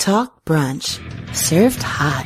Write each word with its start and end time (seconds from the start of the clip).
Talk 0.00 0.46
brunch. 0.46 0.98
Served 1.36 1.82
hot. 1.82 2.24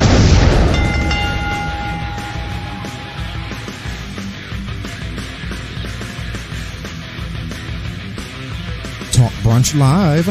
Talk 9.10 9.32
Brunch 9.42 9.76
Live. 9.76 10.28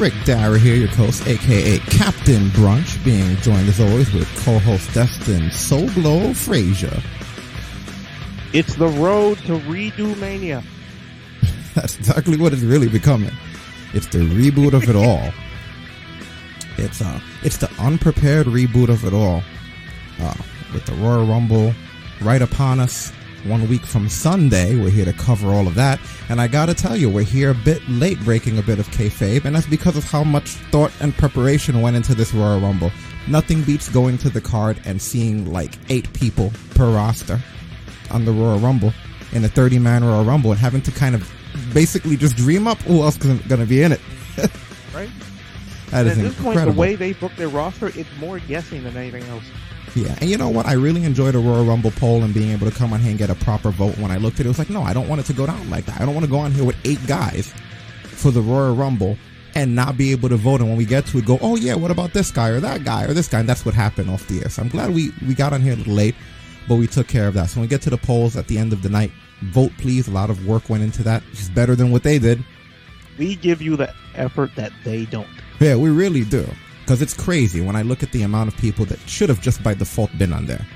Rick 0.00 0.14
Dara 0.24 0.58
here, 0.58 0.76
your 0.76 0.88
host, 0.88 1.26
aka 1.26 1.78
Captain 1.90 2.48
Brunch, 2.56 3.04
being 3.04 3.36
joined 3.42 3.68
as 3.68 3.78
always 3.78 4.10
with 4.14 4.26
co-host 4.46 4.94
Destin 4.94 5.50
Soblo 5.50 6.34
Frazier. 6.34 7.02
It's 8.54 8.76
the 8.76 8.88
road 8.88 9.36
to 9.40 9.58
redo 9.58 10.18
mania. 10.18 10.62
That's 11.74 11.98
exactly 11.98 12.38
what 12.38 12.54
it's 12.54 12.62
really 12.62 12.88
becoming. 12.88 13.32
It's 13.94 14.06
the 14.08 14.18
reboot 14.18 14.72
of 14.72 14.88
it 14.88 14.96
all. 14.96 15.32
It's 16.76 17.00
uh, 17.00 17.20
it's 17.42 17.58
the 17.58 17.70
unprepared 17.78 18.46
reboot 18.46 18.88
of 18.88 19.04
it 19.04 19.12
all. 19.12 19.42
Uh, 20.20 20.34
with 20.72 20.84
the 20.86 20.94
Royal 20.94 21.24
Rumble 21.24 21.72
right 22.20 22.42
upon 22.42 22.80
us, 22.80 23.12
one 23.44 23.68
week 23.68 23.82
from 23.82 24.08
Sunday, 24.08 24.74
we're 24.74 24.90
here 24.90 25.04
to 25.04 25.12
cover 25.12 25.48
all 25.48 25.68
of 25.68 25.76
that. 25.76 26.00
And 26.28 26.40
I 26.40 26.48
gotta 26.48 26.74
tell 26.74 26.96
you, 26.96 27.08
we're 27.08 27.22
here 27.22 27.50
a 27.50 27.54
bit 27.54 27.86
late 27.88 28.18
breaking 28.24 28.58
a 28.58 28.62
bit 28.62 28.80
of 28.80 28.88
kayfabe, 28.88 29.44
and 29.44 29.54
that's 29.54 29.66
because 29.66 29.96
of 29.96 30.04
how 30.04 30.24
much 30.24 30.50
thought 30.72 30.92
and 31.00 31.16
preparation 31.16 31.80
went 31.80 31.96
into 31.96 32.14
this 32.14 32.34
Royal 32.34 32.60
Rumble. 32.60 32.90
Nothing 33.28 33.62
beats 33.62 33.88
going 33.88 34.18
to 34.18 34.28
the 34.28 34.40
card 34.40 34.80
and 34.84 35.00
seeing 35.00 35.52
like 35.52 35.78
eight 35.88 36.12
people 36.14 36.52
per 36.74 36.90
roster 36.92 37.40
on 38.10 38.24
the 38.24 38.32
Royal 38.32 38.58
Rumble 38.58 38.92
in 39.32 39.44
a 39.44 39.48
30 39.48 39.78
man 39.78 40.02
Royal 40.02 40.24
Rumble 40.24 40.50
and 40.50 40.60
having 40.60 40.82
to 40.82 40.90
kind 40.90 41.14
of 41.14 41.30
basically 41.72 42.16
just 42.16 42.36
dream 42.36 42.66
up 42.66 42.78
who 42.78 43.02
else 43.02 43.16
is 43.16 43.40
going 43.42 43.60
to 43.60 43.66
be 43.66 43.82
in 43.82 43.92
it. 43.92 44.00
right? 44.94 45.10
That 45.90 46.06
is 46.06 46.18
At 46.18 46.24
this 46.24 46.40
point, 46.40 46.60
the 46.60 46.72
way 46.72 46.96
they 46.96 47.12
book 47.12 47.32
their 47.36 47.48
roster, 47.48 47.88
it's 47.88 48.08
more 48.18 48.38
guessing 48.40 48.82
than 48.84 48.96
anything 48.96 49.22
else. 49.24 49.44
Yeah, 49.94 50.16
and 50.20 50.28
you 50.28 50.36
know 50.36 50.48
what? 50.48 50.66
I 50.66 50.72
really 50.72 51.04
enjoyed 51.04 51.36
a 51.36 51.38
Royal 51.38 51.64
Rumble 51.64 51.92
poll 51.92 52.24
and 52.24 52.34
being 52.34 52.50
able 52.50 52.68
to 52.68 52.76
come 52.76 52.92
on 52.92 53.00
here 53.00 53.10
and 53.10 53.18
get 53.18 53.30
a 53.30 53.34
proper 53.36 53.70
vote. 53.70 53.96
When 53.98 54.10
I 54.10 54.16
looked 54.16 54.40
at 54.40 54.40
it, 54.40 54.46
it 54.46 54.48
was 54.48 54.58
like, 54.58 54.70
no, 54.70 54.82
I 54.82 54.92
don't 54.92 55.08
want 55.08 55.20
it 55.20 55.26
to 55.26 55.32
go 55.32 55.46
down 55.46 55.70
like 55.70 55.86
that. 55.86 56.00
I 56.00 56.04
don't 56.04 56.14
want 56.14 56.24
to 56.24 56.30
go 56.30 56.38
on 56.38 56.50
here 56.50 56.64
with 56.64 56.76
eight 56.84 57.04
guys 57.06 57.54
for 58.02 58.32
the 58.32 58.40
Royal 58.40 58.74
Rumble 58.74 59.16
and 59.54 59.76
not 59.76 59.96
be 59.96 60.10
able 60.10 60.28
to 60.30 60.36
vote. 60.36 60.60
And 60.60 60.68
when 60.68 60.76
we 60.76 60.84
get 60.84 61.06
to 61.06 61.18
it, 61.18 61.26
go, 61.26 61.38
oh 61.40 61.54
yeah, 61.54 61.76
what 61.76 61.92
about 61.92 62.12
this 62.12 62.32
guy 62.32 62.48
or 62.48 62.58
that 62.60 62.84
guy 62.84 63.04
or 63.04 63.14
this 63.14 63.28
guy? 63.28 63.40
And 63.40 63.48
that's 63.48 63.64
what 63.64 63.74
happened 63.74 64.10
off 64.10 64.26
the 64.26 64.42
air. 64.42 64.48
So 64.48 64.62
I'm 64.62 64.68
glad 64.68 64.92
we 64.92 65.12
we 65.26 65.34
got 65.34 65.52
on 65.52 65.60
here 65.60 65.74
a 65.74 65.76
little 65.76 65.94
late, 65.94 66.16
but 66.66 66.74
we 66.76 66.88
took 66.88 67.06
care 67.06 67.28
of 67.28 67.34
that. 67.34 67.50
So 67.50 67.60
when 67.60 67.62
we 67.62 67.68
get 67.68 67.82
to 67.82 67.90
the 67.90 67.98
polls 67.98 68.36
at 68.36 68.48
the 68.48 68.58
end 68.58 68.72
of 68.72 68.82
the 68.82 68.88
night, 68.88 69.12
vote 69.42 69.72
please. 69.78 70.08
A 70.08 70.10
lot 70.10 70.30
of 70.30 70.46
work 70.46 70.68
went 70.68 70.82
into 70.82 71.02
that. 71.04 71.22
It's 71.32 71.48
better 71.48 71.74
than 71.74 71.90
what 71.90 72.02
they 72.02 72.18
did. 72.18 72.44
We 73.18 73.36
give 73.36 73.62
you 73.62 73.76
the 73.76 73.92
effort 74.14 74.50
that 74.56 74.72
they 74.84 75.04
don't. 75.06 75.28
Yeah, 75.60 75.76
we 75.76 75.90
really 75.90 76.24
do. 76.24 76.48
Because 76.80 77.00
it's 77.00 77.14
crazy 77.14 77.60
when 77.60 77.76
I 77.76 77.82
look 77.82 78.02
at 78.02 78.12
the 78.12 78.22
amount 78.22 78.52
of 78.52 78.56
people 78.58 78.84
that 78.86 78.98
should 79.08 79.28
have 79.28 79.40
just 79.40 79.62
by 79.62 79.72
default 79.74 80.16
been 80.18 80.32
on 80.32 80.46
there. 80.46 80.66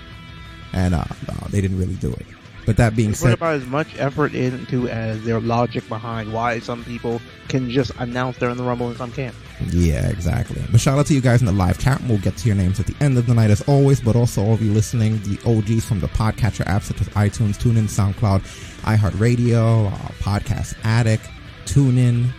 And 0.72 0.94
uh, 0.94 1.04
no, 1.26 1.34
they 1.50 1.60
didn't 1.60 1.78
really 1.78 1.96
do 1.96 2.12
it. 2.12 2.26
But 2.64 2.76
that 2.76 2.94
being 2.94 3.10
They 3.10 3.14
put 3.14 3.20
said, 3.20 3.34
about 3.34 3.54
as 3.54 3.66
much 3.66 3.88
effort 3.98 4.34
into 4.34 4.88
as 4.88 5.24
their 5.24 5.40
logic 5.40 5.88
behind 5.88 6.32
why 6.32 6.58
some 6.60 6.84
people 6.84 7.20
can 7.48 7.70
just 7.70 7.92
announce 7.98 8.36
they're 8.38 8.50
in 8.50 8.58
the 8.58 8.62
Rumble 8.64 8.88
and 8.88 8.96
some 8.96 9.10
can't. 9.10 9.34
Yeah, 9.70 10.08
exactly. 10.08 10.62
But 10.70 10.80
shout 10.80 10.98
out 10.98 11.06
to 11.06 11.14
you 11.14 11.20
guys 11.20 11.40
in 11.40 11.46
the 11.46 11.52
live 11.52 11.78
chat. 11.78 12.00
We'll 12.08 12.18
get 12.18 12.36
to 12.38 12.46
your 12.46 12.56
names 12.56 12.78
at 12.80 12.86
the 12.86 12.96
end 13.00 13.18
of 13.18 13.26
the 13.26 13.34
night 13.34 13.50
as 13.50 13.60
always, 13.68 14.00
but 14.00 14.16
also 14.16 14.42
all 14.42 14.54
of 14.54 14.62
you 14.62 14.72
listening, 14.72 15.20
the 15.22 15.38
OGs 15.46 15.84
from 15.84 16.00
the 16.00 16.08
podcatcher 16.08 16.64
apps 16.64 16.84
such 16.84 17.00
as 17.00 17.08
iTunes, 17.10 17.56
TuneIn, 17.56 17.88
SoundCloud, 17.88 18.40
iHeartRadio, 18.82 19.92
uh, 19.92 19.96
Podcast 20.20 20.76
Addict, 20.84 21.28
TuneIn, 21.64 22.30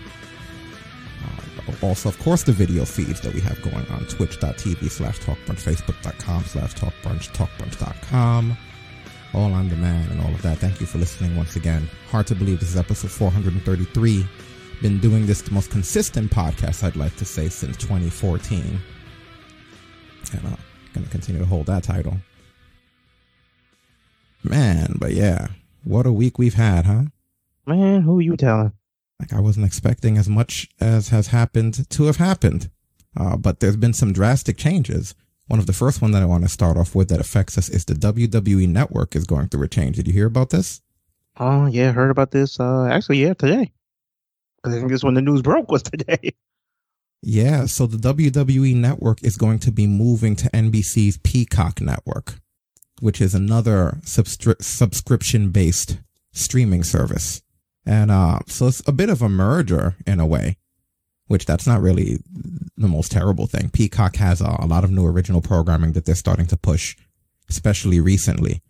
uh, 1.24 1.86
also, 1.86 2.10
of 2.10 2.18
course, 2.20 2.44
the 2.44 2.52
video 2.52 2.86
feeds 2.86 3.22
that 3.22 3.34
we 3.34 3.42
have 3.42 3.62
going 3.62 3.86
on 3.88 4.06
twitch.tv 4.06 4.90
slash 4.90 5.20
talkbrunch, 5.20 5.62
facebook.com 5.62 6.44
slash 6.46 6.74
talkbrunch, 6.74 7.30
talkbrunch.com, 7.34 8.58
all 9.34 9.54
on 9.54 9.70
demand 9.70 10.12
and 10.12 10.22
all 10.22 10.34
of 10.34 10.42
that. 10.42 10.58
Thank 10.58 10.80
you 10.80 10.86
for 10.86 10.98
listening 10.98 11.36
once 11.36 11.56
again. 11.56 11.88
Hard 12.10 12.28
to 12.28 12.36
believe 12.36 12.60
this 12.60 12.70
is 12.70 12.78
episode 12.78 13.12
433. 13.12 14.26
Been 14.82 15.00
doing 15.00 15.26
this 15.26 15.42
the 15.42 15.52
most 15.52 15.70
consistent 15.70 16.32
podcast, 16.32 16.84
I'd 16.84 16.96
like 16.96 17.16
to 17.18 17.26
say, 17.26 17.50
since 17.50 17.76
2014. 17.78 18.80
And 20.32 20.46
uh, 20.46 20.56
gonna 20.94 21.08
continue 21.08 21.42
to 21.42 21.48
hold 21.48 21.66
that 21.66 21.84
title. 21.84 22.18
Man, 24.44 24.96
but 25.00 25.14
yeah, 25.14 25.48
what 25.84 26.06
a 26.06 26.14
week 26.14 26.38
we've 26.38 26.54
had, 26.54 26.86
huh? 26.86 27.04
Man, 27.66 28.02
who 28.02 28.20
you 28.20 28.38
telling? 28.38 28.72
Like 29.20 29.34
I 29.34 29.42
wasn't 29.42 29.66
expecting 29.66 30.18
as 30.18 30.30
much 30.30 30.70
as 30.80 31.10
has 31.10 31.28
happened 31.28 31.90
to 31.90 32.04
have 32.06 32.18
happened. 32.18 32.70
Uh, 33.18 33.36
but 33.36 33.60
there's 33.60 33.76
been 33.76 33.94
some 33.94 34.14
drastic 34.14 34.58
changes. 34.58 35.14
One 35.48 35.60
of 35.60 35.66
the 35.66 35.74
first 35.74 36.02
one 36.02 36.12
that 36.12 36.22
I 36.22 36.26
want 36.26 36.44
to 36.44 36.50
start 36.50 36.78
off 36.78 36.96
with 36.96 37.10
that 37.10 37.20
affects 37.20 37.58
us 37.58 37.70
is 37.70 37.84
the 37.84 37.96
WWE 37.96 38.70
network 38.70 39.16
is 39.16 39.26
going 39.26 39.50
through 39.50 39.64
a 39.64 39.68
change. 39.68 39.98
Did 39.98 40.08
you 40.08 40.14
hear 40.14 40.28
about 40.28 40.52
this? 40.52 40.82
Oh, 41.38 41.66
yeah, 41.66 41.92
heard 41.92 42.12
about 42.12 42.32
this. 42.32 42.60
Uh, 42.60 42.86
actually, 42.86 43.24
yeah, 43.24 43.34
today. 43.34 43.72
'Cause 44.64 44.74
I 44.74 44.78
think 44.78 44.90
this 44.92 45.04
when 45.04 45.14
the 45.14 45.22
news 45.22 45.42
broke 45.42 45.70
was 45.72 45.84
today. 45.84 46.34
Yeah, 47.22 47.66
so 47.66 47.86
the 47.86 47.98
WWE 47.98 48.78
network 48.78 49.22
is 49.26 49.36
going 49.36 49.60
to 49.60 49.72
be 49.72 49.88
moving 49.88 50.38
to 50.38 50.50
NBC's 50.52 51.18
Peacock 51.18 51.82
network, 51.82 52.40
which 53.02 53.20
is 53.20 53.36
another 53.36 53.98
substri- 54.06 54.62
subscription 54.64 55.50
based 55.50 55.98
streaming 56.32 56.82
service. 56.84 57.42
And 57.86 58.10
uh, 58.10 58.40
so 58.48 58.68
it's 58.68 58.82
a 58.88 58.94
bit 58.94 59.10
of 59.10 59.22
a 59.22 59.28
merger 59.28 59.98
in 60.08 60.22
a 60.22 60.26
way, 60.26 60.56
which 61.28 61.46
that's 61.46 61.68
not 61.68 61.82
really 61.82 62.20
the 62.78 62.88
most 62.88 63.12
terrible 63.12 63.48
thing. 63.48 63.70
Peacock 63.70 64.16
has 64.16 64.42
uh, 64.42 64.56
a 64.58 64.66
lot 64.66 64.86
of 64.86 64.90
new 64.92 65.06
original 65.06 65.42
programming 65.42 65.92
that 65.94 66.06
they're 66.06 66.16
starting 66.16 66.48
to 66.48 66.56
push, 66.58 66.96
especially 67.50 68.00
recently, 68.00 68.62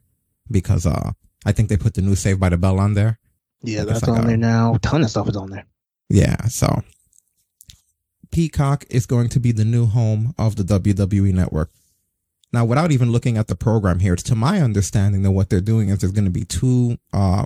because 0.50 0.88
uh, 0.88 1.12
I 1.46 1.52
think 1.52 1.70
they 1.70 1.78
put 1.78 1.94
the 1.94 2.02
new 2.02 2.16
Saved 2.16 2.40
by 2.40 2.50
the 2.50 2.58
Bell 2.58 2.80
on 2.80 2.96
there. 2.96 3.20
Yeah, 3.62 3.84
that's 3.84 4.04
I 4.04 4.12
on 4.12 4.18
got 4.22 4.28
there 4.28 4.38
now. 4.38 4.74
A 4.74 4.80
ton 4.90 5.04
of 5.04 5.10
stuff 5.12 5.30
is 5.30 5.36
on 5.36 5.52
there. 5.52 5.66
Yeah, 6.09 6.46
so 6.47 6.84
Peacock 8.31 8.86
is 8.90 9.06
going 9.06 9.30
to 9.30 9.40
be 9.40 9.52
the 9.52 9.66
new 9.66 9.86
home 9.86 10.34
of 10.38 10.56
the 10.56 10.64
WWE 10.64 11.34
network. 11.34 11.70
Now, 12.52 12.66
without 12.66 12.92
even 12.92 13.12
looking 13.12 13.38
at 13.38 13.47
the 13.47 13.56
program 13.56 14.00
here, 14.00 14.14
it's 14.14 14.24
to 14.24 14.36
my 14.36 14.59
understanding 14.59 15.22
that 15.22 15.31
what 15.31 15.50
they're 15.50 15.62
doing 15.62 15.90
is 15.90 16.00
there's 16.00 16.12
going 16.12 16.25
to 16.25 16.31
be 16.31 16.46
two 16.46 16.98
uh 17.14 17.46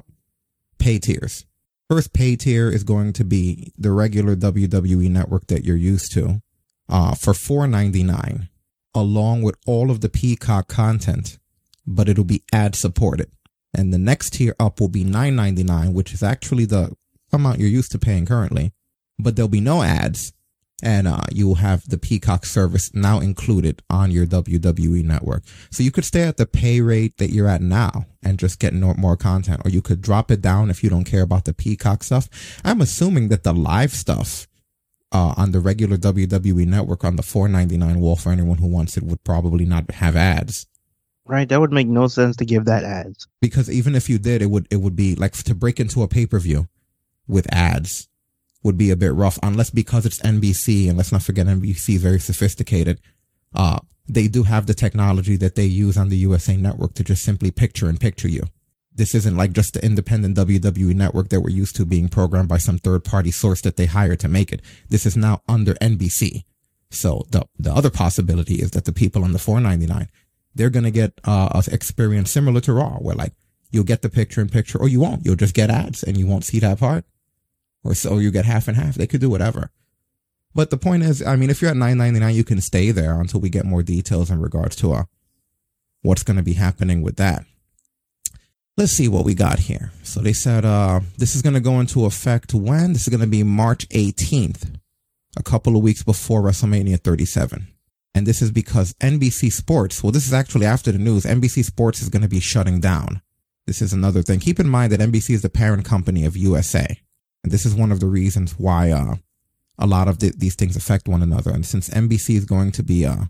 pay 0.80 0.98
tiers. 1.00 1.46
First 1.90 2.14
pay 2.14 2.36
tier 2.38 2.70
is 2.70 2.84
going 2.84 3.14
to 3.14 3.26
be 3.26 3.74
the 3.78 3.92
regular 3.92 4.36
WWE 4.36 5.10
network 5.10 5.48
that 5.48 5.66
you're 5.66 5.76
used 5.76 6.14
to 6.14 6.42
uh 6.88 7.16
for 7.16 7.34
4.99 7.34 8.48
along 8.96 9.42
with 9.42 9.56
all 9.66 9.90
of 9.92 10.02
the 10.02 10.10
Peacock 10.10 10.68
content, 10.68 11.40
but 11.86 12.08
it'll 12.08 12.24
be 12.24 12.44
ad 12.54 12.76
supported. 12.76 13.30
And 13.74 13.92
the 13.92 13.98
next 13.98 14.34
tier 14.34 14.56
up 14.60 14.80
will 14.80 14.88
be 14.88 15.04
9.99, 15.04 15.94
which 15.94 16.14
is 16.14 16.22
actually 16.22 16.66
the 16.66 16.96
amount 17.34 17.60
you're 17.60 17.70
used 17.70 17.92
to 17.92 18.00
paying 18.00 18.26
currently, 18.26 18.74
but 19.20 19.36
there'll 19.36 19.50
be 19.50 19.62
no 19.62 19.84
ads. 19.84 20.34
And 20.82 21.08
uh, 21.08 21.22
you 21.32 21.48
will 21.48 21.56
have 21.56 21.88
the 21.88 21.98
Peacock 21.98 22.46
service 22.46 22.94
now 22.94 23.20
included 23.20 23.82
on 23.90 24.12
your 24.12 24.26
WWE 24.26 25.02
network. 25.06 25.44
So 25.72 25.82
you 25.82 25.92
could 25.92 26.04
stay 26.04 26.24
at 26.24 26.36
the 26.36 26.46
pay 26.46 26.82
rate 26.82 27.16
that 27.18 27.30
you're 27.30 27.48
at 27.48 27.62
now 27.62 28.08
and 28.22 28.38
just 28.38 28.60
get 28.60 28.74
no, 28.74 28.94
more 28.96 29.16
content, 29.16 29.62
or 29.64 29.70
you 29.70 29.82
could 29.82 30.02
drop 30.02 30.30
it 30.30 30.42
down 30.42 30.70
if 30.70 30.84
you 30.84 30.90
don't 30.90 31.06
care 31.06 31.22
about 31.22 31.46
the 31.46 31.54
Peacock 31.54 32.04
stuff. 32.04 32.28
I'm 32.66 32.82
assuming 32.82 33.30
that 33.30 33.44
the 33.44 33.54
live 33.54 33.94
stuff 33.94 34.46
uh, 35.14 35.36
on 35.38 35.52
the 35.52 35.62
regular 35.62 35.96
WWE 35.96 36.66
network 36.66 37.06
on 37.06 37.16
the 37.16 37.24
4.99 37.24 37.98
wall 37.98 38.18
for 38.18 38.34
anyone 38.34 38.58
who 38.58 38.68
wants 38.68 38.98
it 38.98 39.04
would 39.04 39.24
probably 39.24 39.66
not 39.66 39.90
have 39.92 40.18
ads 40.18 40.68
Right? 41.26 41.48
That 41.48 41.62
would 41.62 41.72
make 41.72 41.88
no 41.88 42.08
sense 42.08 42.36
to 42.38 42.46
give 42.46 42.66
that 42.66 42.84
ads. 42.84 43.28
because 43.40 43.70
even 43.70 43.96
if 43.96 44.10
you 44.10 44.20
did, 44.20 44.42
it 44.42 44.48
would 44.48 44.68
it 44.70 44.78
would 44.78 44.96
be 44.96 45.16
like 45.16 45.32
to 45.34 45.56
break 45.56 45.80
into 45.80 46.04
a 46.04 46.08
pay 46.08 46.26
per 46.26 46.40
view 46.40 46.68
with 47.28 47.52
ads 47.54 48.08
would 48.64 48.78
be 48.78 48.92
a 48.92 48.96
bit 48.96 49.14
rough 49.14 49.38
unless 49.44 49.70
because 49.70 50.06
it's 50.06 50.20
NBC 50.20 50.88
and 50.88 50.98
let's 50.98 51.12
not 51.12 51.24
forget 51.24 51.48
NBC 51.48 51.96
is 51.96 52.02
very 52.02 52.20
sophisticated. 52.20 53.00
Uh, 53.54 53.80
they 54.08 54.28
do 54.28 54.44
have 54.44 54.66
the 54.66 54.74
technology 54.74 55.36
that 55.38 55.56
they 55.56 55.66
use 55.66 55.98
on 55.98 56.10
the 56.10 56.18
USA 56.18 56.58
network 56.58 56.94
to 56.96 57.04
just 57.04 57.24
simply 57.24 57.52
picture 57.52 57.88
and 57.88 58.00
picture 58.00 58.28
you. 58.28 58.44
This 58.96 59.16
isn't 59.16 59.38
like 59.38 59.54
just 59.54 59.74
the 59.74 59.84
independent 59.84 60.38
WWE 60.38 60.94
network 60.94 61.30
that 61.30 61.42
we're 61.42 61.50
used 61.50 61.76
to 61.78 61.86
being 61.86 62.10
programmed 62.10 62.50
by 62.50 62.58
some 62.58 62.78
third 62.78 63.04
party 63.04 63.32
source 63.32 63.62
that 63.62 63.76
they 63.76 63.88
hire 63.88 64.16
to 64.18 64.28
make 64.28 64.52
it. 64.52 64.62
This 64.90 65.06
is 65.06 65.18
now 65.18 65.42
under 65.48 65.74
NBC. 65.76 66.44
So 66.92 67.26
the 67.32 67.48
the 67.58 67.74
other 67.74 67.90
possibility 67.90 68.56
is 68.56 68.72
that 68.72 68.86
the 68.86 68.94
people 68.94 69.24
on 69.24 69.34
the 69.34 69.40
499 69.40 70.10
they're 70.56 70.70
going 70.70 70.84
to 70.84 70.92
get 70.92 71.20
uh, 71.24 71.50
a 71.52 71.74
experience 71.74 72.32
similar 72.32 72.62
to 72.62 72.74
Raw, 72.74 72.98
where 72.98 73.16
like 73.16 73.34
you'll 73.72 73.84
get 73.84 74.02
the 74.02 74.10
picture 74.10 74.42
in 74.42 74.50
picture, 74.50 74.78
or 74.78 74.88
you 74.88 75.00
won't. 75.00 75.26
You'll 75.26 75.36
just 75.36 75.56
get 75.56 75.70
ads, 75.70 76.04
and 76.04 76.18
you 76.18 76.28
won't 76.28 76.46
see 76.46 76.60
that 76.60 76.80
part, 76.80 77.06
or 77.84 77.94
so 77.96 78.18
you 78.18 78.32
get 78.32 78.46
half 78.46 78.68
and 78.68 78.78
half. 78.78 78.96
They 78.96 79.08
could 79.08 79.22
do 79.22 79.30
whatever. 79.30 79.70
But 80.56 80.70
the 80.70 80.78
point 80.78 81.04
is, 81.04 81.26
I 81.26 81.36
mean, 81.36 81.50
if 81.50 81.62
you're 81.62 81.72
at 81.72 81.78
nine 81.78 81.98
ninety 81.98 82.20
nine, 82.20 82.36
you 82.36 82.44
can 82.44 82.62
stay 82.62 82.92
there 82.92 83.20
until 83.20 83.40
we 83.40 83.50
get 83.50 83.66
more 83.66 83.84
details 83.84 84.30
in 84.30 84.40
regards 84.40 84.76
to 84.78 84.94
uh, 84.94 85.04
what's 86.02 86.24
going 86.24 86.38
to 86.38 86.44
be 86.44 86.54
happening 86.54 87.02
with 87.02 87.18
that. 87.18 87.46
Let's 88.76 88.92
see 88.92 89.08
what 89.08 89.26
we 89.26 89.36
got 89.36 89.60
here. 89.60 89.92
So 90.02 90.20
they 90.20 90.34
said 90.34 90.66
uh, 90.66 91.02
this 91.18 91.36
is 91.36 91.42
going 91.44 91.54
to 91.54 91.60
go 91.60 91.80
into 91.80 92.06
effect 92.06 92.54
when? 92.54 92.94
This 92.94 93.04
is 93.04 93.10
going 93.10 93.22
to 93.22 93.28
be 93.28 93.44
March 93.44 93.88
18th. 93.90 94.76
a 95.38 95.44
couple 95.44 95.76
of 95.76 95.84
weeks 95.84 96.04
before 96.04 96.42
WrestleMania 96.42 97.00
37. 97.00 97.68
And 98.16 98.28
this 98.28 98.42
is 98.42 98.52
because 98.52 98.94
NBC 98.94 99.52
Sports, 99.52 100.04
well, 100.04 100.12
this 100.12 100.28
is 100.28 100.34
actually 100.34 100.66
after 100.66 100.92
the 100.92 101.00
news, 101.00 101.24
NBC 101.24 101.64
Sports 101.64 102.02
is 102.02 102.10
going 102.10 102.22
to 102.22 102.28
be 102.28 102.40
shutting 102.40 102.80
down. 102.80 103.22
This 103.66 103.82
is 103.82 103.94
another 103.94 104.22
thing. 104.22 104.40
Keep 104.40 104.60
in 104.60 104.70
mind 104.70 104.92
that 104.92 105.00
NBC 105.00 105.32
is 105.32 105.42
the 105.42 105.50
parent 105.50 105.86
company 105.86 106.26
of 106.26 106.38
USA. 106.38 107.00
And 107.44 107.52
this 107.52 107.66
is 107.66 107.76
one 107.76 107.92
of 107.92 108.00
the 108.00 108.08
reasons 108.08 108.58
why, 108.58 108.92
uh, 108.92 109.16
a 109.78 109.88
lot 109.88 110.08
of 110.08 110.20
the, 110.20 110.34
these 110.36 110.56
things 110.56 110.76
affect 110.76 111.08
one 111.08 111.24
another. 111.24 111.52
And 111.52 111.66
since 111.66 111.90
NBC 111.90 112.38
is 112.38 112.46
going 112.46 112.72
to 112.74 112.84
be, 112.84 113.06
uh, 113.06 113.26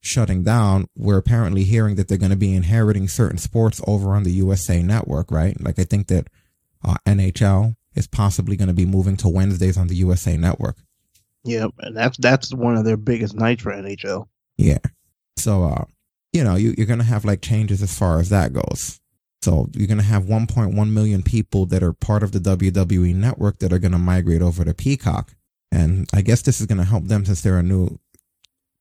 shutting 0.00 0.44
down, 0.44 0.86
we're 0.96 1.18
apparently 1.18 1.64
hearing 1.64 1.96
that 1.96 2.08
they're 2.08 2.16
going 2.18 2.30
to 2.30 2.36
be 2.36 2.54
inheriting 2.54 3.08
certain 3.08 3.38
sports 3.38 3.80
over 3.86 4.14
on 4.14 4.22
the 4.22 4.32
USA 4.32 4.82
network, 4.82 5.30
right? 5.30 5.60
Like 5.60 5.78
I 5.78 5.84
think 5.84 6.06
that, 6.08 6.28
uh, 6.84 6.94
NHL 7.06 7.74
is 7.94 8.06
possibly 8.06 8.56
going 8.56 8.68
to 8.68 8.74
be 8.74 8.86
moving 8.86 9.16
to 9.18 9.28
Wednesdays 9.28 9.76
on 9.76 9.88
the 9.88 9.96
USA 9.96 10.36
network. 10.36 10.76
Yeah, 11.44 11.66
and 11.78 11.96
that's 11.96 12.16
that's 12.18 12.52
one 12.52 12.76
of 12.76 12.84
their 12.84 12.96
biggest 12.96 13.34
nights 13.34 13.62
for 13.62 13.72
NHL. 13.72 14.26
Yeah. 14.56 14.78
So, 15.36 15.64
uh, 15.64 15.84
you 16.32 16.44
know, 16.44 16.56
you, 16.56 16.74
you're 16.76 16.86
going 16.86 16.98
to 16.98 17.04
have 17.04 17.24
like 17.24 17.40
changes 17.40 17.82
as 17.82 17.96
far 17.96 18.20
as 18.20 18.28
that 18.28 18.52
goes. 18.52 19.00
So 19.42 19.68
you're 19.72 19.86
going 19.86 19.98
to 19.98 20.04
have 20.04 20.24
1.1 20.24 20.90
million 20.90 21.22
people 21.22 21.66
that 21.66 21.82
are 21.82 21.92
part 21.92 22.22
of 22.22 22.32
the 22.32 22.40
WWE 22.40 23.14
network 23.14 23.58
that 23.60 23.72
are 23.72 23.78
going 23.78 23.92
to 23.92 23.98
migrate 23.98 24.42
over 24.42 24.64
to 24.64 24.74
Peacock. 24.74 25.34
And 25.70 26.08
I 26.12 26.22
guess 26.22 26.42
this 26.42 26.60
is 26.60 26.66
going 26.66 26.78
to 26.78 26.84
help 26.84 27.04
them 27.04 27.24
since 27.24 27.42
they're 27.42 27.58
a 27.58 27.62
new, 27.62 27.98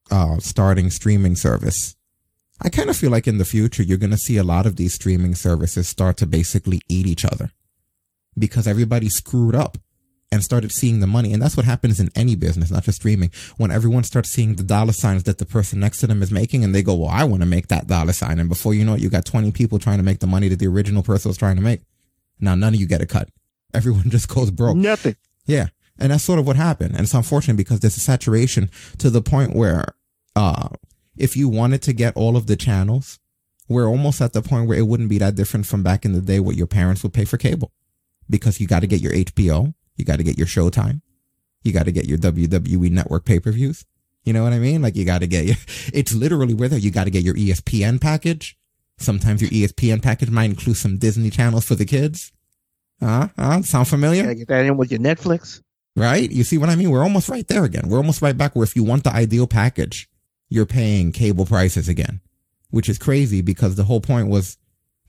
uh, 0.09 0.38
starting 0.39 0.89
streaming 0.89 1.36
service. 1.36 1.95
I 2.59 2.69
kind 2.69 2.89
of 2.89 2.98
feel 2.98 3.12
like 3.12 3.27
in 3.27 3.38
the 3.38 3.45
future, 3.45 3.83
you're 3.83 3.98
going 4.00 4.12
to 4.12 4.18
see 4.18 4.38
a 4.38 4.44
lot 4.44 4.65
of 4.65 4.77
these 4.77 4.95
streaming 4.95 5.36
services 5.36 5.88
start 5.88 6.18
to 6.18 6.25
basically 6.25 6.81
eat 6.89 7.06
each 7.06 7.24
other 7.24 7.51
because 8.38 8.68
everybody 8.68 9.09
screwed 9.09 9.54
up 9.54 9.77
and 10.31 10.44
started 10.44 10.71
seeing 10.71 11.00
the 11.00 11.07
money. 11.07 11.33
And 11.33 11.41
that's 11.41 11.56
what 11.56 11.65
happens 11.65 12.00
in 12.00 12.09
any 12.15 12.35
business, 12.35 12.69
not 12.69 12.83
just 12.83 12.97
streaming. 12.97 13.31
When 13.57 13.71
everyone 13.71 14.03
starts 14.03 14.29
seeing 14.29 14.56
the 14.56 14.63
dollar 14.63 14.91
signs 14.91 15.24
that 15.24 15.38
the 15.38 15.45
person 15.45 15.79
next 15.79 16.00
to 16.00 16.07
them 16.07 16.21
is 16.21 16.31
making 16.31 16.63
and 16.63 16.75
they 16.75 16.83
go, 16.83 16.95
well, 16.95 17.09
I 17.09 17.24
want 17.24 17.41
to 17.41 17.47
make 17.47 17.68
that 17.68 17.88
dollar 17.88 18.13
sign. 18.13 18.39
And 18.39 18.50
before 18.50 18.74
you 18.74 18.83
know 18.83 18.95
it, 18.95 19.01
you 19.01 19.09
got 19.09 19.25
20 19.25 19.51
people 19.51 19.79
trying 19.79 19.97
to 19.97 20.03
make 20.03 20.19
the 20.19 20.27
money 20.27 20.50
that 20.50 20.59
the 20.59 20.68
original 20.68 21.03
person 21.03 21.29
was 21.29 21.38
trying 21.38 21.56
to 21.56 21.62
make. 21.62 21.81
Now 22.39 22.56
none 22.56 22.74
of 22.74 22.79
you 22.79 22.88
get 22.88 23.01
a 23.01 23.06
cut. 23.06 23.29
Everyone 23.74 24.09
just 24.09 24.27
goes 24.27 24.51
broke. 24.51 24.77
Nothing. 24.77 25.15
Yeah. 25.45 25.68
And 26.00 26.12
that's 26.12 26.24
sort 26.24 26.39
of 26.39 26.45
what 26.45 26.56
happened. 26.56 26.91
And 26.91 27.01
it's 27.01 27.13
unfortunate 27.13 27.57
because 27.57 27.80
there's 27.80 27.97
a 27.97 28.01
saturation 28.01 28.69
to 29.00 29.09
the 29.09 29.21
point 29.21 29.56
where, 29.56 29.85
uh, 30.35 30.69
if 31.18 31.35
you 31.35 31.50
wanted 31.50 31.81
to 31.83 31.94
get 31.94 32.15
all 32.15 32.38
of 32.38 32.45
the 32.45 32.56
channels, 32.56 33.18
we're 33.68 33.88
almost 33.88 34.21
at 34.21 34.33
the 34.33 34.41
point 34.41 34.68
where 34.68 34.77
it 34.77 34.85
wouldn't 34.85 35.09
be 35.09 35.18
that 35.18 35.35
different 35.35 35.65
from 35.65 35.81
back 35.81 36.06
in 36.06 36.13
the 36.13 36.21
day 36.21 36.39
what 36.39 36.56
your 36.56 36.68
parents 36.68 37.01
would 37.01 37.13
pay 37.13 37.25
for 37.25 37.38
cable 37.38 37.71
because 38.30 38.59
you 38.59 38.68
got 38.68 38.81
to 38.81 38.88
get 38.88 39.01
your 39.01 39.13
HBO 39.13 39.73
you 39.97 40.05
got 40.05 40.17
to 40.17 40.23
get 40.23 40.38
your 40.38 40.47
Showtime. 40.47 41.01
You 41.63 41.73
got 41.73 41.85
to 41.85 41.91
get 41.91 42.05
your 42.05 42.17
WWE 42.17 42.89
network 42.91 43.25
pay-per-views. 43.25 43.85
You 44.23 44.33
know 44.33 44.44
what 44.44 44.53
I 44.53 44.59
mean? 44.59 44.81
Like 44.81 44.95
you 44.95 45.05
got 45.05 45.19
to 45.19 45.27
get 45.27 45.45
your, 45.45 45.55
it's 45.94 46.13
literally 46.13 46.53
where 46.53 46.69
there, 46.69 46.79
you 46.79 46.91
got 46.91 47.05
to 47.05 47.09
get 47.09 47.23
your 47.23 47.35
ESPN 47.35 47.99
package. 47.99 48.57
Sometimes 48.97 49.41
your 49.41 49.51
ESPN 49.51 50.01
package 50.01 50.29
might 50.29 50.49
include 50.49 50.77
some 50.77 50.97
Disney 50.97 51.29
channels 51.29 51.65
for 51.65 51.75
the 51.75 51.85
kids. 51.85 52.31
Huh? 52.99 53.27
Huh? 53.38 53.61
Sound 53.61 53.88
familiar? 53.88 54.23
Gotta 54.23 54.35
get 54.35 54.47
that 54.47 54.65
in 54.65 54.77
with 54.77 54.91
your 54.91 54.99
Netflix. 54.99 55.61
Right? 55.95 56.29
You 56.29 56.44
see 56.44 56.57
what 56.57 56.69
I 56.69 56.75
mean? 56.75 56.89
We're 56.89 57.03
almost 57.03 57.29
right 57.29 57.47
there 57.47 57.63
again. 57.63 57.89
We're 57.89 57.97
almost 57.97 58.21
right 58.21 58.38
back 58.38 58.55
where 58.55 58.63
if 58.63 58.75
you 58.75 58.83
want 58.83 59.03
the 59.03 59.11
ideal 59.11 59.47
package, 59.47 60.09
you're 60.49 60.65
paying 60.65 61.11
cable 61.11 61.45
prices 61.45 61.88
again, 61.89 62.21
which 62.69 62.89
is 62.89 62.97
crazy 62.97 63.41
because 63.41 63.75
the 63.75 63.83
whole 63.83 64.01
point 64.01 64.29
was 64.29 64.57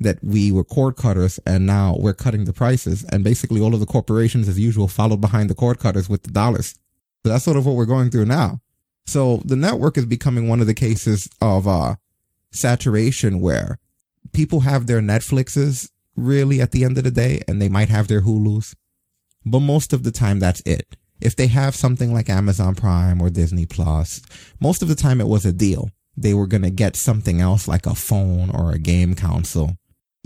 that 0.00 0.18
we 0.22 0.52
were 0.52 0.64
cord 0.64 0.96
cutters 0.96 1.38
and 1.44 1.66
now 1.66 1.96
we're 1.98 2.14
cutting 2.14 2.44
the 2.44 2.52
prices. 2.52 3.04
And 3.04 3.24
basically 3.24 3.60
all 3.60 3.74
of 3.74 3.80
the 3.80 3.86
corporations 3.86 4.48
as 4.48 4.58
usual 4.58 4.88
followed 4.88 5.20
behind 5.20 5.50
the 5.50 5.54
cord 5.54 5.78
cutters 5.78 6.08
with 6.08 6.22
the 6.22 6.30
dollars. 6.30 6.74
So 7.24 7.32
that's 7.32 7.44
sort 7.44 7.56
of 7.56 7.66
what 7.66 7.74
we're 7.74 7.86
going 7.86 8.10
through 8.10 8.26
now. 8.26 8.60
So 9.06 9.38
the 9.44 9.56
network 9.56 9.96
is 9.96 10.06
becoming 10.06 10.48
one 10.48 10.60
of 10.60 10.66
the 10.66 10.74
cases 10.74 11.28
of, 11.40 11.66
uh, 11.66 11.96
saturation 12.50 13.40
where 13.40 13.78
people 14.32 14.60
have 14.60 14.86
their 14.86 15.00
Netflixes 15.00 15.90
really 16.16 16.60
at 16.60 16.72
the 16.72 16.84
end 16.84 16.98
of 16.98 17.04
the 17.04 17.10
day 17.10 17.42
and 17.48 17.60
they 17.60 17.68
might 17.68 17.88
have 17.88 18.08
their 18.08 18.22
Hulus, 18.22 18.74
but 19.44 19.60
most 19.60 19.92
of 19.92 20.02
the 20.02 20.10
time 20.10 20.38
that's 20.38 20.60
it. 20.62 20.96
If 21.20 21.34
they 21.34 21.48
have 21.48 21.74
something 21.74 22.12
like 22.12 22.28
Amazon 22.28 22.74
Prime 22.74 23.20
or 23.20 23.30
Disney 23.30 23.66
Plus, 23.66 24.22
most 24.60 24.82
of 24.82 24.88
the 24.88 24.94
time 24.94 25.20
it 25.20 25.26
was 25.26 25.44
a 25.44 25.52
deal. 25.52 25.90
They 26.16 26.34
were 26.34 26.46
going 26.46 26.62
to 26.62 26.70
get 26.70 26.96
something 26.96 27.40
else 27.40 27.68
like 27.68 27.86
a 27.86 27.94
phone 27.94 28.50
or 28.50 28.72
a 28.72 28.78
game 28.78 29.14
console 29.14 29.76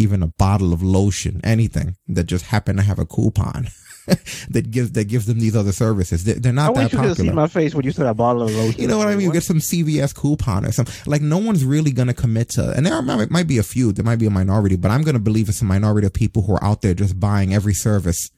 even 0.03 0.23
a 0.23 0.27
bottle 0.27 0.73
of 0.73 0.83
lotion, 0.83 1.41
anything 1.45 1.97
that 2.09 2.25
just 2.25 2.47
happened 2.47 2.79
to 2.79 2.85
have 2.85 2.99
a 2.99 3.07
coupon 3.07 3.69
that 4.51 4.71
gives 4.71 4.93
that 4.93 5.05
gives 5.05 5.27
them 5.27 5.39
these 5.39 5.57
other 5.57 5.73
services. 5.73 6.25
They're, 6.25 6.35
they're 6.35 6.53
not 6.53 6.71
I 6.71 6.73
that 6.73 6.83
wish 6.85 6.93
you 6.93 6.99
popular. 6.99 7.15
could 7.15 7.25
see 7.25 7.31
my 7.31 7.47
face 7.47 7.75
when 7.75 7.85
you 7.85 7.93
said 7.93 8.07
a 8.07 8.15
bottle 8.15 8.43
of 8.43 8.51
lotion. 8.51 8.81
You 8.81 8.89
know 8.89 8.99
what 8.99 9.09
I 9.09 9.15
mean? 9.15 9.27
You 9.27 9.33
get 9.33 9.45
some 9.45 9.59
CVS 9.59 10.15
coupon 10.15 10.67
or 10.67 10.73
something. 10.73 10.95
Like 11.07 11.23
no 11.23 11.39
one's 11.39 11.65
really 11.65 11.93
going 11.93 12.09
to 12.09 12.15
commit 12.15 12.51
to, 12.51 12.73
and 12.73 12.85
there 12.85 13.01
might, 13.01 13.31
might 13.31 13.47
be 13.47 13.59
a 13.59 13.63
few, 13.63 13.93
there 13.93 14.05
might 14.05 14.19
be 14.19 14.27
a 14.27 14.31
minority, 14.31 14.77
but 14.77 14.91
I'm 14.91 15.03
going 15.03 15.15
to 15.15 15.21
believe 15.21 15.49
it's 15.49 15.63
a 15.63 15.65
minority 15.65 16.07
of 16.07 16.13
people 16.13 16.43
who 16.43 16.55
are 16.55 16.65
out 16.65 16.83
there 16.83 16.95
just 16.95 17.19
buying 17.21 17.55
every 17.55 17.75
service 17.75 18.31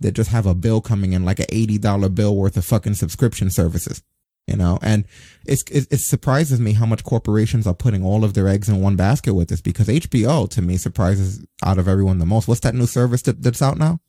that 0.00 0.12
just 0.12 0.30
have 0.30 0.46
a 0.46 0.54
bill 0.54 0.80
coming 0.80 1.12
in, 1.12 1.24
like 1.24 1.38
an 1.38 1.46
$80 1.46 2.14
bill 2.14 2.34
worth 2.36 2.56
of 2.56 2.64
fucking 2.64 2.94
subscription 2.94 3.50
services 3.50 4.02
you 4.46 4.56
know? 4.56 4.78
And 4.82 5.04
it's 5.46 5.62
it, 5.70 5.86
it, 5.90 6.00
surprises 6.00 6.60
me 6.60 6.72
how 6.72 6.86
much 6.86 7.04
corporations 7.04 7.66
are 7.66 7.74
putting 7.74 8.04
all 8.04 8.24
of 8.24 8.34
their 8.34 8.48
eggs 8.48 8.68
in 8.68 8.80
one 8.80 8.96
basket 8.96 9.34
with 9.34 9.48
this 9.48 9.60
because 9.60 9.88
hbo 9.88 10.48
to 10.50 10.62
me 10.62 10.76
surprises 10.76 11.44
out 11.64 11.78
of 11.78 11.88
everyone 11.88 12.18
the 12.18 12.26
most. 12.26 12.48
What's 12.48 12.60
that 12.60 12.74
new 12.74 12.86
service 12.86 13.22
that, 13.22 13.42
that's 13.42 13.62
out 13.62 13.78
now? 13.78 14.00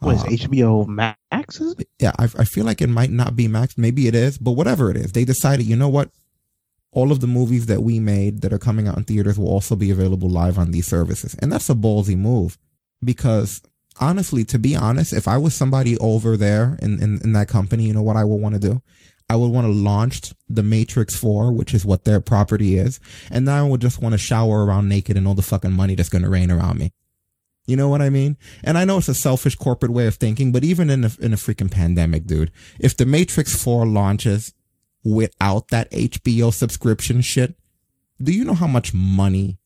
What 0.00 0.16
is 0.16 0.22
uh, 0.22 0.46
hbo 0.48 0.86
max 0.86 1.60
yeah 1.98 2.12
I, 2.18 2.24
I 2.24 2.44
feel 2.44 2.64
like 2.64 2.82
it 2.82 2.88
might 2.88 3.10
not 3.10 3.36
be 3.36 3.48
max. 3.48 3.78
Maybe 3.78 4.06
it 4.06 4.14
is 4.14 4.38
but 4.38 4.52
whatever 4.52 4.90
it 4.90 4.96
is 4.96 5.12
they 5.12 5.24
decided 5.24 5.66
you 5.66 5.76
know 5.76 5.88
what? 5.88 6.10
All 6.92 7.10
of 7.10 7.18
the 7.18 7.26
movies 7.26 7.66
that 7.66 7.82
we 7.82 7.98
made 7.98 8.42
that 8.42 8.52
are 8.52 8.58
coming 8.58 8.86
out 8.86 8.96
in 8.96 9.02
theaters 9.02 9.36
will 9.36 9.48
also 9.48 9.74
be 9.74 9.90
available 9.90 10.30
live 10.30 10.58
on 10.58 10.70
these 10.70 10.86
services. 10.86 11.34
And 11.40 11.50
that's 11.50 11.68
a 11.68 11.74
ballsy 11.74 12.16
move 12.16 12.56
because 13.02 13.60
honestly 14.00 14.44
to 14.44 14.58
be 14.58 14.74
honest 14.74 15.12
if 15.12 15.28
i 15.28 15.36
was 15.36 15.54
somebody 15.54 15.96
over 15.98 16.36
there 16.36 16.76
in, 16.82 17.00
in, 17.02 17.20
in 17.22 17.32
that 17.32 17.48
company 17.48 17.84
you 17.84 17.94
know 17.94 18.02
what 18.02 18.16
i 18.16 18.24
would 18.24 18.40
want 18.40 18.54
to 18.54 18.60
do 18.60 18.82
I 19.28 19.36
would 19.36 19.48
want 19.48 19.66
to 19.66 19.72
launch 19.72 20.34
the 20.48 20.62
Matrix 20.62 21.16
4, 21.16 21.52
which 21.52 21.72
is 21.72 21.84
what 21.84 22.04
their 22.04 22.20
property 22.20 22.76
is. 22.76 23.00
And 23.30 23.48
then 23.48 23.54
I 23.54 23.62
would 23.62 23.80
just 23.80 24.02
want 24.02 24.12
to 24.12 24.18
shower 24.18 24.64
around 24.64 24.88
naked 24.88 25.16
and 25.16 25.26
all 25.26 25.34
the 25.34 25.42
fucking 25.42 25.72
money 25.72 25.94
that's 25.94 26.10
going 26.10 26.24
to 26.24 26.30
rain 26.30 26.50
around 26.50 26.78
me. 26.78 26.92
You 27.66 27.76
know 27.76 27.88
what 27.88 28.02
I 28.02 28.10
mean? 28.10 28.36
And 28.62 28.76
I 28.76 28.84
know 28.84 28.98
it's 28.98 29.08
a 29.08 29.14
selfish 29.14 29.54
corporate 29.54 29.92
way 29.92 30.06
of 30.06 30.16
thinking, 30.16 30.52
but 30.52 30.64
even 30.64 30.90
in 30.90 31.04
a, 31.04 31.10
in 31.18 31.32
a 31.32 31.36
freaking 31.36 31.70
pandemic, 31.70 32.26
dude, 32.26 32.52
if 32.78 32.94
the 32.94 33.06
Matrix 33.06 33.60
4 33.62 33.86
launches 33.86 34.52
without 35.02 35.68
that 35.68 35.90
HBO 35.90 36.52
subscription 36.52 37.22
shit, 37.22 37.54
do 38.22 38.32
you 38.32 38.44
know 38.44 38.54
how 38.54 38.66
much 38.66 38.92
money 38.92 39.58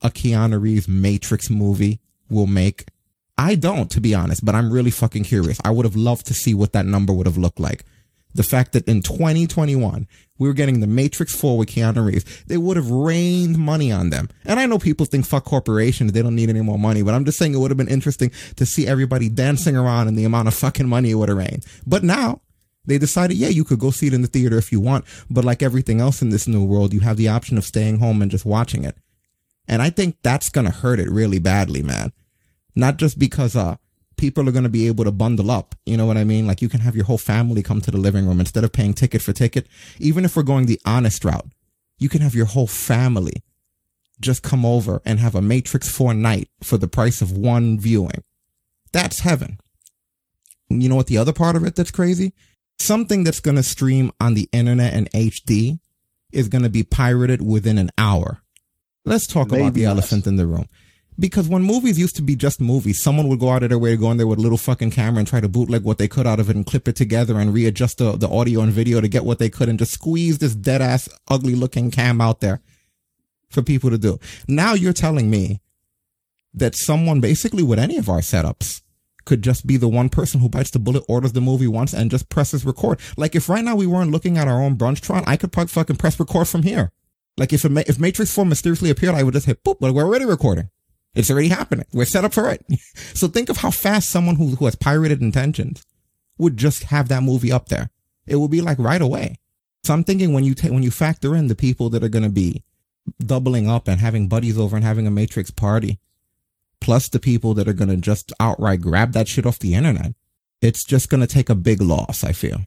a 0.00 0.08
Keanu 0.08 0.60
Reeves 0.60 0.88
Matrix 0.88 1.50
movie 1.50 2.00
will 2.30 2.46
make? 2.46 2.88
I 3.36 3.56
don't, 3.56 3.90
to 3.90 4.00
be 4.00 4.14
honest, 4.14 4.44
but 4.44 4.54
I'm 4.54 4.72
really 4.72 4.90
fucking 4.90 5.24
curious. 5.24 5.60
I 5.62 5.70
would 5.70 5.84
have 5.84 5.96
loved 5.96 6.26
to 6.26 6.34
see 6.34 6.54
what 6.54 6.72
that 6.72 6.86
number 6.86 7.12
would 7.12 7.26
have 7.26 7.38
looked 7.38 7.60
like 7.60 7.84
the 8.34 8.42
fact 8.42 8.72
that 8.72 8.86
in 8.88 9.02
2021 9.02 10.06
we 10.38 10.48
were 10.48 10.54
getting 10.54 10.80
the 10.80 10.86
Matrix 10.86 11.34
4 11.34 11.56
with 11.58 11.68
Keanu 11.68 12.06
Reeves, 12.06 12.44
they 12.44 12.56
would 12.56 12.76
have 12.76 12.90
rained 12.90 13.58
money 13.58 13.92
on 13.92 14.10
them. 14.10 14.28
And 14.44 14.58
I 14.58 14.66
know 14.66 14.78
people 14.78 15.06
think 15.06 15.24
fuck 15.24 15.44
corporations, 15.44 16.12
they 16.12 16.22
don't 16.22 16.34
need 16.34 16.50
any 16.50 16.62
more 16.62 16.78
money, 16.78 17.02
but 17.02 17.14
I'm 17.14 17.24
just 17.24 17.38
saying 17.38 17.54
it 17.54 17.58
would 17.58 17.70
have 17.70 17.78
been 17.78 17.88
interesting 17.88 18.32
to 18.56 18.66
see 18.66 18.86
everybody 18.86 19.28
dancing 19.28 19.76
around 19.76 20.08
and 20.08 20.18
the 20.18 20.24
amount 20.24 20.48
of 20.48 20.54
fucking 20.54 20.88
money 20.88 21.10
it 21.10 21.14
would 21.14 21.28
have 21.28 21.38
rained. 21.38 21.64
But 21.86 22.02
now 22.02 22.40
they 22.84 22.98
decided, 22.98 23.36
yeah, 23.36 23.48
you 23.48 23.64
could 23.64 23.78
go 23.78 23.90
see 23.90 24.08
it 24.08 24.14
in 24.14 24.22
the 24.22 24.28
theater 24.28 24.58
if 24.58 24.72
you 24.72 24.80
want, 24.80 25.04
but 25.30 25.44
like 25.44 25.62
everything 25.62 26.00
else 26.00 26.22
in 26.22 26.30
this 26.30 26.48
new 26.48 26.64
world, 26.64 26.92
you 26.92 27.00
have 27.00 27.16
the 27.16 27.28
option 27.28 27.56
of 27.56 27.64
staying 27.64 27.98
home 27.98 28.20
and 28.20 28.30
just 28.30 28.44
watching 28.44 28.84
it. 28.84 28.96
And 29.68 29.80
I 29.80 29.90
think 29.90 30.16
that's 30.22 30.48
going 30.48 30.64
to 30.64 30.72
hurt 30.72 30.98
it 30.98 31.08
really 31.08 31.38
badly, 31.38 31.82
man. 31.82 32.12
Not 32.74 32.96
just 32.96 33.18
because, 33.18 33.54
uh, 33.54 33.76
people 34.22 34.48
are 34.48 34.52
going 34.52 34.62
to 34.62 34.68
be 34.68 34.86
able 34.86 35.02
to 35.02 35.10
bundle 35.10 35.50
up. 35.50 35.74
You 35.84 35.96
know 35.96 36.06
what 36.06 36.16
I 36.16 36.22
mean? 36.22 36.46
Like 36.46 36.62
you 36.62 36.68
can 36.68 36.78
have 36.78 36.94
your 36.94 37.06
whole 37.06 37.18
family 37.18 37.60
come 37.60 37.80
to 37.80 37.90
the 37.90 37.98
living 37.98 38.24
room 38.24 38.38
instead 38.38 38.62
of 38.62 38.70
paying 38.70 38.94
ticket 38.94 39.20
for 39.20 39.32
ticket. 39.32 39.66
Even 39.98 40.24
if 40.24 40.36
we're 40.36 40.44
going 40.44 40.66
the 40.66 40.80
honest 40.86 41.24
route, 41.24 41.48
you 41.98 42.08
can 42.08 42.20
have 42.20 42.32
your 42.32 42.46
whole 42.46 42.68
family 42.68 43.42
just 44.20 44.44
come 44.44 44.64
over 44.64 45.02
and 45.04 45.18
have 45.18 45.34
a 45.34 45.42
Matrix 45.42 45.88
4 45.88 46.14
night 46.14 46.48
for 46.62 46.78
the 46.78 46.86
price 46.86 47.20
of 47.20 47.32
one 47.32 47.80
viewing. 47.80 48.22
That's 48.92 49.18
heaven. 49.18 49.58
You 50.68 50.88
know 50.88 50.94
what 50.94 51.08
the 51.08 51.18
other 51.18 51.32
part 51.32 51.56
of 51.56 51.64
it 51.64 51.74
that's 51.74 51.90
crazy? 51.90 52.32
Something 52.78 53.24
that's 53.24 53.40
going 53.40 53.56
to 53.56 53.64
stream 53.64 54.12
on 54.20 54.34
the 54.34 54.48
internet 54.52 54.94
in 54.94 55.06
HD 55.06 55.80
is 56.30 56.46
going 56.46 56.62
to 56.62 56.70
be 56.70 56.84
pirated 56.84 57.42
within 57.42 57.76
an 57.76 57.90
hour. 57.98 58.40
Let's 59.04 59.26
talk 59.26 59.50
Maybe 59.50 59.62
about 59.62 59.74
the 59.74 59.84
elephant 59.86 60.28
in 60.28 60.36
the 60.36 60.46
room 60.46 60.68
because 61.18 61.48
when 61.48 61.62
movies 61.62 61.98
used 61.98 62.16
to 62.16 62.22
be 62.22 62.36
just 62.36 62.60
movies, 62.60 63.02
someone 63.02 63.28
would 63.28 63.40
go 63.40 63.50
out 63.50 63.62
of 63.62 63.68
their 63.68 63.78
way 63.78 63.90
to 63.90 63.96
go 63.96 64.10
in 64.10 64.16
there 64.16 64.26
with 64.26 64.38
a 64.38 64.42
little 64.42 64.58
fucking 64.58 64.90
camera 64.90 65.18
and 65.18 65.28
try 65.28 65.40
to 65.40 65.48
bootleg 65.48 65.82
what 65.82 65.98
they 65.98 66.08
could 66.08 66.26
out 66.26 66.40
of 66.40 66.48
it 66.48 66.56
and 66.56 66.66
clip 66.66 66.88
it 66.88 66.96
together 66.96 67.38
and 67.38 67.52
readjust 67.52 67.98
the, 67.98 68.12
the 68.12 68.28
audio 68.28 68.60
and 68.60 68.72
video 68.72 69.00
to 69.00 69.08
get 69.08 69.24
what 69.24 69.38
they 69.38 69.50
could 69.50 69.68
and 69.68 69.78
just 69.78 69.92
squeeze 69.92 70.38
this 70.38 70.54
dead 70.54 70.80
ass 70.80 71.08
ugly 71.28 71.54
looking 71.54 71.90
cam 71.90 72.20
out 72.20 72.40
there 72.40 72.60
for 73.50 73.62
people 73.62 73.90
to 73.90 73.98
do. 73.98 74.18
Now 74.48 74.74
you're 74.74 74.92
telling 74.92 75.30
me 75.30 75.60
that 76.54 76.74
someone 76.74 77.20
basically 77.20 77.62
with 77.62 77.78
any 77.78 77.98
of 77.98 78.08
our 78.08 78.20
setups 78.20 78.82
could 79.24 79.42
just 79.42 79.66
be 79.66 79.76
the 79.76 79.88
one 79.88 80.08
person 80.08 80.40
who 80.40 80.48
bites 80.48 80.70
the 80.70 80.78
bullet, 80.78 81.04
orders 81.08 81.32
the 81.32 81.40
movie 81.40 81.68
once, 81.68 81.92
and 81.92 82.10
just 82.10 82.28
presses 82.28 82.64
record. 82.64 82.98
Like 83.16 83.34
if 83.36 83.48
right 83.48 83.64
now 83.64 83.76
we 83.76 83.86
weren't 83.86 84.10
looking 84.10 84.36
at 84.36 84.48
our 84.48 84.60
own 84.60 84.76
Brunchtron, 84.76 85.24
I 85.26 85.36
could 85.36 85.52
fucking 85.52 85.96
press 85.96 86.18
record 86.18 86.48
from 86.48 86.62
here. 86.62 86.90
Like 87.36 87.52
if 87.52 87.64
if 87.64 87.98
Matrix 87.98 88.34
4 88.34 88.44
mysteriously 88.44 88.90
appeared, 88.90 89.14
I 89.14 89.22
would 89.22 89.34
just 89.34 89.46
hit 89.46 89.62
boop, 89.64 89.76
but 89.80 89.94
we're 89.94 90.04
already 90.04 90.24
recording. 90.24 90.70
It's 91.14 91.30
already 91.30 91.48
happening. 91.48 91.86
We're 91.92 92.06
set 92.06 92.24
up 92.24 92.32
for 92.32 92.48
it. 92.50 92.64
so 93.14 93.28
think 93.28 93.48
of 93.48 93.58
how 93.58 93.70
fast 93.70 94.10
someone 94.10 94.36
who, 94.36 94.56
who 94.56 94.64
has 94.64 94.76
pirated 94.76 95.20
intentions 95.20 95.84
would 96.38 96.56
just 96.56 96.84
have 96.84 97.08
that 97.08 97.22
movie 97.22 97.52
up 97.52 97.68
there. 97.68 97.90
It 98.26 98.36
would 98.36 98.50
be 98.50 98.60
like 98.60 98.78
right 98.78 99.02
away. 99.02 99.38
So 99.84 99.92
I'm 99.92 100.04
thinking 100.04 100.32
when 100.32 100.44
you 100.44 100.54
take, 100.54 100.72
when 100.72 100.82
you 100.82 100.90
factor 100.90 101.34
in 101.34 101.48
the 101.48 101.54
people 101.54 101.90
that 101.90 102.04
are 102.04 102.08
going 102.08 102.22
to 102.22 102.30
be 102.30 102.62
doubling 103.24 103.68
up 103.68 103.88
and 103.88 104.00
having 104.00 104.28
buddies 104.28 104.58
over 104.58 104.76
and 104.76 104.84
having 104.84 105.06
a 105.06 105.10
Matrix 105.10 105.50
party, 105.50 105.98
plus 106.80 107.08
the 107.08 107.18
people 107.18 107.54
that 107.54 107.68
are 107.68 107.72
going 107.72 107.90
to 107.90 107.96
just 107.96 108.32
outright 108.40 108.80
grab 108.80 109.12
that 109.12 109.28
shit 109.28 109.44
off 109.44 109.58
the 109.58 109.74
internet, 109.74 110.14
it's 110.60 110.84
just 110.84 111.10
going 111.10 111.20
to 111.20 111.26
take 111.26 111.50
a 111.50 111.54
big 111.54 111.82
loss, 111.82 112.22
I 112.22 112.32
feel. 112.32 112.60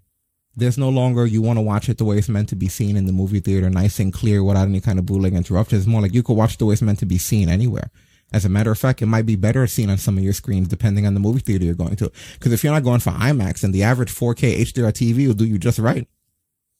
There's 0.57 0.77
no 0.77 0.89
longer 0.89 1.25
you 1.25 1.41
want 1.41 1.57
to 1.57 1.61
watch 1.61 1.89
it 1.89 1.97
the 1.97 2.05
way 2.05 2.17
it's 2.17 2.29
meant 2.29 2.49
to 2.49 2.55
be 2.55 2.69
seen 2.69 2.95
in 2.95 3.05
the 3.05 3.13
movie 3.13 3.39
theater, 3.41 3.69
nice 3.69 3.99
and 3.99 4.13
clear 4.13 4.43
without 4.43 4.67
any 4.67 4.79
kind 4.79 4.99
of 4.99 5.05
bootleg 5.05 5.33
interruptions. 5.33 5.81
It's 5.81 5.87
more 5.87 6.01
like 6.01 6.13
you 6.13 6.23
could 6.23 6.37
watch 6.37 6.57
the 6.57 6.65
way 6.65 6.73
it's 6.73 6.81
meant 6.81 6.99
to 6.99 7.05
be 7.05 7.17
seen 7.17 7.49
anywhere. 7.49 7.91
As 8.35 8.43
a 8.43 8.49
matter 8.49 8.69
of 8.69 8.77
fact, 8.77 9.01
it 9.01 9.05
might 9.05 9.25
be 9.25 9.37
better 9.37 9.65
seen 9.65 9.89
on 9.89 9.97
some 9.97 10.17
of 10.17 10.23
your 10.23 10.33
screens 10.33 10.67
depending 10.67 11.07
on 11.07 11.13
the 11.13 11.21
movie 11.21 11.39
theater 11.39 11.63
you're 11.63 11.73
going 11.73 11.95
to. 11.95 12.11
Because 12.33 12.51
if 12.51 12.65
you're 12.65 12.73
not 12.73 12.83
going 12.83 12.99
for 12.99 13.11
IMAX, 13.11 13.61
then 13.61 13.71
the 13.71 13.83
average 13.83 14.13
4K 14.13 14.57
HDR 14.57 14.91
TV 14.91 15.25
will 15.25 15.33
do 15.33 15.45
you 15.45 15.57
just 15.57 15.79
right. 15.79 16.05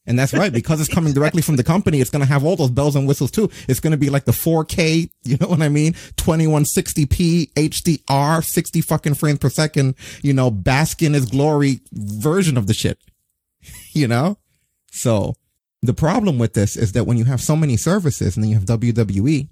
And 0.06 0.20
that's 0.20 0.34
right, 0.34 0.52
because 0.52 0.82
it's 0.82 0.94
coming 0.94 1.14
directly 1.14 1.42
from 1.42 1.56
the 1.56 1.64
company, 1.64 2.02
it's 2.02 2.10
going 2.10 2.20
to 2.20 2.28
have 2.28 2.44
all 2.44 2.58
those 2.58 2.72
bells 2.72 2.98
and 2.98 3.08
whistles 3.08 3.32
too. 3.32 3.50
It's 3.70 3.80
going 3.80 3.92
to 3.92 3.98
be 3.98 4.10
like 4.10 4.26
the 4.26 4.34
4K, 4.34 5.10
you 5.24 5.38
know 5.40 5.48
what 5.48 5.62
I 5.62 5.70
mean? 5.70 5.94
2160p 5.94 7.54
HDR, 7.54 8.44
60 8.44 8.82
fucking 8.82 9.14
frames 9.14 9.40
per 9.40 9.50
second, 9.50 9.96
you 10.22 10.34
know, 10.34 10.52
bask 10.52 11.02
in 11.02 11.16
its 11.16 11.26
glory 11.26 11.80
version 11.94 12.58
of 12.58 12.68
the 12.68 12.74
shit, 12.74 13.00
you 13.94 14.10
know? 14.10 14.38
So 14.92 15.36
the 15.82 15.94
problem 15.94 16.38
with 16.38 16.54
this 16.54 16.76
is 16.76 16.92
that 16.92 17.06
when 17.06 17.18
you 17.18 17.24
have 17.24 17.40
so 17.40 17.56
many 17.56 17.78
services 17.78 18.36
and 18.36 18.44
then 18.44 18.50
you 18.50 18.58
have 18.58 18.66
WWE, 18.66 19.48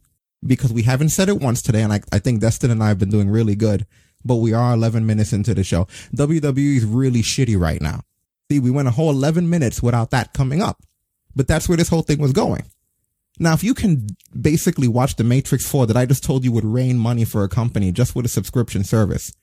because 0.46 0.74
we 0.74 0.84
haven't 0.84 1.10
said 1.10 1.30
it 1.30 1.40
once 1.40 1.62
today, 1.62 1.82
and 1.82 1.94
I, 1.94 2.02
I 2.12 2.20
think 2.20 2.42
Destin 2.42 2.72
and 2.72 2.84
I 2.84 2.90
have 2.90 3.00
been 3.00 3.10
doing 3.10 3.30
really 3.30 3.56
good, 3.56 3.86
but 4.26 4.36
we 4.36 4.54
are 4.54 4.74
11 4.74 5.06
minutes 5.06 5.34
into 5.34 5.54
the 5.54 5.64
show. 5.64 5.86
WWE 6.16 6.78
is 6.78 6.86
really 6.86 7.22
shitty 7.22 7.60
right 7.60 7.82
now. 7.82 8.02
See, 8.52 8.60
we 8.60 8.72
went 8.72 8.88
a 8.88 8.92
whole 8.92 9.10
11 9.10 9.50
minutes 9.50 9.82
without 9.82 10.12
that 10.12 10.34
coming 10.34 10.62
up. 10.62 10.84
But 11.36 11.48
that's 11.48 11.68
where 11.68 11.78
this 11.78 11.90
whole 11.90 12.04
thing 12.04 12.20
was 12.20 12.34
going. 12.34 12.64
Now, 13.40 13.54
if 13.54 13.64
you 13.64 13.74
can 13.74 14.08
basically 14.40 14.88
watch 14.88 15.16
The 15.16 15.24
Matrix 15.24 15.70
4 15.70 15.88
that 15.88 15.98
I 15.98 16.06
just 16.06 16.24
told 16.24 16.44
you 16.44 16.52
would 16.52 16.66
rain 16.66 17.00
money 17.00 17.26
for 17.26 17.44
a 17.44 17.50
company 17.50 17.92
just 17.92 18.16
with 18.16 18.26
a 18.26 18.30
subscription 18.30 18.84
service, 18.84 19.34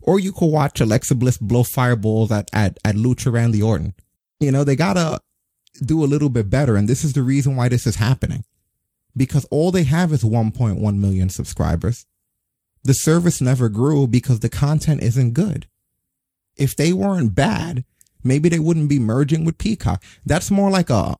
or 0.00 0.20
you 0.20 0.32
could 0.32 0.46
watch 0.46 0.80
Alexa 0.80 1.14
Bliss 1.16 1.38
blow 1.38 1.64
fireballs 1.64 2.30
at, 2.30 2.48
at, 2.52 2.78
at 2.84 2.94
Lucha 2.94 3.32
Randy 3.32 3.60
Orton. 3.60 3.94
You 4.38 4.52
know, 4.52 4.62
they 4.64 4.76
gotta 4.76 5.20
do 5.84 6.04
a 6.04 6.06
little 6.06 6.28
bit 6.28 6.50
better. 6.50 6.76
And 6.76 6.88
this 6.88 7.04
is 7.04 7.14
the 7.14 7.22
reason 7.22 7.56
why 7.56 7.68
this 7.68 7.86
is 7.86 7.96
happening. 7.96 8.44
Because 9.16 9.44
all 9.46 9.70
they 9.70 9.84
have 9.84 10.12
is 10.12 10.22
1.1 10.22 10.96
million 10.96 11.28
subscribers. 11.28 12.06
The 12.84 12.94
service 12.94 13.40
never 13.40 13.68
grew 13.68 14.06
because 14.06 14.40
the 14.40 14.48
content 14.48 15.02
isn't 15.02 15.34
good. 15.34 15.66
If 16.56 16.74
they 16.74 16.92
weren't 16.92 17.34
bad, 17.34 17.84
maybe 18.24 18.48
they 18.48 18.58
wouldn't 18.58 18.88
be 18.88 18.98
merging 18.98 19.44
with 19.44 19.58
Peacock. 19.58 20.02
That's 20.24 20.50
more 20.50 20.70
like 20.70 20.90
a, 20.90 21.16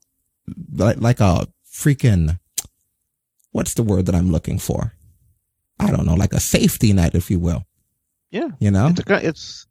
like, 0.73 1.01
like 1.01 1.21
a 1.21 1.47
freaking, 1.71 2.39
what's 3.53 3.75
the 3.75 3.83
word 3.83 4.07
that 4.07 4.15
I'm 4.15 4.33
looking 4.33 4.59
for? 4.59 4.95
I 5.79 5.91
don't 5.91 6.07
know, 6.07 6.15
like 6.15 6.33
a 6.33 6.41
safety 6.41 6.93
net, 6.93 7.15
if 7.15 7.31
you 7.31 7.39
will. 7.39 7.65
Yeah. 8.31 8.49
You 8.59 8.71
know? 8.71 8.89
It's, 8.89 9.11
a, 9.11 9.27
it's 9.27 9.67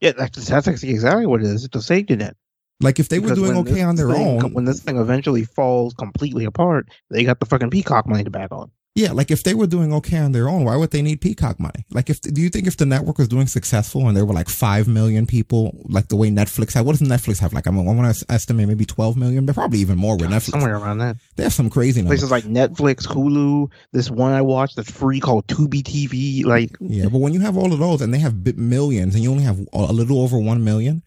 yeah, 0.00 0.12
that's, 0.12 0.46
that's 0.46 0.68
exactly 0.68 1.26
what 1.26 1.40
it 1.40 1.46
is. 1.46 1.64
It's 1.64 1.76
a 1.76 1.82
safety 1.82 2.16
net. 2.16 2.36
Like 2.80 3.00
if 3.00 3.08
they 3.08 3.18
because 3.18 3.38
were 3.38 3.46
doing 3.46 3.58
okay 3.58 3.82
on 3.82 3.96
their 3.96 4.10
thing, 4.10 4.44
own, 4.44 4.52
when 4.52 4.64
this 4.64 4.80
thing 4.80 4.98
eventually 4.98 5.44
falls 5.44 5.94
completely 5.94 6.44
apart, 6.44 6.88
they 7.10 7.24
got 7.24 7.40
the 7.40 7.46
fucking 7.46 7.70
Peacock 7.70 8.06
money 8.06 8.24
to 8.24 8.30
back 8.30 8.52
on. 8.52 8.70
Yeah, 8.98 9.12
like 9.12 9.30
if 9.30 9.44
they 9.44 9.54
were 9.54 9.68
doing 9.68 9.92
okay 9.94 10.18
on 10.18 10.32
their 10.32 10.48
own, 10.48 10.64
why 10.64 10.74
would 10.74 10.90
they 10.90 11.02
need 11.02 11.20
Peacock 11.20 11.60
money? 11.60 11.86
Like 11.92 12.10
if 12.10 12.20
do 12.20 12.40
you 12.40 12.48
think 12.48 12.66
if 12.66 12.76
the 12.76 12.84
network 12.84 13.18
was 13.18 13.28
doing 13.28 13.46
successful 13.46 14.08
and 14.08 14.16
there 14.16 14.24
were 14.24 14.34
like 14.34 14.48
five 14.48 14.88
million 14.88 15.24
people, 15.24 15.84
like 15.88 16.08
the 16.08 16.16
way 16.16 16.30
Netflix 16.30 16.74
had, 16.74 16.84
what 16.84 16.98
does 16.98 17.08
Netflix 17.08 17.38
have? 17.38 17.52
Like 17.52 17.68
I, 17.68 17.70
mean, 17.70 17.88
I 17.88 17.94
want 17.94 18.12
to 18.12 18.26
estimate 18.28 18.66
maybe 18.66 18.84
twelve 18.84 19.16
million, 19.16 19.46
but 19.46 19.54
probably 19.54 19.78
even 19.78 19.98
more 19.98 20.16
with 20.16 20.30
Netflix. 20.30 20.50
Somewhere 20.50 20.76
around 20.76 20.98
that. 20.98 21.16
They 21.36 21.44
have 21.44 21.52
some 21.52 21.70
crazy 21.70 22.00
numbers. 22.00 22.22
Places 22.22 22.32
like 22.32 22.42
Netflix, 22.42 23.06
Hulu. 23.06 23.70
This 23.92 24.10
one 24.10 24.32
I 24.32 24.42
watched 24.42 24.74
that's 24.74 24.90
free 24.90 25.20
called 25.20 25.46
Tubi 25.46 25.82
TV. 25.82 26.44
Like 26.44 26.76
yeah, 26.80 27.04
but 27.04 27.18
when 27.18 27.32
you 27.32 27.40
have 27.40 27.56
all 27.56 27.72
of 27.72 27.78
those 27.78 28.02
and 28.02 28.12
they 28.12 28.18
have 28.18 28.34
millions 28.56 29.14
and 29.14 29.22
you 29.22 29.30
only 29.30 29.44
have 29.44 29.60
a 29.72 29.92
little 29.92 30.20
over 30.20 30.40
one 30.40 30.64
million, 30.64 31.04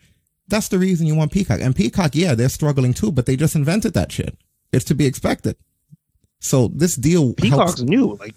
that's 0.52 0.68
the 0.68 0.78
reason 0.78 1.08
you 1.08 1.16
want 1.16 1.32
Peacock. 1.32 1.62
And 1.62 1.76
Peacock, 1.76 2.14
yeah, 2.14 2.36
they're 2.36 2.50
struggling 2.50 2.94
too, 2.94 3.12
but 3.12 3.26
they 3.26 3.36
just 3.36 3.56
invented 3.56 3.94
that 3.94 4.12
shit. 4.12 4.38
It's 4.72 4.86
to 4.86 4.94
be 4.94 5.06
expected. 5.06 5.56
So 6.40 6.70
this 6.70 6.96
deal 6.96 7.34
Peacock's 7.34 7.80
helps, 7.80 7.82
new. 7.82 8.16
Like 8.16 8.36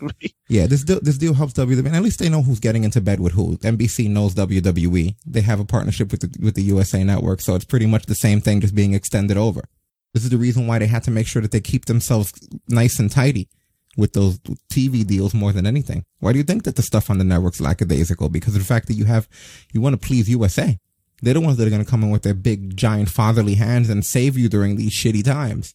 yeah, 0.48 0.66
this 0.66 0.84
deal 0.84 1.00
this 1.00 1.18
deal 1.18 1.34
helps 1.34 1.54
WWE. 1.54 1.86
And 1.86 1.96
at 1.96 2.02
least 2.02 2.18
they 2.18 2.28
know 2.28 2.42
who's 2.42 2.60
getting 2.60 2.84
into 2.84 3.00
bed 3.00 3.18
with 3.18 3.32
who. 3.32 3.56
NBC 3.58 4.08
knows 4.10 4.34
WWE. 4.34 5.14
They 5.26 5.40
have 5.40 5.58
a 5.58 5.64
partnership 5.64 6.10
with 6.10 6.20
the 6.20 6.44
with 6.44 6.54
the 6.54 6.62
USA 6.62 7.02
Network, 7.02 7.40
so 7.40 7.54
it's 7.54 7.64
pretty 7.64 7.86
much 7.86 8.06
the 8.06 8.14
same 8.14 8.40
thing, 8.40 8.60
just 8.60 8.74
being 8.74 8.94
extended 8.94 9.36
over. 9.36 9.64
This 10.12 10.22
is 10.22 10.30
the 10.30 10.38
reason 10.38 10.66
why 10.66 10.78
they 10.78 10.86
had 10.86 11.02
to 11.04 11.10
make 11.10 11.26
sure 11.26 11.42
that 11.42 11.50
they 11.50 11.60
keep 11.60 11.86
themselves 11.86 12.32
nice 12.68 12.98
and 12.98 13.10
tidy 13.10 13.48
with 13.96 14.12
those 14.12 14.38
TV 14.70 15.04
deals 15.04 15.34
more 15.34 15.52
than 15.52 15.66
anything. 15.66 16.04
Why 16.20 16.32
do 16.32 16.38
you 16.38 16.44
think 16.44 16.64
that 16.64 16.76
the 16.76 16.82
stuff 16.82 17.10
on 17.10 17.18
the 17.18 17.24
network's 17.24 17.60
lackadaisical? 17.60 18.28
Because 18.28 18.54
of 18.54 18.60
the 18.60 18.66
fact 18.66 18.86
that 18.88 18.94
you 18.94 19.06
have 19.06 19.28
you 19.72 19.80
want 19.80 20.00
to 20.00 20.06
please 20.06 20.28
USA. 20.28 20.78
They're 21.24 21.34
the 21.34 21.40
ones 21.40 21.56
that 21.56 21.66
are 21.66 21.70
going 21.70 21.84
to 21.84 21.90
come 21.90 22.02
in 22.02 22.10
with 22.10 22.22
their 22.22 22.34
big, 22.34 22.76
giant 22.76 23.08
fatherly 23.08 23.54
hands 23.54 23.88
and 23.88 24.04
save 24.04 24.36
you 24.36 24.48
during 24.48 24.76
these 24.76 24.92
shitty 24.92 25.24
times. 25.24 25.74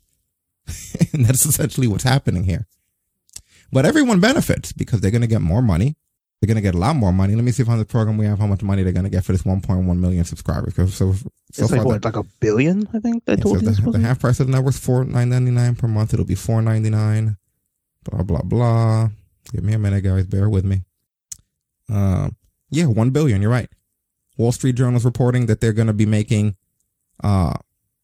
and 1.13 1.25
that's 1.25 1.45
essentially 1.45 1.87
what's 1.87 2.03
happening 2.03 2.43
here. 2.43 2.67
But 3.71 3.85
everyone 3.85 4.19
benefits 4.19 4.71
because 4.71 5.01
they're 5.01 5.11
going 5.11 5.21
to 5.21 5.27
get 5.27 5.41
more 5.41 5.61
money. 5.61 5.95
They're 6.39 6.47
going 6.47 6.55
to 6.55 6.61
get 6.61 6.75
a 6.75 6.77
lot 6.77 6.95
more 6.95 7.11
money. 7.11 7.35
Let 7.35 7.43
me 7.43 7.51
see 7.51 7.63
if 7.63 7.69
on 7.69 7.79
the 7.79 7.85
program 7.85 8.17
we 8.17 8.25
have 8.25 8.39
how 8.39 8.47
much 8.47 8.61
money 8.61 8.83
they're 8.83 8.93
going 8.93 9.03
to 9.03 9.09
get 9.09 9.25
for 9.25 9.31
this 9.31 9.41
1.1 9.41 9.99
million 9.99 10.23
subscribers. 10.23 10.75
So, 10.75 10.85
so 10.87 11.15
it's 11.49 11.71
like 11.71 11.83
what, 11.83 12.05
like 12.05 12.15
a 12.15 12.23
billion? 12.39 12.87
I 12.93 12.99
think 12.99 13.25
they 13.25 13.33
yeah, 13.33 13.43
told 13.43 13.59
so 13.59 13.65
the, 13.71 13.91
the, 13.91 13.99
half 13.99 14.19
price 14.19 14.39
of 14.39 14.47
the 14.47 14.53
network's 14.53 14.79
four 14.79 15.03
nine 15.03 15.29
ninety 15.29 15.51
nine 15.51 15.75
per 15.75 15.87
month. 15.87 16.13
It'll 16.13 16.25
be 16.25 16.35
four 16.35 16.61
ninety 16.61 16.89
nine. 16.89 17.37
Blah 18.05 18.23
blah 18.23 18.41
blah. 18.43 19.09
Give 19.51 19.63
me 19.63 19.73
a 19.73 19.79
minute, 19.79 20.03
guys. 20.03 20.27
Bear 20.27 20.49
with 20.49 20.63
me. 20.63 20.83
Um, 21.89 22.37
yeah, 22.69 22.85
one 22.85 23.09
billion. 23.09 23.41
You're 23.41 23.51
right. 23.51 23.69
Wall 24.39 24.51
Street 24.51 24.75
Journal 24.75 24.97
is 24.97 25.05
reporting 25.05 25.45
that 25.45 25.61
they're 25.61 25.73
going 25.73 25.87
to 25.87 25.93
be 25.93 26.07
making 26.07 26.55
uh 27.23 27.53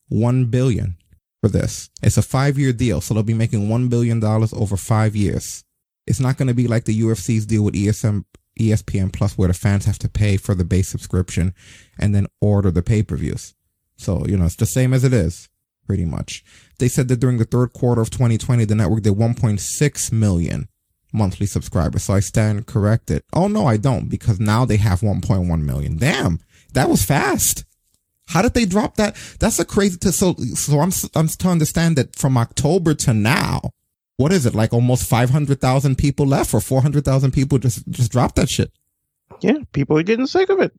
one 0.10 0.46
billion 0.46 0.98
for 1.46 1.50
this. 1.50 1.90
It's 2.02 2.18
a 2.18 2.24
five 2.24 2.58
year 2.58 2.74
deal, 2.74 3.02
so 3.02 3.14
they'll 3.14 3.24
be 3.24 3.34
making 3.34 3.68
$1 3.68 3.90
billion 3.90 4.24
over 4.24 4.78
five 4.78 5.16
years. 5.16 5.64
It's 6.08 6.20
not 6.20 6.38
going 6.38 6.48
to 6.48 6.54
be 6.54 6.68
like 6.68 6.86
the 6.86 7.00
UFC's 7.02 7.46
deal 7.46 7.64
with 7.64 7.76
ESM, 7.76 8.26
ESPN 8.60 9.14
Plus, 9.14 9.38
where 9.38 9.48
the 9.48 9.54
fans 9.54 9.86
have 9.86 10.00
to 10.00 10.10
pay 10.10 10.38
for 10.38 10.56
the 10.56 10.66
base 10.66 10.88
subscription 10.88 11.54
and 12.00 12.16
then 12.16 12.28
order 12.42 12.72
the 12.72 12.82
pay 12.82 13.04
per 13.04 13.16
views. 13.16 13.54
So, 13.98 14.26
you 14.26 14.38
know, 14.38 14.46
it's 14.46 14.56
the 14.56 14.66
same 14.66 14.94
as 14.94 15.04
it 15.04 15.14
is, 15.14 15.50
pretty 15.86 16.06
much. 16.06 16.44
They 16.80 16.88
said 16.88 17.08
that 17.10 17.20
during 17.20 17.38
the 17.38 17.46
third 17.46 17.74
quarter 17.74 18.02
of 18.02 18.10
2020, 18.10 18.66
the 18.66 18.76
network 18.76 19.04
did 19.04 19.14
1.6 19.14 20.12
million 20.12 20.68
monthly 21.16 21.46
subscribers. 21.46 22.04
So 22.04 22.14
I 22.14 22.20
stand 22.20 22.68
corrected. 22.68 23.24
Oh, 23.34 23.48
no, 23.48 23.66
I 23.66 23.78
don't, 23.78 24.10
because 24.10 24.40
now 24.40 24.66
they 24.66 24.78
have 24.78 25.02
1.1 25.02 25.62
million. 25.62 25.98
Damn, 25.98 26.40
that 26.74 26.90
was 26.90 27.04
fast. 27.04 27.66
How 28.28 28.42
did 28.42 28.54
they 28.54 28.66
drop 28.66 28.96
that? 28.96 29.16
That's 29.40 29.60
a 29.60 29.66
crazy. 29.66 29.98
To, 30.00 30.12
so, 30.12 30.34
so 30.34 30.80
I'm, 30.80 30.92
I'm 31.16 31.28
to 31.28 31.48
understand 31.48 31.96
that 31.98 32.16
from 32.16 32.38
October 32.38 32.94
to 32.96 33.14
now, 33.14 33.62
what 34.18 34.32
is 34.32 34.46
it? 34.46 34.56
Like 34.56 34.74
almost 34.74 35.08
500,000 35.08 35.98
people 35.98 36.26
left 36.26 36.54
or 36.54 36.62
400,000 36.62 37.32
people 37.32 37.58
just, 37.60 37.88
just 37.90 38.12
dropped 38.12 38.36
that 38.36 38.50
shit. 38.50 38.72
Yeah. 39.42 39.58
People 39.74 39.98
are 39.98 40.04
getting 40.04 40.28
sick 40.28 40.50
of 40.50 40.60
it. 40.60 40.74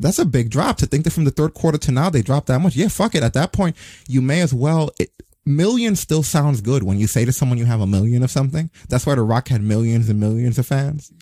That's 0.00 0.18
a 0.18 0.24
big 0.24 0.50
drop 0.50 0.78
to 0.78 0.86
think 0.86 1.04
that 1.04 1.12
from 1.12 1.24
the 1.24 1.30
third 1.30 1.54
quarter 1.54 1.78
to 1.78 1.92
now 1.92 2.08
they 2.10 2.22
dropped 2.22 2.46
that 2.46 2.60
much. 2.60 2.76
Yeah. 2.76 2.88
Fuck 2.88 3.14
it. 3.14 3.22
At 3.22 3.34
that 3.34 3.52
point, 3.52 3.76
you 4.08 4.22
may 4.22 4.40
as 4.40 4.54
well, 4.54 4.90
it, 4.98 5.10
million 5.48 5.96
still 5.96 6.22
sounds 6.22 6.60
good 6.60 6.82
when 6.82 6.98
you 6.98 7.06
say 7.06 7.24
to 7.24 7.32
someone 7.32 7.58
you 7.58 7.64
have 7.64 7.80
a 7.80 7.86
million 7.86 8.22
of 8.22 8.30
something. 8.30 8.70
That's 8.88 9.06
why 9.06 9.14
The 9.14 9.22
Rock 9.22 9.48
had 9.48 9.62
millions 9.62 10.08
and 10.08 10.20
millions 10.20 10.58
of 10.58 10.66
fans 10.66 11.12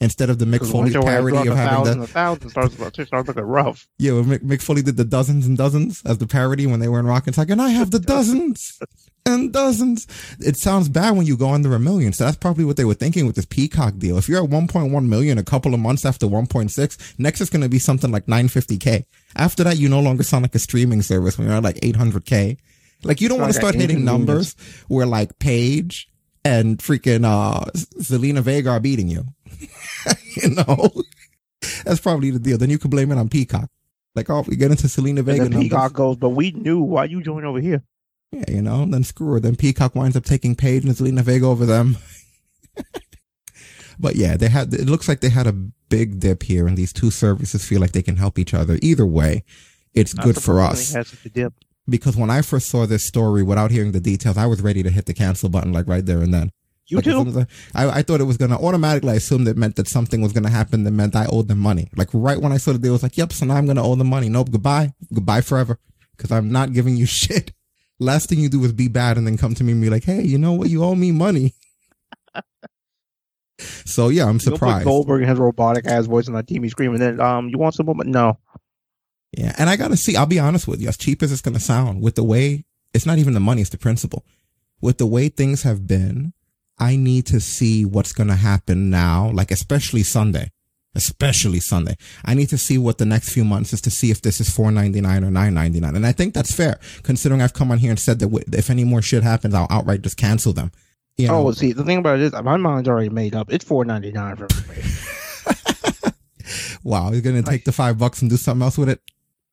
instead 0.00 0.28
of 0.30 0.38
the 0.38 0.44
Mick 0.44 0.70
Foley 0.70 0.92
parody 0.92 1.48
of 1.48 1.56
having 1.56 1.98
the 1.98 2.04
a 2.04 2.06
thousand 2.06 2.50
starts 2.50 2.74
starts 2.74 3.28
looking 3.28 3.42
rough. 3.44 3.86
Yeah, 3.98 4.12
well, 4.12 4.24
Mick, 4.24 4.40
Mick, 4.40 4.62
Foley 4.62 4.82
did 4.82 4.96
the 4.96 5.04
dozens 5.04 5.46
and 5.46 5.56
dozens 5.56 6.02
as 6.04 6.18
the 6.18 6.26
parody 6.26 6.66
when 6.66 6.80
they 6.80 6.88
were 6.88 6.98
in 6.98 7.06
Rock 7.06 7.26
and 7.26 7.34
Talk, 7.34 7.50
and 7.50 7.62
I 7.62 7.70
have 7.70 7.90
the 7.90 7.98
dozens 7.98 8.78
and 9.24 9.52
dozens. 9.52 10.06
It 10.38 10.56
sounds 10.56 10.88
bad 10.88 11.16
when 11.16 11.26
you 11.26 11.36
go 11.36 11.50
under 11.50 11.74
a 11.74 11.80
million. 11.80 12.12
So 12.12 12.24
that's 12.24 12.36
probably 12.36 12.64
what 12.64 12.76
they 12.76 12.84
were 12.84 12.94
thinking 12.94 13.26
with 13.26 13.36
this 13.36 13.46
Peacock 13.46 13.98
deal. 13.98 14.18
If 14.18 14.28
you're 14.28 14.42
at 14.42 14.50
1.1 14.50 15.08
million 15.08 15.38
a 15.38 15.44
couple 15.44 15.74
of 15.74 15.80
months 15.80 16.04
after 16.04 16.26
1.6, 16.26 17.18
next 17.18 17.40
is 17.40 17.50
going 17.50 17.62
to 17.62 17.68
be 17.68 17.78
something 17.78 18.10
like 18.10 18.26
950k. 18.26 19.04
After 19.34 19.64
that, 19.64 19.78
you 19.78 19.88
no 19.88 20.00
longer 20.00 20.22
sound 20.22 20.42
like 20.42 20.54
a 20.54 20.58
streaming 20.58 21.02
service 21.02 21.36
when 21.36 21.48
you're 21.48 21.56
at 21.56 21.62
like 21.62 21.76
800k. 21.76 22.58
Like 23.06 23.20
you 23.20 23.28
don't 23.28 23.40
want 23.40 23.52
to 23.52 23.58
start 23.58 23.74
hitting 23.74 24.04
numbers 24.04 24.54
where 24.88 25.06
like 25.06 25.38
Paige 25.38 26.08
and 26.44 26.78
freaking 26.78 27.24
uh 27.24 27.64
Zelina 28.00 28.40
Vega 28.40 28.70
are 28.70 28.80
beating 28.80 29.08
you. 29.08 29.24
you 30.42 30.50
know? 30.50 30.90
That's 31.84 32.00
probably 32.00 32.30
the 32.30 32.38
deal. 32.38 32.58
Then 32.58 32.70
you 32.70 32.78
can 32.78 32.90
blame 32.90 33.10
it 33.12 33.18
on 33.18 33.28
Peacock. 33.28 33.70
Like, 34.14 34.30
oh, 34.30 34.44
we 34.46 34.56
get 34.56 34.70
into 34.70 34.86
Zelina 34.86 35.22
Vega. 35.22 35.44
And 35.44 35.52
then 35.52 35.62
Peacock 35.62 35.92
goes, 35.92 36.16
but 36.16 36.30
we 36.30 36.50
knew 36.52 36.80
why 36.80 37.04
you 37.04 37.22
joined 37.22 37.46
over 37.46 37.60
here. 37.60 37.82
Yeah, 38.32 38.44
you 38.48 38.62
know, 38.62 38.84
then 38.86 39.04
screw 39.04 39.32
her. 39.32 39.40
Then 39.40 39.56
Peacock 39.56 39.94
winds 39.94 40.16
up 40.16 40.24
taking 40.24 40.54
Paige 40.54 40.84
and 40.84 40.94
Zelina 40.94 41.20
Vega 41.20 41.46
over 41.46 41.66
them. 41.66 41.98
but 43.98 44.16
yeah, 44.16 44.36
they 44.36 44.48
had, 44.48 44.72
it 44.72 44.88
looks 44.88 45.08
like 45.08 45.20
they 45.20 45.28
had 45.28 45.46
a 45.46 45.52
big 45.52 46.18
dip 46.18 46.42
here 46.42 46.66
and 46.66 46.76
these 46.76 46.92
two 46.92 47.10
services 47.10 47.64
feel 47.64 47.80
like 47.80 47.92
they 47.92 48.02
can 48.02 48.16
help 48.16 48.38
each 48.38 48.54
other. 48.54 48.78
Either 48.82 49.06
way, 49.06 49.44
it's 49.94 50.14
Not 50.14 50.24
good 50.24 50.42
for 50.42 50.60
us. 50.60 50.88
such 50.88 51.24
a 51.24 51.28
dip. 51.28 51.54
Because 51.88 52.16
when 52.16 52.30
I 52.30 52.42
first 52.42 52.68
saw 52.68 52.84
this 52.86 53.06
story 53.06 53.42
without 53.42 53.70
hearing 53.70 53.92
the 53.92 54.00
details, 54.00 54.36
I 54.36 54.46
was 54.46 54.60
ready 54.60 54.82
to 54.82 54.90
hit 54.90 55.06
the 55.06 55.14
cancel 55.14 55.48
button 55.48 55.72
like 55.72 55.86
right 55.86 56.04
there 56.04 56.20
and 56.20 56.34
then. 56.34 56.50
You 56.88 56.98
Like, 56.98 57.04
too. 57.04 57.26
as 57.26 57.36
I, 57.36 57.46
I, 57.84 57.98
I 57.98 58.02
thought 58.02 58.20
it 58.20 58.24
was 58.24 58.36
gonna 58.36 58.60
automatically. 58.60 59.10
I 59.12 59.14
assumed 59.16 59.48
it 59.48 59.56
meant 59.56 59.74
that 59.76 59.88
something 59.88 60.20
was 60.20 60.32
gonna 60.32 60.50
happen 60.50 60.84
that 60.84 60.92
meant 60.92 61.16
I 61.16 61.26
owed 61.26 61.48
them 61.48 61.58
money. 61.58 61.88
Like 61.96 62.08
right 62.12 62.40
when 62.40 62.52
I 62.52 62.58
saw 62.58 62.72
the 62.72 62.78
deal, 62.78 62.92
I 62.92 62.94
was 62.94 63.02
like, 63.02 63.16
"Yep." 63.16 63.32
So 63.32 63.44
now 63.46 63.54
I'm 63.56 63.66
gonna 63.66 63.84
owe 63.84 63.96
them 63.96 64.08
money. 64.08 64.28
Nope. 64.28 64.50
Goodbye. 64.52 64.92
Goodbye 65.12 65.40
forever. 65.40 65.78
Because 66.16 66.30
I'm 66.30 66.50
not 66.52 66.72
giving 66.72 66.96
you 66.96 67.06
shit. 67.22 67.52
Last 67.98 68.28
thing 68.28 68.38
you 68.38 68.48
do 68.48 68.62
is 68.64 68.72
be 68.72 68.88
bad 68.88 69.16
and 69.18 69.26
then 69.26 69.36
come 69.36 69.54
to 69.54 69.64
me 69.64 69.72
and 69.72 69.80
be 69.82 69.90
like, 69.90 70.04
"Hey, 70.04 70.22
you 70.22 70.38
know 70.38 70.52
what? 70.52 70.70
You 70.70 70.84
owe 70.84 70.94
me 70.94 71.10
money." 71.12 71.54
so 73.58 74.08
yeah, 74.08 74.24
I'm 74.24 74.28
You 74.28 74.50
know, 74.50 74.54
surprised. 74.56 74.84
Goldberg 74.84 75.24
has 75.24 75.38
robotic 75.38 75.86
ass 75.86 76.06
voice 76.06 76.28
on 76.28 76.34
that 76.34 76.46
TV 76.46 76.68
screaming. 76.70 77.00
Then, 77.00 77.20
um, 77.20 77.48
you 77.48 77.58
want 77.58 77.74
some 77.74 77.86
more? 77.86 77.96
No. 78.04 78.38
Yeah, 79.36 79.54
and 79.58 79.68
I 79.68 79.76
gotta 79.76 79.98
see. 79.98 80.16
I'll 80.16 80.26
be 80.26 80.38
honest 80.38 80.66
with 80.66 80.80
you. 80.80 80.88
As 80.88 80.96
cheap 80.96 81.22
as 81.22 81.30
it's 81.30 81.42
gonna 81.42 81.60
sound, 81.60 82.00
with 82.00 82.14
the 82.14 82.24
way 82.24 82.64
it's 82.94 83.04
not 83.04 83.18
even 83.18 83.34
the 83.34 83.40
money; 83.40 83.60
it's 83.60 83.70
the 83.70 83.78
principle. 83.78 84.24
With 84.80 84.96
the 84.96 85.06
way 85.06 85.28
things 85.28 85.62
have 85.62 85.86
been, 85.86 86.32
I 86.78 86.96
need 86.96 87.26
to 87.26 87.40
see 87.40 87.84
what's 87.84 88.12
gonna 88.12 88.36
happen 88.36 88.88
now. 88.88 89.30
Like 89.30 89.50
especially 89.50 90.02
Sunday, 90.04 90.52
especially 90.94 91.60
Sunday. 91.60 91.96
I 92.24 92.32
need 92.32 92.48
to 92.48 92.56
see 92.56 92.78
what 92.78 92.96
the 92.96 93.04
next 93.04 93.34
few 93.34 93.44
months 93.44 93.74
is 93.74 93.82
to 93.82 93.90
see 93.90 94.10
if 94.10 94.22
this 94.22 94.40
is 94.40 94.48
four 94.48 94.72
ninety 94.72 95.02
nine 95.02 95.22
or 95.22 95.30
nine 95.30 95.52
ninety 95.52 95.80
nine. 95.80 95.96
And 95.96 96.06
I 96.06 96.12
think 96.12 96.32
that's 96.32 96.54
fair, 96.54 96.80
considering 97.02 97.42
I've 97.42 97.52
come 97.52 97.70
on 97.70 97.78
here 97.78 97.90
and 97.90 98.00
said 98.00 98.20
that 98.20 98.44
if 98.54 98.70
any 98.70 98.84
more 98.84 99.02
shit 99.02 99.22
happens, 99.22 99.54
I'll 99.54 99.68
outright 99.68 100.00
just 100.00 100.16
cancel 100.16 100.54
them. 100.54 100.72
You 101.18 101.28
oh, 101.28 101.32
know, 101.32 101.48
Oh, 101.48 101.52
see, 101.52 101.72
the 101.72 101.84
thing 101.84 101.98
about 101.98 102.20
it 102.20 102.22
is, 102.22 102.32
my 102.32 102.56
mind's 102.56 102.88
already 102.88 103.10
made 103.10 103.34
up. 103.34 103.52
It's 103.52 103.66
four 103.66 103.84
ninety 103.84 104.12
nine 104.12 104.36
for 104.36 104.48
me. 104.72 106.12
wow, 106.82 107.12
you're 107.12 107.20
gonna 107.20 107.42
take 107.42 107.66
the 107.66 107.72
five 107.72 107.98
bucks 107.98 108.22
and 108.22 108.30
do 108.30 108.38
something 108.38 108.62
else 108.62 108.78
with 108.78 108.88
it. 108.88 109.02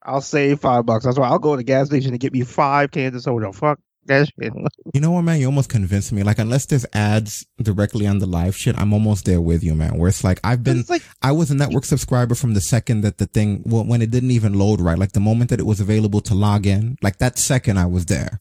I'll 0.06 0.22
save 0.22 0.60
five 0.60 0.86
bucks. 0.86 1.06
That's 1.06 1.18
why 1.18 1.28
I'll 1.28 1.40
go 1.40 1.54
to 1.54 1.58
the 1.58 1.64
gas 1.64 1.88
station 1.88 2.12
and 2.12 2.20
get 2.20 2.34
me 2.34 2.44
five 2.44 2.92
cans 2.92 3.16
of 3.16 3.22
soda. 3.22 3.52
Fuck 3.54 3.80
that 4.06 4.28
shit. 4.28 4.54
You 4.94 5.02
know 5.02 5.12
what, 5.12 5.24
man? 5.24 5.40
You 5.40 5.48
almost 5.48 5.70
convinced 5.70 6.12
me. 6.12 6.22
Like, 6.22 6.38
unless 6.38 6.68
there's 6.68 6.86
ads 6.94 7.48
directly 7.60 8.06
on 8.06 8.20
the 8.20 8.28
live 8.28 8.56
shit, 8.56 8.78
I'm 8.78 8.94
almost 8.94 9.26
there 9.26 9.42
with 9.42 9.64
you, 9.64 9.74
man. 9.74 9.98
Where 9.98 10.08
it's 10.08 10.24
like, 10.24 10.40
I've 10.44 10.64
been, 10.64 10.84
like 10.88 11.02
I 11.22 11.32
was 11.32 11.50
a 11.50 11.56
network 11.56 11.84
subscriber 11.84 12.36
from 12.36 12.54
the 12.54 12.62
second 12.62 13.02
that 13.02 13.18
the 13.18 13.26
thing, 13.26 13.64
well, 13.66 13.84
when 13.84 14.04
it 14.04 14.12
didn't 14.12 14.30
even 14.30 14.54
load 14.54 14.82
right, 14.82 15.00
like 15.00 15.14
the 15.14 15.20
moment 15.20 15.50
that 15.50 15.60
it 15.60 15.66
was 15.66 15.80
available 15.80 16.22
to 16.22 16.36
log 16.36 16.68
in, 16.68 16.98
like 17.02 17.18
that 17.18 17.40
second 17.40 17.80
I 17.80 17.88
was 17.88 18.06
there. 18.06 18.40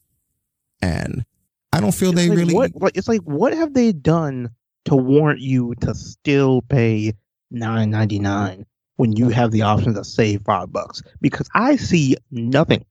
And 0.79 1.25
I 1.71 1.79
don't 1.79 1.95
feel 1.95 2.11
they 2.11 2.29
like, 2.29 2.37
really, 2.37 2.53
what 2.53 2.71
like 2.75 2.95
it's 2.95 3.07
like 3.07 3.21
what 3.21 3.53
have 3.53 3.73
they 3.73 3.93
done 3.93 4.51
to 4.85 4.95
warrant 4.95 5.39
you 5.39 5.73
to 5.81 5.95
still 5.95 6.61
pay 6.61 7.13
nine 7.49 7.89
ninety 7.89 8.19
nine 8.19 8.67
when 8.97 9.13
you 9.13 9.29
have 9.29 9.51
the 9.51 9.63
option 9.63 9.93
to 9.95 10.03
save 10.03 10.41
five 10.43 10.71
bucks? 10.71 11.01
Because 11.21 11.49
I 11.53 11.75
see 11.75 12.15
nothing. 12.31 12.85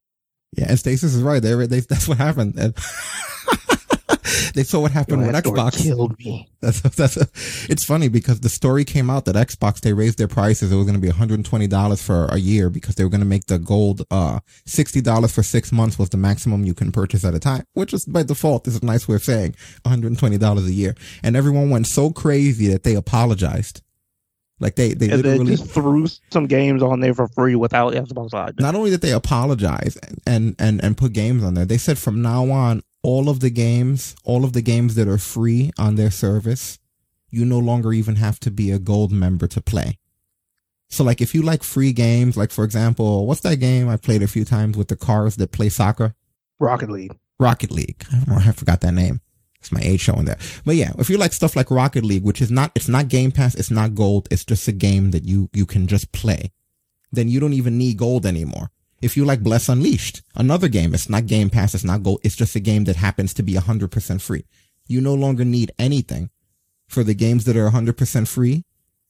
yeah, 0.57 0.67
and 0.69 0.79
Stasis 0.79 1.15
is 1.15 1.23
right. 1.23 1.43
They, 1.43 1.55
they, 1.67 1.81
that's 1.81 2.09
what 2.09 2.19
happened. 2.19 2.59
And 2.59 2.75
they 4.55 4.63
saw 4.63 4.81
what 4.81 4.93
happened 4.93 5.27
with 5.27 5.35
Xbox. 5.35 5.83
killed 5.83 6.19
me. 6.19 6.49
That's 6.61 6.81
that's 6.81 7.17
it's 7.69 7.85
funny 7.85 8.09
because 8.09 8.41
the 8.41 8.49
story 8.49 8.85
came 8.85 9.11
out 9.11 9.25
that 9.25 9.35
Xbox 9.35 9.81
they 9.81 9.93
raised 9.93 10.19
their 10.19 10.29
prices. 10.29 10.73
It 10.73 10.77
was 10.77 10.87
going 10.87 11.01
to 11.01 11.01
be 11.01 11.13
$120 11.13 12.05
for 12.05 12.27
a 12.27 12.39
year 12.39 12.71
because 12.71 12.95
they 12.95 13.05
were 13.05 13.11
going 13.11 13.21
to 13.21 13.27
make 13.27 13.47
the 13.47 13.59
gold 13.59 14.03
uh 14.11 14.41
$60 14.67 15.35
for 15.35 15.43
6 15.43 15.73
months 15.73 15.99
was 15.99 16.11
the 16.11 16.17
maximum 16.17 16.65
you 16.65 16.75
can 16.75 16.93
purchase 16.93 17.25
at 17.25 17.35
a 17.35 17.41
time, 17.41 17.65
which 17.75 17.93
is 17.93 18.05
by 18.05 18.23
default 18.23 18.65
this 18.65 18.75
is 18.75 18.83
a 18.83 18.87
nice 18.87 19.09
way 19.09 19.17
of 19.17 19.25
saying 19.25 19.55
$120 19.85 20.67
a 20.67 20.73
year. 20.73 20.95
And 21.23 21.37
everyone 21.37 21.71
went 21.71 21.87
so 21.87 22.11
crazy 22.11 22.69
that 22.69 22.85
they 22.85 22.95
apologized. 22.95 23.83
Like 24.61 24.77
they 24.77 24.95
they 24.95 25.11
And 25.11 25.23
literally 25.23 25.57
just 25.57 25.71
threw 25.71 26.07
some 26.31 26.47
games 26.47 26.83
on 26.83 27.01
there 27.01 27.15
for 27.15 27.27
free 27.29 27.57
without 27.57 27.95
Xbox 27.95 28.33
Live. 28.33 28.61
not 28.61 28.75
only 28.75 28.91
did 28.91 29.01
they 29.01 29.13
apologize 29.13 29.99
and 30.27 30.55
and 30.59 30.83
and 30.83 30.97
put 30.97 31.13
games 31.13 31.43
on 31.43 31.55
there, 31.55 31.65
they 31.65 31.79
said 31.79 31.99
from 31.99 32.23
now 32.23 32.51
on 32.51 32.83
all 33.03 33.29
of 33.29 33.41
the 33.41 33.51
games, 33.51 34.15
all 34.25 34.45
of 34.45 34.53
the 34.53 34.63
games 34.63 34.95
that 34.95 35.09
are 35.09 35.19
free 35.19 35.73
on 35.79 35.97
their 35.97 36.11
service, 36.11 36.79
you 37.31 37.45
no 37.45 37.59
longer 37.59 37.93
even 37.93 38.17
have 38.17 38.39
to 38.41 38.51
be 38.51 38.71
a 38.71 38.79
gold 38.79 39.11
member 39.11 39.49
to 39.49 39.61
play. 39.61 39.99
So 40.89 41.03
like 41.03 41.23
if 41.23 41.35
you 41.35 41.43
like 41.43 41.63
free 41.63 41.93
games, 41.95 42.37
like 42.37 42.51
for 42.51 42.65
example, 42.65 43.27
what's 43.27 43.41
that 43.41 43.57
game 43.57 43.89
I 43.89 43.97
played 43.97 44.23
a 44.23 44.29
few 44.29 44.45
times 44.45 44.77
with 44.77 44.89
the 44.89 44.97
cars 44.97 45.37
that 45.37 45.51
play 45.51 45.71
soccer? 45.71 46.15
Rocket 46.61 46.91
League. 46.91 47.17
Rocket 47.41 47.71
League. 47.71 48.05
I, 48.13 48.17
don't 48.17 48.29
know, 48.29 48.35
I 48.37 48.53
forgot 48.53 48.83
that 48.83 48.93
name. 48.93 49.22
It's 49.63 49.71
my 49.71 49.81
age 49.81 50.01
showing 50.01 50.25
there. 50.25 50.39
But 50.65 50.75
yeah, 50.75 50.91
if 50.99 51.09
you 51.09 51.17
like 51.17 51.33
stuff 51.33 51.55
like 51.55 51.71
Rocket 51.71 52.05
League, 52.05 52.25
which 52.25 52.43
is 52.43 52.51
not, 52.51 52.73
it's 52.75 52.89
not 52.89 53.07
Game 53.07 53.31
Pass, 53.31 53.55
it's 53.55 53.71
not 53.71 53.95
gold, 53.95 54.27
it's 54.29 54.45
just 54.45 54.67
a 54.67 54.73
game 54.73 55.13
that 55.13 55.23
you, 55.23 55.49
you 55.53 55.67
can 55.67 55.87
just 55.87 56.11
play. 56.11 56.51
Then 57.13 57.29
you 57.29 57.39
don't 57.39 57.53
even 57.53 57.79
need 57.79 57.97
gold 57.97 58.27
anymore. 58.27 58.73
If 59.01 59.17
you 59.17 59.25
like 59.25 59.45
Bless 59.45 59.69
Unleashed, 59.69 60.23
another 60.35 60.67
game, 60.67 60.95
it's 60.95 61.09
not 61.09 61.27
Game 61.27 61.49
Pass, 61.49 61.77
it's 61.77 61.85
not 61.85 62.03
gold, 62.03 62.19
it's 62.25 62.35
just 62.35 62.57
a 62.57 62.61
game 62.61 62.83
that 62.85 62.97
happens 62.97 63.33
to 63.35 63.45
be 63.45 63.53
100% 63.53 64.21
free. 64.21 64.47
You 64.89 65.01
no 65.01 65.15
longer 65.15 65.45
need 65.45 65.71
anything 65.79 66.31
for 66.89 67.05
the 67.05 67.15
games 67.15 67.45
that 67.45 67.57
are 67.57 67.71
100% 67.71 68.27
free. 68.27 68.65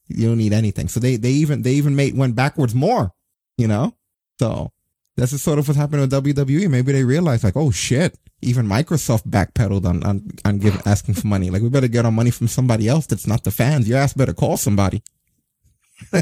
You 0.07 0.27
don't 0.27 0.37
need 0.37 0.53
anything. 0.53 0.87
So 0.87 0.99
they, 0.99 1.15
they 1.15 1.31
even, 1.31 1.63
they 1.63 1.71
even 1.71 1.95
made, 1.95 2.15
went 2.15 2.35
backwards 2.35 2.75
more, 2.75 3.11
you 3.57 3.67
know? 3.67 3.95
So 4.39 4.71
this 5.15 5.31
is 5.33 5.41
sort 5.43 5.59
of 5.59 5.67
what's 5.67 5.77
happening 5.77 6.01
with 6.01 6.11
WWE. 6.11 6.69
Maybe 6.69 6.91
they 6.91 7.03
realized 7.03 7.43
like, 7.43 7.55
oh 7.55 7.71
shit, 7.71 8.17
even 8.41 8.65
Microsoft 8.67 9.27
backpedaled 9.27 9.85
on, 9.85 10.03
on, 10.03 10.31
on 10.43 10.57
giving, 10.57 10.81
asking 10.85 11.15
for 11.15 11.27
money. 11.27 11.49
Like 11.49 11.61
we 11.61 11.69
better 11.69 11.87
get 11.87 12.05
our 12.05 12.11
money 12.11 12.31
from 12.31 12.47
somebody 12.47 12.87
else 12.87 13.05
that's 13.05 13.27
not 13.27 13.43
the 13.43 13.51
fans. 13.51 13.87
Your 13.87 13.99
ass 13.99 14.13
better 14.13 14.33
call 14.33 14.57
somebody. 14.57 15.03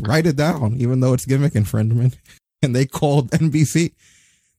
Write 0.00 0.26
it 0.26 0.36
down, 0.36 0.76
even 0.76 1.00
though 1.00 1.14
it's 1.14 1.26
gimmick 1.26 1.54
infringement. 1.54 2.18
And 2.62 2.76
they 2.76 2.86
called 2.86 3.30
NBC. 3.30 3.94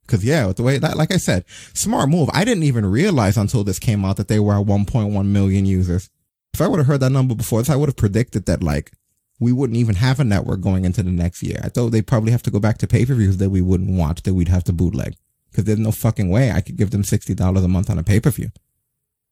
Cause 0.08 0.24
yeah, 0.24 0.48
with 0.48 0.58
the 0.58 0.64
way 0.64 0.78
that, 0.80 0.98
like 0.98 1.14
I 1.14 1.18
said, 1.18 1.46
smart 1.74 2.10
move. 2.10 2.30
I 2.34 2.44
didn't 2.44 2.64
even 2.64 2.86
realize 2.86 3.38
until 3.38 3.64
this 3.64 3.80
came 3.80 4.04
out 4.04 4.18
that 4.18 4.28
they 4.28 4.40
were 4.40 4.60
at 4.60 4.66
1.1 4.66 5.26
million 5.28 5.66
users. 5.66 6.10
If 6.54 6.60
I 6.62 6.68
would 6.68 6.80
have 6.80 6.88
heard 6.88 7.00
that 7.00 7.12
number 7.12 7.36
before 7.36 7.62
this, 7.62 7.70
I 7.70 7.78
would 7.78 7.88
have 7.88 7.96
predicted 7.96 8.46
that 8.48 8.62
like 8.62 8.92
we 9.40 9.52
wouldn't 9.52 9.78
even 9.78 9.96
have 9.96 10.20
a 10.20 10.24
network 10.24 10.62
going 10.62 10.86
into 10.86 11.04
the 11.04 11.12
next 11.12 11.44
year. 11.44 11.60
I 11.64 11.70
thought 11.70 11.90
they'd 11.90 12.08
probably 12.08 12.32
have 12.32 12.44
to 12.44 12.52
go 12.52 12.60
back 12.60 12.78
to 12.80 12.88
pay-per-views 12.88 13.38
that 13.38 13.50
we 13.50 13.62
wouldn't 13.62 13.98
watch, 13.98 14.24
that 14.24 14.34
we'd 14.34 14.48
have 14.48 14.64
to 14.66 14.74
bootleg. 14.74 15.16
Cause 15.54 15.66
there's 15.66 15.80
no 15.80 15.92
fucking 15.92 16.30
way 16.30 16.52
I 16.52 16.62
could 16.62 16.78
give 16.78 16.92
them 16.92 17.04
$60 17.04 17.64
a 17.64 17.68
month 17.68 17.90
on 17.90 18.00
a 18.00 18.04
pay-per-view. 18.04 18.50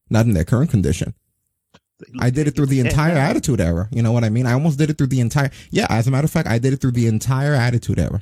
Not 0.10 0.26
in 0.26 0.34
their 0.34 0.44
current 0.44 0.70
condition. 0.70 1.16
I 2.20 2.30
did 2.30 2.48
it 2.48 2.56
through 2.56 2.68
the 2.68 2.80
entire 2.80 3.16
Attitude 3.18 3.62
Era. 3.62 3.88
You 3.92 4.02
know 4.02 4.12
what 4.12 4.24
I 4.24 4.30
mean? 4.30 4.46
I 4.46 4.54
almost 4.54 4.78
did 4.78 4.90
it 4.90 4.98
through 4.98 5.08
the 5.08 5.20
entire. 5.20 5.52
Yeah, 5.70 5.88
as 5.90 6.08
a 6.08 6.12
matter 6.12 6.26
of 6.26 6.32
fact, 6.32 6.48
I 6.48 6.60
did 6.60 6.74
it 6.74 6.82
through 6.82 6.92
the 6.92 7.08
entire 7.08 7.54
Attitude 7.54 8.00
Era. 8.00 8.22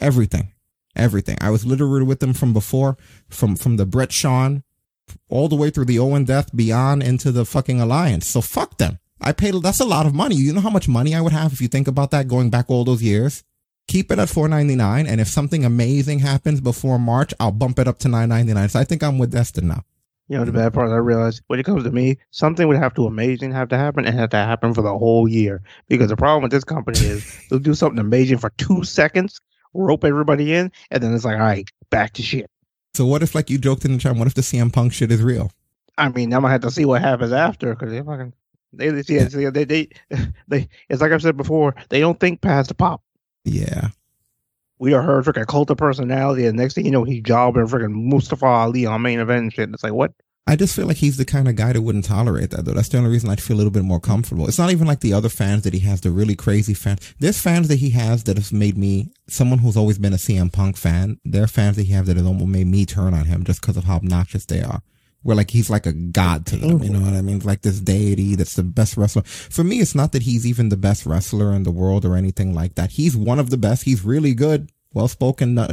Everything, 0.00 0.52
everything. 0.96 1.36
I 1.40 1.50
was 1.50 1.66
literally 1.66 2.04
with 2.04 2.20
them 2.20 2.32
from 2.32 2.52
before, 2.52 2.96
from 3.28 3.56
from 3.56 3.76
the 3.76 3.86
Bret 3.86 4.12
Shawn, 4.12 4.62
all 5.28 5.48
the 5.48 5.56
way 5.56 5.70
through 5.70 5.86
the 5.86 5.98
Owen 5.98 6.24
Death, 6.24 6.54
beyond 6.54 7.02
into 7.02 7.32
the 7.32 7.44
fucking 7.44 7.80
Alliance. 7.80 8.26
So 8.26 8.40
fuck 8.40 8.78
them. 8.78 8.98
I 9.20 9.32
paid. 9.32 9.54
That's 9.62 9.80
a 9.80 9.84
lot 9.84 10.06
of 10.06 10.14
money. 10.14 10.36
You 10.36 10.52
know 10.52 10.60
how 10.60 10.70
much 10.70 10.88
money 10.88 11.14
I 11.14 11.20
would 11.20 11.32
have 11.32 11.52
if 11.52 11.60
you 11.60 11.68
think 11.68 11.88
about 11.88 12.10
that 12.12 12.28
going 12.28 12.50
back 12.50 12.66
all 12.68 12.84
those 12.84 13.02
years. 13.02 13.44
Keep 13.88 14.12
it 14.12 14.18
at 14.18 14.28
four 14.28 14.48
ninety 14.48 14.76
nine, 14.76 15.06
and 15.06 15.20
if 15.20 15.28
something 15.28 15.64
amazing 15.64 16.18
happens 16.18 16.60
before 16.60 16.98
March, 16.98 17.32
I'll 17.40 17.52
bump 17.52 17.78
it 17.78 17.88
up 17.88 17.98
to 18.00 18.08
nine 18.08 18.28
ninety 18.28 18.52
nine. 18.52 18.68
So 18.68 18.78
I 18.78 18.84
think 18.84 19.02
I'm 19.02 19.18
with 19.18 19.32
Destin 19.32 19.68
now. 19.68 19.84
You 20.28 20.36
know, 20.36 20.44
the 20.44 20.52
bad 20.52 20.74
part 20.74 20.90
I 20.90 20.96
realized 20.96 21.40
when 21.46 21.58
it 21.58 21.64
comes 21.64 21.84
to 21.84 21.90
me, 21.90 22.18
something 22.30 22.68
would 22.68 22.76
have 22.76 22.92
to 22.94 23.06
amazing 23.06 23.50
have 23.52 23.70
to 23.70 23.78
happen 23.78 24.04
and 24.04 24.18
have 24.18 24.28
to 24.30 24.36
happen 24.36 24.74
for 24.74 24.82
the 24.82 24.96
whole 24.96 25.26
year. 25.26 25.62
Because 25.88 26.10
the 26.10 26.16
problem 26.16 26.42
with 26.42 26.52
this 26.52 26.64
company 26.64 26.98
is 26.98 27.46
they'll 27.50 27.58
do 27.58 27.72
something 27.72 27.98
amazing 27.98 28.36
for 28.36 28.50
two 28.50 28.84
seconds, 28.84 29.40
rope 29.72 30.04
everybody 30.04 30.52
in, 30.52 30.70
and 30.90 31.02
then 31.02 31.14
it's 31.14 31.24
like, 31.24 31.36
all 31.36 31.46
right, 31.46 31.66
back 31.88 32.12
to 32.14 32.22
shit. 32.22 32.50
So 32.92 33.06
what 33.06 33.22
if, 33.22 33.34
like 33.34 33.48
you 33.48 33.56
joked 33.56 33.86
in 33.86 33.92
the 33.92 33.98
chat, 33.98 34.16
what 34.16 34.26
if 34.26 34.34
the 34.34 34.42
CM 34.42 34.70
Punk 34.70 34.92
shit 34.92 35.10
is 35.10 35.22
real? 35.22 35.50
I 35.96 36.10
mean, 36.10 36.32
I'm 36.34 36.42
gonna 36.42 36.52
have 36.52 36.60
to 36.60 36.70
see 36.70 36.84
what 36.84 37.00
happens 37.00 37.32
after 37.32 37.74
because 37.74 37.90
they 37.90 38.02
fucking 38.02 38.34
they 38.72 38.90
they, 38.90 39.02
they 39.02 39.64
they 39.64 39.88
they 40.48 40.68
it's 40.88 41.00
like 41.00 41.12
I've 41.12 41.22
said 41.22 41.36
before, 41.36 41.74
they 41.88 42.00
don't 42.00 42.18
think 42.18 42.40
past 42.40 42.68
the 42.68 42.74
pop. 42.74 43.02
Yeah. 43.44 43.88
We 44.80 44.94
are 44.94 45.02
her 45.02 45.22
freaking 45.22 45.46
cult 45.46 45.70
of 45.70 45.76
personality, 45.76 46.46
and 46.46 46.56
next 46.56 46.74
thing 46.74 46.84
you 46.84 46.92
know, 46.92 47.02
he's 47.02 47.22
jobbing 47.22 47.66
freaking 47.66 47.94
Mustafa 47.94 48.46
Ali 48.46 48.86
on 48.86 49.02
main 49.02 49.18
event 49.18 49.52
shit. 49.52 49.70
It's 49.70 49.82
like, 49.82 49.92
what? 49.92 50.12
I 50.48 50.56
just 50.56 50.74
feel 50.74 50.86
like 50.86 50.96
he's 50.96 51.18
the 51.18 51.26
kind 51.26 51.46
of 51.46 51.56
guy 51.56 51.74
that 51.74 51.82
wouldn't 51.82 52.06
tolerate 52.06 52.50
that 52.52 52.64
though. 52.64 52.72
That's 52.72 52.88
the 52.88 52.96
only 52.96 53.10
reason 53.10 53.28
I'd 53.28 53.42
feel 53.42 53.56
a 53.56 53.58
little 53.58 53.70
bit 53.70 53.82
more 53.82 54.00
comfortable. 54.00 54.48
It's 54.48 54.58
not 54.58 54.70
even 54.70 54.86
like 54.86 55.00
the 55.00 55.12
other 55.12 55.28
fans 55.28 55.64
that 55.64 55.74
he 55.74 55.80
has, 55.80 56.00
the 56.00 56.10
really 56.10 56.34
crazy 56.34 56.72
fans. 56.72 57.14
There's 57.18 57.38
fans 57.38 57.68
that 57.68 57.80
he 57.80 57.90
has 57.90 58.24
that 58.24 58.38
have 58.38 58.50
made 58.50 58.78
me, 58.78 59.10
someone 59.26 59.58
who's 59.58 59.76
always 59.76 59.98
been 59.98 60.14
a 60.14 60.16
CM 60.16 60.50
Punk 60.50 60.78
fan, 60.78 61.20
there 61.22 61.42
are 61.42 61.48
fans 61.48 61.76
that 61.76 61.84
he 61.84 61.92
has 61.92 62.06
that 62.06 62.16
have 62.16 62.26
almost 62.26 62.48
made 62.48 62.66
me 62.66 62.86
turn 62.86 63.12
on 63.12 63.26
him 63.26 63.44
just 63.44 63.60
because 63.60 63.76
of 63.76 63.84
how 63.84 63.96
obnoxious 63.96 64.46
they 64.46 64.62
are. 64.62 64.80
Where 65.28 65.36
like 65.36 65.50
he's 65.50 65.68
like 65.68 65.84
a 65.84 65.92
god 65.92 66.46
to 66.46 66.56
them. 66.56 66.82
You 66.82 66.88
know 66.88 67.00
what 67.00 67.12
I 67.12 67.20
mean? 67.20 67.40
Like 67.40 67.60
this 67.60 67.80
deity 67.80 68.34
that's 68.34 68.54
the 68.56 68.62
best 68.62 68.96
wrestler. 68.96 69.20
For 69.24 69.62
me, 69.62 69.80
it's 69.80 69.94
not 69.94 70.12
that 70.12 70.22
he's 70.22 70.46
even 70.46 70.70
the 70.70 70.76
best 70.78 71.04
wrestler 71.04 71.52
in 71.52 71.64
the 71.64 71.70
world 71.70 72.06
or 72.06 72.16
anything 72.16 72.54
like 72.54 72.76
that. 72.76 72.92
He's 72.92 73.14
one 73.14 73.38
of 73.38 73.50
the 73.50 73.58
best. 73.58 73.82
He's 73.82 74.06
really 74.06 74.32
good, 74.32 74.72
well 74.94 75.06
spoken, 75.06 75.58
uh, 75.58 75.68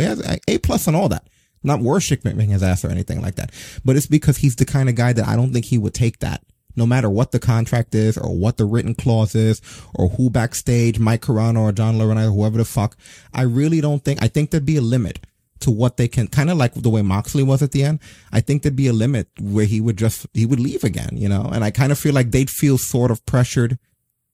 A 0.50 0.58
plus 0.58 0.88
and 0.88 0.96
all 0.98 1.08
that. 1.08 1.30
Not 1.64 1.80
worshiping 1.80 2.50
his 2.50 2.64
ass 2.64 2.84
or 2.84 2.90
anything 2.90 3.22
like 3.22 3.36
that. 3.36 3.54
But 3.86 3.96
it's 3.96 4.08
because 4.08 4.36
he's 4.36 4.58
the 4.58 4.66
kind 4.66 4.90
of 4.90 4.96
guy 4.96 5.14
that 5.14 5.26
I 5.26 5.38
don't 5.38 5.54
think 5.54 5.64
he 5.64 5.78
would 5.78 5.94
take 5.94 6.20
that. 6.20 6.44
No 6.76 6.86
matter 6.86 7.10
what 7.10 7.32
the 7.32 7.40
contract 7.40 7.96
is 7.96 8.18
or 8.18 8.36
what 8.36 8.58
the 8.58 8.66
written 8.66 8.94
clause 8.94 9.36
is 9.36 9.62
or 9.94 10.10
who 10.10 10.30
backstage, 10.30 11.00
Mike 11.00 11.22
Carrano 11.22 11.62
or 11.62 11.72
John 11.72 11.98
Laurinaitis, 11.98 12.36
whoever 12.36 12.58
the 12.58 12.66
fuck, 12.66 12.98
I 13.34 13.44
really 13.44 13.80
don't 13.80 14.04
think, 14.04 14.22
I 14.22 14.28
think 14.28 14.52
there'd 14.52 14.66
be 14.66 14.76
a 14.76 14.82
limit 14.82 15.20
to 15.60 15.72
what 15.72 15.98
they 15.98 16.08
can 16.08 16.28
kind 16.28 16.50
of 16.50 16.58
like 16.58 16.74
the 16.74 16.90
way 16.90 17.02
Moxley 17.02 17.44
was 17.44 17.62
at 17.62 17.72
the 17.72 17.84
end. 17.84 18.00
I 18.32 18.42
think 18.42 18.62
there'd 18.62 18.76
be 18.76 18.88
a 18.88 18.94
limit 18.94 19.30
where 19.40 19.66
he 19.66 19.82
would 19.82 19.98
just, 19.98 20.28
he 20.34 20.46
would 20.46 20.60
leave 20.60 20.84
again, 20.84 21.12
you 21.14 21.30
know, 21.30 21.50
and 21.54 21.64
I 21.64 21.72
kind 21.72 21.92
of 21.92 22.00
feel 22.00 22.14
like 22.14 22.32
they'd 22.32 22.50
feel 22.50 22.78
sort 22.78 23.12
of 23.12 23.26
pressured, 23.26 23.80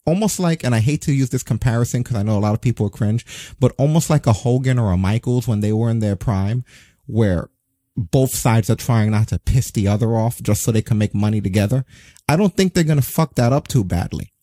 almost 0.05 0.39
like, 0.39 0.63
and 0.63 0.73
I 0.73 0.79
hate 0.79 1.01
to 1.03 1.13
use 1.13 1.29
this 1.29 1.43
comparison 1.43 2.01
because 2.01 2.17
I 2.17 2.23
know 2.23 2.37
a 2.37 2.39
lot 2.39 2.53
of 2.53 2.61
people 2.61 2.87
are 2.87 2.91
cringe, 2.91 3.53
but 3.59 3.73
almost 3.77 4.09
like 4.09 4.25
a 4.25 4.33
Hogan 4.33 4.79
or 4.79 4.91
a 4.91 4.97
Michaels 4.97 5.47
when 5.47 5.59
they 5.59 5.73
were 5.73 5.89
in 5.89 5.99
their 5.99 6.15
prime 6.15 6.65
where 7.05 7.49
both 7.95 8.33
sides 8.33 8.69
are 8.69 8.75
trying 8.75 9.11
not 9.11 9.27
to 9.27 9.39
piss 9.39 9.71
the 9.71 9.87
other 9.87 10.15
off 10.15 10.41
just 10.41 10.63
so 10.63 10.71
they 10.71 10.81
can 10.81 10.97
make 10.97 11.13
money 11.13 11.41
together. 11.41 11.85
I 12.27 12.35
don't 12.35 12.55
think 12.55 12.73
they're 12.73 12.83
going 12.83 13.01
to 13.01 13.05
fuck 13.05 13.35
that 13.35 13.53
up 13.53 13.67
too 13.67 13.83
badly. 13.83 14.33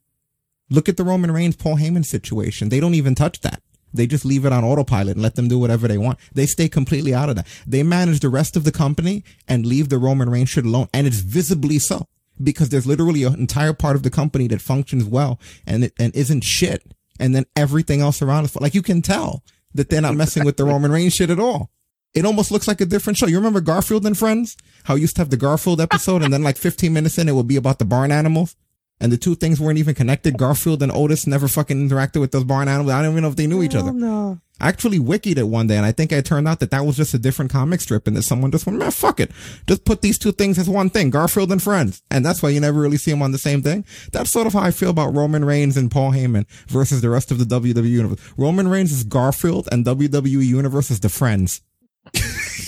Look 0.70 0.88
at 0.88 0.96
the 0.98 1.04
Roman 1.04 1.32
Reigns, 1.32 1.56
Paul 1.56 1.76
Heyman 1.76 2.04
situation. 2.04 2.68
They 2.68 2.80
don't 2.80 2.94
even 2.94 3.14
touch 3.14 3.40
that. 3.40 3.62
They 3.92 4.06
just 4.06 4.24
leave 4.24 4.44
it 4.44 4.52
on 4.52 4.64
autopilot 4.64 5.16
and 5.16 5.22
let 5.22 5.34
them 5.34 5.48
do 5.48 5.58
whatever 5.58 5.88
they 5.88 5.98
want. 5.98 6.18
They 6.32 6.46
stay 6.46 6.68
completely 6.68 7.14
out 7.14 7.28
of 7.28 7.36
that. 7.36 7.46
They 7.66 7.82
manage 7.82 8.20
the 8.20 8.28
rest 8.28 8.56
of 8.56 8.64
the 8.64 8.72
company 8.72 9.24
and 9.46 9.66
leave 9.66 9.88
the 9.88 9.98
Roman 9.98 10.30
Reigns 10.30 10.50
shit 10.50 10.64
alone. 10.64 10.88
And 10.92 11.06
it's 11.06 11.20
visibly 11.20 11.78
so 11.78 12.06
because 12.42 12.68
there's 12.68 12.86
literally 12.86 13.24
an 13.24 13.34
entire 13.34 13.72
part 13.72 13.96
of 13.96 14.02
the 14.02 14.10
company 14.10 14.46
that 14.48 14.60
functions 14.60 15.04
well 15.04 15.40
and 15.66 15.84
it, 15.84 15.92
and 15.98 16.14
isn't 16.14 16.44
shit. 16.44 16.94
And 17.18 17.34
then 17.34 17.46
everything 17.56 18.00
else 18.00 18.22
around 18.22 18.44
is 18.44 18.56
like 18.56 18.74
you 18.74 18.82
can 18.82 19.02
tell 19.02 19.42
that 19.74 19.90
they're 19.90 20.00
not 20.00 20.14
messing 20.14 20.44
with 20.44 20.56
the 20.56 20.64
Roman 20.64 20.92
Reigns 20.92 21.14
shit 21.14 21.30
at 21.30 21.40
all. 21.40 21.70
It 22.14 22.24
almost 22.24 22.50
looks 22.50 22.66
like 22.66 22.80
a 22.80 22.86
different 22.86 23.16
show. 23.18 23.26
You 23.26 23.36
remember 23.36 23.60
Garfield 23.60 24.06
and 24.06 24.16
Friends? 24.16 24.56
How 24.84 24.94
you 24.94 25.02
used 25.02 25.16
to 25.16 25.20
have 25.20 25.30
the 25.30 25.36
Garfield 25.36 25.80
episode 25.80 26.22
and 26.22 26.32
then 26.32 26.42
like 26.42 26.56
15 26.56 26.92
minutes 26.92 27.18
in 27.18 27.28
it 27.28 27.34
would 27.34 27.46
be 27.46 27.56
about 27.56 27.78
the 27.78 27.84
barn 27.84 28.10
animals? 28.10 28.56
And 29.00 29.12
the 29.12 29.16
two 29.16 29.34
things 29.34 29.60
weren't 29.60 29.78
even 29.78 29.94
connected. 29.94 30.36
Garfield 30.36 30.82
and 30.82 30.92
Otis 30.92 31.26
never 31.26 31.48
fucking 31.48 31.88
interacted 31.88 32.20
with 32.20 32.32
those 32.32 32.44
barn 32.44 32.68
animals. 32.68 32.92
I 32.92 33.02
don't 33.02 33.12
even 33.12 33.22
know 33.22 33.28
if 33.28 33.36
they 33.36 33.46
knew 33.46 33.62
each 33.62 33.74
other. 33.74 33.92
No. 33.92 34.40
I 34.60 34.68
actually 34.68 34.98
wikied 34.98 35.38
it 35.38 35.44
one 35.44 35.68
day 35.68 35.76
and 35.76 35.86
I 35.86 35.92
think 35.92 36.10
it 36.10 36.24
turned 36.24 36.48
out 36.48 36.58
that 36.60 36.72
that 36.72 36.84
was 36.84 36.96
just 36.96 37.14
a 37.14 37.18
different 37.18 37.52
comic 37.52 37.80
strip 37.80 38.08
and 38.08 38.16
that 38.16 38.22
someone 38.22 38.50
just 38.50 38.66
went, 38.66 38.78
man, 38.78 38.90
fuck 38.90 39.20
it. 39.20 39.30
Just 39.68 39.84
put 39.84 40.02
these 40.02 40.18
two 40.18 40.32
things 40.32 40.58
as 40.58 40.68
one 40.68 40.90
thing, 40.90 41.10
Garfield 41.10 41.52
and 41.52 41.62
Friends. 41.62 42.02
And 42.10 42.26
that's 42.26 42.42
why 42.42 42.48
you 42.48 42.58
never 42.58 42.80
really 42.80 42.96
see 42.96 43.12
them 43.12 43.22
on 43.22 43.30
the 43.30 43.38
same 43.38 43.62
thing. 43.62 43.84
That's 44.10 44.30
sort 44.30 44.48
of 44.48 44.54
how 44.54 44.60
I 44.60 44.72
feel 44.72 44.90
about 44.90 45.14
Roman 45.14 45.44
Reigns 45.44 45.76
and 45.76 45.90
Paul 45.90 46.10
Heyman 46.10 46.46
versus 46.66 47.02
the 47.02 47.10
rest 47.10 47.30
of 47.30 47.38
the 47.38 47.44
WWE 47.44 47.88
universe. 47.88 48.18
Roman 48.36 48.66
Reigns 48.66 48.90
is 48.90 49.04
Garfield 49.04 49.68
and 49.70 49.84
WWE 49.84 50.44
universe 50.44 50.90
is 50.90 50.98
the 51.00 51.08
Friends. 51.08 51.62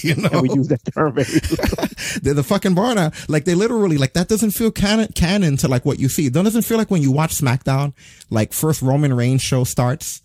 you 0.04 0.14
know, 0.16 0.28
And 0.32 0.42
we 0.42 0.50
use 0.50 0.68
that 0.68 0.84
term 0.94 1.14
they're 2.22 2.34
the 2.34 2.42
fucking 2.42 2.74
out. 2.98 3.12
Like 3.28 3.44
they 3.44 3.54
literally 3.54 3.98
like 3.98 4.14
that 4.14 4.28
doesn't 4.28 4.52
feel 4.52 4.70
canon 4.70 5.08
canon 5.14 5.56
to 5.58 5.68
like 5.68 5.84
what 5.84 5.98
you 5.98 6.08
see. 6.08 6.26
It 6.26 6.32
doesn't 6.32 6.62
feel 6.62 6.78
like 6.78 6.90
when 6.90 7.02
you 7.02 7.12
watch 7.12 7.34
SmackDown, 7.34 7.92
like 8.30 8.52
first 8.52 8.82
Roman 8.82 9.14
Reigns 9.14 9.42
show 9.42 9.64
starts 9.64 10.22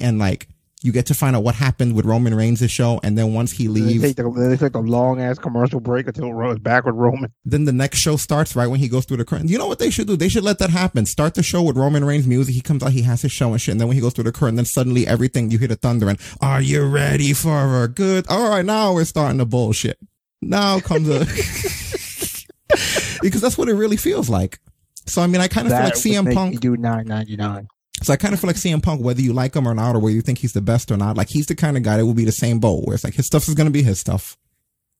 and 0.00 0.18
like 0.18 0.48
you 0.82 0.92
get 0.92 1.06
to 1.06 1.14
find 1.14 1.34
out 1.34 1.42
what 1.42 1.56
happened 1.56 1.94
with 1.96 2.04
Roman 2.06 2.34
Reigns' 2.34 2.70
show, 2.70 3.00
and 3.02 3.18
then 3.18 3.34
once 3.34 3.50
he 3.50 3.64
They 3.66 3.80
leaves, 3.80 4.02
take, 4.02 4.16
the, 4.16 4.30
they 4.30 4.56
take 4.56 4.74
a 4.74 4.78
long 4.80 5.20
ass 5.20 5.38
commercial 5.38 5.80
break 5.80 6.06
until 6.06 6.26
it 6.26 6.32
runs 6.32 6.60
back 6.60 6.84
with 6.84 6.94
Roman. 6.94 7.32
then 7.44 7.64
the 7.64 7.72
next 7.72 7.98
show 7.98 8.16
starts 8.16 8.54
right 8.54 8.68
when 8.68 8.78
he 8.78 8.88
goes 8.88 9.04
through 9.04 9.16
the 9.16 9.24
curtain. 9.24 9.48
You 9.48 9.58
know 9.58 9.66
what 9.66 9.80
they 9.80 9.90
should 9.90 10.06
do? 10.06 10.16
They 10.16 10.28
should 10.28 10.44
let 10.44 10.58
that 10.60 10.70
happen. 10.70 11.04
Start 11.06 11.34
the 11.34 11.42
show 11.42 11.62
with 11.62 11.76
Roman 11.76 12.04
Reigns 12.04 12.26
music. 12.26 12.54
He 12.54 12.60
comes 12.60 12.82
out, 12.82 12.92
he 12.92 13.02
has 13.02 13.22
his 13.22 13.32
show 13.32 13.50
and 13.52 13.60
shit. 13.60 13.72
And 13.72 13.80
then 13.80 13.88
when 13.88 13.96
he 13.96 14.00
goes 14.00 14.12
through 14.12 14.24
the 14.24 14.32
curtain, 14.32 14.54
then 14.54 14.64
suddenly 14.64 15.06
everything 15.06 15.50
you 15.50 15.58
hear 15.58 15.68
the 15.68 15.76
thunder 15.76 16.08
and 16.08 16.18
are 16.40 16.60
you 16.62 16.86
ready 16.86 17.32
for 17.32 17.82
a 17.82 17.88
good? 17.88 18.26
All 18.28 18.48
right, 18.48 18.64
now 18.64 18.92
we're 18.92 19.04
starting 19.04 19.38
the 19.38 19.46
bullshit. 19.46 19.98
Now 20.40 20.78
comes 20.78 21.08
a 21.08 21.20
because 23.22 23.40
that's 23.40 23.58
what 23.58 23.68
it 23.68 23.74
really 23.74 23.96
feels 23.96 24.28
like. 24.28 24.58
So 25.06 25.22
I 25.22 25.26
mean, 25.26 25.40
I 25.40 25.48
kind 25.48 25.66
of 25.66 25.72
feel 25.72 25.82
like 25.82 25.94
CM 25.94 26.34
Punk. 26.34 26.60
do 26.60 26.76
nine 26.76 27.06
ninety 27.06 27.36
nine. 27.36 27.68
So 28.02 28.12
I 28.12 28.16
kind 28.16 28.32
of 28.32 28.40
feel 28.40 28.48
like 28.48 28.56
CM 28.56 28.82
Punk, 28.82 29.02
whether 29.02 29.20
you 29.20 29.32
like 29.32 29.54
him 29.54 29.66
or 29.66 29.74
not, 29.74 29.96
or 29.96 29.98
whether 29.98 30.14
you 30.14 30.22
think 30.22 30.38
he's 30.38 30.52
the 30.52 30.60
best 30.60 30.90
or 30.90 30.96
not, 30.96 31.16
like 31.16 31.28
he's 31.28 31.46
the 31.46 31.56
kind 31.56 31.76
of 31.76 31.82
guy 31.82 31.96
that 31.96 32.06
will 32.06 32.14
be 32.14 32.24
the 32.24 32.32
same 32.32 32.60
boat 32.60 32.84
where 32.84 32.94
it's 32.94 33.04
like 33.04 33.14
his 33.14 33.26
stuff 33.26 33.48
is 33.48 33.54
going 33.54 33.66
to 33.66 33.72
be 33.72 33.82
his 33.82 33.98
stuff. 33.98 34.36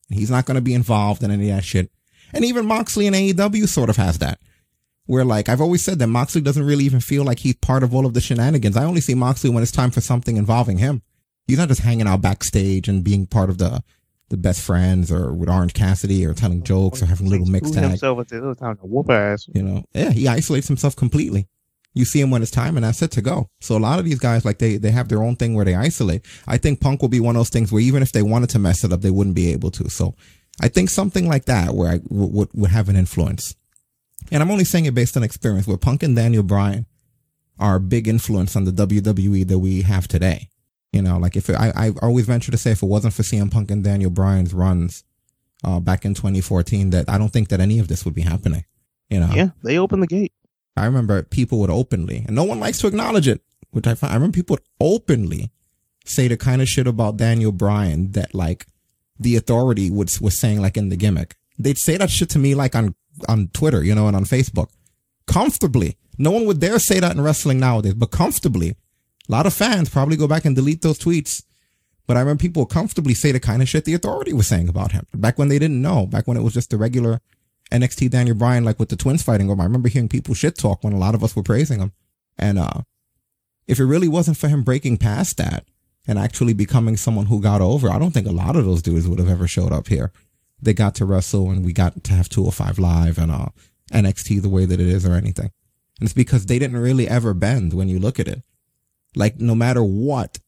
He's 0.08 0.30
not 0.30 0.46
going 0.46 0.56
to 0.56 0.60
be 0.60 0.74
involved 0.74 1.22
in 1.22 1.30
any 1.30 1.50
of 1.50 1.56
that 1.56 1.64
shit. 1.64 1.90
And 2.32 2.44
even 2.44 2.66
Moxley 2.66 3.06
and 3.06 3.14
AEW 3.14 3.68
sort 3.68 3.90
of 3.90 3.96
has 3.96 4.18
that. 4.18 4.40
Where 5.06 5.24
like, 5.24 5.48
I've 5.48 5.60
always 5.60 5.82
said 5.82 5.98
that 6.00 6.06
Moxley 6.08 6.42
doesn't 6.42 6.66
really 6.66 6.84
even 6.84 7.00
feel 7.00 7.24
like 7.24 7.38
he's 7.38 7.56
part 7.56 7.82
of 7.82 7.94
all 7.94 8.04
of 8.04 8.12
the 8.14 8.20
shenanigans. 8.20 8.76
I 8.76 8.84
only 8.84 9.00
see 9.00 9.14
Moxley 9.14 9.48
when 9.48 9.62
it's 9.62 9.72
time 9.72 9.90
for 9.90 10.02
something 10.02 10.36
involving 10.36 10.78
him. 10.78 11.02
He's 11.46 11.58
not 11.58 11.68
just 11.68 11.80
hanging 11.80 12.06
out 12.06 12.20
backstage 12.20 12.88
and 12.88 13.02
being 13.02 13.26
part 13.26 13.48
of 13.48 13.56
the, 13.56 13.82
the 14.28 14.36
best 14.36 14.60
friends 14.60 15.10
or 15.10 15.32
with 15.32 15.48
Orange 15.48 15.72
Cassidy 15.72 16.26
or 16.26 16.34
telling 16.34 16.62
jokes 16.62 17.02
or 17.02 17.06
having 17.06 17.28
little 17.30 17.46
mix 17.46 17.68
Screwed 17.68 17.82
tag. 17.82 17.90
himself 17.92 18.20
at 18.20 18.28
the 18.28 18.38
other 18.38 18.54
time 18.54 18.76
to 18.76 18.86
whoop 18.86 19.08
ass. 19.08 19.48
You 19.54 19.62
know, 19.62 19.84
yeah, 19.94 20.10
he 20.10 20.28
isolates 20.28 20.68
himself 20.68 20.94
completely. 20.94 21.48
You 21.98 22.04
see 22.04 22.20
him 22.20 22.30
when 22.30 22.42
it's 22.42 22.50
time 22.50 22.76
and 22.76 22.84
that's 22.84 23.02
it 23.02 23.10
to 23.12 23.22
go. 23.22 23.48
So 23.60 23.76
a 23.76 23.78
lot 23.78 23.98
of 23.98 24.04
these 24.04 24.18
guys, 24.18 24.44
like 24.44 24.58
they, 24.58 24.76
they 24.76 24.90
have 24.90 25.08
their 25.08 25.22
own 25.22 25.36
thing 25.36 25.54
where 25.54 25.64
they 25.64 25.74
isolate. 25.74 26.24
I 26.46 26.56
think 26.56 26.80
Punk 26.80 27.02
will 27.02 27.08
be 27.08 27.20
one 27.20 27.36
of 27.36 27.40
those 27.40 27.50
things 27.50 27.72
where 27.72 27.82
even 27.82 28.02
if 28.02 28.12
they 28.12 28.22
wanted 28.22 28.50
to 28.50 28.58
mess 28.58 28.84
it 28.84 28.92
up, 28.92 29.00
they 29.00 29.10
wouldn't 29.10 29.36
be 29.36 29.52
able 29.52 29.70
to. 29.72 29.90
So 29.90 30.14
I 30.60 30.68
think 30.68 30.90
something 30.90 31.28
like 31.28 31.46
that 31.46 31.74
where 31.74 31.92
I 31.92 32.00
would, 32.08 32.48
would 32.54 32.70
have 32.70 32.88
an 32.88 32.96
influence. 32.96 33.54
And 34.30 34.42
I'm 34.42 34.50
only 34.50 34.64
saying 34.64 34.86
it 34.86 34.94
based 34.94 35.16
on 35.16 35.22
experience 35.22 35.66
where 35.66 35.76
Punk 35.76 36.02
and 36.02 36.14
Daniel 36.14 36.42
Bryan 36.42 36.86
are 37.58 37.76
a 37.76 37.80
big 37.80 38.08
influence 38.08 38.54
on 38.56 38.64
the 38.64 38.70
WWE 38.70 39.46
that 39.48 39.58
we 39.58 39.82
have 39.82 40.08
today. 40.08 40.48
You 40.92 41.02
know, 41.02 41.18
like 41.18 41.36
if 41.36 41.50
it, 41.50 41.56
I, 41.56 41.72
I 41.74 41.90
always 42.00 42.26
venture 42.26 42.50
to 42.50 42.58
say 42.58 42.70
if 42.70 42.82
it 42.82 42.86
wasn't 42.86 43.14
for 43.14 43.22
CM 43.22 43.50
Punk 43.50 43.70
and 43.70 43.84
Daniel 43.84 44.10
Bryan's 44.10 44.54
runs, 44.54 45.04
uh, 45.64 45.80
back 45.80 46.04
in 46.04 46.14
2014, 46.14 46.90
that 46.90 47.08
I 47.08 47.18
don't 47.18 47.32
think 47.32 47.48
that 47.48 47.60
any 47.60 47.78
of 47.78 47.88
this 47.88 48.04
would 48.04 48.14
be 48.14 48.22
happening. 48.22 48.64
You 49.10 49.20
know, 49.20 49.30
Yeah, 49.32 49.48
they 49.62 49.78
opened 49.78 50.02
the 50.02 50.06
gate. 50.06 50.32
I 50.78 50.86
remember 50.86 51.22
people 51.22 51.58
would 51.60 51.70
openly, 51.70 52.24
and 52.26 52.34
no 52.34 52.44
one 52.44 52.60
likes 52.60 52.78
to 52.80 52.86
acknowledge 52.86 53.28
it, 53.28 53.42
which 53.70 53.86
I 53.86 53.94
find, 53.94 54.12
I 54.12 54.16
remember 54.16 54.34
people 54.34 54.54
would 54.54 54.68
openly 54.80 55.50
say 56.04 56.28
the 56.28 56.36
kind 56.36 56.62
of 56.62 56.68
shit 56.68 56.86
about 56.86 57.16
Daniel 57.16 57.52
Bryan 57.52 58.12
that 58.12 58.34
like 58.34 58.66
the 59.18 59.36
authority 59.36 59.90
was, 59.90 60.20
was 60.20 60.38
saying 60.38 60.60
like 60.60 60.76
in 60.76 60.88
the 60.88 60.96
gimmick. 60.96 61.36
They'd 61.58 61.78
say 61.78 61.96
that 61.96 62.10
shit 62.10 62.30
to 62.30 62.38
me 62.38 62.54
like 62.54 62.74
on, 62.74 62.94
on 63.28 63.48
Twitter, 63.52 63.82
you 63.82 63.94
know, 63.94 64.06
and 64.06 64.16
on 64.16 64.24
Facebook. 64.24 64.68
Comfortably. 65.26 65.96
No 66.16 66.30
one 66.30 66.46
would 66.46 66.60
dare 66.60 66.78
say 66.78 67.00
that 67.00 67.14
in 67.14 67.20
wrestling 67.20 67.60
nowadays, 67.60 67.94
but 67.94 68.10
comfortably. 68.10 68.70
A 69.28 69.32
lot 69.32 69.46
of 69.46 69.52
fans 69.52 69.90
probably 69.90 70.16
go 70.16 70.26
back 70.26 70.44
and 70.44 70.56
delete 70.56 70.82
those 70.82 70.98
tweets. 70.98 71.42
But 72.06 72.16
I 72.16 72.20
remember 72.20 72.40
people 72.40 72.64
comfortably 72.64 73.12
say 73.12 73.32
the 73.32 73.40
kind 73.40 73.60
of 73.60 73.68
shit 73.68 73.84
the 73.84 73.92
authority 73.92 74.32
was 74.32 74.46
saying 74.46 74.68
about 74.68 74.92
him. 74.92 75.06
Back 75.14 75.38
when 75.38 75.48
they 75.48 75.58
didn't 75.58 75.82
know, 75.82 76.06
back 76.06 76.26
when 76.26 76.38
it 76.38 76.42
was 76.42 76.54
just 76.54 76.70
the 76.70 76.78
regular 76.78 77.20
NXT 77.70 78.10
Daniel 78.10 78.36
Bryan, 78.36 78.64
like 78.64 78.78
with 78.78 78.88
the 78.88 78.96
twins 78.96 79.22
fighting 79.22 79.50
over. 79.50 79.60
I 79.60 79.66
remember 79.66 79.88
hearing 79.88 80.08
people 80.08 80.34
shit 80.34 80.56
talk 80.56 80.82
when 80.82 80.92
a 80.92 80.98
lot 80.98 81.14
of 81.14 81.22
us 81.22 81.36
were 81.36 81.42
praising 81.42 81.80
him. 81.80 81.92
And, 82.38 82.58
uh, 82.58 82.82
if 83.66 83.78
it 83.78 83.84
really 83.84 84.08
wasn't 84.08 84.38
for 84.38 84.48
him 84.48 84.62
breaking 84.62 84.96
past 84.96 85.36
that 85.36 85.64
and 86.06 86.18
actually 86.18 86.54
becoming 86.54 86.96
someone 86.96 87.26
who 87.26 87.42
got 87.42 87.60
over, 87.60 87.90
I 87.90 87.98
don't 87.98 88.12
think 88.12 88.26
a 88.26 88.32
lot 88.32 88.56
of 88.56 88.64
those 88.64 88.80
dudes 88.80 89.06
would 89.06 89.18
have 89.18 89.28
ever 89.28 89.46
showed 89.46 89.72
up 89.72 89.88
here. 89.88 90.10
They 90.60 90.72
got 90.72 90.94
to 90.96 91.04
wrestle 91.04 91.50
and 91.50 91.64
we 91.64 91.72
got 91.72 92.02
to 92.04 92.12
have 92.14 92.28
205 92.28 92.78
live 92.78 93.18
and, 93.18 93.30
uh, 93.30 93.48
NXT 93.92 94.40
the 94.40 94.48
way 94.48 94.64
that 94.64 94.80
it 94.80 94.86
is 94.86 95.06
or 95.06 95.14
anything. 95.14 95.50
And 96.00 96.06
it's 96.06 96.14
because 96.14 96.46
they 96.46 96.58
didn't 96.58 96.78
really 96.78 97.08
ever 97.08 97.34
bend 97.34 97.74
when 97.74 97.88
you 97.88 97.98
look 97.98 98.18
at 98.18 98.28
it. 98.28 98.42
Like 99.14 99.38
no 99.38 99.54
matter 99.54 99.82
what, 99.82 100.38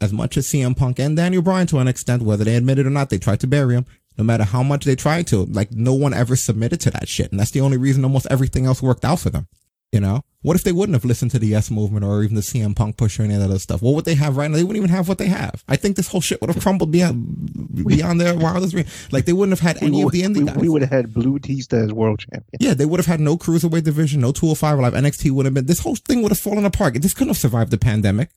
as 0.00 0.12
much 0.12 0.36
as 0.36 0.46
CM 0.46 0.76
Punk 0.76 0.98
and 0.98 1.16
Daniel 1.16 1.42
Bryan 1.42 1.66
to 1.68 1.78
an 1.78 1.88
extent, 1.88 2.22
whether 2.22 2.44
they 2.44 2.56
admit 2.56 2.78
it 2.78 2.86
or 2.86 2.90
not, 2.90 3.10
they 3.10 3.18
tried 3.18 3.40
to 3.40 3.46
bury 3.46 3.74
him. 3.74 3.86
No 4.18 4.24
matter 4.24 4.44
how 4.44 4.62
much 4.62 4.84
they 4.84 4.96
tried 4.96 5.26
to, 5.28 5.44
like 5.44 5.72
no 5.72 5.92
one 5.94 6.14
ever 6.14 6.36
submitted 6.36 6.80
to 6.82 6.90
that 6.92 7.08
shit. 7.08 7.30
And 7.30 7.38
that's 7.38 7.50
the 7.50 7.60
only 7.60 7.76
reason 7.76 8.04
almost 8.04 8.26
everything 8.30 8.66
else 8.66 8.82
worked 8.82 9.04
out 9.04 9.20
for 9.20 9.30
them. 9.30 9.46
You 9.92 10.00
know, 10.00 10.22
what 10.42 10.56
if 10.56 10.64
they 10.64 10.72
wouldn't 10.72 10.94
have 10.94 11.04
listened 11.04 11.30
to 11.30 11.38
the 11.38 11.46
Yes 11.46 11.70
movement 11.70 12.04
or 12.04 12.22
even 12.22 12.34
the 12.34 12.42
CM 12.42 12.74
Punk 12.74 12.96
push 12.96 13.18
or 13.18 13.22
any 13.22 13.34
of 13.34 13.40
that 13.40 13.50
other 13.50 13.58
stuff? 13.58 13.82
What 13.82 13.94
would 13.94 14.04
they 14.04 14.16
have 14.16 14.36
right 14.36 14.50
now? 14.50 14.56
They 14.56 14.64
wouldn't 14.64 14.84
even 14.84 14.94
have 14.94 15.08
what 15.08 15.18
they 15.18 15.28
have. 15.28 15.64
I 15.68 15.76
think 15.76 15.96
this 15.96 16.08
whole 16.08 16.20
shit 16.20 16.40
would 16.40 16.52
have 16.52 16.62
crumbled 16.62 16.90
beyond, 16.90 17.86
beyond 17.86 18.20
their 18.20 18.36
wildest 18.36 18.72
dreams. 18.72 19.08
Like 19.12 19.26
they 19.26 19.32
wouldn't 19.32 19.58
have 19.58 19.66
had 19.66 19.82
any 19.82 20.02
of 20.02 20.10
the 20.10 20.22
indie 20.22 20.38
we, 20.38 20.44
guys. 20.44 20.56
we 20.56 20.68
would 20.68 20.82
have 20.82 20.90
had 20.90 21.14
Batista 21.14 21.76
as 21.84 21.92
world 21.92 22.18
champion. 22.18 22.58
Yeah, 22.58 22.74
they 22.74 22.84
would 22.84 22.98
have 22.98 23.06
had 23.06 23.20
no 23.20 23.36
cruiserweight 23.36 23.84
division, 23.84 24.20
no 24.20 24.32
205 24.32 24.80
live. 24.80 24.92
NXT 24.92 25.30
would 25.30 25.46
have 25.46 25.54
been, 25.54 25.66
this 25.66 25.80
whole 25.80 25.96
thing 25.96 26.22
would 26.22 26.32
have 26.32 26.38
fallen 26.38 26.64
apart. 26.64 27.00
This 27.00 27.14
couldn't 27.14 27.28
have 27.28 27.38
survived 27.38 27.70
the 27.70 27.78
pandemic 27.78 28.30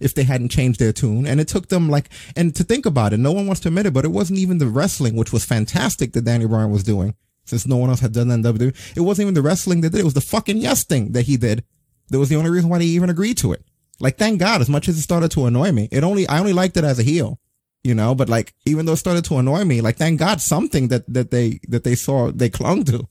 if 0.00 0.14
they 0.14 0.24
hadn't 0.24 0.50
changed 0.50 0.78
their 0.78 0.92
tune. 0.92 1.26
And 1.26 1.40
it 1.40 1.48
took 1.48 1.68
them 1.68 1.88
like, 1.88 2.08
and 2.36 2.54
to 2.56 2.64
think 2.64 2.86
about 2.86 3.12
it, 3.12 3.18
no 3.18 3.32
one 3.32 3.46
wants 3.46 3.60
to 3.62 3.68
admit 3.68 3.86
it, 3.86 3.92
but 3.92 4.04
it 4.04 4.12
wasn't 4.12 4.38
even 4.38 4.58
the 4.58 4.66
wrestling, 4.66 5.16
which 5.16 5.32
was 5.32 5.44
fantastic 5.44 6.12
that 6.12 6.24
Daniel 6.24 6.48
Bryan 6.50 6.70
was 6.70 6.84
doing 6.84 7.14
since 7.44 7.66
no 7.66 7.76
one 7.76 7.90
else 7.90 8.00
had 8.00 8.12
done 8.12 8.28
that 8.28 8.34
in 8.34 8.42
WWE. 8.42 8.96
It 8.96 9.00
wasn't 9.00 9.24
even 9.24 9.34
the 9.34 9.42
wrestling 9.42 9.80
that 9.80 9.90
did 9.90 9.98
it. 9.98 10.00
It 10.02 10.04
was 10.04 10.14
the 10.14 10.20
fucking 10.20 10.58
yes 10.58 10.84
thing 10.84 11.12
that 11.12 11.22
he 11.22 11.36
did. 11.36 11.64
That 12.10 12.18
was 12.18 12.28
the 12.28 12.36
only 12.36 12.50
reason 12.50 12.68
why 12.70 12.78
they 12.78 12.84
even 12.84 13.10
agreed 13.10 13.38
to 13.38 13.52
it. 13.52 13.64
Like, 14.00 14.16
thank 14.16 14.38
God, 14.38 14.60
as 14.60 14.68
much 14.68 14.88
as 14.88 14.98
it 14.98 15.02
started 15.02 15.30
to 15.32 15.46
annoy 15.46 15.72
me, 15.72 15.88
it 15.90 16.04
only, 16.04 16.28
I 16.28 16.38
only 16.38 16.52
liked 16.52 16.76
it 16.76 16.84
as 16.84 16.98
a 16.98 17.02
heel. 17.02 17.40
you 17.82 17.94
know, 17.94 18.14
but 18.14 18.28
like, 18.28 18.54
even 18.66 18.86
though 18.86 18.92
it 18.92 18.98
started 18.98 19.24
to 19.26 19.38
annoy 19.38 19.64
me, 19.64 19.80
like, 19.80 19.96
thank 19.96 20.18
God 20.18 20.40
something 20.40 20.88
that, 20.88 21.12
that 21.12 21.30
they, 21.30 21.60
that 21.68 21.84
they 21.84 21.94
saw, 21.94 22.30
they 22.30 22.50
clung 22.50 22.84
to. 22.84 23.08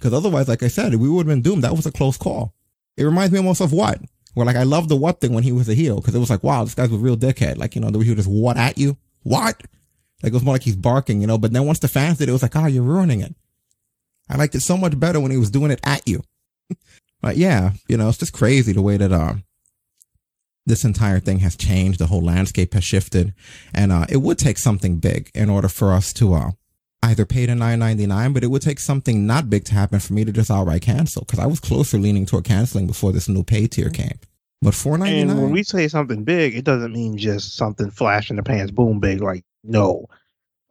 Cause 0.00 0.12
otherwise, 0.12 0.48
like 0.48 0.62
I 0.62 0.68
said, 0.68 0.94
we 0.94 1.08
would 1.08 1.26
have 1.26 1.34
been 1.34 1.42
doomed. 1.42 1.64
That 1.64 1.74
was 1.74 1.86
a 1.86 1.92
close 1.92 2.16
call. 2.16 2.54
It 2.96 3.04
reminds 3.04 3.32
me 3.32 3.38
almost 3.38 3.60
of 3.60 3.72
what? 3.72 4.00
Where 4.36 4.44
like, 4.44 4.56
I 4.56 4.64
love 4.64 4.90
the 4.90 4.96
what 4.96 5.18
thing 5.18 5.32
when 5.32 5.44
he 5.44 5.50
was 5.50 5.66
a 5.66 5.74
heel. 5.74 5.98
Cause 6.02 6.14
it 6.14 6.18
was 6.18 6.28
like, 6.28 6.44
wow, 6.44 6.62
this 6.62 6.74
guy's 6.74 6.92
a 6.92 6.96
real 6.98 7.16
dickhead. 7.16 7.56
Like, 7.56 7.74
you 7.74 7.80
know, 7.80 7.88
he 7.98 8.10
would 8.10 8.18
just 8.18 8.28
what 8.28 8.58
at 8.58 8.76
you? 8.76 8.98
What? 9.22 9.62
Like, 10.22 10.30
it 10.30 10.34
was 10.34 10.42
more 10.42 10.54
like 10.54 10.62
he's 10.62 10.76
barking, 10.76 11.22
you 11.22 11.26
know, 11.26 11.38
but 11.38 11.54
then 11.54 11.64
once 11.64 11.78
the 11.78 11.88
fans 11.88 12.18
did 12.18 12.24
it, 12.24 12.28
it 12.28 12.32
was 12.34 12.42
like, 12.42 12.54
oh, 12.54 12.66
you're 12.66 12.82
ruining 12.82 13.22
it. 13.22 13.34
I 14.28 14.36
liked 14.36 14.54
it 14.54 14.60
so 14.60 14.76
much 14.76 15.00
better 15.00 15.20
when 15.20 15.30
he 15.30 15.38
was 15.38 15.50
doing 15.50 15.70
it 15.70 15.80
at 15.84 16.06
you. 16.06 16.22
but 17.22 17.38
yeah, 17.38 17.72
you 17.88 17.96
know, 17.96 18.10
it's 18.10 18.18
just 18.18 18.34
crazy 18.34 18.74
the 18.74 18.82
way 18.82 18.98
that, 18.98 19.10
um, 19.10 19.42
this 20.66 20.84
entire 20.84 21.18
thing 21.18 21.38
has 21.38 21.56
changed. 21.56 21.98
The 21.98 22.08
whole 22.08 22.22
landscape 22.22 22.74
has 22.74 22.84
shifted 22.84 23.32
and, 23.72 23.90
uh, 23.90 24.04
it 24.10 24.18
would 24.18 24.36
take 24.36 24.58
something 24.58 24.98
big 24.98 25.30
in 25.34 25.48
order 25.48 25.68
for 25.68 25.94
us 25.94 26.12
to, 26.12 26.34
uh, 26.34 26.50
either 27.06 27.24
paid 27.24 27.48
the 27.48 27.54
999, 27.54 28.32
but 28.32 28.44
it 28.44 28.48
would 28.48 28.62
take 28.62 28.78
something 28.78 29.26
not 29.26 29.48
big 29.48 29.64
to 29.64 29.74
happen 29.74 30.00
for 30.00 30.12
me 30.12 30.24
to 30.24 30.32
just 30.32 30.50
outright 30.50 30.82
cancel. 30.82 31.24
Cause 31.24 31.38
I 31.38 31.46
was 31.46 31.60
closer 31.60 31.98
leaning 31.98 32.26
toward 32.26 32.44
canceling 32.44 32.86
before 32.86 33.12
this 33.12 33.28
new 33.28 33.42
pay 33.42 33.66
tier 33.66 33.86
mm-hmm. 33.86 34.02
came. 34.02 34.18
But 34.62 34.74
499. 34.74 35.30
And 35.30 35.42
when 35.42 35.52
we 35.52 35.62
say 35.62 35.86
something 35.88 36.24
big, 36.24 36.56
it 36.56 36.64
doesn't 36.64 36.92
mean 36.92 37.18
just 37.18 37.56
something 37.56 37.90
flash 37.90 38.30
in 38.30 38.36
the 38.36 38.42
pants, 38.42 38.72
boom, 38.72 39.00
big. 39.00 39.20
Like, 39.20 39.44
no, 39.62 40.06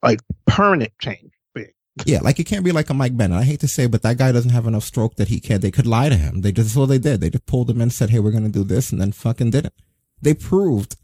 like 0.02 0.20
permanent 0.48 0.92
change. 1.00 1.32
Big. 1.54 1.74
Yeah, 2.06 2.20
like 2.22 2.40
it 2.40 2.46
can't 2.46 2.66
be 2.66 2.72
like 2.72 2.90
a 2.90 2.94
Mike 2.94 3.16
Bennett. 3.16 3.40
I 3.40 3.44
hate 3.44 3.60
to 3.60 3.68
say, 3.68 3.88
but 3.88 4.02
that 4.02 4.18
guy 4.18 4.32
doesn't 4.32 4.52
have 4.52 4.68
enough 4.68 4.84
stroke 4.84 5.16
that 5.16 5.28
he 5.28 5.40
can. 5.40 5.62
They 5.62 5.72
could 5.72 5.88
lie 5.88 6.10
to 6.10 6.18
him. 6.18 6.42
They 6.42 6.52
just 6.52 6.76
what 6.76 6.88
they 6.88 6.98
did. 6.98 7.22
They 7.22 7.30
just 7.30 7.46
pulled 7.46 7.70
him 7.70 7.78
in, 7.78 7.84
and 7.84 7.94
said, 7.94 8.10
"Hey, 8.10 8.20
we're 8.20 8.32
gonna 8.32 8.50
do 8.50 8.64
this," 8.64 8.92
and 8.92 9.00
then 9.00 9.12
fucking 9.12 9.52
did 9.52 9.66
it. 9.66 9.74
They 10.22 10.34
proved 10.34 10.98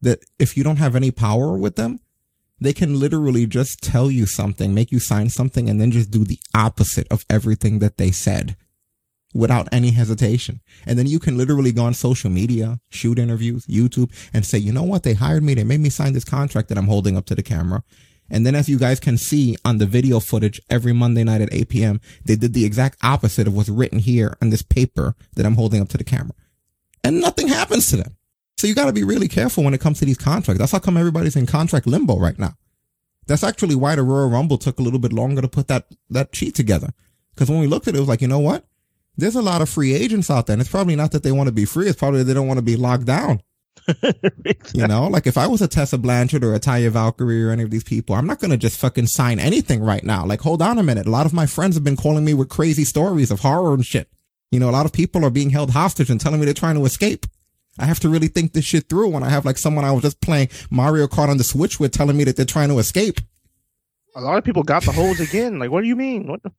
that 0.00 0.20
if 0.38 0.56
you 0.56 0.62
don't 0.62 0.76
have 0.76 0.94
any 0.94 1.10
power 1.10 1.56
with 1.56 1.76
them, 1.76 2.00
they 2.60 2.72
can 2.72 2.98
literally 2.98 3.46
just 3.46 3.82
tell 3.82 4.10
you 4.10 4.26
something, 4.26 4.74
make 4.74 4.90
you 4.90 4.98
sign 4.98 5.28
something, 5.30 5.68
and 5.68 5.80
then 5.80 5.90
just 5.90 6.10
do 6.10 6.24
the 6.24 6.40
opposite 6.54 7.06
of 7.10 7.24
everything 7.30 7.78
that 7.78 7.96
they 7.96 8.10
said 8.10 8.56
without 9.34 9.68
any 9.70 9.90
hesitation. 9.90 10.60
And 10.86 10.98
then 10.98 11.06
you 11.06 11.18
can 11.18 11.36
literally 11.36 11.72
go 11.72 11.84
on 11.84 11.94
social 11.94 12.30
media, 12.30 12.80
shoot 12.88 13.18
interviews, 13.18 13.66
YouTube, 13.66 14.10
and 14.32 14.44
say, 14.44 14.58
you 14.58 14.72
know 14.72 14.82
what? 14.82 15.02
They 15.02 15.14
hired 15.14 15.42
me. 15.42 15.54
They 15.54 15.64
made 15.64 15.80
me 15.80 15.90
sign 15.90 16.12
this 16.12 16.24
contract 16.24 16.68
that 16.68 16.78
I'm 16.78 16.86
holding 16.86 17.16
up 17.16 17.26
to 17.26 17.34
the 17.34 17.42
camera. 17.42 17.82
And 18.30 18.44
then 18.44 18.54
as 18.54 18.68
you 18.68 18.78
guys 18.78 19.00
can 19.00 19.16
see 19.16 19.56
on 19.64 19.78
the 19.78 19.86
video 19.86 20.20
footage 20.20 20.60
every 20.68 20.92
Monday 20.92 21.24
night 21.24 21.40
at 21.40 21.52
8 21.52 21.68
p.m., 21.68 22.00
they 22.24 22.36
did 22.36 22.52
the 22.52 22.64
exact 22.64 22.98
opposite 23.02 23.46
of 23.46 23.54
what's 23.54 23.70
written 23.70 24.00
here 24.00 24.36
on 24.42 24.50
this 24.50 24.62
paper 24.62 25.14
that 25.34 25.46
I'm 25.46 25.54
holding 25.54 25.80
up 25.80 25.88
to 25.90 25.98
the 25.98 26.04
camera. 26.04 26.34
And 27.02 27.20
nothing 27.20 27.48
happens 27.48 27.88
to 27.90 27.96
them. 27.96 28.17
So 28.58 28.66
you 28.66 28.74
got 28.74 28.86
to 28.86 28.92
be 28.92 29.04
really 29.04 29.28
careful 29.28 29.62
when 29.62 29.72
it 29.72 29.80
comes 29.80 30.00
to 30.00 30.04
these 30.04 30.18
contracts. 30.18 30.58
That's 30.58 30.72
how 30.72 30.80
come 30.80 30.96
everybody's 30.96 31.36
in 31.36 31.46
contract 31.46 31.86
limbo 31.86 32.18
right 32.18 32.38
now. 32.38 32.54
That's 33.28 33.44
actually 33.44 33.76
why 33.76 33.94
the 33.94 34.02
Royal 34.02 34.28
Rumble 34.28 34.58
took 34.58 34.80
a 34.80 34.82
little 34.82 34.98
bit 34.98 35.12
longer 35.12 35.40
to 35.40 35.48
put 35.48 35.68
that, 35.68 35.86
that 36.10 36.34
sheet 36.34 36.56
together. 36.56 36.92
Cause 37.36 37.48
when 37.48 37.60
we 37.60 37.68
looked 37.68 37.86
at 37.86 37.94
it, 37.94 37.98
it 37.98 38.00
was 38.00 38.08
like, 38.08 38.20
you 38.20 38.26
know 38.26 38.40
what? 38.40 38.64
There's 39.16 39.36
a 39.36 39.42
lot 39.42 39.62
of 39.62 39.68
free 39.68 39.94
agents 39.94 40.28
out 40.28 40.46
there. 40.46 40.54
And 40.54 40.60
it's 40.60 40.70
probably 40.70 40.96
not 40.96 41.12
that 41.12 41.22
they 41.22 41.30
want 41.30 41.46
to 41.46 41.52
be 41.52 41.66
free. 41.66 41.88
It's 41.88 41.98
probably 41.98 42.24
they 42.24 42.34
don't 42.34 42.48
want 42.48 42.58
to 42.58 42.62
be 42.62 42.76
locked 42.76 43.04
down. 43.04 43.42
You 44.74 44.86
know, 44.86 45.06
like 45.06 45.26
if 45.26 45.38
I 45.38 45.46
was 45.46 45.62
a 45.62 45.68
Tessa 45.68 45.96
Blanchard 45.96 46.44
or 46.44 46.54
a 46.54 46.60
Taya 46.60 46.90
Valkyrie 46.90 47.44
or 47.44 47.50
any 47.50 47.62
of 47.62 47.70
these 47.70 47.84
people, 47.84 48.14
I'm 48.14 48.26
not 48.26 48.38
going 48.38 48.50
to 48.50 48.56
just 48.56 48.78
fucking 48.78 49.06
sign 49.06 49.38
anything 49.38 49.82
right 49.82 50.04
now. 50.04 50.26
Like, 50.26 50.40
hold 50.40 50.60
on 50.60 50.78
a 50.78 50.82
minute. 50.82 51.06
A 51.06 51.10
lot 51.10 51.26
of 51.26 51.32
my 51.32 51.46
friends 51.46 51.74
have 51.74 51.84
been 51.84 51.96
calling 51.96 52.24
me 52.24 52.34
with 52.34 52.48
crazy 52.48 52.84
stories 52.84 53.30
of 53.30 53.40
horror 53.40 53.72
and 53.72 53.86
shit. 53.86 54.10
You 54.50 54.60
know, 54.60 54.68
a 54.68 54.72
lot 54.72 54.84
of 54.84 54.92
people 54.92 55.24
are 55.24 55.30
being 55.30 55.50
held 55.50 55.70
hostage 55.70 56.10
and 56.10 56.20
telling 56.20 56.38
me 56.40 56.44
they're 56.44 56.54
trying 56.54 56.74
to 56.74 56.84
escape. 56.84 57.26
I 57.78 57.86
have 57.86 58.00
to 58.00 58.08
really 58.08 58.28
think 58.28 58.52
this 58.52 58.64
shit 58.64 58.88
through 58.88 59.08
when 59.10 59.22
I 59.22 59.28
have 59.30 59.44
like 59.44 59.58
someone 59.58 59.84
I 59.84 59.92
was 59.92 60.02
just 60.02 60.20
playing 60.20 60.48
Mario 60.70 61.06
Kart 61.06 61.28
on 61.28 61.36
the 61.38 61.44
Switch 61.44 61.78
with 61.78 61.92
telling 61.92 62.16
me 62.16 62.24
that 62.24 62.36
they're 62.36 62.44
trying 62.44 62.68
to 62.70 62.78
escape. 62.78 63.20
A 64.16 64.20
lot 64.20 64.38
of 64.38 64.44
people 64.44 64.62
got 64.62 64.82
the 64.84 64.92
holes 64.92 65.20
again. 65.20 65.58
Like, 65.58 65.70
what 65.70 65.82
do 65.82 65.86
you 65.88 65.96
mean? 65.96 66.26
What? 66.26 66.42
The- 66.42 66.52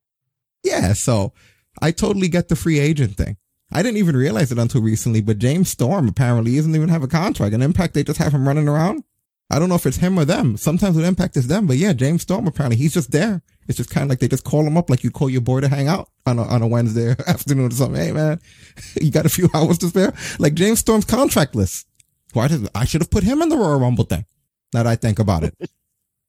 Yeah, 0.63 0.93
so 0.93 1.34
I 1.82 1.91
totally 1.91 2.27
get 2.29 2.47
the 2.47 2.55
free 2.55 2.79
agent 2.79 3.17
thing. 3.17 3.38
I 3.71 3.84
didn't 3.84 3.97
even 3.97 4.15
realize 4.15 4.51
it 4.51 4.58
until 4.58 4.82
recently, 4.82 5.21
but 5.21 5.38
James 5.38 5.69
Storm 5.69 6.08
apparently 6.08 6.55
doesn't 6.55 6.75
even 6.75 6.89
have 6.89 7.03
a 7.03 7.08
contract. 7.08 7.53
And 7.53 7.62
Impact, 7.62 7.93
they 7.93 8.03
just 8.03 8.17
have 8.19 8.34
him 8.34 8.47
running 8.47 8.67
around. 8.67 9.03
I 9.51 9.60
don't 9.60 9.69
know 9.69 9.75
if 9.75 9.86
it's 9.86 9.97
him 9.97 10.17
or 10.17 10.25
them. 10.25 10.58
Sometimes 10.58 10.95
with 10.95 11.05
Impact 11.05 11.36
it's 11.38 11.47
them, 11.47 11.67
but 11.67 11.77
yeah, 11.77 11.93
James 11.93 12.21
Storm 12.23 12.47
apparently 12.47 12.77
he's 12.77 12.93
just 12.93 13.12
there. 13.12 13.41
It's 13.69 13.77
just 13.77 13.91
kind 13.91 14.03
of 14.03 14.10
like 14.10 14.17
they 14.17 14.27
just 14.27 14.43
call 14.43 14.65
him 14.65 14.77
up 14.77 14.89
like 14.89 15.03
you 15.03 15.12
call 15.12 15.29
your 15.29 15.41
boy 15.41 15.62
to 15.62 15.67
hang 15.67 15.88
out 15.88 16.10
on 16.25 16.39
a, 16.39 16.43
on 16.43 16.63
a 16.63 16.67
Wednesday 16.67 17.12
afternoon 17.27 17.67
or 17.67 17.75
something. 17.75 18.01
Hey 18.01 18.12
man, 18.12 18.41
you 19.01 19.12
got 19.12 19.27
a 19.27 19.29
few 19.29 19.47
hours 19.53 19.77
to 19.77 19.88
spare? 19.89 20.12
Like 20.39 20.55
James 20.55 20.79
Storm's 20.79 21.05
contractless. 21.05 21.86
Why 22.34 22.47
did 22.47 22.67
I 22.73 22.86
should 22.86 23.01
have 23.01 23.12
put 23.12 23.23
him 23.23 23.43
in 23.43 23.49
the 23.49 23.58
Royal 23.58 23.79
Rumble 23.79 24.05
thing? 24.05 24.25
Now 24.73 24.84
that 24.84 24.89
I 24.89 24.95
think 24.95 25.19
about 25.19 25.43
it. 25.43 25.55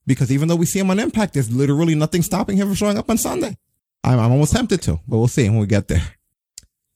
because 0.06 0.30
even 0.30 0.48
though 0.48 0.56
we 0.56 0.66
see 0.66 0.78
him 0.80 0.90
on 0.90 0.98
Impact, 0.98 1.32
there's 1.32 1.50
literally 1.50 1.94
nothing 1.94 2.20
stopping 2.20 2.58
him 2.58 2.68
from 2.68 2.74
showing 2.74 2.98
up 2.98 3.08
on 3.08 3.16
Sunday. 3.16 3.56
I'm, 4.04 4.18
I'm 4.18 4.32
almost 4.32 4.52
tempted 4.52 4.82
to, 4.82 5.00
but 5.08 5.18
we'll 5.18 5.28
see 5.28 5.48
when 5.48 5.58
we 5.58 5.66
get 5.66 5.88
there. 5.88 6.02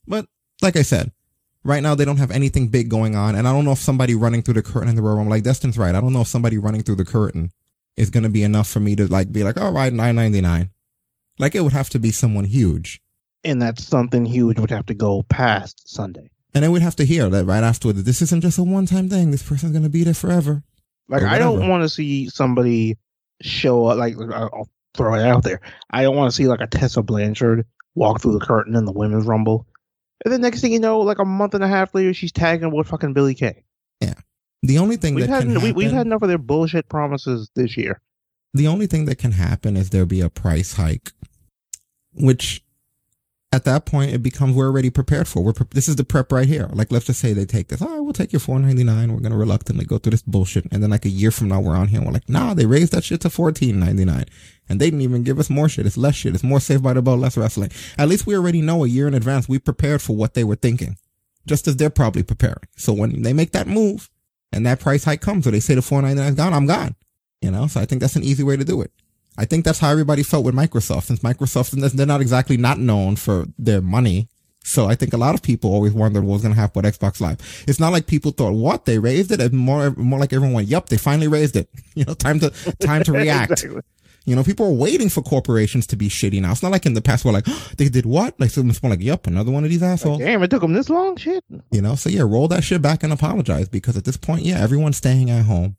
But 0.06 0.26
like 0.60 0.76
I 0.76 0.82
said, 0.82 1.10
right 1.64 1.82
now 1.82 1.94
they 1.94 2.04
don't 2.04 2.18
have 2.18 2.30
anything 2.30 2.68
big 2.68 2.90
going 2.90 3.16
on. 3.16 3.34
And 3.34 3.48
I 3.48 3.52
don't 3.52 3.64
know 3.64 3.72
if 3.72 3.78
somebody 3.78 4.14
running 4.14 4.42
through 4.42 4.54
the 4.54 4.62
curtain 4.62 4.90
in 4.90 4.96
the 4.96 5.02
Royal 5.02 5.16
Rumble, 5.16 5.30
like 5.30 5.42
Destin's 5.42 5.78
right. 5.78 5.94
I 5.94 6.00
don't 6.02 6.12
know 6.12 6.20
if 6.20 6.28
somebody 6.28 6.58
running 6.58 6.82
through 6.82 6.96
the 6.96 7.04
curtain 7.06 7.50
is 7.96 8.10
going 8.10 8.24
to 8.24 8.28
be 8.30 8.42
enough 8.42 8.68
for 8.68 8.80
me 8.80 8.96
to 8.96 9.06
like 9.06 9.30
be 9.32 9.44
like, 9.44 9.60
all 9.60 9.72
right, 9.72 9.92
999. 9.92 10.70
Like 11.38 11.54
it 11.54 11.60
would 11.62 11.72
have 11.72 11.90
to 11.90 11.98
be 11.98 12.10
someone 12.10 12.44
huge. 12.44 13.00
and 13.44 13.60
that 13.60 13.78
something 13.78 14.24
huge 14.24 14.58
would 14.58 14.70
have 14.70 14.86
to 14.86 14.94
go 14.94 15.22
past 15.24 15.88
Sunday. 15.88 16.30
And 16.54 16.62
then 16.62 16.70
we'd 16.72 16.82
have 16.82 16.96
to 16.96 17.04
hear 17.04 17.28
that 17.28 17.44
right 17.44 17.62
afterward 17.64 17.96
that 17.96 18.02
this 18.04 18.22
isn't 18.22 18.40
just 18.40 18.58
a 18.58 18.62
one 18.62 18.86
time 18.86 19.08
thing. 19.08 19.30
This 19.30 19.42
person's 19.42 19.72
going 19.72 19.82
to 19.82 19.90
be 19.90 20.04
there 20.04 20.14
forever. 20.14 20.62
Like, 21.08 21.22
I 21.22 21.38
don't 21.38 21.68
want 21.68 21.82
to 21.82 21.88
see 21.88 22.28
somebody 22.28 22.96
show 23.42 23.86
up. 23.86 23.98
Like, 23.98 24.16
uh, 24.16 24.48
I'll 24.52 24.68
throw 24.94 25.14
it 25.14 25.22
out 25.22 25.42
there. 25.42 25.60
I 25.90 26.02
don't 26.02 26.16
want 26.16 26.30
to 26.30 26.36
see 26.36 26.46
like 26.46 26.60
a 26.60 26.66
Tessa 26.68 27.02
Blanchard 27.02 27.66
walk 27.96 28.20
through 28.22 28.38
the 28.38 28.44
curtain 28.46 28.76
in 28.76 28.84
the 28.84 28.92
women's 28.92 29.26
rumble, 29.26 29.66
and 30.24 30.32
then 30.32 30.40
next 30.40 30.60
thing 30.60 30.72
you 30.72 30.78
know, 30.80 31.00
like 31.00 31.18
a 31.18 31.24
month 31.24 31.54
and 31.54 31.64
a 31.64 31.68
half 31.68 31.94
later, 31.94 32.14
she's 32.14 32.32
tagging 32.32 32.72
with 32.72 32.86
fucking 32.88 33.12
Billy 33.12 33.34
Kay. 33.34 33.64
The 34.66 34.78
only 34.78 34.96
thing 34.96 35.14
We've 35.14 35.26
that 35.26 35.32
had 35.32 35.42
can 35.44 35.60
we, 35.60 35.72
we've 35.72 35.92
had 35.92 36.06
enough 36.06 36.22
of 36.22 36.28
their 36.28 36.38
bullshit 36.38 36.88
promises 36.88 37.50
this 37.54 37.76
year. 37.76 38.00
the 38.54 38.66
only 38.66 38.86
thing 38.86 39.04
that 39.06 39.16
can 39.18 39.32
happen 39.32 39.76
is 39.76 39.90
there 39.90 40.06
be 40.06 40.20
a 40.22 40.30
price 40.30 40.74
hike, 40.74 41.12
which 42.12 42.62
at 43.52 43.64
that 43.64 43.84
point 43.84 44.12
it 44.12 44.22
becomes 44.22 44.56
we're 44.56 44.66
already 44.66 44.90
prepared 44.90 45.28
for. 45.28 45.42
We're 45.44 45.52
pre- 45.52 45.66
this 45.70 45.88
is 45.88 45.96
the 45.96 46.04
prep 46.04 46.32
right 46.32 46.48
here. 46.48 46.68
Like 46.72 46.90
let's 46.90 47.04
just 47.04 47.20
say 47.20 47.32
they 47.34 47.44
take 47.44 47.68
this. 47.68 47.82
Oh, 47.82 48.02
we'll 48.02 48.12
take 48.14 48.32
your 48.32 48.40
four 48.40 48.58
ninety 48.58 48.84
nine. 48.84 49.12
We're 49.12 49.20
gonna 49.20 49.36
reluctantly 49.36 49.84
go 49.84 49.98
through 49.98 50.12
this 50.12 50.22
bullshit, 50.22 50.66
and 50.72 50.82
then 50.82 50.90
like 50.90 51.04
a 51.04 51.10
year 51.10 51.30
from 51.30 51.48
now 51.48 51.60
we're 51.60 51.76
on 51.76 51.88
here 51.88 51.98
and 51.98 52.06
we're 52.06 52.14
like, 52.14 52.28
nah, 52.28 52.54
they 52.54 52.66
raised 52.66 52.92
that 52.92 53.04
shit 53.04 53.20
to 53.20 53.30
fourteen 53.30 53.78
ninety 53.78 54.04
nine, 54.04 54.24
and 54.68 54.80
they 54.80 54.86
didn't 54.86 55.02
even 55.02 55.24
give 55.24 55.38
us 55.38 55.50
more 55.50 55.68
shit. 55.68 55.84
It's 55.86 55.98
less 55.98 56.14
shit. 56.14 56.34
It's 56.34 56.42
more 56.42 56.58
Saved 56.58 56.82
by 56.82 56.94
the 56.94 57.02
Bell, 57.02 57.16
less 57.18 57.36
wrestling. 57.36 57.70
At 57.98 58.08
least 58.08 58.26
we 58.26 58.34
already 58.34 58.62
know 58.62 58.82
a 58.82 58.88
year 58.88 59.06
in 59.08 59.14
advance. 59.14 59.48
We 59.48 59.58
prepared 59.58 60.00
for 60.00 60.16
what 60.16 60.34
they 60.34 60.42
were 60.44 60.56
thinking, 60.56 60.96
just 61.46 61.68
as 61.68 61.76
they're 61.76 61.90
probably 61.90 62.22
preparing. 62.22 62.64
So 62.76 62.92
when 62.92 63.22
they 63.22 63.34
make 63.34 63.52
that 63.52 63.66
move 63.68 64.08
and 64.54 64.64
that 64.66 64.80
price 64.80 65.04
hike 65.04 65.20
comes, 65.20 65.46
or 65.46 65.50
they 65.50 65.60
say 65.60 65.74
the 65.74 65.82
four 65.82 66.00
ninety 66.02 66.20
nine 66.20 66.30
is 66.30 66.34
gone, 66.36 66.52
I'm 66.52 66.66
gone. 66.66 66.94
You 67.40 67.50
know, 67.50 67.66
so 67.66 67.80
I 67.80 67.84
think 67.84 68.00
that's 68.00 68.16
an 68.16 68.22
easy 68.22 68.42
way 68.42 68.56
to 68.56 68.64
do 68.64 68.80
it. 68.80 68.90
I 69.36 69.44
think 69.44 69.64
that's 69.64 69.80
how 69.80 69.90
everybody 69.90 70.22
felt 70.22 70.44
with 70.44 70.54
Microsoft, 70.54 71.04
since 71.04 71.20
Microsoft 71.20 71.72
they're 71.92 72.06
not 72.06 72.20
exactly 72.20 72.56
not 72.56 72.78
known 72.78 73.16
for 73.16 73.46
their 73.58 73.82
money. 73.82 74.28
So 74.66 74.86
I 74.86 74.94
think 74.94 75.12
a 75.12 75.18
lot 75.18 75.34
of 75.34 75.42
people 75.42 75.70
always 75.74 75.92
wondered 75.92 76.24
what 76.24 76.32
was 76.34 76.42
going 76.42 76.54
to 76.54 76.60
happen 76.60 76.82
with 76.82 76.98
Xbox 76.98 77.20
Live. 77.20 77.64
It's 77.68 77.78
not 77.78 77.92
like 77.92 78.06
people 78.06 78.30
thought, 78.30 78.52
what 78.52 78.86
they 78.86 78.98
raised 78.98 79.30
it, 79.30 79.40
and 79.40 79.52
more 79.52 79.90
more 79.96 80.18
like 80.18 80.32
everyone 80.32 80.54
went, 80.54 80.68
yep, 80.68 80.86
they 80.88 80.96
finally 80.96 81.28
raised 81.28 81.56
it." 81.56 81.68
You 81.94 82.04
know, 82.04 82.14
time 82.14 82.40
to 82.40 82.50
time 82.80 83.04
to 83.04 83.12
react. 83.12 83.50
Exactly. 83.62 83.82
You 84.24 84.34
know, 84.34 84.42
people 84.42 84.66
are 84.66 84.72
waiting 84.72 85.10
for 85.10 85.22
corporations 85.22 85.86
to 85.88 85.96
be 85.96 86.08
shitty 86.08 86.40
now. 86.40 86.52
It's 86.52 86.62
not 86.62 86.72
like 86.72 86.86
in 86.86 86.94
the 86.94 87.02
past 87.02 87.24
where 87.24 87.34
like 87.34 87.44
they 87.76 87.88
did 87.88 88.06
what? 88.06 88.38
Like 88.40 88.50
someone's 88.50 88.82
like, 88.82 89.02
yep, 89.02 89.26
another 89.26 89.50
one 89.50 89.64
of 89.64 89.70
these 89.70 89.82
assholes." 89.82 90.18
Damn, 90.18 90.42
it 90.42 90.50
took 90.50 90.62
them 90.62 90.72
this 90.72 90.88
long. 90.88 91.16
Shit. 91.16 91.44
You 91.70 91.82
know, 91.82 91.94
so 91.94 92.08
yeah, 92.08 92.22
roll 92.22 92.48
that 92.48 92.64
shit 92.64 92.82
back 92.82 93.02
and 93.02 93.12
apologize 93.12 93.68
because 93.68 93.96
at 93.96 94.04
this 94.04 94.16
point, 94.16 94.42
yeah, 94.42 94.60
everyone's 94.60 94.96
staying 94.96 95.30
at 95.30 95.44
home. 95.44 95.76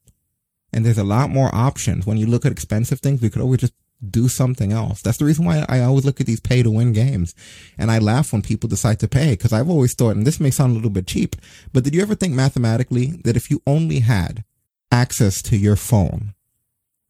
And 0.74 0.86
there's 0.86 0.98
a 0.98 1.06
lot 1.06 1.30
more 1.30 1.54
options. 1.54 2.06
When 2.06 2.18
you 2.18 2.28
look 2.28 2.46
at 2.46 2.52
expensive 2.52 3.00
things, 3.00 3.22
we 3.22 3.30
could 3.30 3.42
always 3.42 3.62
just 3.62 3.74
do 4.10 4.28
something 4.28 4.74
else. 4.74 5.02
That's 5.02 5.18
the 5.18 5.26
reason 5.26 5.46
why 5.46 5.66
I 5.70 5.82
always 5.82 6.06
look 6.06 6.20
at 6.20 6.28
these 6.28 6.40
pay 6.40 6.62
to 6.64 6.70
win 6.70 6.94
games. 6.94 7.34
And 7.78 7.90
I 7.90 8.00
laugh 8.00 8.34
when 8.34 8.42
people 8.42 8.70
decide 8.70 9.00
to 9.00 9.08
pay 9.08 9.32
because 9.32 9.54
I've 9.54 9.70
always 9.70 9.94
thought, 9.94 10.16
and 10.16 10.28
this 10.28 10.40
may 10.40 10.52
sound 10.52 10.72
a 10.72 10.76
little 10.76 10.90
bit 10.90 11.08
cheap, 11.08 11.36
but 11.74 11.84
did 11.84 11.96
you 11.96 12.02
ever 12.02 12.14
think 12.14 12.34
mathematically 12.34 13.14
that 13.24 13.38
if 13.38 13.50
you 13.50 13.62
only 13.66 14.02
had 14.02 14.44
access 14.92 15.42
to 15.44 15.58
your 15.58 15.76
phone, 15.76 16.35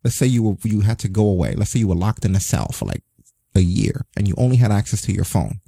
let's 0.06 0.16
say 0.16 0.28
you 0.28 0.44
were, 0.44 0.56
you 0.64 0.82
had 0.82 1.00
to 1.00 1.10
go 1.10 1.28
away. 1.28 1.56
Let's 1.56 1.72
say 1.72 1.80
you 1.80 1.88
were 1.88 1.96
locked 1.96 2.24
in 2.24 2.36
a 2.36 2.40
cell 2.40 2.68
for 2.72 2.86
like 2.86 3.04
a 3.56 3.60
year 3.60 4.06
and 4.16 4.28
you 4.28 4.36
only 4.38 4.58
had 4.58 4.72
access 4.72 5.02
to 5.02 5.12
your 5.12 5.24
phone, 5.26 5.60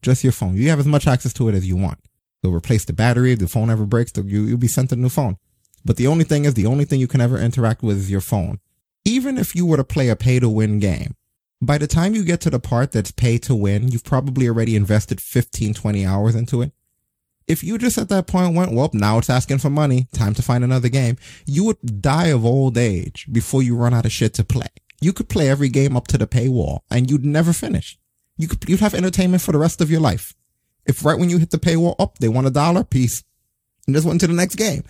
just 0.00 0.24
your 0.24 0.32
phone. 0.32 0.56
You 0.56 0.70
have 0.70 0.80
as 0.80 0.86
much 0.86 1.06
access 1.06 1.34
to 1.34 1.48
it 1.50 1.54
as 1.54 1.68
you 1.68 1.76
want. 1.76 1.98
They'll 2.42 2.54
replace 2.54 2.86
the 2.86 2.94
battery. 2.94 3.32
If 3.32 3.38
the 3.38 3.48
phone 3.48 3.68
ever 3.68 3.84
breaks, 3.84 4.12
you, 4.16 4.44
you'll 4.44 4.56
be 4.56 4.66
sent 4.66 4.92
a 4.92 4.96
new 4.96 5.10
phone. 5.10 5.36
But 5.84 5.98
the 5.98 6.06
only 6.06 6.24
thing 6.24 6.46
is, 6.46 6.54
the 6.54 6.66
only 6.66 6.86
thing 6.86 7.00
you 7.00 7.06
can 7.06 7.20
ever 7.20 7.38
interact 7.38 7.82
with 7.82 7.98
is 7.98 8.10
your 8.10 8.22
phone. 8.22 8.60
Even 9.04 9.36
if 9.36 9.54
you 9.54 9.66
were 9.66 9.76
to 9.76 9.84
play 9.84 10.08
a 10.08 10.16
pay 10.16 10.40
to 10.40 10.48
win 10.48 10.78
game, 10.78 11.14
by 11.60 11.76
the 11.76 11.86
time 11.86 12.14
you 12.14 12.24
get 12.24 12.40
to 12.40 12.50
the 12.50 12.58
part 12.58 12.92
that's 12.92 13.10
pay 13.10 13.36
to 13.38 13.54
win, 13.54 13.88
you've 13.88 14.04
probably 14.04 14.48
already 14.48 14.74
invested 14.74 15.20
15, 15.20 15.74
20 15.74 16.06
hours 16.06 16.34
into 16.34 16.62
it. 16.62 16.72
If 17.46 17.64
you 17.64 17.78
just 17.78 17.98
at 17.98 18.08
that 18.08 18.26
point 18.26 18.54
went, 18.54 18.72
well, 18.72 18.90
now 18.92 19.18
it's 19.18 19.30
asking 19.30 19.58
for 19.58 19.70
money, 19.70 20.08
time 20.12 20.34
to 20.34 20.42
find 20.42 20.62
another 20.64 20.88
game, 20.88 21.16
you 21.46 21.64
would 21.64 22.02
die 22.02 22.28
of 22.28 22.44
old 22.44 22.78
age 22.78 23.26
before 23.30 23.62
you 23.62 23.76
run 23.76 23.94
out 23.94 24.06
of 24.06 24.12
shit 24.12 24.34
to 24.34 24.44
play. 24.44 24.68
You 25.00 25.12
could 25.12 25.28
play 25.28 25.48
every 25.48 25.68
game 25.68 25.96
up 25.96 26.06
to 26.08 26.18
the 26.18 26.26
paywall 26.26 26.80
and 26.90 27.10
you'd 27.10 27.24
never 27.24 27.52
finish. 27.52 27.98
You 28.36 28.48
could, 28.48 28.68
you'd 28.68 28.80
have 28.80 28.94
entertainment 28.94 29.42
for 29.42 29.52
the 29.52 29.58
rest 29.58 29.80
of 29.80 29.90
your 29.90 30.00
life. 30.00 30.34
If 30.86 31.04
right 31.04 31.18
when 31.18 31.30
you 31.30 31.38
hit 31.38 31.50
the 31.50 31.58
paywall 31.58 31.96
up, 31.98 32.18
they 32.18 32.28
want 32.28 32.46
a 32.46 32.50
dollar 32.50 32.84
piece 32.84 33.24
and 33.86 33.94
just 33.94 34.06
went 34.06 34.20
to 34.20 34.26
the 34.26 34.32
next 34.32 34.54
game. 34.54 34.84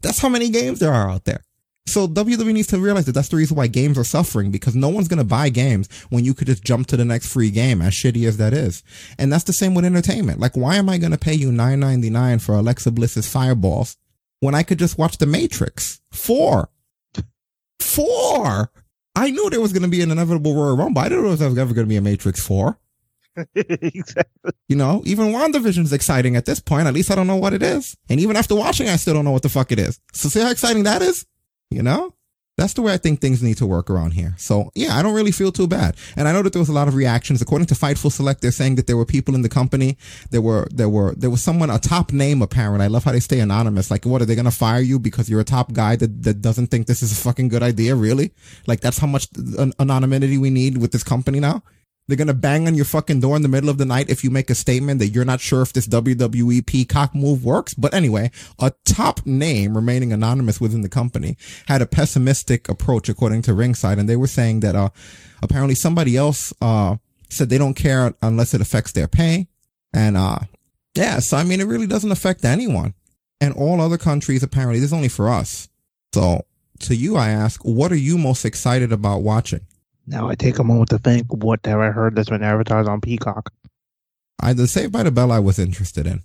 That's 0.00 0.20
how 0.20 0.28
many 0.28 0.50
games 0.50 0.78
there 0.78 0.92
are 0.92 1.10
out 1.10 1.24
there. 1.24 1.42
So 1.88 2.06
WWE 2.06 2.52
needs 2.52 2.68
to 2.68 2.78
realize 2.78 3.06
that 3.06 3.12
that's 3.12 3.28
the 3.28 3.36
reason 3.36 3.56
why 3.56 3.66
games 3.66 3.98
are 3.98 4.04
suffering 4.04 4.50
because 4.50 4.76
no 4.76 4.88
one's 4.88 5.08
going 5.08 5.18
to 5.18 5.24
buy 5.24 5.48
games 5.48 5.88
when 6.10 6.24
you 6.24 6.34
could 6.34 6.46
just 6.46 6.64
jump 6.64 6.86
to 6.88 6.96
the 6.96 7.04
next 7.04 7.32
free 7.32 7.50
game 7.50 7.80
as 7.80 7.92
shitty 7.92 8.26
as 8.26 8.36
that 8.36 8.52
is. 8.52 8.82
And 9.18 9.32
that's 9.32 9.44
the 9.44 9.52
same 9.52 9.74
with 9.74 9.84
entertainment. 9.84 10.38
Like, 10.40 10.56
why 10.56 10.76
am 10.76 10.88
I 10.88 10.98
going 10.98 11.12
to 11.12 11.18
pay 11.18 11.34
you 11.34 11.50
nine 11.50 11.80
ninety 11.80 12.10
nine 12.10 12.38
for 12.38 12.54
Alexa 12.54 12.90
Bliss's 12.90 13.30
Fireballs 13.30 13.96
when 14.40 14.54
I 14.54 14.62
could 14.62 14.78
just 14.78 14.98
watch 14.98 15.18
The 15.18 15.26
Matrix? 15.26 16.00
Four. 16.12 16.70
Four. 17.80 18.70
I 19.16 19.30
knew 19.30 19.50
there 19.50 19.60
was 19.60 19.72
going 19.72 19.82
to 19.82 19.88
be 19.88 20.02
an 20.02 20.10
inevitable 20.10 20.54
Royal 20.54 20.76
Rumble. 20.76 21.02
I 21.02 21.08
didn't 21.08 21.24
know 21.24 21.32
if 21.32 21.38
there 21.40 21.48
was 21.48 21.58
ever 21.58 21.74
going 21.74 21.86
to 21.86 21.88
be 21.88 21.96
a 21.96 22.00
Matrix 22.00 22.44
4. 22.46 22.78
exactly. 23.54 24.52
You 24.68 24.76
know, 24.76 25.02
even 25.04 25.28
WandaVision 25.28 25.84
is 25.84 25.92
exciting 25.92 26.36
at 26.36 26.44
this 26.44 26.60
point. 26.60 26.86
At 26.86 26.94
least 26.94 27.10
I 27.10 27.14
don't 27.14 27.26
know 27.26 27.36
what 27.36 27.52
it 27.52 27.62
is. 27.62 27.96
And 28.08 28.20
even 28.20 28.36
after 28.36 28.54
watching, 28.54 28.88
I 28.88 28.96
still 28.96 29.14
don't 29.14 29.24
know 29.24 29.32
what 29.32 29.42
the 29.42 29.48
fuck 29.48 29.72
it 29.72 29.78
is. 29.78 29.98
So 30.12 30.28
see 30.28 30.40
how 30.40 30.50
exciting 30.50 30.84
that 30.84 31.02
is? 31.02 31.26
You 31.70 31.82
know? 31.82 32.14
That's 32.58 32.72
the 32.72 32.82
way 32.82 32.92
I 32.92 32.96
think 32.96 33.20
things 33.20 33.40
need 33.40 33.56
to 33.58 33.66
work 33.66 33.88
around 33.88 34.14
here. 34.14 34.34
So 34.36 34.72
yeah, 34.74 34.96
I 34.96 35.02
don't 35.02 35.14
really 35.14 35.30
feel 35.30 35.52
too 35.52 35.68
bad. 35.68 35.94
And 36.16 36.26
I 36.26 36.32
know 36.32 36.42
that 36.42 36.52
there 36.52 36.58
was 36.58 36.68
a 36.68 36.72
lot 36.72 36.88
of 36.88 36.96
reactions. 36.96 37.40
According 37.40 37.66
to 37.66 37.74
Fightful 37.74 38.10
Select, 38.10 38.42
they're 38.42 38.50
saying 38.50 38.74
that 38.74 38.88
there 38.88 38.96
were 38.96 39.04
people 39.04 39.36
in 39.36 39.42
the 39.42 39.48
company. 39.48 39.96
There 40.32 40.42
were, 40.42 40.66
there 40.72 40.88
were, 40.88 41.14
there 41.14 41.30
was 41.30 41.40
someone, 41.40 41.70
a 41.70 41.78
top 41.78 42.12
name 42.12 42.42
apparent. 42.42 42.82
I 42.82 42.88
love 42.88 43.04
how 43.04 43.12
they 43.12 43.20
stay 43.20 43.38
anonymous. 43.38 43.92
Like, 43.92 44.04
what 44.04 44.20
are 44.20 44.24
they 44.24 44.34
going 44.34 44.44
to 44.44 44.50
fire 44.50 44.80
you 44.80 44.98
because 44.98 45.30
you're 45.30 45.38
a 45.38 45.44
top 45.44 45.72
guy 45.72 45.94
that, 45.94 46.24
that 46.24 46.42
doesn't 46.42 46.66
think 46.66 46.88
this 46.88 47.00
is 47.00 47.12
a 47.12 47.22
fucking 47.22 47.46
good 47.46 47.62
idea? 47.62 47.94
Really? 47.94 48.32
Like 48.66 48.80
that's 48.80 48.98
how 48.98 49.06
much 49.06 49.28
an- 49.36 49.72
anonymity 49.78 50.36
we 50.36 50.50
need 50.50 50.78
with 50.78 50.90
this 50.90 51.04
company 51.04 51.38
now? 51.38 51.62
They're 52.08 52.16
gonna 52.16 52.32
bang 52.34 52.66
on 52.66 52.74
your 52.74 52.86
fucking 52.86 53.20
door 53.20 53.36
in 53.36 53.42
the 53.42 53.48
middle 53.48 53.68
of 53.68 53.76
the 53.76 53.84
night 53.84 54.08
if 54.08 54.24
you 54.24 54.30
make 54.30 54.48
a 54.48 54.54
statement 54.54 54.98
that 54.98 55.08
you're 55.08 55.26
not 55.26 55.40
sure 55.40 55.60
if 55.60 55.74
this 55.74 55.86
WWE 55.86 56.64
Peacock 56.66 57.14
move 57.14 57.44
works. 57.44 57.74
But 57.74 57.92
anyway, 57.92 58.30
a 58.58 58.72
top 58.86 59.26
name 59.26 59.76
remaining 59.76 60.12
anonymous 60.12 60.58
within 60.58 60.80
the 60.80 60.88
company 60.88 61.36
had 61.66 61.82
a 61.82 61.86
pessimistic 61.86 62.66
approach 62.68 63.10
according 63.10 63.42
to 63.42 63.54
Ringside, 63.54 63.98
and 63.98 64.08
they 64.08 64.16
were 64.16 64.26
saying 64.26 64.60
that 64.60 64.74
uh 64.74 64.88
apparently 65.42 65.74
somebody 65.74 66.16
else 66.16 66.52
uh 66.62 66.96
said 67.28 67.50
they 67.50 67.58
don't 67.58 67.74
care 67.74 68.14
unless 68.22 68.54
it 68.54 68.62
affects 68.62 68.92
their 68.92 69.06
pay. 69.06 69.46
And 69.92 70.16
uh 70.16 70.38
yeah, 70.94 71.18
so 71.18 71.36
I 71.36 71.44
mean 71.44 71.60
it 71.60 71.66
really 71.66 71.86
doesn't 71.86 72.10
affect 72.10 72.44
anyone. 72.44 72.94
And 73.40 73.52
all 73.52 73.82
other 73.82 73.98
countries 73.98 74.42
apparently 74.42 74.80
this 74.80 74.88
is 74.88 74.92
only 74.94 75.08
for 75.08 75.28
us. 75.28 75.68
So 76.14 76.46
to 76.80 76.96
you 76.96 77.16
I 77.16 77.28
ask, 77.28 77.60
what 77.62 77.92
are 77.92 77.96
you 77.96 78.16
most 78.16 78.46
excited 78.46 78.92
about 78.92 79.20
watching? 79.22 79.66
Now 80.08 80.28
I 80.28 80.34
take 80.34 80.58
a 80.58 80.64
moment 80.64 80.90
to 80.90 80.98
think 80.98 81.26
what 81.32 81.64
have 81.66 81.80
I 81.80 81.90
heard 81.90 82.16
that's 82.16 82.30
been 82.30 82.42
advertised 82.42 82.88
on 82.88 83.00
Peacock. 83.00 83.52
I 84.40 84.52
the 84.52 84.66
Saved 84.66 84.92
by 84.92 85.02
the 85.02 85.10
Bell 85.10 85.30
I 85.32 85.38
was 85.38 85.58
interested 85.58 86.06
in. 86.06 86.22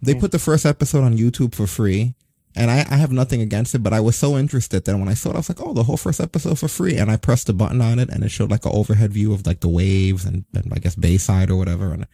They 0.00 0.14
Yeah. 0.14 0.20
put 0.20 0.32
the 0.32 0.38
first 0.38 0.64
episode 0.64 1.04
on 1.04 1.16
YouTube 1.18 1.54
for 1.54 1.66
free, 1.66 2.14
and 2.56 2.70
I, 2.70 2.86
I 2.90 2.96
have 2.96 3.12
nothing 3.12 3.40
against 3.40 3.74
it, 3.74 3.82
but 3.82 3.92
I 3.92 4.00
was 4.00 4.16
so 4.16 4.36
interested 4.38 4.84
that 4.84 4.96
when 4.98 5.08
I 5.08 5.14
saw 5.14 5.30
it, 5.30 5.34
I 5.34 5.38
was 5.38 5.48
like, 5.48 5.60
oh, 5.60 5.72
the 5.72 5.84
whole 5.84 5.96
first 5.96 6.20
episode 6.20 6.58
for 6.58 6.68
free. 6.68 6.96
And 6.96 7.10
I 7.10 7.16
pressed 7.16 7.46
the 7.48 7.52
button 7.52 7.80
on 7.80 7.98
it, 7.98 8.08
and 8.10 8.24
it 8.24 8.30
showed 8.30 8.50
like 8.50 8.64
an 8.64 8.72
overhead 8.74 9.12
view 9.12 9.32
of 9.32 9.46
like 9.46 9.60
the 9.60 9.68
waves 9.68 10.24
and, 10.24 10.44
and 10.54 10.72
I 10.72 10.78
guess 10.78 10.94
Bayside 10.96 11.50
or 11.50 11.56
whatever. 11.56 11.92
And 11.92 12.06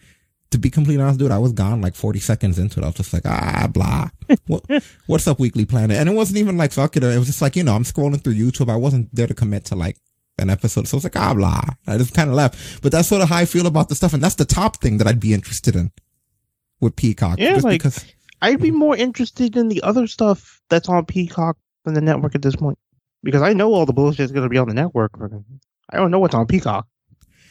to 0.50 0.58
be 0.58 0.70
completely 0.70 1.02
honest, 1.02 1.18
dude, 1.18 1.30
I 1.30 1.38
was 1.38 1.52
gone 1.52 1.80
like 1.80 1.94
40 1.94 2.18
seconds 2.20 2.58
into 2.58 2.80
it. 2.80 2.84
I 2.84 2.87
was 2.87 2.96
just 2.96 3.12
like, 3.12 3.26
ah, 3.26 3.68
blah. 3.72 4.08
what, 4.46 4.64
what's 5.06 5.26
up, 5.26 5.38
Weekly 5.38 5.64
Planet? 5.66 5.96
And 5.98 6.08
it 6.08 6.14
wasn't 6.14 6.38
even 6.38 6.56
like, 6.56 6.72
fuck 6.72 6.96
it. 6.96 7.04
It 7.04 7.18
was 7.18 7.26
just 7.26 7.42
like, 7.42 7.54
you 7.56 7.64
know, 7.64 7.74
I'm 7.74 7.84
scrolling 7.84 8.22
through 8.22 8.34
YouTube. 8.34 8.70
I 8.70 8.76
wasn't 8.76 9.14
there 9.14 9.26
to 9.26 9.34
commit 9.34 9.66
to 9.66 9.76
like 9.76 9.98
an 10.38 10.51
episode. 10.51 10.87
So 10.88 10.96
it's 10.96 11.05
like, 11.05 11.16
ah, 11.16 11.35
blah. 11.35 11.62
I 11.87 11.98
just 11.98 12.14
kind 12.14 12.29
of 12.31 12.37
left. 12.37 12.83
But 12.83 12.92
that's 12.92 13.09
sort 13.09 13.22
of 13.22 13.29
how 13.29 13.37
I 13.37 13.44
feel 13.44 13.66
about 13.66 13.88
the 13.88 13.94
stuff. 13.94 14.12
And 14.14 14.22
that's 14.22 14.35
the 14.37 14.44
top 14.44 14.77
thing 14.81 14.98
that 14.98 15.07
I'd 15.07 15.20
be 15.20 15.35
interested 15.35 15.74
in 15.77 15.90
with 16.81 16.96
Peacock. 16.96 17.38
Yeah, 17.38 17.55
just 17.55 17.64
like- 17.64 17.81
because, 17.83 18.05
I'd 18.40 18.61
be 18.61 18.70
more 18.70 18.96
interested 18.96 19.57
in 19.57 19.68
the 19.68 19.83
other 19.83 20.07
stuff 20.07 20.61
that's 20.68 20.88
on 20.88 21.05
Peacock 21.07 21.57
than 21.85 21.94
the 21.94 22.01
network 22.01 22.35
at 22.37 22.42
this 22.42 22.55
point. 22.55 22.79
Because 23.24 23.42
I 23.42 23.53
know 23.53 23.72
all 23.74 23.85
the 23.85 23.92
bullshit 23.92 24.20
is 24.27 24.33
going 24.33 24.44
to 24.44 24.48
be 24.48 24.59
on 24.59 24.68
the 24.68 24.74
network. 24.74 25.11
I 25.90 25.96
don't 25.96 26.11
know 26.12 26.20
what's 26.20 26.37
on 26.37 26.46
Peacock. 26.46 26.87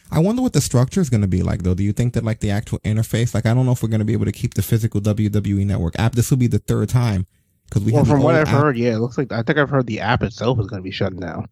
I 0.09 0.19
wonder 0.19 0.41
what 0.41 0.53
the 0.53 0.61
structure 0.61 1.01
is 1.01 1.09
going 1.09 1.21
to 1.23 1.27
be 1.27 1.43
like 1.43 1.63
though. 1.63 1.73
Do 1.73 1.83
you 1.83 1.91
think 1.91 2.13
that 2.13 2.23
like 2.23 2.39
the 2.39 2.49
actual 2.51 2.79
interface, 2.79 3.33
like 3.33 3.45
I 3.45 3.53
don't 3.53 3.65
know 3.65 3.73
if 3.73 3.83
we're 3.83 3.89
going 3.89 3.99
to 3.99 4.05
be 4.05 4.13
able 4.13 4.23
to 4.23 4.31
keep 4.31 4.53
the 4.53 4.61
physical 4.61 5.01
WWE 5.01 5.65
network 5.65 5.99
app. 5.99 6.13
This 6.15 6.29
will 6.31 6.37
be 6.37 6.47
the 6.47 6.59
third 6.59 6.87
time 6.87 7.27
because 7.67 7.83
we 7.83 7.91
Well, 7.91 8.05
have 8.05 8.13
from 8.13 8.23
what 8.23 8.35
I've 8.35 8.47
app. 8.47 8.53
heard, 8.61 8.77
yeah, 8.77 8.93
it 8.93 8.99
looks 8.99 9.17
like 9.17 9.33
I 9.33 9.43
think 9.43 9.57
I've 9.57 9.69
heard 9.69 9.85
the 9.87 9.99
app 9.99 10.23
itself 10.23 10.57
is 10.61 10.67
going 10.67 10.79
to 10.81 10.83
be 10.83 10.91
shutting 10.91 11.19
down. 11.19 11.49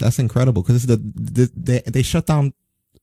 That's 0.00 0.18
incredible 0.18 0.62
because 0.62 0.86
the, 0.86 0.96
the 0.96 1.50
they 1.54 1.80
they 1.86 2.02
shut 2.02 2.26
down 2.26 2.52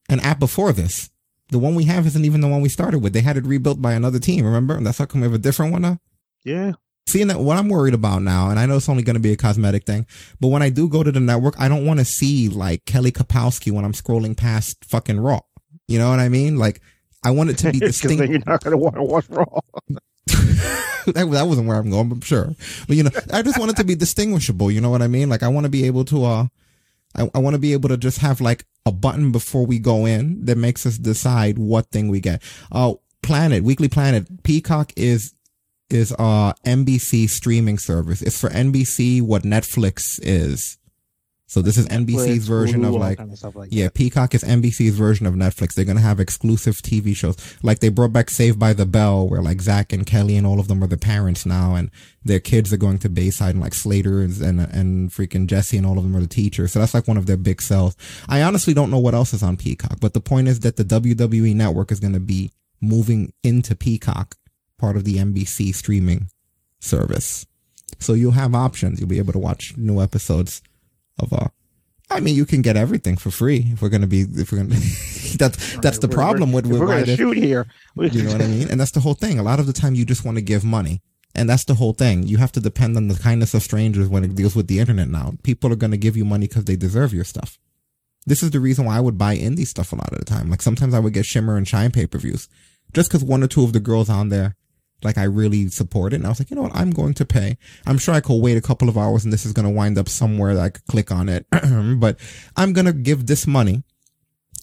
an 0.08 0.20
app 0.20 0.38
before 0.38 0.72
this. 0.72 1.10
The 1.50 1.58
one 1.58 1.74
we 1.74 1.84
have 1.84 2.06
isn't 2.06 2.24
even 2.24 2.42
the 2.42 2.48
one 2.48 2.60
we 2.60 2.68
started 2.68 2.98
with. 2.98 3.14
They 3.14 3.22
had 3.22 3.38
it 3.38 3.46
rebuilt 3.46 3.80
by 3.80 3.94
another 3.94 4.18
team. 4.18 4.44
Remember? 4.44 4.76
And 4.76 4.86
that's 4.86 4.98
how 4.98 5.06
come 5.06 5.22
we 5.22 5.26
have 5.26 5.34
a 5.34 5.38
different 5.38 5.72
one 5.72 5.82
now. 5.82 5.98
Yeah, 6.44 6.72
Seeing 7.08 7.28
that, 7.28 7.40
what 7.40 7.56
I'm 7.56 7.70
worried 7.70 7.94
about 7.94 8.20
now, 8.20 8.50
and 8.50 8.58
I 8.58 8.66
know 8.66 8.76
it's 8.76 8.88
only 8.90 9.02
going 9.02 9.14
to 9.14 9.20
be 9.20 9.32
a 9.32 9.36
cosmetic 9.36 9.84
thing, 9.84 10.06
but 10.40 10.48
when 10.48 10.60
I 10.60 10.68
do 10.68 10.90
go 10.90 11.02
to 11.02 11.10
the 11.10 11.20
network, 11.20 11.58
I 11.58 11.66
don't 11.66 11.86
want 11.86 12.00
to 12.00 12.04
see 12.04 12.50
like 12.50 12.84
Kelly 12.84 13.10
Kapowski 13.10 13.72
when 13.72 13.86
I'm 13.86 13.94
scrolling 13.94 14.36
past 14.36 14.84
fucking 14.84 15.18
Raw. 15.18 15.40
You 15.86 15.98
know 15.98 16.10
what 16.10 16.18
I 16.18 16.28
mean? 16.28 16.58
Like, 16.58 16.82
I 17.24 17.30
want 17.30 17.48
it 17.48 17.56
to 17.58 17.72
be 17.72 17.78
because 17.78 17.98
then 18.02 18.18
distinct. 18.18 18.30
you're 18.30 18.42
not 18.46 18.62
going 18.62 18.72
to 18.72 18.76
want 18.76 18.96
to 18.96 19.02
watch 19.02 19.26
Raw. 19.30 19.60
that, 21.06 21.28
that 21.32 21.46
wasn't 21.46 21.66
where 21.66 21.78
I'm 21.78 21.88
going, 21.88 22.10
but 22.10 22.22
sure. 22.24 22.54
But 22.86 22.96
you 22.98 23.04
know, 23.04 23.10
I 23.32 23.40
just 23.40 23.58
want 23.58 23.70
it 23.70 23.78
to 23.78 23.84
be 23.84 23.94
distinguishable. 23.94 24.70
You 24.70 24.82
know 24.82 24.90
what 24.90 25.00
I 25.00 25.08
mean? 25.08 25.30
Like 25.30 25.42
I 25.42 25.48
want 25.48 25.64
to 25.64 25.70
be 25.70 25.84
able 25.84 26.04
to, 26.04 26.26
uh, 26.26 26.46
I, 27.18 27.30
I 27.34 27.38
want 27.38 27.54
to 27.54 27.60
be 27.60 27.72
able 27.72 27.88
to 27.88 27.96
just 27.96 28.18
have 28.18 28.40
like 28.40 28.64
a 28.86 28.92
button 28.92 29.32
before 29.32 29.66
we 29.66 29.78
go 29.78 30.06
in 30.06 30.44
that 30.46 30.56
makes 30.56 30.86
us 30.86 30.98
decide 30.98 31.58
what 31.58 31.90
thing 31.90 32.08
we 32.08 32.20
get. 32.20 32.42
Uh, 32.72 32.94
Planet, 33.22 33.62
Weekly 33.62 33.88
Planet, 33.88 34.42
Peacock 34.42 34.92
is, 34.96 35.34
is, 35.90 36.12
uh, 36.12 36.52
NBC 36.64 37.28
streaming 37.28 37.78
service. 37.78 38.22
It's 38.22 38.40
for 38.40 38.48
NBC 38.48 39.20
what 39.20 39.42
Netflix 39.42 40.18
is. 40.22 40.77
So 41.48 41.62
this 41.62 41.78
is 41.78 41.88
NBC's 41.88 42.46
version 42.46 42.82
Hulu, 42.82 42.88
of 42.88 42.94
like, 42.96 43.16
kind 43.16 43.32
of 43.32 43.56
like 43.56 43.70
yeah, 43.72 43.84
that. 43.84 43.94
Peacock 43.94 44.34
is 44.34 44.44
NBC's 44.44 44.94
version 44.94 45.24
of 45.24 45.32
Netflix. 45.32 45.72
They're 45.72 45.86
gonna 45.86 45.98
have 45.98 46.20
exclusive 46.20 46.76
TV 46.76 47.16
shows. 47.16 47.36
Like 47.62 47.78
they 47.78 47.88
brought 47.88 48.12
back 48.12 48.28
Saved 48.28 48.58
by 48.58 48.74
the 48.74 48.84
Bell, 48.84 49.26
where 49.26 49.40
like 49.40 49.62
Zach 49.62 49.94
and 49.94 50.04
Kelly 50.04 50.36
and 50.36 50.46
all 50.46 50.60
of 50.60 50.68
them 50.68 50.84
are 50.84 50.88
the 50.88 50.98
parents 50.98 51.46
now, 51.46 51.74
and 51.74 51.90
their 52.22 52.38
kids 52.38 52.70
are 52.70 52.76
going 52.76 52.98
to 52.98 53.08
Bayside, 53.08 53.54
and 53.54 53.62
like 53.62 53.72
Slater 53.72 54.20
is- 54.20 54.42
and 54.42 54.60
and 54.60 55.10
freaking 55.10 55.46
Jesse 55.46 55.78
and 55.78 55.86
all 55.86 55.96
of 55.96 56.04
them 56.04 56.14
are 56.14 56.20
the 56.20 56.26
teachers. 56.26 56.72
So 56.72 56.80
that's 56.80 56.92
like 56.92 57.08
one 57.08 57.16
of 57.16 57.24
their 57.24 57.38
big 57.38 57.62
sells. 57.62 57.96
I 58.28 58.42
honestly 58.42 58.74
don't 58.74 58.90
know 58.90 58.98
what 58.98 59.14
else 59.14 59.32
is 59.32 59.42
on 59.42 59.56
Peacock, 59.56 60.00
but 60.00 60.12
the 60.12 60.20
point 60.20 60.48
is 60.48 60.60
that 60.60 60.76
the 60.76 60.84
WWE 60.84 61.54
network 61.54 61.90
is 61.90 61.98
gonna 61.98 62.20
be 62.20 62.52
moving 62.82 63.32
into 63.42 63.74
Peacock, 63.74 64.34
part 64.76 64.98
of 64.98 65.04
the 65.04 65.16
NBC 65.16 65.74
streaming 65.74 66.28
service. 66.78 67.46
So 67.98 68.12
you'll 68.12 68.32
have 68.32 68.54
options. 68.54 69.00
You'll 69.00 69.08
be 69.08 69.16
able 69.16 69.32
to 69.32 69.38
watch 69.38 69.78
new 69.78 70.02
episodes 70.02 70.60
of 71.18 71.32
uh 71.32 71.48
I 72.10 72.20
mean, 72.20 72.34
you 72.34 72.46
can 72.46 72.62
get 72.62 72.76
everything 72.76 73.18
for 73.18 73.30
free 73.30 73.66
if 73.72 73.82
we're 73.82 73.90
gonna 73.90 74.06
be 74.06 74.22
if 74.22 74.50
we're 74.50 74.58
gonna. 74.58 74.74
that's 75.36 75.76
that's 75.78 75.98
the 75.98 76.06
we're- 76.06 76.14
problem 76.14 76.52
with 76.52 76.66
with 76.66 76.80
we're 76.80 76.86
gonna 76.86 77.16
shoot 77.16 77.36
here. 77.36 77.66
You 77.96 78.22
know 78.22 78.32
what 78.32 78.40
I 78.42 78.46
mean? 78.46 78.68
And 78.70 78.80
that's 78.80 78.92
the 78.92 79.00
whole 79.00 79.14
thing. 79.14 79.38
A 79.38 79.42
lot 79.42 79.60
of 79.60 79.66
the 79.66 79.74
time, 79.74 79.94
you 79.94 80.06
just 80.06 80.24
want 80.24 80.36
to 80.38 80.42
give 80.42 80.64
money, 80.64 81.02
and 81.34 81.50
that's 81.50 81.64
the 81.64 81.74
whole 81.74 81.92
thing. 81.92 82.22
You 82.22 82.38
have 82.38 82.52
to 82.52 82.60
depend 82.60 82.96
on 82.96 83.08
the 83.08 83.14
kindness 83.14 83.52
of 83.52 83.62
strangers 83.62 84.08
when 84.08 84.24
it 84.24 84.34
deals 84.34 84.56
with 84.56 84.68
the 84.68 84.78
internet. 84.78 85.08
Now, 85.08 85.34
people 85.42 85.70
are 85.70 85.76
gonna 85.76 85.98
give 85.98 86.16
you 86.16 86.24
money 86.24 86.48
because 86.48 86.64
they 86.64 86.76
deserve 86.76 87.12
your 87.12 87.24
stuff. 87.24 87.58
This 88.24 88.42
is 88.42 88.52
the 88.52 88.60
reason 88.60 88.86
why 88.86 88.96
I 88.96 89.00
would 89.00 89.18
buy 89.18 89.36
indie 89.36 89.66
stuff 89.66 89.92
a 89.92 89.96
lot 89.96 90.12
of 90.12 90.18
the 90.18 90.24
time. 90.24 90.48
Like 90.48 90.62
sometimes 90.62 90.94
I 90.94 91.00
would 91.00 91.12
get 91.12 91.26
Shimmer 91.26 91.58
and 91.58 91.68
Shine 91.68 91.90
pay 91.90 92.06
per 92.06 92.18
views 92.18 92.48
just 92.94 93.10
because 93.10 93.22
one 93.22 93.42
or 93.42 93.48
two 93.48 93.64
of 93.64 93.74
the 93.74 93.80
girls 93.80 94.08
on 94.08 94.30
there, 94.30 94.56
like 95.02 95.18
I 95.18 95.24
really 95.24 95.68
support 95.68 96.12
it. 96.12 96.16
And 96.16 96.26
I 96.26 96.28
was 96.28 96.40
like, 96.40 96.50
you 96.50 96.56
know 96.56 96.62
what? 96.62 96.74
I'm 96.74 96.90
going 96.90 97.14
to 97.14 97.24
pay. 97.24 97.56
I'm 97.86 97.98
sure 97.98 98.14
I 98.14 98.20
could 98.20 98.42
wait 98.42 98.56
a 98.56 98.62
couple 98.62 98.88
of 98.88 98.98
hours 98.98 99.24
and 99.24 99.32
this 99.32 99.46
is 99.46 99.52
going 99.52 99.66
to 99.66 99.74
wind 99.74 99.98
up 99.98 100.08
somewhere 100.08 100.54
that 100.54 100.62
I 100.62 100.68
could 100.70 100.86
click 100.86 101.12
on 101.12 101.28
it. 101.28 101.46
but 102.00 102.18
I'm 102.56 102.72
going 102.72 102.86
to 102.86 102.92
give 102.92 103.26
this 103.26 103.46
money 103.46 103.84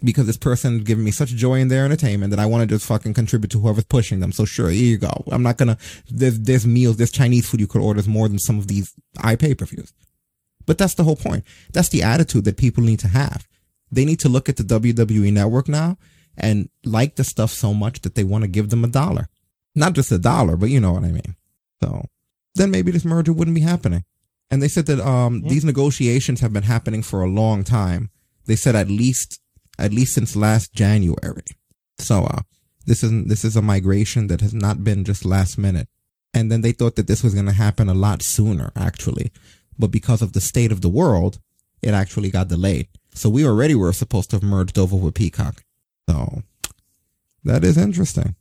because 0.04 0.28
this 0.28 0.38
person 0.38 0.84
giving 0.84 1.06
me 1.06 1.12
such 1.12 1.30
joy 1.30 1.56
in 1.56 1.70
their 1.70 1.86
entertainment 1.86 2.32
that 2.32 2.40
I 2.40 2.46
want 2.46 2.62
to 2.62 2.76
just 2.76 2.86
fucking 2.86 3.14
contribute 3.14 3.52
to 3.52 3.60
whoever's 3.60 3.86
pushing 3.86 4.20
them. 4.20 4.34
So 4.34 4.44
sure, 4.44 4.70
here 4.70 4.84
you 4.84 4.98
go. 4.98 5.24
I'm 5.32 5.44
not 5.44 5.58
going 5.58 5.70
to, 5.70 5.78
there's, 6.10 6.40
there's 6.40 6.68
meals, 6.68 6.98
there's 6.98 7.12
Chinese 7.12 7.50
food 7.50 7.62
you 7.62 7.68
could 7.68 7.82
order 7.82 8.00
is 8.00 8.08
more 8.08 8.28
than 8.28 8.40
some 8.40 8.60
of 8.60 8.68
these 8.68 8.94
i 9.24 9.36
pay 9.36 9.56
per 9.56 9.66
views. 9.66 9.94
But 10.66 10.78
that's 10.78 10.96
the 10.96 11.04
whole 11.04 11.16
point. 11.16 11.46
That's 11.72 11.90
the 11.90 12.04
attitude 12.04 12.44
that 12.46 12.58
people 12.58 12.84
need 12.84 13.00
to 13.00 13.08
have. 13.08 13.48
They 13.92 14.04
need 14.04 14.20
to 14.22 14.30
look 14.30 14.50
at 14.50 14.58
the 14.58 14.64
WWE 14.64 15.32
network 15.32 15.70
now 15.70 15.98
and 16.38 16.70
like 16.84 17.16
the 17.16 17.24
stuff 17.24 17.52
so 17.52 17.74
much 17.74 18.02
that 18.02 18.16
they 18.16 18.24
want 18.24 18.44
to 18.44 18.48
give 18.48 18.70
them 18.70 18.84
a 18.84 18.88
dollar. 18.88 19.30
Not 19.76 19.94
just 19.94 20.12
a 20.12 20.18
dollar, 20.18 20.56
but 20.58 20.70
you 20.70 20.80
know 20.80 20.94
what 20.94 21.04
I 21.04 21.12
mean. 21.12 21.36
So 21.84 22.06
then 22.56 22.72
maybe 22.72 22.92
this 22.92 23.06
merger 23.06 23.34
wouldn't 23.34 23.56
be 23.56 23.62
happening. 23.62 24.04
And 24.50 24.62
they 24.62 24.68
said 24.70 24.86
that 24.88 25.00
um 25.00 25.42
Yeah. 25.44 25.50
these 25.50 25.66
negotiations 25.66 26.40
have 26.40 26.54
been 26.54 26.64
happening 26.64 27.04
for 27.04 27.22
a 27.22 27.30
long 27.30 27.64
time. 27.64 28.10
They 28.46 28.56
said 28.56 28.76
at 28.76 28.90
least 28.90 29.40
at 29.78 29.92
least 29.94 30.14
since 30.14 30.36
last 30.36 30.74
January. 30.74 31.44
So 32.00 32.24
uh 32.24 32.42
This 32.86 33.04
is 33.04 33.12
this 33.26 33.44
is 33.44 33.56
a 33.56 33.62
migration 33.74 34.28
that 34.28 34.42
has 34.42 34.54
not 34.54 34.84
been 34.84 35.04
just 35.04 35.26
last 35.26 35.58
minute. 35.58 35.88
And 36.34 36.52
then 36.52 36.62
they 36.62 36.72
thought 36.74 36.96
that 36.98 37.08
this 37.08 37.24
was 37.24 37.34
going 37.34 37.46
to 37.54 37.64
happen 37.66 37.88
a 37.90 37.94
lot 37.94 38.22
sooner, 38.22 38.72
actually. 38.76 39.32
But 39.80 39.90
because 39.98 40.22
of 40.22 40.32
the 40.34 40.42
state 40.42 40.72
of 40.72 40.82
the 40.82 40.90
world, 41.02 41.40
it 41.82 41.94
actually 41.94 42.30
got 42.30 42.50
delayed. 42.50 42.88
So 43.14 43.30
we 43.30 43.46
already 43.46 43.74
were 43.74 43.94
supposed 43.94 44.30
to 44.30 44.36
have 44.36 44.44
merged 44.44 44.78
over 44.78 44.98
with 44.98 45.16
Peacock. 45.16 45.64
So 46.10 46.44
that 47.44 47.64
is 47.64 47.78
interesting. 47.78 48.36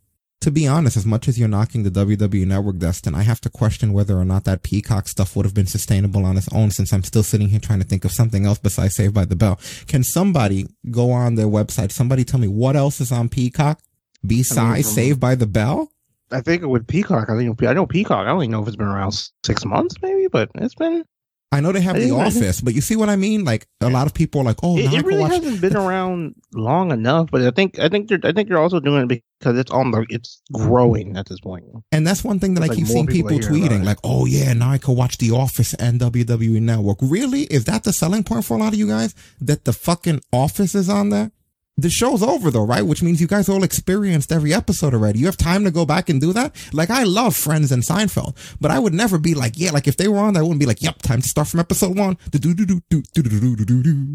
To 0.44 0.50
be 0.50 0.68
honest, 0.68 0.98
as 0.98 1.06
much 1.06 1.26
as 1.26 1.38
you're 1.38 1.48
knocking 1.48 1.84
the 1.84 1.90
WWE 1.90 2.46
network, 2.46 2.76
Destin, 2.76 3.14
I 3.14 3.22
have 3.22 3.40
to 3.40 3.48
question 3.48 3.94
whether 3.94 4.18
or 4.18 4.26
not 4.26 4.44
that 4.44 4.62
Peacock 4.62 5.08
stuff 5.08 5.34
would 5.34 5.46
have 5.46 5.54
been 5.54 5.64
sustainable 5.64 6.26
on 6.26 6.36
its 6.36 6.50
own 6.52 6.70
since 6.70 6.92
I'm 6.92 7.02
still 7.02 7.22
sitting 7.22 7.48
here 7.48 7.58
trying 7.60 7.78
to 7.78 7.86
think 7.86 8.04
of 8.04 8.12
something 8.12 8.44
else 8.44 8.58
besides 8.58 8.94
Saved 8.94 9.14
by 9.14 9.24
the 9.24 9.36
Bell. 9.36 9.58
Can 9.86 10.04
somebody 10.04 10.66
go 10.90 11.12
on 11.12 11.36
their 11.36 11.46
website? 11.46 11.92
Somebody 11.92 12.24
tell 12.24 12.38
me 12.38 12.48
what 12.48 12.76
else 12.76 13.00
is 13.00 13.10
on 13.10 13.30
Peacock 13.30 13.80
besides 14.26 14.60
I 14.60 14.74
mean, 14.74 14.82
Saved 14.82 15.18
by 15.18 15.34
the 15.34 15.46
Bell? 15.46 15.90
I 16.30 16.42
think 16.42 16.62
with 16.66 16.86
Peacock, 16.86 17.30
I 17.30 17.38
think 17.38 17.62
I 17.62 17.72
know 17.72 17.86
Peacock. 17.86 18.26
I 18.26 18.26
don't 18.26 18.42
even 18.42 18.50
know 18.50 18.60
if 18.60 18.68
it's 18.68 18.76
been 18.76 18.86
around 18.86 19.18
six 19.44 19.64
months, 19.64 19.94
maybe, 20.02 20.28
but 20.28 20.50
it's 20.56 20.74
been. 20.74 21.06
I 21.52 21.60
know 21.60 21.70
they 21.70 21.80
have 21.82 21.94
The 21.94 22.02
think- 22.08 22.12
I 22.18 22.30
think- 22.30 22.42
Office, 22.44 22.60
but 22.60 22.74
you 22.74 22.80
see 22.80 22.96
what 22.96 23.08
I 23.08 23.14
mean? 23.14 23.44
Like 23.44 23.66
a 23.80 23.88
lot 23.88 24.06
of 24.08 24.14
people 24.14 24.40
are 24.40 24.44
like, 24.44 24.58
oh, 24.64 24.76
It, 24.76 24.88
I 24.92 24.98
it 24.98 25.04
really 25.04 25.20
watch- 25.20 25.32
hasn't 25.34 25.60
been 25.60 25.76
around 25.76 26.34
long 26.52 26.90
enough, 26.90 27.28
but 27.30 27.42
I 27.42 27.50
think 27.52 27.78
I 27.78 27.88
think 27.88 28.08
they're 28.08 28.18
I 28.24 28.32
think 28.32 28.48
they're 28.48 28.58
also 28.58 28.80
doing 28.80 29.08
it 29.08 29.22
because 29.38 29.56
it's 29.56 29.70
on 29.70 29.92
the 29.92 30.04
it's 30.08 30.40
growing 30.52 31.16
at 31.16 31.26
this 31.28 31.38
point. 31.40 31.64
And 31.92 32.04
that's 32.06 32.24
one 32.24 32.40
thing 32.40 32.54
that 32.54 32.64
I 32.64 32.66
Like, 32.66 32.78
keep 32.78 32.86
seeing 32.88 33.06
people 33.06 33.30
people 33.30 33.46
are 33.46 33.52
hearing 33.52 33.66
about 33.66 33.82
tweeting, 33.82 33.84
like, 33.84 33.98
oh 34.02 34.26
yeah, 34.26 34.52
now 34.52 34.70
I 34.70 34.78
can 34.78 34.96
watch 34.96 35.18
The 35.18 35.30
Office 35.30 35.74
and 35.74 36.00
WWE 36.00 36.60
Network. 36.60 36.98
Really? 37.00 37.42
Is 37.42 37.64
that 37.66 37.84
the 37.84 37.92
selling 37.92 38.24
point 38.24 38.44
for 38.44 38.56
a 38.56 38.60
lot 38.60 38.72
of 38.72 38.78
you 38.78 38.88
guys? 38.88 39.14
That 39.40 39.64
the 39.64 39.72
fucking 39.72 40.22
Office 40.32 40.74
is 40.74 40.88
on 40.88 41.10
there? 41.10 41.30
the 41.76 41.90
show's 41.90 42.22
over 42.22 42.50
though, 42.50 42.64
right? 42.64 42.82
Which 42.86 43.02
means 43.02 43.20
you 43.20 43.26
guys 43.26 43.48
all 43.48 43.64
experienced 43.64 44.30
every 44.30 44.54
episode 44.54 44.94
already. 44.94 45.18
You 45.18 45.26
have 45.26 45.36
time 45.36 45.64
to 45.64 45.70
go 45.70 45.84
back 45.84 46.08
and 46.08 46.20
do 46.20 46.32
that. 46.32 46.54
Like 46.72 46.90
I 46.90 47.02
love 47.02 47.36
Friends 47.36 47.72
and 47.72 47.82
Seinfeld, 47.82 48.36
but 48.60 48.70
I 48.70 48.78
would 48.78 48.94
never 48.94 49.18
be 49.18 49.34
like, 49.34 49.54
yeah, 49.56 49.70
like 49.70 49.88
if 49.88 49.96
they 49.96 50.08
were 50.08 50.18
on, 50.18 50.36
I 50.36 50.42
wouldn't 50.42 50.60
be 50.60 50.66
like, 50.66 50.82
yep, 50.82 51.02
time 51.02 51.20
to 51.22 51.28
start 51.28 51.48
from 51.48 51.60
episode 51.60 51.98
one. 51.98 52.16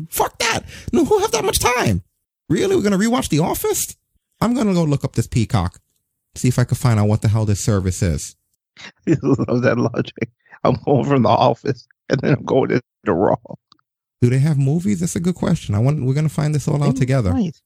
Fuck 0.09 0.37
that. 0.39 0.61
No, 0.93 1.03
who 1.05 1.19
have 1.19 1.31
that 1.31 1.43
much 1.45 1.59
time? 1.59 2.03
Really? 2.47 2.75
We're 2.75 2.81
gonna 2.83 2.97
rewatch 2.97 3.29
The 3.29 3.39
Office? 3.39 3.95
I'm 4.41 4.53
gonna 4.53 4.73
go 4.73 4.83
look 4.83 5.03
up 5.03 5.13
this 5.13 5.27
Peacock, 5.27 5.79
see 6.35 6.47
if 6.47 6.57
I 6.59 6.63
can 6.63 6.77
find 6.77 6.99
out 6.99 7.07
what 7.07 7.21
the 7.21 7.27
hell 7.27 7.45
this 7.45 7.63
service 7.63 8.01
is. 8.01 8.35
I 9.07 9.15
love 9.21 9.61
that 9.63 9.77
logic. 9.77 10.31
I'm 10.63 10.75
going 10.85 11.05
from 11.05 11.23
The 11.23 11.29
Office, 11.29 11.87
and 12.09 12.19
then 12.21 12.33
I'm 12.33 12.45
going 12.45 12.69
to 12.69 12.81
the 13.03 13.13
Raw. 13.13 13.35
Do 14.21 14.29
they 14.29 14.39
have 14.39 14.57
movies? 14.57 14.99
That's 14.99 15.15
a 15.15 15.19
good 15.19 15.35
question. 15.35 15.75
I 15.75 15.79
want. 15.79 16.03
We're 16.03 16.13
gonna 16.13 16.29
find 16.29 16.53
this 16.53 16.67
all 16.67 16.83
out 16.83 16.95
They 16.95 16.99
together. 17.01 17.33
might. 17.33 17.61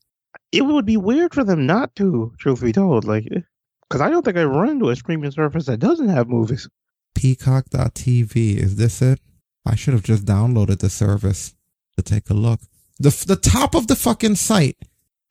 It 0.51 0.62
would 0.62 0.86
be 0.86 0.97
weird 0.97 1.34
for 1.34 1.43
them 1.43 1.66
not 1.66 1.95
to, 1.95 2.32
truth 2.39 2.62
be 2.62 2.72
told. 2.72 3.06
Like, 3.06 3.26
because 3.28 4.01
I 4.01 4.10
don't 4.10 4.24
think 4.24 4.38
I've 4.38 4.49
run 4.49 4.70
into 4.70 4.89
a 4.89 4.95
streaming 4.95 5.32
service 5.32 5.66
that 5.66 5.78
doesn't 5.80 6.10
have 6.10 6.28
movies. 6.28 6.68
Peacock.tv. 7.16 8.58
Is 8.58 8.76
this 8.76 9.01
it? 9.01 9.20
I 9.66 9.76
should 9.76 9.93
have 9.93 10.04
just 10.04 10.26
downloaded 10.26 10.80
the 10.80 10.89
service 10.89 11.56
to 11.97 12.04
take 12.04 12.30
a 12.30 12.34
look. 12.34 12.60
The 12.99 13.10
the 13.28 13.36
top 13.36 13.74
of 13.76 13.88
the 13.88 13.95
fucking 13.95 14.36
site. 14.36 14.78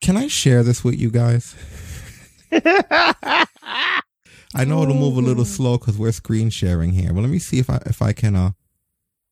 Can 0.00 0.16
I 0.16 0.26
share 0.26 0.62
this 0.64 0.82
with 0.82 0.98
you 0.98 1.10
guys? 1.10 1.54
I 4.54 4.64
know 4.66 4.82
it'll 4.82 4.94
move 4.94 5.16
a 5.16 5.20
little 5.20 5.44
slow 5.44 5.78
because 5.78 5.96
we're 5.96 6.12
screen 6.12 6.50
sharing 6.50 6.92
here. 6.92 7.12
But 7.12 7.20
let 7.22 7.30
me 7.30 7.38
see 7.38 7.58
if 7.58 7.70
I 7.70 7.80
if 7.86 8.02
I 8.02 8.12
can 8.12 8.34
uh 8.36 8.50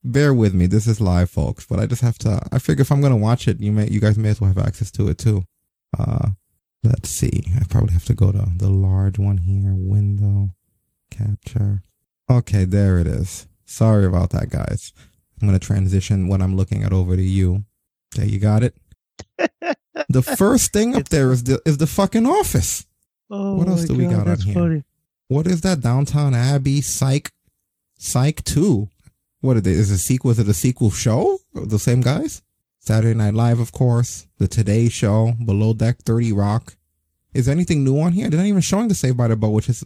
bear 0.05 0.33
with 0.35 0.55
me. 0.55 0.67
This 0.67 0.87
is 0.87 1.01
live, 1.01 1.31
folks. 1.31 1.67
But 1.67 1.81
I 1.81 1.87
just 1.87 2.03
have 2.03 2.19
to. 2.19 2.41
I 2.53 2.59
figure 2.59 2.83
if 2.83 2.93
I'm 2.93 3.01
gonna 3.01 3.17
watch 3.17 3.49
it, 3.49 3.61
you 3.61 3.73
may 3.73 3.89
you 3.89 4.01
guys 4.01 4.19
may 4.19 4.31
as 4.31 4.41
well 4.41 4.49
have 4.49 4.59
access 4.59 4.91
to 4.93 5.09
it 5.09 5.19
too. 5.19 5.45
Uh, 5.99 6.31
let's 6.83 7.09
see. 7.09 7.45
I 7.57 7.65
probably 7.69 7.93
have 7.93 8.05
to 8.07 8.15
go 8.15 8.33
to 8.33 8.47
the 8.57 8.71
large 8.71 9.19
one 9.19 9.39
here. 9.39 9.75
Window 9.75 10.51
capture. 11.11 11.83
Okay, 12.31 12.65
there 12.65 12.99
it 12.99 13.07
is. 13.07 13.47
Sorry 13.65 14.05
about 14.07 14.31
that, 14.31 14.51
guys. 14.51 14.93
I'm 15.41 15.49
gonna 15.49 15.59
transition 15.59 16.29
what 16.29 16.43
I'm 16.43 16.57
looking 16.57 16.83
at 16.83 16.93
over 16.93 17.17
to 17.17 17.23
you. 17.23 17.65
Okay, 18.15 18.27
you 18.27 18.39
got 18.39 18.63
it. 18.63 18.75
the 20.09 20.23
first 20.23 20.73
thing 20.73 20.95
up 20.95 21.09
there 21.09 21.31
is 21.33 21.45
the 21.45 21.61
is 21.65 21.79
the 21.79 21.87
fucking 21.87 22.27
office. 22.27 22.87
oh 23.31 23.55
What 23.55 23.69
else 23.69 23.85
do 23.85 23.95
we 23.95 24.07
got 24.07 24.29
on 24.29 24.39
here? 24.39 24.55
Funny. 24.55 24.85
What 25.29 25.47
is 25.47 25.61
that? 25.61 25.81
Downton 25.81 26.35
Abbey, 26.35 26.81
Psych, 26.81 27.31
Psych 27.97 28.43
Two. 28.45 28.89
What 29.41 29.57
are 29.57 29.61
they? 29.61 29.73
Is 29.73 29.91
a 29.91 29.99
sequel? 29.99 30.31
Is 30.31 30.39
it 30.39 30.49
a 30.49 30.55
sequel 30.55 30.91
show? 30.91 31.39
The 31.55 31.79
same 31.79 32.01
guys? 32.01 32.43
Saturday 32.79 33.15
Night 33.15 33.35
Live, 33.35 33.59
of 33.59 33.73
course. 33.73 34.27
The 34.39 34.49
Today 34.49 34.89
Show, 34.89 35.35
Below 35.45 35.75
Deck, 35.75 35.99
Thirty 36.03 36.33
Rock. 36.33 36.77
Is 37.33 37.47
there 37.47 37.55
anything 37.55 37.85
new 37.85 38.01
on 38.01 38.13
here? 38.13 38.29
They're 38.29 38.41
not 38.41 38.47
even 38.47 38.61
showing 38.61 38.89
the 38.89 38.95
Saved 38.95 39.17
by 39.17 39.29
the 39.29 39.37
Bell, 39.37 39.53
which 39.53 39.69
is, 39.69 39.85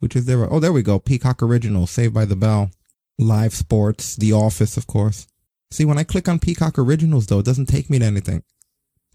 which 0.00 0.14
is 0.14 0.26
there. 0.26 0.52
Oh, 0.52 0.60
there 0.60 0.72
we 0.72 0.82
go. 0.82 0.98
Peacock 0.98 1.42
Original, 1.42 1.86
Saved 1.86 2.14
by 2.14 2.24
the 2.24 2.36
Bell, 2.36 2.70
Live 3.18 3.54
Sports, 3.54 4.16
The 4.16 4.32
Office, 4.32 4.76
of 4.76 4.86
course. 4.86 5.26
See, 5.70 5.84
when 5.84 5.98
I 5.98 6.04
click 6.04 6.28
on 6.28 6.38
Peacock 6.38 6.78
Originals, 6.78 7.26
though, 7.26 7.38
it 7.38 7.46
doesn't 7.46 7.66
take 7.66 7.88
me 7.88 7.98
to 7.98 8.04
anything. 8.04 8.42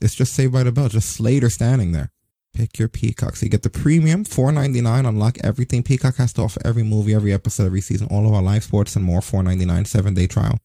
It's 0.02 0.16
just 0.16 0.34
Saved 0.34 0.54
by 0.54 0.64
the 0.64 0.72
Bell, 0.72 0.90
just 0.90 1.12
Slater 1.12 1.50
standing 1.50 1.92
there. 1.92 2.12
Pick 2.54 2.78
your 2.78 2.90
Peacock. 2.90 3.36
So 3.38 3.46
you 3.46 3.50
get 3.50 3.64
the 3.64 3.70
premium, 3.70 4.24
four 4.24 4.52
ninety 4.52 4.82
nine. 4.82 5.06
Unlock 5.06 5.38
everything 5.44 5.84
Peacock 5.84 6.18
has 6.18 6.34
to 6.34 6.42
offer. 6.42 6.62
Every 6.66 6.84
movie, 6.84 7.14
every 7.14 7.32
episode, 7.34 7.66
every 7.66 7.82
season, 7.82 8.08
all 8.12 8.28
of 8.28 8.34
our 8.34 8.42
live 8.42 8.64
sports 8.64 8.96
and 8.96 9.06
more. 9.06 9.22
Four 9.22 9.44
ninety 9.44 9.66
nine, 9.66 9.86
seven 9.86 10.14
day 10.14 10.28
trial. 10.28 10.60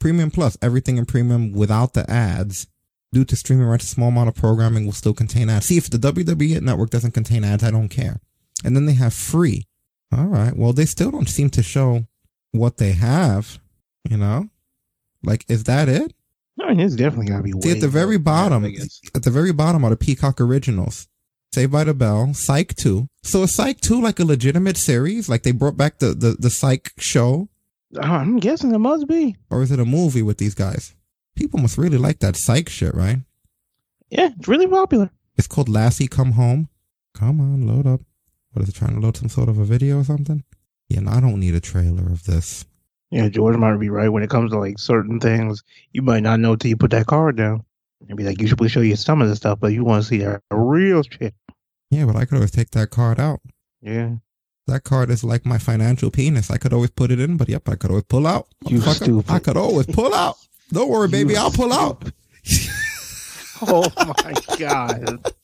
Premium 0.00 0.30
Plus, 0.30 0.56
everything 0.62 0.96
in 0.96 1.06
premium 1.06 1.52
without 1.52 1.94
the 1.94 2.08
ads. 2.10 2.66
Due 3.12 3.24
to 3.24 3.36
streaming 3.36 3.66
rights, 3.66 3.84
a 3.84 3.88
small 3.88 4.08
amount 4.08 4.28
of 4.28 4.34
programming 4.34 4.84
will 4.84 4.92
still 4.92 5.14
contain 5.14 5.48
ads. 5.48 5.66
See, 5.66 5.78
if 5.78 5.88
the 5.88 5.98
WWE 5.98 6.60
network 6.60 6.90
doesn't 6.90 7.12
contain 7.12 7.42
ads, 7.42 7.64
I 7.64 7.70
don't 7.70 7.88
care. 7.88 8.20
And 8.64 8.76
then 8.76 8.84
they 8.84 8.92
have 8.94 9.14
free. 9.14 9.66
All 10.12 10.26
right. 10.26 10.54
Well, 10.54 10.72
they 10.72 10.84
still 10.84 11.10
don't 11.10 11.28
seem 11.28 11.48
to 11.50 11.62
show 11.62 12.06
what 12.50 12.76
they 12.76 12.92
have. 12.92 13.60
You 14.08 14.16
know, 14.16 14.48
like 15.22 15.44
is 15.48 15.64
that 15.64 15.88
it? 15.88 16.12
I 16.60 16.70
mean, 16.70 16.80
it's 16.80 16.96
definitely 16.96 17.26
gotta 17.26 17.42
be. 17.42 17.52
See, 17.60 17.70
at 17.70 17.80
the 17.80 17.88
very 17.88 18.18
bottom, 18.18 18.64
at 18.64 19.22
the 19.22 19.30
very 19.30 19.52
bottom 19.52 19.84
are 19.84 19.90
the 19.90 19.96
Peacock 19.96 20.40
originals. 20.40 21.08
Saved 21.52 21.72
by 21.72 21.84
the 21.84 21.94
Bell, 21.94 22.34
Psych 22.34 22.74
2. 22.76 23.08
So 23.22 23.42
is 23.44 23.54
Psych 23.54 23.80
2 23.80 24.02
like 24.02 24.20
a 24.20 24.24
legitimate 24.24 24.76
series? 24.76 25.28
Like 25.28 25.44
they 25.44 25.52
brought 25.52 25.78
back 25.78 25.98
the, 25.98 26.08
the, 26.08 26.36
the 26.38 26.50
Psych 26.50 26.92
show? 26.98 27.48
Uh, 27.96 28.00
I'm 28.02 28.38
guessing 28.38 28.74
it 28.74 28.78
must 28.78 29.08
be. 29.08 29.36
Or 29.50 29.62
is 29.62 29.72
it 29.72 29.80
a 29.80 29.86
movie 29.86 30.20
with 30.22 30.36
these 30.36 30.54
guys? 30.54 30.94
People 31.36 31.60
must 31.60 31.78
really 31.78 31.96
like 31.96 32.18
that 32.18 32.36
Psych 32.36 32.68
shit, 32.68 32.94
right? 32.94 33.18
Yeah, 34.10 34.30
it's 34.36 34.48
really 34.48 34.66
popular. 34.66 35.10
It's 35.36 35.46
called 35.46 35.68
Lassie 35.68 36.08
Come 36.08 36.32
Home. 36.32 36.68
Come 37.14 37.40
on, 37.40 37.66
load 37.66 37.86
up. 37.86 38.00
What 38.52 38.62
is 38.62 38.68
it, 38.68 38.74
trying 38.74 38.94
to 38.94 39.00
load 39.00 39.16
some 39.16 39.28
sort 39.28 39.48
of 39.48 39.58
a 39.58 39.64
video 39.64 40.00
or 40.00 40.04
something? 40.04 40.44
Yeah, 40.88 41.00
no, 41.00 41.12
I 41.12 41.20
don't 41.20 41.40
need 41.40 41.54
a 41.54 41.60
trailer 41.60 42.10
of 42.12 42.24
this. 42.24 42.66
Yeah, 43.10 43.28
George 43.28 43.56
might 43.56 43.76
be 43.78 43.88
right 43.88 44.08
when 44.10 44.22
it 44.22 44.30
comes 44.30 44.50
to 44.52 44.58
like 44.58 44.78
certain 44.78 45.18
things. 45.20 45.62
You 45.92 46.02
might 46.02 46.22
not 46.22 46.40
know 46.40 46.56
till 46.56 46.68
you 46.68 46.76
put 46.76 46.90
that 46.90 47.06
card 47.06 47.36
down. 47.36 47.64
And 48.06 48.16
be 48.16 48.24
like, 48.24 48.40
usually 48.40 48.68
show 48.68 48.80
you 48.80 48.96
some 48.96 49.20
of 49.22 49.28
the 49.28 49.34
stuff, 49.36 49.58
but 49.60 49.72
you 49.72 49.82
want 49.84 50.02
to 50.04 50.08
see 50.08 50.18
the 50.18 50.40
real 50.50 51.02
shit. 51.02 51.34
Yeah, 51.90 52.04
but 52.04 52.16
I 52.16 52.24
could 52.26 52.36
always 52.36 52.50
take 52.50 52.70
that 52.72 52.90
card 52.90 53.18
out. 53.18 53.40
Yeah, 53.80 54.16
That 54.66 54.84
card 54.84 55.10
is 55.10 55.24
like 55.24 55.46
my 55.46 55.58
financial 55.58 56.10
penis. 56.10 56.50
I 56.50 56.58
could 56.58 56.72
always 56.72 56.90
put 56.90 57.10
it 57.10 57.18
in, 57.18 57.36
but 57.36 57.48
yep, 57.48 57.68
I 57.68 57.76
could 57.76 57.90
always 57.90 58.04
pull 58.04 58.26
out. 58.26 58.46
You 58.66 58.80
stupid. 58.80 59.30
I 59.30 59.38
could 59.38 59.56
always 59.56 59.86
pull 59.86 60.14
out. 60.14 60.36
Don't 60.72 60.90
worry, 60.90 61.08
baby, 61.08 61.32
You 61.32 61.38
I'll 61.40 61.50
pull 61.50 61.72
out. 61.72 62.10
Oh 63.62 63.90
my 63.96 64.34
god. 64.58 65.26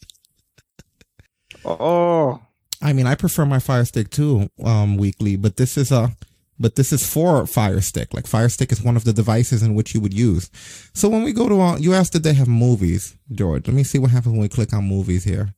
Oh, 1.64 2.42
I 2.82 2.92
mean, 2.92 3.06
I 3.06 3.14
prefer 3.14 3.46
my 3.46 3.58
Fire 3.58 3.86
Stick 3.86 4.10
too, 4.10 4.50
um, 4.62 4.98
weekly, 4.98 5.36
but 5.36 5.56
this 5.56 5.78
is 5.78 5.90
a, 5.90 6.14
but 6.58 6.76
this 6.76 6.92
is 6.92 7.06
for 7.08 7.46
Fire 7.46 7.80
Stick. 7.80 8.14
Like 8.14 8.26
Fire 8.26 8.48
Stick 8.48 8.70
is 8.72 8.82
one 8.82 8.96
of 8.96 9.04
the 9.04 9.12
devices 9.12 9.62
in 9.62 9.74
which 9.74 9.94
you 9.94 10.00
would 10.00 10.14
use. 10.14 10.50
So 10.94 11.08
when 11.08 11.22
we 11.22 11.32
go 11.32 11.48
to, 11.48 11.60
uh, 11.60 11.76
you 11.78 11.94
asked 11.94 12.12
did 12.12 12.22
they 12.22 12.34
have 12.34 12.48
movies, 12.48 13.16
George? 13.32 13.66
Let 13.66 13.74
me 13.74 13.84
see 13.84 13.98
what 13.98 14.10
happens 14.10 14.32
when 14.32 14.42
we 14.42 14.48
click 14.48 14.72
on 14.72 14.84
movies 14.84 15.24
here. 15.24 15.54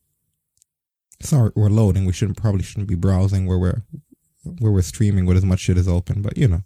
Sorry, 1.21 1.51
we're 1.55 1.69
loading. 1.69 2.05
We 2.05 2.13
shouldn't 2.13 2.37
probably 2.37 2.63
shouldn't 2.63 2.89
be 2.89 2.95
browsing 2.95 3.45
where 3.45 3.57
we're 3.57 3.83
where 4.59 4.71
we're 4.71 4.81
streaming 4.81 5.25
with 5.25 5.37
as 5.37 5.45
much 5.45 5.59
shit 5.59 5.77
as 5.77 5.87
open, 5.87 6.21
but 6.21 6.37
you 6.37 6.47
know, 6.47 6.63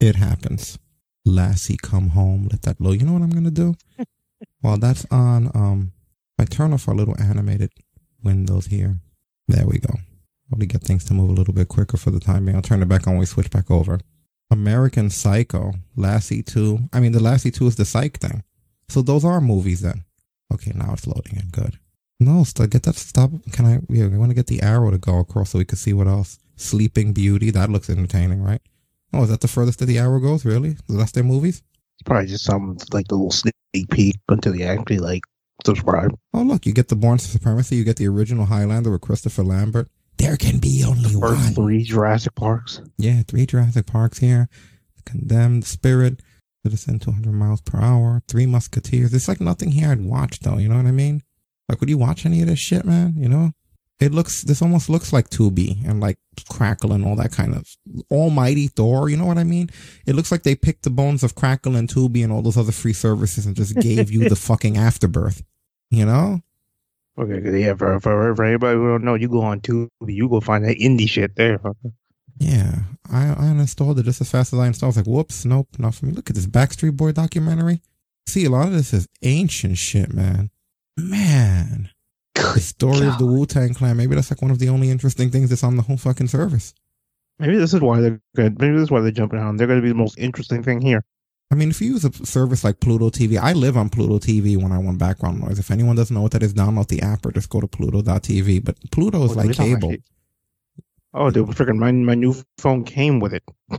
it 0.00 0.16
happens. 0.16 0.78
Lassie, 1.24 1.76
come 1.76 2.10
home. 2.10 2.48
Let 2.50 2.62
that 2.62 2.80
load. 2.80 3.00
You 3.00 3.06
know 3.06 3.12
what 3.12 3.22
I'm 3.22 3.30
gonna 3.30 3.50
do? 3.50 3.74
While 4.60 4.78
that's 4.78 5.06
on, 5.10 5.50
um, 5.54 5.92
I 6.38 6.44
turn 6.44 6.72
off 6.72 6.88
our 6.88 6.94
little 6.94 7.20
animated 7.20 7.72
windows 8.22 8.66
here. 8.66 8.96
There 9.48 9.66
we 9.66 9.78
go. 9.78 9.94
Probably 10.48 10.66
get 10.66 10.82
things 10.82 11.04
to 11.04 11.14
move 11.14 11.30
a 11.30 11.32
little 11.32 11.54
bit 11.54 11.68
quicker 11.68 11.96
for 11.96 12.10
the 12.10 12.20
time 12.20 12.44
being. 12.44 12.56
I'll 12.56 12.62
turn 12.62 12.82
it 12.82 12.88
back 12.88 13.06
on 13.06 13.14
when 13.14 13.20
we 13.20 13.26
switch 13.26 13.50
back 13.50 13.70
over. 13.70 14.00
American 14.50 15.10
Psycho, 15.10 15.72
Lassie 15.96 16.42
2. 16.42 16.90
I 16.92 17.00
mean, 17.00 17.12
the 17.12 17.22
Lassie 17.22 17.50
2 17.50 17.66
is 17.66 17.76
the 17.76 17.84
Psych 17.84 18.18
thing. 18.18 18.44
So 18.88 19.02
those 19.02 19.24
are 19.24 19.40
movies 19.40 19.80
then. 19.80 20.04
Okay, 20.54 20.70
now 20.74 20.92
it's 20.92 21.06
loading 21.06 21.36
in. 21.36 21.48
Good. 21.50 21.78
No, 22.20 22.44
st- 22.44 22.70
get 22.70 22.84
that 22.84 22.94
stop. 22.94 23.30
Can 23.50 23.66
I? 23.66 23.80
Yeah, 23.88 24.06
we 24.06 24.16
want 24.16 24.30
to 24.30 24.36
get 24.36 24.46
the 24.46 24.62
arrow 24.62 24.90
to 24.90 24.98
go 24.98 25.18
across 25.18 25.50
so 25.50 25.58
we 25.58 25.64
can 25.64 25.76
see 25.76 25.92
what 25.92 26.06
else. 26.06 26.38
Sleeping 26.54 27.12
Beauty. 27.12 27.50
That 27.50 27.70
looks 27.70 27.90
entertaining, 27.90 28.42
right? 28.42 28.62
Oh, 29.12 29.24
is 29.24 29.28
that 29.30 29.40
the 29.40 29.48
furthest 29.48 29.80
that 29.80 29.86
the 29.86 29.98
arrow 29.98 30.20
goes? 30.20 30.44
Really? 30.44 30.76
That's 30.88 31.12
their 31.12 31.24
movies? 31.24 31.62
it's 31.98 32.02
probably 32.04 32.28
just 32.28 32.44
some 32.44 32.76
like 32.92 33.06
a 33.10 33.14
little 33.14 33.30
sneak 33.30 33.54
peek 33.90 34.16
until 34.28 34.52
they 34.52 34.64
actually 34.64 34.98
like 34.98 35.22
Subscribe. 35.64 36.16
Oh, 36.34 36.42
look, 36.42 36.66
you 36.66 36.72
get 36.72 36.88
the 36.88 36.96
Bourne 36.96 37.18
Supremacy. 37.18 37.76
You 37.76 37.84
get 37.84 37.96
the 37.96 38.08
original 38.08 38.46
Highlander 38.46 38.90
with 38.90 39.00
Christopher 39.00 39.42
Lambert. 39.42 39.88
There 40.18 40.36
can 40.36 40.58
be 40.58 40.82
only 40.86 41.14
one. 41.14 41.36
three 41.54 41.82
Jurassic 41.82 42.34
Parks. 42.34 42.80
Yeah, 42.98 43.22
three 43.26 43.46
Jurassic 43.46 43.86
Parks 43.86 44.18
here. 44.18 44.48
Condemned, 45.04 45.64
Spirit, 45.64 46.20
Citizen 46.64 46.98
200 46.98 47.32
miles 47.32 47.60
per 47.60 47.80
hour, 47.80 48.22
Three 48.26 48.46
Musketeers. 48.46 49.14
It's 49.14 49.28
like 49.28 49.40
nothing 49.40 49.70
here 49.70 49.90
I'd 49.90 50.00
watch 50.00 50.40
though. 50.40 50.58
You 50.58 50.68
know 50.68 50.76
what 50.76 50.86
I 50.86 50.92
mean? 50.92 51.22
Like, 51.68 51.80
would 51.80 51.88
you 51.90 51.98
watch 51.98 52.26
any 52.26 52.40
of 52.42 52.48
this 52.48 52.58
shit, 52.58 52.84
man? 52.84 53.14
You 53.16 53.28
know? 53.28 53.52
It 53.98 54.12
looks, 54.12 54.42
this 54.42 54.60
almost 54.60 54.90
looks 54.90 55.12
like 55.12 55.30
Tubi 55.30 55.88
and 55.88 56.00
like 56.00 56.18
Crackle 56.50 56.92
and 56.92 57.04
all 57.04 57.16
that 57.16 57.32
kind 57.32 57.54
of 57.54 57.66
almighty 58.10 58.66
Thor. 58.68 59.08
You 59.08 59.16
know 59.16 59.24
what 59.24 59.38
I 59.38 59.44
mean? 59.44 59.70
It 60.06 60.14
looks 60.14 60.30
like 60.30 60.42
they 60.42 60.54
picked 60.54 60.82
the 60.82 60.90
bones 60.90 61.22
of 61.22 61.34
Crackle 61.34 61.76
and 61.76 61.88
Tubi 61.88 62.22
and 62.22 62.32
all 62.32 62.42
those 62.42 62.58
other 62.58 62.72
free 62.72 62.92
services 62.92 63.46
and 63.46 63.56
just 63.56 63.74
gave 63.76 64.10
you 64.10 64.28
the 64.28 64.36
fucking 64.48 64.76
afterbirth. 64.76 65.42
You 65.90 66.04
know? 66.04 66.40
Okay, 67.18 67.40
'cause 67.40 67.54
yeah, 67.54 67.74
for, 67.74 67.98
for, 68.00 68.34
for 68.34 68.44
everybody 68.44 68.76
who 68.76 68.88
don't 68.88 69.04
know, 69.04 69.14
you 69.14 69.28
go 69.28 69.40
on 69.42 69.60
Tubi, 69.60 69.88
you 70.06 70.28
go 70.28 70.40
find 70.40 70.64
that 70.64 70.76
indie 70.76 71.08
shit 71.08 71.34
there. 71.36 71.58
Yeah, 72.38 72.80
I, 73.10 73.30
I 73.30 73.44
uninstalled 73.46 73.98
it 73.98 74.02
just 74.04 74.20
as 74.20 74.30
fast 74.30 74.52
as 74.52 74.58
I 74.58 74.66
installed. 74.66 74.88
I 74.88 74.98
was 75.00 75.06
like, 75.08 75.14
whoops, 75.16 75.44
nope, 75.46 75.68
not 75.78 75.94
for 75.94 76.04
me. 76.06 76.12
Look 76.12 76.28
at 76.28 76.36
this 76.36 76.46
Backstreet 76.46 76.96
Boy 76.96 77.12
documentary. 77.12 77.80
See, 78.26 78.44
a 78.44 78.50
lot 78.50 78.66
of 78.66 78.74
this 78.74 78.92
is 78.92 79.08
ancient 79.22 79.78
shit, 79.78 80.12
man. 80.12 80.50
Man, 80.98 81.88
the 82.34 82.60
story 82.60 83.06
of 83.06 83.18
the 83.18 83.26
Wu 83.26 83.46
Tang 83.46 83.72
Clan. 83.72 83.96
Maybe 83.96 84.14
that's 84.14 84.30
like 84.30 84.42
one 84.42 84.50
of 84.50 84.58
the 84.58 84.68
only 84.68 84.90
interesting 84.90 85.30
things 85.30 85.48
that's 85.48 85.64
on 85.64 85.76
the 85.76 85.82
whole 85.82 85.96
fucking 85.96 86.28
service. 86.28 86.74
Maybe 87.38 87.56
this 87.56 87.72
is 87.74 87.80
why 87.80 88.00
they're 88.00 88.20
good. 88.34 88.58
Maybe 88.60 88.74
this 88.74 88.84
is 88.84 88.90
why 88.90 89.00
they're 89.00 89.10
jumping 89.10 89.38
on. 89.38 89.56
They're 89.56 89.66
going 89.66 89.78
to 89.78 89.82
be 89.82 89.90
the 89.90 89.94
most 89.94 90.18
interesting 90.18 90.62
thing 90.62 90.80
here. 90.80 91.04
I 91.50 91.54
mean, 91.54 91.70
if 91.70 91.80
you 91.80 91.92
use 91.92 92.04
a 92.04 92.12
service 92.26 92.64
like 92.64 92.80
Pluto 92.80 93.08
TV, 93.08 93.38
I 93.38 93.52
live 93.52 93.76
on 93.76 93.88
Pluto 93.88 94.18
TV 94.18 94.60
when 94.60 94.72
I 94.72 94.78
want 94.78 94.98
background 94.98 95.40
noise. 95.40 95.58
If 95.60 95.70
anyone 95.70 95.94
doesn't 95.94 96.12
know 96.14 96.22
what 96.22 96.32
that 96.32 96.42
is, 96.42 96.52
download 96.54 96.88
the 96.88 97.02
app 97.02 97.24
or 97.24 97.30
just 97.30 97.50
go 97.50 97.60
to 97.60 97.68
Pluto.tv. 97.68 98.64
But 98.64 98.76
Pluto 98.90 99.22
is 99.24 99.30
Oh, 99.32 99.34
like 99.34 99.52
cable. 99.56 99.90
like- 99.90 100.02
Oh, 101.14 101.30
dude, 101.30 101.46
freaking 101.48 101.78
my 101.78 101.92
my 101.92 102.14
new 102.14 102.34
phone 102.58 102.84
came 102.84 103.20
with 103.20 103.32
it. 103.32 103.44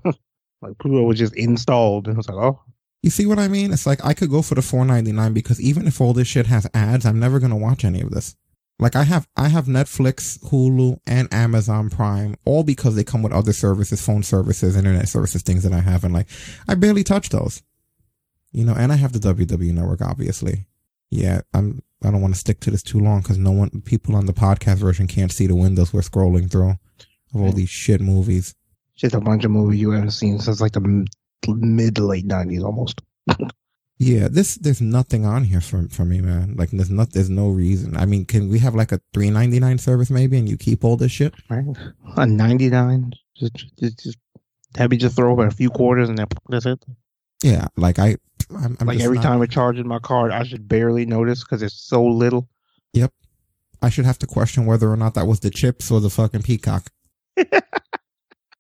like 0.62 0.78
Pluto 0.80 1.04
was 1.04 1.20
just 1.20 1.36
installed, 1.36 2.08
and 2.08 2.16
I 2.16 2.18
was 2.18 2.30
like, 2.30 2.38
oh, 2.38 2.62
You 3.04 3.12
see 3.12 3.26
what 3.28 3.38
I 3.38 3.48
mean? 3.48 3.72
It's 3.74 3.86
like 3.86 4.04
I 4.04 4.14
could 4.14 4.32
go 4.32 4.42
for 4.42 4.56
the 4.56 4.62
four 4.64 4.86
ninety 4.86 5.12
nine 5.12 5.34
because 5.34 5.62
even 5.62 5.86
if 5.88 6.02
all 6.02 6.14
this 6.14 6.28
shit 6.28 6.48
has 6.48 6.66
ads, 6.74 7.06
I'm 7.06 7.20
never 7.20 7.40
gonna 7.40 7.58
watch 7.58 7.84
any 7.86 8.02
of 8.02 8.10
this. 8.12 8.36
Like 8.80 8.96
I 8.96 9.04
have 9.04 9.28
I 9.36 9.48
have 9.48 9.66
Netflix, 9.66 10.40
Hulu, 10.50 11.00
and 11.08 11.34
Amazon 11.34 11.90
Prime, 11.90 12.36
all 12.46 12.64
because 12.64 12.96
they 12.96 13.04
come 13.04 13.24
with 13.24 13.34
other 13.34 13.54
services, 13.54 14.06
phone 14.06 14.22
services, 14.22 14.76
internet 14.76 15.10
services, 15.10 15.42
things 15.42 15.64
that 15.64 15.74
I 15.74 15.80
have, 15.80 16.04
and 16.04 16.14
like 16.14 16.28
I 16.68 16.76
barely 16.76 17.04
touch 17.04 17.30
those. 17.30 17.64
You 18.52 18.66
know, 18.66 18.76
and 18.76 18.92
I 18.92 18.96
have 18.96 19.14
the 19.14 19.20
WWE 19.20 19.74
network, 19.74 20.02
obviously. 20.02 20.68
Yeah, 21.10 21.42
I'm 21.54 21.82
I 22.04 22.12
don't 22.12 22.22
want 22.22 22.36
to 22.36 22.40
stick 22.40 22.60
to 22.62 22.72
this 22.72 22.84
too 22.84 23.00
long 23.00 23.22
because 23.22 23.40
no 23.40 23.52
one 23.52 23.82
people 23.82 24.16
on 24.16 24.28
the 24.28 24.34
podcast 24.34 24.78
version 24.78 25.08
can't 25.08 25.32
see 25.32 25.48
the 25.48 25.56
windows 25.56 25.92
we're 25.92 26.02
scrolling 26.02 26.50
through 26.50 26.76
of 27.34 27.42
all 27.42 27.52
these 27.52 27.70
shit 27.70 28.00
movies. 28.00 28.54
just 28.96 29.16
a 29.16 29.20
bunch 29.20 29.44
of 29.44 29.52
movies 29.52 29.82
you 29.82 29.92
haven't 29.92 30.12
seen 30.12 30.40
since 30.40 30.62
like 30.62 30.74
the 30.74 31.08
mid 31.48 31.96
to 31.96 32.06
late 32.06 32.26
nineties, 32.26 32.64
almost. 32.64 33.02
Yeah, 34.00 34.28
this 34.30 34.56
there's 34.56 34.82
nothing 34.82 35.26
on 35.26 35.44
here 35.44 35.62
for 35.62 35.88
for 35.90 36.06
me, 36.06 36.22
man. 36.22 36.56
Like 36.56 36.70
there's 36.70 36.92
not 36.92 37.14
there's 37.14 37.32
no 37.32 37.50
reason. 37.50 37.98
I 37.98 38.06
mean, 38.06 38.26
can 38.26 38.48
we 38.48 38.60
have 38.60 38.76
like 38.76 38.92
a 38.92 39.02
three 39.14 39.32
ninety 39.32 39.60
nine 39.60 39.80
service 39.80 40.12
maybe, 40.12 40.38
and 40.38 40.48
you 40.48 40.56
keep 40.56 40.84
all 40.84 40.98
this 40.98 41.12
shit? 41.12 41.34
Right, 41.50 41.66
a 42.16 42.26
ninety 42.28 42.70
nine. 42.70 43.14
Just, 43.36 43.56
just, 43.80 44.04
just 44.04 44.18
have 44.76 44.94
you 44.94 45.00
just 45.00 45.16
throw 45.16 45.32
away 45.32 45.48
a 45.48 45.52
few 45.52 45.70
quarters 45.72 46.10
and 46.10 46.20
that's 46.50 46.66
it. 46.66 46.84
Yeah, 47.44 47.68
like 47.76 47.98
I, 47.98 48.18
I'm, 48.56 48.78
I'm 48.80 48.88
like 48.88 49.00
every 49.00 49.18
not- 49.18 49.24
time 49.24 49.42
it 49.42 49.50
charges 49.52 49.84
my 49.86 50.00
card, 50.00 50.32
I 50.32 50.44
should 50.44 50.68
barely 50.68 51.06
notice 51.06 51.44
because 51.44 51.64
it's 51.64 51.76
so 51.76 52.04
little. 52.06 52.48
Yep, 52.94 53.14
I 53.82 53.90
should 53.90 54.06
have 54.06 54.20
to 54.20 54.28
question 54.28 54.68
whether 54.68 54.92
or 54.92 54.98
not 54.98 55.16
that 55.16 55.28
was 55.28 55.40
the 55.40 55.50
chips 55.50 55.90
or 55.90 56.02
the 56.02 56.10
fucking 56.12 56.44
peacock. 56.44 56.92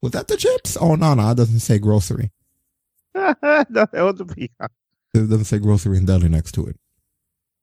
was 0.01 0.11
that 0.13 0.27
the 0.27 0.37
chips? 0.37 0.77
Oh 0.79 0.95
no, 0.95 1.13
no, 1.13 1.29
it 1.29 1.37
doesn't 1.37 1.59
say 1.59 1.77
grocery. 1.77 2.31
no, 3.15 3.35
that 3.41 3.89
was 3.93 4.15
the 4.17 4.25
peacock. 4.25 4.71
It 5.17 5.29
doesn't 5.29 5.45
say 5.45 5.59
grocery 5.59 5.97
and 5.97 6.07
deli 6.07 6.29
next 6.29 6.53
to 6.53 6.65
it. 6.65 6.77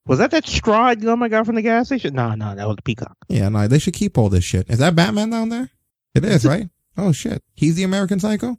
Was 0.07 0.19
that 0.19 0.31
that 0.33 0.47
stride 0.47 1.01
gum 1.01 1.23
I 1.23 1.29
got 1.29 1.47
from 1.47 1.55
the 1.55 1.63
gas 1.63 1.87
station? 1.87 2.15
No, 2.15 2.35
no, 2.35 2.55
that 2.55 2.67
was 2.67 2.77
the 2.77 2.83
peacock. 2.83 3.17
Yeah, 3.29 3.49
no, 3.49 3.67
they 3.67 3.79
should 3.79 3.95
keep 3.95 4.19
all 4.19 4.29
this 4.29 4.45
shit. 4.45 4.69
Is 4.69 4.79
that 4.79 4.95
Batman 4.95 5.31
down 5.31 5.49
there? 5.49 5.71
It 6.15 6.25
is, 6.25 6.45
right? 6.45 6.69
Oh 6.97 7.13
shit, 7.13 7.43
he's 7.55 7.77
the 7.77 7.85
American 7.85 8.21
Psycho. 8.21 8.59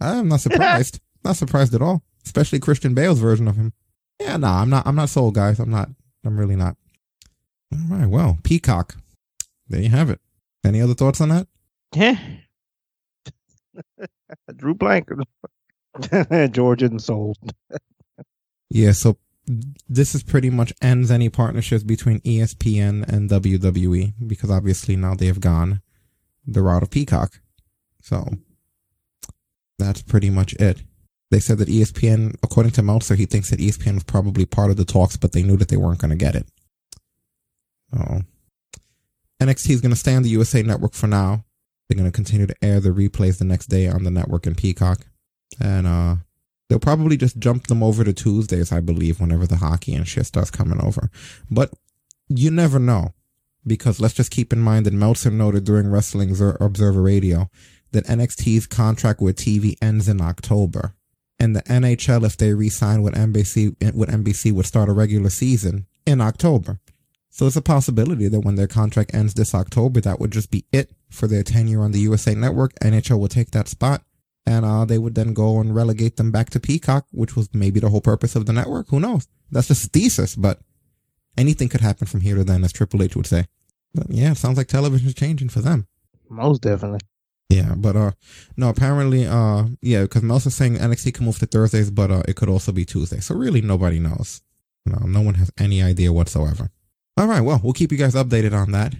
I'm 0.00 0.28
not 0.28 0.40
surprised. 0.40 1.00
not 1.24 1.36
surprised 1.36 1.74
at 1.74 1.82
all. 1.82 2.02
Especially 2.24 2.58
Christian 2.58 2.94
Bale's 2.94 3.20
version 3.20 3.48
of 3.48 3.56
him. 3.56 3.72
Yeah, 4.20 4.36
no, 4.36 4.48
I'm 4.48 4.70
not. 4.70 4.86
I'm 4.86 4.96
not 4.96 5.08
sold, 5.08 5.34
guys. 5.34 5.58
I'm 5.58 5.70
not. 5.70 5.88
I'm 6.24 6.38
really 6.38 6.56
not. 6.56 6.76
All 7.72 7.96
right. 7.96 8.08
Well, 8.08 8.38
Peacock. 8.42 8.96
There 9.68 9.80
you 9.80 9.88
have 9.88 10.10
it. 10.10 10.20
Any 10.64 10.80
other 10.80 10.94
thoughts 10.94 11.20
on 11.20 11.30
that? 11.30 11.48
Yeah. 11.94 12.18
Drew 14.56 14.74
blank. 14.74 15.08
George 16.52 16.82
isn't 16.82 17.00
sold. 17.00 17.38
Yeah. 18.72 18.92
So 18.92 19.18
this 19.88 20.14
is 20.14 20.22
pretty 20.22 20.48
much 20.48 20.72
ends 20.80 21.10
any 21.10 21.28
partnerships 21.28 21.84
between 21.84 22.20
ESPN 22.20 23.06
and 23.06 23.28
WWE 23.28 24.14
because 24.26 24.50
obviously 24.50 24.96
now 24.96 25.14
they 25.14 25.26
have 25.26 25.40
gone 25.40 25.82
the 26.46 26.62
route 26.62 26.82
of 26.82 26.90
Peacock. 26.90 27.40
So 28.00 28.28
that's 29.78 30.02
pretty 30.02 30.30
much 30.30 30.54
it. 30.54 30.82
They 31.30 31.40
said 31.40 31.58
that 31.58 31.68
ESPN, 31.68 32.36
according 32.42 32.72
to 32.72 32.82
Meltzer, 32.82 33.14
he 33.14 33.26
thinks 33.26 33.50
that 33.50 33.60
ESPN 33.60 33.94
was 33.94 34.04
probably 34.04 34.46
part 34.46 34.70
of 34.70 34.76
the 34.76 34.84
talks, 34.84 35.16
but 35.16 35.32
they 35.32 35.42
knew 35.42 35.56
that 35.58 35.68
they 35.68 35.76
weren't 35.76 36.00
going 36.00 36.10
to 36.10 36.16
get 36.16 36.34
it. 36.34 36.46
So 37.92 38.20
NXT 39.40 39.70
is 39.70 39.80
going 39.80 39.92
to 39.92 39.96
stay 39.96 40.14
on 40.14 40.22
the 40.22 40.30
USA 40.30 40.62
Network 40.62 40.94
for 40.94 41.06
now. 41.06 41.44
They're 41.88 41.98
going 41.98 42.10
to 42.10 42.14
continue 42.14 42.46
to 42.46 42.54
air 42.62 42.80
the 42.80 42.90
replays 42.90 43.38
the 43.38 43.44
next 43.44 43.66
day 43.66 43.88
on 43.88 44.04
the 44.04 44.10
network 44.10 44.46
in 44.46 44.54
Peacock, 44.54 45.00
and 45.60 45.86
uh, 45.86 46.16
they'll 46.72 46.78
probably 46.78 47.18
just 47.18 47.38
jump 47.38 47.66
them 47.66 47.82
over 47.82 48.02
to 48.02 48.14
Tuesdays, 48.14 48.72
I 48.72 48.80
believe, 48.80 49.20
whenever 49.20 49.46
the 49.46 49.56
hockey 49.56 49.94
and 49.94 50.08
shit 50.08 50.24
starts 50.24 50.50
coming 50.50 50.80
over. 50.80 51.10
But 51.50 51.70
you 52.28 52.50
never 52.50 52.78
know, 52.78 53.12
because 53.66 54.00
let's 54.00 54.14
just 54.14 54.30
keep 54.30 54.54
in 54.54 54.60
mind 54.60 54.86
that 54.86 54.94
Meltzer 54.94 55.30
noted 55.30 55.64
during 55.64 55.90
Wrestling 55.90 56.30
Observer 56.30 57.02
Radio 57.02 57.50
that 57.90 58.06
NXT's 58.06 58.66
contract 58.66 59.20
with 59.20 59.36
TV 59.36 59.74
ends 59.82 60.08
in 60.08 60.22
October, 60.22 60.94
and 61.38 61.54
the 61.54 61.62
NHL, 61.64 62.24
if 62.24 62.38
they 62.38 62.54
re-sign 62.54 63.02
with 63.02 63.12
NBC, 63.12 63.94
with 63.94 64.08
NBC, 64.08 64.50
would 64.50 64.64
start 64.64 64.88
a 64.88 64.94
regular 64.94 65.28
season 65.28 65.84
in 66.06 66.22
October. 66.22 66.80
So 67.28 67.46
it's 67.46 67.56
a 67.56 67.60
possibility 67.60 68.28
that 68.28 68.40
when 68.40 68.54
their 68.54 68.66
contract 68.66 69.14
ends 69.14 69.34
this 69.34 69.54
October, 69.54 70.00
that 70.00 70.20
would 70.20 70.30
just 70.30 70.50
be 70.50 70.64
it 70.72 70.90
for 71.10 71.26
their 71.26 71.42
tenure 71.42 71.82
on 71.82 71.92
the 71.92 72.00
USA 72.00 72.34
Network. 72.34 72.72
NHL 72.76 73.20
will 73.20 73.28
take 73.28 73.50
that 73.50 73.68
spot, 73.68 74.04
and 74.46 74.64
uh, 74.64 74.84
they 74.84 74.98
would 74.98 75.14
then 75.14 75.34
go 75.34 75.60
and 75.60 75.74
relegate 75.74 76.16
them 76.16 76.30
back 76.30 76.50
to 76.50 76.60
Peacock, 76.60 77.06
which 77.12 77.36
was 77.36 77.48
maybe 77.54 77.80
the 77.80 77.88
whole 77.88 78.00
purpose 78.00 78.34
of 78.36 78.46
the 78.46 78.52
network. 78.52 78.88
Who 78.88 79.00
knows? 79.00 79.28
That's 79.50 79.68
just 79.68 79.86
a 79.86 79.88
thesis, 79.88 80.34
but 80.34 80.60
anything 81.36 81.68
could 81.68 81.80
happen 81.80 82.06
from 82.06 82.20
here 82.20 82.36
to 82.36 82.44
then, 82.44 82.64
as 82.64 82.72
Triple 82.72 83.02
H 83.02 83.16
would 83.16 83.26
say. 83.26 83.46
But 83.94 84.10
yeah, 84.10 84.32
it 84.32 84.38
sounds 84.38 84.56
like 84.56 84.68
television's 84.68 85.14
changing 85.14 85.50
for 85.50 85.60
them. 85.60 85.86
Most 86.28 86.62
definitely. 86.62 87.00
Yeah, 87.50 87.74
but 87.76 87.96
uh, 87.96 88.12
no, 88.56 88.70
apparently, 88.70 89.26
uh, 89.26 89.66
yeah, 89.82 90.02
because 90.02 90.22
Mel's 90.22 90.52
saying 90.54 90.76
NXT 90.76 91.14
can 91.14 91.26
move 91.26 91.38
to 91.40 91.46
Thursdays, 91.46 91.90
but 91.90 92.10
uh, 92.10 92.22
it 92.26 92.34
could 92.34 92.48
also 92.48 92.72
be 92.72 92.86
Tuesday. 92.86 93.20
So 93.20 93.34
really, 93.34 93.60
nobody 93.60 93.98
knows. 93.98 94.40
No, 94.86 95.06
no 95.06 95.20
one 95.20 95.34
has 95.34 95.50
any 95.58 95.82
idea 95.82 96.12
whatsoever. 96.12 96.70
All 97.18 97.26
right, 97.26 97.42
well, 97.42 97.60
we'll 97.62 97.74
keep 97.74 97.92
you 97.92 97.98
guys 97.98 98.14
updated 98.14 98.54
on 98.54 98.72
that. 98.72 98.94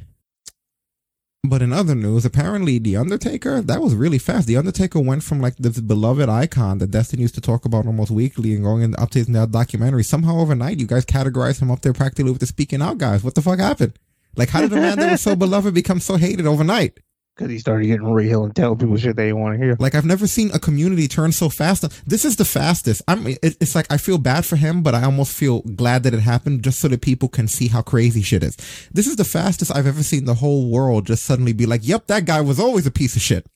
But 1.44 1.60
in 1.60 1.72
other 1.72 1.96
news, 1.96 2.24
apparently 2.24 2.78
The 2.78 2.96
Undertaker, 2.96 3.60
that 3.62 3.82
was 3.82 3.96
really 3.96 4.18
fast. 4.18 4.46
The 4.46 4.56
Undertaker 4.56 5.00
went 5.00 5.24
from 5.24 5.40
like 5.40 5.56
this 5.56 5.80
beloved 5.80 6.28
icon 6.28 6.78
that 6.78 6.92
Destiny 6.92 7.22
used 7.22 7.34
to 7.34 7.40
talk 7.40 7.64
about 7.64 7.84
almost 7.84 8.12
weekly 8.12 8.54
and 8.54 8.62
going 8.62 8.82
into 8.82 8.96
updates 8.98 9.26
in 9.26 9.32
that 9.32 9.50
documentary. 9.50 10.04
Somehow 10.04 10.38
overnight, 10.38 10.78
you 10.78 10.86
guys 10.86 11.04
categorized 11.04 11.60
him 11.60 11.72
up 11.72 11.80
there 11.80 11.92
practically 11.92 12.30
with 12.30 12.38
the 12.38 12.46
speaking 12.46 12.80
out 12.80 12.98
guys. 12.98 13.24
What 13.24 13.34
the 13.34 13.42
fuck 13.42 13.58
happened? 13.58 13.98
Like, 14.36 14.50
how 14.50 14.60
did 14.60 14.72
a 14.72 14.76
man 14.76 14.98
that 14.98 15.10
was 15.10 15.20
so 15.20 15.34
beloved 15.44 15.74
become 15.74 15.98
so 15.98 16.14
hated 16.14 16.46
overnight? 16.46 17.00
Because 17.34 17.50
he 17.50 17.58
started 17.58 17.86
getting 17.86 18.12
real 18.12 18.44
and 18.44 18.54
telling 18.54 18.78
people 18.78 18.96
shit 18.98 19.16
they 19.16 19.28
didn't 19.28 19.40
want 19.40 19.58
to 19.58 19.64
hear. 19.64 19.74
Like 19.78 19.94
I've 19.94 20.04
never 20.04 20.26
seen 20.26 20.50
a 20.52 20.58
community 20.58 21.08
turn 21.08 21.32
so 21.32 21.48
fast. 21.48 21.82
This 22.06 22.26
is 22.26 22.36
the 22.36 22.44
fastest. 22.44 23.00
I'm. 23.08 23.26
it- 23.26 23.38
It's 23.42 23.74
like 23.74 23.90
I 23.90 23.96
feel 23.96 24.18
bad 24.18 24.44
for 24.44 24.56
him, 24.56 24.82
but 24.82 24.94
I 24.94 25.04
almost 25.04 25.32
feel 25.34 25.62
glad 25.62 26.02
that 26.02 26.12
it 26.12 26.20
happened, 26.20 26.62
just 26.62 26.78
so 26.78 26.88
that 26.88 27.00
people 27.00 27.28
can 27.30 27.48
see 27.48 27.68
how 27.68 27.80
crazy 27.80 28.20
shit 28.20 28.42
is. 28.42 28.56
This 28.92 29.06
is 29.06 29.16
the 29.16 29.24
fastest 29.24 29.74
I've 29.74 29.86
ever 29.86 30.02
seen 30.02 30.26
the 30.26 30.34
whole 30.34 30.70
world 30.70 31.06
just 31.06 31.24
suddenly 31.24 31.54
be 31.54 31.64
like, 31.64 31.80
"Yep, 31.88 32.08
that 32.08 32.26
guy 32.26 32.42
was 32.42 32.60
always 32.60 32.86
a 32.86 32.90
piece 32.90 33.16
of 33.16 33.22
shit." 33.22 33.46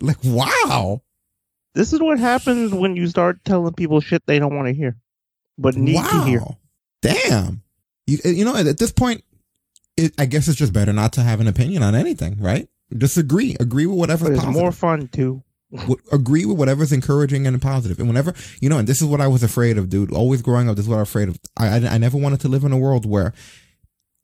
Like, 0.00 0.18
wow, 0.24 1.02
This 1.74 1.92
is 1.92 2.00
what 2.00 2.18
happens 2.18 2.72
when 2.72 2.96
you 2.96 3.06
start 3.06 3.44
telling 3.44 3.72
people 3.74 4.00
shit 4.00 4.22
they 4.26 4.38
don't 4.38 4.56
want 4.56 4.68
to 4.68 4.72
hear, 4.74 4.96
but 5.58 5.74
need 5.76 6.02
to 6.02 6.24
hear. 6.24 6.40
damn. 7.02 7.62
You 8.06 8.18
you 8.24 8.44
know 8.46 8.56
at 8.56 8.78
this 8.78 8.92
point, 8.92 9.24
it, 9.98 10.14
I 10.18 10.24
guess 10.26 10.48
it's 10.48 10.56
just 10.58 10.72
better 10.72 10.92
not 10.94 11.12
to 11.14 11.22
have 11.22 11.40
an 11.40 11.48
opinion 11.48 11.82
on 11.82 11.94
anything, 11.94 12.40
right? 12.40 12.66
Just 12.96 13.16
agree, 13.16 13.56
with 13.58 13.68
But 13.68 13.86
whatever's 13.96 14.28
it's 14.30 14.38
positive. 14.40 14.62
more 14.62 14.72
fun 14.72 15.08
too 15.08 15.42
agree 16.12 16.44
with 16.44 16.56
whatever's 16.58 16.92
encouraging 16.92 17.46
and 17.46 17.60
positive. 17.60 17.98
And 17.98 18.08
whenever, 18.08 18.34
you 18.60 18.68
know, 18.68 18.78
and 18.78 18.86
this 18.86 19.02
is 19.02 19.08
what 19.08 19.20
I 19.20 19.26
was 19.26 19.42
afraid 19.42 19.78
of, 19.78 19.88
dude. 19.90 20.12
Always 20.12 20.42
growing 20.42 20.68
up, 20.68 20.76
this 20.76 20.84
is 20.84 20.88
what 20.88 20.96
I 20.96 21.00
was 21.00 21.08
afraid 21.08 21.28
of. 21.28 21.38
I, 21.56 21.66
I, 21.66 21.94
I 21.94 21.98
never 21.98 22.16
wanted 22.16 22.40
to 22.40 22.48
live 22.48 22.64
in 22.64 22.72
a 22.72 22.78
world 22.78 23.04
where 23.04 23.32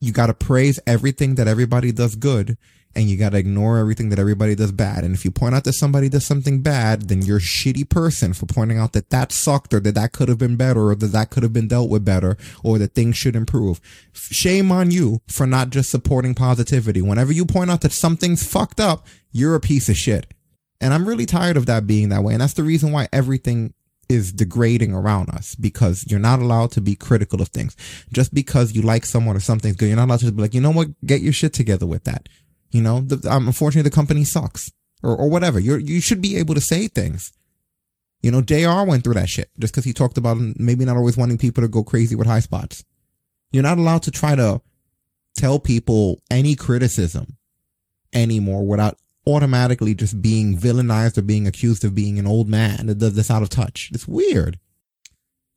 you 0.01 0.13
got 0.13 0.27
to 0.27 0.35
praise 0.35 0.79
everything 0.87 1.35
that 1.37 1.49
everybody 1.49 1.93
does 1.93 2.17
good 2.17 2.57
and 2.95 3.09
you 3.09 3.17
got 3.17 3.31
to 3.31 3.39
ignore 3.39 3.79
everything 3.79 4.11
that 4.11 4.19
everybody 4.19 4.55
does 4.55 4.73
bad. 4.73 5.05
And 5.05 5.15
if 5.15 5.25
you 5.25 5.31
point 5.31 5.55
out 5.55 5.65
that 5.65 5.73
somebody 5.73 6.09
does 6.09 6.27
something 6.27 6.63
bad, 6.63 7.09
then 7.09 7.23
you're 7.23 7.39
a 7.39 7.41
shitty 7.41 7.89
person 7.89 8.33
for 8.33 8.47
pointing 8.47 8.79
out 8.79 8.93
that 8.93 9.11
that 9.11 9.33
sucked 9.33 9.73
or 9.73 9.81
that 9.81 9.95
that 9.95 10.13
could 10.13 10.29
have 10.29 10.39
been 10.39 10.57
better 10.57 10.89
or 10.91 10.95
that 10.95 11.07
that 11.09 11.31
could 11.31 11.43
have 11.43 11.53
been 11.53 11.69
dealt 11.69 11.91
with 11.91 12.05
better 12.05 12.37
or 12.63 12.79
that 12.79 12.95
things 12.95 13.17
should 13.17 13.37
improve. 13.37 13.81
Shame 14.13 14.71
on 14.71 14.91
you 14.91 15.21
for 15.27 15.47
not 15.47 15.71
just 15.71 15.91
supporting 15.91 16.35
positivity. 16.35 17.01
Whenever 17.01 17.33
you 17.33 17.45
point 17.47 17.71
out 17.71 17.81
that 17.81 17.93
something's 17.93 18.47
fucked 18.47 18.81
up, 18.81 19.07
you're 19.31 19.55
a 19.55 19.61
piece 19.61 19.89
of 19.89 19.97
shit. 19.97 20.27
And 20.81 20.93
I'm 20.93 21.07
really 21.07 21.27
tired 21.27 21.57
of 21.57 21.67
that 21.67 21.87
being 21.87 22.09
that 22.11 22.23
way. 22.23 22.35
And 22.35 22.43
that's 22.43 22.55
the 22.55 22.65
reason 22.65 22.93
why 22.93 23.09
everything 23.13 23.73
is 24.13 24.33
degrading 24.33 24.93
around 24.93 25.31
us 25.31 25.55
because 25.55 26.05
you're 26.09 26.21
not 26.21 26.41
allowed 26.41 26.71
to 26.73 26.81
be 26.81 26.95
critical 26.95 27.41
of 27.41 27.49
things. 27.49 27.77
Just 28.13 28.35
because 28.35 28.75
you 28.75 28.83
like 28.83 29.05
someone 29.05 29.37
or 29.37 29.41
something's 29.41 29.77
good, 29.77 29.87
you're 29.87 29.97
not 29.97 30.09
allowed 30.09 30.21
to 30.21 30.33
be 30.33 30.43
like, 30.43 30.55
you 30.55 30.61
know 30.61 30.71
what? 30.71 30.89
Get 31.07 31.23
your 31.23 31.33
shit 31.33 31.53
together 31.53 31.87
with 31.87 32.05
that. 32.05 32.29
You 32.73 32.83
know, 32.83 33.01
the, 33.01 33.31
um, 33.31 33.47
unfortunately, 33.47 33.89
the 33.89 33.95
company 33.95 34.25
sucks 34.25 34.73
or, 35.03 35.17
or 35.17 35.31
whatever. 35.31 35.61
You're, 35.61 35.79
you 35.79 36.01
should 36.01 36.21
be 36.21 36.37
able 36.37 36.55
to 36.55 36.61
say 36.61 36.89
things. 36.89 37.33
You 38.23 38.31
know, 38.31 38.41
JR 38.41 38.89
went 38.89 39.05
through 39.05 39.15
that 39.15 39.29
shit 39.29 39.51
just 39.59 39.75
because 39.75 39.85
he 39.85 39.93
talked 39.93 40.17
about 40.17 40.39
maybe 40.57 40.85
not 40.85 40.97
always 40.97 41.17
wanting 41.17 41.39
people 41.39 41.63
to 41.63 41.69
go 41.69 41.85
crazy 41.85 42.17
with 42.17 42.27
high 42.27 42.41
spots. 42.41 42.85
You're 43.51 43.63
not 43.63 43.79
allowed 43.79 44.05
to 44.05 44.11
try 44.11 44.35
to 44.35 44.63
tell 45.37 45.59
people 45.59 46.23
any 46.31 46.55
criticism 46.55 47.37
anymore 48.13 48.67
without 48.67 48.97
automatically 49.27 49.95
just 49.95 50.21
being 50.23 50.57
villainized 50.57 51.19
or 51.19 51.23
being 51.23 51.47
accused 51.47 51.85
of 51.85 51.95
being 51.95 52.19
an 52.19 52.27
old 52.27 52.49
man 52.49 52.87
that's 52.87 53.31
out 53.31 53.43
of 53.43 53.49
touch. 53.49 53.91
It's 53.93 54.09
weird. 54.09 54.59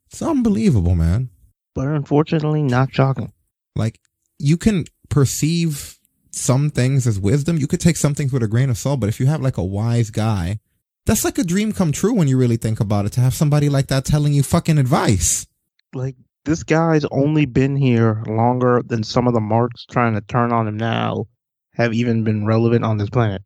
It's 0.08 0.22
unbelievable, 0.22 0.96
man. 0.96 1.30
But 1.74 1.88
unfortunately, 1.88 2.64
not 2.64 2.94
shocking. 2.94 3.34
Like, 3.76 4.00
you 4.40 4.58
can 4.58 4.86
perceive 5.10 5.95
some 6.36 6.70
things 6.70 7.08
as 7.08 7.20
wisdom. 7.20 7.58
You 7.58 7.68
could 7.68 7.80
take 7.80 7.98
some 7.98 8.14
things 8.14 8.32
with 8.32 8.44
a 8.44 8.48
grain 8.48 8.70
of 8.70 8.78
salt, 8.78 9.00
but 9.00 9.10
if 9.10 9.20
you 9.20 9.26
have 9.26 9.42
like 9.42 9.58
a 9.58 9.64
wise 9.64 10.10
guy, 10.10 10.60
that's 11.06 11.24
like 11.24 11.38
a 11.38 11.44
dream 11.44 11.72
come 11.72 11.92
true 11.92 12.14
when 12.14 12.28
you 12.28 12.38
really 12.38 12.58
think 12.58 12.80
about 12.80 13.06
it 13.06 13.12
to 13.14 13.22
have 13.22 13.34
somebody 13.34 13.70
like 13.70 13.88
that 13.88 14.06
telling 14.06 14.34
you 14.34 14.44
fucking 14.44 14.78
advice. 14.78 15.46
Like, 15.94 16.16
this 16.44 16.64
guy's 16.64 17.06
only 17.06 17.46
been 17.46 17.76
here 17.76 18.24
longer 18.28 18.82
than 18.86 19.04
some 19.04 19.28
of 19.28 19.34
the 19.34 19.40
marks 19.40 19.86
trying 19.86 20.14
to 20.14 20.22
turn 20.22 20.52
on 20.52 20.68
him 20.68 20.78
now 20.78 21.26
have 21.74 21.94
even 21.94 22.24
been 22.24 22.46
relevant 22.46 22.86
on 22.86 22.98
this 22.98 23.10
planet. 23.10 23.42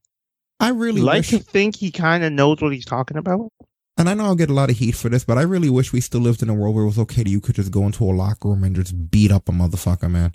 I 0.59 0.69
really 0.69 1.01
like 1.01 1.19
wish, 1.19 1.29
to 1.29 1.39
think 1.39 1.77
he 1.77 1.91
kind 1.91 2.23
of 2.23 2.33
knows 2.33 2.61
what 2.61 2.73
he's 2.73 2.85
talking 2.85 3.17
about. 3.17 3.51
and 3.97 4.09
I 4.09 4.13
know 4.13 4.25
I'll 4.25 4.35
get 4.35 4.49
a 4.49 4.53
lot 4.53 4.69
of 4.69 4.77
heat 4.77 4.95
for 4.95 5.07
this, 5.09 5.23
but 5.23 5.37
I 5.37 5.43
really 5.43 5.69
wish 5.69 5.93
we 5.93 6.01
still 6.01 6.21
lived 6.21 6.43
in 6.43 6.49
a 6.49 6.53
world 6.53 6.75
where 6.75 6.83
it 6.83 6.87
was 6.87 6.99
okay 6.99 7.23
to 7.23 7.29
you 7.29 7.39
could 7.39 7.55
just 7.55 7.71
go 7.71 7.85
into 7.85 8.03
a 8.03 8.11
locker 8.11 8.49
room 8.49 8.63
and 8.63 8.75
just 8.75 9.09
beat 9.09 9.31
up 9.31 9.47
a 9.47 9.51
motherfucker, 9.53 10.11
man. 10.11 10.33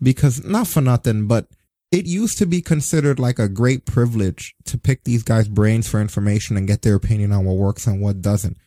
Because 0.00 0.44
not 0.44 0.68
for 0.68 0.80
nothing, 0.80 1.26
but 1.26 1.48
it 1.90 2.06
used 2.06 2.38
to 2.38 2.46
be 2.46 2.60
considered 2.60 3.18
like 3.18 3.38
a 3.38 3.48
great 3.48 3.86
privilege 3.86 4.54
to 4.64 4.76
pick 4.76 5.04
these 5.04 5.22
guys' 5.22 5.48
brains 5.48 5.88
for 5.88 6.00
information 6.00 6.56
and 6.56 6.68
get 6.68 6.82
their 6.82 6.94
opinion 6.94 7.32
on 7.32 7.44
what 7.44 7.56
works 7.56 7.86
and 7.86 8.00
what 8.00 8.20
doesn't. 8.20 8.58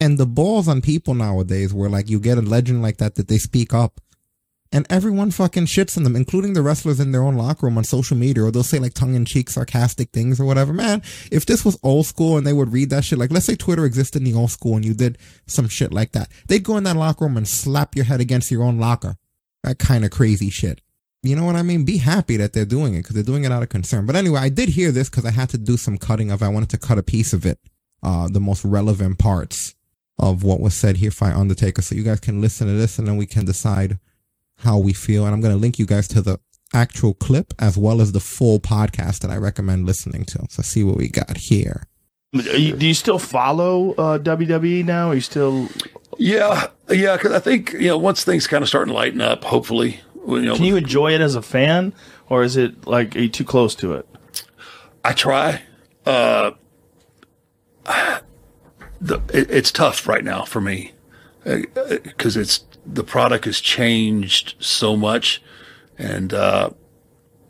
And 0.00 0.18
the 0.18 0.26
balls 0.26 0.68
on 0.68 0.80
people 0.80 1.14
nowadays 1.14 1.72
where 1.72 1.90
like 1.90 2.08
you 2.08 2.20
get 2.20 2.38
a 2.38 2.42
legend 2.42 2.82
like 2.82 2.98
that 2.98 3.16
that 3.16 3.28
they 3.28 3.38
speak 3.38 3.74
up 3.74 4.00
and 4.70 4.86
everyone 4.90 5.30
fucking 5.30 5.66
shits 5.66 5.96
on 5.96 6.02
them, 6.02 6.14
including 6.14 6.52
the 6.52 6.62
wrestlers 6.62 7.00
in 7.00 7.12
their 7.12 7.22
own 7.22 7.36
locker 7.36 7.66
room 7.66 7.78
on 7.78 7.84
social 7.84 8.16
media, 8.16 8.44
or 8.44 8.50
they'll 8.50 8.62
say 8.62 8.78
like 8.78 8.92
tongue 8.92 9.14
in 9.14 9.24
cheek, 9.24 9.48
sarcastic 9.48 10.10
things 10.10 10.38
or 10.38 10.44
whatever. 10.44 10.72
Man, 10.72 11.02
if 11.32 11.46
this 11.46 11.64
was 11.64 11.78
old 11.82 12.06
school 12.06 12.36
and 12.36 12.46
they 12.46 12.52
would 12.52 12.72
read 12.72 12.90
that 12.90 13.04
shit, 13.04 13.18
like 13.18 13.32
let's 13.32 13.46
say 13.46 13.56
Twitter 13.56 13.84
existed 13.84 14.18
in 14.18 14.30
the 14.30 14.38
old 14.38 14.50
school 14.50 14.76
and 14.76 14.84
you 14.84 14.94
did 14.94 15.18
some 15.46 15.68
shit 15.68 15.92
like 15.92 16.12
that, 16.12 16.28
they'd 16.48 16.64
go 16.64 16.76
in 16.76 16.84
that 16.84 16.96
locker 16.96 17.24
room 17.24 17.36
and 17.36 17.48
slap 17.48 17.96
your 17.96 18.04
head 18.04 18.20
against 18.20 18.50
your 18.50 18.62
own 18.62 18.78
locker. 18.78 19.16
That 19.64 19.78
kind 19.78 20.04
of 20.04 20.10
crazy 20.10 20.50
shit. 20.50 20.80
You 21.22 21.34
know 21.34 21.44
what 21.44 21.56
I 21.56 21.62
mean? 21.62 21.84
Be 21.84 21.96
happy 21.96 22.36
that 22.36 22.52
they're 22.52 22.64
doing 22.64 22.94
it 22.94 22.98
because 22.98 23.14
they're 23.14 23.24
doing 23.24 23.44
it 23.44 23.50
out 23.50 23.62
of 23.62 23.68
concern. 23.68 24.06
But 24.06 24.16
anyway, 24.16 24.40
I 24.40 24.48
did 24.48 24.68
hear 24.68 24.92
this 24.92 25.10
because 25.10 25.24
I 25.24 25.32
had 25.32 25.48
to 25.50 25.58
do 25.58 25.76
some 25.76 25.98
cutting 25.98 26.30
of. 26.30 26.42
I 26.42 26.48
wanted 26.48 26.70
to 26.70 26.78
cut 26.78 26.98
a 26.98 27.02
piece 27.02 27.32
of 27.32 27.44
it, 27.44 27.58
uh, 28.02 28.28
the 28.28 28.40
most 28.40 28.64
relevant 28.64 29.18
parts 29.18 29.74
of 30.18 30.42
what 30.42 30.60
was 30.60 30.74
said 30.74 30.96
here 30.96 31.12
by 31.18 31.32
Undertaker, 31.32 31.82
so 31.82 31.94
you 31.94 32.02
guys 32.02 32.20
can 32.20 32.40
listen 32.40 32.66
to 32.66 32.72
this 32.72 32.98
and 32.98 33.06
then 33.06 33.16
we 33.16 33.26
can 33.26 33.44
decide 33.44 33.98
how 34.58 34.78
we 34.78 34.92
feel. 34.92 35.24
And 35.24 35.34
I'm 35.34 35.40
going 35.40 35.54
to 35.54 35.60
link 35.60 35.78
you 35.78 35.86
guys 35.86 36.08
to 36.08 36.20
the 36.20 36.38
actual 36.74 37.14
clip 37.14 37.54
as 37.58 37.78
well 37.78 38.00
as 38.00 38.12
the 38.12 38.20
full 38.20 38.60
podcast 38.60 39.20
that 39.20 39.30
I 39.30 39.36
recommend 39.36 39.86
listening 39.86 40.24
to. 40.26 40.46
So 40.50 40.62
see 40.62 40.84
what 40.84 40.96
we 40.96 41.08
got 41.08 41.36
here. 41.36 41.84
You, 42.32 42.76
do 42.76 42.86
you 42.86 42.94
still 42.94 43.18
follow 43.18 43.92
uh, 43.92 44.18
WWE 44.18 44.84
now? 44.84 45.10
Are 45.10 45.14
you 45.14 45.20
still? 45.20 45.68
Yeah, 46.18 46.66
yeah, 46.90 47.16
because 47.16 47.32
I 47.32 47.38
think 47.38 47.72
you 47.72 47.86
know 47.86 47.96
once 47.96 48.22
things 48.22 48.46
kind 48.46 48.62
of 48.62 48.68
start 48.68 48.88
to 48.88 48.92
lighten 48.92 49.22
up, 49.22 49.44
hopefully, 49.44 50.00
you 50.36 50.42
know, 50.42 50.54
Can 50.56 50.64
you 50.64 50.76
enjoy 50.76 51.12
it 51.14 51.20
as 51.20 51.34
a 51.34 51.42
fan, 51.42 51.92
or 52.28 52.42
is 52.42 52.56
it 52.56 52.86
like 52.86 53.16
are 53.16 53.20
you 53.20 53.28
too 53.28 53.44
close 53.44 53.74
to 53.76 53.94
it? 53.94 54.06
I 55.04 55.12
try. 55.12 55.62
Uh, 56.04 56.52
the, 59.00 59.16
it, 59.32 59.50
it's 59.50 59.70
tough 59.70 60.06
right 60.08 60.24
now 60.24 60.44
for 60.44 60.60
me 60.60 60.92
because 61.44 62.36
it's 62.36 62.64
the 62.84 63.04
product 63.04 63.44
has 63.44 63.60
changed 63.60 64.54
so 64.58 64.96
much, 64.96 65.42
and 65.98 66.32
uh, 66.34 66.70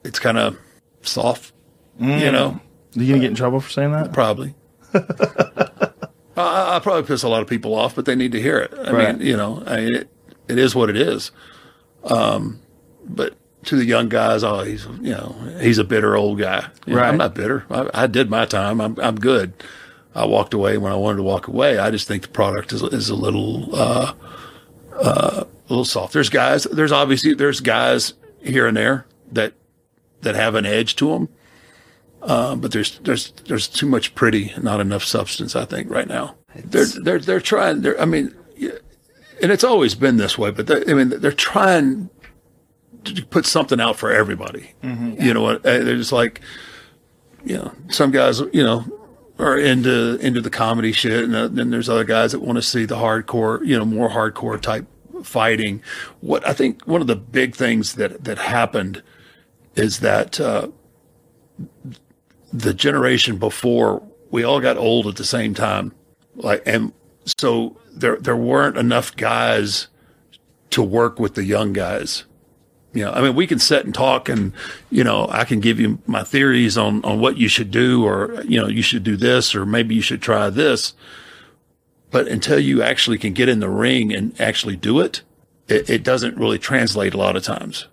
it's 0.04 0.18
kind 0.18 0.38
of 0.38 0.58
soft. 1.02 1.52
You 2.00 2.30
know, 2.30 2.60
Are 2.96 3.02
you 3.02 3.08
gonna 3.08 3.20
get 3.20 3.30
in 3.30 3.34
trouble 3.34 3.60
for 3.60 3.70
saying 3.70 3.90
that? 3.92 4.12
probably. 4.12 4.54
I, 4.94 6.76
I 6.76 6.78
probably 6.80 7.02
piss 7.02 7.24
a 7.24 7.28
lot 7.28 7.42
of 7.42 7.48
people 7.48 7.74
off, 7.74 7.96
but 7.96 8.04
they 8.04 8.14
need 8.14 8.30
to 8.32 8.40
hear 8.40 8.58
it. 8.58 8.72
I 8.72 8.92
Right. 8.92 9.18
mean, 9.18 9.26
you 9.26 9.36
know, 9.36 9.62
I 9.66 9.78
it, 9.80 10.08
it 10.46 10.58
is 10.58 10.74
what 10.76 10.90
it 10.90 10.96
is. 10.96 11.32
Um, 12.04 12.60
but 13.08 13.34
to 13.64 13.76
the 13.76 13.84
young 13.84 14.08
guys, 14.08 14.44
oh, 14.44 14.60
he's 14.60 14.86
you 14.86 15.12
know, 15.12 15.34
he's 15.60 15.78
a 15.78 15.84
bitter 15.84 16.16
old 16.16 16.38
guy. 16.38 16.66
You 16.86 16.94
know, 16.94 17.02
I'm 17.02 17.16
not 17.16 17.34
bitter. 17.34 17.64
I, 17.70 18.04
I 18.04 18.06
did 18.06 18.30
my 18.30 18.44
time. 18.46 18.80
I'm 18.80 18.98
I'm 19.00 19.16
good. 19.16 19.52
I 20.14 20.24
walked 20.26 20.54
away 20.54 20.78
when 20.78 20.92
I 20.92 20.96
wanted 20.96 21.18
to 21.18 21.22
walk 21.22 21.48
away. 21.48 21.78
I 21.78 21.90
just 21.90 22.08
think 22.08 22.22
the 22.22 22.28
product 22.28 22.72
is 22.72 22.82
is 22.82 23.08
a 23.10 23.14
little 23.14 23.74
uh, 23.74 24.14
uh, 24.94 25.44
a 25.44 25.68
little 25.68 25.84
soft. 25.84 26.12
There's 26.12 26.30
guys. 26.30 26.64
There's 26.64 26.92
obviously 26.92 27.34
there's 27.34 27.60
guys 27.60 28.14
here 28.42 28.66
and 28.66 28.76
there 28.76 29.06
that 29.32 29.54
that 30.22 30.34
have 30.34 30.54
an 30.54 30.66
edge 30.66 30.96
to 30.96 31.10
them. 31.10 31.28
Uh, 32.22 32.56
but 32.56 32.72
there's 32.72 32.98
there's 33.00 33.30
there's 33.46 33.68
too 33.68 33.86
much 33.86 34.14
pretty, 34.14 34.52
not 34.60 34.80
enough 34.80 35.04
substance. 35.04 35.54
I 35.54 35.64
think 35.64 35.90
right 35.90 36.08
now 36.08 36.34
they're 36.54 36.86
they're 36.86 37.18
they're 37.20 37.40
trying. 37.40 37.82
They're 37.82 38.00
I 38.00 38.04
mean, 38.04 38.34
and 39.40 39.52
it's 39.52 39.64
always 39.64 39.94
been 39.94 40.16
this 40.16 40.36
way. 40.36 40.50
But 40.50 40.88
I 40.88 40.94
mean, 40.94 41.10
they're 41.10 41.32
trying 41.32 42.10
put 43.30 43.46
something 43.46 43.80
out 43.80 43.96
for 43.96 44.10
everybody. 44.12 44.72
You 44.82 45.34
know 45.34 45.42
what? 45.42 45.64
Uh, 45.66 45.78
They're 45.84 45.96
just 45.96 46.12
like, 46.12 46.40
you 47.44 47.56
know, 47.56 47.72
some 47.88 48.10
guys, 48.10 48.40
you 48.40 48.62
know, 48.64 48.84
are 49.38 49.56
into 49.58 50.16
into 50.20 50.40
the 50.40 50.50
comedy 50.50 50.92
shit, 50.92 51.24
and 51.24 51.34
uh, 51.34 51.48
then 51.48 51.70
there's 51.70 51.88
other 51.88 52.04
guys 52.04 52.32
that 52.32 52.40
want 52.40 52.56
to 52.56 52.62
see 52.62 52.84
the 52.84 52.96
hardcore, 52.96 53.64
you 53.64 53.78
know, 53.78 53.84
more 53.84 54.08
hardcore 54.10 54.60
type 54.60 54.86
fighting. 55.22 55.82
What 56.20 56.46
I 56.46 56.52
think 56.52 56.82
one 56.86 57.00
of 57.00 57.06
the 57.06 57.16
big 57.16 57.54
things 57.54 57.94
that 57.94 58.24
that 58.24 58.38
happened 58.38 59.02
is 59.76 60.00
that. 60.00 60.40
Uh, 60.40 60.68
the 62.52 62.72
generation 62.72 63.36
before 63.38 64.02
we 64.30 64.42
all 64.42 64.60
got 64.60 64.76
old 64.78 65.06
at 65.06 65.16
the 65.16 65.24
same 65.24 65.52
time 65.54 65.92
like 66.36 66.62
and 66.64 66.92
so 67.26 67.78
there 67.92 68.16
there 68.16 68.36
weren't 68.36 68.78
enough 68.78 69.14
guys 69.16 69.88
to 70.70 70.82
work 70.82 71.18
with 71.18 71.34
the 71.34 71.44
young 71.44 71.72
guys 71.74 72.24
you 72.92 73.04
know 73.04 73.12
i 73.12 73.20
mean 73.20 73.34
we 73.34 73.46
can 73.46 73.58
sit 73.58 73.84
and 73.84 73.94
talk 73.94 74.28
and 74.28 74.52
you 74.90 75.04
know 75.04 75.28
i 75.30 75.44
can 75.44 75.60
give 75.60 75.78
you 75.78 75.98
my 76.06 76.22
theories 76.22 76.78
on 76.78 77.04
on 77.04 77.20
what 77.20 77.36
you 77.36 77.48
should 77.48 77.70
do 77.70 78.04
or 78.04 78.42
you 78.44 78.60
know 78.60 78.66
you 78.68 78.82
should 78.82 79.04
do 79.04 79.16
this 79.16 79.54
or 79.54 79.66
maybe 79.66 79.94
you 79.94 80.02
should 80.02 80.22
try 80.22 80.48
this 80.50 80.94
but 82.10 82.26
until 82.26 82.58
you 82.58 82.82
actually 82.82 83.18
can 83.18 83.32
get 83.34 83.48
in 83.48 83.60
the 83.60 83.68
ring 83.68 84.12
and 84.12 84.38
actually 84.40 84.76
do 84.76 85.00
it 85.00 85.22
it, 85.68 85.88
it 85.90 86.02
doesn't 86.02 86.36
really 86.36 86.58
translate 86.58 87.14
a 87.14 87.18
lot 87.18 87.36
of 87.36 87.42
times 87.42 87.86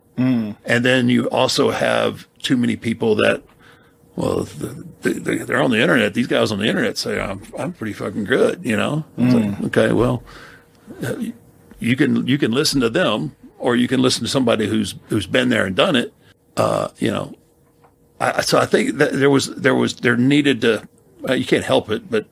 and 0.65 0.85
then 0.85 1.09
you 1.09 1.29
also 1.29 1.71
have 1.71 2.25
too 2.41 2.55
many 2.55 2.77
people 2.77 3.15
that 3.15 3.43
well, 4.15 4.43
the, 4.43 4.85
the, 5.01 5.43
they're 5.43 5.61
on 5.61 5.71
the 5.71 5.81
internet. 5.81 6.13
These 6.13 6.27
guys 6.27 6.49
on 6.51 6.59
the 6.59 6.67
internet 6.67 6.97
say 6.97 7.19
I'm 7.19 7.41
I'm 7.59 7.73
pretty 7.73 7.91
fucking 7.91 8.23
good, 8.23 8.63
you 8.63 8.77
know. 8.77 9.03
It's 9.17 9.33
like, 9.33 9.63
okay, 9.65 9.91
well, 9.91 10.23
uh, 11.03 11.15
you 11.79 11.97
can 11.97 12.25
you 12.25 12.37
can 12.37 12.51
listen 12.51 12.79
to 12.79 12.89
them, 12.89 13.35
or 13.65 13.75
you 13.75 13.87
can 13.87 13.99
listen 13.99 14.21
to 14.23 14.29
somebody 14.29 14.67
who's 14.67 14.93
who's 15.07 15.25
been 15.25 15.49
there 15.49 15.65
and 15.65 15.75
done 15.75 15.95
it. 15.95 16.13
Uh, 16.55 16.89
you 16.99 17.09
know, 17.09 17.33
I, 18.19 18.41
so 18.41 18.59
I 18.59 18.67
think 18.67 18.97
that 18.97 19.13
there 19.13 19.31
was 19.31 19.47
there 19.55 19.73
was 19.73 19.95
there 19.95 20.15
needed 20.15 20.61
to. 20.61 20.87
Uh, 21.27 21.33
you 21.33 21.45
can't 21.45 21.63
help 21.63 21.89
it, 21.89 22.09
but 22.11 22.27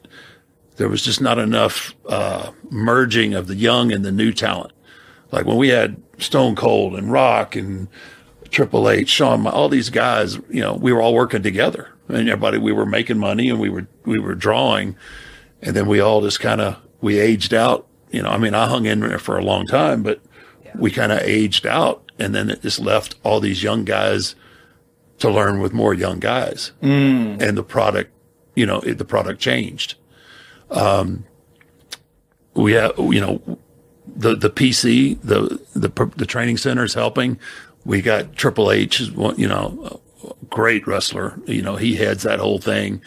there 0.76 0.88
was 0.88 1.02
just 1.02 1.22
not 1.22 1.40
enough 1.40 1.96
uh, 2.08 2.52
merging 2.70 3.34
of 3.34 3.48
the 3.48 3.56
young 3.56 3.92
and 3.92 4.06
the 4.06 4.12
new 4.12 4.32
talent. 4.32 4.74
Like 5.32 5.48
when 5.48 5.58
we 5.58 5.70
had 5.70 6.00
Stone 6.20 6.56
Cold 6.56 6.96
and 6.96 7.12
Rock 7.12 7.56
and 7.56 7.88
Triple 8.52 8.88
H, 8.88 9.10
Shawn, 9.10 9.48
all 9.48 9.70
these 9.70 9.90
guys, 9.90 10.36
you 10.52 10.62
know, 10.62 10.76
we 10.76 10.94
were 10.94 11.02
all 11.02 11.16
working 11.16 11.42
together. 11.42 11.90
and 12.10 12.30
everybody 12.30 12.60
we 12.60 12.74
were 12.74 12.86
making 12.86 13.18
money 13.18 13.50
and 13.50 13.60
we 13.60 13.70
were 13.70 13.88
we 14.06 14.20
were 14.20 14.36
drawing, 14.36 14.96
and 15.64 15.76
then 15.76 15.88
we 15.88 16.00
all 16.00 16.22
just 16.22 16.40
kind 16.40 16.62
of 16.62 16.78
we 17.02 17.20
aged 17.20 17.56
out. 17.56 17.88
You 18.12 18.22
know, 18.22 18.30
I 18.30 18.38
mean, 18.38 18.54
I 18.54 18.68
hung 18.68 18.86
in 18.86 19.00
there 19.00 19.18
for 19.18 19.40
a 19.40 19.44
long 19.44 19.66
time, 19.66 20.04
but 20.04 20.22
we 20.76 20.92
kind 20.92 21.12
of 21.12 21.20
aged 21.20 21.66
out, 21.66 22.12
and 22.20 22.34
then 22.34 22.50
it 22.50 22.62
just 22.62 22.80
left 22.80 23.16
all 23.24 23.40
these 23.40 23.64
young 23.64 23.84
guys 23.86 24.36
to 25.20 25.30
learn 25.30 25.60
with 25.60 25.74
more 25.74 25.94
young 25.94 26.20
guys, 26.20 26.72
and 27.42 27.58
the 27.58 27.64
product, 27.64 28.12
you 28.56 28.66
know, 28.66 28.80
it, 28.82 28.98
the 28.98 29.06
product 29.06 29.40
changed. 29.40 29.96
Um, 30.72 31.26
we 32.56 32.74
have, 32.74 32.94
you 32.98 33.22
know, 33.22 33.58
the 34.08 34.36
the 34.36 34.50
PC, 34.50 35.20
the 35.22 35.60
the 35.74 35.90
the 36.18 36.26
training 36.26 36.58
center 36.58 36.84
is 36.84 36.94
helping. 36.94 37.40
We 37.86 38.02
got 38.02 38.36
Triple 38.36 38.72
H, 38.72 39.02
you 39.02 39.48
know, 39.48 40.02
great 40.50 40.88
wrestler. 40.88 41.40
You 41.46 41.62
know, 41.62 41.76
he 41.76 41.96
heads 41.96 42.24
that 42.24 42.40
whole 42.40 42.60
thing, 42.60 43.02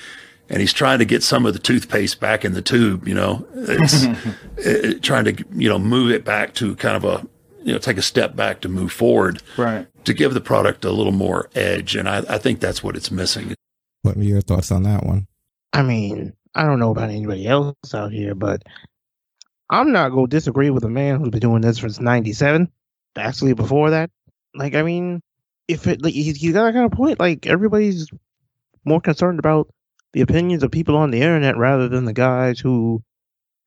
and 0.49 0.61
he's 0.61 0.73
trying 0.73 0.99
to 0.99 1.05
get 1.05 1.23
some 1.23 1.47
of 1.47 1.53
the 1.53 1.59
toothpaste 1.59 2.21
back 2.21 2.45
in 2.45 2.55
the 2.55 2.63
tube. 2.63 3.07
You 3.07 3.15
know, 3.15 3.47
it's 3.55 4.07
it, 4.57 5.03
trying 5.03 5.25
to 5.25 5.45
you 5.55 5.69
know 5.69 5.79
move 5.79 6.11
it 6.11 6.25
back 6.25 6.55
to 6.55 6.77
kind 6.77 6.97
of 6.97 7.05
a 7.05 7.27
you 7.67 7.73
know 7.73 7.79
take 7.79 7.99
a 7.99 8.03
step 8.03 8.37
back 8.37 8.61
to 8.63 8.69
move 8.69 8.93
forward 8.93 9.43
Right. 9.59 9.87
to 10.05 10.15
give 10.15 10.33
the 10.35 10.41
product 10.41 10.85
a 10.85 10.91
little 10.93 11.13
more 11.13 11.51
edge, 11.55 11.97
and 11.97 12.09
I, 12.09 12.19
I 12.29 12.39
think 12.39 12.61
that's 12.61 12.83
what 12.83 12.97
it's 12.97 13.11
missing. 13.11 13.55
What 14.03 14.17
are 14.17 14.23
your 14.23 14.41
thoughts 14.41 14.71
on 14.71 14.85
that 14.85 15.05
one? 15.05 15.27
I 15.73 15.83
mean, 15.83 16.33
I 16.55 16.63
don't 16.65 16.79
know 16.79 16.93
about 16.93 17.11
anybody 17.11 17.47
else 17.47 17.75
out 17.93 18.13
here, 18.13 18.35
but 18.37 18.63
I'm 19.69 19.91
not 19.93 20.11
going 20.11 20.27
to 20.29 20.37
disagree 20.37 20.71
with 20.71 20.85
a 20.85 20.89
man 20.89 21.19
who's 21.19 21.31
been 21.31 21.41
doing 21.41 21.61
this 21.61 21.79
since 21.79 21.99
97. 22.01 22.71
Actually, 23.19 23.55
before 23.55 23.91
that. 23.91 24.11
Like, 24.55 24.75
I 24.75 24.83
mean, 24.83 25.21
if 25.69 25.87
it, 25.89 26.03
like, 26.03 26.15
he's, 26.15 26.37
he's 26.37 26.53
got 26.53 26.69
a 26.69 26.73
kind 26.73 26.85
of 26.87 26.93
point. 26.93 27.19
Like, 27.19 27.47
everybody's 27.47 28.09
more 28.85 29.01
concerned 29.01 29.39
about 29.41 29.69
the 30.13 30.21
opinions 30.21 30.63
of 30.63 30.71
people 30.71 30.97
on 30.97 31.11
the 31.11 31.21
internet 31.21 31.57
rather 31.57 31.89
than 31.89 32.05
the 32.05 32.13
guys 32.13 32.61
who 32.61 33.03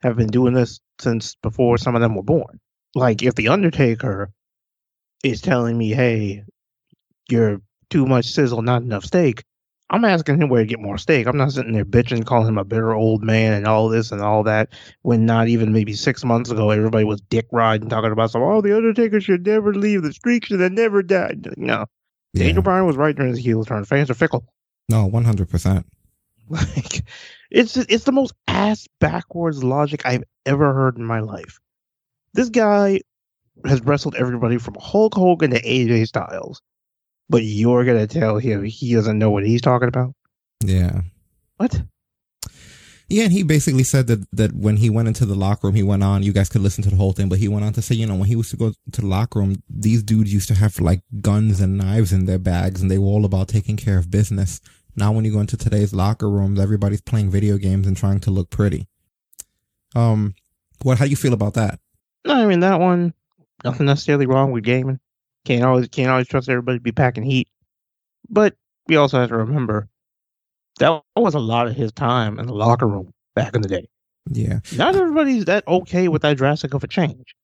have 0.02 0.16
been 0.16 0.28
doing 0.30 0.54
this 0.54 0.80
since 1.02 1.36
before 1.44 1.78
some 1.78 1.96
of 1.96 2.02
them 2.02 2.16
were 2.16 2.24
born. 2.24 2.60
Like, 2.96 3.22
if 3.24 3.36
The 3.36 3.50
Undertaker 3.50 4.32
is 5.24 5.42
telling 5.42 5.78
me, 5.78 5.92
hey, 5.92 6.44
you're 7.30 7.62
too 7.90 8.06
much 8.06 8.26
sizzle, 8.26 8.62
not 8.62 8.82
enough 8.82 9.06
steak, 9.06 9.44
I'm 9.92 10.06
asking 10.06 10.40
him 10.40 10.50
where 10.50 10.62
to 10.62 10.68
get 10.68 10.80
more 10.80 11.00
steak. 11.00 11.26
I'm 11.26 11.38
not 11.38 11.52
sitting 11.52 11.74
there 11.74 11.86
bitching, 11.86 12.26
calling 12.26 12.48
him 12.48 12.58
a 12.60 12.64
bitter 12.64 12.94
old 12.94 13.24
man 13.24 13.54
and 13.54 13.66
all 13.66 13.90
this 13.90 14.12
and 14.12 14.22
all 14.22 14.44
that. 14.44 14.70
When 15.02 15.26
not 15.26 15.48
even 15.48 15.74
maybe 15.74 15.94
six 15.94 16.24
months 16.24 16.52
ago, 16.52 16.70
everybody 16.70 17.06
was 17.06 17.22
dick 17.22 17.48
riding, 17.52 17.90
talking 17.90 18.12
about 18.12 18.30
some. 18.30 18.44
Oh, 18.44 18.62
the 18.62 18.76
Undertaker 18.76 19.20
should 19.20 19.46
never 19.46 19.74
leave. 19.74 20.04
The 20.04 20.14
streak 20.14 20.46
should 20.46 20.60
have 20.60 20.74
never 20.74 21.02
died. 21.02 21.48
No, 21.58 21.88
Daniel 22.36 22.62
Bryan 22.62 22.86
was 22.86 22.98
right 22.98 23.16
during 23.16 23.32
his 23.32 23.44
heel 23.44 23.66
turn. 23.66 23.84
Fans 23.84 24.12
are 24.12 24.16
fickle. 24.16 24.46
No, 24.90 25.06
one 25.08 25.26
hundred 25.26 25.50
percent. 25.50 25.86
Like, 26.52 27.04
it's 27.52 27.78
it's 27.78 28.06
the 28.06 28.12
most 28.12 28.34
ass 28.48 28.88
backwards 29.00 29.64
logic 29.64 30.02
I've 30.04 30.24
ever 30.48 30.74
heard 30.74 30.98
in 30.98 31.04
my 31.04 31.20
life. 31.20 31.60
This 32.34 32.50
guy 32.50 33.02
has 33.66 33.82
wrestled 33.82 34.16
everybody 34.16 34.58
from 34.58 34.76
Hulk 34.80 35.16
Hogan 35.16 35.52
to 35.52 35.62
AJ 35.62 36.08
Styles, 36.08 36.62
but 37.30 37.44
you're 37.44 37.86
gonna 37.86 38.08
tell 38.08 38.38
him 38.38 38.64
he 38.64 38.94
doesn't 38.94 39.20
know 39.20 39.32
what 39.32 39.46
he's 39.46 39.62
talking 39.62 39.88
about? 39.88 40.14
Yeah. 40.64 41.02
What? 41.58 41.82
Yeah, 43.10 43.24
and 43.24 43.34
he 43.34 43.42
basically 43.42 43.84
said 43.84 44.06
that 44.08 44.28
that 44.34 44.54
when 44.54 44.78
he 44.78 44.90
went 44.90 45.08
into 45.08 45.26
the 45.26 45.36
locker 45.36 45.68
room, 45.68 45.76
he 45.76 45.82
went 45.82 46.04
on. 46.04 46.22
You 46.22 46.32
guys 46.32 46.48
could 46.48 46.62
listen 46.62 46.84
to 46.84 46.92
the 46.92 46.96
whole 46.96 47.12
thing, 47.12 47.28
but 47.28 47.40
he 47.40 47.48
went 47.48 47.66
on 47.66 47.74
to 47.74 47.82
say, 47.82 47.96
you 47.96 48.06
know, 48.06 48.16
when 48.16 48.28
he 48.28 48.36
used 48.36 48.52
to 48.52 48.58
go 48.58 48.74
to 48.92 49.02
the 49.02 49.08
locker 49.08 49.40
room, 49.40 49.64
these 49.68 50.04
dudes 50.04 50.32
used 50.32 50.48
to 50.50 50.56
have 50.56 50.80
like 50.80 51.02
guns 51.20 51.60
and 51.60 51.78
knives 51.78 52.14
in 52.14 52.26
their 52.26 52.38
bags, 52.38 52.82
and 52.82 52.92
they 52.92 53.00
were 53.00 53.08
all 53.08 53.26
about 53.26 53.48
taking 53.48 53.78
care 53.78 53.98
of 53.98 54.12
business. 54.12 54.62
Now, 54.96 55.12
when 55.12 55.26
you 55.26 55.32
go 55.32 55.40
into 55.40 55.58
today's 55.58 55.94
locker 55.94 56.30
rooms, 56.30 56.60
everybody's 56.60 57.02
playing 57.02 57.32
video 57.32 57.58
games 57.58 57.88
and 57.88 57.98
trying 57.98 58.20
to 58.22 58.32
look 58.32 58.52
pretty. 58.52 58.88
Um, 59.96 60.36
what? 60.84 61.00
How 61.00 61.06
do 61.06 61.10
you 61.10 61.18
feel 61.18 61.34
about 61.34 61.56
that? 61.56 61.80
No, 62.26 62.34
I 62.36 62.46
mean 62.46 62.62
that 62.62 62.80
one. 62.80 63.14
Nothing 63.64 63.88
necessarily 63.88 64.26
wrong 64.26 64.52
with 64.52 64.64
gaming. 64.64 65.00
Can't 65.46 65.64
always 65.64 65.88
can't 65.88 66.10
always 66.10 66.28
trust 66.28 66.50
everybody 66.50 66.78
to 66.78 66.84
be 66.84 66.92
packing 66.92 67.24
heat. 67.24 67.48
But 68.30 68.56
we 68.88 68.96
also 68.96 69.20
have 69.20 69.30
to 69.30 69.38
remember 69.38 69.90
that 70.80 71.02
was 71.16 71.36
a 71.36 71.40
lot 71.40 71.68
of 71.68 71.76
his 71.76 71.92
time 71.92 72.40
in 72.40 72.48
the 72.48 72.54
locker 72.54 72.88
room 72.88 73.14
back 73.36 73.56
in 73.56 73.62
the 73.62 73.68
day. 73.68 73.88
Yeah, 74.32 74.60
Not 74.76 74.96
everybody's 74.96 75.46
that 75.46 75.68
okay 75.68 76.08
with 76.08 76.22
that 76.22 76.38
drastic 76.38 76.74
of 76.74 76.84
a 76.84 76.88
change. 76.88 77.36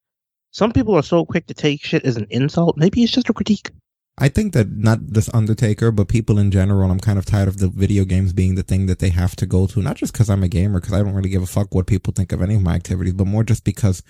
Some 0.51 0.71
people 0.71 0.95
are 0.95 1.03
so 1.03 1.25
quick 1.25 1.47
to 1.47 1.53
take 1.53 1.83
shit 1.83 2.05
as 2.05 2.15
an 2.15 2.27
insult. 2.29 2.77
Maybe 2.77 3.03
it's 3.03 3.11
just 3.11 3.29
a 3.29 3.33
critique. 3.33 3.71
I 4.17 4.29
think 4.29 4.53
that 4.53 4.71
not 4.71 4.99
this 5.01 5.29
Undertaker, 5.33 5.91
but 5.91 6.07
people 6.07 6.37
in 6.39 6.51
general, 6.51 6.89
I'm 6.89 6.99
kind 6.99 7.19
of 7.19 7.25
tired 7.25 7.49
of 7.49 7.57
the 7.57 7.67
video 7.67 8.05
games 8.05 8.31
being 8.31 8.55
the 8.55 8.63
thing 8.63 8.85
that 8.85 8.99
they 8.99 9.09
have 9.09 9.35
to 9.37 9.45
go 9.45 9.67
to. 9.67 9.81
Not 9.81 9.97
just 9.97 10.13
because 10.13 10.29
I'm 10.29 10.43
a 10.43 10.47
gamer, 10.47 10.79
because 10.79 10.93
I 10.93 11.03
don't 11.03 11.13
really 11.13 11.29
give 11.29 11.43
a 11.43 11.47
fuck 11.47 11.73
what 11.73 11.87
people 11.87 12.13
think 12.15 12.31
of 12.31 12.41
any 12.41 12.55
of 12.55 12.61
my 12.61 12.75
activities, 12.75 13.13
but 13.13 13.27
more 13.27 13.43
just 13.43 13.65
because 13.65 14.01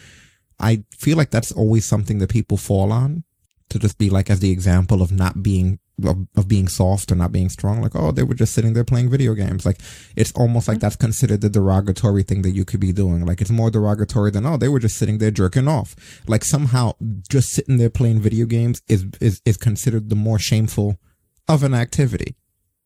I 0.60 0.84
feel 0.96 1.18
like 1.18 1.32
that's 1.32 1.52
always 1.52 1.86
something 1.86 2.20
that 2.20 2.30
people 2.30 2.58
fall 2.58 2.92
on 2.92 3.24
to 3.70 3.80
just 3.80 3.98
be 3.98 4.10
like 4.10 4.30
as 4.30 4.40
the 4.40 4.52
example 4.52 5.02
of 5.02 5.12
not 5.12 5.44
being 5.44 5.80
of, 6.04 6.28
of 6.36 6.48
being 6.48 6.68
soft 6.68 7.12
or 7.12 7.16
not 7.16 7.32
being 7.32 7.50
strong. 7.50 7.82
Like, 7.82 7.96
oh, 7.96 8.12
they 8.12 8.24
were 8.24 8.34
just 8.34 8.54
sitting 8.54 8.74
there 8.74 8.84
playing 8.84 9.10
video 9.10 9.34
games. 9.34 9.66
Like, 9.66 9.80
it's 10.16 10.34
almost 10.34 10.68
like 10.68 10.76
mm-hmm. 10.76 10.82
that's 10.82 10.98
considered 10.98 11.40
the 11.40 11.50
derogatory 11.50 12.24
thing 12.24 12.42
that 12.42 12.52
you 12.52 12.66
could 12.66 12.82
be 12.82 12.92
doing. 12.92 13.26
Like, 13.26 13.40
it's 13.40 13.50
more 13.50 13.72
derogatory 13.72 14.32
than 14.32 14.46
oh, 14.46 14.58
they 14.58 14.68
were 14.68 14.80
just 14.80 14.98
sitting 14.98 15.20
there 15.20 15.32
jerking 15.32 15.70
off. 15.70 15.96
Like, 16.28 16.44
somehow 16.44 16.96
just 17.30 17.50
sitting 17.52 17.78
there 17.78 17.90
playing 17.90 18.20
video 18.20 18.46
games 18.46 18.82
is 18.90 19.06
is 19.22 19.42
is 19.46 19.58
considered 19.58 20.10
the 20.10 20.16
more 20.16 20.38
shameful 20.38 21.00
of 21.48 21.64
an 21.64 21.74
activity. 21.74 22.36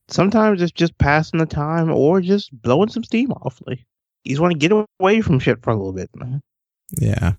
Sometimes 0.08 0.62
it's 0.62 0.72
just 0.72 0.98
passing 0.98 1.40
the 1.40 1.46
time 1.46 1.92
or 1.92 2.22
just 2.22 2.50
blowing 2.62 2.90
some 2.90 3.04
steam 3.04 3.32
off. 3.32 3.62
Like 3.66 3.86
you 4.24 4.32
just 4.32 4.42
want 4.42 4.54
to 4.54 4.60
get 4.60 4.88
away 5.00 5.22
from 5.22 5.40
shit 5.40 5.62
for 5.64 5.70
a 5.70 5.76
little 5.76 5.94
bit, 5.94 6.10
man. 6.16 6.42
Yeah, 7.00 7.34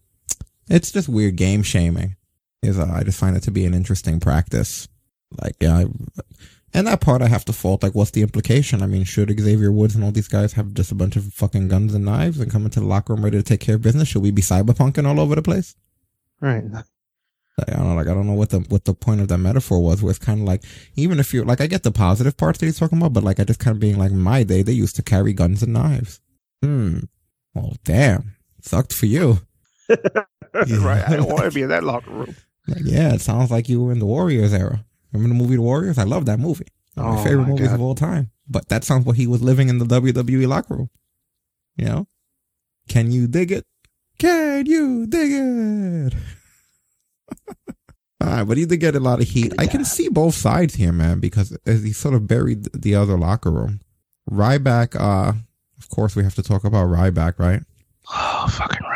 it's 0.70 0.92
just 0.92 1.08
weird 1.08 1.36
game 1.36 1.62
shaming. 1.62 2.16
Is 2.62 2.78
uh, 2.78 2.90
I 2.94 3.04
just 3.04 3.18
find 3.18 3.36
it 3.36 3.42
to 3.44 3.50
be 3.50 3.64
an 3.64 3.74
interesting 3.74 4.20
practice. 4.20 4.88
Like, 5.42 5.56
yeah, 5.60 5.78
I, 5.78 5.86
and 6.72 6.86
that 6.86 7.00
part 7.00 7.22
I 7.22 7.28
have 7.28 7.44
to 7.46 7.52
fault. 7.52 7.82
Like, 7.82 7.94
what's 7.94 8.12
the 8.12 8.22
implication? 8.22 8.82
I 8.82 8.86
mean, 8.86 9.04
should 9.04 9.28
Xavier 9.38 9.72
Woods 9.72 9.94
and 9.94 10.04
all 10.04 10.12
these 10.12 10.28
guys 10.28 10.52
have 10.52 10.74
just 10.74 10.92
a 10.92 10.94
bunch 10.94 11.16
of 11.16 11.32
fucking 11.32 11.68
guns 11.68 11.94
and 11.94 12.04
knives 12.04 12.38
and 12.38 12.50
come 12.50 12.64
into 12.64 12.80
the 12.80 12.86
locker 12.86 13.14
room 13.14 13.24
ready 13.24 13.38
to 13.38 13.42
take 13.42 13.60
care 13.60 13.74
of 13.74 13.82
business? 13.82 14.08
Should 14.08 14.22
we 14.22 14.30
be 14.30 14.42
cyberpunking 14.42 15.06
all 15.06 15.18
over 15.18 15.34
the 15.34 15.42
place? 15.42 15.74
Right. 16.40 16.64
Like, 16.70 16.84
I 17.68 17.72
don't 17.72 17.88
know. 17.88 17.94
Like, 17.94 18.06
I 18.06 18.14
don't 18.14 18.26
know 18.26 18.34
what 18.34 18.50
the 18.50 18.60
what 18.60 18.84
the 18.84 18.94
point 18.94 19.20
of 19.20 19.28
that 19.28 19.38
metaphor 19.38 19.82
was. 19.82 20.02
Where 20.02 20.10
it's 20.10 20.18
kind 20.18 20.40
of 20.40 20.46
like, 20.46 20.62
even 20.94 21.18
if 21.18 21.34
you're 21.34 21.44
like, 21.44 21.60
I 21.60 21.66
get 21.66 21.82
the 21.82 21.92
positive 21.92 22.36
parts 22.36 22.58
that 22.58 22.66
he's 22.66 22.78
talking 22.78 22.98
about, 22.98 23.14
but 23.14 23.24
like, 23.24 23.40
I 23.40 23.44
just 23.44 23.60
kind 23.60 23.74
of 23.74 23.80
being 23.80 23.98
like, 23.98 24.12
my 24.12 24.44
day, 24.44 24.62
they 24.62 24.72
used 24.72 24.96
to 24.96 25.02
carry 25.02 25.32
guns 25.32 25.62
and 25.62 25.72
knives. 25.72 26.20
Hmm. 26.62 27.00
Well, 27.54 27.76
damn. 27.84 28.36
Sucked 28.62 28.92
for 28.92 29.06
you. 29.06 29.40
right. 30.80 31.08
I 31.08 31.16
don't 31.16 31.28
want 31.28 31.44
to 31.44 31.50
be 31.50 31.62
in 31.62 31.68
that 31.68 31.84
locker 31.84 32.10
room. 32.10 32.34
Like, 32.68 32.82
yeah, 32.84 33.14
it 33.14 33.20
sounds 33.20 33.50
like 33.50 33.68
you 33.68 33.82
were 33.82 33.92
in 33.92 33.98
the 33.98 34.06
Warriors 34.06 34.52
era. 34.52 34.84
Remember 35.12 35.34
the 35.34 35.40
movie 35.42 35.56
The 35.56 35.62
Warriors? 35.62 35.98
I 35.98 36.04
love 36.04 36.26
that 36.26 36.38
movie. 36.38 36.66
One 36.94 37.06
of 37.06 37.14
my 37.14 37.20
Oh, 37.20 37.24
favorite 37.24 37.42
my 37.44 37.48
movies 37.50 37.68
God. 37.68 37.74
of 37.74 37.80
all 37.80 37.94
time. 37.94 38.30
But 38.48 38.68
that 38.68 38.84
sounds 38.84 39.06
like 39.06 39.16
he 39.16 39.26
was 39.26 39.42
living 39.42 39.68
in 39.68 39.78
the 39.78 39.84
WWE 39.86 40.46
locker 40.46 40.74
room. 40.76 40.90
You 41.76 41.84
know? 41.86 42.06
Can 42.88 43.10
you 43.10 43.26
dig 43.26 43.50
it? 43.52 43.64
Can 44.18 44.66
you 44.66 45.06
dig 45.06 45.30
it? 45.32 46.14
all 48.20 48.28
right, 48.28 48.44
but 48.44 48.56
he 48.56 48.66
did 48.66 48.78
get 48.78 48.94
a 48.96 49.00
lot 49.00 49.20
of 49.20 49.28
heat. 49.28 49.52
I 49.58 49.66
can 49.66 49.84
see 49.84 50.08
both 50.08 50.34
sides 50.34 50.74
here, 50.74 50.92
man, 50.92 51.20
because 51.20 51.56
as 51.64 51.82
he 51.82 51.92
sort 51.92 52.14
of 52.14 52.26
buried 52.26 52.64
the 52.72 52.94
other 52.94 53.16
locker 53.16 53.50
room. 53.50 53.80
Ryback, 54.30 54.94
uh, 55.00 55.32
of 55.78 55.88
course, 55.88 56.14
we 56.14 56.22
have 56.22 56.34
to 56.34 56.42
talk 56.42 56.64
about 56.64 56.88
Ryback, 56.88 57.38
right? 57.38 57.62
Oh, 58.12 58.46
fucking. 58.50 58.86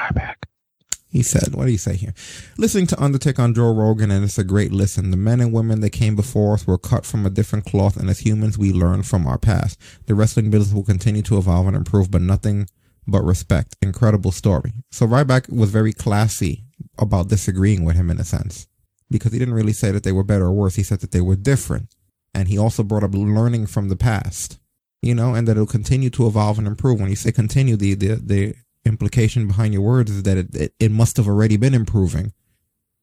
He 1.15 1.23
said, 1.23 1.55
what 1.55 1.67
do 1.67 1.71
you 1.71 1.79
say 1.79 1.95
here? 1.95 2.13
Listening 2.59 2.89
to 2.89 3.01
Undertaker 3.01 3.41
on 3.41 3.55
Joe 3.55 3.73
Rogan, 3.73 4.11
and 4.11 4.25
it's 4.25 4.37
a 4.37 4.43
great 4.43 4.73
listen. 4.73 5.13
The 5.13 5.17
men 5.17 5.41
and 5.41 5.53
women 5.53 5.79
that 5.81 5.91
came 5.91 6.17
before 6.17 6.55
us 6.55 6.67
were 6.67 6.77
cut 6.77 7.07
from 7.07 7.25
a 7.25 7.31
different 7.31 7.67
cloth, 7.67 7.97
and 7.97 8.11
as 8.11 8.19
humans, 8.19 8.59
we 8.59 8.73
learn 8.73 9.05
from 9.05 9.25
our 9.25 9.39
past. 9.39 9.81
The 10.07 10.17
wrestling 10.17 10.51
business 10.51 10.75
will 10.75 10.83
continue 10.83 11.23
to 11.23 11.39
evolve 11.39 11.69
and 11.69 11.77
improve, 11.77 12.11
but 12.11 12.21
nothing 12.21 12.67
but 13.07 13.23
respect. 13.23 13.77
Incredible 13.81 14.33
story. 14.33 14.73
So 14.91 15.07
Ryback 15.07 15.49
was 15.57 15.71
very 15.71 15.93
classy 15.93 16.65
about 16.99 17.29
disagreeing 17.29 17.85
with 17.85 17.95
him 17.95 18.11
in 18.11 18.19
a 18.19 18.25
sense, 18.25 18.67
because 19.09 19.33
he 19.33 19.39
didn't 19.39 19.55
really 19.55 19.73
say 19.73 19.93
that 19.93 20.03
they 20.03 20.11
were 20.11 20.25
better 20.25 20.47
or 20.47 20.53
worse. 20.53 20.75
He 20.75 20.83
said 20.83 20.99
that 20.99 21.13
they 21.13 21.21
were 21.21 21.37
different. 21.37 21.95
And 22.35 22.49
he 22.49 22.59
also 22.59 22.83
brought 22.83 23.05
up 23.05 23.15
learning 23.15 23.67
from 23.67 23.89
the 23.89 23.95
past, 23.95 24.59
you 25.01 25.15
know, 25.15 25.33
and 25.33 25.47
that 25.47 25.53
it'll 25.53 25.67
continue 25.67 26.11
to 26.11 26.27
evolve 26.27 26.59
and 26.59 26.67
improve. 26.67 26.99
When 26.99 27.09
you 27.09 27.15
say 27.15 27.31
continue, 27.31 27.77
the, 27.77 27.95
the, 27.95 28.15
the 28.17 28.55
implication 28.85 29.47
behind 29.47 29.73
your 29.73 29.83
words 29.83 30.11
is 30.11 30.23
that 30.25 30.37
it, 30.37 30.55
it, 30.55 30.75
it 30.79 30.91
must 30.91 31.17
have 31.17 31.29
already 31.29 31.57
been 31.57 31.75
improving, 31.75 32.33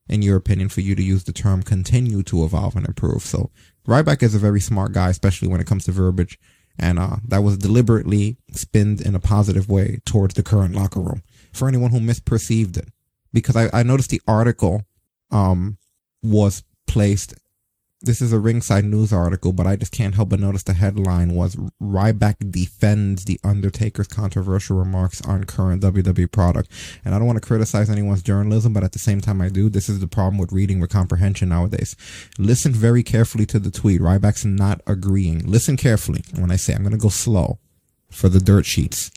in 0.08 0.22
your 0.22 0.38
opinion, 0.38 0.70
for 0.70 0.82
you 0.82 0.96
to 0.96 1.04
use 1.04 1.24
the 1.24 1.34
term 1.34 1.64
continue 1.64 2.24
to 2.24 2.44
evolve 2.44 2.76
and 2.76 2.88
improve. 2.88 3.24
So 3.24 3.50
Ryback 3.88 4.22
is 4.24 4.36
a 4.36 4.40
very 4.40 4.62
smart 4.62 4.94
guy, 4.94 5.10
especially 5.10 5.48
when 5.48 5.62
it 5.62 5.68
comes 5.68 5.86
to 5.86 5.92
verbiage. 5.92 6.40
And 6.80 6.98
uh, 6.98 7.18
that 7.28 7.44
was 7.44 7.58
deliberately 7.58 8.38
spinned 8.54 9.02
in 9.02 9.14
a 9.14 9.20
positive 9.20 9.70
way 9.70 10.00
towards 10.06 10.36
the 10.36 10.44
current 10.44 10.74
locker 10.74 11.02
room 11.02 11.22
for 11.52 11.68
anyone 11.68 11.92
who 11.92 12.00
misperceived 12.00 12.78
it. 12.78 12.90
Because 13.34 13.56
I, 13.56 13.70
I 13.74 13.84
noticed 13.84 14.10
the 14.10 14.22
article 14.28 14.84
um, 15.32 15.78
was 16.24 16.64
placed 16.88 17.34
this 18.02 18.22
is 18.22 18.34
a 18.34 18.40
ringside 18.40 18.84
news 18.84 19.14
article, 19.14 19.54
but 19.54 19.68
I 19.68 19.76
just 19.76 19.92
can't 19.92 20.16
help 20.16 20.30
but 20.30 20.40
notice 20.40 20.64
the 20.64 20.74
headline 20.74 21.34
was 21.34 21.56
Ryback 21.82 22.52
defends 22.52 23.26
the 23.26 23.40
Undertaker's 23.44 24.08
controversial 24.08 24.78
remarks 24.78 25.22
on 25.22 25.44
current 25.44 25.84
WWE 25.84 26.32
product. 26.32 26.72
And 27.06 27.14
I 27.14 27.20
don't 27.20 27.28
want 27.28 27.42
to 27.42 27.48
criticize 27.48 27.90
anyone's 27.90 28.24
journalism, 28.24 28.74
but 28.74 28.84
at 28.84 28.94
the 28.94 29.00
same 29.00 29.22
time 29.22 29.42
I 29.42 29.50
do. 29.50 29.70
This 29.70 29.88
is 29.88 30.00
the 30.00 30.08
problem 30.08 30.40
with 30.40 30.52
reading 30.52 30.80
with 30.80 30.90
comprehension 30.90 31.50
nowadays. 31.50 31.96
Listen 32.40 32.72
very 32.72 33.04
carefully 33.04 33.46
to 33.48 33.60
the 33.60 33.72
tweet. 33.72 34.02
Ryback's 34.02 34.46
not 34.46 34.82
agreeing. 34.88 35.46
Listen 35.46 35.78
carefully 35.78 36.24
when 36.38 36.52
I 36.52 36.56
say 36.56 36.74
I'm 36.74 36.82
going 36.82 36.92
to 36.92 36.98
go 36.98 37.10
slow 37.10 37.60
for 38.10 38.30
the 38.30 38.40
dirt 38.40 38.66
sheets. 38.66 39.12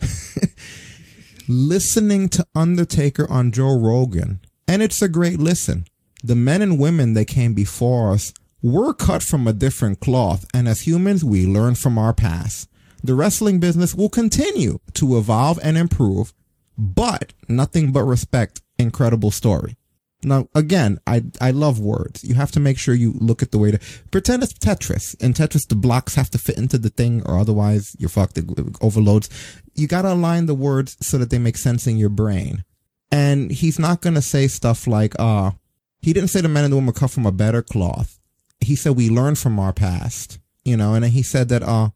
Listening 1.48 2.28
to 2.30 2.46
Undertaker 2.54 3.30
on 3.30 3.52
Joe 3.52 3.78
Rogan, 3.78 4.40
and 4.66 4.82
it's 4.82 5.00
a 5.00 5.08
great 5.08 5.38
listen 5.38 5.86
the 6.22 6.34
men 6.34 6.62
and 6.62 6.78
women 6.78 7.14
that 7.14 7.26
came 7.26 7.54
before 7.54 8.12
us 8.12 8.32
were 8.62 8.92
cut 8.92 9.22
from 9.22 9.46
a 9.46 9.52
different 9.52 10.00
cloth, 10.00 10.44
and 10.52 10.66
as 10.68 10.86
humans, 10.86 11.24
we 11.24 11.46
learn 11.46 11.74
from 11.74 11.98
our 11.98 12.12
past. 12.12 12.68
The 13.02 13.14
wrestling 13.14 13.60
business 13.60 13.94
will 13.94 14.08
continue 14.08 14.80
to 14.94 15.16
evolve 15.16 15.60
and 15.62 15.78
improve, 15.78 16.34
but 16.76 17.32
nothing 17.48 17.92
but 17.92 18.02
respect. 18.02 18.60
Incredible 18.78 19.30
story. 19.30 19.76
Now, 20.22 20.48
again, 20.52 20.98
I, 21.06 21.24
I 21.40 21.52
love 21.52 21.78
words. 21.78 22.24
You 22.24 22.34
have 22.34 22.50
to 22.52 22.60
make 22.60 22.76
sure 22.76 22.94
you 22.94 23.14
look 23.20 23.40
at 23.40 23.52
the 23.52 23.58
way 23.58 23.70
to 23.70 23.78
pretend 24.10 24.42
it's 24.42 24.52
Tetris. 24.52 25.14
In 25.22 25.32
Tetris, 25.32 25.68
the 25.68 25.76
blocks 25.76 26.16
have 26.16 26.28
to 26.30 26.38
fit 26.38 26.58
into 26.58 26.76
the 26.76 26.90
thing 26.90 27.22
or 27.24 27.38
otherwise 27.38 27.94
you're 28.00 28.08
fucked. 28.08 28.36
It 28.36 28.46
overloads. 28.80 29.30
You 29.74 29.86
got 29.86 30.02
to 30.02 30.12
align 30.12 30.46
the 30.46 30.54
words 30.54 30.96
so 31.00 31.18
that 31.18 31.30
they 31.30 31.38
make 31.38 31.56
sense 31.56 31.86
in 31.86 31.98
your 31.98 32.08
brain. 32.08 32.64
And 33.12 33.52
he's 33.52 33.78
not 33.78 34.00
going 34.00 34.14
to 34.14 34.22
say 34.22 34.48
stuff 34.48 34.88
like, 34.88 35.14
uh, 35.20 35.52
he 36.00 36.12
didn't 36.12 36.30
say 36.30 36.40
the 36.40 36.48
men 36.48 36.64
and 36.64 36.72
the 36.72 36.76
women 36.76 36.94
cut 36.94 37.10
from 37.10 37.26
a 37.26 37.32
better 37.32 37.62
cloth. 37.62 38.18
He 38.60 38.76
said 38.76 38.96
we 38.96 39.08
learn 39.08 39.34
from 39.34 39.58
our 39.58 39.72
past, 39.72 40.38
you 40.64 40.76
know, 40.76 40.94
and 40.94 41.04
he 41.04 41.22
said 41.22 41.48
that 41.48 41.62
uh 41.62 41.90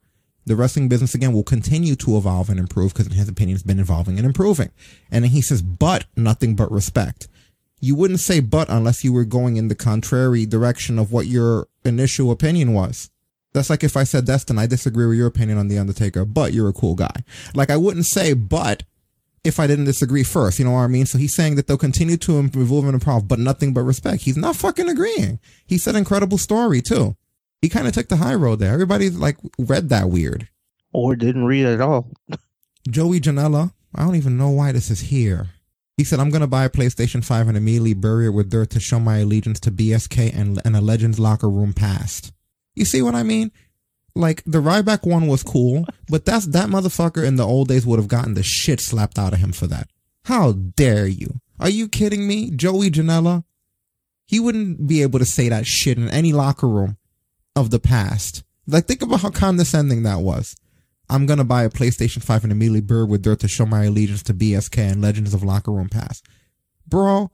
the 0.45 0.57
wrestling 0.57 0.89
business 0.89 1.15
again 1.15 1.33
will 1.33 1.45
continue 1.45 1.95
to 1.95 2.17
evolve 2.17 2.51
and 2.51 2.59
improve 2.59 2.93
because 2.93 3.07
in 3.07 3.13
his 3.13 3.29
opinion 3.29 3.55
it's 3.55 3.63
been 3.63 3.79
evolving 3.79 4.19
and 4.19 4.27
improving. 4.27 4.71
And 5.11 5.25
then 5.25 5.31
he 5.31 5.41
says, 5.41 5.63
but 5.63 6.05
nothing 6.17 6.57
but 6.57 6.71
respect. 6.71 7.29
You 7.81 7.95
wouldn't 7.95 8.21
say 8.21 8.41
but 8.41 8.69
unless 8.69 9.05
you 9.05 9.13
were 9.13 9.25
going 9.25 9.57
in 9.57 9.69
the 9.69 9.75
contrary 9.75 10.47
direction 10.47 10.99
of 10.99 11.13
what 11.13 11.27
your 11.27 11.69
initial 11.85 12.31
opinion 12.31 12.73
was. 12.73 13.11
That's 13.53 13.71
like 13.71 13.85
if 13.85 13.97
I 13.97 14.05
said, 14.05 14.25
Destin, 14.25 14.59
I 14.59 14.67
disagree 14.67 15.07
with 15.07 15.19
your 15.19 15.27
opinion 15.27 15.59
on 15.59 15.69
The 15.69 15.79
Undertaker, 15.79 16.25
but 16.25 16.53
you're 16.53 16.71
a 16.71 16.73
cool 16.73 16.95
guy. 16.95 17.23
Like 17.55 17.71
I 17.71 17.77
wouldn't 17.77 18.07
say 18.07 18.33
but 18.33 18.83
if 19.45 19.59
I 19.59 19.66
didn't 19.66 19.86
disagree 19.86 20.22
first. 20.22 20.59
You 20.59 20.64
know 20.64 20.72
what 20.72 20.80
I 20.80 20.86
mean? 20.86 21.07
So 21.07 21.18
he's 21.18 21.34
saying 21.34 21.57
that 21.57 21.66
they'll 21.66 21.78
continue 21.78 22.16
to 22.18 22.38
evolve 22.38 22.84
and 22.84 22.95
improve, 22.95 23.28
but 23.28 23.38
nothing 23.38 23.74
but 23.74 23.82
respect. 23.82 24.22
He's 24.22 24.36
not 24.36 24.57
fucking 24.57 24.88
agreeing. 24.88 25.40
He 25.66 25.78
said 25.78 25.97
incredible 25.97 26.38
story 26.38 26.80
too. 26.80 27.16
He 27.61 27.68
kind 27.68 27.86
of 27.86 27.93
took 27.93 28.09
the 28.09 28.16
high 28.16 28.34
road 28.34 28.59
there. 28.59 28.72
Everybody 28.72 29.11
like 29.11 29.36
read 29.59 29.88
that 29.88 30.11
weird. 30.11 30.49
Or 30.93 31.16
didn't 31.16 31.45
read 31.45 31.66
at 31.66 31.80
all. 31.80 32.11
Joey 32.90 33.20
Janela, 33.20 33.72
I 33.95 34.05
don't 34.05 34.16
even 34.16 34.36
know 34.36 34.51
why 34.51 34.72
this 34.72 34.90
is 34.90 35.01
here. 35.01 35.49
He 35.97 36.05
said, 36.05 36.20
I'm 36.20 36.30
going 36.30 36.40
to 36.40 36.47
buy 36.47 36.64
a 36.64 36.70
PlayStation 36.70 37.24
5 37.24 37.49
and 37.49 37.57
immediately 37.57 37.95
bury 37.95 38.26
it 38.26 38.30
with 38.30 38.51
dirt 38.51 38.70
to 38.70 38.80
show 38.80 38.99
my 38.99 39.18
allegiance 39.18 39.61
to 39.61 39.70
BSK 39.70 40.34
and, 40.36 40.61
and 40.64 40.74
a 40.74 40.80
Legends 40.80 41.18
locker 41.18 41.49
room 41.49 41.72
past. 41.72 42.32
You 42.74 42.84
see 42.84 43.03
what 43.03 43.14
I 43.14 43.22
mean? 43.22 43.53
Like 44.15 44.43
the 44.45 44.61
Ryback 44.61 45.07
one 45.07 45.27
was 45.27 45.43
cool, 45.43 45.87
but 46.09 46.25
that's 46.25 46.47
that 46.47 46.69
motherfucker 46.69 47.25
in 47.25 47.37
the 47.37 47.47
old 47.47 47.69
days 47.69 47.87
would 47.87 47.99
have 47.99 48.09
gotten 48.09 48.35
the 48.35 48.43
shit 48.43 48.81
slapped 48.81 49.19
out 49.19 49.33
of 49.33 49.39
him 49.39 49.53
for 49.53 49.67
that. 49.69 49.89
How 50.25 50.53
dare 50.53 51.07
you? 51.07 51.41
Are 51.59 51.71
you 51.71 51.89
kidding 51.89 52.27
me? 52.27 52.51
Joey 52.51 52.91
Janela? 52.91 53.45
He 54.27 54.41
wouldn't 54.41 54.87
be 54.87 55.03
able 55.03 55.19
to 55.19 55.25
say 55.25 55.49
that 55.49 55.67
shit 55.67 55.99
in 55.99 56.09
any 56.09 56.33
locker 56.33 56.69
room 56.69 56.97
of 57.57 57.71
the 57.71 57.81
past. 57.81 58.43
Like 58.67 58.87
think 58.87 59.03
about 59.03 59.21
how 59.21 59.31
condescending 59.31 60.03
that 60.05 60.21
was. 60.21 60.57
I'm 61.09 61.27
gonna 61.27 61.45
buy 61.45 61.65
a 61.65 61.71
PlayStation 61.71 62.23
5 62.23 62.45
and 62.45 62.53
immediately 62.53 62.81
bird 62.81 63.09
with 63.09 63.23
dirt 63.23 63.41
to 63.41 63.49
show 63.49 63.67
my 63.67 63.85
allegiance 63.85 64.23
to 64.25 64.35
BSK 64.35 64.93
and 64.93 65.03
Legends 65.03 65.35
of 65.35 65.43
Locker 65.43 65.73
Room 65.73 65.89
Pass. 65.89 66.23
Bro, 66.87 67.31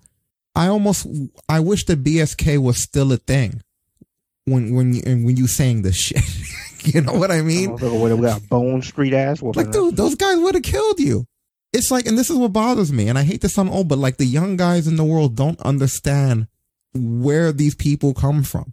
I 0.55 0.69
almost 0.69 1.07
I 1.49 1.61
wish 1.61 1.85
that 1.87 2.03
BSK 2.03 2.59
was 2.59 2.79
still 2.79 3.13
a 3.13 3.17
thing 3.17 3.63
when 4.45 4.75
when 4.75 4.95
you 4.95 5.03
when 5.05 5.37
you 5.37 5.47
saying 5.47 5.83
this 5.83 5.97
shit. 5.97 6.23
you 6.95 7.01
know 7.03 7.13
what 7.13 7.31
I 7.31 7.43
mean? 7.43 7.73
Would 7.73 8.11
have 8.11 8.21
got 8.21 8.49
bone 8.49 8.83
street 8.83 9.13
ass. 9.13 9.43
Like, 9.43 9.71
dude, 9.71 9.97
those 9.97 10.15
guys 10.15 10.39
would 10.39 10.55
have 10.55 10.65
killed 10.65 10.99
you. 10.99 11.27
It's 11.73 11.91
like, 11.91 12.07
and 12.07 12.17
this 12.17 12.31
is 12.31 12.37
what 12.37 12.53
bothers 12.53 12.93
me. 12.93 13.09
And 13.09 13.19
I 13.19 13.25
hate 13.25 13.43
to 13.43 13.49
sound 13.49 13.71
old, 13.71 13.89
but 13.89 13.99
like 13.99 14.17
the 14.17 14.25
young 14.25 14.57
guys 14.57 14.87
in 14.87 14.97
the 14.97 15.05
world 15.05 15.37
don't 15.37 15.61
understand 15.61 16.47
where 16.95 17.53
these 17.53 17.75
people 17.75 18.15
come 18.15 18.43
from. 18.43 18.73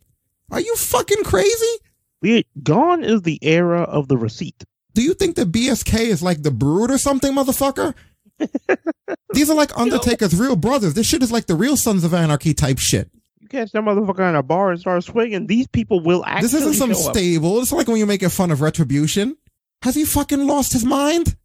Are 0.49 0.61
you 0.61 0.75
fucking 0.75 1.23
crazy? 1.23 1.77
We 2.21 2.45
gone 2.63 3.03
is 3.03 3.23
the 3.23 3.37
era 3.41 3.81
of 3.81 4.07
the 4.07 4.17
receipt. 4.17 4.63
Do 4.93 5.01
you 5.01 5.13
think 5.13 5.35
that 5.35 5.51
BSK 5.51 5.99
is 5.99 6.23
like 6.23 6.41
the 6.41 6.51
brood 6.51 6.89
or 6.89 6.97
something, 6.97 7.33
motherfucker? 7.33 7.93
These 9.33 9.49
are 9.49 9.55
like 9.55 9.77
Undertaker's 9.77 10.35
real 10.35 10.55
brothers. 10.55 10.93
This 10.93 11.07
shit 11.07 11.21
is 11.21 11.31
like 11.31 11.47
the 11.47 11.55
real 11.55 11.75
Sons 11.75 12.05
of 12.05 12.13
Anarchy 12.13 12.53
type 12.53 12.79
shit 12.79 13.09
catch 13.55 13.71
that 13.71 13.81
motherfucker 13.81 14.27
in 14.29 14.35
a 14.35 14.43
bar 14.43 14.71
and 14.71 14.79
start 14.79 15.03
swinging, 15.03 15.47
these 15.47 15.67
people 15.67 15.99
will 16.01 16.23
actually. 16.25 16.41
This 16.47 16.53
isn't 16.53 16.73
some 16.73 16.93
stable. 16.93 17.59
It's 17.59 17.71
like 17.71 17.87
when 17.87 17.97
you're 17.97 18.07
making 18.07 18.29
fun 18.29 18.51
of 18.51 18.61
retribution. 18.61 19.37
Has 19.81 19.95
he 19.95 20.05
fucking 20.05 20.45
lost 20.47 20.73
his 20.73 20.85
mind? 20.85 21.35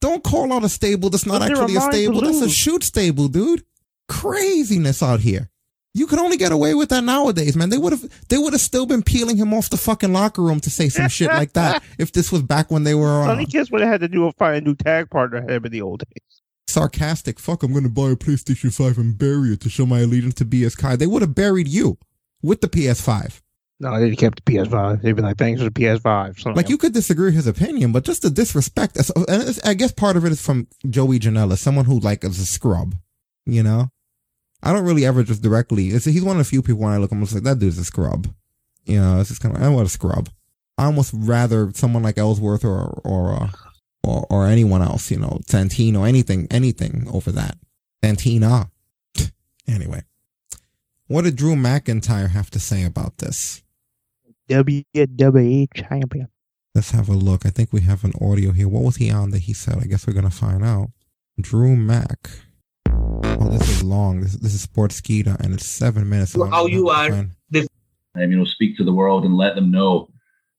Don't 0.00 0.24
call 0.24 0.52
out 0.52 0.64
a 0.64 0.68
stable 0.68 1.10
that's 1.10 1.26
not 1.26 1.42
actually 1.42 1.76
a 1.76 1.80
stable. 1.80 2.20
That's 2.20 2.40
a 2.40 2.48
shoot 2.48 2.82
stable, 2.82 3.28
dude. 3.28 3.64
Craziness 4.08 5.02
out 5.02 5.20
here. 5.20 5.50
You 5.92 6.06
could 6.06 6.20
only 6.20 6.36
get 6.36 6.52
away 6.52 6.74
with 6.74 6.88
that 6.90 7.02
nowadays, 7.02 7.56
man. 7.56 7.68
They 7.68 7.76
would 7.76 7.92
have 7.92 8.28
they 8.28 8.38
would 8.38 8.52
have 8.52 8.62
still 8.62 8.86
been 8.86 9.02
peeling 9.02 9.36
him 9.36 9.52
off 9.52 9.70
the 9.70 9.76
fucking 9.76 10.12
locker 10.12 10.40
room 10.40 10.60
to 10.60 10.70
say 10.70 10.88
some 10.88 11.08
shit 11.10 11.28
like 11.28 11.52
that 11.54 11.82
if 11.98 12.12
this 12.12 12.30
was 12.30 12.42
back 12.42 12.70
when 12.70 12.84
they 12.84 12.94
were. 12.94 13.08
On. 13.08 13.26
Sonny 13.26 13.46
Kiss 13.46 13.70
would 13.70 13.80
have 13.80 13.90
had 13.90 14.00
to 14.02 14.08
do 14.08 14.26
a 14.26 14.32
find 14.32 14.56
a 14.56 14.60
new 14.60 14.76
tag 14.76 15.10
partner 15.10 15.42
him 15.42 15.64
in 15.64 15.72
the 15.72 15.82
old 15.82 16.04
days 16.06 16.39
sarcastic, 16.68 17.38
fuck, 17.38 17.62
I'm 17.62 17.72
going 17.72 17.84
to 17.84 17.90
buy 17.90 18.10
a 18.10 18.16
PlayStation 18.16 18.74
5 18.74 18.98
and 18.98 19.18
bury 19.18 19.52
it 19.52 19.60
to 19.60 19.70
show 19.70 19.86
my 19.86 20.00
allegiance 20.00 20.34
to 20.34 20.44
BSK. 20.44 20.98
They 20.98 21.06
would 21.06 21.22
have 21.22 21.34
buried 21.34 21.68
you 21.68 21.98
with 22.42 22.60
the 22.60 22.68
PS5. 22.68 23.40
No, 23.80 23.98
they 23.98 24.14
kept 24.14 24.44
the 24.44 24.52
PS5. 24.52 25.00
They'd 25.00 25.16
be 25.16 25.22
like, 25.22 25.38
thanks 25.38 25.60
for 25.60 25.70
the 25.70 25.70
PS5. 25.70 26.54
like, 26.54 26.68
you 26.68 26.76
could 26.76 26.92
disagree 26.92 27.26
with 27.26 27.36
his 27.36 27.46
opinion, 27.46 27.92
but 27.92 28.04
just 28.04 28.22
the 28.22 28.28
disrespect. 28.28 28.98
And 29.28 29.58
I 29.64 29.72
guess 29.72 29.90
part 29.90 30.16
of 30.16 30.24
it 30.26 30.32
is 30.32 30.44
from 30.44 30.68
Joey 30.88 31.18
Janela, 31.18 31.56
someone 31.56 31.86
who, 31.86 31.98
like, 31.98 32.22
is 32.22 32.38
a 32.38 32.46
scrub, 32.46 32.94
you 33.46 33.62
know? 33.62 33.90
I 34.62 34.74
don't 34.74 34.84
really 34.84 35.06
ever 35.06 35.22
just 35.22 35.42
directly, 35.42 35.84
he's 35.84 36.22
one 36.22 36.36
of 36.36 36.44
the 36.44 36.50
few 36.50 36.60
people 36.60 36.82
when 36.82 36.92
I 36.92 36.98
look, 36.98 37.10
I'm 37.10 37.22
just 37.22 37.32
like, 37.32 37.44
that 37.44 37.58
dude's 37.58 37.78
a 37.78 37.84
scrub. 37.84 38.28
You 38.84 39.00
know, 39.00 39.20
it's 39.20 39.30
just 39.30 39.40
kind 39.40 39.56
of, 39.56 39.62
I 39.62 39.68
want 39.70 39.86
a 39.86 39.90
scrub. 39.90 40.28
I 40.76 40.84
almost 40.84 41.12
rather 41.16 41.72
someone 41.74 42.02
like 42.02 42.18
Ellsworth 42.18 42.64
or, 42.64 43.00
or, 43.02 43.32
uh, 43.32 43.48
or, 44.02 44.26
or 44.30 44.46
anyone 44.46 44.82
else, 44.82 45.10
you 45.10 45.18
know, 45.18 45.40
Santino, 45.46 46.08
anything, 46.08 46.46
anything 46.50 47.06
over 47.12 47.30
that. 47.32 47.56
Santina. 48.02 48.70
anyway, 49.68 50.02
what 51.06 51.24
did 51.24 51.36
Drew 51.36 51.54
McIntyre 51.54 52.30
have 52.30 52.50
to 52.50 52.60
say 52.60 52.84
about 52.84 53.18
this? 53.18 53.62
WWE 54.48 55.68
champion. 55.74 56.28
Let's 56.74 56.92
have 56.92 57.08
a 57.08 57.12
look. 57.12 57.44
I 57.44 57.50
think 57.50 57.72
we 57.72 57.80
have 57.82 58.04
an 58.04 58.12
audio 58.20 58.52
here. 58.52 58.68
What 58.68 58.84
was 58.84 58.96
he 58.96 59.10
on 59.10 59.30
that 59.30 59.42
he 59.42 59.52
said? 59.52 59.78
I 59.78 59.86
guess 59.86 60.06
we're 60.06 60.12
gonna 60.12 60.30
find 60.30 60.64
out. 60.64 60.90
Drew 61.40 61.76
Mac. 61.76 62.30
Oh, 62.88 63.48
this 63.48 63.68
is 63.68 63.82
long. 63.82 64.20
This, 64.20 64.34
this 64.34 64.54
is 64.54 64.66
Sportskeeda, 64.66 65.40
and 65.40 65.54
it's 65.54 65.66
seven 65.66 66.08
minutes. 66.08 66.36
Long. 66.36 66.50
How 66.50 66.66
you 66.66 66.88
are? 66.90 67.26
This- 67.50 67.68
um, 68.16 68.30
you 68.30 68.36
know, 68.36 68.44
speak 68.44 68.76
to 68.76 68.84
the 68.84 68.92
world 68.92 69.24
and 69.24 69.36
let 69.36 69.54
them 69.54 69.70
know. 69.70 70.10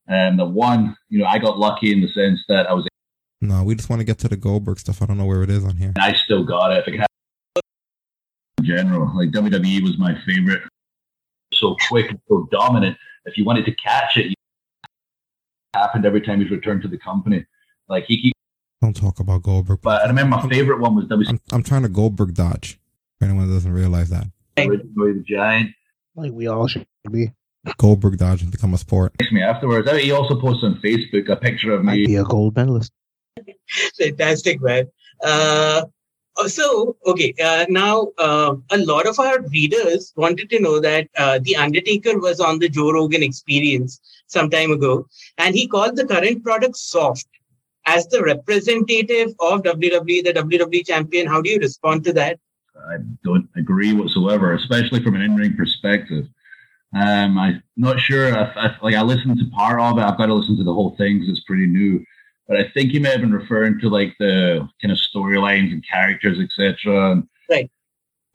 Um, 0.07 0.37
that 0.37 0.45
one, 0.45 0.95
you 1.09 1.19
know, 1.19 1.25
I 1.25 1.37
got 1.37 1.57
lucky 1.57 1.91
in 1.91 2.01
the 2.01 2.07
sense 2.09 2.39
that 2.47 2.69
I 2.69 2.73
was 2.73 2.87
no, 3.41 3.63
we 3.63 3.73
just 3.73 3.89
want 3.89 3.99
to 3.99 4.03
get 4.03 4.19
to 4.19 4.27
the 4.27 4.37
Goldberg 4.37 4.79
stuff. 4.79 5.01
I 5.01 5.07
don't 5.07 5.17
know 5.17 5.25
where 5.25 5.41
it 5.41 5.49
is 5.49 5.65
on 5.65 5.75
here. 5.77 5.93
I 5.97 6.13
still 6.13 6.43
got 6.43 6.71
it. 6.71 6.87
In 6.87 8.65
general, 8.65 9.11
like 9.17 9.31
WWE 9.31 9.81
was 9.81 9.97
my 9.97 10.15
favorite. 10.25 10.61
So 11.53 11.75
quick 11.89 12.11
and 12.11 12.19
so 12.29 12.47
dominant. 12.51 12.97
If 13.25 13.37
you 13.37 13.45
wanted 13.45 13.65
to 13.65 13.73
catch 13.73 14.17
it, 14.17 14.27
it 14.27 14.35
happened 15.73 16.05
every 16.05 16.21
time 16.21 16.39
he's 16.39 16.51
returned 16.51 16.83
to 16.83 16.87
the 16.87 16.99
company. 16.99 17.45
Like 17.89 18.05
he 18.05 18.21
keeps. 18.21 18.37
Don't 18.81 18.95
talk 18.95 19.19
about 19.19 19.41
Goldberg. 19.41 19.81
But 19.81 20.03
I 20.03 20.07
remember 20.07 20.37
my 20.37 20.47
favorite 20.49 20.79
one 20.79 20.95
was 20.95 21.05
WC. 21.05 21.29
I'm, 21.29 21.39
I'm 21.51 21.63
trying 21.63 21.83
to 21.83 21.89
Goldberg 21.89 22.35
dodge. 22.35 22.79
If 23.19 23.27
anyone 23.27 23.49
doesn't 23.49 23.73
realize 23.73 24.09
that. 24.09 24.27
the 24.55 25.23
Giant. 25.27 25.71
Like 26.15 26.31
we 26.31 26.47
all 26.47 26.67
should 26.67 26.85
be. 27.11 27.31
Goldberg 27.77 28.17
dodge 28.17 28.41
and 28.41 28.51
become 28.51 28.73
a 28.73 28.77
sport. 28.77 29.13
Me 29.31 29.41
afterwards. 29.41 29.87
Oh, 29.89 29.95
he 29.95 30.11
also 30.11 30.39
posted 30.39 30.71
on 30.73 30.81
Facebook 30.81 31.29
a 31.29 31.35
picture 31.35 31.73
of 31.73 31.83
me. 31.83 31.93
I'd 31.93 32.07
be 32.07 32.15
a 32.15 32.23
gold 32.23 32.55
medalist. 32.55 32.91
Fantastic, 33.97 34.61
man. 34.61 34.87
Uh, 35.23 35.83
so, 36.47 36.95
okay, 37.05 37.33
uh, 37.43 37.65
now 37.69 38.07
uh, 38.17 38.55
a 38.71 38.77
lot 38.77 39.07
of 39.07 39.19
our 39.19 39.41
readers 39.49 40.13
wanted 40.15 40.49
to 40.49 40.59
know 40.59 40.79
that 40.79 41.07
uh, 41.17 41.39
The 41.43 41.55
Undertaker 41.55 42.17
was 42.19 42.39
on 42.39 42.59
the 42.59 42.69
Joe 42.69 42.91
Rogan 42.91 43.23
experience 43.23 43.99
some 44.27 44.49
time 44.49 44.71
ago, 44.71 45.07
and 45.37 45.55
he 45.55 45.67
called 45.67 45.95
the 45.95 46.05
current 46.05 46.43
product 46.43 46.77
soft. 46.77 47.27
As 47.87 48.07
the 48.07 48.21
representative 48.21 49.29
of 49.39 49.63
WWE, 49.63 50.23
the 50.23 50.33
WWE 50.33 50.85
champion, 50.85 51.25
how 51.25 51.41
do 51.41 51.49
you 51.49 51.57
respond 51.57 52.03
to 52.03 52.13
that? 52.13 52.39
I 52.75 52.97
don't 53.23 53.49
agree 53.57 53.91
whatsoever, 53.91 54.53
especially 54.53 55.01
from 55.03 55.15
an 55.15 55.21
in 55.21 55.35
ring 55.35 55.55
perspective. 55.55 56.27
Um, 56.93 57.39
I'm 57.39 57.63
not 57.77 57.99
sure. 57.99 58.27
If, 58.27 58.49
if, 58.55 58.83
like 58.83 58.95
I 58.95 59.01
listened 59.01 59.39
to 59.39 59.45
part 59.55 59.79
of 59.79 59.97
it. 59.97 60.01
I've 60.01 60.17
got 60.17 60.27
to 60.27 60.33
listen 60.33 60.57
to 60.57 60.63
the 60.63 60.73
whole 60.73 60.95
thing 60.95 61.19
because 61.19 61.37
it's 61.37 61.45
pretty 61.45 61.65
new. 61.65 62.03
But 62.51 62.59
I 62.59 62.69
think 62.73 62.91
you 62.91 62.99
may 62.99 63.11
have 63.11 63.21
been 63.21 63.31
referring 63.31 63.79
to 63.79 63.87
like 63.87 64.13
the 64.19 64.67
kind 64.81 64.91
of 64.91 64.97
storylines 64.97 65.71
and 65.71 65.81
characters, 65.89 66.37
etc. 66.37 67.23
Right. 67.49 67.71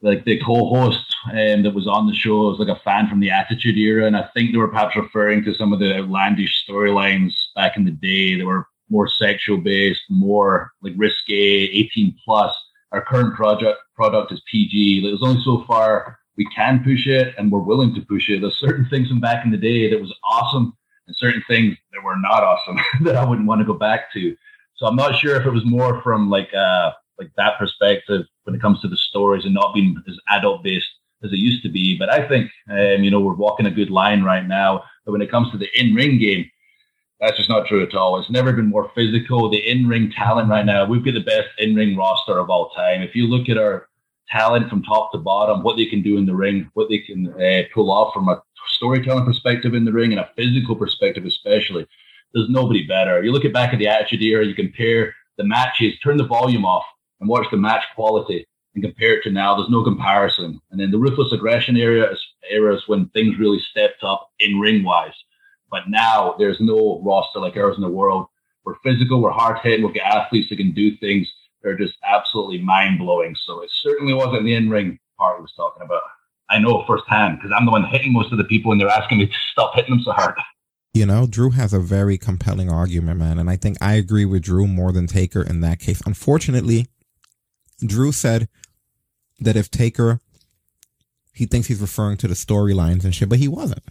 Like 0.01 0.25
the 0.25 0.41
co-host 0.43 1.05
um, 1.29 1.61
that 1.61 1.75
was 1.75 1.85
on 1.85 2.07
the 2.07 2.15
show 2.15 2.49
was 2.49 2.57
like 2.57 2.75
a 2.75 2.81
fan 2.81 3.07
from 3.07 3.19
the 3.19 3.29
Attitude 3.29 3.77
Era, 3.77 4.07
and 4.07 4.17
I 4.17 4.27
think 4.33 4.51
they 4.51 4.57
were 4.57 4.69
perhaps 4.69 4.95
referring 4.95 5.43
to 5.43 5.53
some 5.53 5.71
of 5.71 5.77
the 5.77 5.97
outlandish 5.97 6.65
storylines 6.67 7.31
back 7.55 7.77
in 7.77 7.85
the 7.85 7.91
day 7.91 8.35
that 8.39 8.45
were 8.45 8.65
more 8.89 9.07
sexual 9.07 9.57
based, 9.57 10.01
more 10.09 10.71
like 10.81 10.93
risque, 10.97 11.31
18 11.31 12.15
plus. 12.25 12.55
Our 12.93 13.05
current 13.05 13.35
project 13.35 13.77
product 13.95 14.31
is 14.31 14.41
PG. 14.49 15.03
There's 15.03 15.21
only 15.21 15.43
so 15.43 15.63
far 15.67 16.17
we 16.37 16.47
can 16.55 16.83
push 16.83 17.05
it 17.05 17.35
and 17.37 17.51
we're 17.51 17.59
willing 17.59 17.93
to 17.93 18.01
push 18.01 18.29
it. 18.29 18.41
There's 18.41 18.57
certain 18.57 18.89
things 18.89 19.09
from 19.09 19.19
back 19.19 19.45
in 19.45 19.51
the 19.51 19.57
day 19.57 19.91
that 19.91 20.01
was 20.01 20.15
awesome 20.23 20.75
and 21.07 21.15
certain 21.15 21.43
things 21.47 21.75
that 21.93 22.03
were 22.03 22.17
not 22.17 22.43
awesome 22.43 22.79
that 23.03 23.15
I 23.15 23.25
wouldn't 23.25 23.47
want 23.47 23.61
to 23.61 23.65
go 23.65 23.73
back 23.73 24.11
to. 24.13 24.35
So 24.75 24.85
I'm 24.85 24.95
not 24.95 25.19
sure 25.19 25.39
if 25.39 25.45
it 25.47 25.51
was 25.51 25.65
more 25.65 26.01
from 26.01 26.29
like 26.29 26.53
uh 26.53 26.91
like 27.17 27.31
that 27.35 27.57
perspective 27.57 28.25
when 28.43 28.55
it 28.55 28.61
comes 28.61 28.79
to 28.81 28.87
the 28.87 28.97
stories 28.97 29.45
and 29.45 29.53
not 29.53 29.73
being 29.73 30.01
as 30.07 30.19
adult 30.29 30.63
based 30.63 30.87
as 31.23 31.31
it 31.31 31.39
used 31.39 31.63
to 31.63 31.69
be. 31.69 31.97
But 31.97 32.09
I 32.09 32.27
think 32.27 32.51
um, 32.69 33.03
you 33.03 33.11
know 33.11 33.19
we're 33.19 33.33
walking 33.33 33.65
a 33.65 33.71
good 33.71 33.89
line 33.89 34.23
right 34.23 34.45
now. 34.45 34.83
But 35.05 35.13
when 35.13 35.21
it 35.21 35.31
comes 35.31 35.51
to 35.51 35.57
the 35.57 35.69
in 35.79 35.95
ring 35.95 36.19
game, 36.19 36.49
that's 37.19 37.37
just 37.37 37.49
not 37.49 37.67
true 37.67 37.83
at 37.83 37.95
all. 37.95 38.19
It's 38.19 38.29
never 38.29 38.53
been 38.53 38.69
more 38.69 38.91
physical. 38.93 39.49
The 39.49 39.69
in 39.69 39.87
ring 39.87 40.11
talent 40.11 40.49
right 40.49 40.65
now, 40.65 40.85
we've 40.85 41.03
got 41.03 41.15
the 41.15 41.21
best 41.21 41.49
in 41.57 41.75
ring 41.75 41.97
roster 41.97 42.37
of 42.37 42.49
all 42.49 42.69
time. 42.71 43.01
If 43.01 43.15
you 43.15 43.27
look 43.27 43.49
at 43.49 43.57
our 43.57 43.87
talent 44.29 44.69
from 44.69 44.83
top 44.83 45.11
to 45.11 45.17
bottom, 45.17 45.63
what 45.63 45.77
they 45.77 45.85
can 45.85 46.01
do 46.01 46.17
in 46.17 46.25
the 46.25 46.35
ring, 46.35 46.69
what 46.73 46.89
they 46.89 46.99
can 46.99 47.33
uh, 47.41 47.63
pull 47.73 47.91
off 47.91 48.13
from 48.13 48.29
a 48.29 48.41
storytelling 48.69 49.25
perspective 49.25 49.73
in 49.73 49.85
the 49.85 49.91
ring 49.91 50.11
and 50.11 50.19
a 50.19 50.29
physical 50.35 50.75
perspective, 50.75 51.25
especially. 51.25 51.87
There's 52.33 52.49
nobody 52.49 52.85
better. 52.85 53.23
You 53.23 53.31
look 53.31 53.45
at 53.45 53.53
back 53.53 53.73
at 53.73 53.79
the 53.79 53.87
Attitude 53.87 54.21
Era, 54.21 54.45
you 54.45 54.53
compare 54.53 55.13
the 55.37 55.43
matches, 55.43 55.97
turn 55.99 56.17
the 56.17 56.25
volume 56.25 56.65
off 56.65 56.85
and 57.19 57.29
watch 57.29 57.47
the 57.51 57.57
match 57.57 57.83
quality 57.95 58.45
and 58.75 58.83
compare 58.83 59.17
it 59.17 59.23
to 59.23 59.31
now. 59.31 59.55
There's 59.55 59.69
no 59.69 59.83
comparison. 59.83 60.59
And 60.71 60.79
then 60.79 60.91
the 60.91 60.99
ruthless 60.99 61.31
aggression 61.31 61.77
era 61.77 62.11
is 62.11 62.23
eras 62.51 62.83
when 62.87 63.09
things 63.09 63.39
really 63.39 63.59
stepped 63.71 64.03
up 64.03 64.29
in 64.39 64.59
ring 64.59 64.83
wise. 64.83 65.15
But 65.71 65.89
now 65.89 66.35
there's 66.37 66.59
no 66.59 67.01
roster 67.03 67.39
like 67.39 67.57
ours 67.57 67.75
in 67.75 67.81
the 67.81 67.89
world. 67.89 68.27
We're 68.65 68.75
physical, 68.83 69.21
we're 69.21 69.31
hard 69.31 69.59
hitting, 69.63 69.85
we've 69.85 69.95
got 69.95 70.25
athletes 70.25 70.49
that 70.49 70.57
can 70.57 70.73
do 70.73 70.95
things 70.97 71.31
they're 71.61 71.77
just 71.77 71.97
absolutely 72.03 72.59
mind 72.59 72.99
blowing. 72.99 73.35
So 73.35 73.61
it 73.61 73.69
certainly 73.81 74.13
wasn't 74.13 74.45
the 74.45 74.53
in 74.53 74.69
ring 74.69 74.99
part 75.17 75.37
I 75.37 75.41
was 75.41 75.53
talking 75.55 75.83
about. 75.83 76.01
I 76.49 76.59
know 76.59 76.83
firsthand 76.87 77.39
because 77.39 77.51
I'm 77.55 77.65
the 77.65 77.71
one 77.71 77.85
hitting 77.85 78.13
most 78.13 78.31
of 78.31 78.37
the 78.37 78.43
people 78.43 78.71
and 78.71 78.79
they're 78.79 78.89
asking 78.89 79.19
me 79.19 79.27
to 79.27 79.33
stop 79.51 79.75
hitting 79.75 79.91
them 79.91 80.03
so 80.03 80.11
hard. 80.11 80.35
You 80.93 81.05
know, 81.05 81.27
Drew 81.27 81.51
has 81.51 81.73
a 81.73 81.79
very 81.79 82.17
compelling 82.17 82.71
argument, 82.71 83.19
man. 83.19 83.37
And 83.37 83.49
I 83.49 83.55
think 83.55 83.77
I 83.81 83.93
agree 83.93 84.25
with 84.25 84.43
Drew 84.43 84.67
more 84.67 84.91
than 84.91 85.07
Taker 85.07 85.41
in 85.41 85.61
that 85.61 85.79
case. 85.79 86.01
Unfortunately, 86.05 86.87
Drew 87.85 88.11
said 88.11 88.47
that 89.39 89.55
if 89.55 89.69
Taker, 89.69 90.19
he 91.33 91.45
thinks 91.45 91.67
he's 91.67 91.81
referring 91.81 92.17
to 92.17 92.27
the 92.27 92.33
storylines 92.33 93.03
and 93.03 93.13
shit, 93.13 93.29
but 93.29 93.37
he 93.37 93.47
wasn't. 93.47 93.83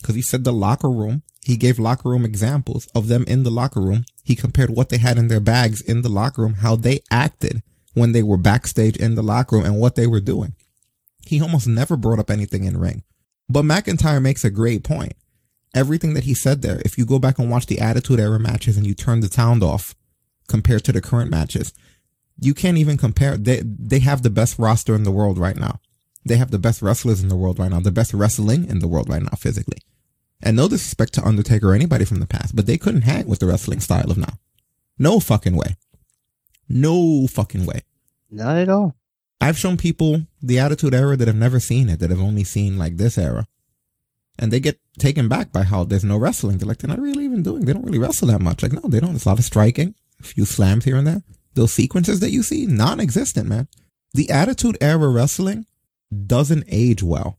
Because 0.00 0.14
he 0.14 0.22
said 0.22 0.44
the 0.44 0.52
locker 0.52 0.90
room, 0.90 1.22
he 1.42 1.56
gave 1.56 1.78
locker 1.78 2.08
room 2.08 2.24
examples 2.24 2.86
of 2.94 3.08
them 3.08 3.24
in 3.24 3.42
the 3.42 3.50
locker 3.50 3.80
room 3.80 4.06
he 4.26 4.34
compared 4.34 4.70
what 4.70 4.88
they 4.88 4.98
had 4.98 5.18
in 5.18 5.28
their 5.28 5.38
bags 5.38 5.80
in 5.80 6.02
the 6.02 6.08
locker 6.08 6.42
room, 6.42 6.54
how 6.54 6.74
they 6.74 6.98
acted 7.12 7.62
when 7.94 8.10
they 8.10 8.24
were 8.24 8.36
backstage 8.36 8.96
in 8.96 9.14
the 9.14 9.22
locker 9.22 9.54
room 9.54 9.64
and 9.64 9.78
what 9.78 9.94
they 9.94 10.08
were 10.08 10.20
doing. 10.20 10.54
He 11.26 11.40
almost 11.40 11.66
never 11.66 11.96
brought 11.96 12.18
up 12.18 12.30
anything 12.30 12.64
in 12.64 12.78
ring. 12.78 13.02
But 13.48 13.64
McIntyre 13.64 14.22
makes 14.22 14.44
a 14.44 14.50
great 14.50 14.84
point. 14.84 15.14
Everything 15.74 16.14
that 16.14 16.24
he 16.24 16.34
said 16.34 16.62
there, 16.62 16.80
if 16.84 16.96
you 16.96 17.04
go 17.04 17.18
back 17.18 17.38
and 17.38 17.50
watch 17.50 17.66
the 17.66 17.80
Attitude 17.80 18.20
Era 18.20 18.38
matches 18.38 18.76
and 18.76 18.86
you 18.86 18.94
turn 18.94 19.20
the 19.20 19.28
sound 19.28 19.62
off 19.62 19.94
compared 20.48 20.84
to 20.84 20.92
the 20.92 21.00
current 21.00 21.30
matches, 21.30 21.72
you 22.40 22.54
can't 22.54 22.78
even 22.78 22.96
compare. 22.96 23.36
They, 23.36 23.62
they 23.64 23.98
have 24.00 24.22
the 24.22 24.30
best 24.30 24.58
roster 24.58 24.94
in 24.94 25.02
the 25.02 25.10
world 25.10 25.38
right 25.38 25.56
now. 25.56 25.80
They 26.24 26.36
have 26.36 26.50
the 26.50 26.58
best 26.58 26.82
wrestlers 26.82 27.22
in 27.22 27.28
the 27.28 27.36
world 27.36 27.58
right 27.58 27.70
now, 27.70 27.80
the 27.80 27.92
best 27.92 28.12
wrestling 28.12 28.68
in 28.68 28.80
the 28.80 28.88
world 28.88 29.08
right 29.08 29.22
now 29.22 29.36
physically. 29.38 29.78
And 30.42 30.56
no 30.56 30.68
disrespect 30.68 31.14
to 31.14 31.24
Undertaker 31.24 31.70
or 31.70 31.74
anybody 31.74 32.04
from 32.04 32.20
the 32.20 32.26
past, 32.26 32.54
but 32.54 32.66
they 32.66 32.78
couldn't 32.78 33.02
hang 33.02 33.26
with 33.26 33.38
the 33.38 33.46
wrestling 33.46 33.80
style 33.80 34.10
of 34.10 34.18
now. 34.18 34.38
No 34.98 35.20
fucking 35.20 35.56
way. 35.56 35.76
No 36.68 37.26
fucking 37.26 37.64
way. 37.64 37.82
Not 38.30 38.56
at 38.56 38.68
all. 38.68 38.96
I've 39.40 39.58
shown 39.58 39.76
people 39.76 40.22
the 40.42 40.58
Attitude 40.58 40.94
Era 40.94 41.16
that 41.16 41.28
have 41.28 41.36
never 41.36 41.60
seen 41.60 41.88
it, 41.88 41.98
that 42.00 42.10
have 42.10 42.20
only 42.20 42.44
seen 42.44 42.78
like 42.78 42.96
this 42.96 43.18
era. 43.18 43.46
And 44.38 44.52
they 44.52 44.60
get 44.60 44.80
taken 44.98 45.28
back 45.28 45.52
by 45.52 45.62
how 45.62 45.84
there's 45.84 46.04
no 46.04 46.16
wrestling. 46.16 46.58
They're 46.58 46.68
like, 46.68 46.78
they're 46.78 46.88
not 46.88 47.00
really 47.00 47.24
even 47.24 47.42
doing, 47.42 47.64
they 47.64 47.72
don't 47.72 47.84
really 47.84 47.98
wrestle 47.98 48.28
that 48.28 48.40
much. 48.40 48.62
Like, 48.62 48.72
no, 48.72 48.82
they 48.84 49.00
don't. 49.00 49.14
It's 49.14 49.24
a 49.24 49.28
lot 49.28 49.38
of 49.38 49.44
striking, 49.44 49.94
a 50.20 50.24
few 50.24 50.44
slams 50.44 50.84
here 50.84 50.96
and 50.96 51.06
there. 51.06 51.22
Those 51.54 51.72
sequences 51.72 52.20
that 52.20 52.30
you 52.30 52.42
see, 52.42 52.66
non-existent, 52.66 53.48
man. 53.48 53.68
The 54.12 54.30
Attitude 54.30 54.76
Era 54.80 55.08
wrestling 55.08 55.66
doesn't 56.26 56.64
age 56.68 57.02
well. 57.02 57.38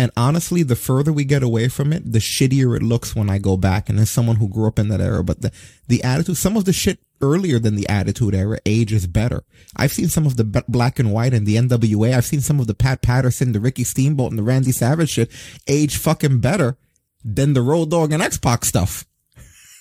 And 0.00 0.10
honestly, 0.16 0.62
the 0.62 0.76
further 0.76 1.12
we 1.12 1.26
get 1.26 1.42
away 1.42 1.68
from 1.68 1.92
it, 1.92 2.10
the 2.10 2.20
shittier 2.20 2.74
it 2.74 2.82
looks 2.82 3.14
when 3.14 3.28
I 3.28 3.36
go 3.36 3.58
back. 3.58 3.90
And 3.90 4.00
as 4.00 4.08
someone 4.08 4.36
who 4.36 4.48
grew 4.48 4.66
up 4.66 4.78
in 4.78 4.88
that 4.88 4.98
era, 4.98 5.22
but 5.22 5.42
the, 5.42 5.52
the 5.88 6.02
attitude, 6.02 6.38
some 6.38 6.56
of 6.56 6.64
the 6.64 6.72
shit 6.72 7.00
earlier 7.20 7.58
than 7.58 7.76
the 7.76 7.86
attitude 7.86 8.34
era 8.34 8.58
ages 8.64 9.06
better. 9.06 9.44
I've 9.76 9.92
seen 9.92 10.08
some 10.08 10.24
of 10.24 10.38
the 10.38 10.44
b- 10.44 10.62
black 10.66 10.98
and 10.98 11.12
white 11.12 11.34
and 11.34 11.46
the 11.46 11.56
NWA. 11.56 12.14
I've 12.14 12.24
seen 12.24 12.40
some 12.40 12.60
of 12.60 12.66
the 12.66 12.72
Pat 12.72 13.02
Patterson, 13.02 13.52
the 13.52 13.60
Ricky 13.60 13.84
Steamboat 13.84 14.30
and 14.30 14.38
the 14.38 14.42
Randy 14.42 14.72
Savage 14.72 15.10
shit 15.10 15.30
age 15.68 15.98
fucking 15.98 16.40
better 16.40 16.78
than 17.22 17.52
the 17.52 17.60
Road 17.60 17.90
Dogg 17.90 18.10
and 18.10 18.22
X-Pac 18.22 18.64
stuff. 18.64 19.04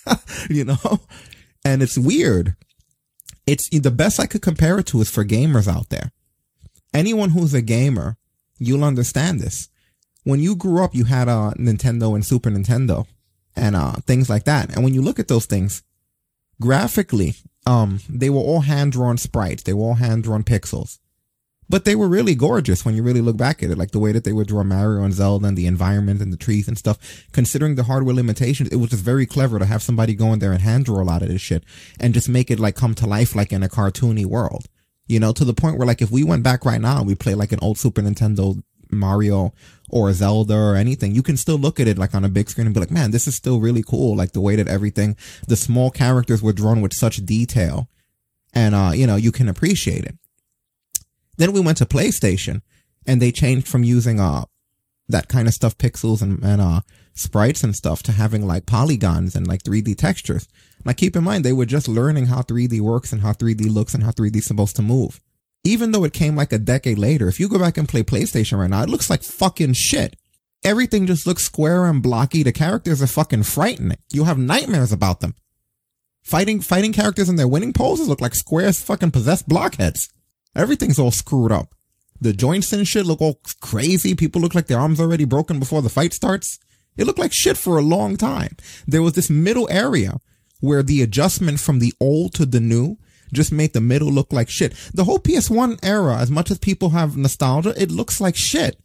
you 0.49 0.65
know? 0.65 0.99
And 1.63 1.82
it's 1.82 1.97
weird. 1.97 2.57
It's 3.47 3.70
the 3.70 3.89
best 3.89 4.20
I 4.20 4.26
could 4.26 4.41
compare 4.41 4.80
it 4.80 4.88
to 4.88 4.99
is 4.99 5.09
for 5.09 5.24
gamers 5.24 5.74
out 5.74 5.88
there. 5.88 6.11
Anyone 6.93 7.30
who's 7.30 7.53
a 7.53 7.61
gamer, 7.61 8.17
you'll 8.57 8.84
understand 8.84 9.39
this 9.39 9.70
when 10.24 10.39
you 10.39 10.55
grew 10.55 10.84
up, 10.84 10.93
you 10.93 11.05
had 11.05 11.28
a 11.28 11.32
uh, 11.32 11.53
Nintendo 11.53 12.13
and 12.15 12.26
Super 12.26 12.49
Nintendo 12.49 13.05
and 13.55 13.76
uh, 13.76 13.93
things 14.05 14.30
like 14.30 14.45
that. 14.45 14.74
And 14.74 14.84
when 14.84 14.93
you 14.93 15.01
look 15.01 15.20
at 15.20 15.28
those 15.28 15.45
things, 15.45 15.84
graphically, 16.61 17.36
um, 17.65 17.99
they 18.09 18.30
were 18.30 18.39
all 18.39 18.61
hand 18.61 18.91
drawn 18.91 19.17
sprites. 19.17 19.63
They 19.63 19.74
were 19.74 19.84
all 19.84 19.93
hand 19.95 20.24
drawn 20.24 20.43
pixels, 20.43 20.99
but 21.70 21.86
they 21.86 21.95
were 21.95 22.07
really 22.07 22.36
gorgeous 22.36 22.84
when 22.84 22.95
you 22.95 23.03
really 23.03 23.22
look 23.22 23.38
back 23.38 23.61
at 23.61 23.70
it. 23.70 23.78
Like 23.78 23.91
the 23.91 23.99
way 23.99 24.11
that 24.11 24.24
they 24.24 24.34
would 24.34 24.47
draw 24.47 24.63
Mario 24.63 25.03
and 25.03 25.13
Zelda 25.13 25.47
and 25.47 25.57
the 25.57 25.67
environment 25.67 26.22
and 26.22 26.34
the 26.34 26.38
trees 26.38 26.67
and 26.67 26.78
stuff. 26.78 27.28
Considering 27.32 27.76
the 27.76 27.84
hardware 27.84 28.15
limitations, 28.15 28.70
it 28.70 28.78
was 28.78 28.89
just 28.89 29.03
very 29.03 29.26
clever 29.26 29.59
to 29.59 29.65
have 29.65 29.84
somebody 29.84 30.15
go 30.15 30.34
in 30.34 30.39
there 30.39 30.51
and 30.51 30.61
hand 30.61 30.86
draw 30.86 31.01
a 31.01 31.03
lot 31.03 31.22
of 31.22 31.28
this 31.28 31.41
shit 31.41 31.63
and 31.99 32.13
just 32.13 32.30
make 32.30 32.49
it 32.49 32.59
like 32.59 32.76
come 32.76 32.95
to 32.95 33.07
life 33.07 33.36
like 33.36 33.51
in 33.51 33.63
a 33.63 33.70
cartoony 33.70 34.26
world. 34.26 34.65
You 35.07 35.20
know, 35.20 35.34
to 35.34 35.43
the 35.43 35.55
point 35.55 35.78
where 35.78 35.88
like 35.88 36.01
if 36.01 36.11
we 36.11 36.24
went 36.24 36.43
back 36.43 36.65
right 36.65 36.82
now 36.82 36.99
and 36.99 37.07
we 37.07 37.15
play 37.15 37.34
like 37.34 37.51
an 37.51 37.59
old 37.61 37.78
Super 37.78 38.01
Nintendo 38.01 38.61
Mario 38.92 39.54
or 39.90 40.12
Zelda 40.14 40.56
or 40.56 40.76
anything, 40.76 41.14
you 41.14 41.24
can 41.24 41.38
still 41.38 41.58
look 41.58 41.80
at 41.80 41.88
it 41.88 41.98
like 41.98 42.14
on 42.14 42.26
a 42.26 42.30
big 42.30 42.50
screen 42.50 42.68
and 42.68 42.74
be 42.74 42.80
like, 42.80 42.92
man, 42.92 43.12
this 43.12 43.28
is 43.28 43.36
still 43.36 43.60
really 43.60 43.84
cool. 43.84 44.16
Like 44.16 44.34
the 44.34 44.42
way 44.42 44.56
that 44.56 44.68
everything, 44.68 45.16
the 45.48 45.56
small 45.56 45.92
characters 45.92 46.42
were 46.42 46.54
drawn 46.54 46.82
with 46.82 46.94
such 46.94 47.26
detail 47.26 47.90
and, 48.54 48.76
uh, 48.76 48.92
you 48.94 49.08
know, 49.08 49.16
you 49.16 49.32
can 49.32 49.50
appreciate 49.50 50.06
it. 50.06 50.16
Then 51.38 51.52
we 51.54 51.60
went 51.60 51.78
to 51.80 51.86
PlayStation 51.86 52.62
and 53.06 53.22
they 53.22 53.32
changed 53.32 53.68
from 53.68 53.84
using, 53.84 54.20
uh, 54.20 54.46
that 55.08 55.28
kind 55.28 55.48
of 55.48 55.54
stuff, 55.54 55.78
pixels 55.78 56.22
and, 56.22 56.44
and, 56.44 56.62
uh, 56.62 56.82
sprites 57.16 57.64
and 57.64 57.76
stuff 57.76 58.04
to 58.04 58.12
having 58.12 58.46
like 58.46 58.66
polygons 58.66 59.36
and 59.36 59.48
like 59.48 59.64
3D 59.64 59.98
textures. 59.98 60.48
Now 60.86 60.94
keep 60.94 61.16
in 61.16 61.24
mind, 61.24 61.44
they 61.44 61.54
were 61.54 61.66
just 61.66 61.88
learning 61.88 62.28
how 62.28 62.42
3D 62.42 62.80
works 62.80 63.12
and 63.12 63.22
how 63.22 63.34
3D 63.34 63.74
looks 63.74 63.94
and 63.94 64.04
how 64.04 64.12
3D 64.12 64.38
is 64.38 64.46
supposed 64.46 64.76
to 64.78 64.82
move 64.82 65.20
even 65.64 65.91
though 65.91 66.03
it 66.03 66.14
came 66.14 66.36
like 66.36 66.53
a 66.53 66.57
decade 66.57 66.97
later, 66.97 67.28
if 67.28 67.39
you 67.39 67.49
go 67.49 67.60
back 67.60 67.78
and 67.78 67.89
play 67.89 68.03
PlayStation 68.03 68.60
right 68.60 68.70
now, 68.70 68.84
it 68.84 68.89
looks 68.89 69.10
like 69.10 69.24
fucking 69.24 69.74
shit. 69.74 70.16
Everything 70.64 71.05
just 71.05 71.26
looks 71.26 71.43
square 71.45 71.86
and 71.86 72.01
blocky. 72.01 72.43
The 72.43 72.51
characters 72.51 73.01
are 73.01 73.07
fucking 73.07 73.43
frightening. 73.43 73.97
You 74.12 74.26
have 74.26 74.38
nightmares 74.38 74.91
about 74.91 75.22
them. 75.22 75.36
Fighting, 76.22 76.60
fighting 76.60 76.93
characters 76.93 77.30
in 77.30 77.38
their 77.38 77.47
winning 77.47 77.74
poses 77.74 78.07
look 78.07 78.22
like 78.22 78.36
square 78.36 78.72
fucking 78.74 79.12
possessed 79.12 79.47
blockheads. 79.47 80.10
Everything's 80.55 80.99
all 80.99 81.12
screwed 81.12 81.51
up. 81.51 81.74
The 82.22 82.34
joints 82.34 82.74
and 82.74 82.88
shit 82.88 83.05
look 83.05 83.22
all 83.22 83.39
crazy. 83.62 84.16
People 84.16 84.41
look 84.41 84.53
like 84.53 84.68
their 84.68 84.80
arms 84.80 84.99
already 84.99 85.26
broken 85.26 85.60
before 85.60 85.82
the 85.82 85.89
fight 85.89 86.14
starts. 86.14 86.60
It 86.97 87.05
looked 87.05 87.20
like 87.20 87.34
shit 87.34 87.57
for 87.57 87.78
a 87.78 87.82
long 87.82 88.18
time. 88.18 88.57
There 88.86 89.01
was 89.01 89.14
this 89.14 89.30
middle 89.30 89.70
area 89.72 90.20
where 90.60 90.84
the 90.84 91.01
adjustment 91.01 91.62
from 91.62 91.80
the 91.80 91.93
old 92.01 92.34
to 92.34 92.45
the 92.45 92.60
new 92.60 92.97
just 93.34 93.52
made 93.52 93.74
the 93.74 93.82
middle 93.82 94.10
look 94.10 94.34
like 94.34 94.50
shit. 94.50 94.74
The 94.94 95.04
whole 95.04 95.20
PS1 95.20 95.80
era, 95.84 96.18
as 96.18 96.32
much 96.32 96.52
as 96.52 96.58
people 96.58 96.90
have 96.90 97.18
nostalgia, 97.18 97.74
it 97.82 97.92
looks 97.92 98.20
like 98.22 98.36
shit. 98.36 98.80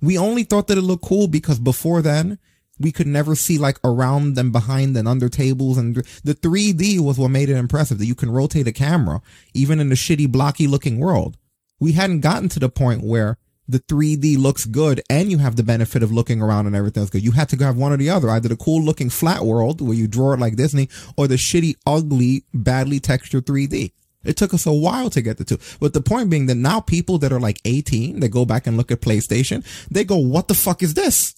We 0.00 0.18
only 0.18 0.44
thought 0.44 0.66
that 0.68 0.78
it 0.78 0.82
looked 0.82 1.04
cool 1.04 1.28
because 1.28 1.58
before 1.58 2.02
then, 2.02 2.38
we 2.78 2.92
could 2.92 3.06
never 3.06 3.34
see 3.34 3.58
like 3.58 3.78
around 3.82 4.36
and 4.38 4.52
behind 4.52 4.96
and 4.96 5.08
under 5.08 5.28
tables 5.28 5.78
and 5.78 5.96
the 6.24 6.34
3D 6.34 7.00
was 7.00 7.18
what 7.18 7.28
made 7.28 7.48
it 7.48 7.56
impressive 7.56 7.98
that 7.98 8.06
you 8.06 8.14
can 8.14 8.30
rotate 8.30 8.68
a 8.68 8.72
camera 8.72 9.22
even 9.54 9.80
in 9.80 9.90
a 9.90 9.94
shitty 9.94 10.30
blocky 10.30 10.66
looking 10.66 10.98
world. 10.98 11.38
We 11.80 11.92
hadn't 11.92 12.20
gotten 12.20 12.48
to 12.50 12.60
the 12.60 12.68
point 12.68 13.02
where 13.02 13.38
the 13.68 13.80
3D 13.80 14.38
looks 14.38 14.64
good 14.64 15.02
and 15.10 15.30
you 15.30 15.38
have 15.38 15.56
the 15.56 15.62
benefit 15.62 16.02
of 16.02 16.12
looking 16.12 16.40
around 16.40 16.66
and 16.66 16.76
everything's 16.76 17.10
good. 17.10 17.24
You 17.24 17.32
had 17.32 17.48
to 17.50 17.56
have 17.64 17.76
one 17.76 17.92
or 17.92 17.96
the 17.96 18.10
other, 18.10 18.30
either 18.30 18.48
the 18.48 18.56
cool 18.56 18.82
looking 18.82 19.10
flat 19.10 19.44
world 19.44 19.80
where 19.80 19.96
you 19.96 20.06
draw 20.06 20.32
it 20.32 20.40
like 20.40 20.56
Disney 20.56 20.88
or 21.16 21.26
the 21.26 21.34
shitty, 21.34 21.76
ugly, 21.86 22.44
badly 22.54 23.00
textured 23.00 23.46
3D. 23.46 23.92
It 24.24 24.36
took 24.36 24.52
us 24.52 24.66
a 24.66 24.72
while 24.72 25.08
to 25.10 25.22
get 25.22 25.38
the 25.38 25.44
two. 25.44 25.58
But 25.80 25.92
the 25.92 26.00
point 26.00 26.30
being 26.30 26.46
that 26.46 26.56
now 26.56 26.80
people 26.80 27.18
that 27.18 27.32
are 27.32 27.40
like 27.40 27.60
18, 27.64 28.20
they 28.20 28.28
go 28.28 28.44
back 28.44 28.66
and 28.66 28.76
look 28.76 28.90
at 28.90 29.00
PlayStation, 29.00 29.64
they 29.88 30.04
go, 30.04 30.16
what 30.16 30.48
the 30.48 30.54
fuck 30.54 30.82
is 30.82 30.94
this? 30.94 31.34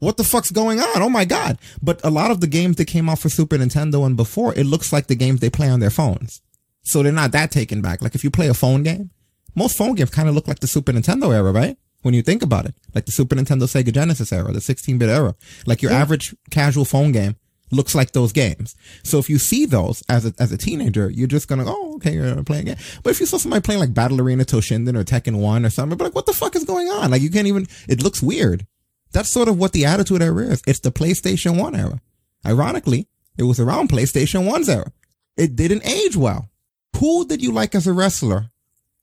What 0.00 0.16
the 0.18 0.24
fuck's 0.24 0.50
going 0.50 0.80
on? 0.80 1.02
Oh 1.02 1.08
my 1.08 1.24
God. 1.24 1.58
But 1.80 2.04
a 2.04 2.10
lot 2.10 2.30
of 2.30 2.40
the 2.40 2.46
games 2.46 2.76
that 2.76 2.86
came 2.86 3.08
out 3.08 3.20
for 3.20 3.30
Super 3.30 3.56
Nintendo 3.56 4.04
and 4.04 4.16
before, 4.16 4.54
it 4.54 4.66
looks 4.66 4.92
like 4.92 5.06
the 5.06 5.14
games 5.14 5.40
they 5.40 5.48
play 5.48 5.70
on 5.70 5.80
their 5.80 5.90
phones. 5.90 6.42
So 6.82 7.02
they're 7.02 7.12
not 7.12 7.32
that 7.32 7.50
taken 7.50 7.80
back. 7.80 8.02
Like 8.02 8.14
if 8.14 8.22
you 8.22 8.30
play 8.30 8.48
a 8.48 8.54
phone 8.54 8.82
game, 8.82 9.10
most 9.54 9.76
phone 9.76 9.94
games 9.94 10.10
kind 10.10 10.28
of 10.28 10.34
look 10.34 10.48
like 10.48 10.60
the 10.60 10.66
Super 10.66 10.92
Nintendo 10.92 11.34
era, 11.34 11.52
right? 11.52 11.76
When 12.02 12.14
you 12.14 12.22
think 12.22 12.42
about 12.42 12.66
it, 12.66 12.74
like 12.94 13.06
the 13.06 13.12
Super 13.12 13.34
Nintendo, 13.34 13.62
Sega 13.62 13.92
Genesis 13.92 14.32
era, 14.32 14.52
the 14.52 14.60
16-bit 14.60 15.08
era, 15.08 15.34
like 15.66 15.80
your 15.80 15.92
average 15.92 16.34
casual 16.50 16.84
phone 16.84 17.12
game 17.12 17.36
looks 17.70 17.94
like 17.94 18.12
those 18.12 18.32
games. 18.32 18.76
So 19.02 19.18
if 19.18 19.30
you 19.30 19.38
see 19.38 19.64
those 19.64 20.02
as 20.08 20.26
a, 20.26 20.34
as 20.38 20.52
a 20.52 20.58
teenager, 20.58 21.10
you're 21.10 21.26
just 21.26 21.48
gonna, 21.48 21.64
oh, 21.66 21.96
okay, 21.96 22.12
you're 22.12 22.42
playing 22.44 22.68
it. 22.68 22.78
But 23.02 23.10
if 23.10 23.20
you 23.20 23.26
saw 23.26 23.38
somebody 23.38 23.62
playing 23.62 23.80
like 23.80 23.94
Battle 23.94 24.20
Arena 24.20 24.44
Toshinden 24.44 24.96
or 24.96 25.04
Tekken 25.04 25.40
1 25.40 25.64
or 25.64 25.70
something, 25.70 25.96
but 25.96 26.04
like, 26.04 26.14
what 26.14 26.26
the 26.26 26.32
fuck 26.32 26.54
is 26.56 26.64
going 26.64 26.88
on? 26.88 27.10
Like 27.10 27.22
you 27.22 27.30
can't 27.30 27.46
even, 27.46 27.66
it 27.88 28.02
looks 28.02 28.22
weird. 28.22 28.66
That's 29.12 29.30
sort 29.30 29.48
of 29.48 29.58
what 29.58 29.72
the 29.72 29.86
attitude 29.86 30.22
era 30.22 30.42
is. 30.42 30.62
It's 30.66 30.80
the 30.80 30.92
PlayStation 30.92 31.58
1 31.58 31.74
era. 31.74 32.00
Ironically, 32.44 33.08
it 33.38 33.44
was 33.44 33.60
around 33.60 33.88
PlayStation 33.88 34.46
1's 34.46 34.68
era. 34.68 34.92
It 35.36 35.56
didn't 35.56 35.86
age 35.86 36.16
well. 36.16 36.50
Who 36.98 37.26
did 37.26 37.42
you 37.42 37.52
like 37.52 37.74
as 37.74 37.86
a 37.86 37.92
wrestler 37.92 38.50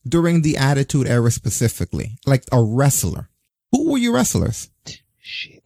during 0.08 0.41
the 0.41 0.58
Attitude 0.58 1.08
Era 1.08 1.32
specifically? 1.32 2.18
Like 2.26 2.43
a 2.52 2.62
wrestler. 2.62 3.30
Who 3.72 3.91
were 3.91 3.97
your 3.97 4.14
wrestlers? 4.14 4.70
Shit. 5.20 5.64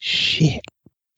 Shit. 0.00 0.62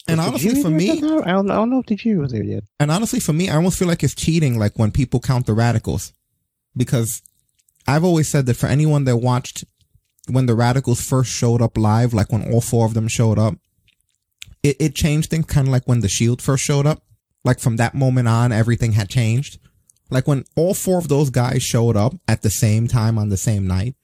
And 0.08 0.18
Was 0.18 0.28
honestly, 0.28 0.62
for 0.62 0.70
me, 0.70 0.90
at 0.90 1.00
that 1.00 1.08
time? 1.08 1.22
I 1.24 1.32
don't, 1.32 1.50
I 1.50 1.54
don't 1.54 1.70
know 1.70 1.80
if 1.80 1.86
the 1.86 1.96
Tajiri 1.96 2.18
was 2.20 2.32
there 2.32 2.42
yet. 2.42 2.64
and 2.80 2.90
honestly, 2.90 3.20
for 3.20 3.32
me, 3.32 3.48
I 3.48 3.56
almost 3.56 3.78
feel 3.78 3.86
like 3.88 4.02
it's 4.02 4.14
cheating, 4.14 4.58
like 4.58 4.78
when 4.78 4.90
people 4.90 5.20
count 5.20 5.46
the 5.46 5.52
radicals, 5.52 6.12
because 6.76 7.22
I've 7.86 8.04
always 8.04 8.28
said 8.28 8.46
that 8.46 8.54
for 8.56 8.66
anyone 8.66 9.04
that 9.04 9.18
watched 9.18 9.64
when 10.28 10.46
the 10.46 10.54
radicals 10.54 11.00
first 11.06 11.30
showed 11.30 11.62
up 11.62 11.76
live, 11.76 12.12
like 12.14 12.32
when 12.32 12.52
all 12.52 12.60
four 12.60 12.86
of 12.86 12.94
them 12.94 13.08
showed 13.08 13.38
up, 13.38 13.54
it, 14.62 14.76
it 14.80 14.94
changed 14.94 15.30
things 15.30 15.46
kind 15.46 15.68
of 15.68 15.72
like 15.72 15.86
when 15.86 16.00
the 16.00 16.08
shield 16.08 16.42
first 16.42 16.64
showed 16.64 16.86
up. 16.86 17.02
Like 17.44 17.58
from 17.58 17.76
that 17.76 17.94
moment 17.94 18.28
on, 18.28 18.52
everything 18.52 18.92
had 18.92 19.08
changed. 19.08 19.58
Like 20.10 20.26
when 20.26 20.44
all 20.56 20.74
four 20.74 20.98
of 20.98 21.08
those 21.08 21.30
guys 21.30 21.62
showed 21.62 21.96
up 21.96 22.14
at 22.26 22.42
the 22.42 22.50
same 22.50 22.88
time 22.88 23.18
on 23.18 23.28
the 23.28 23.36
same 23.36 23.66
night, 23.66 23.94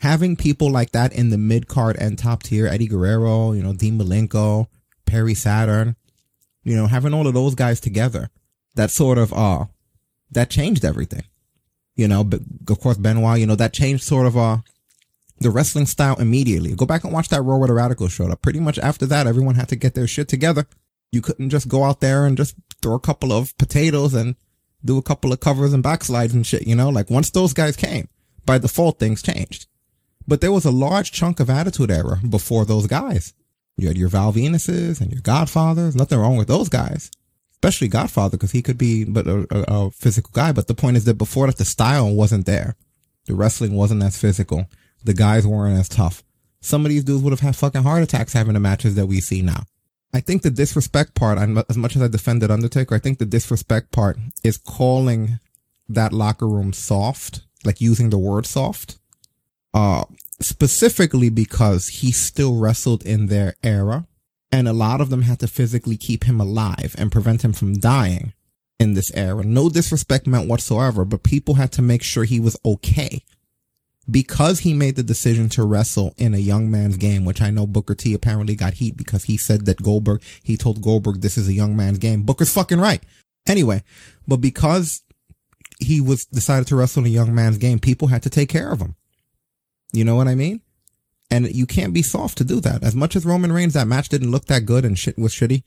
having 0.00 0.36
people 0.36 0.70
like 0.70 0.92
that 0.92 1.12
in 1.12 1.30
the 1.30 1.38
mid 1.38 1.68
card 1.68 1.96
and 1.98 2.18
top 2.18 2.42
tier, 2.42 2.66
Eddie 2.66 2.88
Guerrero, 2.88 3.52
you 3.52 3.62
know, 3.62 3.72
Dean 3.72 3.98
Malenko, 3.98 4.66
Perry 5.06 5.34
Saturn, 5.34 5.96
you 6.64 6.76
know, 6.76 6.86
having 6.86 7.14
all 7.14 7.26
of 7.26 7.34
those 7.34 7.54
guys 7.54 7.80
together, 7.80 8.30
that 8.74 8.90
sort 8.90 9.18
of, 9.18 9.32
uh, 9.32 9.66
that 10.30 10.50
changed 10.50 10.84
everything. 10.84 11.24
You 11.94 12.06
know, 12.06 12.22
but 12.22 12.40
of 12.68 12.80
course, 12.80 12.96
Benoit, 12.96 13.40
you 13.40 13.46
know, 13.46 13.56
that 13.56 13.72
changed 13.72 14.04
sort 14.04 14.26
of, 14.26 14.36
uh, 14.36 14.58
the 15.40 15.50
wrestling 15.50 15.86
style 15.86 16.16
immediately. 16.16 16.74
Go 16.74 16.86
back 16.86 17.04
and 17.04 17.12
watch 17.12 17.28
that 17.28 17.42
Raw 17.42 17.56
where 17.56 17.68
the 17.68 17.74
Radicals 17.74 18.12
showed 18.12 18.30
up. 18.30 18.42
Pretty 18.42 18.60
much 18.60 18.78
after 18.78 19.06
that, 19.06 19.26
everyone 19.26 19.54
had 19.54 19.68
to 19.68 19.76
get 19.76 19.94
their 19.94 20.06
shit 20.06 20.28
together. 20.28 20.66
You 21.12 21.22
couldn't 21.22 21.50
just 21.50 21.68
go 21.68 21.84
out 21.84 22.00
there 22.00 22.26
and 22.26 22.36
just 22.36 22.56
throw 22.82 22.94
a 22.94 23.00
couple 23.00 23.32
of 23.32 23.56
potatoes 23.56 24.14
and 24.14 24.36
do 24.84 24.98
a 24.98 25.02
couple 25.02 25.32
of 25.32 25.40
covers 25.40 25.72
and 25.72 25.82
backslides 25.82 26.32
and 26.32 26.46
shit, 26.46 26.66
you 26.66 26.74
know? 26.74 26.88
Like 26.88 27.10
once 27.10 27.30
those 27.30 27.52
guys 27.52 27.76
came, 27.76 28.08
by 28.44 28.58
default, 28.58 28.98
things 28.98 29.22
changed. 29.22 29.66
But 30.26 30.40
there 30.40 30.52
was 30.52 30.64
a 30.64 30.70
large 30.70 31.12
chunk 31.12 31.40
of 31.40 31.50
attitude 31.50 31.90
era 31.90 32.20
before 32.28 32.64
those 32.64 32.86
guys. 32.86 33.32
You 33.76 33.88
had 33.88 33.96
your 33.96 34.08
Val 34.08 34.32
Venuses 34.32 35.00
and 35.00 35.10
your 35.10 35.22
Godfathers. 35.22 35.96
Nothing 35.96 36.18
wrong 36.18 36.36
with 36.36 36.48
those 36.48 36.68
guys. 36.68 37.10
Especially 37.52 37.88
Godfather, 37.88 38.36
because 38.36 38.52
he 38.52 38.62
could 38.62 38.78
be 38.78 39.04
but 39.04 39.26
a, 39.26 39.46
a, 39.50 39.86
a 39.86 39.90
physical 39.90 40.30
guy. 40.32 40.52
But 40.52 40.68
the 40.68 40.74
point 40.74 40.96
is 40.96 41.04
that 41.06 41.14
before 41.14 41.46
that, 41.46 41.56
the 41.56 41.64
style 41.64 42.14
wasn't 42.14 42.46
there. 42.46 42.76
The 43.26 43.34
wrestling 43.34 43.74
wasn't 43.74 44.02
as 44.02 44.16
physical. 44.16 44.66
The 45.04 45.14
guys 45.14 45.46
weren't 45.46 45.78
as 45.78 45.88
tough. 45.88 46.22
Some 46.60 46.84
of 46.84 46.90
these 46.90 47.04
dudes 47.04 47.22
would 47.22 47.32
have 47.32 47.40
had 47.40 47.56
fucking 47.56 47.82
heart 47.82 48.02
attacks 48.02 48.32
having 48.32 48.54
the 48.54 48.60
matches 48.60 48.96
that 48.96 49.06
we 49.06 49.20
see 49.20 49.42
now. 49.42 49.64
I 50.12 50.20
think 50.20 50.42
the 50.42 50.50
disrespect 50.50 51.14
part, 51.14 51.38
as 51.38 51.76
much 51.76 51.94
as 51.94 52.02
I 52.02 52.08
defended 52.08 52.50
Undertaker, 52.50 52.94
I 52.94 52.98
think 52.98 53.18
the 53.18 53.26
disrespect 53.26 53.92
part 53.92 54.16
is 54.42 54.56
calling 54.56 55.38
that 55.88 56.12
locker 56.12 56.48
room 56.48 56.72
soft, 56.72 57.42
like 57.64 57.80
using 57.80 58.10
the 58.10 58.18
word 58.18 58.46
soft, 58.46 58.98
uh, 59.74 60.04
specifically 60.40 61.28
because 61.28 61.88
he 61.88 62.12
still 62.12 62.58
wrestled 62.58 63.04
in 63.04 63.26
their 63.26 63.54
era 63.62 64.06
and 64.50 64.66
a 64.66 64.72
lot 64.72 65.00
of 65.00 65.10
them 65.10 65.22
had 65.22 65.40
to 65.40 65.46
physically 65.46 65.96
keep 65.96 66.24
him 66.24 66.40
alive 66.40 66.94
and 66.96 67.12
prevent 67.12 67.44
him 67.44 67.52
from 67.52 67.74
dying 67.74 68.32
in 68.78 68.94
this 68.94 69.10
era. 69.14 69.44
No 69.44 69.68
disrespect 69.68 70.26
meant 70.26 70.48
whatsoever, 70.48 71.04
but 71.04 71.22
people 71.22 71.54
had 71.54 71.72
to 71.72 71.82
make 71.82 72.02
sure 72.02 72.24
he 72.24 72.40
was 72.40 72.56
okay 72.64 73.24
because 74.10 74.60
he 74.60 74.72
made 74.74 74.96
the 74.96 75.02
decision 75.02 75.48
to 75.50 75.64
wrestle 75.64 76.14
in 76.16 76.34
a 76.34 76.38
young 76.38 76.70
man's 76.70 76.96
game, 76.96 77.24
which 77.24 77.42
I 77.42 77.50
know 77.50 77.66
Booker 77.66 77.94
T 77.94 78.14
apparently 78.14 78.54
got 78.54 78.74
heat 78.74 78.96
because 78.96 79.24
he 79.24 79.36
said 79.36 79.66
that 79.66 79.82
Goldberg, 79.82 80.22
he 80.42 80.56
told 80.56 80.80
Goldberg 80.82 81.20
this 81.20 81.36
is 81.36 81.48
a 81.48 81.52
young 81.52 81.76
man's 81.76 81.98
game. 81.98 82.22
Booker's 82.22 82.52
fucking 82.52 82.80
right. 82.80 83.02
Anyway, 83.46 83.82
but 84.26 84.38
because 84.38 85.02
he 85.80 86.00
was 86.00 86.24
decided 86.26 86.66
to 86.68 86.76
wrestle 86.76 87.02
in 87.02 87.06
a 87.06 87.10
young 87.10 87.34
man's 87.34 87.58
game, 87.58 87.78
people 87.78 88.08
had 88.08 88.22
to 88.22 88.30
take 88.30 88.48
care 88.48 88.70
of 88.70 88.80
him. 88.80 88.96
You 89.92 90.04
know 90.04 90.16
what 90.16 90.28
I 90.28 90.34
mean? 90.34 90.60
And 91.30 91.54
you 91.54 91.66
can't 91.66 91.92
be 91.92 92.02
soft 92.02 92.38
to 92.38 92.44
do 92.44 92.60
that. 92.60 92.82
As 92.82 92.94
much 92.94 93.14
as 93.14 93.26
Roman 93.26 93.52
Reigns, 93.52 93.74
that 93.74 93.86
match 93.86 94.08
didn't 94.08 94.30
look 94.30 94.46
that 94.46 94.64
good 94.64 94.84
and 94.84 94.98
shit 94.98 95.18
was 95.18 95.32
shitty. 95.32 95.62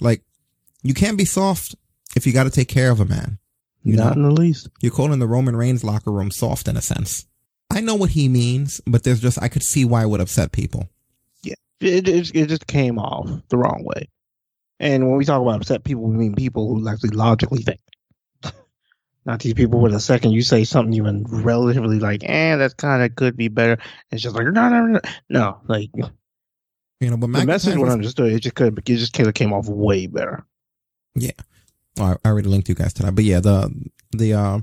Like, 0.00 0.22
you 0.82 0.94
can't 0.94 1.18
be 1.18 1.24
soft 1.24 1.74
if 2.14 2.26
you 2.26 2.32
got 2.32 2.44
to 2.44 2.50
take 2.50 2.68
care 2.68 2.90
of 2.90 3.00
a 3.00 3.04
man. 3.04 3.38
You 3.82 3.96
Not 3.96 4.16
know? 4.16 4.28
in 4.28 4.34
the 4.34 4.40
least. 4.40 4.68
You're 4.80 4.92
calling 4.92 5.18
the 5.18 5.26
Roman 5.26 5.56
Reigns 5.56 5.82
locker 5.82 6.12
room 6.12 6.30
soft 6.30 6.68
in 6.68 6.76
a 6.76 6.82
sense. 6.82 7.26
I 7.70 7.80
know 7.80 7.94
what 7.94 8.10
he 8.10 8.28
means, 8.28 8.80
but 8.86 9.04
there's 9.04 9.20
just, 9.20 9.40
I 9.42 9.48
could 9.48 9.62
see 9.62 9.84
why 9.84 10.02
it 10.02 10.08
would 10.08 10.20
upset 10.20 10.52
people. 10.52 10.88
Yeah, 11.42 11.54
it, 11.80 12.08
it, 12.08 12.34
it 12.34 12.46
just 12.48 12.66
came 12.66 12.98
off 12.98 13.28
the 13.48 13.58
wrong 13.58 13.84
way. 13.84 14.08
And 14.80 15.08
when 15.08 15.16
we 15.16 15.24
talk 15.24 15.42
about 15.42 15.56
upset 15.56 15.84
people, 15.84 16.04
we 16.04 16.16
mean 16.16 16.34
people 16.34 16.68
who 16.68 16.88
actually 16.88 17.10
logically 17.10 17.62
think. 17.62 17.80
Not 19.26 19.40
these 19.40 19.54
people 19.54 19.80
where 19.80 19.90
the 19.90 20.00
second 20.00 20.32
you 20.32 20.42
say 20.42 20.64
something 20.64 20.94
even 20.94 21.24
relatively 21.28 21.98
like, 21.98 22.22
eh, 22.24 22.56
that 22.56 22.76
kind 22.76 23.02
of 23.02 23.14
could 23.16 23.36
be 23.36 23.48
better. 23.48 23.76
It's 24.10 24.22
just 24.22 24.34
like, 24.34 24.46
no, 24.46 24.68
no, 24.68 24.86
no. 24.86 25.00
No, 25.28 25.60
like 25.66 25.90
You 27.00 27.10
know, 27.10 27.16
but 27.16 27.32
the 27.32 27.44
message 27.44 27.74
McIntyre 27.74 27.80
was 27.82 27.92
understood. 27.92 28.32
It 28.32 28.40
just 28.40 28.54
could, 28.54 28.78
it 28.78 28.84
just 28.84 29.12
kind 29.12 29.28
of 29.28 29.34
came 29.34 29.52
off 29.52 29.68
way 29.68 30.06
better. 30.06 30.46
Yeah. 31.14 31.32
Well, 31.96 32.18
I 32.24 32.28
I 32.28 32.30
already 32.30 32.48
linked 32.48 32.68
you 32.68 32.74
guys 32.74 32.92
to 32.94 33.02
that. 33.02 33.14
But 33.14 33.24
yeah, 33.24 33.40
the 33.40 33.72
the 34.12 34.34
uh 34.34 34.60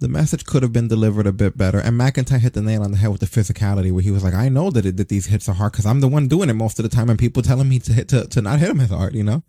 the 0.00 0.08
message 0.08 0.44
could 0.44 0.62
have 0.62 0.72
been 0.72 0.88
delivered 0.88 1.26
a 1.26 1.32
bit 1.32 1.56
better. 1.56 1.78
And 1.78 1.98
McIntyre 1.98 2.40
hit 2.40 2.52
the 2.52 2.62
nail 2.62 2.82
on 2.82 2.90
the 2.90 2.96
head 2.98 3.10
with 3.10 3.20
the 3.20 3.26
physicality 3.26 3.92
where 3.92 4.02
he 4.02 4.10
was 4.10 4.24
like, 4.24 4.34
I 4.34 4.48
know 4.48 4.70
that 4.70 4.84
it, 4.84 4.96
that 4.96 5.08
these 5.08 5.26
hits 5.26 5.48
are 5.48 5.54
hard 5.54 5.72
because 5.72 5.86
I'm 5.86 6.00
the 6.00 6.08
one 6.08 6.28
doing 6.28 6.50
it 6.50 6.54
most 6.54 6.78
of 6.78 6.82
the 6.82 6.94
time 6.94 7.08
and 7.10 7.18
people 7.18 7.42
telling 7.42 7.68
me 7.68 7.78
to 7.80 7.92
hit 7.92 8.08
to, 8.08 8.26
to 8.26 8.42
not 8.42 8.58
hit 8.58 8.70
him 8.70 8.80
as 8.80 8.90
hard, 8.90 9.14
you 9.14 9.22
know? 9.22 9.42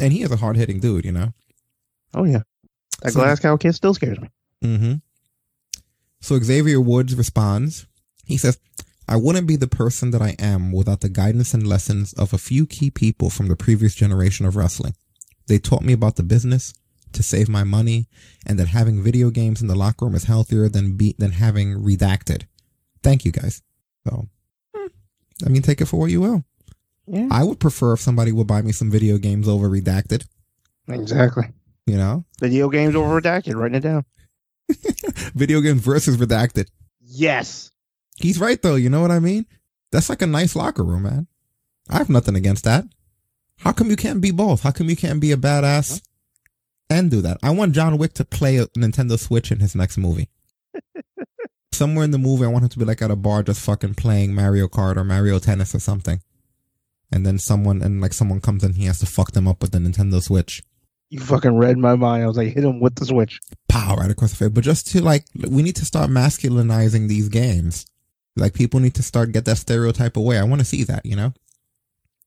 And 0.00 0.12
he 0.12 0.22
is 0.22 0.30
a 0.32 0.36
hard 0.36 0.56
hitting 0.56 0.80
dude, 0.80 1.04
you 1.04 1.12
know? 1.12 1.32
Oh 2.12 2.24
yeah, 2.24 2.42
that 3.02 3.12
So- 3.12 3.20
Glasgow 3.20 3.56
kiss 3.56 3.76
still 3.76 3.94
scares 3.94 4.20
me. 4.20 4.28
Mm-hmm. 4.62 4.94
So 6.20 6.38
Xavier 6.40 6.80
Woods 6.80 7.14
responds. 7.14 7.86
He 8.24 8.36
says, 8.38 8.58
I 9.06 9.16
wouldn't 9.16 9.46
be 9.46 9.56
the 9.56 9.66
person 9.66 10.10
that 10.12 10.22
I 10.22 10.34
am 10.38 10.72
without 10.72 11.02
the 11.02 11.10
guidance 11.10 11.52
and 11.52 11.66
lessons 11.66 12.14
of 12.14 12.32
a 12.32 12.38
few 12.38 12.66
key 12.66 12.90
people 12.90 13.28
from 13.28 13.48
the 13.48 13.56
previous 13.56 13.94
generation 13.94 14.46
of 14.46 14.56
wrestling. 14.56 14.94
They 15.46 15.58
taught 15.58 15.82
me 15.82 15.92
about 15.92 16.16
the 16.16 16.22
business, 16.22 16.72
to 17.14 17.22
save 17.22 17.48
my 17.48 17.64
money, 17.64 18.08
and 18.46 18.58
that 18.58 18.68
having 18.68 19.02
video 19.02 19.30
games 19.30 19.62
in 19.62 19.68
the 19.68 19.74
locker 19.74 20.04
room 20.04 20.14
is 20.14 20.24
healthier 20.24 20.68
than 20.68 20.96
be, 20.96 21.14
than 21.18 21.32
having 21.32 21.82
redacted. 21.82 22.44
Thank 23.02 23.24
you 23.24 23.32
guys. 23.32 23.62
So, 24.06 24.28
hmm, 24.74 24.86
I 25.44 25.48
mean, 25.48 25.62
take 25.62 25.80
it 25.80 25.86
for 25.86 25.98
what 25.98 26.10
you 26.10 26.20
will. 26.20 26.44
Yeah, 27.06 27.28
I 27.30 27.44
would 27.44 27.60
prefer 27.60 27.94
if 27.94 28.00
somebody 28.00 28.32
would 28.32 28.46
buy 28.46 28.62
me 28.62 28.72
some 28.72 28.90
video 28.90 29.18
games 29.18 29.48
over 29.48 29.68
redacted, 29.68 30.26
exactly. 30.88 31.44
you 31.86 31.96
know? 31.96 32.24
Video 32.40 32.68
games 32.68 32.94
over 32.94 33.20
redacted. 33.20 33.54
Writing 33.54 33.76
it 33.76 33.80
down. 33.80 34.04
Video 35.34 35.60
games 35.60 35.82
versus 35.82 36.16
redacted. 36.16 36.68
Yes. 37.00 37.70
He's 38.16 38.40
right 38.40 38.60
though, 38.60 38.76
you 38.76 38.88
know 38.88 39.00
what 39.00 39.10
I 39.10 39.18
mean? 39.18 39.46
That's 39.92 40.08
like 40.08 40.22
a 40.22 40.26
nice 40.26 40.56
locker 40.56 40.82
room, 40.82 41.02
man. 41.02 41.26
I 41.90 41.98
have 41.98 42.08
nothing 42.08 42.36
against 42.36 42.64
that. 42.64 42.84
How 43.58 43.72
come 43.72 43.90
you 43.90 43.96
can't 43.96 44.20
be 44.20 44.30
both? 44.30 44.62
How 44.62 44.70
come 44.70 44.88
you 44.88 44.96
can't 44.96 45.20
be 45.20 45.32
a 45.32 45.36
badass 45.36 46.00
and 46.90 47.10
do 47.10 47.20
that? 47.22 47.38
I 47.42 47.50
want 47.50 47.74
John 47.74 47.98
Wick 47.98 48.14
to 48.14 48.24
play 48.24 48.58
a 48.58 48.66
Nintendo 48.68 49.18
Switch 49.18 49.50
in 49.50 49.60
his 49.60 49.74
next 49.74 49.96
movie. 49.98 50.28
Somewhere 51.72 52.04
in 52.04 52.10
the 52.10 52.18
movie, 52.18 52.44
I 52.44 52.48
want 52.48 52.64
him 52.64 52.68
to 52.70 52.78
be 52.78 52.84
like 52.84 53.02
at 53.02 53.10
a 53.10 53.16
bar 53.16 53.42
just 53.42 53.60
fucking 53.60 53.94
playing 53.94 54.34
Mario 54.34 54.68
Kart 54.68 54.96
or 54.96 55.04
Mario 55.04 55.38
Tennis 55.38 55.74
or 55.74 55.80
something. 55.80 56.20
And 57.10 57.26
then 57.26 57.38
someone, 57.38 57.82
and 57.82 58.00
like 58.00 58.12
someone 58.12 58.40
comes 58.40 58.64
in, 58.64 58.74
he 58.74 58.84
has 58.86 58.98
to 59.00 59.06
fuck 59.06 59.32
them 59.32 59.48
up 59.48 59.60
with 59.60 59.72
the 59.72 59.78
Nintendo 59.78 60.22
Switch. 60.22 60.62
You 61.10 61.20
fucking 61.20 61.56
read 61.56 61.78
my 61.78 61.94
mind. 61.96 62.24
I 62.24 62.26
was 62.26 62.36
like, 62.36 62.52
hit 62.52 62.64
him 62.64 62.80
with 62.80 62.96
the 62.96 63.06
switch. 63.06 63.40
Pow, 63.68 63.96
right 63.96 64.10
across 64.10 64.30
the 64.30 64.36
face. 64.36 64.48
But 64.48 64.64
just 64.64 64.88
to 64.88 65.02
like, 65.02 65.24
we 65.48 65.62
need 65.62 65.76
to 65.76 65.84
start 65.84 66.10
masculinizing 66.10 67.08
these 67.08 67.28
games. 67.28 67.86
Like 68.36 68.54
people 68.54 68.80
need 68.80 68.94
to 68.94 69.02
start 69.02 69.32
get 69.32 69.44
that 69.44 69.58
stereotype 69.58 70.16
away. 70.16 70.38
I 70.38 70.44
want 70.44 70.60
to 70.60 70.64
see 70.64 70.82
that, 70.84 71.06
you 71.06 71.14
know. 71.14 71.32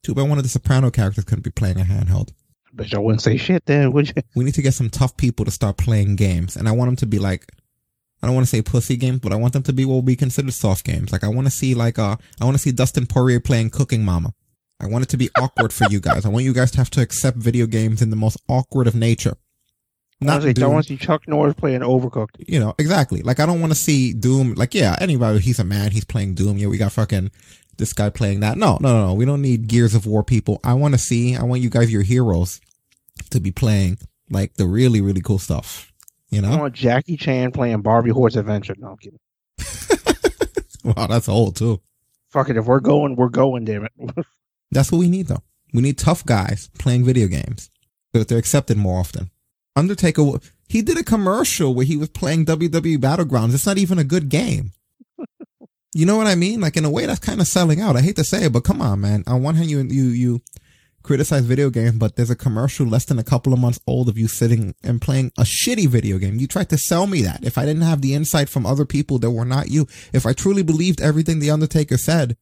Too 0.04 0.14
bad 0.14 0.30
one 0.30 0.38
of 0.38 0.44
the 0.44 0.50
Soprano 0.50 0.90
characters 0.90 1.26
couldn't 1.26 1.44
be 1.44 1.52
playing 1.52 1.80
a 1.80 1.84
handheld. 1.84 2.32
But 2.78 2.92
y'all 2.92 3.04
wouldn't 3.04 3.24
say 3.24 3.38
shit 3.38 3.66
then, 3.66 3.92
would 3.92 4.08
you? 4.10 4.22
We 4.36 4.46
need 4.46 4.54
to 4.54 4.62
get 4.62 4.76
some 4.76 4.90
tough 4.90 5.18
people 5.18 5.44
to 5.46 5.52
start 5.52 5.78
playing 5.78 6.16
games, 6.16 6.56
and 6.56 6.70
I 6.70 6.72
want 6.72 6.90
them 6.90 6.96
to 6.98 7.06
be 7.08 7.18
like, 7.20 7.52
I 8.22 8.28
don't 8.28 8.36
want 8.36 8.46
to 8.46 8.50
say 8.50 8.62
pussy 8.62 8.96
games, 8.96 9.20
but 9.20 9.34
I 9.34 9.36
want 9.36 9.54
them 9.54 9.64
to 9.64 9.74
be 9.74 9.84
what 9.84 10.04
we 10.04 10.16
consider 10.16 10.52
soft 10.52 10.86
games. 10.86 11.12
Like 11.12 11.24
I 11.24 11.28
want 11.28 11.48
to 11.48 11.52
see 11.52 11.74
like 11.76 12.00
uh, 12.00 12.16
I 12.40 12.46
want 12.46 12.56
to 12.56 12.62
see 12.62 12.72
Dustin 12.72 13.08
Poirier 13.08 13.40
playing 13.40 13.72
Cooking 13.72 14.06
Mama. 14.06 14.34
I 14.80 14.88
want 14.88 15.04
it 15.04 15.10
to 15.10 15.18
be 15.18 15.30
awkward 15.38 15.74
for 15.74 15.88
you 15.90 16.00
guys. 16.00 16.26
I 16.26 16.30
want 16.30 16.46
you 16.46 16.54
guys 16.54 16.72
to 16.72 16.78
have 16.78 16.92
to 16.92 17.02
accept 17.02 17.38
video 17.38 17.66
games 17.66 18.02
in 18.02 18.12
the 18.12 18.16
most 18.16 18.38
awkward 18.48 18.88
of 18.88 18.96
nature. 18.96 19.36
Not 20.20 20.44
I 20.46 20.54
Doom. 20.54 20.74
want 20.74 20.88
to 20.88 20.94
see 20.94 20.98
Chuck 20.98 21.28
Norris 21.28 21.54
playing 21.54 21.82
Overcooked. 21.82 22.44
You 22.48 22.60
know, 22.60 22.74
exactly. 22.80 23.22
Like 23.22 23.40
I 23.40 23.46
don't 23.46 23.60
want 23.60 23.72
to 23.72 23.78
see 23.78 24.14
Doom. 24.14 24.54
Like, 24.56 24.74
yeah, 24.74 24.96
anybody, 25.00 25.40
he's 25.40 25.60
a 25.60 25.64
man, 25.64 25.92
he's 25.92 26.06
playing 26.06 26.34
Doom. 26.36 26.58
Yeah, 26.58 26.68
we 26.68 26.78
got 26.78 26.92
fucking 26.92 27.32
this 27.78 27.94
guy 27.94 28.10
playing 28.10 28.40
that. 28.40 28.58
No, 28.58 28.78
no, 28.82 28.94
no, 28.94 29.08
no. 29.08 29.14
We 29.14 29.26
don't 29.26 29.42
need 29.42 29.68
Gears 29.68 29.94
of 29.94 30.08
War 30.08 30.24
people. 30.24 30.60
I 30.64 30.74
want 30.74 30.96
to 30.96 30.98
see, 31.00 31.36
I 31.36 31.44
want 31.44 31.62
you 31.62 31.70
guys, 31.70 31.92
your 31.92 32.02
heroes, 32.02 32.60
to 33.30 33.40
be 33.40 33.52
playing 33.52 33.98
like 34.30 34.56
the 34.56 34.66
really, 34.66 35.02
really 35.02 35.22
cool 35.22 35.40
stuff. 35.40 35.92
You 36.30 36.42
know? 36.42 36.52
I 36.52 36.58
want 36.58 36.74
Jackie 36.74 37.18
Chan 37.18 37.52
playing 37.52 37.82
Barbie 37.82 38.12
Horse 38.12 38.36
Adventure. 38.36 38.76
No, 38.78 38.90
I'm 38.90 38.98
kidding. 38.98 39.20
wow, 40.84 41.08
that's 41.08 41.30
old 41.30 41.56
too. 41.56 41.82
Fuck 42.30 42.50
it. 42.50 42.58
If 42.58 42.66
we're 42.66 42.82
going, 42.82 43.16
we're 43.16 43.30
going, 43.30 43.66
damn 43.66 43.86
it. 43.86 43.92
that's 44.72 44.92
what 44.92 45.00
we 45.00 45.10
need 45.10 45.28
though. 45.28 45.44
We 45.74 45.82
need 45.82 45.98
tough 45.98 46.26
guys 46.26 46.70
playing 46.78 47.06
video 47.06 47.28
games 47.28 47.70
so 48.12 48.20
that 48.20 48.28
they're 48.28 48.38
accepted 48.38 48.78
more 48.78 49.00
often. 49.00 49.32
Undertaker, 49.76 50.24
he 50.68 50.82
did 50.82 50.98
a 50.98 51.04
commercial 51.04 51.74
where 51.74 51.86
he 51.86 51.98
was 51.98 52.10
playing 52.10 52.46
WWE 52.46 52.98
Battlegrounds. 52.98 53.54
It's 53.54 53.66
not 53.66 53.78
even 53.78 54.00
a 54.00 54.04
good 54.04 54.28
game. 54.28 54.72
you 55.94 56.06
know 56.06 56.18
what 56.18 56.28
I 56.28 56.36
mean? 56.36 56.60
Like 56.60 56.76
in 56.78 56.86
a 56.86 56.90
way, 56.90 57.06
that's 57.06 57.20
kind 57.20 57.40
of 57.40 57.48
selling 57.48 57.80
out. 57.80 57.96
I 57.96 58.02
hate 58.02 58.16
to 58.18 58.24
say 58.24 58.46
it, 58.46 58.54
but 58.54 58.64
come 58.64 58.82
on, 58.82 59.02
man. 59.02 59.24
On 59.28 59.44
one 59.44 59.56
hand, 59.56 59.70
you 59.70 59.82
you 59.82 60.04
you 60.06 60.42
criticize 61.08 61.46
video 61.46 61.70
games, 61.70 61.98
but 61.98 62.16
there's 62.16 62.30
a 62.30 62.36
commercial 62.36 62.86
less 62.86 63.06
than 63.06 63.18
a 63.18 63.24
couple 63.24 63.54
of 63.54 63.60
months 63.60 63.80
old 63.88 64.10
of 64.10 64.18
you 64.18 64.28
sitting 64.28 64.76
and 64.84 65.02
playing 65.02 65.32
a 65.38 65.44
shitty 65.44 65.88
video 65.88 66.18
game. 66.18 66.36
You 66.36 66.48
tried 66.48 66.70
to 66.70 66.78
sell 66.78 67.08
me 67.08 67.22
that. 67.22 67.44
If 67.44 67.58
I 67.58 67.66
didn't 67.66 67.84
have 67.84 68.02
the 68.02 68.14
insight 68.14 68.50
from 68.50 68.66
other 68.66 68.86
people 68.86 69.18
that 69.20 69.32
were 69.32 69.46
not 69.46 69.70
you, 69.70 69.88
if 70.12 70.26
I 70.26 70.34
truly 70.34 70.64
believed 70.64 71.02
everything 71.02 71.40
the 71.40 71.50
Undertaker 71.50 71.98
said, 71.98 72.36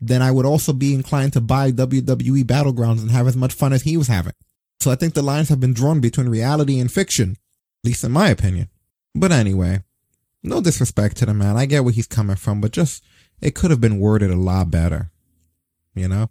then 0.00 0.22
I 0.22 0.30
would 0.30 0.46
also 0.46 0.72
be 0.72 0.94
inclined 0.94 1.32
to 1.32 1.40
buy 1.40 1.72
WWE 1.72 2.44
Battlegrounds 2.44 3.00
and 3.00 3.10
have 3.10 3.26
as 3.26 3.36
much 3.36 3.52
fun 3.52 3.72
as 3.72 3.82
he 3.82 3.96
was 3.96 4.06
having. 4.06 4.34
So 4.80 4.92
I 4.92 4.94
think 4.94 5.14
the 5.14 5.22
lines 5.22 5.48
have 5.48 5.58
been 5.58 5.74
drawn 5.74 6.00
between 6.00 6.28
reality 6.28 6.78
and 6.78 6.90
fiction, 6.90 7.32
at 7.32 7.88
least 7.88 8.04
in 8.04 8.12
my 8.12 8.28
opinion. 8.28 8.68
But 9.12 9.32
anyway, 9.32 9.82
no 10.44 10.60
disrespect 10.60 11.16
to 11.16 11.26
the 11.26 11.34
man. 11.34 11.56
I 11.56 11.66
get 11.66 11.82
where 11.82 11.92
he's 11.92 12.06
coming 12.06 12.36
from, 12.36 12.60
but 12.60 12.70
just, 12.70 13.02
it 13.40 13.56
could 13.56 13.72
have 13.72 13.80
been 13.80 13.98
worded 13.98 14.30
a 14.30 14.36
lot 14.36 14.70
better. 14.70 15.10
You 15.96 16.06
know? 16.06 16.30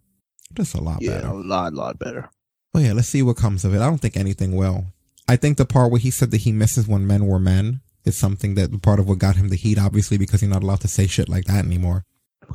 Just 0.57 0.73
a 0.73 0.81
lot 0.81 1.01
yeah, 1.01 1.21
better. 1.21 1.27
a 1.27 1.33
lot, 1.35 1.73
lot 1.73 1.99
better. 1.99 2.29
Oh 2.73 2.79
yeah, 2.79 2.93
let's 2.93 3.07
see 3.07 3.21
what 3.21 3.37
comes 3.37 3.63
of 3.63 3.75
it. 3.75 3.77
I 3.77 3.85
don't 3.85 3.99
think 3.99 4.17
anything 4.17 4.55
will. 4.55 4.85
I 5.27 5.35
think 5.35 5.57
the 5.57 5.65
part 5.65 5.91
where 5.91 5.99
he 5.99 6.09
said 6.09 6.31
that 6.31 6.41
he 6.41 6.51
misses 6.51 6.87
when 6.87 7.05
men 7.05 7.27
were 7.27 7.37
men 7.37 7.81
is 8.05 8.17
something 8.17 8.55
that 8.55 8.81
part 8.81 8.99
of 8.99 9.07
what 9.07 9.19
got 9.19 9.35
him 9.35 9.49
the 9.49 9.55
heat, 9.55 9.77
obviously, 9.77 10.17
because 10.17 10.41
he's 10.41 10.49
not 10.49 10.63
allowed 10.63 10.81
to 10.81 10.87
say 10.87 11.05
shit 11.05 11.29
like 11.29 11.45
that 11.45 11.63
anymore. 11.63 12.05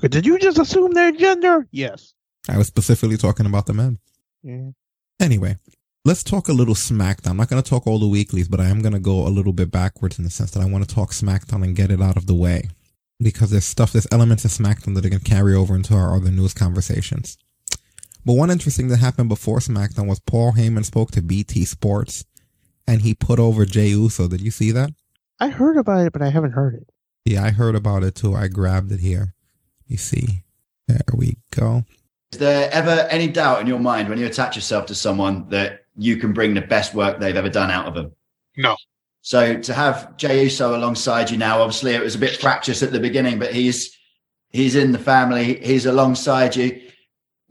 Did 0.01 0.27
you 0.27 0.37
just 0.39 0.59
assume 0.59 0.95
their 0.95 1.13
gender? 1.13 1.69
Yes. 1.71 2.15
I 2.49 2.59
was 2.59 2.67
specifically 2.67 3.19
talking 3.19 3.47
about 3.47 3.67
the 3.67 3.75
men. 3.75 4.01
Yeah. 4.43 4.71
Anyway, 5.21 5.59
let's 6.05 6.25
talk 6.25 6.49
a 6.49 6.53
little 6.53 6.75
SmackDown. 6.75 7.31
I'm 7.31 7.37
not 7.37 7.49
going 7.49 7.63
to 7.63 7.69
talk 7.69 7.87
all 7.87 8.01
the 8.01 8.09
weeklies, 8.09 8.49
but 8.49 8.59
I 8.59 8.67
am 8.67 8.81
going 8.81 8.95
to 8.95 8.99
go 8.99 9.27
a 9.27 9.29
little 9.29 9.53
bit 9.53 9.71
backwards 9.71 10.19
in 10.19 10.25
the 10.25 10.31
sense 10.31 10.51
that 10.53 10.63
I 10.63 10.67
want 10.67 10.89
to 10.89 10.93
talk 10.93 11.13
SmackDown 11.13 11.63
and 11.63 11.77
get 11.77 11.93
it 11.93 12.03
out 12.03 12.17
of 12.17 12.27
the 12.27 12.35
way 12.35 12.71
because 13.21 13.51
there's 13.51 13.65
stuff, 13.65 13.93
there's 13.93 14.09
elements 14.11 14.45
of 14.45 14.51
SmackDown 14.51 14.95
that 14.95 15.07
are 15.07 15.11
going 15.11 15.23
to 15.23 15.31
carry 15.31 15.55
over 15.55 15.77
into 15.77 15.95
our 15.95 16.17
other 16.17 16.31
news 16.31 16.55
conversations. 16.55 17.39
But 18.25 18.35
one 18.35 18.51
interesting 18.51 18.85
thing 18.85 18.91
that 18.91 19.05
happened 19.05 19.29
before 19.29 19.59
SmackDown 19.59 20.07
was 20.07 20.21
Paul 20.21 20.53
Heyman 20.53 20.85
spoke 20.85 21.11
to 21.13 21.23
BT 21.23 21.65
Sports 21.65 22.25
and 22.87 23.03
he 23.03 23.15
put 23.15 23.39
over 23.39 23.65
Jey 23.65 23.89
Uso. 23.89 24.29
Did 24.29 24.41
you 24.41 24.51
see 24.51 24.71
that? 24.73 24.91
I 25.41 25.49
heard 25.49 25.77
about 25.77 26.07
it, 26.07 26.13
but 26.13 26.23
I 26.23 26.31
haven't 26.31 26.53
heard 26.53 26.75
it. 26.75 26.89
Yeah, 27.25 27.45
I 27.45 27.51
heard 27.51 27.75
about 27.75 28.05
it 28.05 28.15
too. 28.15 28.35
I 28.35 28.49
grabbed 28.49 28.93
it 28.93 29.01
here. 29.01 29.35
You 29.87 29.97
see. 29.97 30.45
There 30.89 31.01
we 31.15 31.37
go. 31.55 31.85
Is 32.33 32.39
there 32.39 32.71
ever 32.73 33.07
any 33.11 33.29
doubt 33.29 33.61
in 33.61 33.67
your 33.67 33.79
mind 33.79 34.09
when 34.09 34.19
you 34.19 34.27
attach 34.27 34.57
yourself 34.57 34.87
to 34.87 34.95
someone 34.95 35.49
that 35.51 35.85
you 35.97 36.17
can 36.17 36.33
bring 36.33 36.55
the 36.55 36.61
best 36.61 36.95
work 36.95 37.19
they've 37.19 37.37
ever 37.37 37.49
done 37.49 37.71
out 37.71 37.87
of 37.87 37.95
them? 37.95 38.13
No. 38.57 38.77
So 39.21 39.59
to 39.59 39.75
have 39.75 40.17
Jey 40.17 40.45
Uso 40.45 40.77
alongside 40.77 41.31
you 41.31 41.37
now, 41.39 41.61
obviously 41.61 41.95
it 41.95 42.03
was 42.03 42.15
a 42.15 42.19
bit 42.19 42.37
fractious 42.37 42.83
at 42.83 42.93
the 42.93 43.01
beginning, 43.01 43.39
but 43.39 43.53
he's 43.53 43.97
he's 44.51 44.75
in 44.75 44.93
the 44.93 44.99
family, 44.99 45.65
he's 45.65 45.87
alongside 45.87 46.57
you. 46.57 46.81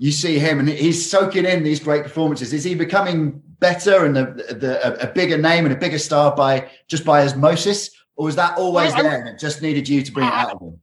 You 0.01 0.11
see 0.11 0.39
him 0.39 0.57
and 0.57 0.67
he's 0.67 1.07
soaking 1.07 1.45
in 1.45 1.61
these 1.61 1.79
great 1.79 2.01
performances. 2.01 2.53
Is 2.53 2.63
he 2.63 2.73
becoming 2.73 3.39
better 3.59 4.03
and 4.03 4.15
the, 4.15 4.23
the, 4.49 5.07
a, 5.07 5.13
bigger 5.13 5.37
name 5.37 5.63
and 5.63 5.71
a 5.75 5.77
bigger 5.77 5.99
star 5.99 6.35
by 6.35 6.71
just 6.87 7.05
by 7.05 7.23
osmosis, 7.23 7.91
or 8.15 8.25
was 8.25 8.35
that 8.35 8.57
always 8.57 8.95
well, 8.95 9.03
there 9.03 9.19
and 9.19 9.29
it 9.29 9.37
just 9.39 9.61
needed 9.61 9.87
you 9.87 10.01
to 10.01 10.11
bring 10.11 10.25
it 10.25 10.33
out 10.33 10.53
of 10.53 10.59
him? 10.59 10.79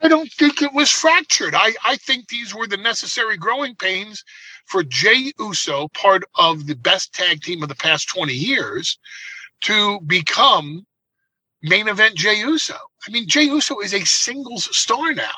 I 0.00 0.08
don't 0.08 0.32
think 0.32 0.62
it 0.62 0.72
was 0.72 0.90
fractured. 0.90 1.54
I, 1.54 1.74
I 1.84 1.96
think 1.96 2.28
these 2.28 2.54
were 2.54 2.66
the 2.66 2.78
necessary 2.78 3.36
growing 3.36 3.74
pains 3.74 4.24
for 4.64 4.82
Jey 4.82 5.34
Uso, 5.38 5.88
part 5.88 6.22
of 6.36 6.66
the 6.66 6.74
best 6.74 7.12
tag 7.12 7.42
team 7.42 7.62
of 7.62 7.68
the 7.68 7.74
past 7.74 8.08
20 8.08 8.32
years, 8.32 8.98
to 9.64 10.00
become 10.06 10.86
main 11.62 11.86
event 11.88 12.14
Jey 12.14 12.38
Uso. 12.38 12.78
I 13.06 13.10
mean, 13.10 13.28
Jey 13.28 13.44
Uso 13.44 13.80
is 13.80 13.92
a 13.92 14.06
singles 14.06 14.74
star 14.74 15.12
now. 15.12 15.34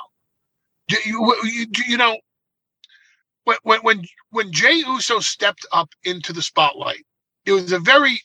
Do 0.86 0.96
you, 1.04 1.34
you, 1.42 1.66
you 1.88 1.96
know, 1.96 2.16
when 3.46 3.56
when 3.62 3.80
when 3.82 4.04
when 4.30 4.52
Jey 4.52 4.82
Uso 4.86 5.20
stepped 5.20 5.64
up 5.72 5.88
into 6.04 6.32
the 6.32 6.42
spotlight, 6.42 7.04
it 7.46 7.52
was 7.52 7.72
a 7.72 7.78
very 7.78 8.20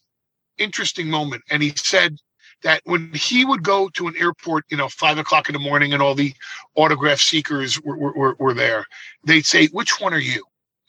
interesting 0.57 1.09
moment, 1.09 1.43
and 1.49 1.63
he 1.63 1.73
said 1.75 2.17
that 2.63 2.81
when 2.85 3.11
he 3.13 3.45
would 3.45 3.63
go 3.63 3.89
to 3.89 4.07
an 4.07 4.15
airport, 4.17 4.65
you 4.69 4.77
know, 4.77 4.89
five 4.89 5.17
o'clock 5.17 5.47
in 5.47 5.53
the 5.53 5.59
morning, 5.59 5.93
and 5.93 6.01
all 6.01 6.15
the 6.15 6.33
autograph 6.75 7.19
seekers 7.19 7.81
were, 7.81 7.97
were, 7.97 8.35
were 8.39 8.53
there, 8.53 8.85
they'd 9.23 9.45
say, 9.45 9.67
"Which 9.67 10.01
one 10.01 10.13
are 10.13 10.19
you?" 10.19 10.43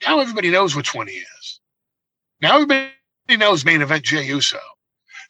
Now 0.07 0.19
everybody 0.21 0.51
knows 0.51 0.75
which 0.75 0.95
one 0.95 1.07
he 1.07 1.17
is. 1.41 1.61
Now 2.41 2.55
everybody 2.55 2.93
knows 3.39 3.65
main 3.65 3.83
event 3.83 4.05
Jey 4.05 4.27
Uso. 4.27 4.59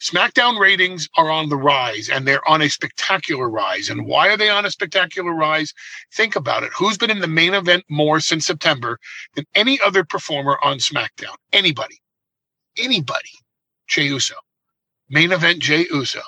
SmackDown 0.02 0.58
ratings 0.58 1.08
are 1.16 1.30
on 1.30 1.48
the 1.48 1.56
rise 1.56 2.10
and 2.10 2.26
they're 2.26 2.46
on 2.48 2.62
a 2.62 2.68
spectacular 2.68 3.48
rise. 3.48 3.88
And 3.88 4.06
why 4.06 4.28
are 4.30 4.36
they 4.36 4.50
on 4.50 4.66
a 4.66 4.70
spectacular 4.70 5.32
rise? 5.32 5.72
Think 6.12 6.36
about 6.36 6.64
it. 6.64 6.72
Who's 6.76 6.98
been 6.98 7.10
in 7.10 7.20
the 7.20 7.28
main 7.28 7.54
event 7.54 7.84
more 7.88 8.20
since 8.20 8.46
September 8.46 8.98
than 9.36 9.46
any 9.54 9.80
other 9.80 10.04
performer 10.04 10.58
on 10.62 10.78
SmackDown? 10.78 11.36
Anybody. 11.52 11.98
Anybody. 12.78 13.30
Jey 13.88 14.04
Uso. 14.04 14.34
Main 15.10 15.32
event 15.32 15.60
Jey 15.60 15.86
Uso. 15.92 16.22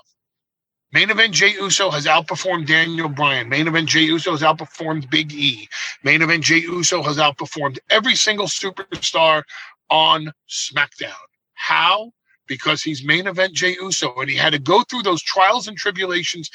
Main 0.92 1.10
event 1.10 1.34
Jey 1.34 1.54
Uso 1.54 1.90
has 1.90 2.06
outperformed 2.06 2.66
Daniel 2.66 3.08
Bryan. 3.08 3.48
Main 3.48 3.66
event 3.66 3.88
Jey 3.88 4.02
Uso 4.04 4.30
has 4.32 4.42
outperformed 4.42 5.10
Big 5.10 5.32
E. 5.32 5.68
Main 6.04 6.22
event 6.22 6.44
Jey 6.44 6.60
Uso 6.60 7.02
has 7.02 7.16
outperformed 7.16 7.78
every 7.90 8.14
single 8.14 8.46
superstar 8.46 9.42
on 9.90 10.32
SmackDown. 10.48 11.12
How? 11.54 12.12
Because 12.46 12.82
he's 12.82 13.04
main 13.04 13.26
event 13.26 13.54
Jey 13.54 13.76
Uso, 13.80 14.14
and 14.16 14.30
he 14.30 14.36
had 14.36 14.52
to 14.52 14.58
go 14.58 14.82
through 14.82 15.02
those 15.02 15.22
trials 15.22 15.68
and 15.68 15.76
tribulations 15.76 16.50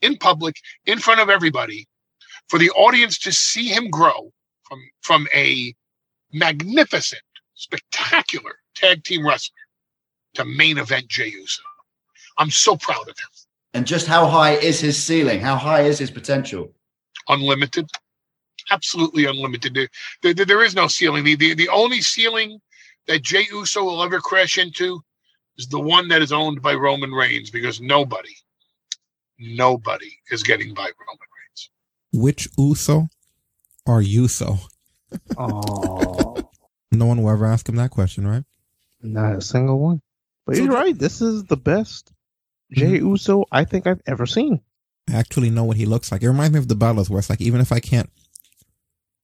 in 0.00 0.16
public, 0.18 0.56
in 0.86 0.98
front 0.98 1.20
of 1.20 1.30
everybody, 1.30 1.86
for 2.48 2.58
the 2.58 2.70
audience 2.70 3.18
to 3.18 3.32
see 3.32 3.68
him 3.68 3.90
grow 3.90 4.32
from 4.68 4.80
from 5.02 5.28
a 5.34 5.74
magnificent, 6.32 7.22
spectacular 7.54 8.56
tag 8.74 9.04
team 9.04 9.26
wrestler 9.26 9.56
to 10.34 10.44
main 10.44 10.78
event 10.78 11.08
Jey 11.08 11.28
Uso. 11.28 11.62
I'm 12.38 12.50
so 12.50 12.76
proud 12.76 13.08
of 13.08 13.18
him. 13.18 13.28
And 13.74 13.86
just 13.86 14.06
how 14.06 14.26
high 14.26 14.54
is 14.54 14.80
his 14.80 15.02
ceiling? 15.02 15.40
How 15.40 15.56
high 15.56 15.82
is 15.82 15.98
his 15.98 16.10
potential? 16.10 16.72
Unlimited. 17.28 17.88
Absolutely 18.70 19.26
unlimited. 19.26 19.74
There, 19.74 19.88
there, 20.34 20.44
there 20.44 20.64
is 20.64 20.74
no 20.74 20.86
ceiling. 20.86 21.24
The, 21.24 21.36
the, 21.36 21.54
the 21.54 21.68
only 21.68 22.00
ceiling 22.00 22.60
that 23.06 23.22
Jey 23.22 23.46
Uso 23.50 23.84
will 23.84 24.02
ever 24.02 24.20
crash 24.20 24.58
into 24.58 25.02
is 25.60 25.68
the 25.68 25.78
one 25.78 26.08
that 26.08 26.22
is 26.22 26.32
owned 26.32 26.62
by 26.62 26.74
Roman 26.74 27.12
Reigns 27.12 27.50
because 27.50 27.80
nobody, 27.80 28.34
nobody 29.38 30.10
is 30.30 30.42
getting 30.42 30.72
by 30.72 30.82
Roman 30.82 31.28
Reigns. 31.38 31.70
Which 32.12 32.48
Uso 32.58 33.08
are 33.86 34.00
Uso? 34.00 34.58
Oh, 35.36 36.36
no 36.90 37.06
one 37.06 37.22
will 37.22 37.30
ever 37.30 37.44
ask 37.44 37.68
him 37.68 37.76
that 37.76 37.90
question, 37.90 38.26
right? 38.26 38.44
Not 39.02 39.36
a 39.36 39.40
single 39.42 39.78
one. 39.78 40.00
But 40.46 40.56
so, 40.56 40.62
you're 40.62 40.72
right. 40.72 40.98
This 40.98 41.20
is 41.20 41.44
the 41.44 41.56
best 41.56 42.10
Jey 42.72 42.98
mm-hmm. 42.98 43.08
Uso 43.08 43.44
I 43.52 43.64
think 43.64 43.86
I've 43.86 44.02
ever 44.06 44.24
seen. 44.24 44.60
I 45.10 45.16
actually 45.16 45.50
know 45.50 45.64
what 45.64 45.76
he 45.76 45.84
looks 45.84 46.10
like. 46.10 46.22
It 46.22 46.28
reminds 46.28 46.52
me 46.52 46.58
of 46.58 46.68
the 46.68 46.74
Bellas, 46.74 47.10
where 47.10 47.18
it's 47.18 47.28
like 47.28 47.40
even 47.40 47.60
if 47.60 47.70
I 47.70 47.80
can't, 47.80 48.08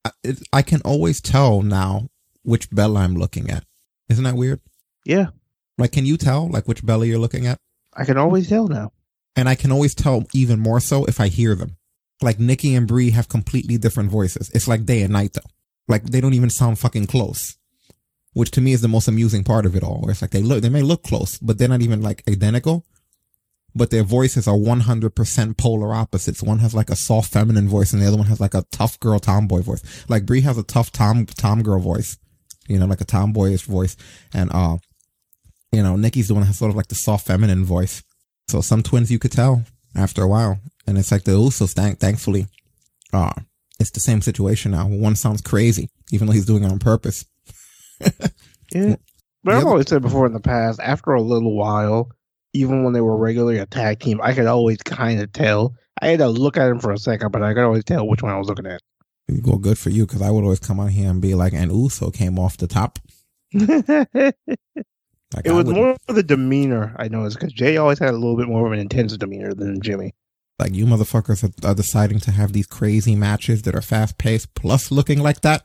I, 0.04 0.10
it, 0.22 0.38
I 0.52 0.62
can 0.62 0.82
always 0.82 1.20
tell 1.22 1.62
now 1.62 2.08
which 2.42 2.70
Bella 2.70 3.00
I'm 3.00 3.14
looking 3.14 3.50
at. 3.50 3.64
Isn't 4.08 4.24
that 4.24 4.36
weird? 4.36 4.60
Yeah. 5.04 5.28
Like, 5.78 5.92
can 5.92 6.06
you 6.06 6.16
tell 6.16 6.48
like 6.48 6.66
which 6.66 6.84
belly 6.84 7.08
you're 7.08 7.18
looking 7.18 7.46
at? 7.46 7.58
I 7.94 8.04
can 8.04 8.16
always 8.18 8.48
tell 8.48 8.68
now. 8.68 8.92
And 9.34 9.48
I 9.48 9.54
can 9.54 9.70
always 9.72 9.94
tell 9.94 10.24
even 10.34 10.58
more 10.60 10.80
so 10.80 11.04
if 11.04 11.20
I 11.20 11.28
hear 11.28 11.54
them. 11.54 11.76
like 12.22 12.38
Nikki 12.38 12.74
and 12.74 12.88
Brie 12.88 13.10
have 13.10 13.28
completely 13.28 13.76
different 13.76 14.10
voices. 14.10 14.50
It's 14.54 14.66
like 14.68 14.86
day 14.86 15.02
and 15.02 15.12
night 15.12 15.34
though. 15.34 15.50
Like 15.88 16.04
they 16.04 16.20
don't 16.20 16.34
even 16.34 16.50
sound 16.50 16.78
fucking 16.78 17.06
close. 17.06 17.56
Which 18.32 18.50
to 18.52 18.60
me 18.60 18.72
is 18.72 18.80
the 18.82 18.88
most 18.88 19.08
amusing 19.08 19.44
part 19.44 19.66
of 19.66 19.76
it 19.76 19.82
all. 19.82 20.00
Where 20.00 20.10
it's 20.12 20.22
like 20.22 20.30
they 20.30 20.42
look, 20.42 20.62
they 20.62 20.68
may 20.70 20.82
look 20.82 21.02
close, 21.02 21.38
but 21.38 21.58
they're 21.58 21.68
not 21.68 21.82
even 21.82 22.00
like 22.02 22.22
identical. 22.28 22.84
But 23.74 23.90
their 23.90 24.02
voices 24.02 24.48
are 24.48 24.56
100% 24.56 25.56
polar 25.58 25.94
opposites. 25.94 26.42
One 26.42 26.60
has 26.60 26.74
like 26.74 26.88
a 26.88 26.96
soft 26.96 27.30
feminine 27.30 27.68
voice 27.68 27.92
and 27.92 28.00
the 28.00 28.06
other 28.06 28.16
one 28.16 28.26
has 28.26 28.40
like 28.40 28.54
a 28.54 28.64
tough 28.72 28.98
girl 29.00 29.18
tomboy 29.18 29.60
voice. 29.60 29.82
Like 30.08 30.24
Brie 30.24 30.40
has 30.40 30.56
a 30.56 30.62
tough 30.62 30.90
tom, 30.92 31.26
tom 31.26 31.62
girl 31.62 31.78
voice, 31.78 32.16
you 32.68 32.78
know, 32.78 32.86
like 32.86 33.02
a 33.02 33.04
tomboyish 33.04 33.62
voice. 33.64 33.94
And, 34.32 34.50
uh, 34.52 34.78
you 35.76 35.82
know, 35.82 35.94
Nikki's 35.94 36.28
the 36.28 36.34
one 36.34 36.40
that 36.40 36.46
has 36.46 36.58
sort 36.58 36.70
of 36.70 36.76
like 36.76 36.88
the 36.88 36.94
soft 36.94 37.26
feminine 37.26 37.64
voice. 37.64 38.02
So 38.48 38.62
some 38.62 38.82
twins 38.82 39.10
you 39.10 39.18
could 39.18 39.32
tell 39.32 39.64
after 39.94 40.22
a 40.22 40.28
while. 40.28 40.58
And 40.86 40.96
it's 40.96 41.12
like 41.12 41.24
the 41.24 41.32
Usos, 41.32 41.72
thank, 41.74 41.98
thankfully, 41.98 42.46
uh, 43.12 43.32
it's 43.78 43.90
the 43.90 44.00
same 44.00 44.22
situation 44.22 44.70
now. 44.70 44.86
One 44.86 45.16
sounds 45.16 45.42
crazy, 45.42 45.90
even 46.12 46.26
though 46.26 46.32
he's 46.32 46.46
doing 46.46 46.64
it 46.64 46.72
on 46.72 46.78
purpose. 46.78 47.24
Yeah. 48.74 48.96
But 49.44 49.54
I've 49.54 49.66
always 49.66 49.88
said 49.88 50.02
before 50.02 50.26
in 50.26 50.32
the 50.32 50.40
past, 50.40 50.80
after 50.82 51.12
a 51.12 51.22
little 51.22 51.56
while, 51.56 52.10
even 52.52 52.82
when 52.82 52.94
they 52.94 53.00
were 53.00 53.16
regularly 53.16 53.58
a 53.58 53.66
tag 53.66 54.00
team, 54.00 54.20
I 54.20 54.32
could 54.34 54.46
always 54.46 54.78
kind 54.78 55.20
of 55.20 55.32
tell. 55.32 55.76
I 56.02 56.08
had 56.08 56.18
to 56.18 56.26
look 56.28 56.56
at 56.56 56.68
him 56.68 56.80
for 56.80 56.90
a 56.90 56.98
second, 56.98 57.30
but 57.30 57.44
I 57.44 57.54
could 57.54 57.62
always 57.62 57.84
tell 57.84 58.08
which 58.08 58.24
one 58.24 58.32
I 58.32 58.38
was 58.38 58.48
looking 58.48 58.66
at. 58.66 58.80
Well, 59.28 59.58
good 59.58 59.78
for 59.78 59.90
you, 59.90 60.04
because 60.04 60.20
I 60.20 60.30
would 60.30 60.42
always 60.42 60.58
come 60.58 60.80
on 60.80 60.88
here 60.88 61.08
and 61.08 61.22
be 61.22 61.34
like, 61.34 61.52
and 61.52 61.70
Uso 61.70 62.10
came 62.10 62.40
off 62.40 62.56
the 62.56 62.66
top. 62.66 62.98
it 65.32 65.36
Like, 65.36 65.48
I 65.48 65.52
was 65.52 65.66
more 65.66 65.96
of 66.08 66.14
the 66.14 66.22
demeanor 66.22 66.94
I 66.98 67.08
noticed 67.08 67.38
because 67.38 67.52
Jey 67.52 67.76
always 67.76 67.98
had 67.98 68.10
a 68.10 68.18
little 68.18 68.36
bit 68.36 68.48
more 68.48 68.66
of 68.66 68.72
an 68.72 68.78
intense 68.78 69.16
demeanor 69.16 69.54
than 69.54 69.80
Jimmy. 69.80 70.14
like 70.58 70.74
you 70.74 70.86
motherfuckers 70.86 71.44
are, 71.44 71.68
are 71.68 71.74
deciding 71.74 72.20
to 72.20 72.30
have 72.30 72.52
these 72.52 72.66
crazy 72.66 73.14
matches 73.14 73.62
that 73.62 73.74
are 73.74 73.82
fast 73.82 74.18
paced 74.18 74.54
plus 74.54 74.90
looking 74.90 75.20
like 75.20 75.40
that. 75.42 75.64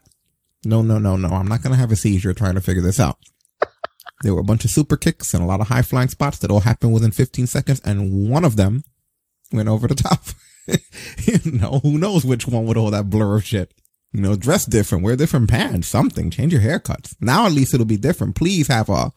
No, 0.66 0.82
no, 0.82 1.00
no, 1.00 1.16
no. 1.16 1.30
I'm 1.30 1.48
not 1.48 1.64
going 1.64 1.74
to 1.74 1.80
have 1.80 1.92
a 1.92 1.96
seizure 1.96 2.34
trying 2.34 2.56
to 2.56 2.62
figure 2.62 2.84
this 2.84 3.00
out. 3.00 3.18
There 4.24 4.36
were 4.36 4.42
a 4.42 4.44
bunch 4.44 4.64
of 4.64 4.70
super 4.72 4.98
kicks 4.98 5.34
and 5.34 5.44
a 5.44 5.48
lot 5.48 5.62
of 5.62 5.70
high 5.70 5.82
flying 5.82 6.10
spots 6.10 6.38
that 6.40 6.52
all 6.52 6.60
happened 6.60 6.94
within 6.94 7.12
15 7.12 7.48
seconds. 7.48 7.82
And 7.84 8.30
one 8.30 8.46
of 8.46 8.56
them 8.56 8.84
went 9.52 9.70
over 9.70 9.88
the 9.88 9.96
top. 9.96 10.24
you 11.26 11.52
know, 11.52 11.80
who 11.82 11.98
knows 11.98 12.24
which 12.24 12.48
one 12.48 12.66
with 12.66 12.78
all 12.78 12.92
that 12.92 13.10
blur 13.10 13.38
of 13.38 13.46
shit. 13.46 13.74
You 14.14 14.22
know, 14.22 14.36
dress 14.36 14.66
different, 14.66 15.04
wear 15.04 15.16
different 15.16 15.50
pants, 15.50 15.88
something, 15.88 16.30
change 16.30 16.54
your 16.54 16.62
haircuts. 16.62 17.16
Now 17.20 17.46
at 17.48 17.54
least 17.54 17.74
it'll 17.74 17.86
be 17.86 17.98
different. 17.98 18.36
Please 18.36 18.68
have 18.68 18.90
uh 18.90 19.10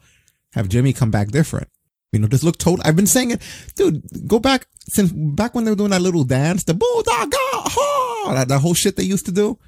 have 0.55 0.69
Jimmy 0.69 0.93
come 0.93 1.11
back 1.11 1.29
different. 1.29 1.69
You 2.11 2.19
know, 2.19 2.27
just 2.27 2.43
look 2.43 2.57
total. 2.57 2.83
I've 2.85 2.95
been 2.95 3.07
saying 3.07 3.31
it, 3.31 3.41
dude. 3.75 4.01
Go 4.27 4.39
back 4.39 4.67
since 4.87 5.11
back 5.11 5.53
when 5.53 5.65
they 5.65 5.71
were 5.71 5.75
doing 5.75 5.91
that 5.91 6.01
little 6.01 6.23
dance, 6.23 6.63
the 6.63 6.73
bulldog, 6.73 7.33
ha, 7.35 8.33
that, 8.33 8.47
that 8.47 8.59
whole 8.59 8.73
shit 8.73 8.95
they 8.95 9.03
used 9.03 9.25
to 9.25 9.31
do. 9.31 9.59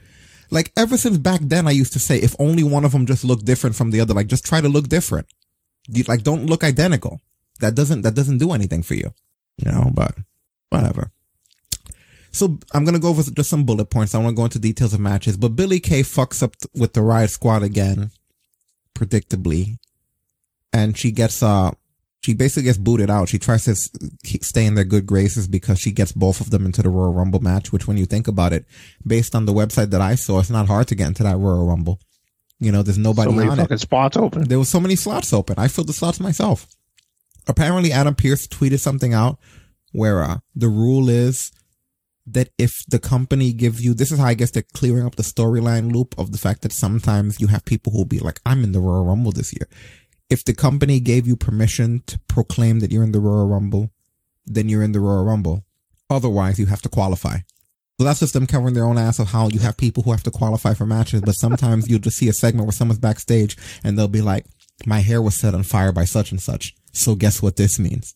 Like 0.49 0.71
ever 0.77 0.97
since 0.97 1.17
back 1.17 1.41
then, 1.43 1.67
I 1.67 1.71
used 1.71 1.93
to 1.93 1.99
say 1.99 2.17
if 2.17 2.35
only 2.39 2.63
one 2.63 2.85
of 2.85 2.93
them 2.93 3.05
just 3.05 3.25
looked 3.25 3.45
different 3.45 3.75
from 3.75 3.91
the 3.91 3.99
other, 3.99 4.13
like 4.13 4.27
just 4.27 4.45
try 4.45 4.61
to 4.61 4.69
look 4.69 4.87
different. 4.87 5.27
Like 6.07 6.23
don't 6.23 6.45
look 6.45 6.63
identical. 6.63 7.19
That 7.59 7.75
doesn't 7.75 8.03
that 8.03 8.15
doesn't 8.15 8.37
do 8.37 8.53
anything 8.53 8.83
for 8.83 8.93
you, 8.93 9.13
you 9.57 9.71
know. 9.71 9.91
But 9.93 10.15
whatever. 10.69 11.11
So 12.31 12.59
I'm 12.71 12.85
gonna 12.85 12.99
go 12.99 13.09
over 13.09 13.23
just 13.23 13.49
some 13.49 13.65
bullet 13.65 13.89
points. 13.89 14.15
I 14.15 14.19
want 14.19 14.35
to 14.35 14.39
go 14.39 14.45
into 14.45 14.59
details 14.59 14.93
of 14.93 14.99
matches, 14.99 15.35
but 15.35 15.55
Billie 15.55 15.79
Kay 15.79 16.01
fucks 16.01 16.41
up 16.41 16.55
with 16.73 16.93
the 16.93 17.01
Riot 17.01 17.31
Squad 17.31 17.63
again, 17.63 18.11
predictably, 18.95 19.79
and 20.77 20.97
she 20.97 21.11
gets 21.11 21.41
uh 21.41 21.71
she 22.23 22.33
basically 22.33 22.63
gets 22.63 22.77
booted 22.77 23.09
out. 23.09 23.29
She 23.29 23.39
tries 23.39 23.65
to 23.65 23.75
stay 24.43 24.65
in 24.65 24.75
their 24.75 24.83
good 24.83 25.05
graces 25.05 25.47
because 25.47 25.79
she 25.79 25.91
gets 25.91 26.11
both 26.11 26.41
of 26.41 26.49
them 26.49 26.65
into 26.65 26.81
the 26.81 26.89
Royal 26.89 27.13
Rumble 27.13 27.39
match. 27.39 27.71
Which, 27.71 27.87
when 27.87 27.97
you 27.97 28.05
think 28.05 28.27
about 28.27 28.53
it, 28.53 28.65
based 29.05 29.33
on 29.35 29.45
the 29.45 29.53
website 29.53 29.91
that 29.91 30.01
I 30.01 30.15
saw, 30.15 30.39
it's 30.39 30.49
not 30.49 30.67
hard 30.67 30.87
to 30.89 30.95
get 30.95 31.07
into 31.07 31.23
that 31.23 31.37
Royal 31.37 31.65
Rumble. 31.65 31.99
You 32.59 32.71
know, 32.71 32.81
there's 32.81 32.97
nobody 32.97 33.29
so 33.29 33.35
many 33.35 33.49
on 33.49 33.57
fucking 33.57 33.75
it. 33.75 33.79
spots 33.79 34.17
open. 34.17 34.47
There 34.47 34.59
was 34.59 34.67
so 34.67 34.79
many 34.79 34.95
slots 34.95 35.31
open. 35.31 35.55
I 35.57 35.67
filled 35.67 35.87
the 35.87 35.93
slots 35.93 36.19
myself. 36.19 36.67
Apparently, 37.47 37.91
Adam 37.91 38.15
Pearce 38.15 38.47
tweeted 38.47 38.79
something 38.79 39.13
out 39.13 39.39
where 39.93 40.21
uh, 40.21 40.39
the 40.55 40.67
rule 40.67 41.07
is 41.07 41.51
that 42.25 42.49
if 42.57 42.83
the 42.89 42.99
company 42.99 43.53
gives 43.53 43.85
you, 43.85 43.93
this 43.93 44.11
is 44.11 44.19
how 44.19 44.25
I 44.25 44.33
guess 44.33 44.51
they're 44.51 44.63
clearing 44.73 45.05
up 45.05 45.15
the 45.15 45.23
storyline 45.23 45.93
loop 45.93 46.13
of 46.17 46.33
the 46.33 46.37
fact 46.37 46.61
that 46.63 46.73
sometimes 46.73 47.39
you 47.39 47.47
have 47.47 47.63
people 47.63 47.93
who'll 47.93 48.05
be 48.05 48.19
like, 48.19 48.41
I'm 48.45 48.65
in 48.65 48.73
the 48.73 48.81
Royal 48.81 49.05
Rumble 49.05 49.31
this 49.31 49.53
year. 49.53 49.69
If 50.29 50.43
the 50.43 50.53
company 50.53 50.99
gave 50.99 51.25
you 51.25 51.35
permission 51.35 52.03
to 52.07 52.19
proclaim 52.27 52.79
that 52.79 52.91
you're 52.91 53.03
in 53.03 53.13
the 53.13 53.19
Royal 53.19 53.47
Rumble, 53.47 53.91
then 54.45 54.67
you're 54.69 54.83
in 54.83 54.91
the 54.91 54.99
Royal 54.99 55.23
Rumble. 55.23 55.63
Otherwise, 56.09 56.59
you 56.59 56.65
have 56.67 56.81
to 56.81 56.89
qualify. 56.89 57.37
So 57.97 58.05
that's 58.05 58.19
just 58.19 58.33
them 58.33 58.45
covering 58.45 58.73
their 58.73 58.85
own 58.85 58.97
ass 58.97 59.19
of 59.19 59.29
how 59.29 59.47
you 59.49 59.59
have 59.59 59.75
people 59.77 60.03
who 60.03 60.11
have 60.11 60.23
to 60.23 60.31
qualify 60.31 60.73
for 60.73 60.85
matches, 60.85 61.21
but 61.21 61.33
sometimes 61.33 61.89
you'll 61.89 61.99
just 61.99 62.17
see 62.17 62.29
a 62.29 62.33
segment 62.33 62.67
where 62.67 62.73
someone's 62.73 62.99
backstage 62.99 63.57
and 63.83 63.97
they'll 63.97 64.07
be 64.07 64.21
like, 64.21 64.45
my 64.85 64.99
hair 64.99 65.21
was 65.21 65.35
set 65.35 65.55
on 65.55 65.63
fire 65.63 65.91
by 65.91 66.05
such 66.05 66.31
and 66.31 66.41
such. 66.41 66.75
So 66.91 67.15
guess 67.15 67.41
what 67.41 67.55
this 67.55 67.79
means? 67.79 68.13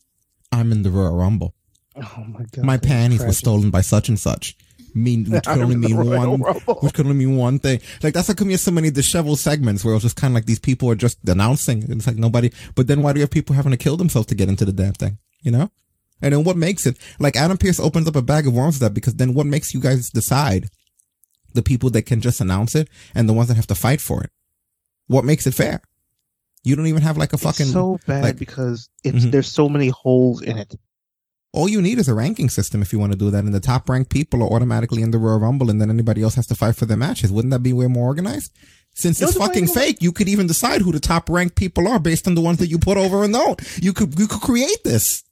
I'm 0.52 0.72
in 0.72 0.84
the 0.84 0.92
Royal 0.92 1.16
Rumble. 1.16 1.56
Oh 1.96 2.26
my 2.28 2.46
god! 2.52 2.64
My 2.64 2.78
panties 2.78 3.24
were 3.24 3.34
stolen 3.34 3.70
by 3.70 3.82
such 3.82 4.08
and 4.08 4.20
such. 4.20 4.56
Mean, 4.94 5.26
which 5.30 5.44
could 5.46 5.52
only 5.62 5.64
I'm 5.64 5.72
in 5.72 5.82
the 5.82 5.88
mean 5.90 5.98
Royal 5.98 6.32
one, 6.38 6.42
Rumble. 6.42 6.76
which 6.82 6.94
could 6.94 7.06
only 7.06 7.18
mean 7.26 7.38
one 7.38 7.60
thing. 7.60 7.80
Like 8.04 8.14
that's 8.14 8.28
how 8.28 8.34
come 8.34 8.48
you 8.50 8.54
have 8.54 8.60
so 8.62 8.72
many 8.72 8.92
disheveled 8.92 9.40
segments 9.40 9.86
where 9.86 9.94
it's 9.96 10.04
just 10.04 10.16
kind 10.18 10.32
of 10.32 10.36
like 10.36 10.46
these 10.46 10.60
people 10.60 10.90
are 10.90 10.96
just 10.96 11.18
announcing. 11.28 11.84
and 11.84 11.94
It's 11.94 12.08
like 12.08 12.18
nobody, 12.18 12.52
but 12.76 12.88
then 12.88 13.02
why 13.02 13.14
do 13.14 13.20
you 13.20 13.24
have 13.24 13.32
people 13.32 13.56
having 13.56 13.72
to 13.72 13.78
kill 13.78 13.96
themselves 13.98 14.28
to 14.28 14.36
get 14.36 14.50
into 14.50 14.66
the 14.66 14.74
damn 14.74 14.94
thing? 14.94 15.18
You 15.42 15.52
know? 15.52 15.72
And 16.22 16.34
then 16.34 16.44
what 16.44 16.58
makes 16.58 16.86
it, 16.86 16.98
like 17.20 17.36
Adam 17.36 17.58
Pearce 17.58 17.80
opens 17.80 18.08
up 18.08 18.16
a 18.16 18.22
bag 18.22 18.46
of 18.48 18.54
worms 18.54 18.76
with 18.76 18.82
that 18.82 18.94
because 18.94 19.16
then 19.16 19.34
what 19.34 19.46
makes 19.48 19.74
you 19.74 19.80
guys 19.80 20.10
decide 20.10 20.70
the 21.54 21.62
people 21.64 21.90
that 21.92 22.04
can 22.04 22.22
just 22.22 22.40
announce 22.42 22.76
it 22.76 22.90
and 23.16 23.28
the 23.28 23.34
ones 23.34 23.48
that 23.48 23.56
have 23.56 23.68
to 23.68 23.76
fight 23.76 24.02
for 24.02 24.24
it? 24.24 24.30
What 25.08 25.26
makes 25.26 25.48
it 25.48 25.54
fair? 25.54 25.82
You 26.64 26.76
don't 26.76 26.86
even 26.88 27.02
have 27.02 27.18
like 27.18 27.34
a 27.34 27.38
fucking, 27.38 27.66
It's 27.68 27.74
so 27.74 27.98
bad 28.06 28.24
like- 28.24 28.38
because 28.38 28.88
it's 29.04 29.26
Mhm. 29.26 29.32
there's 29.32 29.52
so 29.52 29.68
many 29.68 29.88
holes 29.88 30.42
in 30.44 30.58
it. 30.60 30.76
All 31.54 31.68
you 31.68 31.82
need 31.82 32.00
is 32.00 32.08
a 32.08 32.14
ranking 32.14 32.50
system 32.50 32.82
if 32.82 32.94
you 32.94 33.00
want 33.00 33.12
to 33.12 33.18
do 33.18 33.30
that. 33.30 33.44
And 33.44 33.54
the 33.54 33.60
top 33.60 33.90
ranked 33.90 34.10
people 34.10 34.42
are 34.42 34.50
automatically 34.50 35.02
in 35.02 35.12
the 35.12 35.18
Royal 35.18 35.40
Rumble 35.40 35.70
and 35.70 35.82
then 35.82 35.90
anybody 35.90 36.24
else 36.24 36.36
has 36.36 36.48
to 36.48 36.56
fight 36.56 36.76
for 36.76 36.86
their 36.86 36.98
matches. 36.98 37.32
Wouldn't 37.32 37.52
that 37.52 37.60
be 37.60 37.74
way 37.74 37.88
more 37.88 38.08
organized? 38.08 38.54
Since 38.94 39.22
No, 39.22 39.28
it's 39.28 39.38
fucking 39.38 39.68
fake, 39.68 40.02
you 40.02 40.12
could 40.12 40.28
even 40.28 40.48
decide 40.48 40.82
who 40.82 40.92
the 40.92 41.00
top 41.00 41.30
ranked 41.30 41.56
people 41.56 41.88
are 41.88 42.00
based 42.00 42.28
on 42.28 42.36
the 42.36 42.42
ones 42.42 42.60
that 42.60 42.68
you 42.68 42.78
put 42.78 42.98
over 42.98 43.24
and 43.24 43.34
don't. 43.34 43.62
You 43.82 43.94
could, 43.94 44.18
you 44.20 44.28
could 44.28 44.42
create 44.42 44.84
this. 44.84 45.24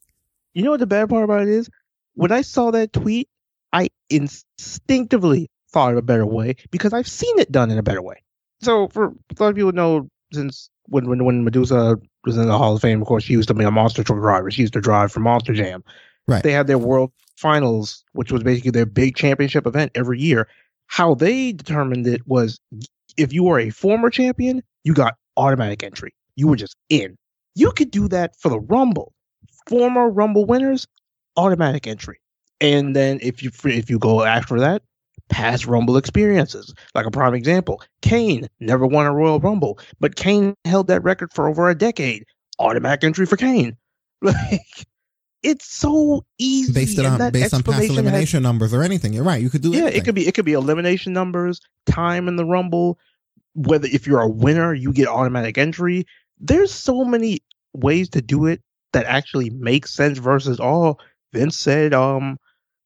You 0.53 0.63
know 0.63 0.71
what 0.71 0.79
the 0.79 0.87
bad 0.87 1.09
part 1.09 1.23
about 1.23 1.41
it 1.41 1.49
is? 1.49 1.69
When 2.13 2.31
I 2.31 2.41
saw 2.41 2.71
that 2.71 2.93
tweet, 2.93 3.29
I 3.71 3.89
instinctively 4.09 5.49
thought 5.71 5.91
of 5.91 5.97
a 5.97 6.01
better 6.01 6.25
way 6.25 6.55
because 6.71 6.93
I've 6.93 7.07
seen 7.07 7.37
it 7.39 7.51
done 7.51 7.69
in 7.69 7.77
a 7.77 7.83
better 7.83 8.01
way. 8.01 8.23
So 8.61 8.87
for 8.89 9.05
a 9.05 9.09
lot 9.39 9.49
of 9.49 9.55
people 9.55 9.71
know, 9.71 10.09
since 10.33 10.69
when 10.87 11.07
when 11.07 11.23
when 11.23 11.45
Madusa 11.45 12.01
was 12.25 12.37
in 12.37 12.47
the 12.47 12.57
Hall 12.57 12.75
of 12.75 12.81
Fame, 12.81 13.01
of 13.01 13.07
course, 13.07 13.23
she 13.23 13.33
used 13.33 13.47
to 13.47 13.53
be 13.53 13.63
a 13.63 13.71
monster 13.71 14.03
truck 14.03 14.19
driver. 14.19 14.51
She 14.51 14.61
used 14.61 14.73
to 14.73 14.81
drive 14.81 15.11
for 15.11 15.19
Monster 15.19 15.53
Jam. 15.53 15.83
Right. 16.29 16.43
They 16.43 16.51
had 16.51 16.67
their 16.67 16.77
World 16.77 17.11
Finals, 17.37 18.03
which 18.13 18.31
was 18.31 18.43
basically 18.43 18.71
their 18.71 18.85
big 18.85 19.15
championship 19.15 19.65
event 19.65 19.91
every 19.95 20.19
year. 20.19 20.47
How 20.87 21.13
they 21.15 21.53
determined 21.53 22.07
it 22.07 22.21
was 22.27 22.59
if 23.17 23.33
you 23.33 23.43
were 23.43 23.59
a 23.59 23.69
former 23.69 24.09
champion, 24.09 24.63
you 24.83 24.93
got 24.93 25.15
automatic 25.37 25.83
entry. 25.83 26.13
You 26.35 26.47
were 26.47 26.55
just 26.55 26.75
in. 26.89 27.17
You 27.55 27.71
could 27.71 27.91
do 27.91 28.07
that 28.09 28.35
for 28.39 28.49
the 28.49 28.59
Rumble. 28.59 29.13
Former 29.67 30.09
Rumble 30.09 30.45
winners, 30.45 30.87
automatic 31.37 31.87
entry. 31.87 32.19
And 32.61 32.95
then 32.95 33.19
if 33.21 33.41
you 33.41 33.51
if 33.65 33.89
you 33.89 33.99
go 33.99 34.23
after 34.23 34.59
that, 34.59 34.83
past 35.29 35.65
Rumble 35.65 35.97
experiences. 35.97 36.73
Like 36.93 37.05
a 37.05 37.11
prime 37.11 37.33
example, 37.33 37.81
Kane 38.01 38.47
never 38.59 38.85
won 38.85 39.05
a 39.05 39.13
Royal 39.13 39.39
Rumble, 39.39 39.79
but 39.99 40.15
Kane 40.15 40.55
held 40.65 40.87
that 40.87 41.03
record 41.03 41.31
for 41.33 41.47
over 41.47 41.69
a 41.69 41.75
decade. 41.75 42.25
Automatic 42.59 43.03
entry 43.03 43.25
for 43.25 43.37
Kane. 43.37 43.77
Like 44.21 44.85
it's 45.43 45.65
so 45.65 46.25
easy. 46.37 46.73
Based 46.73 46.97
it 46.97 47.05
on, 47.05 47.31
based 47.31 47.53
on 47.53 47.63
past 47.63 47.79
explanation 47.79 47.95
has- 47.95 47.97
elimination 47.97 48.43
numbers 48.43 48.73
or 48.73 48.83
anything. 48.83 49.13
You're 49.13 49.23
right. 49.23 49.41
You 49.41 49.49
could 49.49 49.61
do 49.61 49.71
yeah, 49.71 49.83
anything. 49.83 50.01
it 50.01 50.05
could 50.05 50.15
be 50.15 50.27
it 50.27 50.33
could 50.33 50.45
be 50.45 50.53
elimination 50.53 51.13
numbers, 51.13 51.61
time 51.85 52.27
in 52.27 52.35
the 52.35 52.45
rumble, 52.45 52.99
whether 53.55 53.87
if 53.87 54.07
you're 54.07 54.21
a 54.21 54.27
winner, 54.29 54.73
you 54.73 54.91
get 54.91 55.07
automatic 55.07 55.57
entry. 55.57 56.05
There's 56.39 56.73
so 56.73 57.03
many 57.03 57.39
ways 57.73 58.09
to 58.09 58.21
do 58.21 58.45
it 58.45 58.61
that 58.93 59.05
actually 59.05 59.49
make 59.49 59.87
sense 59.87 60.17
versus 60.17 60.59
oh, 60.59 60.97
Vince 61.33 61.57
said 61.57 61.93
um 61.93 62.37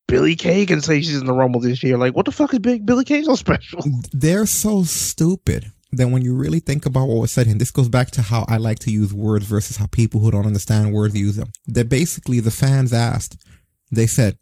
Billie 0.07 0.35
Kay 0.35 0.65
can 0.65 0.81
say 0.81 1.01
she's 1.01 1.19
in 1.19 1.25
the 1.25 1.33
rumble 1.33 1.61
this 1.61 1.81
year. 1.81 1.97
Like 1.97 2.15
what 2.15 2.25
the 2.25 2.31
fuck 2.31 2.53
is 2.53 2.59
big 2.59 2.85
Billie 2.85 3.05
Kay 3.05 3.23
so 3.23 3.35
special? 3.35 3.81
they're 4.11 4.45
so 4.45 4.83
stupid 4.83 5.71
that 5.93 6.09
when 6.09 6.23
you 6.23 6.35
really 6.35 6.59
think 6.59 6.85
about 6.85 7.07
what 7.07 7.21
was 7.21 7.31
said, 7.31 7.47
and 7.47 7.61
this 7.61 7.71
goes 7.71 7.89
back 7.89 8.11
to 8.11 8.21
how 8.21 8.45
I 8.47 8.57
like 8.57 8.79
to 8.79 8.91
use 8.91 9.13
words 9.13 9.45
versus 9.45 9.77
how 9.77 9.85
people 9.87 10.19
who 10.19 10.31
don't 10.31 10.45
understand 10.45 10.93
words 10.93 11.15
use 11.15 11.35
them. 11.35 11.51
That 11.67 11.89
basically 11.89 12.39
the 12.39 12.51
fans 12.51 12.91
asked, 12.91 13.43
they 13.91 14.07
said, 14.07 14.37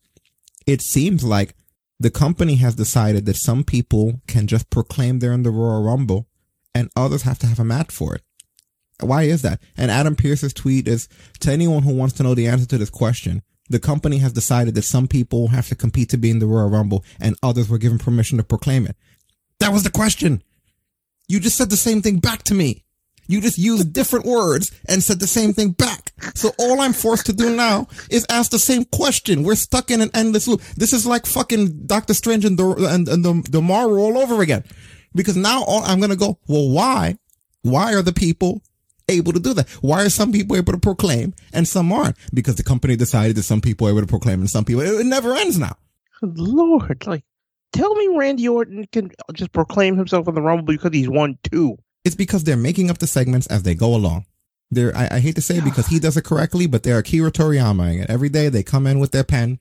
it 0.65 0.81
seems 0.81 1.23
like 1.23 1.55
the 1.99 2.09
company 2.09 2.55
has 2.55 2.75
decided 2.75 3.25
that 3.25 3.35
some 3.35 3.63
people 3.63 4.21
can 4.27 4.47
just 4.47 4.69
proclaim 4.69 5.19
they're 5.19 5.33
in 5.33 5.43
the 5.43 5.51
Royal 5.51 5.83
Rumble 5.83 6.27
and 6.73 6.89
others 6.95 7.23
have 7.23 7.37
to 7.39 7.47
have 7.47 7.59
a 7.59 7.65
match 7.65 7.91
for 7.91 8.15
it. 8.15 8.21
Why 9.01 9.23
is 9.23 9.41
that? 9.41 9.59
And 9.75 9.91
Adam 9.91 10.15
Pearce's 10.15 10.53
tweet 10.53 10.87
is 10.87 11.09
to 11.41 11.51
anyone 11.51 11.83
who 11.83 11.93
wants 11.93 12.13
to 12.15 12.23
know 12.23 12.33
the 12.33 12.47
answer 12.47 12.65
to 12.67 12.77
this 12.77 12.89
question, 12.89 13.41
The 13.69 13.79
company 13.79 14.17
has 14.17 14.33
decided 14.33 14.75
that 14.75 14.83
some 14.83 15.07
people 15.07 15.49
have 15.49 15.67
to 15.69 15.75
compete 15.75 16.09
to 16.09 16.17
be 16.17 16.29
in 16.29 16.39
the 16.39 16.45
Royal 16.45 16.69
Rumble 16.69 17.03
and 17.19 17.35
others 17.43 17.69
were 17.69 17.77
given 17.77 17.97
permission 17.97 18.37
to 18.37 18.43
proclaim 18.43 18.85
it. 18.85 18.95
That 19.59 19.73
was 19.73 19.83
the 19.83 19.91
question. 19.91 20.43
You 21.31 21.39
just 21.39 21.55
said 21.55 21.69
the 21.69 21.77
same 21.77 22.01
thing 22.01 22.19
back 22.19 22.43
to 22.43 22.53
me. 22.53 22.83
You 23.25 23.39
just 23.39 23.57
used 23.57 23.93
different 23.93 24.25
words 24.25 24.69
and 24.89 25.01
said 25.01 25.21
the 25.21 25.27
same 25.27 25.53
thing 25.53 25.71
back. 25.71 26.11
So 26.35 26.51
all 26.59 26.81
I'm 26.81 26.91
forced 26.91 27.25
to 27.27 27.33
do 27.33 27.55
now 27.55 27.87
is 28.09 28.25
ask 28.29 28.51
the 28.51 28.59
same 28.59 28.83
question. 28.83 29.43
We're 29.43 29.55
stuck 29.55 29.89
in 29.89 30.01
an 30.01 30.11
endless 30.13 30.45
loop. 30.49 30.61
This 30.75 30.91
is 30.91 31.05
like 31.05 31.25
fucking 31.25 31.85
Doctor 31.85 32.13
Strange 32.13 32.43
and 32.43 32.59
the 32.59 32.67
and, 32.89 33.07
and 33.07 33.23
the 33.23 33.41
the 33.49 33.61
all 33.61 34.17
over 34.17 34.41
again. 34.41 34.65
Because 35.15 35.37
now 35.37 35.63
all, 35.63 35.81
I'm 35.85 36.01
gonna 36.01 36.17
go. 36.17 36.37
Well, 36.49 36.69
why? 36.69 37.17
Why 37.61 37.93
are 37.93 38.01
the 38.01 38.11
people 38.11 38.61
able 39.07 39.31
to 39.31 39.39
do 39.39 39.53
that? 39.53 39.69
Why 39.79 40.03
are 40.03 40.09
some 40.09 40.33
people 40.33 40.57
able 40.57 40.73
to 40.73 40.79
proclaim 40.79 41.33
and 41.53 41.65
some 41.65 41.93
aren't? 41.93 42.17
Because 42.33 42.57
the 42.57 42.63
company 42.63 42.97
decided 42.97 43.37
that 43.37 43.43
some 43.43 43.61
people 43.61 43.87
are 43.87 43.91
able 43.91 44.01
to 44.01 44.07
proclaim 44.07 44.41
and 44.41 44.49
some 44.49 44.65
people. 44.65 44.81
It, 44.81 44.99
it 44.99 45.05
never 45.05 45.33
ends 45.33 45.57
now. 45.57 45.77
Good 46.19 46.37
Lord, 46.37 47.07
like, 47.07 47.23
tell 47.73 47.93
me 47.95 48.09
Randy 48.15 48.47
Orton 48.47 48.85
can 48.91 49.11
just 49.33 49.51
proclaim 49.51 49.97
himself 49.97 50.27
in 50.27 50.35
the 50.35 50.41
Rumble 50.41 50.65
because 50.65 50.91
he's 50.91 51.09
won 51.09 51.37
two. 51.43 51.77
It's 52.03 52.15
because 52.15 52.43
they're 52.43 52.57
making 52.57 52.89
up 52.89 52.97
the 52.97 53.07
segments 53.07 53.47
as 53.47 53.63
they 53.63 53.75
go 53.75 53.95
along. 53.95 54.25
They're, 54.71 54.95
I, 54.95 55.07
I 55.11 55.19
hate 55.19 55.35
to 55.35 55.41
say 55.41 55.57
it 55.57 55.65
because 55.65 55.87
he 55.87 55.99
does 55.99 56.17
it 56.17 56.23
correctly, 56.23 56.65
but 56.65 56.83
they're 56.83 56.99
Akira 56.99 57.31
Toriyama. 57.31 58.01
And 58.01 58.09
every 58.09 58.29
day 58.29 58.49
they 58.49 58.63
come 58.63 58.87
in 58.87 58.99
with 58.99 59.11
their 59.11 59.23
pen 59.23 59.59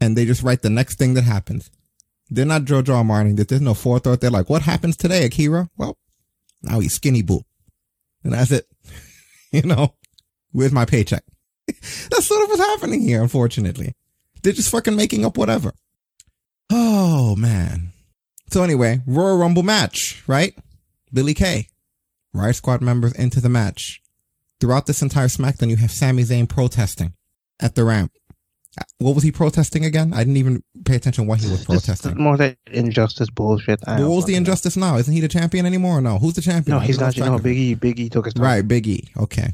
and 0.00 0.16
they 0.16 0.24
just 0.24 0.42
write 0.42 0.62
the 0.62 0.70
next 0.70 0.98
thing 0.98 1.14
that 1.14 1.24
happens. 1.24 1.70
They're 2.30 2.44
not 2.44 2.62
JoJo. 2.62 3.04
Martin. 3.04 3.36
There's 3.36 3.60
no 3.60 3.74
forethought. 3.74 4.20
They're 4.20 4.30
like, 4.30 4.50
what 4.50 4.62
happens 4.62 4.96
today, 4.96 5.24
Akira? 5.24 5.68
Well, 5.76 5.96
now 6.62 6.80
he's 6.80 6.94
skinny 6.94 7.22
Buu. 7.22 7.42
And 8.24 8.32
that's 8.32 8.50
it. 8.50 8.66
you 9.52 9.62
know, 9.62 9.94
where's 10.52 10.72
my 10.72 10.84
paycheck? 10.84 11.24
that's 11.66 12.26
sort 12.26 12.42
of 12.42 12.48
what's 12.48 12.60
happening 12.60 13.00
here, 13.00 13.22
unfortunately. 13.22 13.94
They're 14.42 14.52
just 14.52 14.70
fucking 14.70 14.96
making 14.96 15.24
up 15.24 15.36
whatever. 15.36 15.72
Oh, 16.70 17.34
man. 17.36 17.92
So 18.50 18.62
anyway, 18.62 19.00
Royal 19.06 19.38
Rumble 19.38 19.62
match, 19.62 20.22
right? 20.26 20.56
Billie 21.12 21.34
Kay, 21.34 21.68
Riot 22.32 22.56
Squad 22.56 22.80
members 22.80 23.12
into 23.12 23.40
the 23.40 23.48
match. 23.48 24.00
Throughout 24.60 24.86
this 24.86 25.02
entire 25.02 25.28
SmackDown, 25.28 25.70
you 25.70 25.76
have 25.76 25.90
Sami 25.90 26.22
Zayn 26.24 26.48
protesting 26.48 27.12
at 27.60 27.74
the 27.74 27.84
ramp. 27.84 28.12
What 28.98 29.14
was 29.14 29.24
he 29.24 29.32
protesting 29.32 29.84
again? 29.84 30.12
I 30.12 30.18
didn't 30.18 30.36
even 30.36 30.62
pay 30.84 30.96
attention 30.96 31.26
what 31.26 31.40
he 31.40 31.50
was 31.50 31.64
protesting. 31.64 32.16
More 32.16 32.36
that 32.36 32.58
injustice 32.70 33.30
bullshit. 33.30 33.80
I 33.86 34.00
what 34.00 34.10
was 34.10 34.24
the 34.26 34.36
injustice 34.36 34.76
now? 34.76 34.96
Isn't 34.96 35.14
he 35.14 35.20
the 35.20 35.28
champion 35.28 35.66
anymore 35.66 35.98
or 35.98 36.00
no? 36.00 36.18
Who's 36.18 36.34
the 36.34 36.42
champion? 36.42 36.76
No, 36.76 36.80
he's 36.80 37.00
not. 37.00 37.16
No, 37.16 37.34
of 37.34 37.40
it. 37.40 37.42
Big 37.44 37.56
E. 37.56 37.74
Big 37.74 37.98
E 37.98 38.08
took 38.08 38.26
his 38.26 38.34
time. 38.34 38.44
Right, 38.44 38.66
Big 38.66 38.86
E. 38.86 39.08
Okay. 39.16 39.52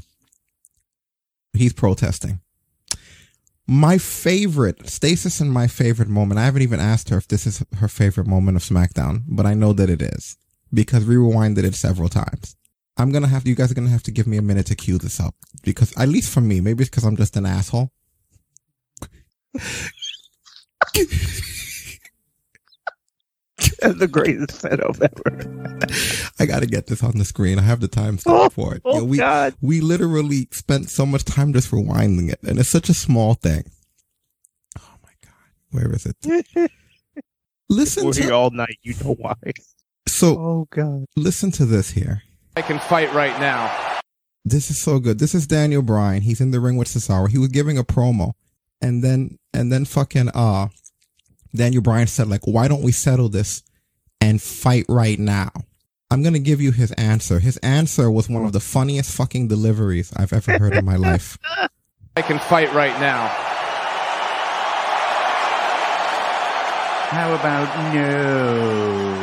He's 1.53 1.73
protesting. 1.73 2.39
My 3.67 3.97
favorite, 3.97 4.87
Stacey's 4.87 5.41
and 5.41 5.51
my 5.51 5.65
favorite 5.67 6.07
moment, 6.07 6.39
I 6.39 6.45
haven't 6.45 6.61
even 6.61 6.79
asked 6.79 7.09
her 7.09 7.17
if 7.17 7.27
this 7.27 7.47
is 7.47 7.63
her 7.79 7.87
favorite 7.87 8.27
moment 8.27 8.57
of 8.57 8.63
SmackDown, 8.63 9.23
but 9.27 9.47
I 9.47 9.55
know 9.55 9.73
that 9.73 9.89
it 9.89 10.03
is 10.03 10.37
because 10.71 11.05
we 11.05 11.15
rewinded 11.15 11.63
it 11.63 11.73
several 11.73 12.09
times. 12.09 12.55
I'm 12.97 13.11
gonna 13.11 13.27
have, 13.27 13.47
you 13.47 13.55
guys 13.55 13.71
are 13.71 13.75
gonna 13.75 13.89
have 13.89 14.03
to 14.03 14.11
give 14.11 14.27
me 14.27 14.37
a 14.37 14.43
minute 14.43 14.67
to 14.67 14.75
cue 14.75 14.99
this 14.99 15.19
up 15.19 15.33
because, 15.63 15.97
at 15.97 16.09
least 16.09 16.31
for 16.31 16.41
me, 16.41 16.61
maybe 16.61 16.83
it's 16.83 16.89
because 16.91 17.05
I'm 17.05 17.17
just 17.17 17.35
an 17.37 17.45
asshole. 17.47 17.91
That's 23.85 23.99
the 23.99 24.07
greatest 24.07 24.61
setup 24.61 24.95
ever. 25.01 25.79
I 26.39 26.45
gotta 26.45 26.65
get 26.65 26.87
this 26.87 27.03
on 27.03 27.17
the 27.17 27.25
screen. 27.25 27.59
I 27.59 27.61
have 27.63 27.79
the 27.79 27.87
timestamp 27.87 28.51
for 28.53 28.75
it. 28.75 28.81
oh, 28.85 28.97
Yeah, 28.99 29.01
we, 29.03 29.17
God. 29.17 29.55
we 29.61 29.81
literally 29.81 30.47
spent 30.51 30.89
so 30.89 31.05
much 31.05 31.23
time 31.25 31.53
just 31.53 31.71
rewinding 31.71 32.29
it, 32.31 32.39
and 32.43 32.59
it's 32.59 32.69
such 32.69 32.89
a 32.89 32.93
small 32.93 33.33
thing. 33.35 33.63
Oh 34.79 34.95
my 35.03 35.11
god, 35.23 35.33
where 35.71 35.91
is 35.93 36.05
it? 36.05 36.71
Listen 37.69 38.05
We're 38.05 38.13
to 38.13 38.21
here 38.23 38.33
all 38.33 38.51
night. 38.51 38.77
You 38.83 38.93
know 39.03 39.15
why? 39.17 39.33
so. 40.07 40.37
Oh 40.37 40.67
God. 40.69 41.05
Listen 41.15 41.51
to 41.53 41.65
this 41.65 41.89
here. 41.91 42.21
I 42.55 42.61
can 42.61 42.79
fight 42.79 43.11
right 43.13 43.37
now. 43.39 43.75
This 44.45 44.69
is 44.69 44.79
so 44.79 44.99
good. 44.99 45.17
This 45.19 45.33
is 45.33 45.47
Daniel 45.47 45.81
Bryan. 45.81 46.21
He's 46.21 46.39
in 46.39 46.51
the 46.51 46.59
ring 46.59 46.77
with 46.77 46.87
Cesaro. 46.87 47.27
He 47.27 47.39
was 47.39 47.47
giving 47.49 47.77
a 47.79 47.83
promo, 47.83 48.33
and 48.81 49.03
then 49.03 49.37
and 49.53 49.71
then 49.71 49.85
fucking 49.85 50.29
uh, 50.29 50.67
Daniel 51.55 51.81
Bryan 51.81 52.05
said 52.07 52.27
like, 52.27 52.45
"Why 52.45 52.67
don't 52.67 52.83
we 52.83 52.91
settle 52.91 53.29
this 53.29 53.63
and 54.25 54.41
fight 54.41 54.85
right 54.89 55.19
now?" 55.19 55.51
I'm 56.11 56.21
gonna 56.23 56.39
give 56.39 56.61
you 56.61 56.71
his 56.71 56.91
answer. 56.93 57.39
His 57.39 57.57
answer 57.57 58.09
was 58.11 58.29
one 58.29 58.45
of 58.45 58.51
the 58.53 58.59
funniest 58.59 59.11
fucking 59.11 59.47
deliveries 59.47 60.11
I've 60.15 60.33
ever 60.33 60.57
heard 60.59 60.73
in 60.73 60.85
my 60.85 60.95
life. 60.97 61.37
I 62.17 62.21
can 62.21 62.39
fight 62.39 62.71
right 62.73 62.97
now. 62.99 63.27
How 67.09 67.33
about 67.33 67.93
no? 67.93 69.15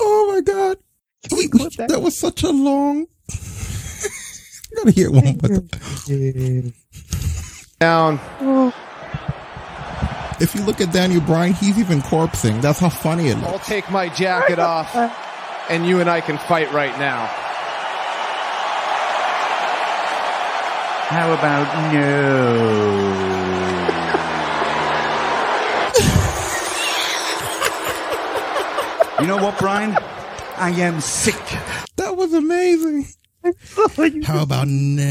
Oh 0.00 0.32
my 0.34 0.40
god, 0.40 0.78
He- 1.30 1.46
that 1.86 2.00
was 2.02 2.18
such 2.18 2.42
a 2.42 2.50
long. 2.50 3.06
I 3.30 4.76
gotta 4.76 4.90
hear 4.90 5.08
it 5.08 5.12
one 5.12 5.24
more 5.24 5.60
time. 5.60 6.72
Down. 7.80 8.72
If 10.38 10.54
you 10.54 10.62
look 10.62 10.82
at 10.82 10.92
Daniel 10.92 11.22
Bryan, 11.22 11.54
he's 11.54 11.78
even 11.78 12.00
corpsing. 12.02 12.60
That's 12.60 12.78
how 12.78 12.90
funny 12.90 13.28
it 13.28 13.36
looks. 13.36 13.48
I'll 13.48 13.58
take 13.58 13.90
my 13.90 14.08
jacket 14.10 14.58
off, 14.58 14.94
and 15.70 15.86
you 15.86 16.00
and 16.00 16.10
I 16.10 16.20
can 16.20 16.36
fight 16.36 16.70
right 16.72 16.96
now. 16.98 17.26
How 21.08 21.32
about 21.32 21.92
no? 21.92 23.36
you 29.20 29.26
know 29.26 29.42
what, 29.42 29.56
Bryan? 29.58 29.96
I 30.58 30.70
am 30.70 31.00
sick. 31.00 31.40
That 31.96 32.16
was 32.16 32.34
amazing. 32.34 33.06
How 34.24 34.42
about 34.42 34.68
no? 34.68 35.02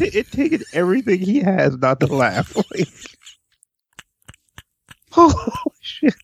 It, 0.00 0.14
it 0.14 0.30
taken 0.32 0.62
everything 0.72 1.18
he 1.20 1.40
has 1.40 1.76
not 1.78 2.00
to 2.00 2.06
laugh. 2.06 2.54
Like, 2.70 2.88
oh 5.16 5.54
shit! 5.80 6.14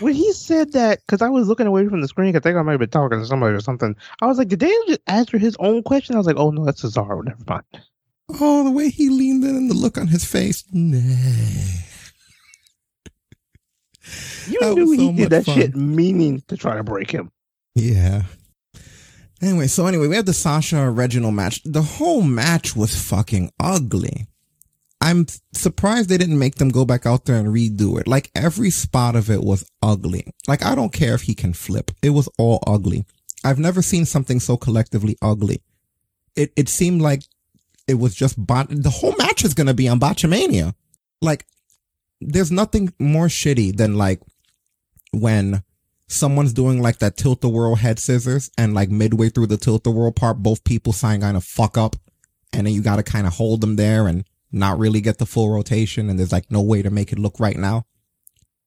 When 0.00 0.14
he 0.14 0.32
said 0.32 0.72
that, 0.72 1.00
because 1.00 1.20
I 1.20 1.28
was 1.28 1.48
looking 1.48 1.66
away 1.66 1.86
from 1.86 2.00
the 2.00 2.08
screen, 2.08 2.34
I 2.34 2.40
think 2.40 2.56
I 2.56 2.62
might 2.62 2.72
have 2.72 2.80
been 2.80 2.88
talking 2.88 3.18
to 3.18 3.26
somebody 3.26 3.54
or 3.54 3.60
something. 3.60 3.94
I 4.22 4.26
was 4.26 4.38
like, 4.38 4.48
did 4.48 4.60
Daniel 4.60 4.82
just 4.86 5.00
answer 5.06 5.36
his 5.38 5.56
own 5.58 5.82
question? 5.82 6.14
I 6.14 6.18
was 6.18 6.26
like, 6.26 6.36
oh 6.38 6.50
no, 6.50 6.64
that's 6.64 6.82
Cesaro. 6.82 7.22
Never 7.24 7.44
mind. 7.46 7.64
Oh, 8.40 8.64
the 8.64 8.70
way 8.70 8.88
he 8.90 9.10
leaned 9.10 9.44
in 9.44 9.56
and 9.56 9.70
the 9.70 9.74
look 9.74 9.98
on 9.98 10.06
his 10.06 10.24
face. 10.24 10.64
Nah. 10.72 10.98
You 14.46 14.58
That 14.60 14.74
knew 14.74 14.86
was 14.86 14.98
he 14.98 15.06
so 15.08 15.12
did 15.12 15.30
that 15.30 15.44
fun. 15.44 15.54
shit 15.56 15.76
meaning 15.76 16.42
to 16.48 16.56
try 16.56 16.76
to 16.76 16.82
break 16.84 17.10
him. 17.10 17.30
Yeah. 17.78 18.22
Anyway, 19.40 19.68
so 19.68 19.86
anyway, 19.86 20.08
we 20.08 20.16
had 20.16 20.26
the 20.26 20.32
Sasha 20.32 20.90
Reginald 20.90 21.34
match. 21.34 21.62
The 21.64 21.82
whole 21.82 22.22
match 22.22 22.74
was 22.74 23.00
fucking 23.00 23.52
ugly. 23.60 24.26
I'm 25.00 25.26
surprised 25.52 26.08
they 26.08 26.18
didn't 26.18 26.40
make 26.40 26.56
them 26.56 26.70
go 26.70 26.84
back 26.84 27.06
out 27.06 27.24
there 27.24 27.36
and 27.36 27.48
redo 27.48 28.00
it. 28.00 28.08
Like 28.08 28.32
every 28.34 28.70
spot 28.70 29.14
of 29.14 29.30
it 29.30 29.42
was 29.44 29.68
ugly. 29.80 30.26
Like 30.48 30.64
I 30.64 30.74
don't 30.74 30.92
care 30.92 31.14
if 31.14 31.22
he 31.22 31.34
can 31.34 31.52
flip. 31.52 31.92
It 32.02 32.10
was 32.10 32.28
all 32.36 32.62
ugly. 32.66 33.06
I've 33.44 33.60
never 33.60 33.80
seen 33.80 34.06
something 34.06 34.40
so 34.40 34.56
collectively 34.56 35.16
ugly. 35.22 35.62
It 36.34 36.52
it 36.56 36.68
seemed 36.68 37.00
like 37.00 37.22
it 37.86 37.94
was 37.94 38.12
just 38.12 38.44
bot. 38.44 38.66
The 38.70 38.90
whole 38.90 39.14
match 39.16 39.44
is 39.44 39.54
gonna 39.54 39.72
be 39.72 39.86
on 39.86 40.00
Botchamania. 40.00 40.74
Like 41.22 41.46
there's 42.20 42.50
nothing 42.50 42.92
more 42.98 43.28
shitty 43.28 43.76
than 43.76 43.96
like 43.96 44.20
when 45.12 45.62
someone's 46.08 46.52
doing 46.52 46.82
like 46.82 46.98
that 46.98 47.16
tilt 47.16 47.40
the 47.40 47.48
world 47.48 47.78
head 47.78 47.98
scissors 47.98 48.50
and 48.58 48.74
like 48.74 48.90
midway 48.90 49.28
through 49.28 49.46
the 49.46 49.56
tilt 49.56 49.84
the 49.84 49.90
world 49.90 50.16
part, 50.16 50.38
both 50.38 50.64
people 50.64 50.92
sign 50.92 51.20
kind 51.20 51.36
of 51.36 51.44
fuck 51.44 51.78
up 51.78 51.96
and 52.52 52.66
then 52.66 52.74
you 52.74 52.82
got 52.82 52.96
to 52.96 53.02
kind 53.02 53.26
of 53.26 53.34
hold 53.34 53.60
them 53.60 53.76
there 53.76 54.08
and 54.08 54.24
not 54.50 54.78
really 54.78 55.00
get 55.00 55.18
the 55.18 55.26
full 55.26 55.50
rotation. 55.50 56.08
And 56.08 56.18
there's 56.18 56.32
like 56.32 56.50
no 56.50 56.62
way 56.62 56.82
to 56.82 56.90
make 56.90 57.12
it 57.12 57.18
look 57.18 57.38
right 57.38 57.56
now. 57.56 57.84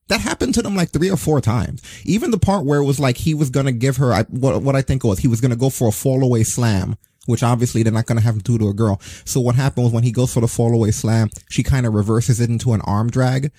That 0.08 0.22
happened 0.22 0.54
to 0.56 0.62
them 0.62 0.76
like 0.76 0.92
three 0.92 1.10
or 1.10 1.18
four 1.18 1.42
times. 1.42 1.82
Even 2.06 2.32
the 2.32 2.40
part 2.40 2.66
where 2.66 2.80
it 2.80 2.86
was 2.86 3.00
like 3.00 3.18
he 3.18 3.34
was 3.34 3.50
going 3.50 3.66
to 3.66 3.72
give 3.72 3.98
her 3.98 4.14
I, 4.14 4.24
what, 4.24 4.62
what 4.62 4.76
I 4.76 4.82
think 4.82 5.04
was 5.04 5.20
he 5.20 5.28
was 5.28 5.42
going 5.42 5.52
to 5.52 5.58
go 5.58 5.70
for 5.70 5.88
a 5.88 5.92
fall 5.92 6.24
away 6.24 6.44
slam, 6.44 6.98
which 7.26 7.44
obviously 7.44 7.82
they're 7.82 7.94
not 7.94 8.08
going 8.08 8.18
to 8.18 8.24
have 8.24 8.36
him 8.36 8.42
do 8.42 8.58
to 8.58 8.68
a 8.68 8.74
girl. 8.74 9.00
So 9.26 9.40
what 9.40 9.56
happened 9.56 9.86
was 9.86 9.94
when 9.94 10.04
he 10.04 10.12
goes 10.12 10.34
for 10.34 10.42
the 10.42 10.48
fall 10.48 10.74
away 10.74 10.92
slam, 10.92 11.30
she 11.50 11.64
kind 11.64 11.86
of 11.86 11.94
reverses 11.94 12.40
it 12.40 12.50
into 12.50 12.74
an 12.74 12.82
arm 12.82 13.10
drag 13.10 13.52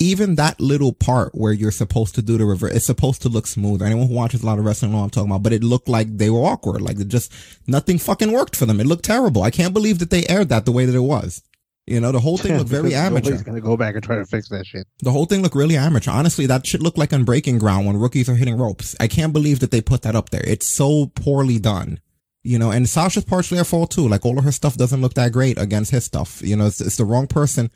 even 0.00 0.36
that 0.36 0.58
little 0.58 0.92
part 0.92 1.34
where 1.34 1.52
you're 1.52 1.70
supposed 1.70 2.14
to 2.16 2.22
do 2.22 2.38
the 2.38 2.46
reverse, 2.46 2.74
it's 2.74 2.86
supposed 2.86 3.22
to 3.22 3.28
look 3.28 3.46
smooth. 3.46 3.82
Anyone 3.82 4.08
who 4.08 4.14
watches 4.14 4.42
a 4.42 4.46
lot 4.46 4.58
of 4.58 4.64
wrestling 4.64 4.92
know 4.92 4.98
what 4.98 5.04
I'm 5.04 5.10
talking 5.10 5.30
about, 5.30 5.42
but 5.42 5.52
it 5.52 5.62
looked 5.62 5.88
like 5.88 6.16
they 6.16 6.30
were 6.30 6.40
awkward. 6.40 6.80
Like 6.80 6.98
it 6.98 7.08
just, 7.08 7.32
nothing 7.66 7.98
fucking 7.98 8.32
worked 8.32 8.56
for 8.56 8.66
them. 8.66 8.80
It 8.80 8.86
looked 8.86 9.04
terrible. 9.04 9.42
I 9.42 9.50
can't 9.50 9.74
believe 9.74 9.98
that 9.98 10.10
they 10.10 10.26
aired 10.26 10.48
that 10.48 10.64
the 10.64 10.72
way 10.72 10.86
that 10.86 10.94
it 10.94 11.00
was. 11.00 11.42
You 11.86 12.00
know, 12.00 12.12
the 12.12 12.20
whole 12.20 12.38
thing 12.38 12.56
looked 12.56 12.70
very 12.70 12.94
amateur. 12.94 13.30
Nobody's 13.30 13.42
gonna 13.42 13.60
go 13.60 13.76
back 13.76 13.94
and 13.94 14.04
try 14.04 14.16
to 14.16 14.24
fix 14.24 14.48
that 14.50 14.64
shit. 14.64 14.86
The 15.00 15.10
whole 15.10 15.26
thing 15.26 15.42
looked 15.42 15.56
really 15.56 15.76
amateur. 15.76 16.12
Honestly, 16.12 16.46
that 16.46 16.66
shit 16.66 16.80
looked 16.80 16.98
like 16.98 17.12
on 17.12 17.24
breaking 17.24 17.58
ground 17.58 17.86
when 17.86 17.96
rookies 17.96 18.28
are 18.28 18.36
hitting 18.36 18.56
ropes. 18.56 18.94
I 19.00 19.08
can't 19.08 19.32
believe 19.32 19.60
that 19.60 19.70
they 19.70 19.80
put 19.80 20.02
that 20.02 20.14
up 20.14 20.30
there. 20.30 20.44
It's 20.46 20.66
so 20.66 21.06
poorly 21.14 21.58
done. 21.58 22.00
You 22.42 22.58
know, 22.58 22.70
and 22.70 22.88
Sasha's 22.88 23.24
partially 23.24 23.58
her 23.58 23.64
fault 23.64 23.90
too. 23.90 24.08
Like 24.08 24.24
all 24.24 24.38
of 24.38 24.44
her 24.44 24.52
stuff 24.52 24.76
doesn't 24.76 25.00
look 25.00 25.14
that 25.14 25.32
great 25.32 25.58
against 25.58 25.90
his 25.90 26.04
stuff. 26.04 26.40
You 26.42 26.56
know, 26.56 26.66
it's, 26.66 26.80
it's 26.80 26.96
the 26.96 27.04
wrong 27.04 27.26
person, 27.26 27.70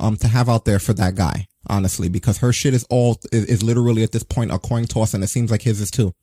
um, 0.00 0.16
to 0.16 0.28
have 0.28 0.48
out 0.48 0.64
there 0.64 0.78
for 0.78 0.92
that 0.94 1.14
guy, 1.14 1.46
honestly, 1.66 2.08
because 2.08 2.38
her 2.38 2.52
shit 2.52 2.74
is 2.74 2.84
all, 2.90 3.18
is, 3.32 3.44
is 3.46 3.62
literally 3.62 4.02
at 4.02 4.12
this 4.12 4.22
point 4.22 4.52
a 4.52 4.58
coin 4.58 4.86
toss 4.86 5.14
and 5.14 5.22
it 5.24 5.28
seems 5.28 5.50
like 5.50 5.62
his 5.62 5.80
is 5.80 5.90
too. 5.90 6.14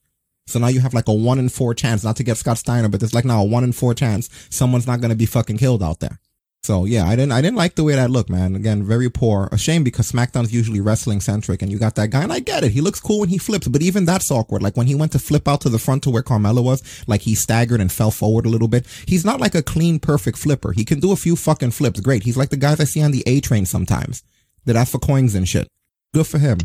So 0.47 0.59
now 0.59 0.68
you 0.68 0.80
have 0.80 0.93
like 0.93 1.09
a 1.09 1.14
one 1.14 1.39
in 1.39 1.49
four 1.49 1.73
chance, 1.73 2.03
not 2.03 2.15
to 2.18 2.23
get 2.23 2.38
Scott 2.38 2.57
Steiner, 2.57 2.88
but 2.88 3.01
there's 3.01 3.14
like 3.14 3.26
now 3.26 3.41
a 3.41 3.45
one 3.45 3.64
in 3.64 3.73
four 3.73 3.93
chance 3.93 4.30
someone's 4.49 4.88
not 4.88 5.01
to 5.01 5.15
be 5.15 5.26
fucking 5.26 5.57
killed 5.57 5.84
out 5.84 5.99
there. 5.99 6.19
So 6.64 6.85
yeah, 6.85 7.05
I 7.05 7.15
didn't, 7.15 7.34
I 7.34 7.41
didn't 7.41 7.57
like 7.57 7.76
the 7.76 7.84
way 7.84 7.95
that 7.95 8.09
looked, 8.09 8.30
man. 8.30 8.55
Again, 8.55 8.84
very 8.84 9.09
poor. 9.09 9.47
A 9.51 9.57
shame 9.57 9.84
because 9.84 10.11
SmackDown's 10.11 10.53
usually 10.53 10.81
wrestling 10.81 11.22
centric 11.22 11.61
and 11.61 11.72
you 11.72 11.77
got 11.77 11.95
that 11.95 12.09
guy 12.09 12.23
and 12.23 12.34
I 12.34 12.39
get 12.39 12.64
it. 12.64 12.72
He 12.72 12.81
looks 12.81 12.99
cool 12.99 13.22
when 13.22 13.30
he 13.30 13.38
flips, 13.38 13.68
but 13.68 13.81
even 13.81 14.05
that's 14.05 14.31
awkward. 14.31 14.61
Like 14.61 14.76
when 14.76 14.88
he 14.88 14.95
went 14.95 15.11
to 15.14 15.19
flip 15.19 15.47
out 15.47 15.61
to 15.61 15.69
the 15.69 15.80
front 15.80 16.03
to 16.03 16.09
where 16.09 16.23
Carmella 16.23 16.64
was, 16.64 16.81
like 17.07 17.22
he 17.22 17.35
staggered 17.35 17.80
and 17.80 17.91
fell 17.91 18.11
forward 18.11 18.45
a 18.45 18.49
little 18.49 18.68
bit. 18.68 18.85
He's 19.05 19.23
not 19.23 19.39
like 19.39 19.55
a 19.55 19.61
clean, 19.64 19.99
perfect 19.99 20.38
flipper. 20.38 20.72
He 20.72 20.84
can 20.84 20.99
do 20.99 21.11
a 21.11 21.18
few 21.18 21.35
fucking 21.35 21.72
flips. 21.72 21.99
Great. 21.99 22.23
He's 22.23 22.38
like 22.38 22.49
the 22.49 22.57
guys 22.57 22.80
I 22.80 22.85
see 22.85 23.01
on 23.01 23.11
the 23.11 23.23
A 23.26 23.39
train 23.39 23.65
sometimes 23.65 24.23
that 24.68 24.76
ask 24.76 24.91
for 24.91 24.99
coins 24.99 25.34
and 25.34 25.49
shit. 25.49 25.68
Good 26.14 26.27
for 26.27 26.38
him. 26.38 26.60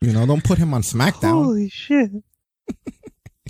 You 0.00 0.12
know, 0.12 0.26
don't 0.26 0.42
put 0.44 0.58
him 0.58 0.74
on 0.74 0.82
SmackDown. 0.82 1.44
Holy 1.44 1.68
shit! 1.68 2.10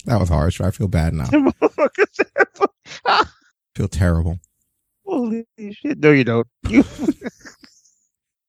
That 0.06 0.20
was 0.20 0.28
harsh. 0.28 0.60
I 0.60 0.70
feel 0.70 0.88
bad 0.88 1.14
now. 1.14 1.24
feel 3.74 3.88
terrible. 3.88 4.38
Holy 5.06 5.46
shit! 5.72 5.98
No, 5.98 6.12
you 6.12 6.24
don't. 6.24 6.46
You 6.68 6.84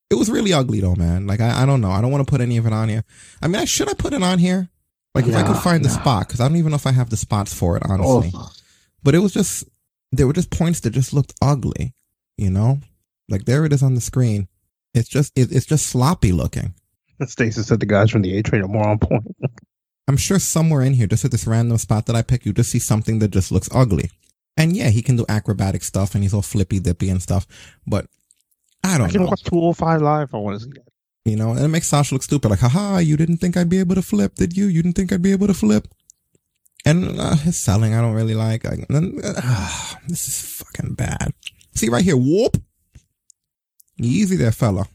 It 0.10 0.16
was 0.16 0.30
really 0.30 0.52
ugly 0.52 0.82
though, 0.82 0.96
man. 0.96 1.28
Like 1.28 1.40
I, 1.40 1.64
I 1.64 1.66
don't 1.66 1.80
know. 1.80 1.92
I 1.92 2.02
don't 2.02 2.12
want 2.12 2.28
to 2.28 2.30
put 2.30 2.42
any 2.42 2.58
of 2.58 2.66
it 2.66 2.74
on 2.74 2.90
here. 2.90 3.06
I 3.42 3.48
mean, 3.48 3.62
I 3.62 3.66
should 3.66 3.88
I 3.90 3.94
put 3.94 4.12
it 4.12 4.22
on 4.22 4.40
here? 4.40 4.68
Like 5.14 5.28
if 5.28 5.36
I 5.36 5.44
could 5.44 5.54
Nah, 5.54 5.62
find 5.62 5.86
the 5.86 5.90
spot, 5.90 6.28
because 6.28 6.42
I 6.42 6.48
don't 6.50 6.58
even 6.58 6.72
know 6.72 6.76
if 6.76 6.88
I 6.88 6.92
have 6.92 7.10
the 7.10 7.16
spots 7.16 7.54
for 7.54 7.78
it, 7.78 7.84
honestly. 7.88 8.32
Oh. 8.34 8.50
But 9.02 9.16
it 9.16 9.20
was 9.20 9.34
just 9.34 9.64
there 10.12 10.28
were 10.28 10.34
just 10.34 10.52
points 10.52 10.82
that 10.82 10.90
just 10.90 11.14
looked 11.14 11.34
ugly, 11.42 11.94
you 12.38 12.50
know. 12.50 12.80
Like 13.30 13.46
there 13.46 13.66
it 13.66 13.74
is 13.74 13.84
on 13.84 13.96
the 13.96 14.02
screen. 14.02 14.48
It's 14.94 15.10
just 15.10 15.38
it, 15.38 15.52
it's 15.52 15.66
just 15.66 15.88
sloppy 15.88 16.32
looking. 16.32 16.74
Stacey 17.26 17.62
said 17.64 17.80
the 17.80 17.86
guys 17.86 18.12
from 18.12 18.22
the 18.22 18.38
A 18.38 18.44
Train 18.44 18.64
are 18.64 18.68
more 18.68 18.88
on 18.88 19.00
point. 19.00 19.36
I'm 20.08 20.18
sure 20.18 20.38
somewhere 20.38 20.82
in 20.82 20.94
here, 20.94 21.08
just 21.08 21.26
at 21.26 21.32
this 21.32 21.48
random 21.48 21.78
spot 21.78 22.06
that 22.06 22.16
I 22.16 22.22
pick, 22.22 22.46
you 22.46 22.54
just 22.54 22.70
see 22.72 22.80
something 22.80 23.20
that 23.20 23.32
just 23.32 23.52
looks 23.52 23.70
ugly. 23.74 24.12
And 24.58 24.76
yeah, 24.76 24.90
he 24.90 25.02
can 25.02 25.16
do 25.16 25.26
acrobatic 25.28 25.84
stuff 25.84 26.14
and 26.14 26.24
he's 26.24 26.34
all 26.34 26.42
flippy 26.42 26.80
dippy 26.80 27.10
and 27.10 27.22
stuff. 27.22 27.48
But 27.88 28.06
I 28.84 28.98
don't 28.98 29.08
I 29.08 29.12
can 29.12 29.22
know. 29.22 29.28
watch 29.28 29.44
205 29.44 30.02
live. 30.02 30.34
I 30.34 30.38
want 30.38 30.60
to 30.60 30.66
see 30.66 30.72
that. 30.72 30.86
You 31.26 31.36
know, 31.36 31.52
and 31.52 31.62
it 31.62 31.70
makes 31.70 31.88
Sasha 31.88 32.14
look 32.14 32.22
stupid. 32.22 32.50
Like, 32.50 32.60
haha, 32.60 33.00
you 33.00 33.18
didn't 33.18 33.38
think 33.38 33.58
I'd 33.58 33.70
be 33.70 33.80
able 33.80 33.96
to 33.96 34.04
flip, 34.04 34.36
did 34.36 34.56
you? 34.56 34.68
You 34.68 34.84
didn't 34.84 34.96
think 34.96 35.12
I'd 35.12 35.24
be 35.24 35.32
able 35.32 35.48
to 35.48 35.56
flip? 35.56 35.88
And 36.86 37.20
uh, 37.20 37.36
his 37.38 37.60
selling, 37.60 37.96
I 37.96 38.02
don't 38.02 38.14
really 38.14 38.36
like. 38.36 38.64
I, 38.64 38.86
uh, 38.94 39.94
this 40.08 40.28
is 40.28 40.62
fucking 40.62 40.94
bad. 40.94 41.34
See 41.74 41.90
right 41.90 42.04
here, 42.04 42.16
whoop. 42.16 42.62
Easy 44.00 44.36
there, 44.36 44.52
fella. 44.52 44.88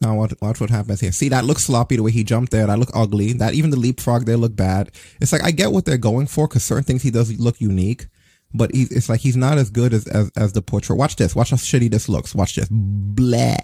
Now 0.00 0.16
watch, 0.16 0.34
watch 0.42 0.60
what 0.60 0.70
happens 0.70 1.00
here. 1.00 1.12
See, 1.12 1.28
that 1.30 1.44
looks 1.44 1.64
sloppy 1.64 1.96
the 1.96 2.02
way 2.02 2.10
he 2.10 2.24
jumped 2.24 2.52
there. 2.52 2.66
That 2.66 2.78
look 2.78 2.90
ugly. 2.94 3.32
That 3.32 3.54
even 3.54 3.70
the 3.70 3.78
leapfrog 3.78 4.26
there 4.26 4.36
look 4.36 4.54
bad. 4.54 4.90
It's 5.20 5.32
like 5.32 5.42
I 5.42 5.50
get 5.50 5.72
what 5.72 5.84
they're 5.84 5.96
going 5.96 6.26
for 6.26 6.46
because 6.46 6.64
certain 6.64 6.84
things 6.84 7.02
he 7.02 7.10
does 7.10 7.38
look 7.38 7.60
unique, 7.60 8.08
but 8.52 8.74
he, 8.74 8.82
it's 8.90 9.08
like 9.08 9.20
he's 9.20 9.36
not 9.36 9.56
as 9.56 9.70
good 9.70 9.94
as, 9.94 10.06
as 10.08 10.30
as 10.36 10.52
the 10.52 10.62
portrait. 10.62 10.96
Watch 10.96 11.16
this. 11.16 11.34
Watch 11.34 11.50
how 11.50 11.56
shitty 11.56 11.90
this 11.90 12.08
looks. 12.08 12.34
Watch 12.34 12.56
this. 12.56 12.68
Blah. 12.70 13.56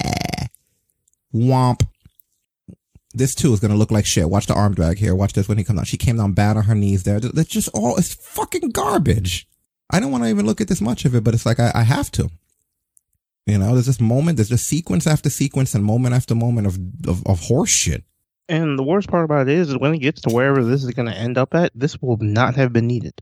Womp. 1.34 1.86
This 3.12 3.34
too 3.34 3.52
is 3.52 3.60
gonna 3.60 3.74
look 3.74 3.90
like 3.90 4.06
shit. 4.06 4.30
Watch 4.30 4.46
the 4.46 4.54
arm 4.54 4.74
drag 4.74 4.98
here. 4.98 5.14
Watch 5.14 5.34
this 5.34 5.48
when 5.48 5.58
he 5.58 5.64
comes 5.64 5.80
out. 5.80 5.88
She 5.88 5.98
came 5.98 6.16
down 6.16 6.32
bad 6.32 6.56
on 6.56 6.64
her 6.64 6.74
knees 6.74 7.02
there. 7.02 7.20
That's 7.20 7.48
just 7.48 7.68
all. 7.74 7.96
It's 7.96 8.14
fucking 8.14 8.70
garbage. 8.70 9.46
I 9.90 10.00
don't 10.00 10.12
want 10.12 10.24
to 10.24 10.30
even 10.30 10.46
look 10.46 10.60
at 10.60 10.68
this 10.68 10.80
much 10.80 11.04
of 11.04 11.14
it, 11.14 11.24
but 11.24 11.34
it's 11.34 11.44
like 11.44 11.58
I, 11.58 11.72
I 11.74 11.82
have 11.82 12.10
to. 12.12 12.30
You 13.46 13.58
know, 13.58 13.72
there's 13.72 13.86
this 13.86 14.00
moment, 14.00 14.36
there's 14.36 14.48
just 14.48 14.66
sequence 14.66 15.06
after 15.06 15.30
sequence 15.30 15.74
and 15.74 15.84
moment 15.84 16.14
after 16.14 16.34
moment 16.34 16.66
of 16.66 16.78
of, 17.08 17.26
of 17.26 17.40
horse 17.40 17.70
shit. 17.70 18.04
And 18.48 18.78
the 18.78 18.82
worst 18.82 19.08
part 19.08 19.24
about 19.24 19.48
it 19.48 19.56
is, 19.56 19.70
is 19.70 19.78
when 19.78 19.94
it 19.94 19.98
gets 19.98 20.22
to 20.22 20.30
wherever 20.30 20.64
this 20.64 20.82
is 20.82 20.90
going 20.90 21.06
to 21.06 21.16
end 21.16 21.38
up 21.38 21.54
at, 21.54 21.70
this 21.74 22.02
will 22.02 22.16
not 22.16 22.56
have 22.56 22.72
been 22.72 22.88
needed. 22.88 23.14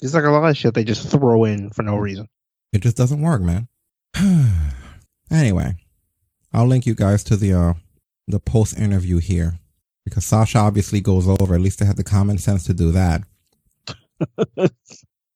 It's 0.00 0.12
like 0.12 0.24
a 0.24 0.30
lot 0.30 0.46
of 0.46 0.56
shit 0.58 0.74
they 0.74 0.84
just 0.84 1.08
throw 1.08 1.44
in 1.44 1.70
for 1.70 1.82
no 1.82 1.96
reason. 1.96 2.28
It 2.72 2.82
just 2.82 2.96
doesn't 2.96 3.22
work, 3.22 3.40
man. 3.40 3.68
anyway, 5.30 5.76
I'll 6.52 6.66
link 6.66 6.84
you 6.84 6.94
guys 6.94 7.24
to 7.24 7.36
the 7.36 7.54
uh 7.54 7.74
the 8.28 8.40
post 8.40 8.78
interview 8.78 9.18
here 9.18 9.58
because 10.04 10.24
Sasha 10.24 10.58
obviously 10.58 11.00
goes 11.00 11.28
over. 11.28 11.54
At 11.54 11.60
least 11.60 11.78
they 11.78 11.86
had 11.86 11.96
the 11.96 12.04
common 12.04 12.38
sense 12.38 12.64
to 12.64 12.74
do 12.74 12.92
that. 12.92 13.22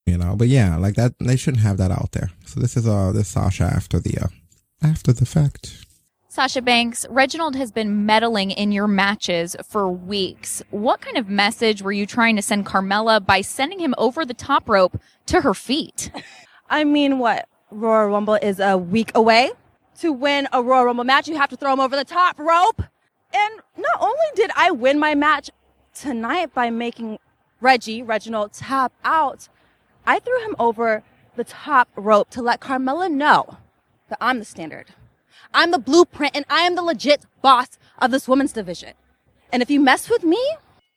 you 0.08 0.18
know, 0.18 0.34
but 0.36 0.48
yeah, 0.48 0.76
like 0.76 0.94
that 0.94 1.14
they 1.18 1.36
shouldn't 1.36 1.62
have 1.62 1.76
that 1.78 1.90
out 1.90 2.12
there. 2.12 2.30
So 2.46 2.60
this 2.60 2.76
is 2.76 2.86
uh 2.86 3.12
this 3.12 3.28
Sasha 3.28 3.64
after 3.64 4.00
the 4.00 4.18
uh 4.18 4.28
after 4.82 5.12
the 5.12 5.26
fact. 5.26 5.84
Sasha 6.30 6.62
Banks, 6.62 7.06
Reginald 7.10 7.56
has 7.56 7.72
been 7.72 8.06
meddling 8.06 8.50
in 8.50 8.70
your 8.70 8.86
matches 8.86 9.56
for 9.66 9.90
weeks. 9.90 10.62
What 10.70 11.00
kind 11.00 11.16
of 11.16 11.28
message 11.28 11.82
were 11.82 11.90
you 11.90 12.06
trying 12.06 12.36
to 12.36 12.42
send 12.42 12.66
Carmella 12.66 13.24
by 13.24 13.40
sending 13.40 13.80
him 13.80 13.94
over 13.98 14.24
the 14.24 14.34
top 14.34 14.68
rope 14.68 15.00
to 15.26 15.40
her 15.40 15.54
feet? 15.54 16.10
I 16.70 16.84
mean, 16.84 17.18
what? 17.18 17.48
Royal 17.70 18.08
Rumble 18.08 18.34
is 18.34 18.60
a 18.60 18.76
week 18.76 19.10
away. 19.14 19.50
To 20.00 20.12
win 20.12 20.46
a 20.52 20.62
Royal 20.62 20.84
Rumble 20.84 21.04
match, 21.04 21.28
you 21.28 21.36
have 21.36 21.50
to 21.50 21.56
throw 21.56 21.72
him 21.72 21.80
over 21.80 21.96
the 21.96 22.04
top 22.04 22.38
rope. 22.38 22.82
And 23.34 23.60
not 23.76 24.00
only 24.00 24.26
did 24.36 24.50
I 24.54 24.70
win 24.70 24.98
my 24.98 25.14
match 25.14 25.50
tonight 25.94 26.54
by 26.54 26.70
making 26.70 27.18
Reggie, 27.60 28.02
Reginald, 28.02 28.52
tap 28.52 28.92
out, 29.02 29.48
I 30.08 30.20
threw 30.20 30.42
him 30.42 30.56
over 30.58 31.02
the 31.36 31.44
top 31.44 31.90
rope 31.94 32.30
to 32.30 32.40
let 32.40 32.60
Carmella 32.60 33.10
know 33.10 33.58
that 34.08 34.16
I'm 34.22 34.38
the 34.38 34.46
standard. 34.46 34.86
I'm 35.52 35.70
the 35.70 35.78
blueprint 35.78 36.34
and 36.34 36.46
I 36.48 36.62
am 36.62 36.76
the 36.76 36.82
legit 36.82 37.26
boss 37.42 37.78
of 37.98 38.10
this 38.10 38.26
women's 38.26 38.54
division. 38.54 38.94
And 39.52 39.60
if 39.60 39.70
you 39.70 39.80
mess 39.80 40.08
with 40.08 40.24
me, 40.24 40.42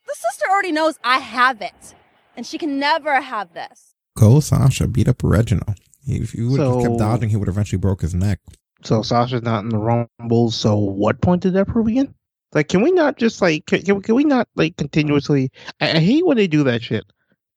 the 0.06 0.14
sister 0.14 0.46
already 0.50 0.72
knows 0.72 0.98
I 1.04 1.18
have 1.18 1.60
it. 1.60 1.94
And 2.38 2.46
she 2.46 2.56
can 2.56 2.78
never 2.78 3.20
have 3.20 3.52
this. 3.52 3.92
Go 4.16 4.40
Sasha, 4.40 4.88
beat 4.88 5.08
up 5.08 5.20
Reginald. 5.22 5.76
If 6.06 6.34
you 6.34 6.48
would 6.48 6.60
have 6.60 6.72
So- 6.72 6.82
kept 6.82 6.98
dodging, 6.98 7.28
he 7.28 7.36
would 7.36 7.48
have 7.48 7.54
eventually 7.54 7.80
broke 7.80 8.00
his 8.00 8.14
neck. 8.14 8.40
So 8.82 9.02
Sasha's 9.02 9.42
not 9.42 9.62
in 9.62 9.68
the 9.68 9.76
Rumble. 9.78 10.50
So 10.50 10.74
what 10.78 11.20
point 11.20 11.42
did 11.42 11.52
that 11.52 11.68
prove 11.68 11.86
again? 11.86 12.14
Like, 12.54 12.68
can 12.68 12.80
we 12.80 12.90
not 12.92 13.18
just 13.18 13.42
like 13.42 13.66
can, 13.66 13.82
can, 13.82 14.00
can 14.00 14.14
we 14.14 14.24
not 14.24 14.48
like 14.56 14.78
continuously? 14.78 15.50
I, 15.82 15.90
I 15.98 15.98
hate 16.00 16.24
when 16.24 16.38
they 16.38 16.46
do 16.46 16.64
that 16.64 16.82
shit 16.82 17.04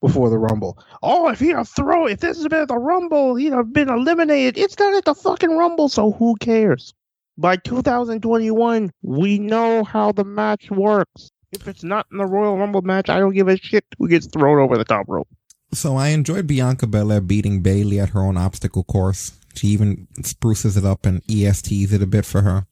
before 0.02 0.30
the 0.30 0.38
Rumble. 0.38 0.78
Oh, 1.02 1.30
if 1.30 1.40
he'd 1.40 1.56
have 1.56 1.70
throw, 1.70 2.08
if 2.08 2.20
this 2.20 2.38
has 2.38 2.48
been 2.48 2.62
at 2.62 2.68
the 2.68 2.78
Rumble, 2.78 3.36
he'd 3.36 3.54
have 3.54 3.74
been 3.74 3.90
eliminated. 3.90 4.58
It's 4.58 4.78
not 4.78 4.94
at 4.94 5.06
the 5.06 5.16
fucking 5.16 5.56
Rumble, 5.56 5.90
so 5.90 6.12
who 6.12 6.36
cares? 6.36 6.94
By 7.38 7.58
2021, 7.58 8.92
we 9.02 9.40
know 9.40 9.84
how 9.84 10.12
the 10.12 10.24
match 10.24 10.72
works. 10.72 11.32
If 11.52 11.68
it's 11.68 11.84
not 11.84 12.06
in 12.12 12.18
the 12.18 12.26
Royal 12.26 12.58
Rumble 12.58 12.82
match, 12.82 13.10
I 13.10 13.20
don't 13.20 13.34
give 13.34 13.48
a 13.48 13.58
shit 13.58 13.86
who 13.98 14.08
gets 14.08 14.28
thrown 14.28 14.60
over 14.60 14.78
the 14.78 14.86
top 14.86 15.06
rope. 15.08 15.28
So 15.74 15.96
I 15.98 16.10
enjoyed 16.10 16.48
Bianca 16.48 16.88
Belair 16.88 17.22
beating 17.22 17.62
Bayley 17.62 18.00
at 18.00 18.10
her 18.10 18.22
own 18.22 18.38
obstacle 18.38 18.84
course. 18.84 19.34
She 19.56 19.68
even 19.68 20.08
spruces 20.24 20.78
it 20.78 20.86
up 20.86 21.06
and 21.06 21.22
ESTs 21.28 21.92
it 21.92 22.02
a 22.02 22.08
bit 22.08 22.26
for 22.26 22.42
her. 22.42 22.68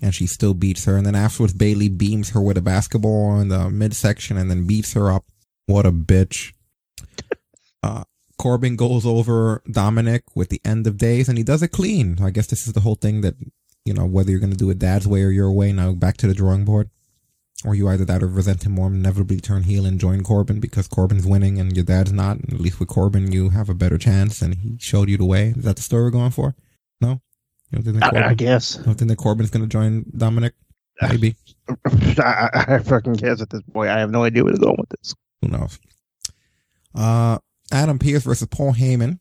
And 0.00 0.14
she 0.14 0.26
still 0.26 0.52
beats 0.52 0.84
her. 0.84 0.96
And 0.96 1.06
then 1.06 1.14
afterwards, 1.14 1.54
Bayley 1.54 1.88
beams 1.88 2.30
her 2.30 2.40
with 2.40 2.58
a 2.58 2.62
basketball 2.62 3.38
in 3.40 3.48
the 3.48 3.70
midsection 3.70 4.36
and 4.36 4.50
then 4.50 4.66
beats 4.66 4.94
her 4.94 5.10
up. 5.10 5.24
What 5.66 5.86
a 5.86 5.92
bitch. 5.92 6.52
Uh, 7.82 8.04
Corbin 8.38 8.76
goes 8.76 9.06
over 9.06 9.62
Dominik 9.68 10.22
with 10.34 10.48
the 10.48 10.60
end 10.64 10.86
of 10.86 10.96
days 10.98 11.28
and 11.28 11.38
he 11.38 11.44
does 11.44 11.62
it 11.62 11.68
clean. 11.68 12.18
I 12.22 12.30
guess 12.30 12.46
this 12.48 12.66
is 12.66 12.72
the 12.72 12.80
whole 12.80 12.94
thing 12.96 13.20
that, 13.20 13.34
you 13.84 13.92
know, 13.94 14.04
whether 14.06 14.30
you're 14.30 14.40
going 14.40 14.52
to 14.52 14.56
do 14.58 14.70
it 14.70 14.78
dad's 14.78 15.06
way 15.06 15.22
or 15.22 15.30
your 15.30 15.52
way, 15.52 15.72
now 15.72 15.92
back 15.92 16.16
to 16.18 16.26
the 16.26 16.34
drawing 16.34 16.64
board. 16.64 16.90
Or 17.64 17.76
you 17.76 17.88
either 17.88 18.04
that 18.06 18.24
or 18.24 18.26
resent 18.26 18.64
him 18.66 18.72
more 18.72 18.88
and 18.88 18.96
inevitably 18.96 19.38
turn 19.38 19.62
heel 19.62 19.86
and 19.86 20.00
join 20.00 20.24
Corbin 20.24 20.58
because 20.58 20.88
Corbin's 20.88 21.24
winning 21.24 21.60
and 21.60 21.76
your 21.76 21.84
dad's 21.84 22.12
not. 22.12 22.38
And 22.38 22.52
at 22.54 22.60
least 22.60 22.80
with 22.80 22.88
Corbin, 22.88 23.30
you 23.30 23.50
have 23.50 23.68
a 23.68 23.74
better 23.74 23.98
chance 23.98 24.42
and 24.42 24.56
he 24.56 24.76
showed 24.80 25.08
you 25.08 25.16
the 25.16 25.24
way. 25.24 25.54
Is 25.56 25.62
that 25.62 25.76
the 25.76 25.82
story 25.82 26.02
we're 26.02 26.10
going 26.10 26.32
for? 26.32 26.56
No? 27.00 27.20
You 27.70 27.80
that 27.92 28.14
I- 28.16 28.30
I 28.30 28.34
guess. 28.34 28.76
You 28.78 28.84
don't 28.84 28.94
think 28.96 29.08
that 29.10 29.16
Corbin's 29.18 29.50
going 29.50 29.62
to 29.62 29.68
join 29.68 30.04
Dominik? 30.04 30.52
Maybe. 31.00 31.36
I, 32.18 32.48
I, 32.52 32.64
I 32.74 32.78
fucking 32.80 33.14
guess 33.14 33.40
at 33.40 33.50
this 33.50 33.62
point. 33.72 33.90
I 33.90 34.00
have 34.00 34.10
no 34.10 34.24
idea 34.24 34.42
where 34.42 34.52
to 34.52 34.58
go 34.58 34.74
with 34.76 34.88
this. 34.90 35.14
Who 35.40 35.48
knows? 35.48 35.78
Uh, 36.94 37.38
Adam 37.72 37.98
Pearce 37.98 38.22
versus 38.22 38.46
Paul 38.48 38.74
Heyman 38.74 39.18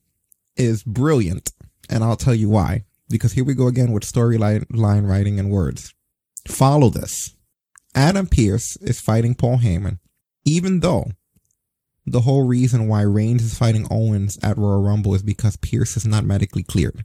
is 0.55 0.83
brilliant. 0.83 1.51
And 1.89 2.03
I'll 2.03 2.17
tell 2.17 2.35
you 2.35 2.49
why. 2.49 2.83
Because 3.09 3.33
here 3.33 3.43
we 3.43 3.53
go 3.53 3.67
again 3.67 3.91
with 3.91 4.03
storyline 4.03 4.65
line 4.69 5.05
writing 5.05 5.39
and 5.39 5.49
words. 5.49 5.93
Follow 6.47 6.89
this. 6.89 7.35
Adam 7.95 8.27
Pearce 8.27 8.77
is 8.77 9.01
fighting 9.01 9.35
Paul 9.35 9.57
Heyman, 9.57 9.99
even 10.45 10.79
though 10.79 11.11
the 12.05 12.21
whole 12.21 12.47
reason 12.47 12.87
why 12.87 13.01
Reigns 13.01 13.43
is 13.43 13.57
fighting 13.57 13.85
Owens 13.91 14.39
at 14.41 14.57
Royal 14.57 14.81
Rumble 14.81 15.13
is 15.13 15.23
because 15.23 15.57
Pearce 15.57 15.97
is 15.97 16.05
not 16.05 16.23
medically 16.23 16.63
cleared. 16.63 17.03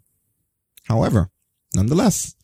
However, 0.84 1.30
nonetheless, 1.74 2.34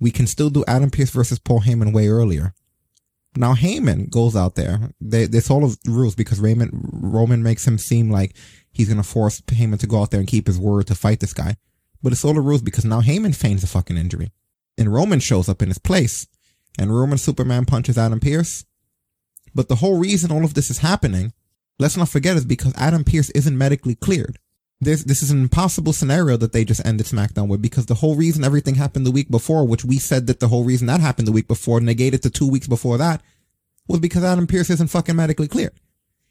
we 0.00 0.10
can 0.10 0.26
still 0.26 0.50
do 0.50 0.64
Adam 0.66 0.90
Pearce 0.90 1.10
versus 1.10 1.38
Paul 1.38 1.60
Heyman 1.60 1.92
way 1.92 2.08
earlier. 2.08 2.52
Now 3.38 3.54
Heyman 3.54 4.10
goes 4.10 4.34
out 4.34 4.56
there. 4.56 4.90
They, 5.00 5.26
there's 5.26 5.48
all 5.48 5.64
of 5.64 5.78
rules 5.86 6.16
because 6.16 6.40
Raymond, 6.40 6.72
Roman 6.92 7.40
makes 7.40 7.64
him 7.64 7.78
seem 7.78 8.10
like 8.10 8.34
he's 8.72 8.88
going 8.88 8.96
to 8.96 9.08
force 9.08 9.40
Heyman 9.42 9.78
to 9.78 9.86
go 9.86 10.02
out 10.02 10.10
there 10.10 10.18
and 10.18 10.28
keep 10.28 10.48
his 10.48 10.58
word 10.58 10.88
to 10.88 10.96
fight 10.96 11.20
this 11.20 11.32
guy. 11.32 11.56
But 12.02 12.12
it's 12.12 12.24
all 12.24 12.34
the 12.34 12.40
rules 12.40 12.62
because 12.62 12.84
now 12.84 13.00
Heyman 13.00 13.36
feigns 13.36 13.62
a 13.62 13.68
fucking 13.68 13.96
injury. 13.96 14.32
And 14.76 14.92
Roman 14.92 15.20
shows 15.20 15.48
up 15.48 15.62
in 15.62 15.68
his 15.68 15.78
place. 15.78 16.26
And 16.80 16.92
Roman 16.92 17.16
Superman 17.16 17.64
punches 17.64 17.96
Adam 17.96 18.18
Pearce. 18.18 18.64
But 19.54 19.68
the 19.68 19.76
whole 19.76 20.00
reason 20.00 20.32
all 20.32 20.44
of 20.44 20.54
this 20.54 20.68
is 20.68 20.78
happening, 20.78 21.32
let's 21.78 21.96
not 21.96 22.08
forget, 22.08 22.36
is 22.36 22.44
because 22.44 22.74
Adam 22.76 23.04
Pearce 23.04 23.30
isn't 23.30 23.56
medically 23.56 23.94
cleared. 23.94 24.40
This, 24.80 25.02
this 25.02 25.22
is 25.22 25.32
an 25.32 25.42
impossible 25.42 25.92
scenario 25.92 26.36
that 26.36 26.52
they 26.52 26.64
just 26.64 26.84
ended 26.86 27.06
SmackDown 27.06 27.48
with 27.48 27.60
because 27.60 27.86
the 27.86 27.96
whole 27.96 28.14
reason 28.14 28.44
everything 28.44 28.76
happened 28.76 29.04
the 29.04 29.10
week 29.10 29.28
before, 29.28 29.66
which 29.66 29.84
we 29.84 29.98
said 29.98 30.28
that 30.28 30.38
the 30.38 30.48
whole 30.48 30.62
reason 30.62 30.86
that 30.86 31.00
happened 31.00 31.26
the 31.26 31.32
week 31.32 31.48
before, 31.48 31.80
negated 31.80 32.22
to 32.22 32.30
two 32.30 32.48
weeks 32.48 32.68
before 32.68 32.96
that, 32.98 33.20
was 33.88 33.98
because 33.98 34.22
Adam 34.22 34.46
Pearce 34.46 34.70
isn't 34.70 34.90
fucking 34.90 35.16
medically 35.16 35.48
cleared. 35.48 35.72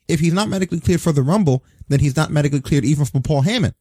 If 0.08 0.22
he's 0.22 0.34
not 0.34 0.48
medically 0.48 0.80
cleared 0.80 1.02
for 1.02 1.12
the 1.12 1.24
Rumble, 1.24 1.66
then 1.90 2.00
he's 2.00 2.16
not 2.16 2.32
medically 2.32 2.62
cleared 2.62 2.86
even 2.86 3.04
for 3.04 3.20
Paul 3.20 3.44
Heyman. 3.44 3.74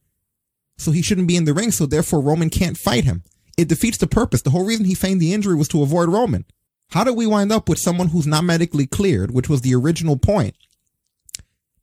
So 0.77 0.91
he 0.91 1.01
shouldn't 1.01 1.29
be 1.29 1.37
in 1.37 1.45
the 1.45 1.53
ring, 1.53 1.71
so 1.71 1.85
therefore 1.85 2.19
Roman 2.19 2.49
can't 2.49 2.77
fight 2.77 3.05
him. 3.05 3.23
It 3.57 3.69
defeats 3.69 3.97
the 3.97 4.07
purpose. 4.07 4.41
The 4.41 4.49
whole 4.49 4.65
reason 4.65 4.85
he 4.85 4.93
feigned 4.93 5.21
the 5.21 5.33
injury 5.33 5.55
was 5.55 5.67
to 5.69 5.81
avoid 5.81 6.09
Roman. 6.09 6.45
How 6.89 7.03
did 7.03 7.15
we 7.15 7.25
wind 7.25 7.51
up 7.51 7.67
with 7.67 7.79
someone 7.79 8.09
who's 8.09 8.27
not 8.27 8.43
medically 8.43 8.85
cleared, 8.85 9.31
which 9.31 9.49
was 9.49 9.61
the 9.61 9.75
original 9.75 10.17
point, 10.17 10.55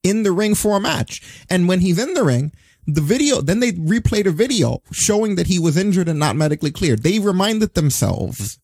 in 0.02 0.22
the 0.22 0.32
ring 0.32 0.54
for 0.54 0.76
a 0.76 0.80
match? 0.80 1.44
And 1.50 1.66
when 1.66 1.80
he's 1.80 1.98
in 1.98 2.14
the 2.14 2.24
ring, 2.24 2.52
the 2.86 3.00
video, 3.00 3.40
then 3.40 3.60
they 3.60 3.72
replayed 3.72 4.26
a 4.26 4.30
video 4.30 4.82
showing 4.92 5.36
that 5.36 5.46
he 5.46 5.58
was 5.58 5.76
injured 5.76 6.08
and 6.08 6.18
not 6.18 6.36
medically 6.36 6.70
cleared. 6.70 7.02
They 7.02 7.18
reminded 7.18 7.74
themselves 7.74 8.58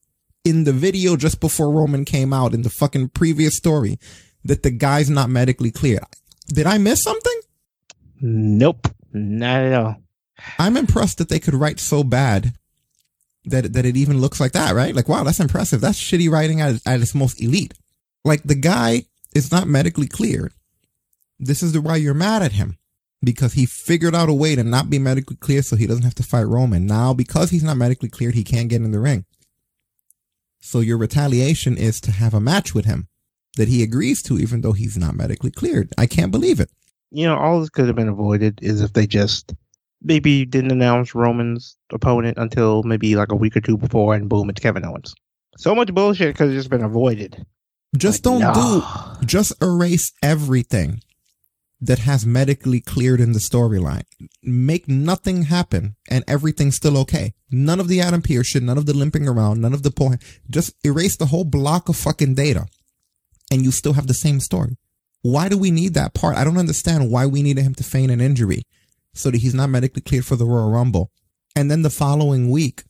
in 0.45 0.65
the 0.65 0.73
video 0.73 1.17
just 1.17 1.41
before 1.41 1.73
Roman 1.73 2.05
came 2.05 2.33
out 2.33 2.55
in 2.55 2.63
the 2.63 2.71
fucking 2.71 3.11
previous 3.11 3.57
story 3.57 3.99
that 4.45 4.63
the 4.63 4.71
guy's 4.71 5.11
not 5.11 5.31
medically 5.31 5.71
cleared. 5.71 6.05
Did 6.49 6.67
I 6.67 6.79
miss 6.79 7.03
something? 7.03 7.41
Nope. 8.21 8.89
Not 9.13 9.63
at 9.63 9.73
all. 9.73 9.97
I'm 10.59 10.77
impressed 10.77 11.19
that 11.19 11.29
they 11.29 11.41
could 11.41 11.55
write 11.55 11.81
so 11.81 12.03
bad 12.03 12.55
that 13.45 13.73
that 13.73 13.87
it 13.87 13.97
even 13.97 14.21
looks 14.21 14.41
like 14.41 14.53
that, 14.53 14.75
right? 14.75 14.95
Like, 14.95 15.09
wow, 15.09 15.25
that's 15.25 15.41
impressive. 15.41 15.81
That's 15.81 16.01
shitty 16.01 16.31
writing 16.31 16.61
at, 16.61 16.81
at 16.87 17.01
its 17.01 17.15
most 17.15 17.43
elite. 17.43 17.75
Like 18.25 18.43
the 18.43 18.55
guy 18.55 19.05
is 19.35 19.51
not 19.51 19.67
medically 19.67 20.07
cleared. 20.07 20.53
This 21.39 21.63
is 21.63 21.73
the 21.73 21.81
why 21.81 21.97
you're 21.97 22.15
mad 22.15 22.43
at 22.43 22.53
him 22.53 22.77
because 23.23 23.53
he 23.53 23.67
figured 23.67 24.15
out 24.15 24.29
a 24.29 24.35
way 24.35 24.55
to 24.55 24.65
not 24.65 24.89
be 24.89 24.99
medically 24.99 25.37
cleared 25.37 25.65
so 25.65 25.77
he 25.77 25.87
doesn't 25.87 26.05
have 26.05 26.15
to 26.17 26.23
fight 26.23 26.47
Roman. 26.47 26.87
Now, 26.87 27.13
because 27.13 27.51
he's 27.51 27.63
not 27.63 27.77
medically 27.77 28.09
cleared, 28.09 28.35
he 28.35 28.45
can't 28.45 28.69
get 28.69 28.83
in 28.83 28.91
the 28.91 29.01
ring. 29.01 29.25
So 30.61 30.81
your 30.81 30.99
retaliation 30.99 31.77
is 31.77 32.01
to 32.03 32.13
have 32.13 32.35
a 32.35 32.41
match 32.41 32.75
with 32.75 32.85
him 32.85 33.09
that 33.57 33.69
he 33.69 33.83
agrees 33.83 34.23
to, 34.25 34.39
even 34.39 34.61
though 34.61 34.73
he's 34.73 34.97
not 34.97 35.15
medically 35.15 35.51
cleared. 35.51 35.93
I 35.99 36.07
can't 36.07 36.31
believe 36.31 36.61
it. 36.61 36.71
You 37.11 37.27
know, 37.27 37.37
all 37.37 37.61
this 37.61 37.71
could 37.71 37.87
have 37.87 37.97
been 37.97 38.09
avoided 38.09 38.61
is 38.63 38.81
if 38.81 38.93
they 38.93 39.07
just 39.07 39.55
maybe 40.03 40.45
didn't 40.45 40.73
announce 40.73 41.15
Roman's 41.15 41.77
opponent 41.93 42.39
until 42.39 42.83
maybe 42.85 43.17
like 43.17 43.33
a 43.33 43.37
week 43.37 43.57
or 43.57 43.61
two 43.61 43.77
before, 43.77 44.15
and 44.15 44.29
boom, 44.29 44.49
it's 44.49 44.61
Kevin 44.61 44.85
Owens. 44.85 45.15
So 45.57 45.75
much 45.75 45.93
bullshit 45.93 46.37
could 46.37 46.49
have 46.49 46.57
just 46.57 46.71
been 46.71 46.85
avoided. 46.85 47.45
Just 47.97 48.23
don't 48.23 48.55
do, 48.55 49.27
just 49.27 49.53
erase 49.61 50.13
everything 50.23 51.03
that 51.81 52.01
has 52.01 52.27
medically 52.27 52.81
cleared 52.81 53.21
in 53.21 53.33
the 53.33 53.39
storyline. 53.39 54.05
Make 54.43 54.87
nothing 54.87 55.45
happen 55.45 55.97
and 56.09 56.25
everything's 56.29 56.77
still 56.77 56.99
okay. 56.99 57.33
None 57.51 57.81
of 57.81 57.89
the 57.89 58.01
Adam 58.01 58.21
Pearce 58.21 58.49
shit, 58.49 58.63
none 58.63 58.77
of 58.77 58.87
the 58.87 58.95
limping 58.95 59.27
around, 59.27 59.61
none 59.61 59.73
of 59.73 59.83
the 59.83 59.91
point. 59.91 60.23
Just 60.49 60.75
erase 60.85 61.17
the 61.17 61.27
whole 61.27 61.45
block 61.45 61.89
of 61.89 61.97
fucking 61.97 62.35
data 62.35 62.67
and 63.51 63.65
you 63.65 63.71
still 63.71 63.95
have 63.95 64.07
the 64.07 64.15
same 64.15 64.41
story. 64.41 64.77
Why 65.23 65.49
do 65.49 65.59
we 65.59 65.71
need 65.71 65.95
that 65.95 66.15
part? 66.15 66.37
I 66.37 66.45
don't 66.45 66.59
understand 66.59 67.11
why 67.11 67.27
we 67.27 67.43
needed 67.43 67.63
him 67.63 67.75
to 67.75 67.85
feign 67.85 68.11
an 68.11 68.21
injury 68.21 68.63
so 69.15 69.31
that 69.31 69.41
he's 69.41 69.55
not 69.55 69.71
medically 69.71 70.03
cleared 70.03 70.25
for 70.25 70.37
the 70.37 70.47
Royal 70.47 70.71
Rumble. 70.71 71.11
And 71.57 71.71
then 71.71 71.83
the 71.83 71.91
following 71.91 72.51
week 72.51 72.85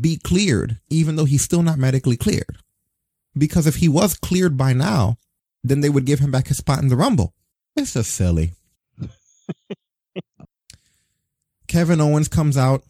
be 0.00 0.18
cleared, 0.18 0.78
even 0.88 1.16
though 1.16 1.24
he's 1.24 1.42
still 1.42 1.62
not 1.62 1.78
medically 1.78 2.16
cleared. 2.16 2.58
Because 3.36 3.66
if 3.66 3.76
he 3.76 3.88
was 3.88 4.14
cleared 4.14 4.56
by 4.56 4.72
now, 4.72 5.16
then 5.62 5.80
they 5.80 5.88
would 5.88 6.06
give 6.06 6.18
him 6.18 6.30
back 6.30 6.48
his 6.48 6.58
spot 6.58 6.82
in 6.82 6.88
the 6.88 6.96
Rumble. 6.96 7.34
It's 7.80 7.94
just 7.94 8.14
silly. 8.14 8.52
Kevin 11.66 11.98
Owens 11.98 12.28
comes 12.28 12.58
out 12.58 12.82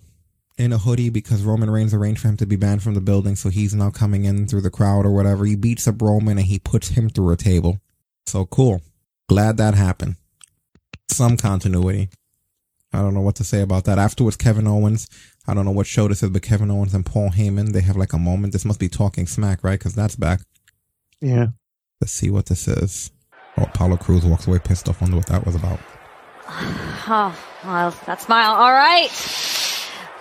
in 0.59 0.73
a 0.73 0.79
hoodie 0.79 1.11
because 1.11 1.45
Roman 1.45 1.71
Reigns 1.71 1.95
arranged 1.95 2.21
for 2.21 2.29
him 2.29 2.37
to 2.39 2.47
be 2.47 2.57
banned 2.57 2.83
from 2.83 2.95
the 2.95 3.01
building, 3.01 3.37
so 3.37 3.51
he's 3.51 3.73
now 3.73 3.91
coming 3.91 4.25
in 4.25 4.49
through 4.49 4.63
the 4.63 4.71
crowd 4.71 5.07
or 5.07 5.13
whatever. 5.13 5.45
He 5.45 5.55
beats 5.55 5.87
up 5.87 6.03
Roman 6.03 6.39
and 6.39 6.47
he 6.49 6.59
puts 6.59 6.89
him 6.89 7.09
through 7.09 7.31
a 7.31 7.37
table. 7.37 7.79
So 8.27 8.47
cool. 8.47 8.83
Glad 9.29 9.59
that 9.59 9.75
happened. 9.75 10.17
Some 11.09 11.37
continuity. 11.37 12.09
I 12.93 12.99
don't 12.99 13.15
know 13.15 13.21
what 13.21 13.37
to 13.37 13.45
say 13.45 13.61
about 13.61 13.85
that. 13.85 13.99
Afterwards, 14.01 14.37
Kevin 14.37 14.67
Owens. 14.67 15.07
I 15.47 15.55
don't 15.55 15.65
know 15.65 15.71
what 15.71 15.87
show 15.87 16.09
this 16.09 16.25
is, 16.25 16.31
but 16.31 16.43
Kevin 16.43 16.71
Owens 16.71 16.95
and 16.95 17.07
Paul 17.07 17.31
Heyman, 17.31 17.73
they 17.73 17.83
have 17.83 17.97
like 17.97 18.13
a 18.13 18.19
moment. 18.19 18.53
This 18.53 18.65
must 18.65 18.81
be 18.81 18.89
talking 18.89 19.29
smack, 19.29 19.63
right? 19.63 19.79
Because 19.79 19.95
that's 19.95 20.17
back. 20.17 20.41
Yeah. 21.21 21.49
Let's 22.01 22.13
see 22.13 22.31
what 22.31 22.47
this 22.47 22.67
is. 22.67 23.13
Oh, 23.61 23.65
Apollo 23.65 23.99
Crews 23.99 24.25
walks 24.25 24.47
away 24.47 24.59
pissed 24.59 24.89
off. 24.89 25.01
Wonder 25.01 25.17
what 25.17 25.27
that 25.27 25.45
was 25.45 25.55
about. 25.55 25.81
Oh, 27.13 27.37
well, 27.65 27.91
that 28.07 28.21
smile. 28.21 28.53
All 28.53 28.73
right. 28.73 29.09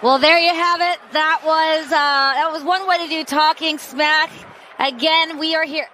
Well, 0.01 0.17
there 0.17 0.39
you 0.39 0.49
have 0.49 0.81
it. 0.81 0.99
That 1.11 1.41
was 1.45 1.85
uh, 1.85 1.89
that 1.91 2.49
was 2.51 2.63
one 2.63 2.87
way 2.87 2.97
to 3.03 3.07
do 3.07 3.23
talking 3.23 3.77
smack. 3.77 4.31
Again, 4.79 5.37
we 5.37 5.55
are 5.55 5.65
here. 5.65 5.87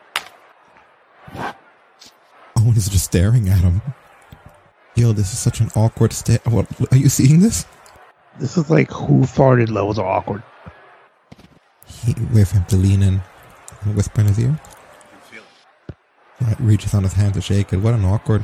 Owens 2.58 2.78
is 2.78 2.90
just 2.90 3.06
staring 3.06 3.50
at 3.50 3.60
him. 3.60 3.82
Yo, 4.96 5.12
this 5.12 5.34
is 5.34 5.40
such 5.40 5.60
an 5.60 5.70
awkward 5.76 6.14
stare. 6.14 6.40
What 6.46 6.68
are 6.92 6.98
you 6.98 7.10
seeing 7.10 7.40
this? 7.40 7.66
This 8.40 8.58
is 8.58 8.70
like 8.70 8.92
who 8.92 9.22
farted 9.22 9.70
levels 9.70 10.00
are 10.00 10.08
awkward. 10.08 10.44
He 11.88 12.16
wait 12.32 12.48
for 12.48 12.58
him 12.58 12.66
to 12.66 12.76
lean 12.76 13.04
in 13.04 13.22
and 13.82 13.96
whisper 13.96 14.22
in 14.22 14.28
his 14.28 14.40
ear. 14.40 14.60
Reaches 16.60 16.94
on 16.94 17.04
his 17.04 17.14
hand 17.14 17.34
to 17.36 17.42
shake 17.42 17.74
it. 17.74 17.78
What 17.78 17.94
an 17.94 18.06
awkward. 18.06 18.44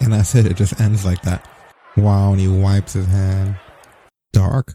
And 0.00 0.12
that's 0.12 0.34
it. 0.34 0.46
It 0.46 0.56
just 0.56 0.78
ends 0.80 1.04
like 1.04 1.22
that. 1.22 1.48
Wow, 1.96 2.32
and 2.32 2.40
he 2.40 2.48
wipes 2.48 2.92
his 2.92 3.06
hand. 3.06 3.56
Dark. 4.32 4.74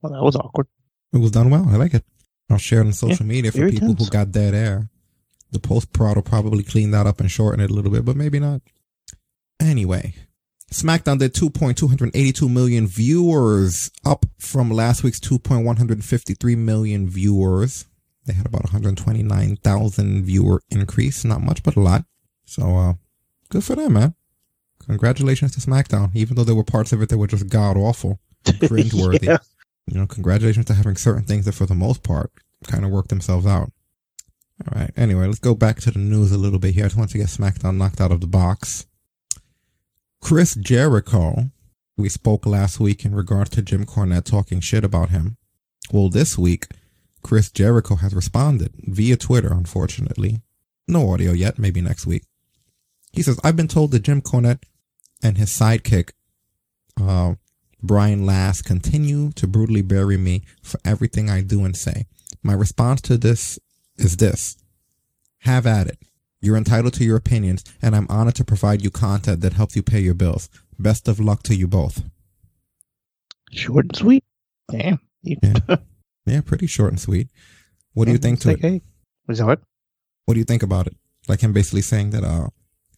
Well, 0.00 0.12
that 0.12 0.22
was 0.22 0.36
awkward. 0.36 0.66
It 1.12 1.18
was 1.18 1.30
done 1.30 1.50
well. 1.50 1.68
I 1.68 1.76
like 1.76 1.94
it. 1.94 2.04
I'll 2.50 2.56
share 2.58 2.80
it 2.80 2.86
on 2.86 2.92
social 2.94 3.26
Yeah, 3.26 3.32
media 3.32 3.52
for 3.52 3.68
people 3.70 3.88
tense. 3.88 4.04
who 4.04 4.10
got 4.10 4.30
dead 4.32 4.54
air. 4.54 4.88
The 5.50 5.58
post 5.58 5.92
prod 5.92 6.16
will 6.16 6.22
probably 6.22 6.62
clean 6.62 6.90
that 6.92 7.06
up 7.06 7.20
and 7.20 7.30
shorten 7.30 7.60
it 7.60 7.70
a 7.70 7.74
little 7.74 7.90
bit, 7.90 8.04
but 8.04 8.16
maybe 8.16 8.38
not. 8.38 8.62
Anyway, 9.60 10.14
SmackDown 10.72 11.18
did 11.18 11.34
2.282 11.34 12.50
million 12.50 12.86
viewers, 12.86 13.90
up 14.04 14.24
from 14.38 14.70
last 14.70 15.02
week's 15.02 15.20
2.153 15.20 16.56
million 16.56 17.08
viewers. 17.08 17.86
They 18.28 18.34
had 18.34 18.46
about 18.46 18.64
129,000 18.64 20.24
viewer 20.24 20.62
increase. 20.70 21.24
Not 21.24 21.42
much, 21.42 21.62
but 21.62 21.76
a 21.76 21.80
lot. 21.80 22.04
So, 22.44 22.76
uh, 22.76 22.94
good 23.48 23.64
for 23.64 23.74
them, 23.74 23.94
man. 23.94 24.14
Congratulations 24.86 25.54
to 25.54 25.60
SmackDown, 25.60 26.10
even 26.14 26.36
though 26.36 26.44
there 26.44 26.54
were 26.54 26.64
parts 26.64 26.92
of 26.92 27.02
it 27.02 27.08
that 27.08 27.18
were 27.18 27.26
just 27.26 27.48
god 27.48 27.76
awful, 27.76 28.20
cringeworthy. 28.44 29.24
Yeah. 29.24 29.38
You 29.86 29.98
know, 29.98 30.06
congratulations 30.06 30.66
to 30.66 30.74
having 30.74 30.96
certain 30.96 31.24
things 31.24 31.46
that, 31.46 31.54
for 31.54 31.66
the 31.66 31.74
most 31.74 32.02
part, 32.02 32.30
kind 32.66 32.84
of 32.84 32.90
worked 32.90 33.08
themselves 33.08 33.46
out. 33.46 33.72
All 34.66 34.80
right. 34.80 34.90
Anyway, 34.96 35.26
let's 35.26 35.38
go 35.38 35.54
back 35.54 35.80
to 35.80 35.90
the 35.90 35.98
news 35.98 36.32
a 36.32 36.38
little 36.38 36.58
bit 36.58 36.74
here. 36.74 36.84
I 36.84 36.88
just 36.88 36.98
want 36.98 37.10
to 37.10 37.18
get 37.18 37.28
SmackDown 37.28 37.76
knocked 37.76 38.00
out 38.00 38.12
of 38.12 38.20
the 38.20 38.26
box. 38.26 38.86
Chris 40.20 40.54
Jericho, 40.54 41.50
we 41.96 42.08
spoke 42.08 42.44
last 42.44 42.80
week 42.80 43.04
in 43.04 43.14
regards 43.14 43.50
to 43.50 43.62
Jim 43.62 43.86
Cornette 43.86 44.24
talking 44.24 44.60
shit 44.60 44.84
about 44.84 45.10
him. 45.10 45.36
Well, 45.92 46.10
this 46.10 46.36
week, 46.36 46.66
Chris 47.22 47.50
Jericho 47.50 47.96
has 47.96 48.14
responded 48.14 48.72
via 48.78 49.16
Twitter, 49.16 49.52
unfortunately. 49.52 50.40
No 50.86 51.10
audio 51.10 51.32
yet, 51.32 51.58
maybe 51.58 51.80
next 51.80 52.06
week. 52.06 52.24
He 53.12 53.22
says, 53.22 53.38
I've 53.44 53.56
been 53.56 53.68
told 53.68 53.90
that 53.90 54.02
Jim 54.02 54.22
Cornette 54.22 54.62
and 55.22 55.36
his 55.36 55.50
sidekick, 55.50 56.10
uh, 57.00 57.34
Brian 57.82 58.24
Last, 58.24 58.62
continue 58.62 59.30
to 59.32 59.46
brutally 59.46 59.82
bury 59.82 60.16
me 60.16 60.42
for 60.62 60.80
everything 60.84 61.28
I 61.28 61.42
do 61.42 61.64
and 61.64 61.76
say. 61.76 62.06
My 62.42 62.52
response 62.52 63.00
to 63.02 63.16
this 63.16 63.58
is 63.96 64.16
this. 64.16 64.56
Have 65.40 65.66
at 65.66 65.86
it. 65.86 65.98
You're 66.40 66.56
entitled 66.56 66.94
to 66.94 67.04
your 67.04 67.16
opinions, 67.16 67.64
and 67.82 67.96
I'm 67.96 68.06
honored 68.08 68.36
to 68.36 68.44
provide 68.44 68.82
you 68.82 68.90
content 68.90 69.40
that 69.40 69.54
helps 69.54 69.74
you 69.74 69.82
pay 69.82 70.00
your 70.00 70.14
bills. 70.14 70.48
Best 70.78 71.08
of 71.08 71.18
luck 71.18 71.42
to 71.44 71.54
you 71.54 71.66
both. 71.66 72.04
Short 73.50 73.86
and 73.86 73.96
sweet. 73.96 74.24
Damn. 74.70 75.00
Yeah, 75.22 75.54
yeah 76.28 76.40
pretty 76.40 76.66
short 76.66 76.90
and 76.90 77.00
sweet. 77.00 77.28
What 77.94 78.06
do 78.06 78.12
you 78.12 78.18
think 78.18 78.40
to 78.40 78.50
it? 78.50 78.60
Hey, 78.60 78.82
was 79.26 79.38
that 79.38 79.46
what? 79.46 79.60
What 80.26 80.34
do 80.34 80.40
you 80.40 80.44
think 80.44 80.62
about 80.62 80.86
it? 80.86 80.96
Like 81.26 81.40
him 81.40 81.52
basically 81.52 81.82
saying 81.82 82.10
that, 82.10 82.24
uh, 82.24 82.48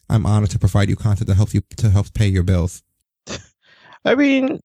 I'm 0.09 0.27
honored 0.27 0.51
to 0.51 0.59
provide 0.59 0.89
you 0.89 0.97
content 0.97 1.29
that 1.29 1.37
helps 1.37 1.55
you 1.55 1.63
to 1.77 1.89
help 1.89 2.13
pay 2.13 2.27
your 2.27 2.43
bills. 2.43 2.83
I 4.05 4.17
mean, 4.17 4.59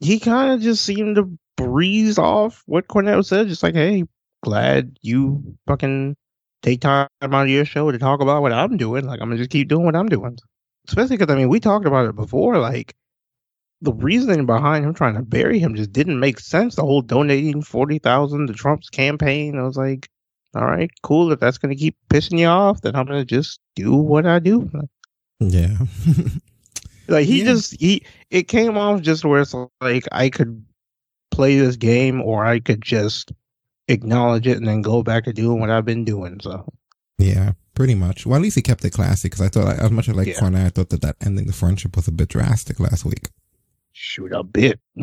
he 0.00 0.20
kind 0.20 0.52
of 0.52 0.60
just 0.60 0.84
seemed 0.84 1.16
to 1.16 1.38
breeze 1.56 2.18
off 2.18 2.62
what 2.66 2.86
Cornette 2.86 3.24
said, 3.24 3.48
just 3.48 3.62
like, 3.62 3.74
"Hey, 3.74 4.04
glad 4.42 4.98
you 5.00 5.56
fucking 5.66 6.16
take 6.62 6.82
time 6.82 7.08
out 7.22 7.32
of 7.32 7.48
your 7.48 7.64
show 7.64 7.90
to 7.90 7.98
talk 7.98 8.20
about 8.20 8.42
what 8.42 8.52
I'm 8.52 8.76
doing. 8.76 9.06
Like, 9.06 9.20
I'm 9.20 9.28
gonna 9.28 9.38
just 9.38 9.50
keep 9.50 9.68
doing 9.68 9.84
what 9.84 9.96
I'm 9.96 10.08
doing." 10.08 10.38
Especially 10.88 11.16
because 11.16 11.32
I 11.32 11.38
mean, 11.38 11.48
we 11.48 11.60
talked 11.60 11.86
about 11.86 12.06
it 12.06 12.16
before. 12.16 12.58
Like, 12.58 12.94
the 13.82 13.92
reasoning 13.92 14.46
behind 14.46 14.84
him 14.84 14.94
trying 14.94 15.14
to 15.14 15.22
bury 15.22 15.58
him 15.58 15.74
just 15.74 15.92
didn't 15.92 16.20
make 16.20 16.38
sense. 16.38 16.76
The 16.76 16.82
whole 16.82 17.02
donating 17.02 17.62
forty 17.62 17.98
thousand 17.98 18.46
to 18.46 18.52
Trump's 18.52 18.90
campaign. 18.90 19.58
I 19.58 19.62
was 19.62 19.76
like, 19.76 20.08
all 20.54 20.66
right, 20.66 20.90
cool. 21.02 21.32
If 21.32 21.40
that's 21.40 21.58
gonna 21.58 21.76
keep 21.76 21.96
pissing 22.08 22.38
you 22.38 22.46
off, 22.46 22.80
then 22.82 22.96
I'm 22.96 23.06
gonna 23.06 23.24
just 23.24 23.60
do 23.76 23.94
what 23.94 24.26
I 24.26 24.38
do. 24.38 24.70
Yeah. 25.40 25.76
Like 27.10 27.26
he 27.26 27.42
just 27.42 27.78
he 27.80 28.04
it 28.30 28.44
came 28.44 28.78
off 28.78 29.02
just 29.02 29.24
where 29.24 29.40
it's 29.40 29.54
like 29.80 30.04
I 30.12 30.30
could 30.30 30.64
play 31.30 31.58
this 31.58 31.76
game 31.76 32.22
or 32.22 32.44
I 32.46 32.60
could 32.60 32.80
just 32.80 33.32
acknowledge 33.88 34.46
it 34.46 34.56
and 34.56 34.66
then 34.66 34.80
go 34.80 35.02
back 35.02 35.24
to 35.24 35.32
doing 35.32 35.60
what 35.60 35.70
I've 35.70 35.84
been 35.84 36.04
doing. 36.04 36.38
So 36.40 36.72
Yeah, 37.18 37.52
pretty 37.74 37.96
much. 37.96 38.26
Well, 38.26 38.36
at 38.36 38.42
least 38.42 38.56
he 38.56 38.62
kept 38.62 38.84
it 38.84 38.90
classy 38.90 39.28
because 39.28 39.40
I 39.40 39.48
thought, 39.48 39.78
as 39.80 39.90
much 39.90 40.08
as 40.08 40.14
I 40.14 40.18
like 40.18 40.28
Yeah. 40.28 40.66
I 40.66 40.68
thought 40.68 40.90
that 40.90 41.02
that 41.02 41.16
ending 41.20 41.46
the 41.46 41.52
friendship 41.52 41.96
was 41.96 42.06
a 42.06 42.12
bit 42.12 42.28
drastic 42.28 42.78
last 42.78 43.04
week. 43.04 43.28
Shoot 44.00 44.32
a 44.32 44.42
bit. 44.42 44.80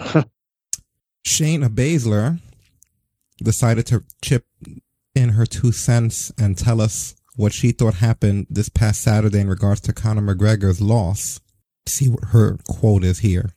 Shayna 1.26 1.70
Baszler 1.70 2.40
decided 3.38 3.86
to 3.88 4.04
chip 4.24 4.48
in 5.14 5.30
her 5.30 5.46
two 5.46 5.72
cents 5.72 6.32
and 6.40 6.58
tell 6.58 6.82
us 6.82 7.16
what 7.36 7.54
she 7.54 7.72
thought 7.72 7.96
happened 7.96 8.48
this 8.50 8.70
past 8.70 9.02
Saturday 9.02 9.40
in 9.40 9.48
regards 9.48 9.82
to 9.82 9.94
Conor 9.94 10.34
McGregor's 10.34 10.82
loss. 10.82 11.40
See 11.86 12.10
what 12.10 12.26
her 12.30 12.58
quote 12.68 13.04
is 13.04 13.20
here. 13.20 13.52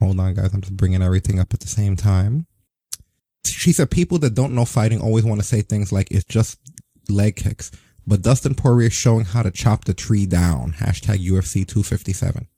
Hold 0.00 0.18
on, 0.20 0.34
guys. 0.34 0.54
I'm 0.54 0.62
just 0.62 0.76
bringing 0.76 1.02
everything 1.02 1.38
up 1.38 1.52
at 1.52 1.60
the 1.60 1.68
same 1.68 1.94
time. 1.94 2.46
She 3.44 3.72
said 3.72 3.90
people 3.90 4.18
that 4.20 4.34
don't 4.34 4.54
know 4.54 4.64
fighting 4.64 5.00
always 5.00 5.24
want 5.24 5.40
to 5.40 5.46
say 5.46 5.60
things 5.60 5.92
like 5.92 6.08
it's 6.10 6.24
just 6.24 6.58
leg 7.10 7.36
kicks, 7.36 7.70
but 8.06 8.22
Dustin 8.22 8.54
Poirier 8.54 8.88
is 8.88 8.94
showing 8.94 9.26
how 9.26 9.42
to 9.42 9.50
chop 9.50 9.84
the 9.84 9.94
tree 9.94 10.24
down. 10.24 10.72
Hashtag 10.78 11.18
UFC 11.26 11.66
257. 11.66 12.48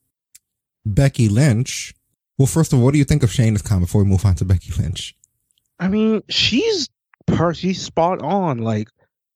Becky 0.85 1.29
Lynch. 1.29 1.93
Well, 2.37 2.47
first 2.47 2.73
of 2.73 2.79
all, 2.79 2.85
what 2.85 2.91
do 2.93 2.97
you 2.97 3.05
think 3.05 3.23
of 3.23 3.29
Shayna's 3.29 3.61
comment 3.61 3.87
before 3.87 4.03
we 4.03 4.09
move 4.09 4.25
on 4.25 4.35
to 4.35 4.45
Becky 4.45 4.71
Lynch? 4.81 5.15
I 5.79 5.87
mean, 5.87 6.21
she's 6.29 6.89
per 7.27 7.53
she's 7.53 7.81
spot 7.81 8.21
on. 8.21 8.59
Like 8.59 8.89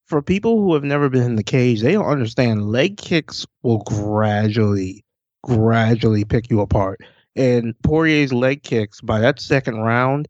for 0.06 0.22
people 0.22 0.60
who 0.60 0.74
have 0.74 0.84
never 0.84 1.10
been 1.10 1.24
in 1.24 1.36
the 1.36 1.44
cage, 1.44 1.82
they 1.82 1.94
don't 1.94 2.06
understand 2.06 2.70
leg 2.72 2.98
kicks 2.98 3.46
will 3.64 3.80
gradually, 3.80 5.04
gradually 5.44 6.26
pick 6.26 6.50
you 6.50 6.62
apart. 6.62 7.00
And 7.36 7.76
Poirier's 7.84 8.32
leg 8.32 8.64
kicks 8.64 9.02
by 9.02 9.20
that 9.20 9.40
second 9.40 9.78
round 9.78 10.28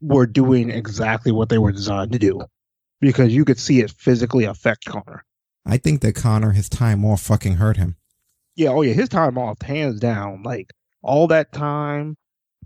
were 0.00 0.26
doing 0.26 0.70
exactly 0.70 1.32
what 1.32 1.48
they 1.48 1.58
were 1.58 1.72
designed 1.72 2.12
to 2.12 2.18
do. 2.18 2.40
Because 3.00 3.34
you 3.34 3.44
could 3.44 3.58
see 3.58 3.80
it 3.80 3.90
physically 3.90 4.44
affect 4.44 4.86
Conor. 4.86 5.22
I 5.66 5.76
think 5.76 6.00
that 6.00 6.14
Conor, 6.14 6.52
his 6.52 6.68
time 6.68 7.04
off 7.04 7.20
fucking 7.20 7.56
hurt 7.56 7.76
him. 7.76 7.96
Yeah, 8.56 8.70
oh 8.70 8.82
yeah, 8.82 8.94
his 8.94 9.08
time 9.08 9.38
off, 9.38 9.60
hands 9.62 10.00
down. 10.00 10.42
Like 10.42 10.72
all 11.02 11.26
that 11.28 11.52
time 11.52 12.16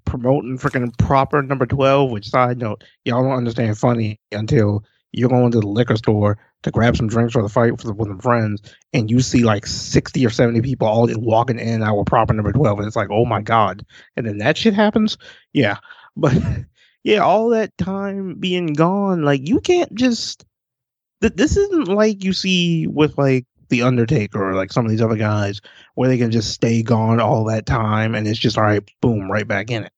promoting 0.05 0.59
freaking 0.59 0.97
proper 0.99 1.43
number 1.43 1.67
twelve. 1.67 2.11
Which 2.11 2.29
side 2.29 2.59
note, 2.59 2.85
y'all 3.05 3.23
don't 3.23 3.33
understand 3.33 3.77
funny 3.79 4.21
until 4.33 4.85
you're 5.13 5.29
going 5.29 5.51
to 5.51 5.61
the 5.61 5.67
liquor 5.67 5.97
store 5.97 6.39
to 6.63 6.71
grab 6.71 6.97
some 6.97 7.09
drinks 7.09 7.33
for 7.33 7.43
the 7.43 7.49
fight 7.49 7.73
with, 7.73 7.83
some 7.83 8.21
friends, 8.21 8.63
and 8.93 9.11
you 9.11 9.21
see 9.21 9.43
like 9.43 9.67
sixty 9.67 10.25
or 10.25 10.31
seventy 10.31 10.61
people 10.61 10.87
all 10.87 11.09
walking 11.17 11.59
in 11.59 11.81
with 11.97 12.07
proper 12.07 12.33
number 12.33 12.53
twelve, 12.53 12.79
and 12.79 12.87
it's 12.87 12.97
like, 12.97 13.09
oh 13.11 13.25
my 13.25 13.41
god! 13.41 13.85
And 14.17 14.27
then 14.27 14.39
that 14.39 14.57
shit 14.57 14.75
happens. 14.75 15.19
Yeah, 15.53 15.79
but 16.17 16.35
yeah, 17.03 17.19
all 17.19 17.49
that 17.51 17.77
time 17.79 18.37
being 18.37 18.69
gone, 18.75 19.23
like 19.23 19.49
you 19.49 19.61
can't 19.61 19.93
just. 19.95 20.45
th- 21.21 21.35
This 21.35 21.57
isn't 21.57 21.89
like 21.89 22.23
you 22.25 22.33
see 22.33 22.87
with 22.87 23.19
like 23.19 23.47
the 23.71 23.83
Undertaker 23.83 24.51
or 24.51 24.55
like 24.55 24.73
some 24.73 24.85
of 24.85 24.91
these 24.91 25.01
other 25.01 25.17
guys 25.17 25.61
where 25.95 26.09
they 26.09 26.19
can 26.19 26.31
just 26.31 26.53
stay 26.53 26.83
gone 26.83 27.21
all 27.21 27.45
that 27.45 27.67
time 27.67 28.15
and 28.15 28.27
it's 28.27 28.39
just 28.39 28.59
all 28.59 28.65
right, 28.65 28.83
boom, 29.01 29.31
right 29.31 29.47
back 29.49 29.71
in 29.71 29.85
it. 29.85 29.93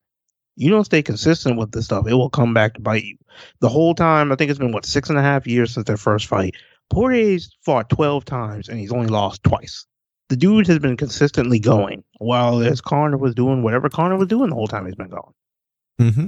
You 0.55 0.71
don't 0.71 0.85
stay 0.85 1.03
consistent 1.03 1.59
with 1.59 1.73
this 1.73 1.87
stuff, 1.87 2.07
it 2.07 2.15
will 2.15 2.31
come 2.31 2.55
back 2.55 2.75
to 2.75 2.81
bite 2.81 3.05
you. 3.05 3.17
The 3.61 3.69
whole 3.69 3.95
time, 3.95 4.31
I 4.31 4.37
think 4.37 4.51
it's 4.51 4.59
been 4.59 4.73
what 4.73 4.87
six 4.87 5.09
and 5.09 5.19
a 5.19 5.23
half 5.23 5.47
years 5.47 5.75
since 5.75 5.87
their 5.87 5.97
first 5.97 6.27
fight. 6.27 6.55
Poirier's 6.91 7.57
fought 7.63 7.89
twelve 7.89 8.25
times 8.25 8.69
and 8.69 8.79
he's 8.79 8.93
only 8.93 9.09
lost 9.09 9.43
twice. 9.43 9.87
The 10.29 10.37
dude 10.37 10.67
has 10.67 10.79
been 10.79 10.97
consistently 10.97 11.59
going 11.59 12.05
while 12.19 12.61
as 12.61 12.81
Conor 12.81 13.19
was 13.19 13.35
doing 13.35 13.63
whatever 13.63 13.89
Conor 13.89 14.17
was 14.17 14.29
doing 14.29 14.51
the 14.51 14.55
whole 14.55 14.69
time 14.69 14.87
he's 14.87 14.95
been 14.95 15.09
going. 15.09 15.35
Mm-hmm. 16.01 16.27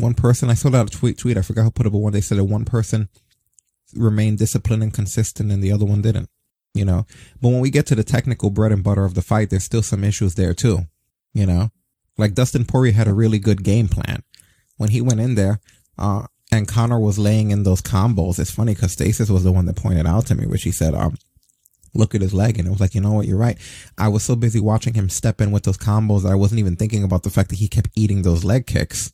One 0.00 0.14
person, 0.14 0.50
I 0.50 0.54
saw 0.54 0.70
that 0.70 0.90
tweet, 0.90 1.18
tweet, 1.18 1.36
I 1.36 1.42
forgot 1.42 1.64
who 1.64 1.70
put 1.70 1.86
it, 1.86 1.90
but 1.90 1.98
one 1.98 2.12
they 2.12 2.20
said 2.20 2.38
that 2.38 2.44
one 2.44 2.64
person 2.64 3.08
remained 3.94 4.38
disciplined 4.38 4.82
and 4.82 4.94
consistent 4.94 5.50
and 5.50 5.62
the 5.62 5.72
other 5.72 5.84
one 5.84 6.02
didn't, 6.02 6.28
you 6.74 6.84
know. 6.84 7.06
But 7.40 7.48
when 7.48 7.60
we 7.60 7.70
get 7.70 7.86
to 7.86 7.94
the 7.94 8.04
technical 8.04 8.50
bread 8.50 8.72
and 8.72 8.82
butter 8.82 9.04
of 9.04 9.14
the 9.14 9.22
fight, 9.22 9.50
there's 9.50 9.64
still 9.64 9.82
some 9.82 10.04
issues 10.04 10.34
there 10.34 10.54
too, 10.54 10.80
you 11.32 11.46
know. 11.46 11.70
Like 12.18 12.34
Dustin 12.34 12.64
Poirier 12.64 12.92
had 12.92 13.08
a 13.08 13.14
really 13.14 13.38
good 13.38 13.64
game 13.64 13.88
plan. 13.88 14.22
When 14.76 14.90
he 14.90 15.00
went 15.00 15.20
in 15.20 15.34
there, 15.34 15.60
uh, 15.98 16.26
and 16.52 16.66
Conor 16.66 16.98
was 16.98 17.18
laying 17.18 17.50
in 17.50 17.62
those 17.62 17.80
combos, 17.82 18.38
it's 18.38 18.50
funny 18.50 18.74
because 18.74 18.92
Stasis 18.92 19.30
was 19.30 19.44
the 19.44 19.52
one 19.52 19.66
that 19.66 19.76
pointed 19.76 20.06
out 20.06 20.26
to 20.26 20.34
me, 20.34 20.46
where 20.46 20.58
she 20.58 20.72
said, 20.72 20.94
um, 20.94 21.16
look 21.94 22.14
at 22.14 22.20
his 22.20 22.34
leg. 22.34 22.58
And 22.58 22.66
it 22.66 22.70
was 22.70 22.80
like, 22.80 22.94
you 22.94 23.00
know 23.00 23.12
what? 23.12 23.26
You're 23.26 23.38
right. 23.38 23.56
I 23.98 24.08
was 24.08 24.22
so 24.22 24.36
busy 24.36 24.60
watching 24.60 24.94
him 24.94 25.08
step 25.08 25.40
in 25.40 25.50
with 25.50 25.62
those 25.64 25.78
combos 25.78 26.22
that 26.22 26.32
I 26.32 26.34
wasn't 26.34 26.60
even 26.60 26.76
thinking 26.76 27.04
about 27.04 27.22
the 27.22 27.30
fact 27.30 27.50
that 27.50 27.58
he 27.58 27.68
kept 27.68 27.90
eating 27.94 28.22
those 28.22 28.44
leg 28.44 28.66
kicks. 28.66 29.12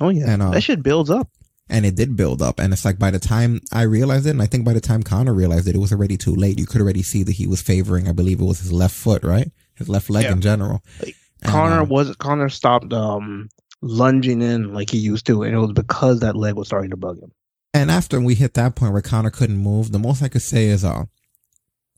Oh 0.00 0.08
yeah, 0.08 0.30
And, 0.30 0.42
uh, 0.42 0.50
that 0.50 0.62
shit 0.62 0.82
builds 0.82 1.10
up. 1.10 1.28
And 1.68 1.86
it 1.86 1.94
did 1.94 2.14
build 2.16 2.42
up. 2.42 2.58
And 2.58 2.72
it's 2.72 2.84
like 2.84 2.98
by 2.98 3.10
the 3.10 3.18
time 3.18 3.60
I 3.72 3.82
realized 3.82 4.26
it, 4.26 4.30
and 4.30 4.42
I 4.42 4.46
think 4.46 4.64
by 4.64 4.74
the 4.74 4.80
time 4.80 5.02
Conor 5.02 5.32
realized 5.32 5.66
it, 5.66 5.74
it 5.74 5.78
was 5.78 5.92
already 5.92 6.16
too 6.18 6.34
late. 6.34 6.58
You 6.58 6.66
could 6.66 6.80
already 6.82 7.02
see 7.02 7.22
that 7.22 7.32
he 7.32 7.46
was 7.46 7.62
favoring, 7.62 8.06
I 8.06 8.12
believe 8.12 8.40
it 8.40 8.44
was 8.44 8.60
his 8.60 8.72
left 8.72 8.94
foot, 8.94 9.24
right? 9.24 9.50
His 9.76 9.88
left 9.88 10.10
leg 10.10 10.24
Yeah. 10.24 10.32
in 10.32 10.40
general. 10.40 10.82
And, 11.00 11.14
Conor 11.52 11.80
um, 11.82 11.88
was 11.88 12.14
Conor 12.16 12.48
stopped 12.48 12.92
um 12.92 13.48
lunging 13.80 14.40
in 14.42 14.72
like 14.74 14.90
he 14.90 14.98
used 14.98 15.26
to, 15.26 15.42
and 15.42 15.54
it 15.54 15.58
was 15.58 15.72
because 15.72 16.20
that 16.20 16.36
leg 16.36 16.54
was 16.54 16.66
starting 16.68 16.90
to 16.90 16.96
bug 16.96 17.18
him. 17.18 17.32
And 17.72 17.90
after 17.90 18.20
we 18.20 18.34
hit 18.34 18.54
that 18.54 18.76
point 18.76 18.92
where 18.92 19.02
Conor 19.02 19.30
couldn't 19.30 19.56
move, 19.56 19.90
the 19.90 19.98
most 19.98 20.22
I 20.22 20.28
could 20.28 20.42
say 20.42 20.66
is, 20.66 20.84
uh, 20.84 21.04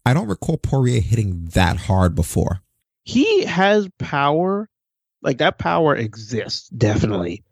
I 0.05 0.15
don't 0.15 0.29
recall 0.29 0.57
Poirier 0.57 1.01
hitting 1.01 1.47
that 1.53 1.77
hard 1.77 2.15
before. 2.15 2.61
He 3.05 3.45
has 3.45 3.89
power, 3.99 4.69
like 5.23 5.39
that 5.39 5.59
power 5.59 5.95
exists 5.95 6.69
definitely, 6.69 7.45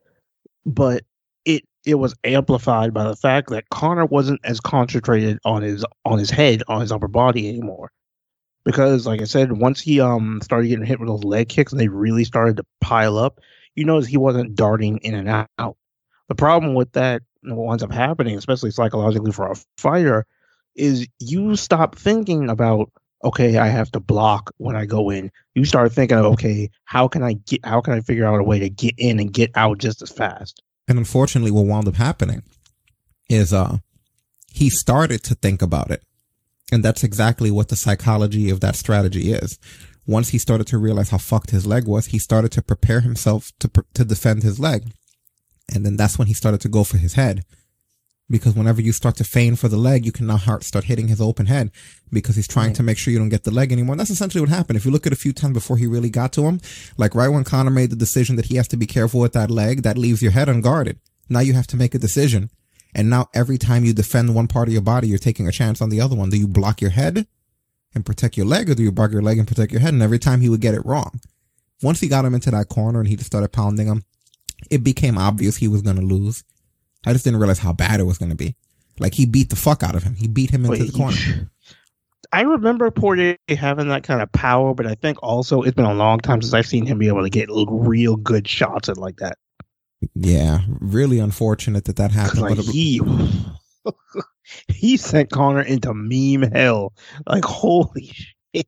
but 0.64 1.04
it 1.44 1.64
it 1.84 1.94
was 1.96 2.14
amplified 2.24 2.94
by 2.94 3.04
the 3.04 3.16
fact 3.16 3.50
that 3.50 3.68
Conor 3.68 4.06
wasn't 4.06 4.40
as 4.44 4.60
concentrated 4.60 5.38
on 5.44 5.62
his 5.62 5.84
on 6.04 6.18
his 6.18 6.30
head 6.30 6.62
on 6.68 6.80
his 6.80 6.92
upper 6.92 7.08
body 7.08 7.48
anymore. 7.48 7.90
Because, 8.64 9.06
like 9.06 9.20
I 9.20 9.24
said, 9.24 9.52
once 9.52 9.80
he 9.80 10.00
um 10.00 10.40
started 10.42 10.68
getting 10.68 10.86
hit 10.86 10.98
with 10.98 11.08
those 11.08 11.24
leg 11.24 11.48
kicks 11.48 11.72
and 11.72 11.80
they 11.80 11.88
really 11.88 12.24
started 12.24 12.56
to 12.56 12.66
pile 12.80 13.18
up, 13.18 13.40
you 13.74 13.84
notice 13.84 14.08
he 14.08 14.16
wasn't 14.16 14.54
darting 14.54 14.98
in 14.98 15.14
and 15.14 15.46
out. 15.58 15.76
The 16.28 16.34
problem 16.34 16.74
with 16.74 16.92
that, 16.92 17.22
what 17.42 17.72
ends 17.72 17.82
up 17.82 17.92
happening, 17.92 18.36
especially 18.38 18.70
psychologically 18.70 19.32
for 19.32 19.50
a 19.50 19.56
fighter, 19.76 20.26
is 20.74 21.06
you 21.18 21.56
stop 21.56 21.96
thinking 21.96 22.48
about 22.48 22.90
okay, 23.22 23.56
I 23.56 23.68
have 23.68 23.90
to 23.92 24.00
block 24.00 24.52
when 24.58 24.76
I 24.76 24.84
go 24.84 25.08
in. 25.08 25.30
You 25.54 25.64
start 25.64 25.92
thinking 25.92 26.18
okay, 26.18 26.70
how 26.84 27.08
can 27.08 27.22
I 27.22 27.34
get 27.34 27.64
how 27.64 27.82
can 27.82 27.92
I 27.92 28.00
figure 28.00 28.26
out 28.26 28.40
a 28.40 28.44
way 28.44 28.60
to 28.60 28.70
get 28.70 28.94
in 28.96 29.20
and 29.20 29.32
get 29.32 29.50
out 29.54 29.78
just 29.78 30.00
as 30.00 30.10
fast? 30.10 30.62
And 30.86 30.98
unfortunately, 30.98 31.50
what 31.50 31.66
wound 31.66 31.88
up 31.88 31.96
happening 31.96 32.42
is, 33.28 33.52
uh, 33.52 33.78
he 34.52 34.70
started 34.70 35.22
to 35.24 35.34
think 35.34 35.62
about 35.62 35.90
it. 35.90 36.02
And 36.70 36.84
that's 36.84 37.04
exactly 37.04 37.50
what 37.50 37.68
the 37.68 37.76
psychology 37.76 38.50
of 38.50 38.60
that 38.60 38.76
strategy 38.76 39.32
is. 39.32 39.58
Once 40.06 40.30
he 40.30 40.38
started 40.38 40.66
to 40.68 40.78
realize 40.78 41.10
how 41.10 41.18
fucked 41.18 41.50
his 41.50 41.66
leg 41.66 41.86
was, 41.86 42.06
he 42.06 42.18
started 42.18 42.52
to 42.52 42.62
prepare 42.62 43.00
himself 43.00 43.52
to, 43.58 43.70
to 43.94 44.04
defend 44.04 44.42
his 44.42 44.60
leg. 44.60 44.92
And 45.72 45.84
then 45.84 45.96
that's 45.96 46.18
when 46.18 46.28
he 46.28 46.34
started 46.34 46.60
to 46.60 46.68
go 46.68 46.84
for 46.84 46.98
his 46.98 47.14
head. 47.14 47.44
Because 48.30 48.54
whenever 48.54 48.80
you 48.80 48.92
start 48.92 49.16
to 49.16 49.24
feign 49.24 49.54
for 49.54 49.68
the 49.68 49.76
leg, 49.76 50.06
you 50.06 50.12
can 50.12 50.26
now 50.26 50.38
start 50.38 50.84
hitting 50.84 51.08
his 51.08 51.20
open 51.20 51.44
head 51.44 51.70
because 52.10 52.36
he's 52.36 52.48
trying 52.48 52.72
to 52.72 52.82
make 52.82 52.96
sure 52.96 53.12
you 53.12 53.18
don't 53.18 53.28
get 53.28 53.44
the 53.44 53.50
leg 53.50 53.70
anymore. 53.70 53.92
And 53.92 54.00
that's 54.00 54.10
essentially 54.10 54.40
what 54.40 54.48
happened. 54.48 54.78
If 54.78 54.86
you 54.86 54.90
look 54.90 55.06
at 55.06 55.12
a 55.12 55.16
few 55.16 55.34
times 55.34 55.52
before 55.52 55.76
he 55.76 55.86
really 55.86 56.08
got 56.08 56.32
to 56.34 56.46
him, 56.46 56.60
like 56.96 57.14
right 57.14 57.28
when 57.28 57.44
Conor 57.44 57.70
made 57.70 57.90
the 57.90 57.96
decision 57.96 58.36
that 58.36 58.46
he 58.46 58.56
has 58.56 58.68
to 58.68 58.78
be 58.78 58.86
careful 58.86 59.20
with 59.20 59.34
that 59.34 59.50
leg, 59.50 59.82
that 59.82 59.98
leaves 59.98 60.22
your 60.22 60.32
head 60.32 60.48
unguarded. 60.48 60.98
Now 61.28 61.40
you 61.40 61.52
have 61.52 61.66
to 61.68 61.76
make 61.76 61.94
a 61.94 61.98
decision. 61.98 62.48
And 62.94 63.10
now 63.10 63.28
every 63.34 63.58
time 63.58 63.84
you 63.84 63.92
defend 63.92 64.34
one 64.34 64.48
part 64.48 64.68
of 64.68 64.72
your 64.72 64.82
body, 64.82 65.08
you're 65.08 65.18
taking 65.18 65.46
a 65.46 65.52
chance 65.52 65.82
on 65.82 65.90
the 65.90 66.00
other 66.00 66.16
one. 66.16 66.30
Do 66.30 66.38
you 66.38 66.48
block 66.48 66.80
your 66.80 66.92
head 66.92 67.26
and 67.94 68.06
protect 68.06 68.38
your 68.38 68.46
leg 68.46 68.70
or 68.70 68.74
do 68.74 68.82
you 68.82 68.92
block 68.92 69.12
your 69.12 69.22
leg 69.22 69.38
and 69.38 69.46
protect 69.46 69.70
your 69.70 69.80
head? 69.80 69.92
And 69.92 70.02
every 70.02 70.18
time 70.18 70.40
he 70.40 70.48
would 70.48 70.60
get 70.62 70.74
it 70.74 70.86
wrong. 70.86 71.20
Once 71.82 72.00
he 72.00 72.08
got 72.08 72.24
him 72.24 72.34
into 72.34 72.50
that 72.52 72.70
corner 72.70 73.00
and 73.00 73.08
he 73.08 73.16
just 73.16 73.26
started 73.26 73.52
pounding 73.52 73.86
him, 73.86 74.04
it 74.70 74.82
became 74.82 75.18
obvious 75.18 75.56
he 75.56 75.68
was 75.68 75.82
going 75.82 75.96
to 75.96 76.02
lose. 76.02 76.42
I 77.06 77.12
just 77.12 77.24
didn't 77.24 77.40
realize 77.40 77.58
how 77.58 77.72
bad 77.72 78.00
it 78.00 78.04
was 78.04 78.18
going 78.18 78.30
to 78.30 78.36
be. 78.36 78.56
Like 78.98 79.14
he 79.14 79.26
beat 79.26 79.50
the 79.50 79.56
fuck 79.56 79.82
out 79.82 79.94
of 79.94 80.02
him. 80.02 80.14
He 80.14 80.28
beat 80.28 80.50
him 80.50 80.64
into 80.64 80.78
Wait, 80.78 80.92
the 80.92 80.98
corner. 80.98 81.50
I 82.32 82.42
remember 82.42 82.90
Poirier 82.90 83.36
having 83.48 83.88
that 83.88 84.02
kind 84.02 84.22
of 84.22 84.30
power, 84.32 84.74
but 84.74 84.86
I 84.86 84.94
think 84.94 85.22
also 85.22 85.62
it's 85.62 85.74
been 85.74 85.84
a 85.84 85.94
long 85.94 86.18
time 86.18 86.42
since 86.42 86.54
I've 86.54 86.66
seen 86.66 86.86
him 86.86 86.98
be 86.98 87.08
able 87.08 87.22
to 87.22 87.30
get 87.30 87.48
real 87.50 88.16
good 88.16 88.48
shots 88.48 88.88
at 88.88 88.98
like 88.98 89.18
that. 89.18 89.38
Yeah, 90.14 90.60
really 90.80 91.18
unfortunate 91.18 91.84
that 91.84 91.96
that 91.96 92.12
happened. 92.12 92.42
Like 92.42 92.58
he, 92.58 93.00
he 94.68 94.96
sent 94.96 95.30
Conor 95.30 95.62
into 95.62 95.92
meme 95.94 96.50
hell. 96.50 96.92
Like 97.26 97.44
holy 97.44 98.12
shit! 98.54 98.66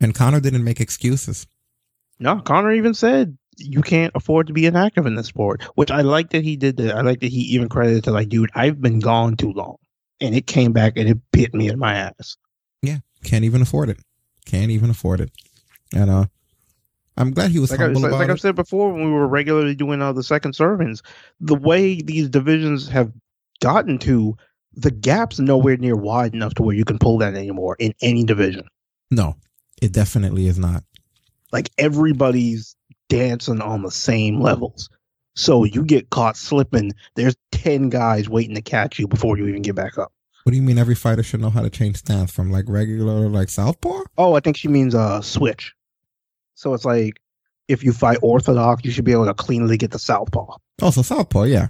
and 0.00 0.14
Conor 0.14 0.40
didn't 0.40 0.64
make 0.64 0.80
excuses. 0.80 1.46
No, 2.18 2.40
Conor 2.40 2.72
even 2.72 2.94
said 2.94 3.36
you 3.64 3.82
can't 3.82 4.12
afford 4.14 4.46
to 4.48 4.52
be 4.52 4.66
inactive 4.66 5.06
in 5.06 5.14
this 5.14 5.26
sport, 5.26 5.62
which 5.74 5.90
I 5.90 6.02
like 6.02 6.30
that 6.30 6.44
he 6.44 6.56
did 6.56 6.76
that. 6.78 6.96
I 6.96 7.02
like 7.02 7.20
that 7.20 7.30
he 7.30 7.40
even 7.40 7.68
credited 7.68 8.04
to 8.04 8.10
like, 8.10 8.28
dude, 8.28 8.50
I've 8.54 8.80
been 8.80 9.00
gone 9.00 9.36
too 9.36 9.52
long, 9.52 9.76
and 10.20 10.34
it 10.34 10.46
came 10.46 10.72
back 10.72 10.94
and 10.96 11.08
it 11.08 11.18
bit 11.32 11.54
me 11.54 11.68
in 11.68 11.78
my 11.78 11.94
ass. 11.94 12.36
Yeah, 12.82 12.98
can't 13.24 13.44
even 13.44 13.62
afford 13.62 13.88
it. 13.88 13.98
Can't 14.44 14.70
even 14.70 14.90
afford 14.90 15.20
it. 15.20 15.30
And 15.94 16.10
uh, 16.10 16.26
I'm 17.16 17.32
glad 17.32 17.50
he 17.50 17.58
was 17.58 17.70
like, 17.70 17.80
I, 17.80 17.84
humble 17.84 18.02
like, 18.02 18.12
like. 18.12 18.30
I've 18.30 18.40
said 18.40 18.54
before, 18.54 18.92
when 18.92 19.04
we 19.04 19.10
were 19.10 19.28
regularly 19.28 19.74
doing 19.74 20.00
uh, 20.02 20.12
the 20.12 20.22
second 20.22 20.54
servings, 20.54 21.02
the 21.40 21.54
way 21.54 22.00
these 22.00 22.28
divisions 22.28 22.88
have 22.88 23.12
gotten 23.60 23.98
to, 23.98 24.36
the 24.74 24.90
gap's 24.90 25.38
nowhere 25.38 25.76
near 25.76 25.96
wide 25.96 26.34
enough 26.34 26.54
to 26.54 26.62
where 26.62 26.74
you 26.74 26.84
can 26.84 26.98
pull 26.98 27.18
that 27.18 27.34
anymore 27.34 27.76
in 27.78 27.92
any 28.00 28.24
division. 28.24 28.66
No, 29.10 29.36
it 29.82 29.92
definitely 29.92 30.46
is 30.46 30.58
not. 30.58 30.82
Like 31.52 31.70
everybody's 31.76 32.74
dancing 33.12 33.60
on 33.60 33.82
the 33.82 33.90
same 33.90 34.40
levels. 34.40 34.88
So 35.36 35.64
you 35.64 35.84
get 35.84 36.08
caught 36.08 36.36
slipping, 36.36 36.92
there's 37.14 37.36
10 37.52 37.90
guys 37.90 38.26
waiting 38.28 38.54
to 38.54 38.62
catch 38.62 38.98
you 38.98 39.06
before 39.06 39.36
you 39.36 39.46
even 39.48 39.60
get 39.60 39.74
back 39.74 39.98
up. 39.98 40.12
What 40.44 40.52
do 40.52 40.56
you 40.56 40.62
mean 40.62 40.78
every 40.78 40.94
fighter 40.94 41.22
should 41.22 41.40
know 41.40 41.50
how 41.50 41.60
to 41.60 41.68
change 41.68 41.96
stance 41.98 42.32
from 42.32 42.50
like 42.50 42.64
regular 42.68 43.22
to 43.22 43.28
like 43.28 43.50
southpaw? 43.50 44.00
Oh, 44.16 44.34
I 44.34 44.40
think 44.40 44.56
she 44.56 44.68
means 44.68 44.94
uh 44.94 45.20
switch. 45.20 45.74
So 46.54 46.72
it's 46.72 46.86
like 46.86 47.20
if 47.68 47.84
you 47.84 47.92
fight 47.92 48.18
orthodox, 48.22 48.82
you 48.84 48.90
should 48.90 49.04
be 49.04 49.12
able 49.12 49.26
to 49.26 49.34
cleanly 49.34 49.76
get 49.76 49.90
the 49.90 49.98
southpaw. 49.98 50.56
Oh, 50.80 50.90
so 50.90 51.02
southpaw, 51.02 51.44
yeah. 51.44 51.68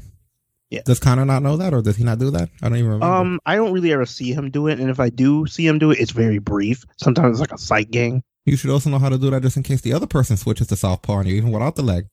Yeah. 0.70 0.82
Does 0.86 1.00
Conor 1.00 1.26
not 1.26 1.42
know 1.42 1.58
that, 1.58 1.74
or 1.74 1.82
does 1.82 1.96
he 1.96 2.04
not 2.04 2.18
do 2.18 2.30
that? 2.30 2.48
I 2.62 2.68
don't 2.68 2.78
even 2.78 2.92
remember. 2.92 3.14
Um, 3.14 3.40
I 3.44 3.56
don't 3.56 3.72
really 3.72 3.92
ever 3.92 4.06
see 4.06 4.32
him 4.32 4.50
do 4.50 4.68
it, 4.68 4.80
and 4.80 4.88
if 4.88 5.00
I 5.00 5.10
do 5.10 5.46
see 5.46 5.66
him 5.66 5.78
do 5.78 5.90
it, 5.90 5.98
it's 6.00 6.12
very 6.12 6.38
brief. 6.38 6.86
Sometimes 6.96 7.38
it's 7.38 7.40
like 7.40 7.52
a 7.52 7.62
sight 7.62 7.90
gang. 7.90 8.22
You 8.44 8.56
should 8.56 8.70
also 8.70 8.90
know 8.90 8.98
how 8.98 9.08
to 9.08 9.18
do 9.18 9.30
that 9.30 9.42
just 9.42 9.56
in 9.56 9.62
case 9.62 9.80
the 9.80 9.92
other 9.92 10.06
person 10.06 10.36
switches 10.36 10.66
to 10.68 10.76
southpaw 10.76 11.18
and 11.20 11.28
you 11.28 11.36
even 11.36 11.50
without 11.52 11.76
the 11.76 11.82
leg. 11.82 12.06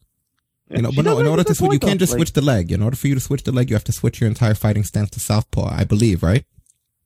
You 0.69 0.84
know, 0.84 0.91
She 0.91 0.97
but 0.97 1.06
no, 1.06 1.19
in 1.19 1.26
order 1.26 1.43
to 1.43 1.56
switch, 1.56 1.73
you 1.73 1.80
can't 1.80 1.99
just 1.99 2.11
Like- 2.14 2.19
switch 2.19 2.34
the 2.34 2.41
leg. 2.41 2.72
In 2.72 2.84
order 2.84 2.95
for 2.95 3.07
you 3.07 3.15
to 3.15 3.19
switch 3.19 3.43
the 3.43 3.51
leg, 3.51 3.69
you 3.72 3.76
have 3.76 3.84
to 3.85 3.91
switch 3.91 4.22
your 4.22 4.27
entire 4.27 4.53
fighting 4.53 4.84
stance 4.84 5.10
to 5.11 5.19
southpaw. 5.19 5.68
I 5.76 5.84
believe, 5.84 6.22
right? 6.22 6.45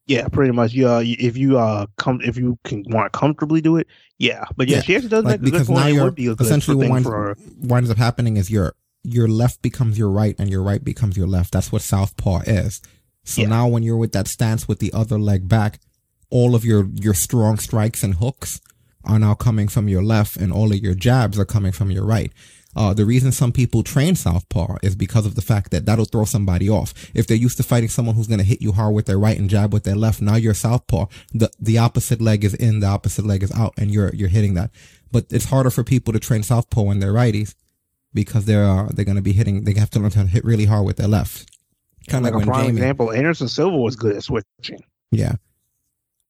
Yeah, 0.06 0.28
pretty 0.28 0.52
much. 0.52 0.74
Yeah, 0.74 1.00
if 1.02 1.38
you 1.38 1.58
uh 1.58 1.86
come 1.98 2.20
if 2.26 2.36
you 2.36 2.60
can 2.66 2.84
want 2.90 3.14
to 3.14 3.18
comfortably 3.18 3.62
do 3.62 3.78
it, 3.78 3.88
yeah. 4.20 4.44
But 4.58 4.68
yeah, 4.68 4.82
she 4.82 4.96
actually 4.98 5.10
does 5.10 5.24
like, 5.24 5.40
good 5.40 5.46
because 5.52 5.70
now 5.70 5.88
you're 5.88 6.12
be 6.12 6.26
essentially 6.26 6.90
what 6.90 7.06
winds, 7.06 7.42
winds 7.62 7.90
up 7.90 7.98
happening 7.98 8.36
is 8.36 8.52
your 8.52 8.74
your 9.06 9.30
left 9.30 9.62
becomes 9.62 9.98
your 9.98 10.10
right 10.10 10.36
and 10.38 10.50
your 10.50 10.62
right 10.62 10.84
becomes 10.84 11.16
your 11.16 11.28
left. 11.28 11.54
That's 11.54 11.72
what 11.72 11.82
southpaw 11.84 12.42
is. 12.46 12.82
So 13.24 13.44
now 13.44 13.70
when 13.70 13.84
you're 13.84 13.96
with 13.96 14.12
that 14.12 14.28
stance 14.28 14.68
with 14.68 14.80
the 14.80 14.92
other 14.92 15.18
leg 15.18 15.48
back, 15.48 15.80
all 16.30 16.54
of 16.54 16.66
your 16.66 16.90
your 16.96 17.14
strong 17.14 17.58
strikes 17.58 18.04
and 18.04 18.16
hooks 18.16 18.60
are 19.04 19.20
now 19.20 19.34
coming 19.34 19.68
from 19.68 19.88
your 19.88 20.04
left, 20.04 20.38
and 20.38 20.52
all 20.52 20.72
of 20.72 20.78
your 20.80 20.96
jabs 20.96 21.38
are 21.40 21.46
coming 21.46 21.72
from 21.72 21.92
your 21.92 22.06
right. 22.06 22.32
Uh, 22.76 22.94
the 22.94 23.06
reason 23.06 23.32
some 23.32 23.52
people 23.52 23.84
train 23.84 24.16
southpaw 24.16 24.78
is 24.82 24.96
because 24.96 25.26
of 25.26 25.36
the 25.36 25.42
fact 25.42 25.70
that 25.72 25.86
that'll 25.86 26.06
throw 26.06 26.26
somebody 26.26 26.70
off. 26.70 26.94
If 27.14 27.28
they're 27.28 27.38
used 27.38 27.58
to 27.58 27.64
fighting 27.64 27.90
someone 27.90 28.16
who's 28.16 28.28
going 28.28 28.40
to 28.40 28.46
hit 28.46 28.62
you 28.62 28.72
hard 28.72 28.96
with 28.96 29.06
their 29.06 29.20
right 29.20 29.38
and 29.38 29.50
jab 29.50 29.72
with 29.72 29.84
their 29.84 29.96
left, 29.96 30.22
now 30.22 30.36
you're 30.36 30.56
southpaw. 30.56 31.06
The 31.34 31.52
the 31.60 31.78
opposite 31.78 32.22
leg 32.22 32.44
is 32.44 32.56
in, 32.56 32.80
the 32.80 32.88
opposite 32.88 33.26
leg 33.26 33.44
is 33.44 33.52
out, 33.52 33.74
and 33.78 33.92
you're 33.92 34.14
you're 34.16 34.30
hitting 34.30 34.56
that. 34.56 34.72
But 35.12 35.28
it's 35.30 35.46
harder 35.46 35.70
for 35.70 35.84
people 35.84 36.14
to 36.14 36.20
train 36.20 36.42
southpaw 36.42 36.82
when 36.82 37.00
they're 37.00 37.14
righties 37.14 37.54
because 38.14 38.46
they're 38.46 38.66
uh, 38.66 38.90
they're 38.92 39.06
going 39.06 39.18
to 39.18 39.22
be 39.22 39.34
hitting. 39.34 39.66
They 39.66 39.74
have 39.80 39.92
to 39.92 40.00
learn 40.00 40.12
how 40.12 40.24
to 40.24 40.28
hit 40.30 40.44
really 40.44 40.66
hard 40.66 40.86
with 40.86 40.98
their 40.98 41.08
left. 41.08 41.52
Kind 42.08 42.26
of 42.26 42.34
like 42.34 42.40
like 42.40 42.48
a 42.48 42.52
prime 42.52 42.66
Jamie. 42.66 42.78
example. 42.80 43.12
Anderson 43.12 43.48
Silva 43.48 43.78
was 43.78 43.96
good 43.96 44.16
at 44.16 44.24
switching. 44.24 44.84
Yeah. 45.12 45.34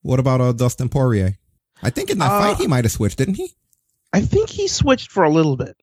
What 0.02 0.20
about 0.20 0.42
uh, 0.42 0.52
Dustin 0.52 0.90
Poirier? 0.90 1.38
I 1.82 1.90
think 1.90 2.10
in 2.10 2.18
that 2.18 2.30
Uh, 2.30 2.40
fight 2.40 2.56
he 2.58 2.66
might 2.66 2.84
have 2.84 2.92
switched, 2.92 3.18
didn't 3.18 3.34
he? 3.34 3.52
I 4.12 4.20
think 4.20 4.48
he 4.48 4.68
switched 4.68 5.10
for 5.10 5.24
a 5.24 5.30
little 5.30 5.56
bit, 5.56 5.76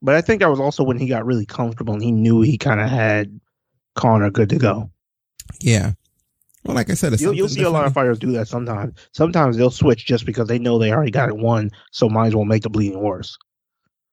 but 0.00 0.14
I 0.14 0.20
think 0.20 0.40
that 0.40 0.48
was 0.50 0.60
also 0.60 0.84
when 0.84 0.98
he 0.98 1.06
got 1.08 1.26
really 1.26 1.46
comfortable 1.46 1.94
and 1.94 2.02
he 2.02 2.12
knew 2.12 2.40
he 2.40 2.56
kind 2.56 2.80
of 2.80 2.88
had 2.88 3.38
Conor 3.96 4.30
good 4.30 4.48
to 4.50 4.56
go. 4.58 4.90
Yeah. 5.60 5.92
Well, 6.64 6.76
like 6.76 6.90
I 6.90 6.94
said, 6.94 7.12
it's 7.12 7.20
You'll, 7.20 7.34
you'll 7.34 7.48
see 7.48 7.62
a 7.64 7.70
lot 7.70 7.86
of 7.86 7.92
fighters 7.92 8.20
do 8.20 8.30
that 8.32 8.46
sometimes. 8.46 8.94
Sometimes 9.12 9.56
they'll 9.56 9.70
switch 9.70 10.06
just 10.06 10.24
because 10.24 10.46
they 10.46 10.60
know 10.60 10.78
they 10.78 10.92
already 10.92 11.10
got 11.10 11.28
it 11.28 11.36
won, 11.36 11.70
so 11.90 12.08
might 12.08 12.28
as 12.28 12.36
well 12.36 12.44
make 12.44 12.62
the 12.62 12.70
bleeding 12.70 13.00
worse. 13.00 13.36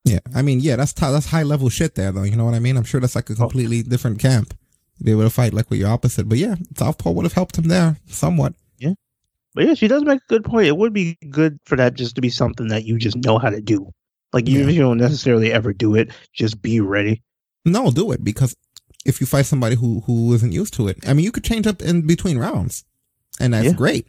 Yeah, 0.03 0.19
I 0.33 0.41
mean, 0.41 0.59
yeah, 0.59 0.75
that's 0.75 0.93
t- 0.93 1.05
that's 1.05 1.27
high 1.27 1.43
level 1.43 1.69
shit 1.69 1.93
there, 1.93 2.11
though. 2.11 2.23
You 2.23 2.35
know 2.35 2.45
what 2.45 2.55
I 2.55 2.59
mean? 2.59 2.75
I'm 2.75 2.83
sure 2.85 2.99
that's 2.99 3.15
Oh. 3.15 3.19
like 3.19 3.29
a 3.29 3.35
completely 3.35 3.83
different 3.83 4.17
camp 4.19 4.55
be 5.03 5.11
able 5.11 5.23
to 5.23 5.29
fight 5.29 5.53
like 5.53 5.69
with 5.69 5.79
your 5.79 5.89
opposite. 5.89 6.27
But 6.27 6.39
yeah, 6.39 6.55
Southpaw 6.75 7.11
would 7.11 7.23
have 7.25 7.33
helped 7.33 7.57
him 7.57 7.65
there 7.67 7.97
somewhat. 8.07 8.53
Yeah, 9.55 9.63
but 9.63 9.67
yeah, 9.67 9.73
she 9.73 9.87
does 9.87 10.03
make 10.03 10.19
a 10.21 10.27
good 10.29 10.43
point. 10.45 10.67
It 10.67 10.77
would 10.77 10.93
be 10.93 11.17
good 11.29 11.59
for 11.65 11.75
that 11.75 11.95
just 11.95 12.15
to 12.15 12.21
be 12.21 12.29
something 12.29 12.67
that 12.69 12.85
you 12.85 12.97
just 12.97 13.17
know 13.17 13.37
how 13.37 13.49
to 13.49 13.61
do. 13.61 13.91
Like 14.31 14.47
even 14.47 14.69
if 14.69 14.75
you 14.75 14.81
don't 14.81 14.97
necessarily 14.97 15.51
ever 15.51 15.73
do 15.73 15.95
it, 15.95 16.11
just 16.33 16.61
be 16.61 16.79
ready. 16.81 17.23
No, 17.65 17.89
do 17.91 18.11
it 18.11 18.23
because 18.23 18.55
if 19.05 19.19
you 19.19 19.25
fight 19.27 19.45
somebody 19.47 19.75
who 19.75 20.01
who 20.01 20.33
isn't 20.33 20.51
used 20.51 20.73
to 20.75 20.87
it, 20.87 20.97
I 21.07 21.13
mean, 21.13 21.25
you 21.25 21.31
could 21.31 21.43
change 21.43 21.65
up 21.65 21.81
in 21.81 22.05
between 22.05 22.37
rounds, 22.37 22.85
and 23.39 23.53
that's 23.53 23.65
Yeah. 23.67 23.73
great. 23.73 24.07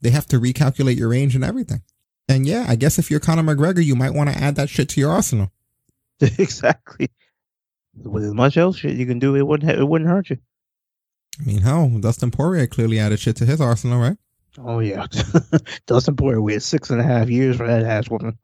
They 0.00 0.10
have 0.10 0.26
to 0.26 0.38
recalculate 0.38 0.96
your 0.96 1.08
range 1.08 1.34
and 1.34 1.42
everything. 1.44 1.82
And 2.28 2.46
yeah, 2.46 2.64
I 2.68 2.76
guess 2.76 2.98
if 2.98 3.10
you're 3.10 3.20
Conor 3.20 3.42
McGregor, 3.42 3.84
you 3.84 3.96
might 3.96 4.14
want 4.14 4.30
to 4.30 4.36
add 4.38 4.54
that 4.56 4.68
shit 4.70 4.88
to 4.90 5.00
your 5.00 5.10
arsenal. 5.10 5.50
exactly. 6.20 7.10
With 7.96 8.24
as 8.24 8.34
much 8.34 8.56
else 8.56 8.76
shit 8.78 8.96
you 8.96 9.06
can 9.06 9.18
do, 9.18 9.34
it 9.34 9.46
wouldn't 9.46 9.70
it 9.70 9.84
wouldn't 9.88 10.08
hurt 10.10 10.30
you. 10.30 10.38
I 11.40 11.44
mean, 11.44 11.60
hell, 11.62 11.88
Dustin 11.88 12.30
Poirier 12.30 12.66
clearly 12.68 12.98
added 13.00 13.18
shit 13.18 13.36
to 13.36 13.46
his 13.46 13.60
arsenal, 13.60 13.98
right? 14.00 14.16
Oh 14.58 14.78
yeah, 14.78 15.06
Dustin 15.86 16.16
Poirier 16.16 16.40
waited 16.40 16.62
six 16.62 16.90
and 16.90 17.00
a 17.00 17.04
half 17.04 17.28
years 17.28 17.56
for 17.56 17.66
that 17.66 17.82
ass 17.82 18.08
woman. 18.08 18.38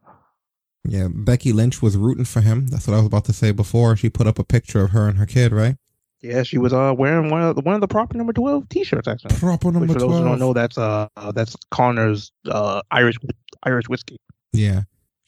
Yeah, 0.85 1.09
Becky 1.11 1.53
Lynch 1.53 1.83
was 1.83 1.97
rooting 1.97 2.25
for 2.25 2.41
him. 2.41 2.67
That's 2.67 2.89
what 2.89 2.95
I 2.95 2.99
was 2.99 3.07
about 3.07 3.27
to 3.27 3.33
say 3.33 3.53
before. 3.53 3.97
She 3.97 4.09
put 4.09 4.27
up 4.27 4.39
a 4.39 4.45
picture 4.45 4.83
of 4.83 4.91
her 4.91 5.09
and 5.09 5.19
her 5.19 5.27
kid, 5.27 5.53
right? 5.53 5.77
Yeah, 6.21 6.43
she 6.43 6.59
was 6.59 6.73
uh 6.73 6.95
wearing 6.97 7.31
one 7.31 7.43
of 7.43 7.57
the, 7.57 7.63
one 7.63 7.75
of 7.75 7.81
the 7.81 7.89
proper 7.89 8.17
number 8.17 8.33
twelve 8.33 8.69
t-shirts 8.69 9.09
actually. 9.09 9.37
Proper 9.37 9.69
Which 9.69 9.75
number 9.75 9.93
for 9.93 10.01
those 10.01 10.19
who 10.19 10.25
don't 10.25 10.39
know, 10.39 10.53
that's 10.53 10.77
uh, 10.77 11.09
uh 11.17 11.33
that's 11.33 11.57
Conor's 11.71 12.33
uh 12.47 12.83
Irish 12.91 13.17
Irish 13.63 13.89
whiskey. 13.89 14.19
Yeah. 14.53 14.83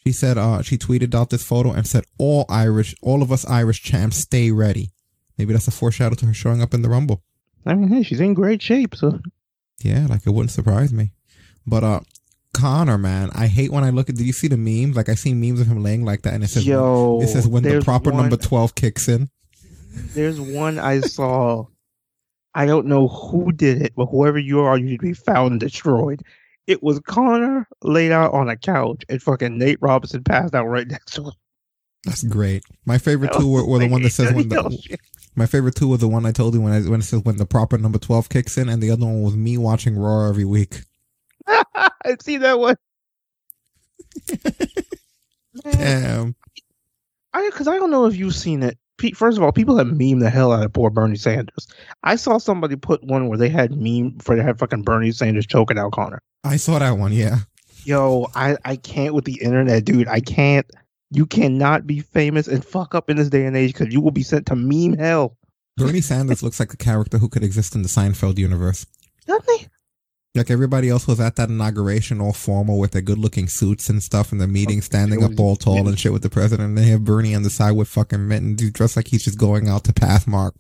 She 0.04 0.12
said, 0.12 0.36
uh, 0.36 0.62
she 0.62 0.78
tweeted 0.78 1.14
out 1.14 1.30
this 1.30 1.44
photo 1.44 1.70
and 1.70 1.86
said, 1.86 2.04
all 2.18 2.44
Irish, 2.48 2.92
all 3.02 3.22
of 3.22 3.30
us 3.30 3.46
Irish 3.46 3.82
champs, 3.84 4.16
stay 4.16 4.50
ready. 4.50 4.90
Maybe 5.38 5.52
that's 5.52 5.68
a 5.68 5.70
foreshadow 5.70 6.16
to 6.16 6.26
her 6.26 6.34
showing 6.34 6.60
up 6.60 6.74
in 6.74 6.82
the 6.82 6.88
Rumble. 6.88 7.22
I 7.64 7.74
mean, 7.74 7.88
hey, 7.88 8.02
she's 8.02 8.20
in 8.20 8.34
great 8.34 8.60
shape, 8.60 8.96
so 8.96 9.20
Yeah, 9.84 10.06
like 10.08 10.26
it 10.26 10.30
wouldn't 10.30 10.50
surprise 10.50 10.92
me. 10.92 11.12
But, 11.66 11.84
uh, 11.84 12.00
Conor, 12.54 12.98
man, 12.98 13.30
I 13.34 13.46
hate 13.46 13.72
when 13.72 13.84
I 13.84 13.90
look 13.90 14.08
at, 14.10 14.16
did 14.16 14.26
you 14.26 14.32
see 14.32 14.48
the 14.48 14.56
memes? 14.56 14.94
Like 14.96 15.08
I 15.08 15.14
see 15.14 15.32
memes 15.32 15.60
of 15.60 15.66
him 15.68 15.82
laying 15.82 16.04
like 16.04 16.22
that 16.22 16.34
and 16.34 16.44
it 16.44 16.48
says, 16.48 16.66
Yo, 16.66 17.20
it 17.22 17.28
says 17.28 17.46
when 17.48 17.62
the 17.62 17.80
proper 17.82 18.10
one- 18.10 18.22
number 18.28 18.36
12 18.36 18.74
kicks 18.74 19.08
in. 19.08 19.30
There's 20.14 20.40
one 20.40 20.78
I 20.78 21.00
saw. 21.00 21.66
I 22.54 22.66
don't 22.66 22.86
know 22.86 23.08
who 23.08 23.52
did 23.52 23.80
it, 23.82 23.92
but 23.96 24.06
whoever 24.06 24.38
you 24.38 24.60
are, 24.60 24.76
you 24.76 24.90
should 24.90 25.00
be 25.00 25.14
found 25.14 25.52
and 25.52 25.60
destroyed. 25.60 26.22
It 26.66 26.82
was 26.82 27.00
Conor 27.00 27.66
laid 27.82 28.12
out 28.12 28.32
on 28.34 28.48
a 28.48 28.56
couch, 28.56 29.02
and 29.08 29.22
fucking 29.22 29.56
Nate 29.58 29.78
Robinson 29.80 30.22
passed 30.22 30.54
out 30.54 30.66
right 30.66 30.86
next 30.86 31.14
to 31.14 31.24
him. 31.24 31.32
That's 32.04 32.24
great. 32.24 32.64
My 32.84 32.98
favorite 32.98 33.32
two 33.32 33.48
were, 33.48 33.64
were 33.66 33.78
the 33.78 33.88
one 33.88 34.02
that 34.02 34.10
says 34.10 34.32
when 34.32 34.48
the, 34.48 34.98
my 35.36 35.46
favorite 35.46 35.76
two 35.76 35.88
was 35.88 36.00
the 36.00 36.08
one 36.08 36.26
I 36.26 36.32
told 36.32 36.54
you 36.54 36.60
when 36.60 36.72
I, 36.72 36.80
when 36.80 37.00
it 37.00 37.04
says 37.04 37.22
when 37.22 37.36
the 37.36 37.46
proper 37.46 37.78
number 37.78 37.98
12 37.98 38.28
kicks 38.28 38.58
in 38.58 38.68
and 38.68 38.82
the 38.82 38.90
other 38.90 39.06
one 39.06 39.22
was 39.22 39.36
me 39.36 39.56
watching 39.56 39.96
Raw 39.96 40.28
every 40.28 40.44
week. 40.44 40.82
I 41.46 42.16
see 42.20 42.38
that 42.38 42.58
one. 42.58 42.76
Damn. 45.62 46.34
I 47.32 47.48
because 47.50 47.68
I 47.68 47.76
don't 47.76 47.90
know 47.90 48.06
if 48.06 48.16
you've 48.16 48.34
seen 48.34 48.62
it. 48.62 48.78
First 49.14 49.36
of 49.36 49.42
all, 49.42 49.50
people 49.50 49.76
have 49.78 49.88
meme 49.88 50.20
the 50.20 50.30
hell 50.30 50.52
out 50.52 50.64
of 50.64 50.72
poor 50.72 50.88
Bernie 50.88 51.16
Sanders. 51.16 51.66
I 52.04 52.14
saw 52.14 52.38
somebody 52.38 52.76
put 52.76 53.02
one 53.02 53.28
where 53.28 53.38
they 53.38 53.48
had 53.48 53.72
meme 53.72 54.18
for 54.20 54.36
they 54.36 54.42
had 54.42 54.58
fucking 54.58 54.82
Bernie 54.82 55.10
Sanders 55.10 55.46
choking 55.46 55.78
out 55.78 55.92
Conor. 55.92 56.22
I 56.44 56.56
saw 56.56 56.78
that 56.78 56.92
one, 56.98 57.12
yeah. 57.12 57.38
Yo, 57.84 58.28
I 58.34 58.56
I 58.64 58.76
can't 58.76 59.14
with 59.14 59.24
the 59.24 59.40
internet, 59.42 59.84
dude. 59.84 60.08
I 60.08 60.20
can't. 60.20 60.66
You 61.14 61.26
cannot 61.26 61.86
be 61.86 62.00
famous 62.00 62.48
and 62.48 62.64
fuck 62.64 62.94
up 62.94 63.10
in 63.10 63.16
this 63.16 63.28
day 63.28 63.44
and 63.44 63.56
age 63.56 63.74
because 63.74 63.92
you 63.92 64.00
will 64.00 64.10
be 64.10 64.22
sent 64.22 64.46
to 64.46 64.56
meme 64.56 64.94
hell. 64.94 65.36
Bernie 65.76 66.00
Sanders 66.00 66.42
looks 66.42 66.58
like 66.58 66.72
a 66.72 66.76
character 66.76 67.18
who 67.18 67.28
could 67.28 67.44
exist 67.44 67.74
in 67.74 67.82
the 67.82 67.88
Seinfeld 67.88 68.38
universe. 68.38 68.86
Doesn't 69.26 69.58
he? 69.58 69.66
Like 70.34 70.50
everybody 70.50 70.88
else 70.88 71.06
was 71.06 71.20
at 71.20 71.36
that 71.36 71.50
inauguration 71.50 72.20
all 72.20 72.32
formal 72.32 72.78
with 72.78 72.92
their 72.92 73.02
good 73.02 73.18
looking 73.18 73.48
suits 73.48 73.90
and 73.90 74.02
stuff 74.02 74.32
in 74.32 74.38
the 74.38 74.46
meeting, 74.46 74.80
standing 74.80 75.22
up 75.22 75.38
all 75.38 75.56
tall 75.56 75.86
and 75.86 75.98
shit 75.98 76.12
with 76.12 76.22
the 76.22 76.30
president. 76.30 76.70
And 76.70 76.78
they 76.78 76.86
have 76.86 77.04
Bernie 77.04 77.34
on 77.34 77.42
the 77.42 77.50
side 77.50 77.72
with 77.72 77.88
fucking 77.88 78.26
mittens, 78.26 78.70
dressed 78.70 78.96
like 78.96 79.08
he's 79.08 79.24
just 79.24 79.38
going 79.38 79.68
out 79.68 79.84
to 79.84 79.92
pass 79.92 80.26
mark. 80.26 80.54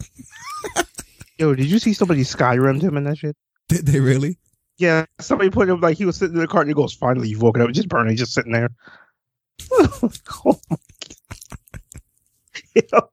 Yo, 1.38 1.54
did 1.54 1.70
you 1.70 1.78
see 1.78 1.94
somebody 1.94 2.20
Skyrimmed 2.20 2.82
him 2.82 2.98
in 2.98 3.04
that 3.04 3.16
shit? 3.16 3.34
Did 3.68 3.86
they 3.86 4.00
really? 4.00 4.38
Yeah, 4.76 5.06
somebody 5.20 5.48
put 5.48 5.70
him 5.70 5.80
like 5.80 5.96
he 5.96 6.04
was 6.04 6.16
sitting 6.16 6.34
in 6.34 6.40
the 6.40 6.48
car 6.48 6.60
and 6.60 6.68
he 6.68 6.74
goes, 6.74 6.92
"Finally, 6.92 7.28
you've 7.28 7.42
woken 7.42 7.62
up." 7.62 7.70
Just 7.70 7.88
Bernie, 7.88 8.14
just 8.14 8.34
sitting 8.34 8.52
there. 8.52 8.70
Oh 9.72 9.98
my 10.02 10.08
God. 10.42 10.78
You 12.74 12.82
know, 12.92 13.08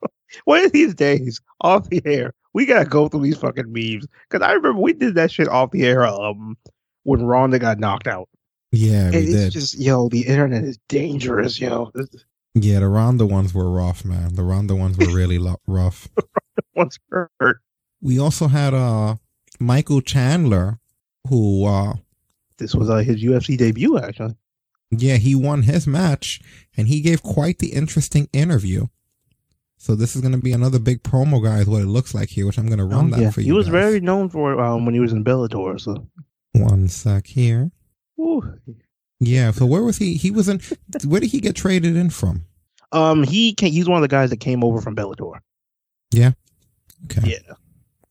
one 0.46 0.64
of 0.66 0.72
these 0.72 0.94
days, 0.94 1.42
off 1.62 1.90
the 1.90 2.02
air, 2.06 2.34
we 2.54 2.66
gotta 2.66 2.86
go 2.86 3.08
through 3.08 3.24
these 3.24 3.38
fucking 3.38 3.72
memes 3.72 4.08
because 4.30 4.46
I 4.46 4.54
remember 4.54 4.82
we 4.82 4.94
did 4.94 5.16
that 5.16 5.32
shit 5.32 5.48
off 5.48 5.72
the 5.72 5.86
air. 5.86 6.06
Um, 6.06 6.58
when 7.04 7.24
Ronda 7.24 7.60
got 7.60 7.80
knocked 7.80 8.08
out. 8.08 8.30
Yeah, 8.72 9.08
and 9.08 9.16
it's 9.16 9.32
did. 9.32 9.52
just 9.52 9.80
yo, 9.80 10.10
the 10.10 10.28
internet 10.28 10.64
is 10.64 10.78
dangerous, 10.88 11.60
yo. 11.60 11.92
Yeah, 12.54 12.80
the 12.80 12.88
Ronda 12.88 13.26
ones 13.26 13.54
were 13.54 13.70
rough, 13.70 14.06
man. 14.06 14.36
The 14.36 14.44
Ronda 14.44 14.76
ones 14.76 14.98
were 14.98 15.14
really 15.14 15.40
lo- 15.40 15.60
rough. 15.66 16.08
one's 16.76 17.00
hurt. 17.10 17.58
We 18.02 18.20
also 18.20 18.48
had 18.48 18.74
uh 18.74 19.16
Michael 19.60 20.02
Chandler, 20.02 20.80
who 21.28 21.66
uh 21.66 21.96
This 22.58 22.76
was 22.76 22.90
uh, 22.90 22.98
his 22.98 23.24
UFC 23.24 23.58
debut, 23.58 23.98
actually. 23.98 24.36
Yeah, 24.92 25.16
he 25.18 25.36
won 25.36 25.64
his 25.64 25.86
match 25.88 26.40
and 26.78 26.88
he 26.88 27.02
gave 27.02 27.22
quite 27.24 27.60
the 27.60 27.74
interesting 27.74 28.28
interview. 28.34 28.88
So 29.78 29.96
this 29.96 30.16
is 30.16 30.22
gonna 30.22 30.38
be 30.40 30.52
another 30.52 30.80
big 30.80 31.04
promo 31.04 31.42
guy 31.44 31.60
is 31.60 31.68
what 31.68 31.82
it 31.82 31.88
looks 31.88 32.14
like 32.14 32.30
here, 32.30 32.46
which 32.46 32.58
I'm 32.58 32.68
gonna 32.68 32.86
run 32.86 33.14
Oh, 33.14 33.16
that 33.18 33.22
yeah. 33.22 33.32
for 33.32 33.42
you. 33.42 33.46
He 33.46 33.52
was 33.54 33.68
guys. 33.68 33.72
very 33.74 34.00
known 34.02 34.30
for 34.30 34.60
um, 34.60 34.86
when 34.86 34.94
he 34.94 35.00
was 35.00 35.14
in 35.14 35.24
Bellator. 35.24 35.80
So, 35.80 36.08
one 36.54 36.88
sec 36.90 37.28
here. 37.28 37.72
Woo. 38.18 38.58
Yeah, 39.22 39.52
so 39.52 39.66
where 39.66 39.84
was 39.84 39.98
he? 39.98 40.16
He 40.16 40.32
was 40.32 40.50
in 40.50 40.60
where 41.06 41.22
did 41.22 41.30
he 41.32 41.40
get 41.40 41.56
traded 41.56 41.96
in 41.96 42.10
from? 42.10 42.46
um, 42.92 43.24
he 43.24 43.54
can 43.54 43.72
He's 43.72 43.88
one 43.88 43.98
of 43.98 44.02
the 44.02 44.08
guys 44.08 44.32
that 44.32 44.40
came 44.40 44.64
over 44.64 44.82
from 44.82 44.96
Bellator. 44.96 45.40
Yeah. 46.12 46.32
Okay. 47.06 47.30
Yeah. 47.32 47.54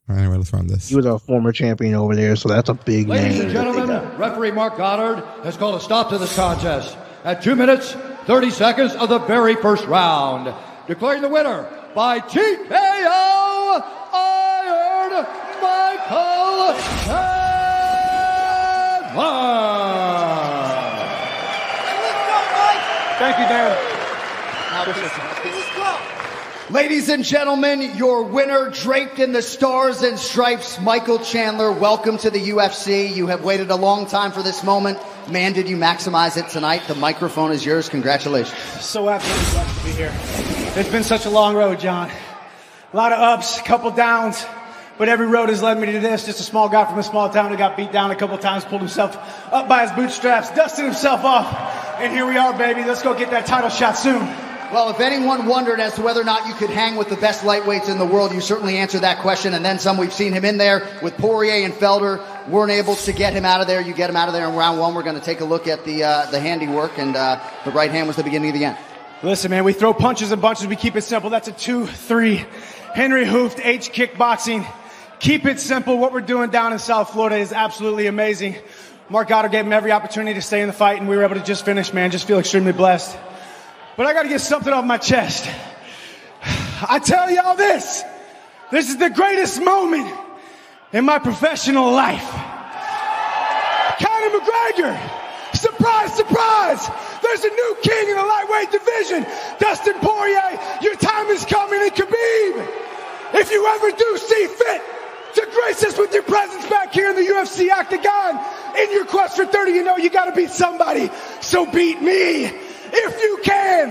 All 0.09 0.17
right, 0.17 0.27
let's 0.29 0.53
run 0.55 0.69
this. 0.69 0.89
He 0.89 0.97
was 0.97 1.05
a 1.05 1.19
former 1.19 1.53
champion 1.53 1.95
over 1.95 2.15
there, 2.17 2.35
so 2.37 2.49
that's 2.49 2.71
a 2.71 2.75
big 2.75 3.09
Ladies 3.09 3.35
name. 3.35 3.43
and 3.43 3.53
gentlemen, 3.53 3.89
referee 4.19 4.51
Marc 4.51 4.77
Goddard 4.77 5.25
has 5.45 5.57
called 5.57 5.77
a 5.77 5.81
stop 5.81 6.11
to 6.11 6.19
this 6.19 6.35
contest 6.35 6.97
at 7.25 7.43
2 7.43 7.55
minutes, 7.55 7.93
30 8.27 8.51
seconds 8.51 8.95
of 8.95 9.09
the 9.09 9.19
very 9.21 9.55
first 9.55 9.85
round. 9.87 10.55
Declaring 10.87 11.23
the 11.23 11.29
winner 11.29 11.69
by 11.95 12.21
TKO 12.21 13.83
Iron 14.13 15.27
Michael 15.63 16.75
Chandler. 17.05 17.39
Thank 23.19 23.39
you, 23.39 23.47
Dan. 23.49 25.28
Ladies 26.71 27.09
and 27.09 27.25
gentlemen, 27.25 27.97
your 27.97 28.25
winner, 28.25 28.69
draped 28.69 29.19
in 29.21 29.33
the 29.33 29.41
stars 29.41 30.03
and 30.03 30.19
stripes, 30.19 30.79
Michael 30.79 31.19
Chandler. 31.19 31.73
Welcome 31.73 32.19
to 32.19 32.31
the 32.31 32.51
UFC. 32.51 33.11
You 33.17 33.29
have 33.29 33.43
waited 33.43 33.71
a 33.71 33.75
long 33.75 34.05
time 34.05 34.33
for 34.33 34.43
this 34.43 34.63
moment. 34.63 34.99
Man, 35.31 35.55
did 35.55 35.67
you 35.67 35.79
maximize 35.79 36.37
it 36.37 36.51
tonight? 36.51 36.83
The 36.87 36.95
microphone 36.95 37.53
is 37.53 37.65
yours. 37.65 37.89
Congratulations. 37.89 38.55
So 38.85 39.09
absolutely 39.09 39.51
blessed 39.51 39.79
to 39.79 39.85
be 39.87 39.93
here. 39.93 40.13
It's 40.77 40.91
been 40.91 41.05
such 41.05 41.25
a 41.25 41.31
long 41.31 41.55
road, 41.55 41.81
John. 41.81 42.11
A 42.93 42.97
lot 42.97 43.15
of 43.15 43.19
ups, 43.19 43.59
a 43.59 43.63
couple 43.63 43.91
downs, 43.91 44.45
but 44.99 45.09
every 45.09 45.27
road 45.27 45.49
has 45.49 45.63
led 45.63 45.79
me 45.79 45.91
to 45.93 46.01
this. 46.01 46.27
Just 46.27 46.39
a 46.39 46.43
small 46.43 46.69
guy 46.69 46.85
from 46.85 46.99
a 46.99 47.03
small 47.03 47.31
town 47.31 47.51
who 47.51 47.57
got 47.57 47.79
beat 47.79 47.93
down 47.93 48.11
a 48.11 48.17
couple 48.17 48.37
times, 48.37 48.67
pulled 48.67 48.83
himself 48.83 49.17
up 49.51 49.71
by 49.71 49.87
his 49.87 49.93
bootstraps, 49.93 50.51
dusted 50.51 50.85
himself 50.85 51.25
off, 51.25 51.51
and 51.99 52.13
here 52.13 52.27
we 52.27 52.37
are, 52.37 52.53
baby. 52.59 52.85
Let's 52.85 53.03
go 53.03 53.15
get 53.15 53.31
that 53.31 53.47
title 53.47 53.71
shot 53.71 53.97
soon. 53.97 54.48
Well, 54.71 54.91
if 54.91 55.01
anyone 55.01 55.47
wondered 55.47 55.81
as 55.81 55.95
to 55.95 56.03
whether 56.03 56.21
or 56.21 56.25
not 56.25 56.47
you 56.47 56.53
could 56.53 56.69
hang 56.69 56.97
with 56.97 57.09
the 57.09 57.17
best 57.17 57.43
lightweights 57.43 57.89
in 57.89 57.97
the 57.97 58.05
world, 58.05 58.33
you 58.33 58.43
certainly 58.43 58.77
answered 58.77 59.01
that 59.01 59.21
question. 59.21 59.55
And 59.55 59.65
then 59.65 59.79
some. 59.79 59.97
We've 59.97 60.13
seen 60.13 60.35
him 60.35 60.45
in 60.45 60.59
there 60.59 60.87
with 61.03 61.17
Poirier 61.17 61.65
and 61.65 61.73
Felder. 61.73 62.23
Weren't 62.49 62.71
able 62.71 62.95
to 62.95 63.13
get 63.15 63.33
him 63.33 63.47
out 63.47 63.63
of 63.63 63.67
there. 63.67 63.81
You 63.81 63.95
get 63.95 64.11
him 64.11 64.17
out 64.17 64.29
of 64.29 64.35
there 64.35 64.47
in 64.47 64.55
round 64.55 64.79
one. 64.79 64.95
We're 64.95 65.05
going 65.05 65.19
to 65.19 65.25
take 65.25 65.41
a 65.41 65.47
look 65.47 65.69
at 65.69 65.87
the 65.87 66.05
uh, 66.05 66.31
the 66.31 66.39
handiwork, 66.39 66.99
and 66.99 67.17
uh, 67.17 67.41
the 67.65 67.71
right 67.71 67.91
hand 67.91 68.09
was 68.09 68.17
the 68.17 68.25
beginning 68.25 68.51
of 68.51 68.57
the 68.57 68.67
end. 68.67 68.77
Listen, 69.23 69.51
man, 69.51 69.65
we 69.65 69.73
throw 69.73 69.95
punches 69.95 70.33
and 70.33 70.43
bunches. 70.43 70.67
We 70.67 70.77
keep 70.77 70.97
it 70.97 71.03
simple. 71.03 71.31
That's 71.31 71.49
a 71.49 71.53
two, 71.53 71.87
three. 71.87 72.45
Henri 72.95 73.25
Hooft, 73.25 73.65
H 73.65 73.91
kickboxing. 73.91 74.71
Keep 75.19 75.47
it 75.47 75.61
simple. 75.61 75.97
What 75.97 76.13
we're 76.13 76.21
doing 76.21 76.51
down 76.51 76.75
in 76.75 76.79
South 76.79 77.11
Florida 77.11 77.37
is 77.37 77.55
absolutely 77.55 78.07
amazing. 78.07 78.57
Marc 79.09 79.29
Goddard 79.29 79.51
gave 79.51 79.65
him 79.65 79.73
every 79.73 79.93
opportunity 79.93 80.35
to 80.35 80.43
stay 80.43 80.61
in 80.61 80.67
the 80.67 80.75
fight, 80.75 81.01
and 81.01 81.09
we 81.09 81.17
were 81.17 81.25
able 81.25 81.37
to 81.37 81.43
just 81.43 81.65
finish, 81.65 81.95
man. 81.95 82.11
Just 82.11 82.27
feel 82.27 82.39
extremely 82.39 82.73
blessed. 82.73 83.17
But 83.99 84.07
I 84.07 84.13
got 84.13 84.23
to 84.23 84.29
get 84.29 84.41
something 84.41 84.73
off 84.73 84.85
my 84.85 84.97
chest. 84.97 85.51
I 86.89 87.01
tell 87.01 87.29
y'all 87.33 87.57
this. 87.57 88.05
This 88.71 88.91
is 88.91 88.97
the 88.97 89.11
greatest 89.11 89.61
moment 89.61 90.09
in 90.93 91.05
my 91.05 91.19
professional 91.19 91.91
life. 91.91 92.31
Conor 93.99 94.39
McGregor. 94.39 94.95
Surprise, 95.53 96.15
surprise. 96.15 96.89
There's 97.25 97.43
a 97.43 97.49
new 97.49 97.77
king 97.83 98.11
in 98.11 98.15
the 98.15 98.23
lightweight 98.23 98.71
division. 98.71 99.27
Dustin 99.59 99.95
Poirier, 99.95 100.61
your 100.81 100.95
time 100.95 101.27
is 101.31 101.45
coming. 101.45 101.83
And 101.83 101.91
Khabib, 101.91 102.69
if 103.35 103.51
you 103.51 103.67
ever 103.67 103.91
do 103.91 104.17
see 104.17 104.47
fit 104.47 104.83
to 105.35 105.49
grace 105.51 105.83
us 105.83 105.99
with 105.99 106.15
your 106.15 106.23
presence 106.23 106.65
back 106.71 106.93
here 106.93 107.11
in 107.11 107.17
the 107.17 107.23
UFC 107.33 107.69
octagon, 107.69 108.39
in 108.79 108.93
your 108.93 109.07
quest 109.07 109.35
for 109.35 109.45
30, 109.45 109.73
you 109.73 109.83
know 109.83 109.97
you 109.97 110.09
got 110.09 110.27
to 110.27 110.37
beat 110.37 110.51
somebody. 110.51 111.11
So 111.41 111.67
beat 111.67 112.01
me 112.01 112.68
if 112.93 113.23
you 113.23 113.41
can. 113.43 113.91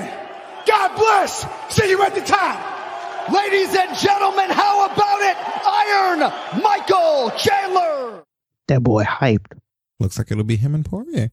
God 0.65 0.95
bless. 0.95 1.45
See 1.73 1.89
you 1.89 2.01
at 2.03 2.13
the 2.13 2.21
top. 2.21 3.31
Ladies 3.31 3.75
and 3.75 3.97
gentlemen, 3.97 4.49
how 4.49 4.85
about 4.85 5.19
it? 5.21 5.37
Iron 5.65 6.61
Michael 6.61 7.31
Chandler. 7.37 8.23
That 8.67 8.83
boy 8.83 9.03
hyped. 9.03 9.57
Looks 9.99 10.17
like 10.17 10.31
it'll 10.31 10.43
be 10.43 10.55
him 10.55 10.75
and 10.75 10.85
Poirier. 10.85 11.31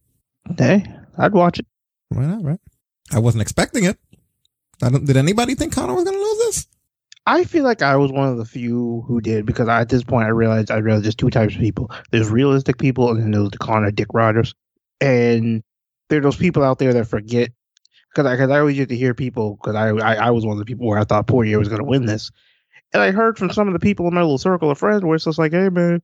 Hey, 0.57 0.85
I'd 1.17 1.33
watch 1.33 1.59
it. 1.59 1.65
Why 2.09 2.25
not, 2.25 2.43
right? 2.43 2.59
I 3.11 3.19
wasn't 3.19 3.41
expecting 3.41 3.85
it. 3.85 3.97
I 4.81 4.89
don't, 4.89 5.05
did 5.05 5.17
anybody 5.17 5.55
think 5.55 5.73
Conor 5.73 5.93
was 5.93 6.03
going 6.03 6.17
to 6.17 6.21
lose 6.21 6.37
this? 6.39 6.67
I 7.27 7.43
feel 7.43 7.63
like 7.63 7.81
I 7.81 7.95
was 7.95 8.11
one 8.11 8.29
of 8.29 8.37
the 8.37 8.45
few 8.45 9.03
who 9.07 9.19
did 9.19 9.45
because 9.45 9.67
I, 9.67 9.81
at 9.81 9.89
this 9.89 10.03
point 10.03 10.25
I 10.25 10.29
realized 10.29 10.69
I 10.69 10.77
realized 10.77 11.05
there's 11.05 11.15
two 11.15 11.31
types 11.31 11.55
of 11.55 11.61
people. 11.61 11.91
There's 12.11 12.29
realistic 12.29 12.77
people 12.77 13.09
and 13.09 13.21
then 13.21 13.31
there's 13.31 13.49
the 13.49 13.57
Conor 13.57 13.91
Dick 13.91 14.07
Riders, 14.13 14.53
and 15.01 15.63
there 16.09 16.19
are 16.19 16.23
those 16.23 16.37
people 16.37 16.63
out 16.63 16.79
there 16.79 16.93
that 16.93 17.07
forget 17.07 17.51
because 18.09 18.25
I, 18.25 18.37
cause 18.37 18.49
I 18.49 18.59
always 18.59 18.77
used 18.77 18.89
to 18.89 18.97
hear 18.97 19.13
people 19.13 19.57
because 19.57 19.75
I, 19.75 19.89
I 19.89 20.15
I 20.27 20.29
was 20.31 20.45
one 20.45 20.53
of 20.53 20.59
the 20.59 20.65
people 20.65 20.87
where 20.87 20.99
I 20.99 21.03
thought 21.03 21.27
Poirier 21.27 21.59
was 21.59 21.67
going 21.67 21.81
to 21.81 21.87
win 21.87 22.05
this, 22.05 22.31
and 22.93 23.01
I 23.01 23.11
heard 23.11 23.37
from 23.37 23.51
some 23.51 23.67
of 23.67 23.73
the 23.73 23.79
people 23.79 24.07
in 24.07 24.13
my 24.13 24.21
little 24.21 24.37
circle 24.37 24.71
of 24.71 24.77
friends 24.77 25.03
where 25.03 25.15
it's 25.15 25.25
just 25.25 25.39
like, 25.39 25.51
hey 25.51 25.69
man, 25.69 26.01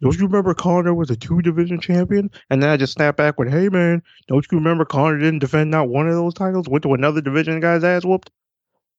don't 0.00 0.16
you 0.16 0.26
remember 0.26 0.54
Conor 0.54 0.94
was 0.94 1.10
a 1.10 1.16
two 1.16 1.42
division 1.42 1.80
champion? 1.80 2.30
And 2.48 2.62
then 2.62 2.70
I 2.70 2.76
just 2.76 2.94
snap 2.94 3.16
back 3.16 3.38
with, 3.38 3.50
hey 3.50 3.68
man, 3.68 4.02
don't 4.28 4.46
you 4.50 4.58
remember 4.58 4.84
Conor 4.84 5.18
didn't 5.18 5.40
defend 5.40 5.70
not 5.70 5.88
one 5.88 6.08
of 6.08 6.14
those 6.14 6.34
titles, 6.34 6.68
went 6.68 6.82
to 6.84 6.94
another 6.94 7.20
division, 7.20 7.54
and 7.54 7.62
got 7.62 7.84
ass 7.84 8.04
whooped. 8.04 8.30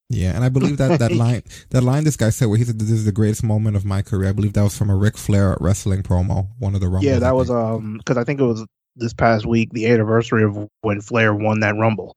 Yeah, 0.09 0.35
and 0.35 0.43
I 0.43 0.49
believe 0.49 0.77
that 0.77 0.99
that 0.99 1.11
line 1.15 1.43
that 1.69 1.81
line 1.83 2.03
this 2.03 2.17
guy 2.17 2.29
said 2.29 2.47
where 2.47 2.57
he 2.57 2.65
said 2.65 2.79
this 2.79 2.91
is 2.91 3.05
the 3.05 3.11
greatest 3.11 3.43
moment 3.43 3.75
of 3.75 3.85
my 3.85 4.01
career. 4.01 4.29
I 4.29 4.33
believe 4.33 4.53
that 4.53 4.63
was 4.63 4.77
from 4.77 4.89
a 4.89 4.95
Ric 4.95 5.17
Flair 5.17 5.57
wrestling 5.59 6.03
promo, 6.03 6.49
one 6.59 6.75
of 6.75 6.81
the 6.81 6.87
rumbles. 6.87 7.05
Yeah, 7.05 7.19
that 7.19 7.35
was 7.35 7.49
um 7.49 7.97
because 7.97 8.17
I 8.17 8.23
think 8.23 8.39
it 8.39 8.43
was 8.43 8.65
this 8.95 9.13
past 9.13 9.45
week 9.45 9.71
the 9.71 9.87
anniversary 9.87 10.43
of 10.43 10.69
when 10.81 11.01
Flair 11.01 11.33
won 11.33 11.61
that 11.61 11.75
Rumble. 11.75 12.15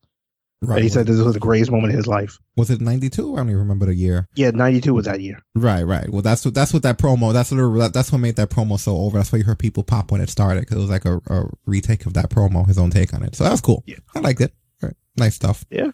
Right. 0.61 0.77
And 0.77 0.83
he 0.83 0.89
said 0.89 1.05
this 1.05 1.19
was 1.19 1.33
the 1.33 1.39
greatest 1.39 1.69
moment 1.69 1.93
of 1.93 1.97
his 1.97 2.07
life. 2.07 2.39
Was 2.55 2.71
it 2.71 2.81
ninety 2.81 3.09
two? 3.09 3.33
I 3.33 3.37
don't 3.37 3.49
even 3.49 3.59
remember 3.59 3.85
the 3.85 3.93
year. 3.93 4.27
Yeah, 4.35 4.51
ninety 4.51 4.81
two 4.81 4.93
was 4.93 5.05
that 5.05 5.21
year. 5.21 5.39
Right, 5.53 5.83
right. 5.83 6.09
Well, 6.09 6.21
that's 6.21 6.43
what 6.43 6.53
that's 6.53 6.73
what 6.73 6.81
that 6.83 6.97
promo. 6.97 7.33
That's 7.33 7.51
what 7.51 7.93
that's 7.93 8.11
what 8.11 8.17
made 8.19 8.37
that 8.37 8.49
promo 8.49 8.79
so 8.79 8.97
over. 8.97 9.17
That's 9.17 9.31
why 9.31 9.39
you 9.39 9.43
heard 9.43 9.59
people 9.59 9.83
pop 9.83 10.11
when 10.11 10.21
it 10.21 10.29
started 10.29 10.61
because 10.61 10.77
it 10.77 10.81
was 10.81 10.89
like 10.89 11.05
a, 11.05 11.21
a 11.27 11.49
retake 11.65 12.05
of 12.05 12.13
that 12.13 12.29
promo, 12.29 12.65
his 12.65 12.79
own 12.79 12.89
take 12.89 13.13
on 13.13 13.21
it. 13.21 13.35
So 13.35 13.43
that 13.43 13.51
was 13.51 13.61
cool. 13.61 13.83
Yeah, 13.85 13.97
I 14.15 14.21
liked 14.21 14.41
it. 14.41 14.53
Right. 14.81 14.95
Nice 15.17 15.35
stuff. 15.35 15.65
Yeah. 15.69 15.91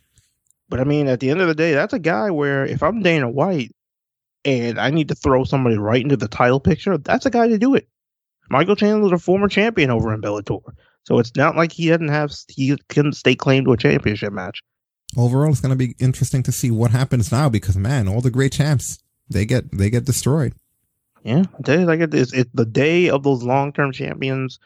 But 0.70 0.80
I 0.80 0.86
mean, 0.86 1.08
at 1.08 1.20
the 1.20 1.32
end 1.32 1.42
of 1.42 1.50
the 1.50 1.56
day, 1.56 1.74
that's 1.74 1.94
a 1.94 2.00
guy 2.00 2.32
where 2.32 2.66
if 2.66 2.82
I'm 2.82 3.02
Dana 3.02 3.30
White 3.30 3.76
and 4.46 4.80
I 4.80 4.90
need 4.90 5.10
to 5.10 5.16
throw 5.16 5.44
somebody 5.44 5.78
right 5.78 6.02
into 6.02 6.16
the 6.16 6.30
title 6.30 6.62
picture, 6.62 6.98
that's 6.98 7.26
a 7.26 7.30
guy 7.30 7.50
to 7.50 7.58
do 7.58 7.76
it. 7.76 7.90
Michael 8.52 8.76
Chandler 8.76 9.08
is 9.08 9.14
a 9.14 9.18
former 9.18 9.48
champion 9.48 9.90
over 9.90 10.14
in 10.14 10.22
Bellator. 10.22 10.62
So 11.04 11.20
it's 11.20 11.36
not 11.36 11.56
like 11.56 11.72
he 11.72 11.88
didn't 11.88 12.10
have 12.10 12.34
he 12.48 12.78
couldn't 12.90 13.14
stake 13.14 13.40
claim 13.40 13.66
to 13.66 13.72
a 13.72 13.78
championship 13.78 14.34
match. 14.34 14.62
Overall, 15.18 15.52
it's 15.52 15.62
going 15.62 15.72
to 15.72 15.76
be 15.76 15.96
interesting 16.00 16.44
to 16.44 16.52
see 16.52 16.70
what 16.70 16.92
happens 16.92 17.32
now 17.32 17.50
because 17.50 17.78
man, 17.78 18.08
all 18.08 18.22
the 18.22 18.30
great 18.30 18.52
champs 18.52 19.00
they 19.30 19.46
get 19.46 19.76
they 19.76 19.90
get 19.90 20.06
destroyed. 20.06 20.54
Yeah, 21.24 21.44
I 21.58 21.62
tell 21.64 21.80
you 21.80 21.86
like 21.86 22.02
it 22.02 22.14
is. 22.14 22.34
It, 22.34 22.50
the 22.54 22.66
day 22.66 23.10
of 23.10 23.24
those 23.24 23.44
long 23.44 23.74
term 23.74 23.92
champions 23.92 24.60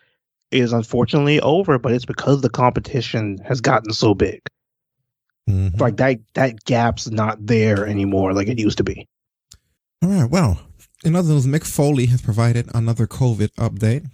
is 0.52 0.74
unfortunately 0.74 1.40
over, 1.42 1.78
but 1.78 1.92
it's 1.92 2.06
because 2.06 2.42
the 2.42 2.50
competition 2.50 3.38
has 3.46 3.62
gotten 3.62 3.94
so 3.94 4.14
big. 4.14 4.42
Mm-hmm. 5.50 5.78
Like 5.78 5.98
that 5.98 6.20
that 6.34 6.64
gap's 6.66 7.10
not 7.10 7.46
there 7.46 7.86
anymore, 7.86 8.34
like 8.34 8.48
it 8.48 8.60
used 8.60 8.80
to 8.80 8.84
be. 8.84 9.08
All 10.02 10.10
right. 10.10 10.30
Well, 10.30 10.60
in 11.06 11.16
other 11.16 11.30
news, 11.30 11.46
Mick 11.46 11.66
Foley 11.66 12.08
has 12.08 12.22
provided 12.22 12.70
another 12.74 13.08
COVID 13.08 13.50
update. 13.56 14.10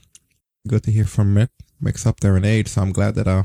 Good 0.67 0.83
to 0.83 0.91
hear 0.91 1.05
from 1.05 1.33
Mick. 1.33 1.49
Mick's 1.81 2.05
up 2.05 2.19
there 2.19 2.37
in 2.37 2.45
age, 2.45 2.67
so 2.67 2.81
I'm 2.81 2.91
glad 2.91 3.15
that 3.15 3.27
uh, 3.27 3.43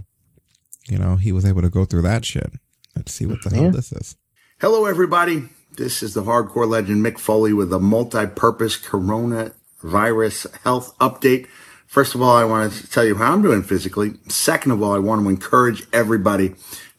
you 0.88 0.98
know, 0.98 1.16
he 1.16 1.32
was 1.32 1.44
able 1.44 1.62
to 1.62 1.70
go 1.70 1.84
through 1.84 2.02
that 2.02 2.24
shit. 2.24 2.52
Let's 2.94 3.12
see 3.12 3.26
what 3.26 3.42
the 3.42 3.54
hell 3.54 3.70
this 3.70 3.92
is. 3.92 4.16
Hello, 4.60 4.86
everybody. 4.86 5.44
This 5.76 6.02
is 6.02 6.14
the 6.14 6.22
hardcore 6.22 6.68
legend 6.68 7.04
Mick 7.04 7.18
Foley 7.18 7.52
with 7.52 7.72
a 7.72 7.78
multi 7.78 8.26
purpose 8.26 8.76
coronavirus 8.78 10.60
health 10.62 10.96
update 10.98 11.46
First 11.86 12.14
of 12.14 12.22
all, 12.22 12.36
I 12.36 12.44
want 12.44 12.72
to 12.72 12.90
tell 12.90 13.04
you 13.04 13.14
how 13.14 13.32
I'm 13.32 13.42
doing 13.42 13.62
physically. 13.62 14.14
Second 14.28 14.72
of 14.72 14.82
all, 14.82 14.92
I 14.92 14.98
want 14.98 15.22
to 15.22 15.28
encourage 15.28 15.86
everybody 15.92 16.54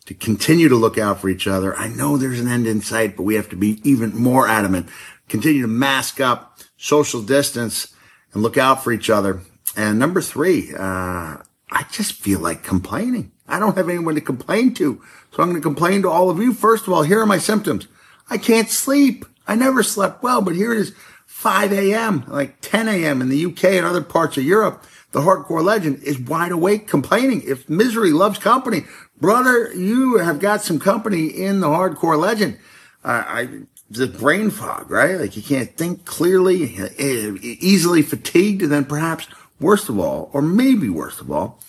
to 0.06 0.14
continue 0.14 0.70
to 0.70 0.76
look 0.76 0.98
out 0.98 1.20
for 1.20 1.30
each 1.30 1.46
other. 1.46 1.76
I 1.76 1.90
know 1.90 2.16
there's 2.16 2.40
an 2.40 2.48
end 2.48 2.66
in 2.66 2.82
sight, 2.82 3.18
but 3.18 3.24
we 3.24 3.36
have 3.36 3.50
to 3.50 3.58
be 3.58 3.82
even 3.84 4.16
more 4.16 4.48
adamant. 4.48 4.88
Continue 5.30 5.62
to 5.62 5.68
mask 5.68 6.20
up, 6.20 6.60
social 6.78 7.22
distance, 7.22 7.94
and 8.34 8.44
look 8.44 8.58
out 8.58 8.84
for 8.84 8.92
each 8.92 9.10
other. 9.10 9.42
And 9.76 10.00
number 10.00 10.22
three, 10.22 10.74
uh, 10.74 11.38
I 11.70 11.86
just 11.92 12.14
feel 12.14 12.40
like 12.40 12.64
complaining. 12.64 13.32
I 13.48 13.60
don't 13.60 13.78
have 13.78 13.90
anyone 13.90 14.16
to 14.16 14.22
complain 14.22 14.74
to. 14.76 15.02
So 15.32 15.44
I'm 15.44 15.50
going 15.50 15.62
to 15.62 15.66
complain 15.68 16.02
to 16.02 16.10
all 16.10 16.30
of 16.30 16.40
you. 16.40 16.54
First 16.54 16.88
of 16.88 16.94
all, 16.94 17.04
here 17.04 17.22
are 17.22 17.26
my 17.26 17.38
symptoms. 17.38 17.88
I 18.30 18.38
can't 18.38 18.70
sleep. 18.70 19.26
I 19.48 19.56
never 19.56 19.84
slept 19.84 20.24
well, 20.24 20.42
but 20.42 20.56
here 20.56 20.74
it 20.74 20.80
is 20.80 20.94
5 21.26 21.72
a.m., 21.72 22.26
like 22.28 22.60
10 22.62 22.88
a.m. 22.88 23.22
in 23.22 23.30
the 23.30 23.46
UK 23.46 23.66
and 23.66 23.86
other 23.86 24.02
parts 24.02 24.38
of 24.38 24.44
Europe. 24.44 24.84
The 25.12 25.22
hardcore 25.22 25.64
legend 25.64 26.04
is 26.04 26.20
wide 26.20 26.52
awake 26.52 26.88
complaining. 26.88 27.44
If 27.46 27.70
misery 27.70 28.12
loves 28.12 28.40
company, 28.40 28.86
brother, 29.20 29.72
you 29.74 30.18
have 30.18 30.40
got 30.40 30.62
some 30.62 30.80
company 30.80 31.28
in 31.28 31.60
the 31.60 31.68
hardcore 31.68 32.20
legend. 32.20 32.58
Uh, 33.04 33.24
I, 33.26 33.50
the 33.90 34.08
brain 34.08 34.50
fog, 34.50 34.92
right? 34.92 35.20
Like 35.20 35.38
you 35.38 35.44
can't 35.44 35.76
think 35.76 36.06
clearly, 36.06 36.78
uh, 36.80 36.90
easily 37.00 38.02
fatigued, 38.02 38.62
and 38.62 38.72
then 38.72 38.86
perhaps 38.86 39.28
worst 39.60 39.90
of 39.90 40.00
all, 40.00 40.30
or 40.34 40.42
maybe 40.42 40.90
worst 40.90 41.22
of 41.22 41.32
all, 41.32 41.60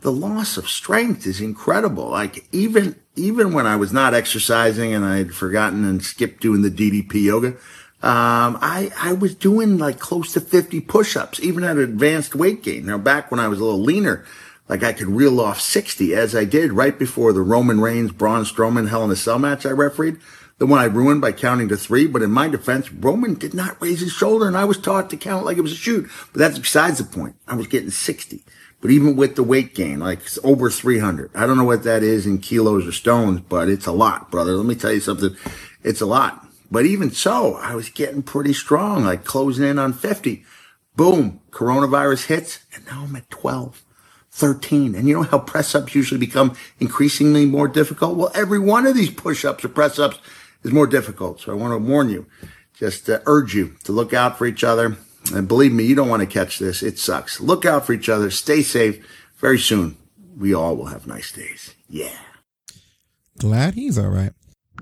the 0.00 0.12
loss 0.12 0.56
of 0.56 0.68
strength 0.68 1.26
is 1.26 1.40
incredible. 1.40 2.08
Like 2.08 2.46
even, 2.52 2.96
even 3.14 3.52
when 3.52 3.66
I 3.66 3.76
was 3.76 3.92
not 3.92 4.14
exercising 4.14 4.92
and 4.92 5.04
I 5.04 5.18
had 5.18 5.34
forgotten 5.34 5.84
and 5.84 6.02
skipped 6.02 6.40
doing 6.40 6.62
the 6.62 6.70
DDP 6.70 7.22
yoga, 7.24 7.48
um, 8.02 8.58
I, 8.60 8.90
I 8.98 9.12
was 9.12 9.36
doing 9.36 9.78
like 9.78 10.00
close 10.00 10.32
to 10.32 10.40
50 10.40 10.80
push-ups, 10.80 11.38
even 11.38 11.62
at 11.62 11.76
advanced 11.76 12.34
weight 12.34 12.64
gain. 12.64 12.86
Now 12.86 12.98
back 12.98 13.30
when 13.30 13.38
I 13.38 13.46
was 13.46 13.60
a 13.60 13.64
little 13.64 13.80
leaner, 13.80 14.24
like 14.68 14.82
I 14.82 14.92
could 14.92 15.06
reel 15.06 15.40
off 15.40 15.60
60 15.60 16.12
as 16.14 16.34
I 16.34 16.44
did 16.44 16.72
right 16.72 16.98
before 16.98 17.32
the 17.32 17.42
Roman 17.42 17.80
Reigns, 17.80 18.10
Braun 18.10 18.44
Strowman 18.44 18.88
Hell 18.88 19.04
in 19.04 19.10
a 19.12 19.16
Cell 19.16 19.38
match 19.38 19.64
I 19.64 19.70
refereed. 19.70 20.18
The 20.62 20.66
one 20.66 20.78
I 20.78 20.84
ruined 20.84 21.20
by 21.20 21.32
counting 21.32 21.66
to 21.70 21.76
three, 21.76 22.06
but 22.06 22.22
in 22.22 22.30
my 22.30 22.46
defense, 22.46 22.92
Roman 22.92 23.34
did 23.34 23.52
not 23.52 23.82
raise 23.82 23.98
his 23.98 24.12
shoulder 24.12 24.46
and 24.46 24.56
I 24.56 24.64
was 24.64 24.78
taught 24.78 25.10
to 25.10 25.16
count 25.16 25.44
like 25.44 25.58
it 25.58 25.62
was 25.62 25.72
a 25.72 25.74
shoot. 25.74 26.08
But 26.32 26.38
that's 26.38 26.56
besides 26.56 26.98
the 26.98 27.04
point. 27.04 27.34
I 27.48 27.56
was 27.56 27.66
getting 27.66 27.90
60. 27.90 28.44
But 28.80 28.92
even 28.92 29.16
with 29.16 29.34
the 29.34 29.42
weight 29.42 29.74
gain, 29.74 29.98
like 29.98 30.20
over 30.44 30.70
300, 30.70 31.32
I 31.34 31.48
don't 31.48 31.56
know 31.56 31.64
what 31.64 31.82
that 31.82 32.04
is 32.04 32.26
in 32.26 32.38
kilos 32.38 32.86
or 32.86 32.92
stones, 32.92 33.40
but 33.40 33.68
it's 33.68 33.86
a 33.86 33.90
lot, 33.90 34.30
brother. 34.30 34.52
Let 34.52 34.66
me 34.66 34.76
tell 34.76 34.92
you 34.92 35.00
something. 35.00 35.34
It's 35.82 36.00
a 36.00 36.06
lot. 36.06 36.46
But 36.70 36.86
even 36.86 37.10
so, 37.10 37.56
I 37.56 37.74
was 37.74 37.88
getting 37.88 38.22
pretty 38.22 38.52
strong, 38.52 39.02
like 39.02 39.24
closing 39.24 39.66
in 39.66 39.80
on 39.80 39.92
50. 39.92 40.44
Boom, 40.94 41.40
coronavirus 41.50 42.26
hits, 42.26 42.60
and 42.72 42.86
now 42.86 43.02
I'm 43.02 43.16
at 43.16 43.28
12, 43.30 43.82
13. 44.30 44.94
And 44.94 45.08
you 45.08 45.14
know 45.14 45.22
how 45.24 45.40
press 45.40 45.74
ups 45.74 45.96
usually 45.96 46.20
become 46.20 46.54
increasingly 46.78 47.46
more 47.46 47.66
difficult? 47.66 48.16
Well, 48.16 48.30
every 48.32 48.60
one 48.60 48.86
of 48.86 48.94
these 48.94 49.10
push 49.10 49.44
ups 49.44 49.64
or 49.64 49.68
press 49.68 49.98
ups 49.98 50.20
is 50.62 50.72
more 50.72 50.86
difficult. 50.86 51.40
So 51.40 51.52
I 51.52 51.54
want 51.54 51.72
to 51.72 51.90
warn 51.90 52.10
you, 52.10 52.26
just 52.74 53.08
uh, 53.08 53.20
urge 53.26 53.54
you 53.54 53.76
to 53.84 53.92
look 53.92 54.12
out 54.12 54.38
for 54.38 54.46
each 54.46 54.64
other 54.64 54.96
and 55.34 55.48
believe 55.48 55.72
me, 55.72 55.84
you 55.84 55.94
don't 55.94 56.08
want 56.08 56.20
to 56.20 56.26
catch 56.26 56.58
this. 56.58 56.82
It 56.82 56.98
sucks. 56.98 57.40
Look 57.40 57.64
out 57.64 57.86
for 57.86 57.92
each 57.92 58.08
other. 58.08 58.30
Stay 58.30 58.62
safe. 58.62 59.04
Very 59.36 59.58
soon, 59.58 59.96
we 60.36 60.54
all 60.54 60.76
will 60.76 60.86
have 60.86 61.06
nice 61.06 61.32
days. 61.32 61.74
Yeah. 61.88 62.16
Glad 63.38 63.74
he's 63.74 63.98
all 63.98 64.08
right. 64.08 64.32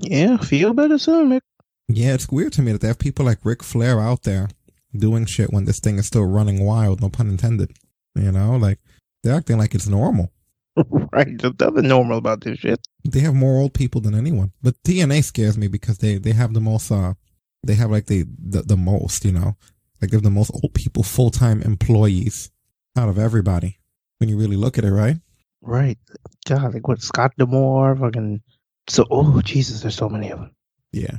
Yeah, 0.01 0.39
feel 0.39 0.73
better 0.73 0.99
soon, 0.99 1.31
Mick. 1.31 1.41
Yeah, 1.89 2.15
it's 2.15 2.31
weird 2.31 2.53
to 2.55 2.63
me 2.63 2.73
that 2.73 2.81
they 2.81 2.89
have 2.89 2.99
people 2.99 3.25
like 3.25 3.45
Ric 3.45 3.63
Flair 3.63 4.01
out 4.01 4.23
there 4.23 4.49
doing 4.97 5.27
shit 5.27 5.53
when 5.53 5.65
this 5.65 5.81
thing 5.81 5.99
is 5.99 6.07
still 6.07 6.25
running 6.25 6.65
wild, 6.65 7.01
no 7.01 7.09
pun 7.09 7.29
intended. 7.29 7.77
You 8.15 8.33
know, 8.33 8.57
like 8.57 8.79
they're 9.23 9.37
acting 9.37 9.59
like 9.59 9.75
it's 9.75 9.87
normal. 9.87 10.31
right. 11.13 11.39
There's 11.39 11.55
nothing 11.59 11.89
normal 11.89 12.19
about 12.19 12.43
this 12.43 12.59
shit. 12.59 12.81
They 13.05 13.21
have 13.21 13.35
more 13.35 13.61
old 13.61 13.75
people 13.75 14.01
than 14.01 14.15
anyone. 14.15 14.53
But 14.63 14.83
TNA 14.85 15.25
scares 15.25 15.59
me 15.59 15.69
because 15.69 15.99
they, 15.99 16.19
they 16.19 16.33
have 16.33 16.55
the 16.55 16.61
most, 16.61 16.91
uh, 16.91 17.15
they 17.63 17.75
have 17.75 17.91
like 17.91 18.07
the, 18.07 18.25
the, 18.39 18.63
the 18.63 18.77
most, 18.77 19.25
you 19.25 19.33
know, 19.33 19.57
like 20.01 20.11
they're 20.11 20.21
the 20.21 20.31
most 20.31 20.51
old 20.55 20.75
people 20.75 21.03
full 21.03 21.31
time 21.31 21.63
employees 21.63 22.51
out 22.97 23.09
of 23.09 23.19
everybody. 23.19 23.79
When 24.19 24.29
you 24.29 24.39
really 24.39 24.57
look 24.57 24.77
at 24.77 24.85
it, 24.85 24.93
right? 24.93 25.17
Right. 25.63 25.99
God, 26.47 26.75
like 26.75 26.87
what 26.87 27.01
Scott 27.01 27.33
D'Amore, 27.39 27.97
fucking 27.97 28.43
so 28.89 29.07
oh 29.11 29.41
Jesus, 29.43 29.81
there's 29.81 29.97
so 29.97 30.09
many 30.09 30.31
of 30.31 30.41
them. 30.41 30.51
Yeah. 30.93 31.19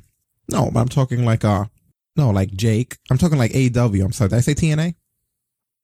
No, 0.50 0.70
but 0.72 0.82
I'm 0.82 0.90
talking 0.90 1.26
like 1.26 1.46
uh 1.46 1.66
no, 2.16 2.30
like 2.30 2.52
Jake. 2.52 2.98
I'm 3.10 3.18
talking 3.18 3.38
like 3.38 3.52
AEW. 3.52 4.04
I'm 4.04 4.12
sorry. 4.12 4.30
Did 4.30 4.38
I 4.38 4.42
say 4.42 4.54
TNA? 4.54 4.96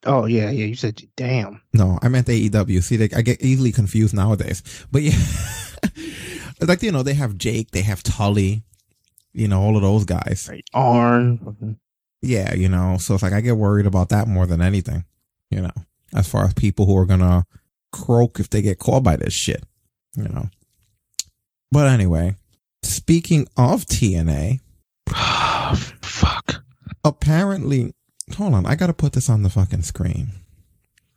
Oh 0.05 0.25
yeah, 0.25 0.49
yeah. 0.49 0.65
You 0.65 0.75
said 0.75 1.01
damn. 1.15 1.61
No, 1.73 1.99
I 2.01 2.09
meant 2.09 2.27
AEW. 2.27 2.83
See, 2.83 2.97
like, 2.97 3.15
I 3.15 3.21
get 3.21 3.41
easily 3.41 3.71
confused 3.71 4.13
nowadays. 4.13 4.61
But 4.91 5.01
yeah, 5.01 5.17
like 6.61 6.83
you 6.83 6.91
know, 6.91 7.03
they 7.03 7.13
have 7.13 7.37
Jake, 7.37 7.71
they 7.71 7.81
have 7.81 8.03
Tully, 8.03 8.63
you 9.33 9.47
know, 9.47 9.61
all 9.61 9.75
of 9.75 9.81
those 9.81 10.05
guys. 10.05 10.47
Right. 10.49 10.65
Arn. 10.73 11.79
Yeah, 12.21 12.53
you 12.55 12.69
know, 12.69 12.97
so 12.99 13.13
it's 13.13 13.23
like 13.23 13.33
I 13.33 13.41
get 13.41 13.57
worried 13.57 13.85
about 13.85 14.09
that 14.09 14.27
more 14.27 14.45
than 14.45 14.61
anything, 14.61 15.05
you 15.51 15.61
know, 15.61 15.71
as 16.13 16.27
far 16.27 16.45
as 16.45 16.53
people 16.53 16.85
who 16.85 16.97
are 16.97 17.05
gonna 17.05 17.45
croak 17.91 18.39
if 18.39 18.49
they 18.49 18.61
get 18.61 18.79
caught 18.79 19.03
by 19.03 19.15
this 19.15 19.33
shit, 19.33 19.63
you 20.15 20.23
know. 20.23 20.49
But 21.71 21.87
anyway, 21.87 22.35
speaking 22.83 23.47
of 23.57 23.85
TNA, 23.85 24.59
fuck. 26.01 26.63
Apparently, 27.03 27.93
hold 28.35 28.53
on, 28.53 28.65
I 28.65 28.75
gotta 28.75 28.93
put 28.93 29.13
this 29.13 29.29
on 29.29 29.43
the 29.43 29.49
fucking 29.49 29.83
screen. 29.83 30.29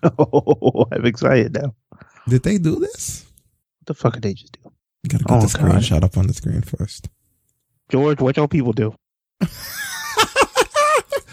Oh, 0.19 0.87
I'm 0.93 1.05
excited 1.05 1.53
now. 1.53 1.75
Did 2.27 2.43
they 2.43 2.57
do 2.57 2.77
this? 2.77 3.27
What 3.81 3.87
the 3.87 3.95
fuck 3.95 4.15
did 4.15 4.23
they 4.23 4.33
just 4.33 4.53
do? 4.53 4.73
Gotta 5.09 5.25
get 5.25 5.37
Oh, 5.37 5.41
the 5.43 5.47
screenshot 5.47 6.03
up 6.03 6.17
on 6.17 6.27
the 6.27 6.33
screen 6.33 6.63
first. 6.63 7.11
George, 7.91 8.19
what 8.21 8.37
y'all 8.39 8.49
people 8.49 8.73
do? 8.73 8.95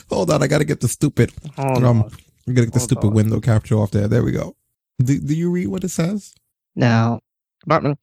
Hold 0.10 0.32
on, 0.32 0.44
I 0.44 0.48
gotta 0.48 0.66
get 0.66 0.82
the 0.82 0.88
stupid. 0.90 1.32
Hold 1.56 1.84
um, 1.86 2.02
on. 2.04 2.12
I 2.48 2.52
gotta 2.52 2.66
get 2.66 2.74
the 2.74 2.80
Hold 2.80 2.90
stupid 2.90 3.08
on. 3.08 3.14
window 3.14 3.40
capture 3.40 3.76
off 3.76 3.92
there. 3.92 4.08
There 4.10 4.24
we 4.24 4.32
go. 4.34 4.56
Do, 5.00 5.18
do 5.20 5.34
you 5.36 5.50
read 5.52 5.68
what 5.68 5.84
it 5.86 5.90
says? 5.90 6.34
No. 6.76 7.22
Martin, 7.66 7.98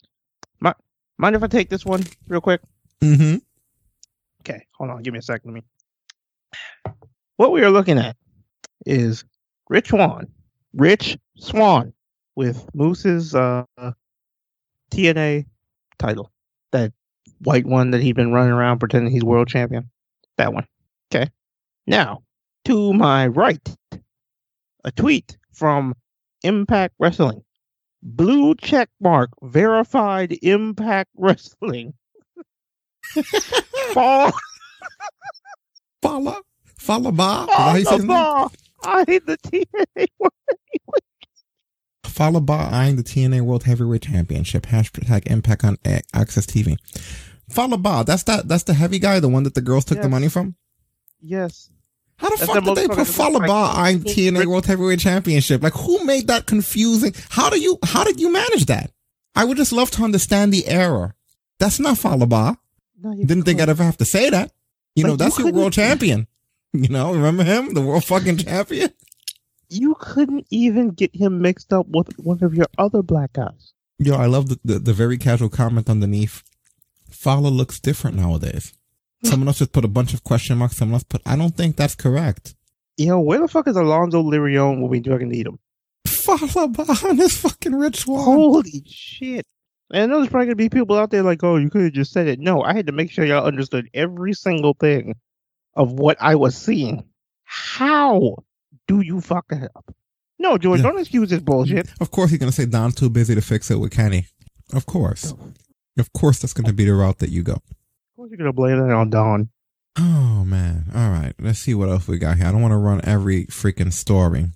mi- 0.60 0.72
mind 1.18 1.36
if 1.36 1.42
I 1.42 1.46
take 1.48 1.68
this 1.68 1.84
one 1.84 2.04
real 2.28 2.40
quick? 2.40 2.60
Mm-hmm. 3.02 3.36
Okay, 4.42 4.64
hold 4.78 4.90
on. 4.90 5.02
Give 5.02 5.12
me 5.12 5.18
a 5.18 5.22
second. 5.22 5.52
Let 5.54 5.62
me. 6.86 6.94
What 7.36 7.52
we 7.52 7.62
are 7.62 7.70
looking 7.70 7.98
at 7.98 8.16
is 8.86 9.24
Rich 9.68 9.88
Swann, 9.88 10.28
Rich 10.72 11.18
Swann, 11.36 11.92
with 12.36 12.68
Moose's 12.74 13.34
uh, 13.34 13.64
TNA 14.90 15.46
title, 15.98 16.30
that 16.72 16.92
white 17.40 17.66
one 17.66 17.90
that 17.90 18.00
he'd 18.00 18.16
been 18.16 18.32
running 18.32 18.52
around 18.52 18.78
pretending 18.78 19.12
he's 19.12 19.24
world 19.24 19.48
champion. 19.48 19.90
That 20.36 20.52
one. 20.52 20.66
Okay. 21.12 21.30
Now, 21.86 22.22
to 22.66 22.92
my 22.92 23.26
right, 23.26 23.76
a 24.84 24.92
tweet 24.92 25.36
from 25.52 25.94
Impact 26.42 26.94
Wrestling. 26.98 27.42
Blue 28.02 28.54
check 28.54 28.90
mark 29.00 29.30
verified 29.42 30.36
Impact 30.42 31.10
Wrestling. 31.16 31.94
Fall. 33.92 34.32
Follow. 36.02 36.40
Fallah 36.84 37.12
Bahh. 37.12 37.42
Is 37.42 37.46
that 37.46 37.56
how 37.56 37.76
you 37.76 37.84
say 37.84 37.96
his 37.96 38.04
name? 38.04 38.08
Follow 38.84 38.84
I 38.86 39.04
the 39.04 39.36
TNA 39.38 40.10
World 40.18 40.32
Fallah 42.04 42.40
Bahh 42.42 42.72
eyeing 42.72 42.96
the 42.96 43.02
TNA 43.02 43.40
World 43.40 43.64
Heavyweight 43.64 44.02
Championship. 44.02 44.66
Hashtag 44.66 45.26
Impact 45.26 45.64
on 45.64 45.78
Access 46.12 46.46
TV. 46.46 46.76
Fallah 47.48 47.78
Bahh. 47.78 48.04
That's 48.04 48.24
that. 48.24 48.46
That's 48.48 48.64
the 48.64 48.74
heavy 48.74 48.98
guy, 48.98 49.18
the 49.20 49.28
one 49.28 49.44
that 49.44 49.54
the 49.54 49.62
girls 49.62 49.84
took 49.86 50.00
the 50.00 50.08
money 50.10 50.28
from. 50.28 50.54
Yes. 51.22 51.70
How 52.18 52.28
the 52.28 52.36
That's 52.36 52.52
fuck 52.52 52.62
the 52.64 52.74
did 52.74 52.76
they 52.76 52.88
put 52.88 52.96
that 52.98 53.06
Follow 53.06 53.30
looks 53.32 53.40
like- 53.40 53.48
Bob 53.48 53.78
eyeing 53.78 54.00
TNA 54.00 54.46
World 54.46 54.66
Heavyweight 54.66 55.00
Championship? 55.00 55.62
Like, 55.62 55.72
who 55.72 56.04
made 56.04 56.26
that 56.28 56.46
confusing? 56.46 57.14
How 57.30 57.48
do 57.50 57.58
you? 57.58 57.78
How 57.82 58.04
did 58.04 58.20
you 58.20 58.30
manage 58.30 58.66
that? 58.66 58.90
I 59.34 59.44
would 59.44 59.56
just 59.56 59.72
love 59.72 59.90
to 59.92 60.04
understand 60.04 60.52
the 60.52 60.68
error. 60.68 61.14
That's 61.58 61.80
not 61.80 61.96
Fallah 61.98 62.26
Bahh. 62.26 62.56
Didn't 63.02 63.42
think 63.44 63.60
I'd 63.60 63.68
ever 63.70 63.82
have 63.82 63.96
to 63.98 64.04
say 64.04 64.28
that. 64.30 64.52
You 64.94 65.02
Like, 65.04 65.08
know, 65.08 65.12
you 65.14 65.16
that's 65.16 65.38
your 65.38 65.50
world 65.52 65.72
champion. 65.72 66.28
You 66.82 66.88
know, 66.88 67.14
remember 67.14 67.44
him, 67.44 67.72
the 67.72 67.80
world 67.80 68.04
fucking 68.04 68.38
champion. 68.38 68.90
You 69.68 69.94
couldn't 69.94 70.44
even 70.50 70.90
get 70.90 71.14
him 71.14 71.40
mixed 71.40 71.72
up 71.72 71.86
with 71.88 72.18
one 72.18 72.42
of 72.42 72.52
your 72.52 72.66
other 72.76 73.00
black 73.00 73.34
guys. 73.34 73.72
Yo, 74.00 74.16
I 74.16 74.26
love 74.26 74.48
the, 74.48 74.58
the, 74.64 74.78
the 74.80 74.92
very 74.92 75.16
casual 75.16 75.48
comment 75.48 75.88
underneath. 75.88 76.42
Fallah 77.08 77.48
looks 77.48 77.78
different 77.78 78.16
nowadays. 78.16 78.72
Hmm. 79.22 79.28
Someone 79.28 79.48
else 79.48 79.58
just 79.58 79.70
put 79.70 79.84
a 79.84 79.88
bunch 79.88 80.14
of 80.14 80.24
question 80.24 80.58
marks. 80.58 80.76
Someone 80.76 80.94
else 80.94 81.04
put, 81.04 81.22
I 81.24 81.36
don't 81.36 81.56
think 81.56 81.76
that's 81.76 81.94
correct. 81.94 82.56
Yo, 82.96 83.20
where 83.20 83.38
the 83.38 83.46
fuck 83.46 83.68
is 83.68 83.76
Alonzo 83.76 84.24
Lirion 84.24 84.80
when 84.80 84.88
we 84.88 85.00
fucking 85.00 85.28
need 85.28 85.46
him? 85.46 85.60
Fallah 86.08 86.68
behind 86.68 87.20
this 87.20 87.36
fucking 87.36 87.74
rich 87.76 88.04
one. 88.04 88.24
Holy 88.24 88.82
shit. 88.84 89.46
And 89.92 90.02
I 90.02 90.06
know 90.06 90.18
there's 90.18 90.30
probably 90.30 90.46
gonna 90.46 90.56
be 90.56 90.70
people 90.70 90.98
out 90.98 91.10
there 91.10 91.22
like, 91.22 91.44
oh, 91.44 91.56
you 91.56 91.70
could 91.70 91.82
have 91.82 91.92
just 91.92 92.10
said 92.10 92.26
it. 92.26 92.40
No, 92.40 92.62
I 92.62 92.74
had 92.74 92.86
to 92.86 92.92
make 92.92 93.12
sure 93.12 93.24
y'all 93.24 93.46
understood 93.46 93.88
every 93.94 94.32
single 94.32 94.74
thing 94.74 95.14
of 95.76 95.92
what 95.92 96.16
I 96.20 96.34
was 96.34 96.56
seeing. 96.56 97.04
How 97.44 98.36
do 98.86 99.00
you 99.00 99.20
fuck 99.20 99.46
that 99.48 99.70
up? 99.76 99.94
No, 100.38 100.58
George, 100.58 100.82
don't 100.82 100.98
excuse 100.98 101.30
this 101.30 101.40
bullshit. 101.40 101.88
Of 102.00 102.10
course, 102.10 102.30
he's 102.30 102.38
gonna 102.38 102.52
say 102.52 102.66
Don's 102.66 102.94
too 102.94 103.08
busy 103.08 103.34
to 103.34 103.40
fix 103.40 103.70
it 103.70 103.76
with 103.76 103.92
Kenny. 103.92 104.26
Of 104.72 104.86
course, 104.86 105.32
of 105.98 106.12
course, 106.12 106.40
that's 106.40 106.52
gonna 106.52 106.72
be 106.72 106.84
the 106.84 106.94
route 106.94 107.18
that 107.18 107.30
you 107.30 107.42
go. 107.42 107.54
Of 107.54 107.62
course, 108.16 108.30
you're 108.30 108.38
gonna 108.38 108.52
blame 108.52 108.78
that 108.78 108.94
on 108.94 109.10
Don. 109.10 109.48
Oh 109.96 110.44
man! 110.44 110.86
All 110.94 111.10
right, 111.10 111.34
let's 111.38 111.60
see 111.60 111.74
what 111.74 111.88
else 111.88 112.08
we 112.08 112.18
got 112.18 112.36
here. 112.36 112.46
I 112.46 112.52
don't 112.52 112.62
want 112.62 112.72
to 112.72 112.78
run 112.78 113.00
every 113.04 113.46
freaking 113.46 113.92
story, 113.92 114.46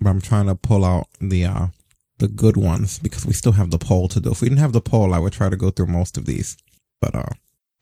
but 0.00 0.10
I'm 0.10 0.20
trying 0.20 0.46
to 0.46 0.54
pull 0.54 0.84
out 0.84 1.08
the 1.20 1.44
uh 1.44 1.66
the 2.18 2.28
good 2.28 2.56
ones 2.56 2.98
because 2.98 3.26
we 3.26 3.32
still 3.32 3.52
have 3.52 3.70
the 3.70 3.78
poll 3.78 4.08
to 4.08 4.20
do. 4.20 4.30
If 4.30 4.40
we 4.40 4.48
didn't 4.48 4.60
have 4.60 4.72
the 4.72 4.80
poll, 4.80 5.12
I 5.12 5.18
would 5.18 5.32
try 5.32 5.50
to 5.50 5.56
go 5.56 5.70
through 5.70 5.86
most 5.86 6.16
of 6.16 6.24
these, 6.24 6.56
but 7.00 7.14
uh 7.14 7.26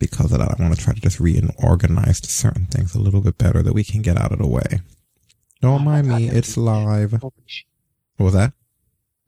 because 0.00 0.32
of 0.32 0.40
that, 0.40 0.58
I 0.58 0.62
want 0.62 0.74
to 0.74 0.82
try 0.82 0.94
to 0.94 1.00
just 1.00 1.20
reorganize 1.20 2.18
certain 2.28 2.66
things 2.66 2.96
a 2.96 3.00
little 3.00 3.20
bit 3.20 3.38
better 3.38 3.62
that 3.62 3.74
we 3.74 3.84
can 3.84 4.02
get 4.02 4.18
out 4.18 4.32
of 4.32 4.38
the 4.38 4.46
way. 4.46 4.80
Don't 5.60 5.82
oh 5.82 5.84
mind 5.84 6.08
me, 6.08 6.28
it's 6.28 6.56
live. 6.56 7.12
What 7.22 7.32
was 8.18 8.32
that? 8.32 8.54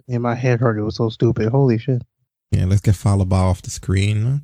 In 0.08 0.22
my 0.22 0.34
head 0.34 0.60
hurt. 0.60 0.78
It 0.78 0.82
was 0.82 0.96
so 0.96 1.10
stupid. 1.10 1.50
Holy 1.50 1.78
shit. 1.78 2.02
Yeah, 2.50 2.64
let's 2.64 2.80
get 2.80 2.96
Fallah 2.96 3.26
Bahh 3.26 3.50
off 3.50 3.62
the 3.62 3.70
screen. 3.70 4.42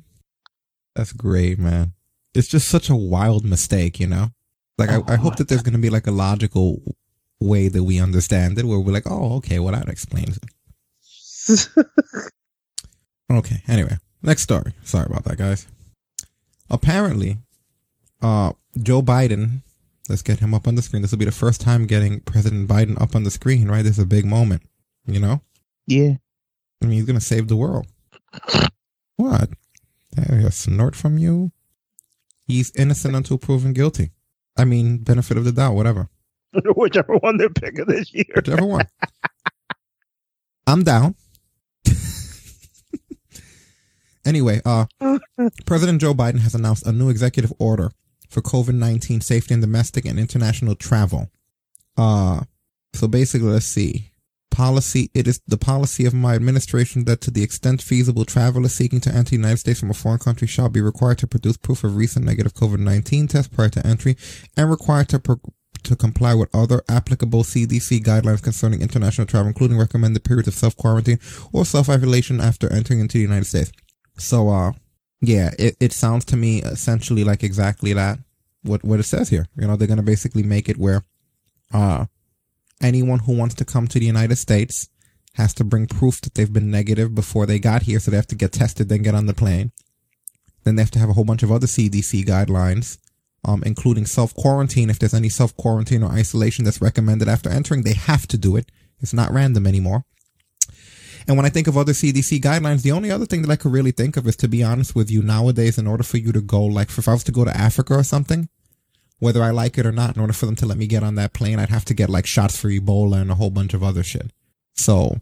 That's 0.95 1.11
great, 1.11 1.59
man. 1.59 1.93
It's 2.33 2.47
just 2.47 2.69
such 2.69 2.89
a 2.89 2.95
wild 2.95 3.43
mistake, 3.43 3.99
you 3.99 4.07
know? 4.07 4.27
Like, 4.77 4.89
I, 4.89 5.01
I 5.07 5.15
hope 5.15 5.35
that 5.37 5.49
there's 5.49 5.61
oh 5.61 5.63
going 5.63 5.73
to 5.73 5.79
be 5.79 5.89
like 5.89 6.07
a 6.07 6.11
logical 6.11 6.81
way 7.39 7.67
that 7.67 7.83
we 7.83 7.99
understand 7.99 8.57
it 8.57 8.65
where 8.65 8.79
we're 8.79 8.93
like, 8.93 9.09
oh, 9.09 9.37
okay, 9.37 9.59
well, 9.59 9.73
that 9.73 9.89
explains 9.89 10.37
it. 10.37 11.69
okay, 13.31 13.63
anyway, 13.67 13.97
next 14.21 14.43
story. 14.43 14.73
Sorry 14.83 15.07
about 15.09 15.23
that, 15.25 15.37
guys. 15.37 15.67
Apparently, 16.69 17.37
uh, 18.21 18.53
Joe 18.81 19.01
Biden, 19.01 19.61
let's 20.07 20.21
get 20.21 20.39
him 20.39 20.53
up 20.53 20.67
on 20.67 20.75
the 20.75 20.81
screen. 20.81 21.01
This 21.01 21.11
will 21.11 21.17
be 21.17 21.25
the 21.25 21.31
first 21.31 21.61
time 21.61 21.87
getting 21.87 22.19
President 22.21 22.67
Biden 22.67 22.99
up 23.01 23.15
on 23.15 23.23
the 23.23 23.31
screen, 23.31 23.69
right? 23.69 23.83
This 23.83 23.97
is 23.97 24.03
a 24.03 24.07
big 24.07 24.25
moment, 24.25 24.63
you 25.05 25.19
know? 25.19 25.41
Yeah. 25.87 26.15
I 26.81 26.85
mean, 26.85 26.93
he's 26.93 27.05
going 27.05 27.19
to 27.19 27.25
save 27.25 27.47
the 27.47 27.57
world. 27.57 27.87
What? 29.15 29.49
There, 30.11 30.47
a 30.47 30.51
snort 30.51 30.95
from 30.95 31.17
you? 31.17 31.51
He's 32.47 32.71
innocent 32.75 33.15
until 33.15 33.37
proven 33.37 33.73
guilty. 33.73 34.11
I 34.57 34.65
mean, 34.65 34.99
benefit 34.99 35.37
of 35.37 35.45
the 35.45 35.51
doubt, 35.51 35.75
whatever. 35.75 36.09
Whichever 36.75 37.17
one 37.17 37.37
they're 37.37 37.49
picking 37.49 37.85
this 37.85 38.13
year. 38.13 38.25
Whichever 38.35 38.65
one. 38.65 38.87
I'm 40.67 40.83
down. 40.83 41.15
Anyway, 44.29 44.61
uh, 44.63 44.85
President 45.65 45.99
Joe 45.99 46.13
Biden 46.13 46.39
has 46.39 46.55
announced 46.55 46.85
a 46.85 46.91
new 46.93 47.09
executive 47.09 47.51
order 47.59 47.91
for 48.29 48.41
COVID 48.41 48.75
19 48.75 49.21
safety 49.21 49.53
in 49.53 49.61
domestic 49.61 50.05
and 50.05 50.19
international 50.19 50.75
travel. 50.75 51.29
Uh, 51.97 52.41
so 52.93 53.07
basically, 53.07 53.49
let's 53.49 53.65
see. 53.65 54.11
Policy, 54.51 55.09
it 55.13 55.27
is 55.27 55.41
the 55.47 55.57
policy 55.57 56.05
of 56.05 56.13
my 56.13 56.35
administration 56.35 57.05
that 57.05 57.21
to 57.21 57.31
the 57.31 57.43
extent 57.43 57.81
feasible, 57.81 58.25
travelers 58.25 58.73
seeking 58.73 58.99
to 59.01 59.09
enter 59.09 59.31
the 59.31 59.35
United 59.37 59.57
States 59.57 59.79
from 59.79 59.89
a 59.89 59.93
foreign 59.93 60.19
country 60.19 60.47
shall 60.47 60.69
be 60.69 60.81
required 60.81 61.17
to 61.19 61.27
produce 61.27 61.55
proof 61.55 61.83
of 61.83 61.95
recent 61.95 62.25
negative 62.25 62.53
COVID-19 62.53 63.29
test 63.29 63.53
prior 63.53 63.69
to 63.69 63.85
entry 63.85 64.17
and 64.57 64.69
required 64.69 65.07
to 65.09 65.19
pro- 65.19 65.39
to 65.83 65.95
comply 65.95 66.33
with 66.33 66.53
other 66.53 66.81
applicable 66.89 67.43
CDC 67.43 68.01
guidelines 68.01 68.43
concerning 68.43 68.81
international 68.81 69.27
travel, 69.27 69.47
including 69.47 69.77
recommended 69.77 70.25
periods 70.25 70.49
of 70.49 70.53
self-quarantine 70.53 71.19
or 71.53 71.63
self-isolation 71.63 72.41
after 72.41 72.71
entering 72.73 72.99
into 72.99 73.17
the 73.17 73.21
United 73.21 73.45
States. 73.45 73.71
So, 74.19 74.49
uh, 74.49 74.73
yeah, 75.21 75.51
it, 75.57 75.75
it 75.79 75.93
sounds 75.93 76.25
to 76.25 76.37
me 76.37 76.61
essentially 76.61 77.23
like 77.23 77.43
exactly 77.43 77.93
that, 77.93 78.19
what, 78.63 78.83
what 78.83 78.99
it 78.99 79.03
says 79.03 79.29
here. 79.29 79.47
You 79.55 79.67
know, 79.67 79.75
they're 79.75 79.87
going 79.87 79.97
to 79.97 80.03
basically 80.03 80.43
make 80.43 80.69
it 80.69 80.77
where, 80.77 81.03
uh, 81.73 82.05
anyone 82.81 83.19
who 83.19 83.35
wants 83.35 83.55
to 83.55 83.65
come 83.65 83.87
to 83.87 83.99
the 83.99 84.05
United 84.05 84.37
States 84.37 84.89
has 85.33 85.53
to 85.55 85.63
bring 85.63 85.87
proof 85.87 86.21
that 86.21 86.33
they've 86.35 86.51
been 86.51 86.71
negative 86.71 87.15
before 87.15 87.45
they 87.45 87.59
got 87.59 87.83
here. 87.83 87.99
So 87.99 88.11
they 88.11 88.17
have 88.17 88.27
to 88.27 88.35
get 88.35 88.51
tested, 88.51 88.89
then 88.89 89.03
get 89.03 89.15
on 89.15 89.25
the 89.25 89.33
plane. 89.33 89.71
Then 90.63 90.75
they 90.75 90.81
have 90.81 90.91
to 90.91 90.99
have 90.99 91.09
a 91.09 91.13
whole 91.13 91.23
bunch 91.23 91.43
of 91.43 91.51
other 91.51 91.67
CDC 91.67 92.25
guidelines, 92.25 92.97
um, 93.45 93.63
including 93.65 94.05
self 94.05 94.33
quarantine. 94.35 94.89
If 94.89 94.99
there's 94.99 95.13
any 95.13 95.29
self 95.29 95.55
quarantine 95.55 96.03
or 96.03 96.11
isolation 96.11 96.65
that's 96.65 96.81
recommended 96.81 97.27
after 97.27 97.49
entering, 97.49 97.83
they 97.83 97.93
have 97.93 98.27
to 98.27 98.37
do 98.37 98.55
it. 98.55 98.69
It's 98.99 99.13
not 99.13 99.31
random 99.31 99.65
anymore. 99.65 100.03
And 101.27 101.37
when 101.37 101.45
I 101.45 101.49
think 101.49 101.67
of 101.67 101.77
other 101.77 101.93
CDC 101.93 102.39
guidelines, 102.39 102.81
the 102.81 102.91
only 102.91 103.11
other 103.11 103.25
thing 103.25 103.41
that 103.41 103.51
I 103.51 103.55
could 103.55 103.71
really 103.71 103.91
think 103.91 104.17
of 104.17 104.27
is 104.27 104.35
to 104.37 104.47
be 104.47 104.63
honest 104.63 104.95
with 104.95 105.11
you, 105.11 105.21
nowadays, 105.21 105.77
in 105.77 105.87
order 105.87 106.03
for 106.03 106.17
you 106.17 106.31
to 106.31 106.41
go, 106.41 106.63
like 106.63 106.89
if 106.89 107.07
I 107.07 107.13
was 107.13 107.23
to 107.25 107.31
go 107.31 107.45
to 107.45 107.55
Africa 107.55 107.95
or 107.95 108.03
something, 108.03 108.49
whether 109.19 109.43
I 109.43 109.51
like 109.51 109.77
it 109.77 109.85
or 109.85 109.91
not, 109.91 110.15
in 110.15 110.21
order 110.21 110.33
for 110.33 110.45
them 110.45 110.55
to 110.57 110.65
let 110.65 110.77
me 110.77 110.87
get 110.87 111.03
on 111.03 111.15
that 111.15 111.33
plane, 111.33 111.59
I'd 111.59 111.69
have 111.69 111.85
to 111.85 111.93
get 111.93 112.09
like 112.09 112.25
shots 112.25 112.59
for 112.59 112.69
Ebola 112.69 113.21
and 113.21 113.31
a 113.31 113.35
whole 113.35 113.49
bunch 113.49 113.73
of 113.73 113.83
other 113.83 114.03
shit. 114.03 114.31
So 114.73 115.19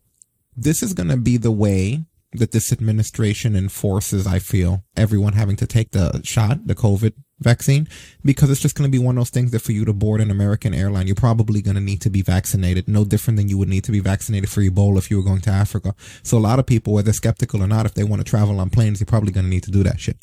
this 0.56 0.84
is 0.84 0.94
going 0.94 1.10
to 1.10 1.18
be 1.18 1.38
the 1.38 1.52
way 1.52 2.06
that 2.34 2.52
this 2.52 2.72
administration 2.72 3.56
enforces, 3.56 4.28
I 4.28 4.40
feel, 4.40 4.84
everyone 4.95 5.34
having 5.34 5.56
to 5.57 5.68
take 5.68 5.91
the 5.91 6.22
shot, 6.24 6.68
the 6.68 6.76
COVID 6.76 7.14
vaccine, 7.39 7.88
because 8.23 8.49
it's 8.49 8.61
just 8.61 8.76
going 8.76 8.89
to 8.89 8.91
be 8.91 9.03
one 9.03 9.18
of 9.18 9.22
those 9.22 9.30
things 9.30 9.51
that 9.51 9.59
for 9.59 9.72
you 9.72 9.85
to 9.85 9.93
board 9.93 10.22
an 10.22 10.31
American 10.31 10.73
airline, 10.73 11.07
you're 11.07 11.15
probably 11.15 11.61
going 11.61 11.76
to 11.76 11.81
need 11.81 12.01
to 12.01 12.09
be 12.09 12.22
vaccinated, 12.22 12.88
no 12.88 13.05
different 13.05 13.38
than 13.38 13.49
you 13.49 13.57
would 13.57 13.69
need 13.69 13.84
to 13.84 13.91
be 13.91 13.99
vaccinated 13.99 14.49
for 14.49 14.61
Ebola 14.61 14.97
if 14.97 15.11
you 15.11 15.18
were 15.18 15.23
going 15.23 15.41
to 15.41 15.49
Africa. 15.49 15.95
So 16.23 16.38
a 16.38 16.39
lot 16.39 16.59
of 16.59 16.65
people, 16.65 16.93
whether 16.93 17.14
skeptical 17.14 17.64
or 17.64 17.68
not, 17.68 17.85
if 17.85 17.93
they 17.93 18.03
want 18.03 18.22
to 18.22 18.30
travel 18.30 18.59
on 18.59 18.69
planes, 18.69 18.99
you're 18.99 19.05
probably 19.05 19.31
going 19.31 19.45
to 19.45 19.49
need 19.49 19.64
to 19.64 19.72
do 19.72 19.84
that 19.84 19.99
shit. 19.99 20.18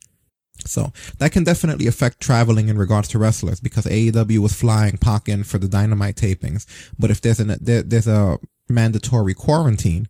So 0.67 0.93
that 1.19 1.33
can 1.33 1.45
definitely 1.45 1.87
affect 1.87 2.21
traveling 2.21 2.69
in 2.69 2.79
regards 2.79 3.09
to 3.09 3.19
wrestlers 3.19 3.61
because 3.61 3.87
AEW 3.87 4.39
was 4.39 4.55
flying 4.55 4.97
Pac 4.99 5.29
in 5.29 5.45
for 5.45 5.59
the 5.59 5.69
Dynamite 5.69 6.17
tapings. 6.17 6.67
But 6.99 7.11
if 7.11 7.21
there's 7.21 7.41
an 7.41 7.57
there, 7.61 7.83
there's 7.83 8.07
a 8.07 8.39
mandatory 8.69 9.35
quarantine, 9.35 10.09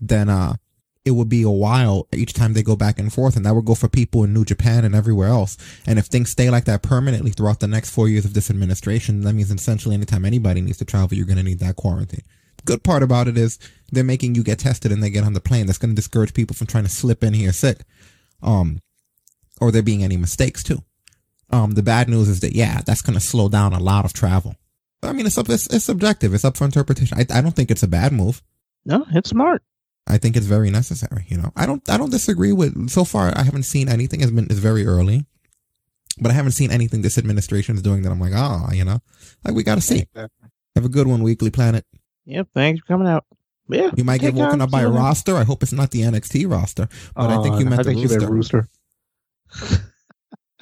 then 0.00 0.28
uh 0.28 0.54
it 1.04 1.10
would 1.10 1.28
be 1.28 1.42
a 1.42 1.50
while 1.50 2.08
each 2.12 2.32
time 2.32 2.54
they 2.54 2.62
go 2.62 2.76
back 2.76 2.98
and 2.98 3.12
forth, 3.12 3.36
and 3.36 3.44
that 3.44 3.54
would 3.54 3.66
go 3.66 3.74
for 3.74 3.88
people 3.88 4.24
in 4.24 4.32
New 4.32 4.44
Japan 4.44 4.84
and 4.84 4.94
everywhere 4.94 5.28
else. 5.28 5.56
And 5.86 5.98
if 5.98 6.06
things 6.06 6.30
stay 6.30 6.48
like 6.48 6.64
that 6.64 6.82
permanently 6.82 7.30
throughout 7.30 7.60
the 7.60 7.68
next 7.68 7.90
four 7.90 8.08
years 8.08 8.24
of 8.24 8.32
this 8.32 8.50
administration, 8.50 9.20
that 9.20 9.34
means 9.34 9.50
essentially 9.50 9.94
anytime 9.94 10.24
anybody 10.24 10.62
needs 10.62 10.78
to 10.78 10.84
travel, 10.86 11.16
you're 11.16 11.26
going 11.26 11.36
to 11.36 11.42
need 11.42 11.58
that 11.58 11.76
quarantine. 11.76 12.22
Good 12.64 12.82
part 12.82 13.02
about 13.02 13.28
it 13.28 13.36
is 13.36 13.58
they're 13.92 14.02
making 14.02 14.34
you 14.34 14.42
get 14.42 14.60
tested 14.60 14.90
and 14.90 15.02
they 15.02 15.10
get 15.10 15.24
on 15.24 15.34
the 15.34 15.40
plane. 15.40 15.66
That's 15.66 15.78
going 15.78 15.90
to 15.90 15.96
discourage 15.96 16.32
people 16.32 16.56
from 16.56 16.66
trying 16.66 16.84
to 16.84 16.90
slip 16.90 17.22
in 17.22 17.34
here 17.34 17.52
sick. 17.52 17.80
Um, 18.42 18.80
or 19.60 19.70
there 19.70 19.82
being 19.82 20.02
any 20.02 20.16
mistakes 20.16 20.62
too. 20.62 20.82
Um, 21.50 21.72
the 21.72 21.82
bad 21.82 22.08
news 22.08 22.28
is 22.28 22.40
that 22.40 22.54
yeah, 22.54 22.80
that's 22.86 23.02
going 23.02 23.18
to 23.18 23.24
slow 23.24 23.50
down 23.50 23.74
a 23.74 23.78
lot 23.78 24.06
of 24.06 24.14
travel. 24.14 24.56
I 25.02 25.12
mean, 25.12 25.26
it's 25.26 25.36
up, 25.36 25.50
it's, 25.50 25.66
it's 25.66 25.84
subjective. 25.84 26.32
It's 26.32 26.46
up 26.46 26.56
for 26.56 26.64
interpretation. 26.64 27.18
I, 27.18 27.38
I 27.38 27.42
don't 27.42 27.54
think 27.54 27.70
it's 27.70 27.82
a 27.82 27.88
bad 27.88 28.12
move. 28.12 28.42
No, 28.86 29.04
it's 29.12 29.30
smart. 29.30 29.62
I 30.06 30.18
think 30.18 30.36
it's 30.36 30.46
very 30.46 30.70
necessary. 30.70 31.24
You 31.28 31.38
know, 31.38 31.52
I 31.56 31.64
don't, 31.66 31.88
I 31.88 31.96
don't 31.96 32.10
disagree 32.10 32.52
with. 32.52 32.90
So 32.90 33.04
far, 33.04 33.32
I 33.36 33.42
haven't 33.42 33.62
seen 33.64 33.88
anything. 33.88 34.20
It's 34.20 34.30
been, 34.30 34.44
it's 34.46 34.58
very 34.58 34.86
early, 34.86 35.24
but 36.20 36.30
I 36.30 36.34
haven't 36.34 36.52
seen 36.52 36.70
anything 36.70 37.02
this 37.02 37.16
administration 37.18 37.74
is 37.76 37.82
doing 37.82 38.02
that 38.02 38.10
I'm 38.12 38.20
like, 38.20 38.34
ah, 38.34 38.70
you 38.72 38.84
know, 38.84 38.98
like 39.44 39.54
we 39.54 39.62
got 39.62 39.76
to 39.76 39.80
see. 39.80 40.06
Have 40.14 40.84
a 40.84 40.88
good 40.88 41.06
one, 41.06 41.22
Weekly 41.22 41.50
Planet. 41.50 41.86
Yep, 42.26 42.48
thanks 42.54 42.80
for 42.80 42.86
coming 42.86 43.08
out. 43.08 43.24
Yeah, 43.68 43.90
You 43.96 44.04
might 44.04 44.20
get 44.20 44.34
woken 44.34 44.60
up 44.60 44.70
by 44.70 44.82
a 44.82 44.90
roster. 44.90 45.36
I 45.36 45.44
hope 45.44 45.62
it's 45.62 45.72
not 45.72 45.90
the 45.90 46.02
NXT 46.02 46.50
roster, 46.50 46.86
but 47.16 47.30
I 47.30 47.42
think 47.42 47.54
Uh, 47.54 47.58
you 47.60 47.64
meant 47.64 47.80
I 47.80 47.82
the 47.84 47.90
think 47.94 48.02
you 48.02 48.08
rooster. 48.18 48.66
rooster. 49.50 49.80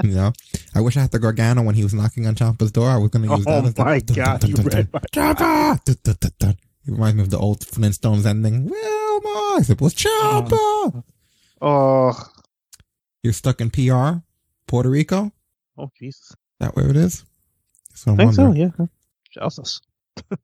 You 0.03 0.11
know, 0.15 0.33
I 0.75 0.81
wish 0.81 0.97
I 0.97 1.01
had 1.03 1.11
the 1.13 1.19
Gargano 1.21 1.63
when 1.63 1.75
he 1.77 1.85
was 1.85 1.95
knocking 1.95 2.27
on 2.27 2.35
Ciampa's 2.35 2.73
door. 2.73 2.89
I 2.89 2.97
was 2.97 3.11
going 3.11 3.29
to 3.29 3.37
use 3.37 3.45
that. 3.45 3.63
Oh 3.63 3.67
as 3.67 3.75
the- 3.75 3.85
my 3.85 3.99
dun, 4.01 4.17
dun, 4.17 4.25
God, 4.25 4.41
dun, 4.41 4.51
you 4.51 4.57
read 4.57 4.89
my 4.93 5.01
dun. 5.13 6.57
It 6.85 6.91
reminds 6.91 7.17
me 7.17 7.23
of 7.23 7.31
the 7.31 7.39
old 7.39 7.61
Flintstones 7.61 8.27
ending. 8.27 8.69
Wilma! 9.21 9.65
It 9.69 9.81
was 9.81 9.95
Ciampa! 9.95 11.05
Oh, 11.61 12.33
You're 13.23 13.33
stuck 13.33 13.61
in 13.61 13.71
PR, 13.71 14.21
Puerto 14.67 14.89
Rico. 14.91 15.33
oh, 15.79 15.91
Jesus. 15.99 16.35
That 16.61 16.75
where 16.77 16.89
it 16.89 16.97
is? 16.97 17.25
What 18.05 18.15
I 18.15 18.17
think 18.25 18.35
so. 18.35 18.53
Yeah. 18.53 18.69
Jesus. 19.31 19.81
All 20.31 20.37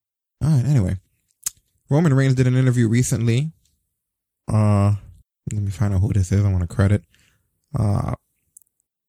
right. 0.42 0.64
Anyway, 0.64 0.96
Roman 1.90 2.14
Reigns 2.14 2.34
did 2.34 2.46
an 2.46 2.56
interview 2.56 2.88
recently. 2.88 3.52
Uh, 4.52 4.94
let 5.52 5.62
me 5.62 5.70
find 5.70 5.94
out 5.94 6.00
who 6.00 6.12
this 6.12 6.30
is. 6.32 6.44
I 6.44 6.50
want 6.52 6.68
to 6.68 6.74
credit. 6.74 7.02
Uh, 7.78 8.14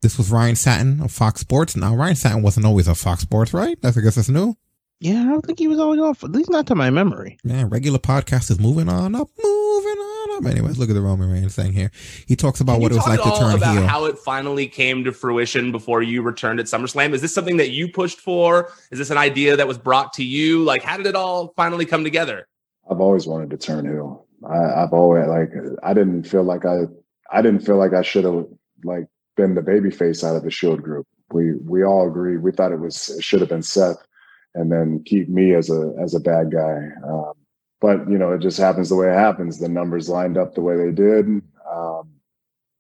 this 0.02 0.18
was 0.18 0.32
Ryan 0.32 0.56
Satin 0.56 1.02
of 1.02 1.12
Fox 1.12 1.42
Sports. 1.42 1.76
Now, 1.76 1.96
Ryan 1.96 2.16
Satin 2.16 2.42
wasn't 2.42 2.66
always 2.66 2.88
of 2.88 2.98
Fox 2.98 3.22
Sports, 3.22 3.54
right? 3.54 3.78
That's 3.82 3.98
I 3.98 4.02
guess 4.02 4.16
that's 4.16 4.30
new. 4.30 4.56
Yeah, 5.02 5.22
I 5.22 5.26
don't 5.28 5.46
think 5.46 5.60
he 5.60 5.68
was 5.70 5.80
always 5.80 6.00
off. 6.02 6.24
At 6.26 6.32
least 6.32 6.50
not 6.50 6.68
to 6.68 6.76
my 6.76 6.90
memory. 6.90 7.38
Man, 7.44 7.70
regular 7.70 8.00
podcast 8.00 8.52
is 8.52 8.60
moving 8.60 8.90
on 8.90 9.16
up, 9.16 9.30
moving 9.42 9.98
on 9.98 10.38
up. 10.46 10.52
Anyways, 10.52 10.78
look 10.78 10.90
at 10.90 10.94
the 10.94 11.02
Roman 11.02 11.32
Reigns 11.32 11.56
thing 11.56 11.72
here. 11.72 11.90
He 12.28 12.36
talks 12.36 12.60
about 12.60 12.74
Can 12.74 12.82
what 12.82 12.92
it 12.92 12.96
was 12.96 13.08
like 13.08 13.22
to 13.22 13.28
at 13.30 13.40
turn 13.40 13.56
about 13.56 13.74
heel. 13.78 13.88
how 13.88 14.06
it 14.06 14.18
finally 14.20 14.68
came 14.68 15.06
to 15.06 15.14
fruition 15.14 15.72
before 15.72 16.02
you 16.02 16.22
returned 16.22 16.60
at 16.60 16.66
SummerSlam? 16.66 17.14
Is 17.14 17.22
this 17.22 17.34
something 17.34 17.56
that 17.58 17.70
you 17.70 17.90
pushed 17.90 18.20
for? 18.20 18.74
Is 18.92 19.00
this 19.00 19.10
an 19.10 19.18
idea 19.18 19.56
that 19.56 19.68
was 19.70 19.78
brought 19.78 20.12
to 20.14 20.24
you? 20.26 20.64
Like, 20.66 20.84
how 20.84 20.98
did 20.98 21.08
it 21.08 21.16
all 21.16 21.54
finally 21.56 21.86
come 21.86 22.04
together? 22.04 22.48
I've 22.92 23.00
always 23.00 23.26
wanted 23.26 23.52
to 23.52 23.58
turn 23.58 23.86
heel. 23.86 24.26
I, 24.50 24.84
I've 24.84 24.94
always 24.94 25.28
like 25.28 25.52
I 25.84 25.94
didn't 25.94 26.24
feel 26.24 26.44
like 26.44 26.66
I 26.66 26.80
I 27.32 27.42
didn't 27.42 27.62
feel 27.66 27.78
like 27.78 27.94
I 27.94 28.02
should 28.02 28.26
have 28.26 28.46
like 28.84 29.06
been 29.38 29.56
the 29.56 29.62
baby 29.62 29.92
face 29.92 30.24
out 30.26 30.36
of 30.36 30.44
the 30.44 30.52
Shield 30.52 30.82
group. 30.82 31.08
We 31.32 31.54
we 31.56 31.84
all 31.84 32.08
agreed. 32.08 32.38
We 32.42 32.52
thought 32.52 32.72
it 32.74 32.80
was 32.80 33.10
it 33.10 33.24
should 33.24 33.40
have 33.42 33.50
been 33.50 33.62
Seth, 33.62 33.98
and 34.56 34.72
then 34.72 35.04
keep 35.06 35.30
me 35.30 35.54
as 35.54 35.70
a 35.70 35.94
as 36.02 36.14
a 36.14 36.20
bad 36.20 36.52
guy. 36.52 36.90
Um, 37.06 37.34
but 37.82 38.10
you 38.10 38.18
know, 38.18 38.32
it 38.34 38.40
just 38.40 38.58
happens 38.58 38.90
the 38.90 38.96
way 38.96 39.10
it 39.10 39.18
happens. 39.18 39.60
The 39.60 39.70
numbers 39.70 40.10
lined 40.10 40.38
up 40.38 40.54
the 40.54 40.62
way 40.62 40.76
they 40.76 40.92
did. 40.92 41.26
Um, 41.72 42.10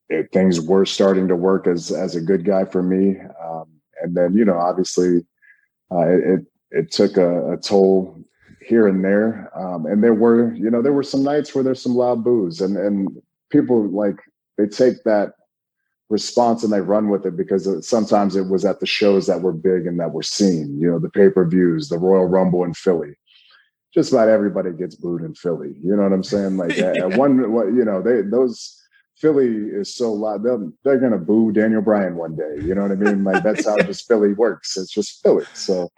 it, 0.09 0.31
things 0.31 0.59
were 0.59 0.85
starting 0.85 1.27
to 1.27 1.35
work 1.35 1.67
as 1.67 1.91
as 1.91 2.15
a 2.15 2.21
good 2.21 2.43
guy 2.43 2.65
for 2.65 2.83
me, 2.83 3.17
um, 3.43 3.65
and 4.01 4.15
then 4.15 4.33
you 4.33 4.45
know, 4.45 4.57
obviously, 4.57 5.25
uh, 5.91 6.07
it, 6.07 6.45
it 6.71 6.91
took 6.91 7.17
a, 7.17 7.53
a 7.53 7.57
toll 7.57 8.19
here 8.69 8.87
and 8.87 9.03
there. 9.03 9.49
Um, 9.57 9.85
and 9.85 10.03
there 10.03 10.13
were, 10.13 10.53
you 10.53 10.69
know, 10.69 10.81
there 10.81 10.93
were 10.93 11.03
some 11.03 11.23
nights 11.23 11.53
where 11.53 11.63
there's 11.63 11.81
some 11.81 11.95
loud 11.95 12.23
boos 12.23 12.61
and, 12.61 12.77
and 12.77 13.09
people 13.49 13.89
like, 13.89 14.17
they 14.57 14.67
take 14.67 15.03
that 15.05 15.33
response 16.09 16.63
and 16.63 16.73
they 16.73 16.81
run 16.81 17.09
with 17.09 17.25
it 17.25 17.37
because 17.37 17.87
sometimes 17.87 18.35
it 18.35 18.49
was 18.49 18.65
at 18.65 18.79
the 18.79 18.85
shows 18.85 19.27
that 19.27 19.41
were 19.41 19.53
big 19.53 19.85
and 19.85 19.99
that 19.99 20.11
were 20.11 20.23
seen, 20.23 20.79
you 20.79 20.89
know, 20.89 20.99
the 20.99 21.09
pay-per-views, 21.09 21.89
the 21.89 21.99
Royal 21.99 22.25
Rumble 22.25 22.63
in 22.63 22.73
Philly. 22.73 23.13
Just 23.93 24.11
about 24.11 24.29
everybody 24.29 24.71
gets 24.71 24.95
booed 24.95 25.21
in 25.21 25.33
Philly. 25.35 25.75
You 25.83 25.95
know 25.95 26.03
what 26.03 26.13
I'm 26.13 26.23
saying? 26.23 26.57
Like 26.57 26.75
yeah. 26.75 26.93
at 26.93 27.13
one, 27.17 27.37
you 27.75 27.85
know, 27.85 28.01
they, 28.01 28.21
those, 28.23 28.75
Philly 29.17 29.47
is 29.47 29.93
so 29.93 30.13
loud. 30.13 30.43
They're, 30.43 30.59
they're 30.83 30.99
going 30.99 31.11
to 31.11 31.17
boo 31.17 31.51
Daniel 31.51 31.81
Bryan 31.81 32.15
one 32.15 32.35
day. 32.35 32.63
You 32.63 32.73
know 32.73 32.83
what 32.83 32.91
I 32.91 32.95
mean? 32.95 33.23
Like 33.23 33.43
that's 33.43 33.65
how 33.65 33.77
just 33.85 34.07
Philly 34.07 34.33
works. 34.33 34.77
It's 34.77 34.91
just 34.91 35.21
Philly. 35.21 35.45
So 35.53 35.89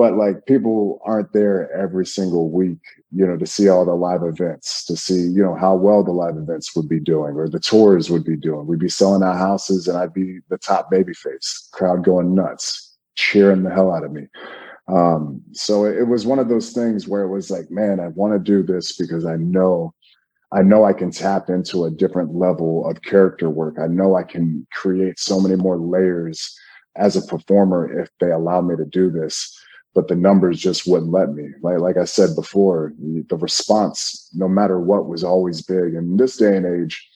but 0.00 0.16
like 0.16 0.46
people 0.46 0.98
aren't 1.04 1.30
there 1.34 1.70
every 1.72 2.06
single 2.06 2.48
week 2.48 2.78
you 3.12 3.26
know 3.26 3.36
to 3.36 3.46
see 3.46 3.68
all 3.68 3.84
the 3.84 3.94
live 3.94 4.22
events 4.22 4.82
to 4.86 4.96
see 4.96 5.20
you 5.36 5.42
know 5.42 5.54
how 5.54 5.74
well 5.74 6.02
the 6.02 6.10
live 6.10 6.38
events 6.38 6.74
would 6.74 6.88
be 6.88 6.98
doing 6.98 7.36
or 7.36 7.50
the 7.50 7.60
tours 7.60 8.08
would 8.08 8.24
be 8.24 8.34
doing. 8.34 8.66
We'd 8.66 8.78
be 8.78 8.88
selling 8.88 9.22
our 9.22 9.36
houses 9.36 9.86
and 9.88 9.98
i'd 9.98 10.14
be 10.14 10.38
the 10.48 10.56
top 10.56 10.90
baby 10.90 11.12
face 11.12 11.68
crowd 11.72 12.02
going 12.02 12.34
nuts 12.34 12.96
cheering 13.14 13.62
the 13.62 13.68
hell 13.68 13.92
out 13.92 14.02
of 14.02 14.10
me. 14.10 14.26
Um, 14.88 15.42
so 15.52 15.84
it, 15.84 15.98
it 15.98 16.08
was 16.08 16.24
one 16.24 16.38
of 16.38 16.48
those 16.48 16.72
things 16.72 17.06
where 17.06 17.22
it 17.22 17.28
was 17.28 17.50
like 17.50 17.70
man 17.70 18.00
i 18.00 18.08
want 18.08 18.32
to 18.32 18.38
do 18.38 18.62
this 18.62 18.96
because 18.96 19.26
i 19.26 19.36
know 19.36 19.92
I 20.52 20.62
know 20.62 20.82
I 20.84 20.94
can 20.94 21.12
tap 21.12 21.48
into 21.48 21.84
a 21.84 21.92
different 21.92 22.34
level 22.34 22.84
of 22.90 23.02
character 23.02 23.48
work. 23.48 23.76
I 23.78 23.86
know 23.86 24.16
I 24.16 24.24
can 24.24 24.66
create 24.72 25.20
so 25.20 25.38
many 25.38 25.54
more 25.54 25.78
layers 25.78 26.52
as 26.96 27.14
a 27.14 27.22
performer 27.22 28.00
if 28.00 28.08
they 28.18 28.32
allow 28.32 28.60
me 28.60 28.74
to 28.74 28.84
do 28.84 29.12
this 29.12 29.56
but 30.00 30.08
the 30.08 30.16
numbers 30.16 30.58
just 30.58 30.86
wouldn't 30.86 31.12
let 31.12 31.34
me. 31.34 31.50
Like 31.60 31.78
like 31.80 31.98
I 31.98 32.06
said 32.06 32.34
before, 32.34 32.94
the 32.98 33.36
response, 33.36 34.30
no 34.32 34.48
matter 34.48 34.80
what, 34.80 35.06
was 35.06 35.22
always 35.22 35.60
big. 35.60 35.94
And 35.94 36.12
in 36.12 36.16
this 36.16 36.38
day 36.38 36.56
and 36.56 36.64
age, 36.64 37.06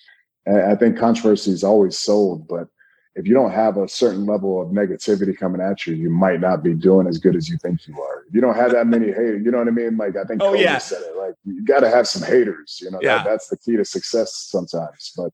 I 0.46 0.74
think 0.74 0.98
controversy 0.98 1.50
is 1.50 1.64
always 1.64 1.96
sold, 1.96 2.46
but 2.46 2.68
if 3.14 3.26
you 3.26 3.32
don't 3.32 3.52
have 3.52 3.78
a 3.78 3.88
certain 3.88 4.26
level 4.26 4.60
of 4.60 4.68
negativity 4.68 5.34
coming 5.34 5.62
at 5.62 5.86
you, 5.86 5.94
you 5.94 6.10
might 6.10 6.40
not 6.40 6.62
be 6.62 6.74
doing 6.74 7.06
as 7.06 7.16
good 7.16 7.36
as 7.36 7.48
you 7.48 7.56
think 7.62 7.86
you 7.86 7.98
are. 8.02 8.24
If 8.28 8.34
you 8.34 8.42
don't 8.42 8.56
have 8.56 8.72
that 8.72 8.86
many 8.86 9.06
haters, 9.06 9.42
you 9.42 9.50
know 9.50 9.58
what 9.58 9.68
I 9.68 9.70
mean? 9.70 9.96
Like 9.96 10.16
I 10.16 10.24
think 10.24 10.42
oh, 10.42 10.52
yeah. 10.52 10.76
said 10.76 11.00
it. 11.00 11.16
Like 11.16 11.36
you 11.46 11.64
got 11.64 11.80
to 11.80 11.88
have 11.88 12.06
some 12.06 12.28
haters. 12.28 12.80
You 12.82 12.90
know, 12.90 12.98
yeah. 13.00 13.18
that, 13.18 13.24
that's 13.24 13.48
the 13.48 13.56
key 13.56 13.76
to 13.76 13.84
success 13.86 14.34
sometimes. 14.34 15.12
But 15.16 15.32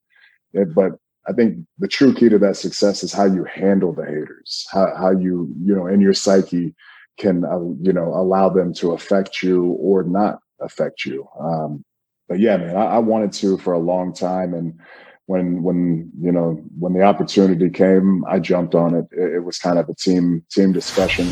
it, 0.52 0.72
but 0.72 0.92
I 1.26 1.32
think 1.32 1.66
the 1.78 1.88
true 1.88 2.14
key 2.14 2.28
to 2.28 2.38
that 2.38 2.56
success 2.56 3.02
is 3.02 3.12
how 3.12 3.24
you 3.24 3.44
handle 3.44 3.92
the 3.92 4.04
haters, 4.04 4.68
how 4.70 4.94
how 4.96 5.10
you 5.10 5.52
you 5.60 5.74
know 5.74 5.86
in 5.86 6.00
your 6.00 6.14
psyche 6.14 6.74
can 7.18 7.44
uh, 7.44 7.60
you 7.80 7.92
know 7.92 8.08
allow 8.14 8.48
them 8.48 8.72
to 8.74 8.92
affect 8.92 9.42
you 9.42 9.64
or 9.72 10.02
not 10.02 10.40
affect 10.60 11.04
you. 11.04 11.28
Um, 11.38 11.84
but 12.28 12.38
yeah, 12.38 12.56
man, 12.56 12.76
I, 12.76 12.84
I, 12.84 12.98
wanted 12.98 13.32
to 13.32 13.58
for 13.58 13.72
a 13.72 13.78
long 13.78 14.12
time, 14.12 14.54
and 14.54 14.78
when 15.26 15.62
when 15.62 16.10
you 16.20 16.32
know 16.32 16.62
when 16.78 16.92
the 16.92 17.02
opportunity 17.02 17.70
came, 17.70 18.24
I 18.26 18.38
jumped 18.38 18.74
on 18.74 18.94
it. 18.94 19.06
It, 19.12 19.34
it 19.34 19.40
was 19.40 19.58
kind 19.58 19.78
of 19.78 19.88
a 19.88 19.94
team 19.94 20.44
team 20.50 20.72
discussion. 20.72 21.28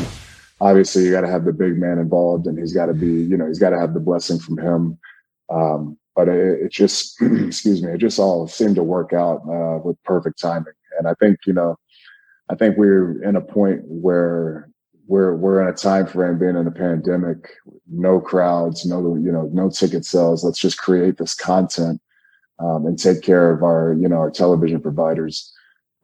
Obviously, 0.61 1.05
you 1.05 1.11
got 1.11 1.21
to 1.21 1.29
have 1.29 1.45
the 1.45 1.53
big 1.53 1.77
man 1.77 1.99
involved, 1.99 2.47
and 2.47 2.59
he's 2.59 2.73
got 2.73 2.87
to 2.87 2.93
be 2.93 3.07
you 3.07 3.37
know 3.37 3.47
he's 3.47 3.59
got 3.59 3.69
to 3.71 3.79
have 3.79 3.93
the 3.93 3.99
blessing 3.99 4.39
from 4.39 4.57
him. 4.57 4.99
Um, 5.49 5.97
but 6.15 6.27
it, 6.27 6.63
it 6.63 6.71
just 6.71 7.21
excuse 7.47 7.81
me, 7.81 7.91
it 7.91 7.99
just 7.99 8.19
all 8.19 8.47
seemed 8.47 8.75
to 8.75 8.83
work 8.83 9.13
out 9.13 9.41
uh, 9.49 9.79
with 9.83 10.01
perfect 10.03 10.39
timing. 10.39 10.73
And 10.97 11.07
I 11.07 11.13
think 11.13 11.39
you 11.45 11.53
know, 11.53 11.77
I 12.49 12.55
think 12.55 12.77
we're 12.77 13.23
in 13.23 13.35
a 13.35 13.41
point 13.41 13.81
where 13.85 14.69
we're 15.09 15.35
we're 15.35 15.61
in 15.61 15.67
a 15.67 15.73
time 15.73 16.05
frame 16.05 16.37
being 16.37 16.55
in 16.55 16.67
a 16.67 16.71
pandemic, 16.71 17.49
no 17.87 18.21
crowds, 18.21 18.85
no 18.85 19.15
you 19.15 19.31
know 19.31 19.49
no 19.51 19.69
ticket 19.69 20.05
sales. 20.05 20.43
Let's 20.43 20.59
just 20.59 20.77
create 20.77 21.17
this 21.17 21.33
content 21.33 21.99
um, 22.59 22.85
and 22.85 22.97
take 22.97 23.23
care 23.23 23.51
of 23.51 23.63
our 23.63 23.97
you 23.99 24.07
know 24.07 24.17
our 24.17 24.29
television 24.29 24.79
providers 24.81 25.51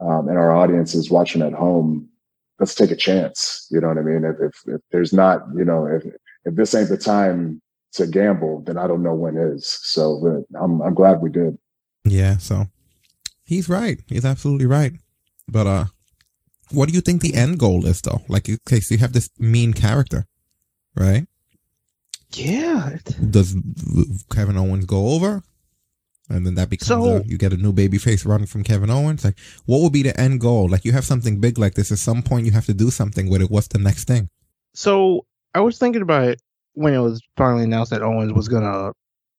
um, 0.02 0.28
and 0.28 0.40
our 0.40 0.52
audiences 0.52 1.12
watching 1.12 1.44
at 1.44 1.54
home. 1.54 2.10
Let's 2.60 2.74
take 2.74 2.90
a 2.90 2.96
chance. 2.96 3.68
You 3.70 3.80
know 3.80 3.90
what 3.90 4.00
I 4.00 4.02
mean? 4.02 4.26
If 4.26 4.38
if, 4.42 4.76
if 4.76 4.82
there's 4.92 5.14
not 5.14 5.42
you 5.56 5.64
know 5.64 5.86
if 5.86 6.04
if 6.46 6.56
this 6.56 6.74
ain't 6.74 6.90
the 6.90 6.98
time 6.98 7.62
to 7.94 8.08
gamble, 8.08 8.64
then 8.66 8.78
I 8.80 8.88
don't 8.88 9.04
know 9.04 9.14
when 9.14 9.38
is. 9.38 9.68
So 9.84 10.44
I'm 10.60 10.82
I'm 10.82 10.96
glad 10.96 11.22
we 11.22 11.30
did. 11.30 11.60
Yeah. 12.06 12.38
So 12.38 12.70
he's 13.44 13.70
right. 13.70 14.00
He's 14.08 14.26
absolutely 14.26 14.66
right. 14.66 14.94
But 15.48 15.68
uh, 15.68 15.86
what 16.72 16.90
do 16.90 16.96
you 16.96 17.02
think 17.02 17.22
the 17.22 17.36
end 17.36 17.60
goal 17.60 17.86
is, 17.86 18.02
though? 18.02 18.22
Like, 18.28 18.50
okay, 18.50 18.80
so 18.80 18.96
you 18.96 19.00
have 19.00 19.14
this 19.14 19.30
mean 19.38 19.74
character, 19.74 20.26
right? 20.96 21.28
Yeah. 22.34 22.98
Does 23.30 23.56
Kevin 24.32 24.58
Owens 24.58 24.86
go 24.86 25.10
over? 25.10 25.44
And 26.30 26.46
then 26.46 26.56
that 26.56 26.70
becomes 26.70 26.88
so, 26.88 27.18
a, 27.18 27.24
you 27.24 27.38
get 27.38 27.54
a 27.54 27.58
new 27.58 27.72
baby 27.72 28.00
face 28.00 28.26
running 28.26 28.48
from 28.48 28.64
Kevin 28.64 28.90
Owens. 28.90 29.24
Like, 29.24 29.38
what 29.66 29.82
would 29.82 29.94
be 29.94 30.02
the 30.02 30.20
end 30.20 30.42
goal? 30.42 30.68
Like, 30.68 30.84
you 30.84 30.92
have 30.92 31.06
something 31.06 31.40
big 31.40 31.60
like 31.60 31.76
this. 31.76 31.92
At 31.92 32.00
some 32.00 32.24
point, 32.24 32.46
you 32.46 32.52
have 32.52 32.66
to 32.66 32.74
do 32.74 32.90
something 32.90 33.30
with 33.30 33.42
it. 33.42 33.52
What's 33.52 33.68
the 33.68 33.78
next 33.78 34.06
thing? 34.06 34.30
So 34.74 35.26
I 35.54 35.60
was 35.60 35.78
thinking 35.78 36.02
about 36.02 36.28
it 36.28 36.42
when 36.74 36.94
it 36.94 37.00
was 37.00 37.22
finally 37.38 37.64
announced 37.64 37.92
that 37.92 38.02
Owens 38.02 38.34
was 38.34 38.48
gonna 38.48 38.92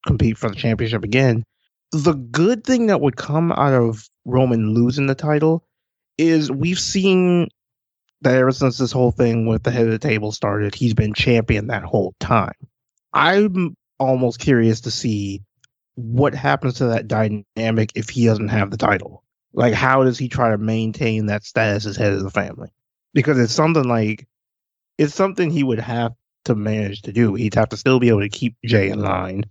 compete 0.06 0.38
for 0.38 0.48
the 0.48 0.56
championship 0.56 1.02
again. 1.02 1.44
The 1.92 2.14
good 2.14 2.64
thing 2.64 2.86
that 2.86 3.00
would 3.00 3.16
come 3.16 3.52
out 3.52 3.74
of 3.74 4.08
Roman 4.24 4.72
losing 4.72 5.06
the 5.06 5.14
title 5.14 5.64
is 6.18 6.50
we've 6.50 6.78
seen 6.78 7.48
that 8.22 8.34
ever 8.34 8.52
since 8.52 8.78
this 8.78 8.92
whole 8.92 9.10
thing 9.10 9.46
with 9.46 9.62
the 9.62 9.70
head 9.70 9.86
of 9.86 9.92
the 9.92 9.98
table 9.98 10.32
started, 10.32 10.74
he's 10.74 10.94
been 10.94 11.14
champion 11.14 11.66
that 11.66 11.84
whole 11.84 12.14
time. 12.18 12.54
I'm 13.12 13.76
almost 13.98 14.40
curious 14.40 14.82
to 14.82 14.90
see 14.90 15.42
what 15.94 16.34
happens 16.34 16.74
to 16.74 16.86
that 16.86 17.08
dynamic 17.08 17.92
if 17.94 18.08
he 18.08 18.26
doesn't 18.26 18.48
have 18.48 18.70
the 18.70 18.76
title. 18.76 19.22
Like, 19.52 19.74
how 19.74 20.04
does 20.04 20.18
he 20.18 20.28
try 20.28 20.50
to 20.50 20.58
maintain 20.58 21.26
that 21.26 21.44
status 21.44 21.86
as 21.86 21.96
head 21.96 22.12
of 22.12 22.22
the 22.22 22.30
family? 22.30 22.70
Because 23.14 23.38
it's 23.38 23.54
something 23.54 23.84
like, 23.84 24.26
it's 24.98 25.14
something 25.14 25.50
he 25.50 25.62
would 25.62 25.80
have 25.80 26.12
to 26.44 26.54
manage 26.54 27.02
to 27.02 27.12
do. 27.12 27.34
He'd 27.34 27.54
have 27.54 27.70
to 27.70 27.76
still 27.76 27.98
be 27.98 28.08
able 28.08 28.20
to 28.20 28.28
keep 28.28 28.56
Jey 28.64 28.90
in 28.90 29.00
line. 29.00 29.44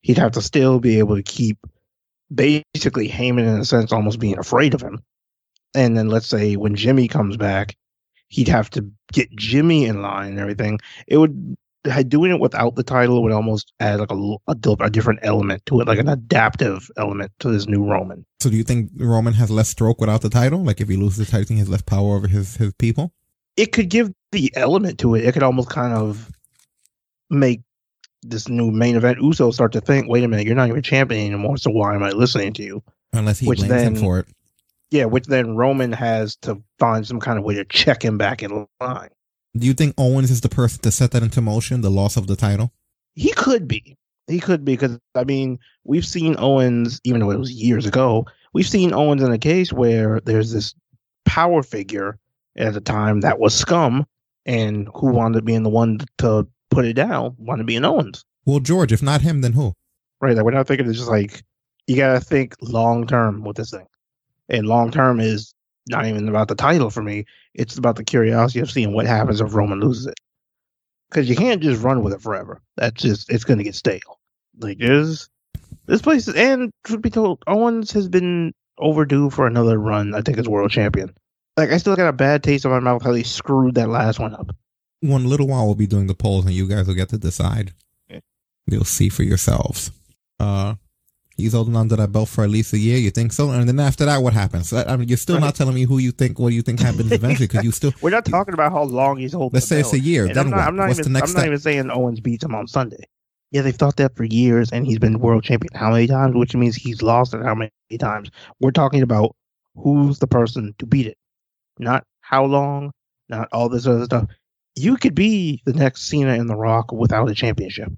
He'd 0.00 0.18
have 0.18 0.32
to 0.32 0.42
still 0.42 0.80
be 0.80 0.98
able 0.98 1.16
to 1.16 1.22
keep 1.22 1.58
basically 2.32 3.08
Heyman, 3.08 3.40
in 3.40 3.60
a 3.60 3.64
sense, 3.64 3.92
almost 3.92 4.18
being 4.18 4.38
afraid 4.38 4.74
of 4.74 4.80
him 4.80 5.02
and 5.76 5.96
then 5.96 6.08
let's 6.08 6.26
say 6.26 6.56
when 6.56 6.74
Jimmy 6.74 7.08
comes 7.08 7.36
back, 7.36 7.76
he'd 8.28 8.48
have 8.48 8.70
to 8.70 8.90
get 9.12 9.30
Jimmy 9.36 9.84
in 9.84 10.02
line 10.02 10.30
and 10.30 10.40
everything. 10.40 10.80
It 11.06 11.18
would 11.18 11.56
doing 12.08 12.32
it 12.32 12.40
without 12.40 12.74
the 12.74 12.82
title 12.82 13.22
would 13.22 13.32
almost 13.32 13.72
add 13.78 14.00
like 14.00 14.10
a, 14.10 14.36
a, 14.48 14.56
a, 14.80 14.90
different 14.90 15.20
element 15.22 15.64
to 15.66 15.80
it, 15.80 15.86
like 15.86 16.00
an 16.00 16.08
adaptive 16.08 16.90
element 16.96 17.30
to 17.38 17.48
this 17.48 17.68
new 17.68 17.84
Roman. 17.84 18.26
So, 18.40 18.50
do 18.50 18.56
you 18.56 18.64
think 18.64 18.90
Roman 18.96 19.34
has 19.34 19.50
less 19.50 19.68
stroke 19.68 20.00
without 20.00 20.22
the 20.22 20.30
title? 20.30 20.64
Like, 20.64 20.80
if 20.80 20.88
he 20.88 20.96
loses 20.96 21.18
the 21.18 21.30
title, 21.30 21.54
he 21.54 21.58
has 21.60 21.68
less 21.68 21.82
power 21.82 22.16
over 22.16 22.26
his 22.26 22.56
his 22.56 22.72
people. 22.74 23.12
It 23.56 23.72
could 23.72 23.88
give 23.88 24.12
the 24.32 24.52
element 24.56 24.98
to 25.00 25.14
it. 25.14 25.24
It 25.24 25.32
could 25.32 25.42
almost 25.42 25.70
kind 25.70 25.94
of 25.94 26.30
make 27.30 27.62
this 28.22 28.48
new 28.48 28.70
main 28.70 28.96
event 28.96 29.18
Uso 29.22 29.50
start 29.50 29.72
to 29.72 29.80
think, 29.80 30.08
"Wait 30.08 30.24
a 30.24 30.28
minute, 30.28 30.46
you're 30.46 30.56
not 30.56 30.68
even 30.68 30.82
champion 30.82 31.26
anymore. 31.26 31.56
So 31.56 31.70
why 31.70 31.94
am 31.94 32.02
I 32.02 32.10
listening 32.10 32.52
to 32.54 32.62
you?" 32.62 32.82
Unless 33.12 33.38
he 33.38 33.46
Which 33.46 33.60
blames 33.60 33.70
then, 33.70 33.94
him 33.94 34.02
for 34.02 34.18
it. 34.18 34.26
Yeah, 34.90 35.06
which 35.06 35.26
then 35.26 35.56
Roman 35.56 35.92
has 35.92 36.36
to 36.36 36.62
find 36.78 37.06
some 37.06 37.20
kind 37.20 37.38
of 37.38 37.44
way 37.44 37.54
to 37.54 37.64
check 37.64 38.04
him 38.04 38.18
back 38.18 38.42
in 38.42 38.66
line. 38.80 39.08
Do 39.56 39.66
you 39.66 39.74
think 39.74 39.94
Owens 39.98 40.30
is 40.30 40.42
the 40.42 40.48
person 40.48 40.82
to 40.82 40.90
set 40.90 41.10
that 41.12 41.22
into 41.22 41.40
motion, 41.40 41.80
the 41.80 41.90
loss 41.90 42.16
of 42.16 42.26
the 42.26 42.36
title? 42.36 42.72
He 43.14 43.32
could 43.32 43.66
be. 43.66 43.96
He 44.28 44.40
could 44.40 44.64
be 44.64 44.74
because 44.74 44.98
I 45.14 45.24
mean 45.24 45.58
we've 45.84 46.06
seen 46.06 46.36
Owens, 46.38 47.00
even 47.04 47.20
though 47.20 47.30
it 47.30 47.38
was 47.38 47.52
years 47.52 47.86
ago, 47.86 48.26
we've 48.52 48.68
seen 48.68 48.92
Owens 48.92 49.22
in 49.22 49.32
a 49.32 49.38
case 49.38 49.72
where 49.72 50.20
there's 50.20 50.52
this 50.52 50.74
power 51.24 51.62
figure 51.62 52.18
at 52.56 52.74
the 52.74 52.80
time 52.80 53.20
that 53.20 53.38
was 53.38 53.54
scum, 53.54 54.06
and 54.44 54.88
who 54.94 55.08
wanted 55.08 55.36
to 55.36 55.42
be 55.42 55.56
the 55.58 55.68
one 55.68 55.98
to 56.18 56.46
put 56.70 56.84
it 56.84 56.94
down 56.94 57.34
wanted 57.38 57.62
to 57.62 57.66
be 57.66 57.76
an 57.76 57.84
Owens. 57.84 58.24
Well, 58.44 58.60
George, 58.60 58.92
if 58.92 59.02
not 59.02 59.22
him, 59.22 59.40
then 59.40 59.52
who? 59.52 59.72
Right, 60.20 60.36
like 60.36 60.44
we're 60.44 60.52
not 60.52 60.66
thinking 60.66 60.88
it's 60.88 60.98
just 60.98 61.10
like 61.10 61.42
you 61.86 61.96
gotta 61.96 62.20
think 62.20 62.54
long 62.60 63.06
term 63.06 63.42
with 63.44 63.56
this 63.56 63.70
thing 63.70 63.86
and 64.48 64.66
long 64.66 64.90
term 64.90 65.20
is 65.20 65.54
not 65.88 66.06
even 66.06 66.28
about 66.28 66.48
the 66.48 66.54
title 66.54 66.90
for 66.90 67.02
me. 67.02 67.24
It's 67.54 67.78
about 67.78 67.96
the 67.96 68.04
curiosity 68.04 68.60
of 68.60 68.70
seeing 68.70 68.92
what 68.92 69.06
happens 69.06 69.40
if 69.40 69.54
Roman 69.54 69.80
loses 69.80 70.06
it. 70.06 70.14
Because 71.10 71.28
you 71.28 71.36
can't 71.36 71.62
just 71.62 71.82
run 71.82 72.02
with 72.02 72.12
it 72.12 72.20
forever. 72.20 72.60
That's 72.76 73.00
just 73.00 73.30
it's 73.30 73.44
going 73.44 73.58
to 73.58 73.64
get 73.64 73.74
stale. 73.74 74.18
Like 74.58 74.78
there's 74.78 75.28
this 75.86 76.02
place, 76.02 76.28
and 76.28 76.72
truth 76.84 77.02
be 77.02 77.10
told, 77.10 77.42
Owens 77.46 77.92
has 77.92 78.08
been 78.08 78.52
overdue 78.78 79.30
for 79.30 79.46
another 79.46 79.78
run. 79.78 80.14
I 80.14 80.22
think 80.22 80.38
as 80.38 80.48
world 80.48 80.70
champion. 80.70 81.14
Like 81.56 81.70
I 81.70 81.78
still 81.78 81.96
got 81.96 82.08
a 82.08 82.12
bad 82.12 82.42
taste 82.42 82.64
in 82.64 82.70
my 82.70 82.80
mouth 82.80 83.02
how 83.02 83.12
they 83.12 83.22
screwed 83.22 83.76
that 83.76 83.88
last 83.88 84.18
one 84.18 84.34
up. 84.34 84.54
One 85.00 85.26
little 85.26 85.46
while 85.46 85.66
we'll 85.66 85.74
be 85.74 85.86
doing 85.86 86.06
the 86.06 86.14
polls 86.14 86.44
and 86.44 86.54
you 86.54 86.68
guys 86.68 86.86
will 86.86 86.94
get 86.94 87.10
to 87.10 87.18
decide. 87.18 87.72
You'll 88.66 88.84
see 88.84 89.08
for 89.08 89.22
yourselves. 89.22 89.92
Uh, 90.40 90.74
he's 91.36 91.52
holding 91.52 91.76
on 91.76 91.88
to 91.90 91.96
that 91.96 92.12
belt 92.12 92.28
for 92.28 92.44
at 92.44 92.50
least 92.50 92.72
a 92.72 92.78
year. 92.78 92.98
You 92.98 93.10
think 93.10 93.32
so? 93.32 93.50
And 93.50 93.68
then 93.68 93.78
after 93.80 94.04
that, 94.04 94.18
what 94.22 94.32
happens? 94.32 94.72
I 94.72 94.84
I 94.92 94.96
mean, 94.96 95.08
you're 95.08 95.18
still 95.18 95.38
not 95.40 95.54
telling 95.54 95.74
me 95.74 95.82
who 95.84 95.98
you 95.98 96.12
think, 96.12 96.38
what 96.38 96.52
you 96.52 96.62
think 96.62 96.80
happens 96.80 97.10
eventually, 97.12 97.46
because 97.48 97.64
you 97.64 97.72
still. 97.72 97.92
We're 98.02 98.10
not 98.10 98.24
talking 98.24 98.54
about 98.54 98.72
how 98.72 98.82
long 98.84 99.18
he's 99.18 99.32
holding. 99.32 99.54
Let's 99.54 99.66
say 99.66 99.80
it's 99.80 99.92
a 99.92 100.00
year, 100.00 100.26
And 100.26 100.34
then 100.34 100.46
I'm 100.46 100.50
not, 100.50 100.56
what? 100.56 100.68
I'm 100.68 100.76
not 100.76 100.88
What's 100.88 100.98
even. 101.00 101.12
the 101.12 101.18
next 101.18 101.30
I'm 101.30 101.34
not 101.34 101.40
step? 101.40 101.46
even 101.48 101.58
saying 101.58 101.90
Owens 101.90 102.20
beats 102.20 102.44
him 102.44 102.54
on 102.54 102.66
Sunday. 102.66 103.04
Yeah, 103.52 103.62
they've 103.62 103.74
thought 103.74 103.96
that 103.96 104.16
for 104.16 104.24
years, 104.24 104.72
and 104.72 104.86
he's 104.86 104.98
been 104.98 105.20
world 105.20 105.44
champion 105.44 105.70
how 105.74 105.92
many 105.92 106.06
times? 106.08 106.34
Which 106.34 106.54
means 106.56 106.74
he's 106.74 107.00
lost 107.02 107.32
it 107.32 107.42
how 107.42 107.54
many 107.54 107.70
times? 107.98 108.30
We're 108.60 108.72
talking 108.72 109.02
about 109.02 109.36
who's 109.76 110.18
the 110.18 110.26
person 110.26 110.74
to 110.78 110.86
beat 110.86 111.06
it, 111.06 111.16
not 111.78 112.04
how 112.22 112.44
long, 112.44 112.90
not 113.28 113.48
all 113.52 113.68
this 113.68 113.86
other 113.86 114.04
stuff. 114.04 114.28
You 114.74 114.96
could 114.96 115.14
be 115.14 115.62
the 115.64 115.72
next 115.72 116.02
Cena 116.08 116.34
in 116.34 116.48
The 116.48 116.56
Rock 116.56 116.92
without 116.92 117.30
a 117.30 117.34
championship. 117.34 117.90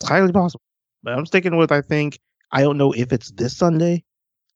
It's 0.00 0.08
highly 0.08 0.32
possible. 0.32 0.62
But 1.02 1.14
I'm 1.14 1.26
sticking 1.26 1.56
with. 1.56 1.72
I 1.72 1.82
think 1.82 2.20
I 2.52 2.62
don't 2.62 2.78
know 2.78 2.92
if 2.92 3.12
it's 3.12 3.30
this 3.30 3.56
Sunday. 3.56 4.04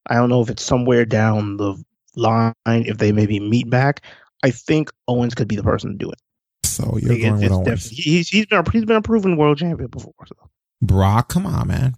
I 0.08 0.14
don't 0.16 0.28
know 0.28 0.40
if 0.42 0.50
it's 0.50 0.62
somewhere 0.62 1.04
down 1.04 1.56
the 1.56 1.82
line. 2.14 2.52
If 2.66 2.98
they 2.98 3.12
maybe 3.12 3.40
meet 3.40 3.68
back, 3.70 4.02
I 4.42 4.50
think 4.50 4.90
Owens 5.08 5.34
could 5.34 5.48
be 5.48 5.56
the 5.56 5.62
person 5.62 5.92
to 5.92 5.96
do 5.96 6.10
it. 6.10 6.18
So 6.64 6.98
you're 7.00 7.12
Like, 7.12 7.22
going 7.22 7.22
it's- 7.22 7.32
with 7.34 7.42
it's 7.44 7.52
Owens. 7.52 7.66
definitely- 7.66 7.96
He's 8.02 8.28
he's 8.28 8.46
been 8.46 8.58
a, 8.66 8.70
he's 8.70 8.84
been 8.84 8.96
a 8.96 9.02
proven 9.02 9.36
world 9.36 9.58
champion 9.58 9.88
before. 9.90 10.12
So. 10.26 10.36
Brock, 10.82 11.28
come 11.30 11.46
on, 11.46 11.68
man. 11.68 11.94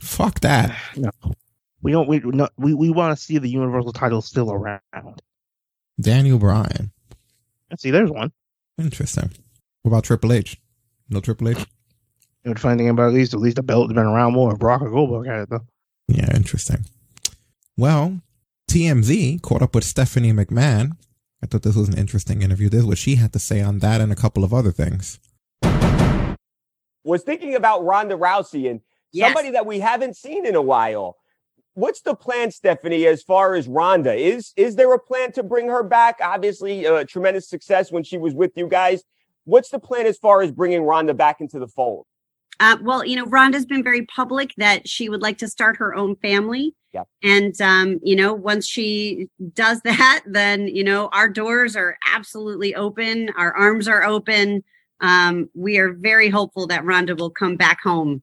Fuck 0.00 0.40
that. 0.40 0.76
No, 0.96 1.10
we 1.82 1.92
don't. 1.92 2.08
We 2.08 2.18
no, 2.20 2.48
we, 2.56 2.74
we 2.74 2.90
want 2.90 3.16
to 3.16 3.22
see 3.22 3.38
the 3.38 3.48
Universal 3.48 3.92
title 3.92 4.20
still 4.22 4.50
around. 4.52 4.80
Daniel 6.00 6.38
Bryan. 6.38 6.90
Let's 7.70 7.82
see. 7.82 7.90
There's 7.90 8.10
one. 8.10 8.32
Interesting. 8.78 9.30
What 9.82 9.90
about 9.90 10.04
Triple 10.04 10.32
H? 10.32 10.60
No 11.08 11.20
Triple 11.20 11.48
H? 11.50 11.64
You 12.46 12.50
know, 12.50 12.54
the 12.54 12.60
funny 12.60 12.78
thing 12.78 12.88
about 12.90 13.08
at 13.08 13.14
least 13.14 13.34
at 13.34 13.40
least 13.40 13.56
the 13.56 13.62
belt 13.64 13.88
has 13.90 13.94
been 13.96 14.06
around 14.06 14.34
more. 14.34 14.52
If 14.52 14.60
Brock 14.60 14.80
or 14.80 14.88
Goldberg 14.88 15.26
had 15.26 15.40
it 15.40 15.50
though. 15.50 15.66
Yeah, 16.06 16.32
interesting. 16.32 16.84
Well, 17.76 18.20
TMZ 18.70 19.42
caught 19.42 19.62
up 19.62 19.74
with 19.74 19.82
Stephanie 19.82 20.32
McMahon. 20.32 20.92
I 21.42 21.46
thought 21.46 21.62
this 21.64 21.74
was 21.74 21.88
an 21.88 21.98
interesting 21.98 22.42
interview. 22.42 22.68
This 22.68 22.82
is 22.82 22.86
what 22.86 22.98
she 22.98 23.16
had 23.16 23.32
to 23.32 23.40
say 23.40 23.60
on 23.62 23.80
that 23.80 24.00
and 24.00 24.12
a 24.12 24.14
couple 24.14 24.44
of 24.44 24.54
other 24.54 24.70
things. 24.70 25.18
was 27.02 27.24
thinking 27.24 27.56
about 27.56 27.84
Ronda 27.84 28.16
Rousey 28.16 28.70
and 28.70 28.80
Yes. 29.12 29.26
somebody 29.28 29.50
that 29.50 29.66
we 29.66 29.80
haven't 29.80 30.16
seen 30.16 30.46
in 30.46 30.54
a 30.54 30.62
while. 30.62 31.16
What's 31.74 32.02
the 32.02 32.14
plan, 32.14 32.52
Stephanie, 32.52 33.06
as 33.06 33.24
far 33.24 33.56
as 33.56 33.66
Ronda? 33.66 34.14
Is 34.14 34.52
is 34.56 34.76
there 34.76 34.92
a 34.94 35.00
plan 35.00 35.32
to 35.32 35.42
bring 35.42 35.68
her 35.68 35.82
back? 35.82 36.18
Obviously, 36.22 36.86
uh, 36.86 37.04
tremendous 37.08 37.48
success 37.48 37.90
when 37.90 38.04
she 38.04 38.18
was 38.18 38.34
with 38.34 38.52
you 38.56 38.68
guys. 38.68 39.02
What's 39.44 39.70
the 39.70 39.80
plan 39.80 40.06
as 40.06 40.16
far 40.16 40.42
as 40.42 40.52
bringing 40.52 40.82
Ronda 40.82 41.12
back 41.12 41.40
into 41.40 41.58
the 41.58 41.66
fold? 41.68 42.06
Uh, 42.60 42.76
well, 42.82 43.04
you 43.04 43.16
know, 43.16 43.26
Ronda's 43.26 43.66
been 43.66 43.82
very 43.82 44.06
public 44.06 44.54
that 44.56 44.88
she 44.88 45.08
would 45.08 45.22
like 45.22 45.38
to 45.38 45.48
start 45.48 45.76
her 45.76 45.94
own 45.94 46.16
family. 46.16 46.74
Yep. 46.92 47.08
And, 47.22 47.60
um, 47.60 48.00
you 48.02 48.16
know, 48.16 48.32
once 48.32 48.66
she 48.66 49.28
does 49.52 49.80
that, 49.84 50.22
then, 50.26 50.68
you 50.68 50.84
know, 50.84 51.08
our 51.12 51.28
doors 51.28 51.76
are 51.76 51.98
absolutely 52.12 52.74
open. 52.74 53.30
Our 53.36 53.54
arms 53.54 53.88
are 53.88 54.04
open. 54.04 54.64
Um, 55.00 55.50
we 55.54 55.78
are 55.78 55.92
very 55.92 56.30
hopeful 56.30 56.66
that 56.68 56.82
Rhonda 56.82 57.18
will 57.18 57.30
come 57.30 57.56
back 57.56 57.82
home 57.82 58.22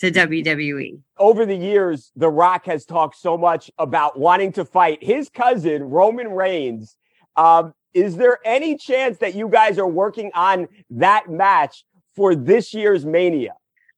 to. 0.00 0.10
WWE. 0.10 1.00
Over 1.18 1.46
the 1.46 1.56
years, 1.56 2.10
The 2.16 2.28
Rock 2.28 2.66
has 2.66 2.84
talked 2.84 3.16
so 3.16 3.36
much 3.38 3.70
about 3.78 4.18
wanting 4.18 4.52
to 4.52 4.64
fight 4.64 5.02
his 5.02 5.28
cousin, 5.28 5.84
Roman 5.84 6.28
Reigns. 6.28 6.96
Um, 7.36 7.74
is 7.92 8.16
there 8.16 8.38
any 8.44 8.76
chance 8.76 9.18
that 9.18 9.34
you 9.34 9.48
guys 9.48 9.78
are 9.78 9.86
working 9.86 10.30
on 10.34 10.68
that 10.90 11.30
match 11.30 11.84
for 12.16 12.34
this 12.34 12.74
year's 12.74 13.06
Mania? 13.06 13.54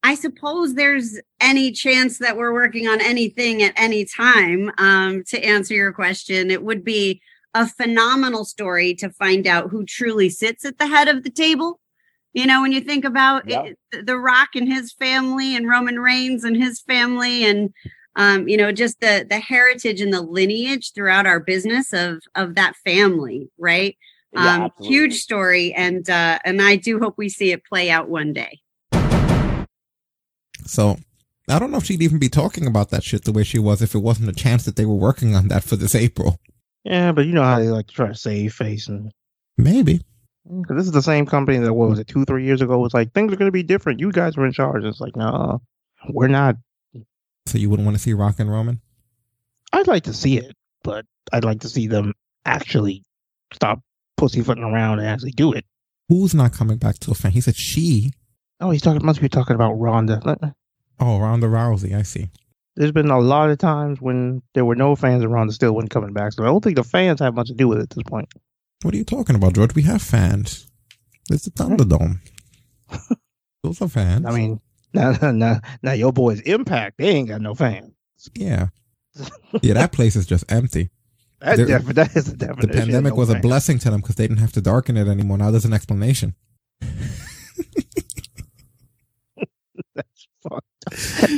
I 0.07 0.15
suppose 0.15 0.75
there's 0.75 1.19
any 1.41 1.73
chance 1.73 2.19
that 2.19 2.37
we're 2.37 2.53
working 2.53 2.87
on 2.87 3.01
anything 3.01 3.65
at 3.65 3.73
any 3.75 4.05
time. 4.05 4.71
Um, 4.79 5.25
to 5.31 5.45
answer 5.45 5.75
your 5.75 5.93
question, 5.93 6.53
it 6.53 6.63
would 6.63 6.85
be 6.85 7.21
a 7.55 7.67
phenomenal 7.67 8.45
story 8.45 8.95
to 8.95 9.11
find 9.11 9.49
out 9.49 9.69
who 9.71 9.85
truly 9.85 10.31
sits 10.31 10.65
at 10.65 10.79
the 10.79 10.87
head 10.87 11.09
of 11.09 11.25
the 11.25 11.31
table. 11.31 11.81
You 12.35 12.47
know, 12.47 12.63
when 12.63 12.71
you 12.71 12.83
think 12.83 13.05
about 13.05 13.49
Yeah. 13.49 13.63
it, 13.65 14.07
The 14.07 14.17
Rock 14.17 14.51
and 14.55 14.73
his 14.73 14.93
family, 14.93 15.57
and 15.57 15.69
Roman 15.69 15.99
Reigns 15.99 16.45
and 16.45 16.57
his 16.57 16.81
family, 16.81 17.45
and 17.45 17.75
um, 18.15 18.47
you 18.47 18.57
know, 18.57 18.71
just 18.71 19.01
the 19.01 19.27
the 19.29 19.41
heritage 19.41 20.01
and 20.01 20.13
the 20.13 20.23
lineage 20.23 20.93
throughout 20.93 21.27
our 21.27 21.41
business 21.41 21.93
of 21.93 22.21
of 22.37 22.55
that 22.55 22.77
family, 22.77 23.51
right? 23.59 23.99
Um, 24.37 24.63
absolutely. 24.63 24.97
huge 24.97 25.15
story, 25.21 25.75
and 25.75 26.09
uh, 26.09 26.39
and 26.45 26.63
I 26.63 26.77
do 26.77 27.01
hope 27.01 27.15
we 27.19 27.29
see 27.29 27.51
it 27.51 27.65
play 27.65 27.91
out 27.91 28.09
one 28.09 28.33
day. 28.33 28.61
So 30.67 30.99
I 31.49 31.59
don't 31.59 31.71
know 31.71 31.79
if 31.79 31.85
she'd 31.85 32.03
even 32.03 32.19
be 32.19 32.29
talking 32.29 32.67
about 32.67 32.91
that 32.91 33.05
shit 33.05 33.25
the 33.25 33.33
way 33.33 33.45
she 33.45 33.59
was 33.59 33.83
if 33.83 33.95
it 33.95 34.01
wasn't 34.01 34.29
a 34.29 34.35
chance 34.35 34.65
that 34.65 34.77
they 34.77 34.85
were 34.85 34.95
working 34.95 35.35
on 35.35 35.49
that 35.49 35.65
for 35.65 35.77
this 35.77 35.95
April. 35.95 36.39
Yeah, 36.85 37.13
but 37.13 37.27
you 37.27 37.33
know 37.33 37.43
how 37.43 37.59
they 37.59 37.69
like 37.69 37.89
to 37.89 37.95
try 37.95 38.09
to 38.09 38.15
save 38.15 38.55
face 38.55 38.89
and 38.89 39.11
Maybe. 39.59 40.01
Mm, 40.51 40.63
because 40.63 40.77
this 40.77 40.87
is 40.87 40.93
the 40.93 41.03
same 41.03 41.27
company 41.27 41.59
that 41.59 41.75
what 41.75 41.89
was 41.89 41.99
it 41.99 42.09
two 42.09 42.25
three 42.25 42.45
years 42.45 42.63
ago 42.63 42.79
was 42.79 42.95
like 42.95 43.13
things 43.13 43.33
are 43.33 43.37
going 43.37 43.49
to 43.49 43.53
be 43.53 43.63
different. 43.63 44.01
You 44.01 44.13
guys 44.13 44.37
were 44.37 44.47
in 44.47 44.53
charge. 44.53 44.85
It's 44.85 45.01
like 45.01 45.17
no, 45.17 45.61
we're 46.09 46.29
not. 46.29 46.57
So 47.47 47.59
you 47.59 47.71
wouldn't 47.71 47.87
want 47.87 47.97
to 47.97 48.03
see 48.03 48.13
Rock 48.13 48.37
and 48.39 48.51
Roman? 48.51 48.81
I'd 49.73 49.87
like 49.87 50.05
to 50.05 50.13
see 50.13 50.39
it, 50.39 50.55
but 50.83 51.05
I'd 51.33 51.45
like 51.45 51.61
to 51.61 51.69
see 51.69 51.87
them 51.87 52.13
actually 52.45 53.05
stop 53.53 53.81
pussyfooting 54.17 54.65
around 54.65 54.99
and 54.99 55.09
actually 55.09 55.33
do 55.33 55.53
it. 55.53 55.65
Who's 56.09 56.35
not 56.35 56.53
coming 56.53 56.79
back 56.79 56.99
to 57.01 57.11
a 57.11 57.15
fan? 57.15 57.33
He 57.33 57.41
said 57.41 57.57
she. 57.57 58.13
Oh, 58.61 58.71
he's 58.71 58.83
talking. 58.83 59.05
Must 59.05 59.21
be 59.21 59.29
talking 59.29 59.55
about 59.55 59.75
Ronda. 59.75 60.55
Oh, 60.99 61.19
Ronda 61.19 61.47
Rousey. 61.47 61.95
I 61.95 62.03
see. 62.03 62.31
There's 62.77 62.93
been 62.93 63.11
a 63.11 63.19
lot 63.19 63.51
of 63.51 63.59
times 63.59 64.01
when 64.01 64.43
there 64.55 64.65
were 64.65 64.75
no 64.75 64.97
fans 64.97 65.23
and 65.23 65.33
Ronda 65.33 65.53
still 65.53 65.73
wasn't 65.73 65.91
coming 65.91 66.13
back. 66.13 66.33
So 66.33 66.43
I 66.43 66.47
don't 66.47 66.63
think 66.63 66.77
the 66.77 66.85
fans 66.85 67.21
have 67.21 67.35
much 67.35 67.49
to 67.49 67.55
do 67.55 67.69
with 67.69 67.79
it 67.79 67.83
at 67.83 67.91
this 67.91 68.03
point. 68.03 68.29
What 68.83 68.95
are 68.95 68.99
you 68.99 69.05
talking 69.05 69.37
about, 69.37 69.55
George? 69.55 69.75
We 69.75 69.83
have 69.83 70.03
fans. 70.03 70.67
It's 71.31 71.49
the 71.49 71.65
hmm. 71.65 71.75
Thunderdome. 71.75 72.19
Those 73.63 73.81
are 73.81 73.89
fans. 73.89 74.27
I 74.27 74.33
mean, 74.33 74.61
now, 74.93 75.13
now, 75.33 75.61
now 75.83 75.93
your 75.93 76.13
boys 76.13 76.41
Impact, 76.41 76.99
they 76.99 77.09
ain't 77.09 77.29
got 77.29 77.41
no 77.41 77.55
fans. 77.55 77.93
Yeah. 78.35 78.69
Yeah, 79.63 79.73
that 79.75 79.93
place 79.93 80.15
is 80.15 80.27
just 80.27 80.45
empty. 80.51 80.91
That, 81.41 81.57
There- 81.57 81.79
that 81.79 82.15
is 82.15 82.27
the 82.27 82.33
the 82.33 82.37
definition. 82.37 82.71
of 82.71 82.77
pandemic 82.77 83.13
no 83.15 83.19
was 83.19 83.31
a 83.31 83.37
blessing 83.37 83.79
to 83.79 83.91
them 83.91 84.03
because 84.03 84.17
they 84.17 84.25
didn't 84.27 84.41
have 84.41 84.53
to 84.53 84.61
darken 84.61 84.99
it 84.99 85.09
anymore. 85.09 85.39
Now 85.39 85.51
there's 85.51 85.65
an 85.65 85.73
explanation. 85.73 86.35
That's 89.95 90.29
fucked. 90.43 90.76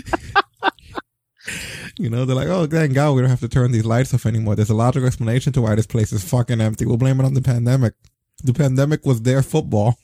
You 1.98 2.08
know, 2.08 2.24
they're 2.24 2.36
like, 2.36 2.46
oh, 2.48 2.66
thank 2.66 2.94
God 2.94 3.14
we 3.14 3.22
don't 3.22 3.30
have 3.30 3.40
to 3.40 3.48
turn 3.48 3.72
these 3.72 3.84
lights 3.84 4.14
off 4.14 4.24
anymore. 4.24 4.54
There's 4.54 4.70
a 4.70 4.74
logical 4.74 5.06
explanation 5.06 5.52
to 5.54 5.62
why 5.62 5.74
this 5.74 5.86
place 5.86 6.12
is 6.12 6.22
fucking 6.22 6.60
empty. 6.60 6.86
We'll 6.86 6.96
blame 6.96 7.18
it 7.18 7.26
on 7.26 7.34
the 7.34 7.42
pandemic. 7.42 7.94
The 8.44 8.54
pandemic 8.54 9.04
was 9.04 9.22
their 9.22 9.42
football. 9.42 9.98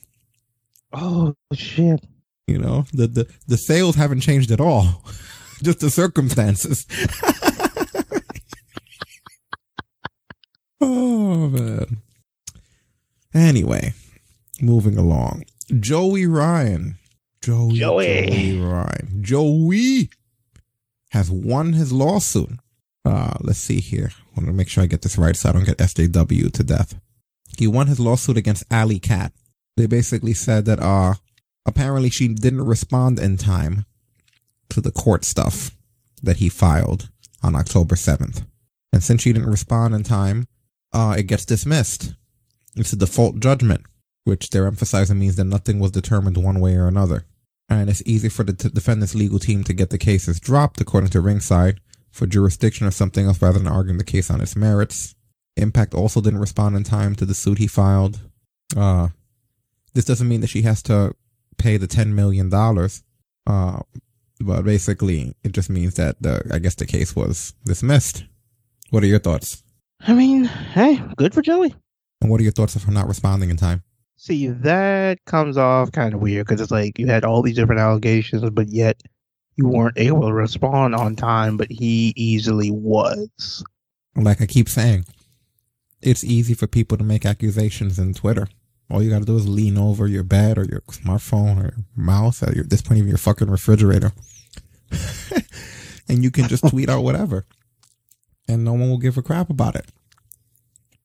Oh 0.91 1.35
shit! 1.53 2.03
You 2.47 2.57
know, 2.57 2.85
the 2.91 3.07
the, 3.07 3.27
the 3.47 3.57
sales 3.57 3.95
haven't 3.95 4.19
changed 4.21 4.51
at 4.51 4.59
all. 4.59 5.03
Just 5.63 5.79
the 5.79 5.89
circumstances. 5.89 6.85
oh 10.81 11.47
man. 11.47 12.01
Anyway, 13.33 13.93
moving 14.61 14.97
along. 14.97 15.45
Joey 15.79 16.25
Ryan. 16.27 16.97
Joey, 17.45 17.77
Joey. 17.77 18.25
Joey 18.25 18.59
Ryan. 18.59 19.19
Joey 19.21 20.09
has 21.11 21.29
won 21.29 21.73
his 21.73 21.93
lawsuit. 21.93 22.49
Uh, 23.05 23.35
let's 23.41 23.59
see 23.59 23.79
here. 23.79 24.09
I 24.15 24.39
want 24.39 24.47
to 24.47 24.53
make 24.53 24.67
sure 24.67 24.83
I 24.83 24.87
get 24.87 25.03
this 25.03 25.15
right 25.15 25.35
so 25.35 25.49
I 25.49 25.51
don't 25.51 25.63
get 25.63 25.77
SJW 25.77 26.51
to 26.51 26.63
death. 26.63 26.99
He 27.55 27.67
won 27.67 27.85
his 27.85 27.99
lawsuit 27.99 28.35
against 28.35 28.63
Allie 28.71 28.97
Kat. 28.97 29.31
They 29.77 29.85
basically 29.85 30.33
said 30.33 30.65
that 30.65 30.79
uh 30.79 31.13
apparently 31.67 32.09
she 32.09 32.29
didn't 32.29 32.65
respond 32.65 33.19
in 33.19 33.37
time 33.37 33.85
to 34.69 34.81
the 34.81 34.91
court 34.91 35.23
stuff 35.23 35.77
that 36.23 36.37
he 36.37 36.49
filed 36.49 37.09
on 37.43 37.55
October 37.55 37.93
7th. 37.93 38.43
And 38.91 39.03
since 39.03 39.21
she 39.21 39.33
didn't 39.33 39.51
respond 39.51 39.93
in 39.93 40.01
time, 40.01 40.47
uh 40.93 41.15
it 41.15 41.27
gets 41.27 41.45
dismissed. 41.45 42.15
It's 42.75 42.91
a 42.91 42.95
default 42.95 43.39
judgment, 43.39 43.85
which 44.23 44.49
they're 44.49 44.65
emphasizing 44.65 45.19
means 45.19 45.35
that 45.35 45.45
nothing 45.45 45.77
was 45.77 45.91
determined 45.91 46.37
one 46.37 46.59
way 46.59 46.75
or 46.75 46.87
another. 46.87 47.25
And 47.81 47.89
it's 47.89 48.03
easy 48.05 48.29
for 48.29 48.43
the 48.43 48.53
t- 48.53 48.69
defendant's 48.69 49.15
legal 49.15 49.39
team 49.39 49.63
to 49.65 49.73
get 49.73 49.89
the 49.89 49.97
cases 49.97 50.39
dropped, 50.39 50.81
according 50.81 51.09
to 51.11 51.21
Ringside, 51.21 51.79
for 52.11 52.25
jurisdiction 52.25 52.87
or 52.87 52.91
something 52.91 53.25
else 53.25 53.41
rather 53.41 53.59
than 53.59 53.67
arguing 53.67 53.97
the 53.97 54.03
case 54.03 54.29
on 54.29 54.41
its 54.41 54.55
merits. 54.55 55.15
Impact 55.57 55.93
also 55.93 56.21
didn't 56.21 56.39
respond 56.39 56.75
in 56.75 56.83
time 56.83 57.15
to 57.15 57.25
the 57.25 57.33
suit 57.33 57.57
he 57.57 57.67
filed. 57.67 58.19
Uh, 58.75 59.09
this 59.93 60.05
doesn't 60.05 60.27
mean 60.27 60.41
that 60.41 60.49
she 60.49 60.63
has 60.63 60.81
to 60.83 61.13
pay 61.57 61.77
the 61.77 61.87
$10 61.87 62.07
million. 62.13 62.53
Uh, 63.47 63.79
but 64.39 64.63
basically, 64.63 65.33
it 65.43 65.53
just 65.53 65.69
means 65.69 65.95
that 65.95 66.21
the, 66.21 66.41
I 66.51 66.59
guess 66.59 66.75
the 66.75 66.85
case 66.85 67.15
was 67.15 67.53
dismissed. 67.63 68.25
What 68.89 69.03
are 69.03 69.07
your 69.07 69.19
thoughts? 69.19 69.63
I 70.01 70.13
mean, 70.13 70.45
hey, 70.45 71.01
good 71.15 71.33
for 71.33 71.41
Joey. 71.41 71.73
And 72.21 72.29
what 72.29 72.39
are 72.39 72.43
your 72.43 72.51
thoughts 72.51 72.75
of 72.75 72.83
her 72.83 72.91
not 72.91 73.07
responding 73.07 73.49
in 73.49 73.57
time? 73.57 73.83
See, 74.17 74.47
that 74.47 75.23
comes 75.25 75.57
off 75.57 75.91
kind 75.91 76.13
of 76.13 76.21
weird 76.21 76.47
because 76.47 76.61
it's 76.61 76.71
like 76.71 76.97
you 76.97 77.07
had 77.07 77.25
all 77.25 77.41
these 77.41 77.55
different 77.55 77.81
allegations, 77.81 78.49
but 78.49 78.69
yet 78.69 79.01
you 79.55 79.67
weren't 79.67 79.97
able 79.97 80.21
to 80.21 80.33
respond 80.33 80.95
on 80.95 81.15
time, 81.15 81.57
but 81.57 81.69
he 81.69 82.13
easily 82.15 82.71
was. 82.71 83.63
Like 84.15 84.41
I 84.41 84.45
keep 84.45 84.69
saying, 84.69 85.05
it's 86.01 86.23
easy 86.23 86.53
for 86.53 86.67
people 86.67 86.97
to 86.97 87.03
make 87.03 87.25
accusations 87.25 87.99
in 87.99 88.13
Twitter. 88.13 88.47
All 88.89 89.01
you 89.01 89.09
got 89.09 89.19
to 89.19 89.25
do 89.25 89.35
is 89.35 89.47
lean 89.47 89.77
over 89.77 90.07
your 90.07 90.23
bed 90.23 90.57
or 90.57 90.65
your 90.65 90.81
smartphone 90.81 91.57
or 91.57 91.63
your 91.63 91.85
mouse 91.95 92.43
at 92.43 92.69
this 92.69 92.81
point 92.81 92.99
even 92.99 93.09
your 93.09 93.17
fucking 93.17 93.49
refrigerator, 93.49 94.13
and 96.07 96.23
you 96.23 96.29
can 96.29 96.47
just 96.47 96.67
tweet 96.69 96.87
out 96.87 97.03
whatever, 97.03 97.45
and 98.47 98.63
no 98.63 98.73
one 98.73 98.89
will 98.89 98.99
give 98.99 99.17
a 99.17 99.23
crap 99.23 99.49
about 99.49 99.75
it. 99.75 99.91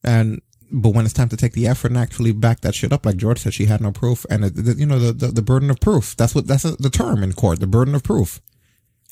And 0.04 0.42
but 0.70 0.90
when 0.90 1.04
it's 1.04 1.14
time 1.14 1.28
to 1.28 1.36
take 1.36 1.52
the 1.52 1.66
effort 1.66 1.90
and 1.90 1.98
actually 1.98 2.32
back 2.32 2.60
that 2.60 2.74
shit 2.74 2.92
up, 2.92 3.04
like 3.04 3.16
George 3.16 3.40
said, 3.40 3.54
she 3.54 3.66
had 3.66 3.80
no 3.80 3.92
proof, 3.92 4.24
and 4.30 4.44
it, 4.44 4.54
the, 4.54 4.74
you 4.74 4.86
know 4.86 4.98
the, 4.98 5.12
the 5.12 5.26
the 5.28 5.42
burden 5.42 5.70
of 5.70 5.80
proof. 5.80 6.16
That's 6.16 6.34
what 6.34 6.46
that's 6.46 6.62
the 6.62 6.90
term 6.90 7.22
in 7.22 7.32
court. 7.32 7.60
The 7.60 7.66
burden 7.66 7.94
of 7.94 8.02
proof. 8.02 8.40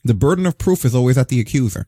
The 0.05 0.14
burden 0.14 0.47
of 0.47 0.59
proof 0.59 0.85
is 0.85 0.94
always 0.94 1.18
at 1.18 1.28
the 1.28 1.40
accuser. 1.40 1.86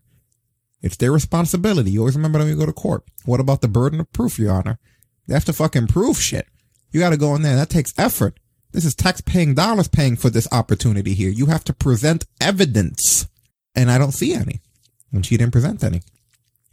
It's 0.83 0.97
their 0.97 1.13
responsibility. 1.13 1.93
You 1.93 2.01
always 2.01 2.17
remember 2.17 2.39
when 2.39 2.49
you 2.49 2.57
go 2.57 2.67
to 2.67 2.73
court. 2.73 3.05
What 3.25 3.41
about 3.41 3.61
the 3.61 3.69
burden 3.69 4.01
of 4.01 4.13
proof, 4.13 4.39
Your 4.39 4.53
Honor? 4.53 4.79
They 5.27 5.35
have 5.35 5.45
to 5.45 5.53
fucking 5.53 5.87
prove 5.89 6.19
shit. 6.19 6.47
You 6.91 7.01
got 7.01 7.11
to 7.11 7.17
go 7.17 7.35
in 7.37 7.43
there. 7.43 7.55
That 7.55 7.71
takes 7.71 7.95
effort. 7.97 8.41
This 8.73 8.85
is 8.85 8.95
tax-paying 8.95 9.55
dollars 9.55 9.89
paying 9.89 10.17
for 10.17 10.31
this 10.31 10.49
opportunity 10.51 11.15
here. 11.15 11.31
You 11.31 11.47
have 11.47 11.65
to 11.65 11.73
present 11.73 12.25
evidence, 12.41 13.29
and 13.75 13.91
I 13.91 13.99
don't 13.99 14.13
see 14.13 14.33
any. 14.33 14.61
And 15.13 15.25
she 15.27 15.37
didn't 15.37 15.53
present 15.53 15.85
any 15.85 16.03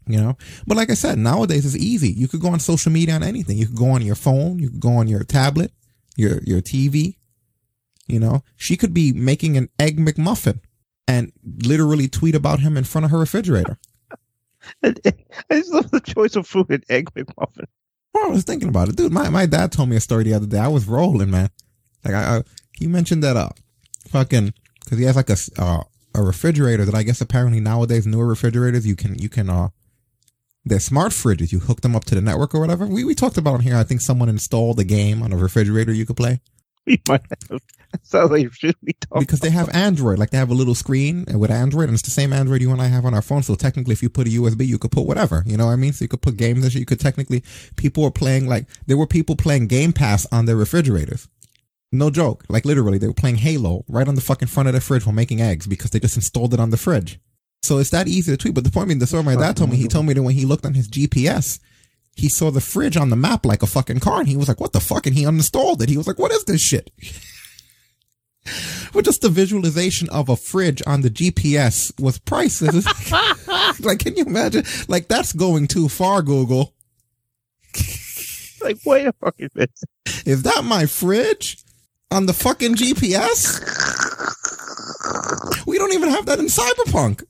you 0.07 0.19
know? 0.19 0.38
But 0.65 0.77
like 0.77 0.89
i 0.89 0.93
said 0.93 1.17
nowadays 1.17 1.65
it's 1.65 1.75
easy. 1.75 2.11
You 2.11 2.27
could 2.27 2.41
go 2.41 2.49
on 2.49 2.59
social 2.59 2.91
media 2.91 3.15
on 3.15 3.23
anything. 3.23 3.57
You 3.57 3.67
could 3.67 3.77
go 3.77 3.89
on 3.89 4.01
your 4.01 4.15
phone 4.15 4.59
you 4.59 4.69
could 4.69 4.79
go 4.79 4.93
on 4.93 5.07
your 5.07 5.23
tablet 5.23 5.71
your 6.15 6.41
your 6.43 6.61
tv 6.61 7.15
you 8.07 8.19
know? 8.19 8.43
She 8.55 8.77
could 8.77 8.93
be 8.93 9.11
making 9.11 9.57
an 9.57 9.69
egg 9.79 9.99
mcmuffin 9.99 10.61
and 11.07 11.31
literally 11.65 12.07
tweet 12.07 12.35
about 12.35 12.59
him 12.59 12.77
in 12.77 12.84
front 12.84 13.05
of 13.05 13.11
her 13.11 13.19
refrigerator. 13.19 13.77
I 14.84 14.93
just 15.51 15.71
love 15.71 15.91
the 15.91 16.01
choice 16.01 16.35
of 16.35 16.47
food, 16.47 16.69
and 16.69 16.84
egg 16.89 17.09
McMuffin. 17.13 17.65
well, 18.13 18.25
i 18.25 18.27
was 18.27 18.43
thinking 18.43 18.69
about 18.69 18.89
it. 18.89 18.95
Dude 18.95 19.13
my, 19.13 19.29
my 19.29 19.45
dad 19.45 19.71
told 19.71 19.89
me 19.89 19.95
a 19.95 20.01
story 20.01 20.23
the 20.23 20.34
other 20.34 20.47
day. 20.47 20.59
I 20.59 20.67
was 20.67 20.88
rolling 20.88 21.31
man. 21.31 21.49
Like 22.03 22.13
i, 22.13 22.38
I 22.38 22.43
he 22.73 22.88
mentioned 22.88 23.23
that 23.23 23.38
uh 23.38 23.49
fucking 24.09 24.53
because 24.84 24.97
he 24.99 25.05
has 25.05 25.15
like 25.15 25.29
a 25.29 25.38
uh, 25.57 25.84
a 26.15 26.21
refrigerator 26.21 26.85
that 26.85 26.95
i 26.95 27.03
guess 27.03 27.21
apparently 27.21 27.59
nowadays 27.59 28.07
newer 28.07 28.25
refrigerators 28.25 28.88
you 28.88 28.95
can 28.95 29.19
you 29.19 29.29
can 29.29 29.49
uh 29.49 29.69
they're 30.69 30.80
smart 30.80 31.11
fridges. 31.11 31.52
You 31.52 31.60
hook 31.60 31.81
them 31.81 31.95
up 31.95 32.06
to 32.06 32.15
the 32.15 32.22
network 32.22 32.53
or 32.56 32.60
whatever. 32.60 32.85
We 32.85 33.03
we 33.03 33.15
talked 33.15 33.38
about 33.38 33.56
on 33.56 33.60
here. 33.61 33.76
I 33.76 33.84
think 33.84 34.02
someone 34.02 34.30
installed 34.30 34.80
a 34.80 34.84
game 34.84 35.22
on 35.23 35.34
a 35.34 35.38
refrigerator 35.38 35.91
you 35.94 36.06
could 36.06 36.18
play 36.18 36.39
We 36.85 37.02
might 37.07 37.22
have. 37.49 37.61
Sounds 38.03 38.31
like 38.31 38.53
should 38.53 38.76
we 38.81 38.94
talk? 38.94 39.19
because 39.19 39.39
they 39.41 39.49
have 39.49 39.69
Android. 39.73 40.19
Like 40.19 40.30
they 40.30 40.38
have 40.38 40.49
a 40.49 40.53
little 40.53 40.76
screen 40.76 41.26
with 41.34 41.52
Android, 41.52 41.85
and 41.85 41.94
it's 41.94 42.03
the 42.03 42.11
same 42.11 42.31
Android 42.34 42.61
you 42.61 42.72
and 42.72 42.81
I 42.81 42.88
have 42.88 43.06
on 43.06 43.14
our 43.14 43.22
phone. 43.22 43.44
So 43.44 43.56
technically, 43.56 43.94
if 43.94 44.03
you 44.03 44.10
put 44.10 44.27
a 44.27 44.30
USB, 44.30 44.65
you 44.68 44.77
could 44.77 44.91
put 44.91 45.06
whatever. 45.06 45.44
You 45.45 45.57
know 45.57 45.65
what 45.65 45.73
I 45.73 45.77
mean? 45.77 45.94
So 45.94 46.03
you 46.03 46.10
could 46.10 46.22
put 46.22 46.38
games 46.38 46.64
and 46.64 46.72
shit. 46.72 46.80
You 46.80 46.85
could 46.85 46.99
technically. 46.99 47.44
People 47.76 48.03
were 48.03 48.11
playing 48.11 48.48
like 48.48 48.68
there 48.85 48.98
were 48.98 49.07
people 49.07 49.35
playing 49.35 49.68
Game 49.68 49.94
Pass 49.94 50.26
on 50.31 50.45
their 50.45 50.56
refrigerators. 50.56 51.27
No 51.91 52.10
joke. 52.10 52.44
Like 52.49 52.65
literally, 52.65 52.98
they 52.98 53.07
were 53.07 53.14
playing 53.14 53.38
Halo 53.38 53.84
right 53.88 54.07
on 54.07 54.15
the 54.15 54.22
fucking 54.22 54.49
front 54.49 54.68
of 54.68 54.73
the 54.73 54.81
fridge 54.81 55.06
while 55.06 55.15
making 55.15 55.41
eggs 55.41 55.68
because 55.68 55.91
they 55.91 55.99
just 55.99 56.18
installed 56.18 56.53
it 56.53 56.60
on 56.60 56.69
the 56.69 56.77
fridge. 56.77 57.19
So 57.63 57.79
it's 57.79 57.89
that 57.89 58.07
easy 58.07 58.31
to 58.31 58.38
tweet. 58.38 58.53
But 58.53 58.63
the 58.63 58.71
point 58.71 58.88
being, 58.88 58.99
the 58.99 59.07
story 59.07 59.23
my 59.23 59.35
dad 59.35 59.57
told 59.57 59.69
me, 59.69 59.77
he 59.77 59.88
told 59.88 60.05
me 60.05 60.13
that 60.13 60.23
when 60.23 60.35
he 60.35 60.45
looked 60.45 60.65
on 60.65 60.73
his 60.73 60.88
GPS, 60.88 61.59
he 62.15 62.29
saw 62.29 62.49
the 62.49 62.61
fridge 62.61 62.97
on 62.97 63.09
the 63.09 63.15
map 63.15 63.45
like 63.45 63.61
a 63.61 63.67
fucking 63.67 63.99
car, 63.99 64.19
and 64.19 64.27
he 64.27 64.38
was 64.38 64.47
like, 64.47 64.59
"What 64.59 64.73
the 64.73 64.79
fuck?" 64.79 65.05
And 65.05 65.15
he 65.15 65.23
uninstalled 65.23 65.81
it. 65.81 65.89
He 65.89 65.97
was 65.97 66.07
like, 66.07 66.17
"What 66.17 66.31
is 66.31 66.45
this 66.45 66.61
shit?" 66.61 66.91
But 68.93 69.05
just 69.05 69.21
the 69.21 69.29
visualization 69.29 70.09
of 70.09 70.29
a 70.29 70.35
fridge 70.35 70.81
on 70.88 71.01
the 71.01 71.09
GPS 71.09 71.91
was 71.99 72.17
priceless. 72.17 72.85
like, 73.81 73.99
can 73.99 74.15
you 74.15 74.23
imagine? 74.23 74.63
Like, 74.88 75.07
that's 75.07 75.34
going 75.34 75.67
too 75.67 75.89
far, 75.89 76.21
Google. 76.21 76.73
like, 78.61 78.77
wait 78.85 79.05
a 79.07 79.13
fucking 79.13 79.49
minute. 79.53 79.79
Is 80.25 80.43
that 80.43 80.63
my 80.63 80.85
fridge 80.85 81.57
on 82.09 82.25
the 82.25 82.34
fucking 82.34 82.75
GPS? 82.75 83.59
We 85.67 85.77
don't 85.77 85.93
even 85.93 86.09
have 86.09 86.25
that 86.27 86.39
in 86.39 86.45
Cyberpunk. 86.45 87.23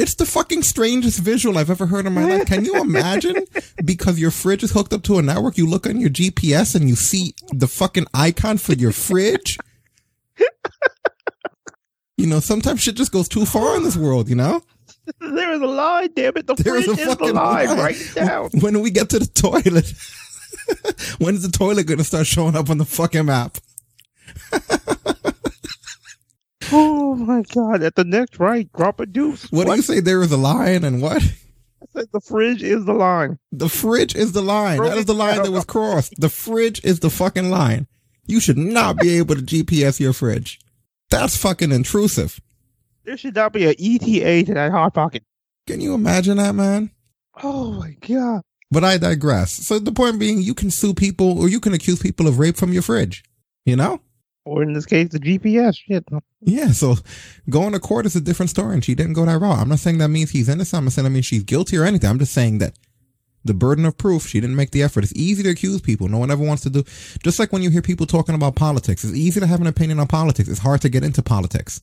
It's 0.00 0.14
the 0.14 0.24
fucking 0.24 0.62
strangest 0.62 1.18
visual 1.20 1.58
I've 1.58 1.68
ever 1.68 1.84
heard 1.84 2.06
in 2.06 2.14
my 2.14 2.24
life. 2.24 2.46
Can 2.46 2.64
you 2.64 2.80
imagine? 2.80 3.36
Because 3.84 4.20
your 4.20 4.30
fridge 4.30 4.62
is 4.62 4.72
hooked 4.72 4.92
up 4.92 5.02
to 5.04 5.18
a 5.18 5.22
network, 5.22 5.56
you 5.56 5.66
look 5.66 5.86
on 5.86 6.00
your 6.00 6.10
GPS 6.10 6.74
and 6.74 6.88
you 6.88 6.94
see 6.94 7.34
the 7.52 7.66
fucking 7.66 8.06
icon 8.12 8.58
for 8.58 8.74
your 8.74 8.92
fridge. 8.92 9.58
You 12.16 12.26
know, 12.26 12.40
sometimes 12.40 12.82
shit 12.82 12.94
just 12.94 13.10
goes 13.10 13.28
too 13.28 13.46
far 13.46 13.76
in 13.76 13.82
this 13.82 13.96
world, 13.96 14.28
you 14.28 14.36
know? 14.36 14.62
There 15.18 15.52
is 15.52 15.60
a 15.60 15.66
line, 15.66 16.10
damn 16.14 16.36
it. 16.36 16.46
The 16.46 16.54
There's 16.54 16.84
fridge 16.84 16.98
a 16.98 17.02
is 17.02 17.16
the 17.16 17.32
line. 17.32 17.66
line. 17.66 17.78
Write 17.78 18.00
it 18.00 18.14
down. 18.14 18.50
When 18.60 18.74
do 18.74 18.80
we 18.80 18.90
get 18.90 19.08
to 19.10 19.18
the 19.18 19.26
toilet? 19.26 19.92
when 21.18 21.34
is 21.34 21.42
the 21.42 21.50
toilet 21.50 21.86
going 21.86 21.98
to 21.98 22.04
start 22.04 22.26
showing 22.26 22.56
up 22.56 22.70
on 22.70 22.78
the 22.78 22.84
fucking 22.84 23.26
map? 23.26 23.58
Oh 26.72 27.14
my 27.16 27.42
god! 27.42 27.82
At 27.82 27.94
the 27.96 28.04
next 28.04 28.38
right, 28.38 28.70
drop 28.72 29.00
a 29.00 29.06
deuce. 29.06 29.50
What, 29.50 29.66
do 29.66 29.74
you 29.74 29.82
say? 29.82 30.00
There 30.00 30.22
is 30.22 30.32
a 30.32 30.36
line 30.36 30.84
and 30.84 31.02
what? 31.02 31.22
I 31.22 31.86
said 31.92 32.06
the 32.12 32.20
fridge 32.20 32.62
is 32.62 32.84
the 32.84 32.92
line. 32.92 33.38
The 33.52 33.68
fridge 33.68 34.14
is 34.14 34.32
the 34.32 34.42
line. 34.42 34.82
That 34.82 34.98
is 34.98 35.06
the 35.06 35.14
line 35.14 35.42
that 35.42 35.50
was 35.50 35.64
crossed. 35.64 36.14
The 36.18 36.28
fridge 36.28 36.84
is 36.84 37.00
the 37.00 37.10
fucking 37.10 37.50
line. 37.50 37.86
You 38.26 38.40
should 38.40 38.58
not 38.58 38.98
be 38.98 39.16
able 39.18 39.34
to 39.34 39.42
GPS 39.42 39.98
your 39.98 40.12
fridge. 40.12 40.60
That's 41.10 41.36
fucking 41.36 41.72
intrusive. 41.72 42.40
There 43.04 43.16
should 43.16 43.34
not 43.34 43.52
be 43.52 43.64
an 43.64 43.74
ETA 43.78 44.44
to 44.44 44.54
that 44.54 44.70
hot 44.70 44.94
pocket. 44.94 45.24
Can 45.66 45.80
you 45.80 45.94
imagine 45.94 46.36
that, 46.36 46.54
man? 46.54 46.90
Oh 47.42 47.72
my 47.72 47.96
god! 48.06 48.42
But 48.70 48.84
I 48.84 48.98
digress. 48.98 49.52
So 49.52 49.78
the 49.78 49.92
point 49.92 50.20
being, 50.20 50.40
you 50.40 50.54
can 50.54 50.70
sue 50.70 50.94
people 50.94 51.40
or 51.40 51.48
you 51.48 51.58
can 51.58 51.72
accuse 51.72 52.00
people 52.00 52.28
of 52.28 52.38
rape 52.38 52.56
from 52.56 52.72
your 52.72 52.82
fridge. 52.82 53.24
You 53.64 53.76
know? 53.76 54.00
Or 54.50 54.64
in 54.64 54.72
this 54.72 54.84
case, 54.84 55.10
the 55.10 55.20
GPS. 55.20 55.76
Shit. 55.76 56.04
Yeah, 56.40 56.72
so 56.72 56.96
going 57.48 57.70
to 57.70 57.78
court 57.78 58.04
is 58.04 58.16
a 58.16 58.20
different 58.20 58.50
story, 58.50 58.74
and 58.74 58.84
she 58.84 58.96
didn't 58.96 59.12
go 59.12 59.24
that 59.24 59.38
route. 59.38 59.60
I'm 59.60 59.68
not 59.68 59.78
saying 59.78 59.98
that 59.98 60.08
means 60.08 60.30
he's 60.30 60.48
innocent. 60.48 60.78
I'm 60.78 60.84
not 60.86 60.92
saying 60.92 61.04
that 61.04 61.10
means 61.10 61.26
she's 61.26 61.44
guilty 61.44 61.76
or 61.76 61.84
anything. 61.84 62.10
I'm 62.10 62.18
just 62.18 62.34
saying 62.34 62.58
that 62.58 62.74
the 63.44 63.54
burden 63.54 63.84
of 63.84 63.96
proof, 63.96 64.26
she 64.26 64.40
didn't 64.40 64.56
make 64.56 64.72
the 64.72 64.82
effort. 64.82 65.04
It's 65.04 65.14
easy 65.14 65.44
to 65.44 65.50
accuse 65.50 65.80
people. 65.80 66.08
No 66.08 66.18
one 66.18 66.32
ever 66.32 66.42
wants 66.42 66.64
to 66.64 66.70
do. 66.70 66.82
Just 67.22 67.38
like 67.38 67.52
when 67.52 67.62
you 67.62 67.70
hear 67.70 67.80
people 67.80 68.06
talking 68.06 68.34
about 68.34 68.56
politics, 68.56 69.04
it's 69.04 69.14
easy 69.14 69.38
to 69.38 69.46
have 69.46 69.60
an 69.60 69.68
opinion 69.68 70.00
on 70.00 70.08
politics. 70.08 70.48
It's 70.48 70.58
hard 70.58 70.80
to 70.80 70.88
get 70.88 71.04
into 71.04 71.22
politics. 71.22 71.80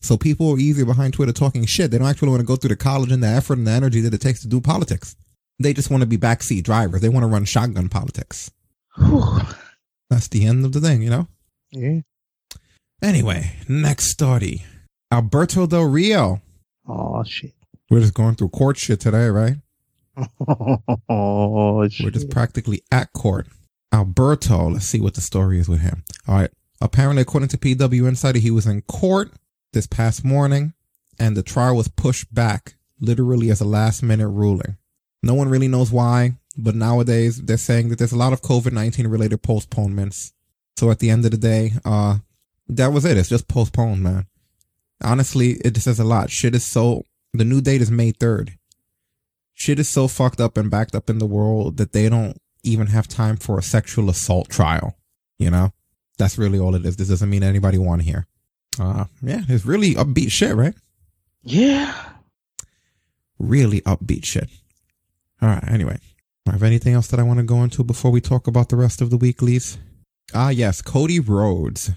So 0.00 0.16
people 0.16 0.52
are 0.52 0.58
easier 0.58 0.84
behind 0.84 1.14
Twitter 1.14 1.32
talking 1.32 1.66
shit. 1.66 1.90
They 1.90 1.98
don't 1.98 2.06
actually 2.06 2.28
want 2.28 2.42
to 2.42 2.46
go 2.46 2.54
through 2.54 2.68
the 2.68 2.76
college 2.76 3.10
and 3.10 3.24
the 3.24 3.28
effort 3.28 3.58
and 3.58 3.66
the 3.66 3.72
energy 3.72 4.00
that 4.02 4.14
it 4.14 4.20
takes 4.20 4.40
to 4.42 4.46
do 4.46 4.60
politics. 4.60 5.16
They 5.58 5.72
just 5.72 5.90
want 5.90 6.02
to 6.02 6.06
be 6.06 6.16
backseat 6.16 6.62
drivers. 6.62 7.00
They 7.00 7.08
want 7.08 7.24
to 7.24 7.28
run 7.28 7.44
shotgun 7.44 7.88
politics. 7.88 8.52
That's 10.10 10.28
the 10.28 10.46
end 10.46 10.64
of 10.64 10.70
the 10.70 10.80
thing, 10.80 11.02
you 11.02 11.10
know? 11.10 11.26
Yeah. 11.74 12.00
Anyway, 13.02 13.56
next 13.68 14.04
story. 14.06 14.64
Alberto 15.12 15.66
Del 15.66 15.84
Rio. 15.84 16.40
Oh 16.88 17.22
shit. 17.24 17.52
We're 17.90 18.00
just 18.00 18.14
going 18.14 18.34
through 18.36 18.48
court 18.50 18.76
shit 18.78 19.00
today, 19.00 19.26
right? 19.28 19.56
Oh 21.08 21.86
shit. 21.88 22.04
We're 22.04 22.10
just 22.10 22.30
practically 22.30 22.82
at 22.90 23.12
court. 23.12 23.46
Alberto, 23.92 24.70
let's 24.70 24.86
see 24.86 25.00
what 25.00 25.14
the 25.14 25.20
story 25.20 25.58
is 25.58 25.68
with 25.68 25.80
him. 25.80 26.04
All 26.26 26.36
right. 26.36 26.50
Apparently, 26.80 27.22
according 27.22 27.48
to 27.50 27.58
PW 27.58 28.08
Insider, 28.08 28.38
he 28.38 28.50
was 28.50 28.66
in 28.66 28.82
court 28.82 29.32
this 29.72 29.86
past 29.86 30.24
morning 30.24 30.72
and 31.18 31.36
the 31.36 31.42
trial 31.42 31.76
was 31.76 31.88
pushed 31.88 32.32
back 32.32 32.74
literally 33.00 33.50
as 33.50 33.60
a 33.60 33.64
last 33.64 34.02
minute 34.02 34.28
ruling. 34.28 34.76
No 35.22 35.34
one 35.34 35.48
really 35.48 35.68
knows 35.68 35.90
why, 35.90 36.34
but 36.56 36.74
nowadays 36.74 37.42
they're 37.42 37.56
saying 37.56 37.88
that 37.88 37.98
there's 37.98 38.12
a 38.12 38.18
lot 38.18 38.32
of 38.32 38.42
COVID 38.42 38.72
19 38.72 39.06
related 39.06 39.42
postponements. 39.42 40.32
So 40.76 40.90
at 40.90 40.98
the 40.98 41.10
end 41.10 41.24
of 41.24 41.30
the 41.30 41.36
day, 41.36 41.72
uh, 41.84 42.18
that 42.68 42.92
was 42.92 43.04
it. 43.04 43.16
It's 43.16 43.28
just 43.28 43.48
postponed, 43.48 44.02
man. 44.02 44.26
Honestly, 45.02 45.52
it 45.64 45.76
says 45.76 46.00
a 46.00 46.04
lot. 46.04 46.30
Shit 46.30 46.54
is 46.54 46.64
so, 46.64 47.04
the 47.32 47.44
new 47.44 47.60
date 47.60 47.82
is 47.82 47.90
May 47.90 48.12
3rd. 48.12 48.54
Shit 49.52 49.78
is 49.78 49.88
so 49.88 50.08
fucked 50.08 50.40
up 50.40 50.56
and 50.56 50.70
backed 50.70 50.94
up 50.94 51.08
in 51.08 51.18
the 51.18 51.26
world 51.26 51.76
that 51.76 51.92
they 51.92 52.08
don't 52.08 52.40
even 52.62 52.88
have 52.88 53.06
time 53.06 53.36
for 53.36 53.58
a 53.58 53.62
sexual 53.62 54.10
assault 54.10 54.48
trial. 54.48 54.96
You 55.38 55.50
know? 55.50 55.72
That's 56.18 56.38
really 56.38 56.58
all 56.58 56.74
it 56.74 56.84
is. 56.84 56.96
This 56.96 57.08
doesn't 57.08 57.30
mean 57.30 57.42
anybody 57.42 57.78
won 57.78 58.00
here. 58.00 58.26
Uh, 58.78 59.04
yeah, 59.22 59.42
it's 59.48 59.64
really 59.66 59.94
upbeat 59.94 60.32
shit, 60.32 60.54
right? 60.54 60.74
Yeah. 61.42 61.94
Really 63.38 63.80
upbeat 63.82 64.24
shit. 64.24 64.48
All 65.42 65.48
right. 65.48 65.64
Anyway, 65.68 65.98
I 66.48 66.52
have 66.52 66.62
anything 66.62 66.94
else 66.94 67.08
that 67.08 67.20
I 67.20 67.24
want 67.24 67.38
to 67.38 67.44
go 67.44 67.62
into 67.62 67.84
before 67.84 68.10
we 68.10 68.20
talk 68.20 68.46
about 68.46 68.68
the 68.68 68.76
rest 68.76 69.00
of 69.00 69.10
the 69.10 69.16
weeklies? 69.16 69.78
Ah, 70.32 70.48
yes, 70.50 70.80
Cody 70.82 71.20
Rhodes. 71.20 71.90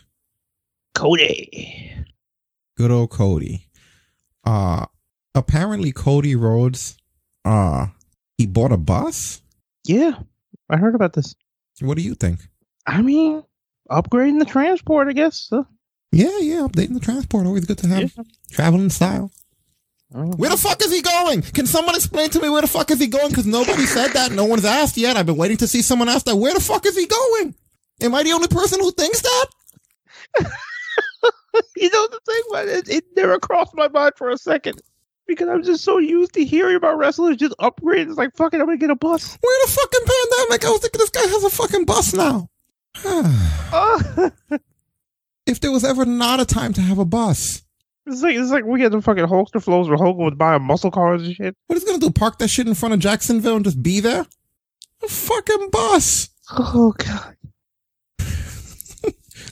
Cody. 0.96 1.94
Good 2.76 2.92
old 2.92 3.10
Cody. 3.10 3.68
Uh, 4.44 4.86
apparently 5.36 5.92
Cody 5.92 6.36
Rhodes, 6.36 6.98
uh, 7.46 7.88
he 8.38 8.46
bought 8.46 8.72
a 8.72 8.78
bus. 8.78 9.42
Yeah. 9.86 10.20
I 10.70 10.78
heard 10.78 10.96
about 10.96 11.14
this. 11.14 11.36
What 11.80 11.98
do 11.98 12.04
you 12.04 12.16
think? 12.16 12.40
I 12.86 13.02
mean, 13.02 13.44
upgrading 13.90 14.40
the 14.40 14.46
transport, 14.46 15.08
I 15.08 15.14
guess. 15.14 15.50
Uh, 15.52 15.64
Yeah, 16.12 16.38
yeah, 16.40 16.62
updating 16.68 16.94
the 16.94 17.00
transport. 17.00 17.46
Always 17.46 17.66
good 17.66 17.78
to 17.80 17.88
have 17.88 18.14
travel 18.52 18.80
in 18.82 18.90
style. 18.90 19.32
Where 20.10 20.50
the 20.50 20.58
fuck 20.58 20.82
is 20.82 20.92
he 20.92 21.02
going? 21.02 21.42
Can 21.42 21.66
someone 21.66 21.94
explain 21.96 22.30
to 22.30 22.42
me 22.42 22.50
where 22.50 22.62
the 22.62 22.68
fuck 22.68 22.90
is 22.92 23.00
he 23.00 23.08
going? 23.08 23.28
Because 23.30 23.46
nobody 23.46 23.86
said 23.86 24.12
that. 24.14 24.32
No 24.32 24.46
one's 24.46 24.64
asked 24.64 24.96
yet. 24.98 25.18
I've 25.18 25.26
been 25.26 25.36
waiting 25.36 25.58
to 25.58 25.68
see 25.68 25.82
someone 25.82 26.08
ask 26.08 26.26
that. 26.26 26.36
Where 26.38 26.54
the 26.54 26.62
fuck 26.62 26.86
is 26.86 26.96
he 26.98 27.06
going? 27.08 27.56
Am 28.02 28.14
I 28.14 28.24
the 28.24 28.34
only 28.34 28.48
person 28.48 28.80
who 28.80 28.92
thinks 28.92 29.22
that? 29.22 29.46
you 31.76 31.90
know 31.90 32.08
the 32.08 32.20
thing, 32.26 32.42
but 32.52 32.68
it, 32.68 32.90
it 32.90 33.04
never 33.16 33.40
crossed 33.40 33.76
my 33.76 33.88
mind 33.88 34.14
for 34.16 34.30
a 34.30 34.38
second 34.38 34.82
because 35.28 35.48
I'm 35.50 35.64
just 35.64 35.84
so 35.84 35.98
used 35.98 36.34
to 36.34 36.46
hearing 36.46 36.76
about 36.76 36.98
wrestlers 36.98 37.38
just 37.38 37.56
upgrading. 37.60 38.10
It's 38.10 38.18
like 38.18 38.36
fucking, 38.36 38.60
I'm 38.60 38.68
gonna 38.68 38.78
get 38.78 38.90
a 38.90 38.96
bus. 38.96 39.38
Where 39.42 39.66
the 39.66 39.72
fucking 39.72 40.02
pandemic? 40.06 40.66
I 40.66 40.70
was 40.70 40.82
thinking 40.82 41.00
this 41.00 41.10
guy 41.10 41.22
has 41.22 41.44
a 41.44 41.50
fucking 41.50 41.86
bus 41.86 42.14
now. 42.14 42.50
if 45.48 45.60
there 45.62 45.72
was 45.72 45.84
ever 45.84 46.06
not 46.06 46.40
a 46.40 46.46
time 46.46 46.74
to 46.74 46.82
have 46.82 47.00
a 47.00 47.06
bus, 47.06 47.64
It's 48.06 48.22
like 48.22 48.36
it's 48.36 48.52
like 48.52 48.66
we 48.66 48.80
get 48.80 48.92
the 48.92 49.02
fucking 49.02 49.26
Hulkster 49.26 49.64
flows 49.64 49.88
where 49.88 49.98
Hogan 49.98 50.26
was 50.26 50.36
buying 50.36 50.62
muscle 50.62 50.92
cars 50.92 51.24
and 51.24 51.36
shit. 51.36 51.56
what 51.66 51.78
is 51.78 51.84
he 51.84 51.90
gonna 51.90 52.00
do? 52.00 52.12
Park 52.12 52.38
that 52.40 52.50
shit 52.50 52.68
in 52.68 52.76
front 52.76 52.94
of 52.94 53.00
Jacksonville 53.00 53.56
and 53.56 53.66
just 53.66 53.82
be 53.82 54.00
there? 54.00 54.26
A 55.04 55.08
fucking 55.08 55.70
bus. 55.72 56.30
Oh 56.52 56.94
god. 56.98 57.37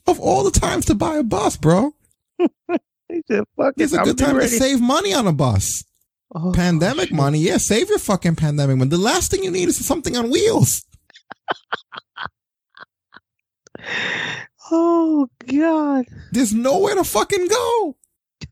Of 0.07 0.19
all 0.19 0.43
the 0.43 0.51
times 0.51 0.85
to 0.85 0.95
buy 0.95 1.17
a 1.17 1.23
bus, 1.23 1.57
bro. 1.57 1.93
He 3.07 3.21
said, 3.27 3.43
"Fuck 3.55 3.75
It's 3.77 3.93
it, 3.93 3.97
a 3.97 3.99
I'm 3.99 4.05
good 4.05 4.17
time 4.17 4.39
to 4.39 4.47
save 4.47 4.81
money 4.81 5.13
on 5.13 5.27
a 5.27 5.31
bus. 5.31 5.83
Oh, 6.33 6.51
pandemic 6.51 7.11
money, 7.11 7.37
yeah, 7.37 7.57
save 7.57 7.87
your 7.87 7.99
fucking 7.99 8.35
pandemic 8.35 8.77
money. 8.77 8.89
The 8.89 8.97
last 8.97 9.29
thing 9.29 9.43
you 9.43 9.51
need 9.51 9.69
is 9.69 9.85
something 9.85 10.17
on 10.17 10.31
wheels. 10.31 10.83
Oh 14.71 15.29
god. 15.45 16.05
There's 16.31 16.51
nowhere 16.51 16.95
to 16.95 17.03
fucking 17.03 17.47
go. 17.47 17.95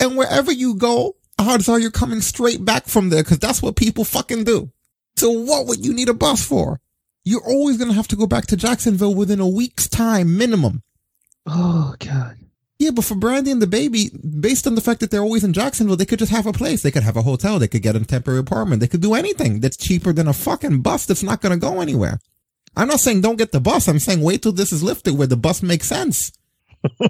and 0.00 0.16
wherever 0.16 0.52
you 0.52 0.76
go, 0.76 1.16
odds 1.36 1.68
are 1.68 1.80
you're 1.80 1.90
coming 1.90 2.20
straight 2.20 2.64
back 2.64 2.86
from 2.86 3.10
there 3.10 3.24
because 3.24 3.40
that's 3.40 3.60
what 3.60 3.74
people 3.74 4.04
fucking 4.04 4.44
do. 4.44 4.70
So 5.16 5.30
what 5.30 5.66
would 5.66 5.84
you 5.84 5.92
need 5.92 6.08
a 6.08 6.14
bus 6.14 6.46
for? 6.46 6.80
You're 7.26 7.44
always 7.44 7.76
gonna 7.76 7.92
have 7.92 8.06
to 8.08 8.16
go 8.16 8.28
back 8.28 8.46
to 8.46 8.56
Jacksonville 8.56 9.12
within 9.12 9.40
a 9.40 9.48
week's 9.48 9.88
time 9.88 10.38
minimum. 10.38 10.84
Oh 11.44 11.96
god. 11.98 12.38
Yeah, 12.78 12.90
but 12.92 13.04
for 13.04 13.16
Brandi 13.16 13.50
and 13.50 13.60
the 13.60 13.66
baby, 13.66 14.10
based 14.38 14.64
on 14.66 14.76
the 14.76 14.80
fact 14.80 15.00
that 15.00 15.10
they're 15.10 15.22
always 15.22 15.42
in 15.42 15.52
Jacksonville, 15.52 15.96
they 15.96 16.04
could 16.04 16.20
just 16.20 16.30
have 16.30 16.46
a 16.46 16.52
place. 16.52 16.82
They 16.82 16.92
could 16.92 17.02
have 17.02 17.16
a 17.16 17.22
hotel. 17.22 17.58
They 17.58 17.66
could 17.66 17.82
get 17.82 17.96
a 17.96 18.04
temporary 18.04 18.38
apartment. 18.38 18.80
They 18.80 18.86
could 18.86 19.00
do 19.00 19.14
anything 19.14 19.58
that's 19.58 19.76
cheaper 19.76 20.12
than 20.12 20.28
a 20.28 20.32
fucking 20.32 20.82
bus 20.82 21.06
that's 21.06 21.24
not 21.24 21.40
going 21.40 21.52
to 21.52 21.58
go 21.58 21.80
anywhere. 21.80 22.20
I'm 22.76 22.86
not 22.86 23.00
saying 23.00 23.22
don't 23.22 23.38
get 23.38 23.50
the 23.50 23.60
bus. 23.60 23.88
I'm 23.88 23.98
saying 23.98 24.20
wait 24.20 24.42
till 24.42 24.52
this 24.52 24.72
is 24.72 24.82
lifted 24.84 25.16
where 25.16 25.26
the 25.26 25.36
bus 25.36 25.62
makes 25.62 25.88
sense. 25.88 26.32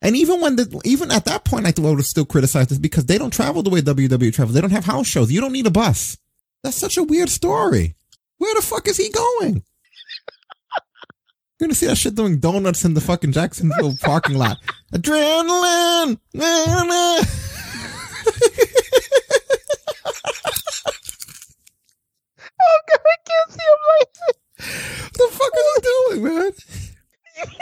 and 0.00 0.16
even 0.16 0.40
when 0.40 0.56
the, 0.56 0.80
even 0.84 1.12
at 1.12 1.26
that 1.26 1.44
point, 1.44 1.66
I 1.66 1.80
would 1.80 1.98
have 1.98 2.06
still 2.06 2.24
criticized 2.24 2.70
this 2.70 2.78
because 2.78 3.04
they 3.04 3.18
don't 3.18 3.32
travel 3.32 3.62
the 3.62 3.70
way 3.70 3.82
WWE 3.82 4.32
travels. 4.32 4.54
They 4.54 4.62
don't 4.62 4.70
have 4.70 4.86
house 4.86 5.06
shows. 5.06 5.30
You 5.30 5.42
don't 5.42 5.52
need 5.52 5.66
a 5.66 5.70
bus. 5.70 6.16
That's 6.62 6.76
such 6.76 6.96
a 6.96 7.04
weird 7.04 7.28
story. 7.28 7.94
Where 8.44 8.54
the 8.56 8.60
fuck 8.60 8.86
is 8.88 8.98
he 8.98 9.08
going? 9.08 9.54
You're 11.58 11.62
gonna 11.68 11.74
see 11.74 11.86
that 11.86 11.96
shit 11.96 12.14
doing 12.14 12.40
donuts 12.40 12.84
in 12.84 12.92
the 12.92 13.00
fucking 13.00 13.32
Jacksonville 13.32 13.96
parking 14.02 14.36
lot. 14.36 14.58
Adrenaline! 14.92 16.18
Na, 16.34 16.84
na. 16.84 17.22
Oh 22.60 22.80
god, 22.88 23.00
I 23.06 23.16
can't 23.24 23.50
see 23.50 23.64
him 23.64 23.80
like 23.98 24.08
What 25.04 25.12
the 25.14 25.28
fuck 25.30 25.52
is 25.56 25.64
he 25.74 25.80
doing, 26.20 26.34
man? 26.34 26.52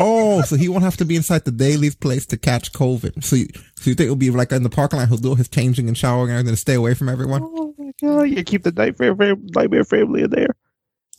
Oh, 0.01 0.43
so 0.43 0.57
he 0.57 0.69
won't 0.69 0.83
have 0.83 0.97
to 0.97 1.05
be 1.05 1.15
inside 1.15 1.45
the 1.45 1.53
Daily's 1.53 1.95
place 1.95 2.27
to 2.27 2.37
catch 2.37 2.73
COVID. 2.73 3.23
So 3.23 3.37
you, 3.37 3.47
so 3.77 3.89
you 3.89 3.95
think 3.95 4.07
it'll 4.07 4.17
be 4.17 4.31
like 4.31 4.51
in 4.51 4.65
the 4.65 4.69
parking 4.69 4.99
lot, 4.99 5.07
he'll 5.09 5.17
do 5.17 5.37
his 5.37 5.49
changing 5.49 5.87
and 5.87 5.97
showering 5.97 6.31
and 6.31 6.41
everything 6.41 6.55
to 6.55 6.61
stay 6.61 6.75
away 6.75 6.95
from 6.95 7.09
everyone? 7.09 7.43
Oh 7.45 7.73
my 7.79 7.93
god, 8.03 8.23
you 8.23 8.43
keep 8.43 8.65
the 8.65 8.73
nightmare 8.73 9.15
fam- 9.15 9.47
nightmare 9.55 9.85
family 9.85 10.23
in 10.23 10.31
there. 10.31 10.57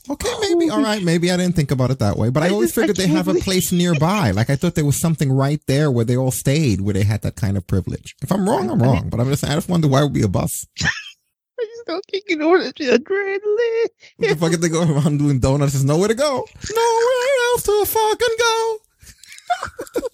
Okay, 0.10 0.30
maybe. 0.42 0.70
All 0.70 0.82
right, 0.84 1.02
maybe 1.02 1.32
I 1.32 1.38
didn't 1.38 1.56
think 1.56 1.72
about 1.72 1.90
it 1.90 2.00
that 2.00 2.18
way, 2.18 2.30
but 2.30 2.44
I, 2.44 2.48
I 2.48 2.50
always 2.50 2.70
just- 2.70 2.78
I 2.78 2.82
figured 2.82 2.98
they 2.98 3.06
can't 3.06 3.16
have 3.26 3.28
a 3.30 3.40
place 3.40 3.72
nearby. 3.72 4.32
Like 4.36 4.50
I 4.50 4.56
thought 4.58 4.76
there 4.76 4.84
was 4.86 5.00
something 5.00 5.32
right 5.32 5.62
there 5.68 5.90
where 5.90 6.04
they 6.06 6.18
all 6.18 6.32
stayed, 6.32 6.82
where 6.82 6.94
they 6.94 7.04
had 7.04 7.22
that 7.22 7.36
kind 7.38 7.56
of 7.56 7.66
privilege. 7.68 8.16
If 8.22 8.32
I'm 8.32 8.48
wrong, 8.50 8.70
I'm 8.70 8.82
wrong, 8.82 9.10
but 9.10 9.20
I'm 9.22 9.30
just 9.30 9.44
I 9.46 9.54
just 9.56 9.70
wonder 9.70 9.88
why 9.88 10.02
it 10.02 10.04
would 10.04 10.14
be 10.14 10.24
a 10.24 10.28
bus. 10.28 10.66
I 10.82 11.66
just 11.66 11.86
don't 11.88 12.06
keep 12.08 12.26
getting 12.28 12.44
over 12.44 12.58
the 12.62 12.72
adrenaline. 12.74 13.90
What 14.18 14.30
the 14.30 14.36
fuck 14.36 14.54
if 14.54 14.60
they 14.62 14.70
go 14.70 14.82
around 14.84 15.20
doing 15.20 15.40
donuts? 15.40 15.72
There's 15.74 15.86
nowhere 15.86 16.10
to 16.10 16.16
go. 16.16 16.46
Nowhere 16.76 17.38
else 17.54 17.64
to 17.64 17.86
fucking 17.86 18.36
go. 18.40 18.78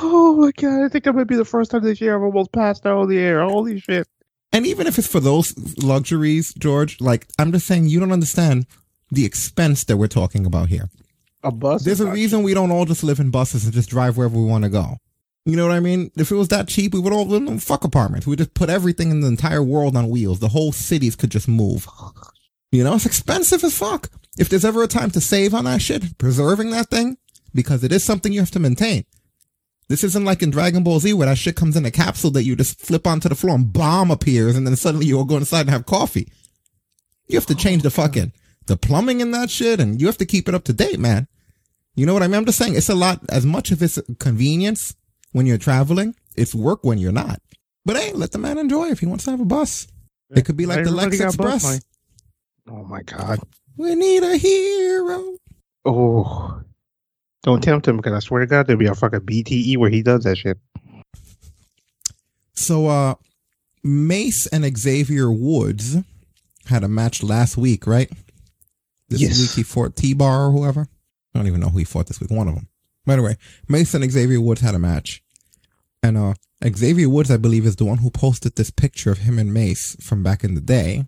Oh 0.00 0.36
my 0.36 0.52
god, 0.52 0.84
I 0.84 0.88
think 0.88 1.04
that 1.04 1.12
might 1.14 1.26
be 1.26 1.34
the 1.36 1.44
first 1.44 1.70
time 1.72 1.82
this 1.82 2.00
year 2.00 2.14
I've 2.14 2.22
almost 2.22 2.52
passed 2.52 2.86
out 2.86 2.98
on 2.98 3.08
the 3.08 3.18
air. 3.18 3.42
Holy 3.42 3.80
shit. 3.80 4.06
And 4.52 4.66
even 4.66 4.86
if 4.86 4.98
it's 4.98 5.06
for 5.06 5.20
those 5.20 5.54
luxuries, 5.82 6.54
George, 6.54 7.00
like 7.00 7.26
I'm 7.38 7.52
just 7.52 7.66
saying, 7.66 7.86
you 7.86 8.00
don't 8.00 8.12
understand 8.12 8.66
the 9.10 9.24
expense 9.24 9.84
that 9.84 9.96
we're 9.96 10.06
talking 10.08 10.46
about 10.46 10.68
here. 10.68 10.88
A 11.42 11.52
bus? 11.52 11.84
There's 11.84 12.00
a 12.00 12.10
reason 12.10 12.42
we 12.42 12.54
don't 12.54 12.70
all 12.70 12.84
just 12.84 13.04
live 13.04 13.20
in 13.20 13.30
buses 13.30 13.64
and 13.64 13.72
just 13.72 13.90
drive 13.90 14.16
wherever 14.16 14.36
we 14.36 14.44
want 14.44 14.64
to 14.64 14.70
go. 14.70 14.96
You 15.44 15.56
know 15.56 15.66
what 15.66 15.76
I 15.76 15.80
mean? 15.80 16.10
If 16.16 16.30
it 16.30 16.34
was 16.34 16.48
that 16.48 16.68
cheap, 16.68 16.92
we 16.92 17.00
would 17.00 17.12
all 17.12 17.24
live 17.24 17.46
in 17.46 17.58
fuck 17.58 17.84
apartments. 17.84 18.26
We 18.26 18.36
just 18.36 18.54
put 18.54 18.68
everything 18.68 19.10
in 19.10 19.20
the 19.20 19.28
entire 19.28 19.62
world 19.62 19.96
on 19.96 20.10
wheels. 20.10 20.40
The 20.40 20.48
whole 20.48 20.72
cities 20.72 21.16
could 21.16 21.30
just 21.30 21.48
move. 21.48 21.86
You 22.70 22.84
know, 22.84 22.94
it's 22.94 23.06
expensive 23.06 23.64
as 23.64 23.78
fuck. 23.78 24.10
If 24.38 24.48
there's 24.48 24.64
ever 24.64 24.82
a 24.82 24.88
time 24.88 25.10
to 25.12 25.20
save 25.20 25.54
on 25.54 25.64
that 25.64 25.80
shit, 25.80 26.18
preserving 26.18 26.70
that 26.70 26.90
thing, 26.90 27.16
because 27.54 27.82
it 27.82 27.92
is 27.92 28.04
something 28.04 28.32
you 28.32 28.40
have 28.40 28.50
to 28.50 28.58
maintain. 28.58 29.04
This 29.88 30.04
isn't 30.04 30.24
like 30.24 30.42
in 30.42 30.50
Dragon 30.50 30.82
Ball 30.82 31.00
Z 31.00 31.14
where 31.14 31.26
that 31.26 31.38
shit 31.38 31.56
comes 31.56 31.76
in 31.76 31.86
a 31.86 31.90
capsule 31.90 32.30
that 32.32 32.44
you 32.44 32.54
just 32.54 32.80
flip 32.80 33.06
onto 33.06 33.28
the 33.28 33.34
floor 33.34 33.54
and 33.54 33.72
bomb 33.72 34.10
appears 34.10 34.54
and 34.54 34.66
then 34.66 34.76
suddenly 34.76 35.06
you 35.06 35.16
all 35.18 35.24
go 35.24 35.36
inside 35.36 35.62
and 35.62 35.70
have 35.70 35.86
coffee. 35.86 36.28
You 37.26 37.36
have 37.36 37.46
to 37.46 37.54
change 37.54 37.82
the 37.82 37.90
fucking, 37.90 38.32
the 38.66 38.76
plumbing 38.76 39.20
in 39.20 39.30
that 39.30 39.50
shit 39.50 39.80
and 39.80 40.00
you 40.00 40.06
have 40.06 40.18
to 40.18 40.26
keep 40.26 40.48
it 40.48 40.54
up 40.54 40.64
to 40.64 40.72
date, 40.74 40.98
man. 40.98 41.26
You 41.94 42.06
know 42.06 42.12
what 42.12 42.22
I 42.22 42.28
mean? 42.28 42.36
I'm 42.36 42.44
just 42.44 42.58
saying 42.58 42.74
it's 42.74 42.90
a 42.90 42.94
lot, 42.94 43.20
as 43.30 43.46
much 43.46 43.70
of 43.70 43.82
it's 43.82 43.98
convenience 44.18 44.94
when 45.32 45.46
you're 45.46 45.58
traveling, 45.58 46.14
it's 46.36 46.54
work 46.54 46.84
when 46.84 46.98
you're 46.98 47.10
not. 47.12 47.40
But 47.84 47.96
hey, 47.96 48.12
let 48.12 48.32
the 48.32 48.38
man 48.38 48.58
enjoy 48.58 48.88
if 48.90 49.00
he 49.00 49.06
wants 49.06 49.24
to 49.24 49.30
have 49.30 49.40
a 49.40 49.46
bus. 49.46 49.88
It 50.30 50.44
could 50.44 50.56
be 50.56 50.66
like 50.66 50.84
the 50.84 50.90
Lex 50.90 51.18
Express. 51.18 51.80
Oh 52.68 52.84
my 52.84 53.00
god. 53.02 53.40
We 53.78 53.94
need 53.94 54.22
a 54.22 54.36
hero. 54.36 55.36
Oh. 55.86 56.60
Don't 57.44 57.62
tempt 57.62 57.86
him 57.86 57.96
because 57.96 58.12
I 58.12 58.18
swear 58.18 58.40
to 58.40 58.46
God 58.46 58.66
there'll 58.66 58.78
be 58.80 58.86
a 58.86 58.94
fucking 58.94 59.20
BTE 59.20 59.76
where 59.78 59.90
he 59.90 60.02
does 60.02 60.24
that 60.24 60.36
shit. 60.38 60.58
So, 62.54 62.88
uh, 62.88 63.14
Mace 63.84 64.46
and 64.48 64.64
Xavier 64.76 65.30
Woods 65.30 65.96
had 66.66 66.82
a 66.84 66.88
match 66.88 67.22
last 67.22 67.56
week, 67.56 67.86
right? 67.86 68.10
This 69.08 69.20
Yes. 69.20 69.40
week 69.40 69.50
he 69.52 69.62
fought 69.62 69.96
T-Bar 69.96 70.48
or 70.48 70.52
whoever. 70.52 70.88
I 71.34 71.38
don't 71.38 71.46
even 71.46 71.60
know 71.60 71.68
who 71.70 71.78
he 71.78 71.84
fought 71.84 72.06
this 72.08 72.20
week. 72.20 72.30
One 72.30 72.48
of 72.48 72.54
them. 72.54 72.68
By 73.06 73.16
the 73.16 73.22
way, 73.22 73.36
Mace 73.68 73.94
and 73.94 74.10
Xavier 74.10 74.40
Woods 74.40 74.60
had 74.60 74.74
a 74.74 74.78
match. 74.78 75.22
And, 76.02 76.18
uh, 76.18 76.34
Xavier 76.66 77.08
Woods, 77.08 77.30
I 77.30 77.36
believe, 77.36 77.64
is 77.64 77.76
the 77.76 77.84
one 77.84 77.98
who 77.98 78.10
posted 78.10 78.56
this 78.56 78.70
picture 78.70 79.12
of 79.12 79.18
him 79.18 79.38
and 79.38 79.54
Mace 79.54 79.96
from 80.00 80.22
back 80.22 80.42
in 80.42 80.54
the 80.54 80.60
day. 80.60 81.06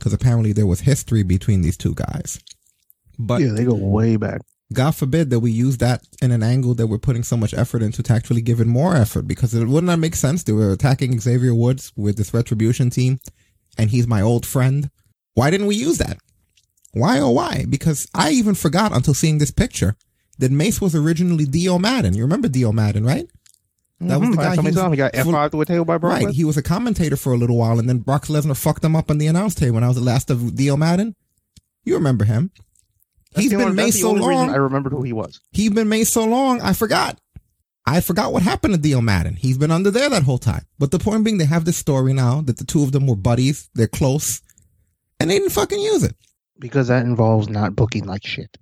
Cause 0.00 0.12
apparently 0.12 0.52
there 0.52 0.66
was 0.66 0.80
history 0.80 1.22
between 1.22 1.62
these 1.62 1.76
two 1.76 1.94
guys. 1.94 2.38
But 3.18 3.40
yeah, 3.40 3.52
they 3.52 3.64
go 3.64 3.74
way 3.74 4.16
back. 4.16 4.42
God 4.72 4.96
forbid 4.96 5.30
that 5.30 5.40
we 5.40 5.52
use 5.52 5.78
that 5.78 6.02
in 6.20 6.32
an 6.32 6.42
angle 6.42 6.74
that 6.74 6.88
we're 6.88 6.98
putting 6.98 7.22
so 7.22 7.36
much 7.36 7.54
effort 7.54 7.82
into 7.82 8.02
to 8.02 8.12
actually 8.12 8.40
give 8.40 8.60
it 8.60 8.66
more 8.66 8.96
effort 8.96 9.28
because 9.28 9.54
it 9.54 9.64
would 9.66 9.84
not 9.84 10.00
make 10.00 10.16
sense. 10.16 10.42
They 10.42 10.52
were 10.52 10.72
attacking 10.72 11.20
Xavier 11.20 11.54
Woods 11.54 11.92
with 11.96 12.16
this 12.16 12.34
retribution 12.34 12.90
team 12.90 13.20
and 13.78 13.90
he's 13.90 14.08
my 14.08 14.20
old 14.20 14.44
friend. 14.44 14.90
Why 15.34 15.50
didn't 15.50 15.68
we 15.68 15.76
use 15.76 15.98
that? 15.98 16.18
Why 16.92 17.20
oh 17.20 17.30
why? 17.30 17.64
Because 17.68 18.08
I 18.14 18.30
even 18.30 18.54
forgot 18.54 18.92
until 18.94 19.14
seeing 19.14 19.38
this 19.38 19.50
picture 19.52 19.94
that 20.38 20.50
Mace 20.50 20.80
was 20.80 20.94
originally 20.96 21.44
Dio 21.44 21.78
Maddin. 21.78 22.14
You 22.14 22.22
remember 22.22 22.48
Dio 22.48 22.72
Maddin, 22.72 23.04
right? 23.04 23.28
That 24.00 24.18
was 24.20 24.28
Mhm, 24.28 24.32
the 24.32 24.36
guy 24.36 24.42
time 24.56 24.64
he, 24.64 24.70
him, 24.72 24.90
he 24.92 24.96
got 24.96 25.14
was- 25.14 25.26
F5 25.26 25.50
to 25.52 25.60
a 25.60 25.64
table 25.64 25.84
by 25.84 25.96
Brock 25.96 26.12
Right. 26.12 26.26
Lesnar. 26.26 26.32
He 26.34 26.44
was 26.44 26.56
a 26.56 26.62
commentator 26.62 27.16
for 27.16 27.32
a 27.32 27.36
little 27.38 27.56
while 27.56 27.78
and 27.78 27.88
then 27.88 27.98
Brock 27.98 28.26
Lesnar 28.26 28.56
fucked 28.56 28.84
him 28.84 28.96
up 28.96 29.10
on 29.10 29.18
the 29.18 29.26
announce 29.28 29.54
table 29.54 29.74
when 29.76 29.84
I 29.84 29.88
was 29.88 29.96
the 29.96 30.02
last 30.02 30.28
of 30.28 30.56
Dio 30.56 30.76
Maddin. 30.76 31.14
You 31.84 31.94
remember 31.94 32.24
him. 32.24 32.50
That's 33.36 33.50
He's 33.50 33.52
been 33.52 33.74
Mace 33.74 33.94
the 33.96 34.00
so 34.00 34.12
long. 34.12 34.48
I 34.48 34.56
remembered 34.56 34.92
who 34.92 35.02
he 35.02 35.12
was. 35.12 35.40
He's 35.52 35.70
been 35.70 35.90
made 35.90 36.06
so 36.06 36.24
long, 36.24 36.62
I 36.62 36.72
forgot. 36.72 37.20
I 37.84 38.00
forgot 38.00 38.32
what 38.32 38.42
happened 38.42 38.72
to 38.72 38.80
Dio 38.80 39.02
Maddin. 39.02 39.36
He's 39.36 39.58
been 39.58 39.70
under 39.70 39.90
there 39.90 40.08
that 40.08 40.22
whole 40.22 40.38
time. 40.38 40.64
But 40.78 40.90
the 40.90 40.98
point 40.98 41.22
being, 41.22 41.36
they 41.36 41.44
have 41.44 41.66
this 41.66 41.76
story 41.76 42.14
now 42.14 42.40
that 42.40 42.56
the 42.56 42.64
two 42.64 42.82
of 42.82 42.92
them 42.92 43.06
were 43.06 43.14
buddies, 43.14 43.68
they're 43.74 43.88
close, 43.88 44.40
and 45.20 45.28
they 45.28 45.38
didn't 45.38 45.52
fucking 45.52 45.78
use 45.78 46.02
it. 46.02 46.16
Because 46.58 46.88
that 46.88 47.04
involves 47.04 47.50
not 47.50 47.76
booking 47.76 48.06
like 48.06 48.26
shit. 48.26 48.56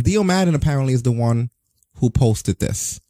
Dio 0.00 0.22
Maddin 0.22 0.54
apparently 0.54 0.94
is 0.94 1.02
the 1.02 1.10
one 1.10 1.50
who 1.96 2.08
posted 2.08 2.60
this. 2.60 3.00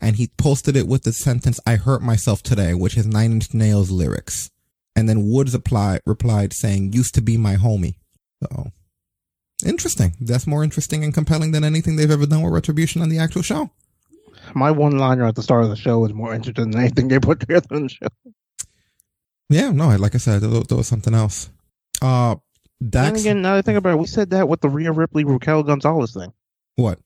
And 0.00 0.14
he 0.14 0.28
posted 0.38 0.76
it 0.76 0.86
with 0.86 1.02
the 1.02 1.12
sentence, 1.12 1.58
I 1.66 1.74
hurt 1.74 2.02
myself 2.02 2.40
today, 2.44 2.72
which 2.72 2.96
is 2.96 3.04
Nine 3.04 3.32
Inch 3.32 3.52
Nails 3.52 3.90
lyrics. 3.90 4.48
And 4.94 5.08
then 5.08 5.28
Woods 5.28 5.54
applied, 5.54 6.02
replied 6.06 6.52
saying, 6.52 6.92
used 6.92 7.16
to 7.16 7.20
be 7.20 7.36
my 7.36 7.56
homie. 7.56 7.96
So 8.40 8.70
interesting. 9.64 10.14
That's 10.20 10.46
more 10.46 10.64
interesting 10.64 11.04
and 11.04 11.12
compelling 11.12 11.52
than 11.52 11.64
anything 11.64 11.96
they've 11.96 12.10
ever 12.10 12.26
done 12.26 12.42
with 12.42 12.52
Retribution 12.52 13.02
on 13.02 13.08
the 13.08 13.18
actual 13.18 13.42
show. 13.42 13.70
My 14.54 14.70
one 14.70 14.96
liner 14.98 15.26
at 15.26 15.34
the 15.34 15.42
start 15.42 15.64
of 15.64 15.70
the 15.70 15.76
show 15.76 16.04
is 16.04 16.12
more 16.12 16.34
interesting 16.34 16.70
than 16.70 16.80
anything 16.80 17.08
they 17.08 17.18
put 17.18 17.40
together 17.40 17.76
in 17.76 17.82
the 17.84 17.88
show. 17.88 18.06
Yeah, 19.50 19.70
no, 19.70 19.94
like 19.96 20.14
I 20.14 20.18
said, 20.18 20.42
there, 20.42 20.76
was 20.76 20.86
something 20.86 21.14
else. 21.14 21.50
Uh, 22.02 22.36
Dax, 22.86 23.20
again, 23.20 23.42
now 23.42 23.52
that 23.52 23.58
I 23.58 23.62
think 23.62 23.78
about 23.78 23.94
it, 23.94 23.98
we 23.98 24.06
said 24.06 24.30
that 24.30 24.48
with 24.48 24.60
the 24.60 24.68
Rhea 24.68 24.92
Ripley 24.92 25.24
Raquel 25.24 25.62
Gonzalez 25.62 26.14
thing. 26.14 26.32
what? 26.76 26.98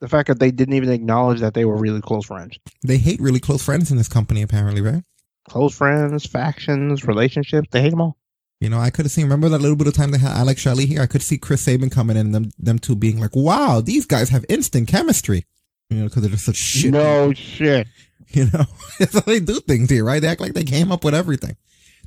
The 0.00 0.08
fact 0.08 0.28
that 0.28 0.38
they 0.38 0.52
didn't 0.52 0.74
even 0.74 0.90
acknowledge 0.90 1.40
that 1.40 1.54
they 1.54 1.64
were 1.64 1.76
really 1.76 2.00
close 2.00 2.26
friends. 2.26 2.58
They 2.86 2.98
hate 2.98 3.20
really 3.20 3.40
close 3.40 3.64
friends 3.64 3.90
in 3.90 3.96
this 3.96 4.08
company, 4.08 4.42
apparently, 4.42 4.80
right? 4.80 5.02
Close 5.48 5.74
friends, 5.74 6.24
factions, 6.24 7.04
relationships, 7.04 7.68
they 7.72 7.82
hate 7.82 7.90
them 7.90 8.02
all. 8.02 8.17
You 8.60 8.68
know, 8.68 8.80
I 8.80 8.90
could 8.90 9.04
have 9.04 9.12
seen. 9.12 9.24
Remember 9.24 9.48
that 9.48 9.60
little 9.60 9.76
bit 9.76 9.86
of 9.86 9.94
time 9.94 10.10
they 10.10 10.18
had 10.18 10.32
Alex 10.32 10.60
Shelley 10.60 10.86
here. 10.86 11.00
I 11.00 11.06
could 11.06 11.22
see 11.22 11.38
Chris 11.38 11.62
Sabin 11.62 11.90
coming 11.90 12.16
in 12.16 12.26
and 12.26 12.34
them 12.34 12.50
them 12.58 12.78
two 12.78 12.96
being 12.96 13.20
like, 13.20 13.36
"Wow, 13.36 13.80
these 13.80 14.04
guys 14.04 14.30
have 14.30 14.44
instant 14.48 14.88
chemistry." 14.88 15.46
You 15.90 15.98
know, 15.98 16.04
because 16.04 16.22
they're 16.22 16.30
just 16.30 16.44
such 16.44 16.56
shit. 16.56 16.92
No 16.92 17.32
shit. 17.32 17.86
You 18.30 18.44
know, 18.52 18.66
that's 18.98 19.14
how 19.14 19.20
they 19.20 19.40
do 19.40 19.58
things 19.60 19.88
here, 19.88 20.04
right? 20.04 20.20
They 20.20 20.28
act 20.28 20.42
like 20.42 20.52
they 20.52 20.62
came 20.64 20.92
up 20.92 21.02
with 21.02 21.14
everything. 21.14 21.56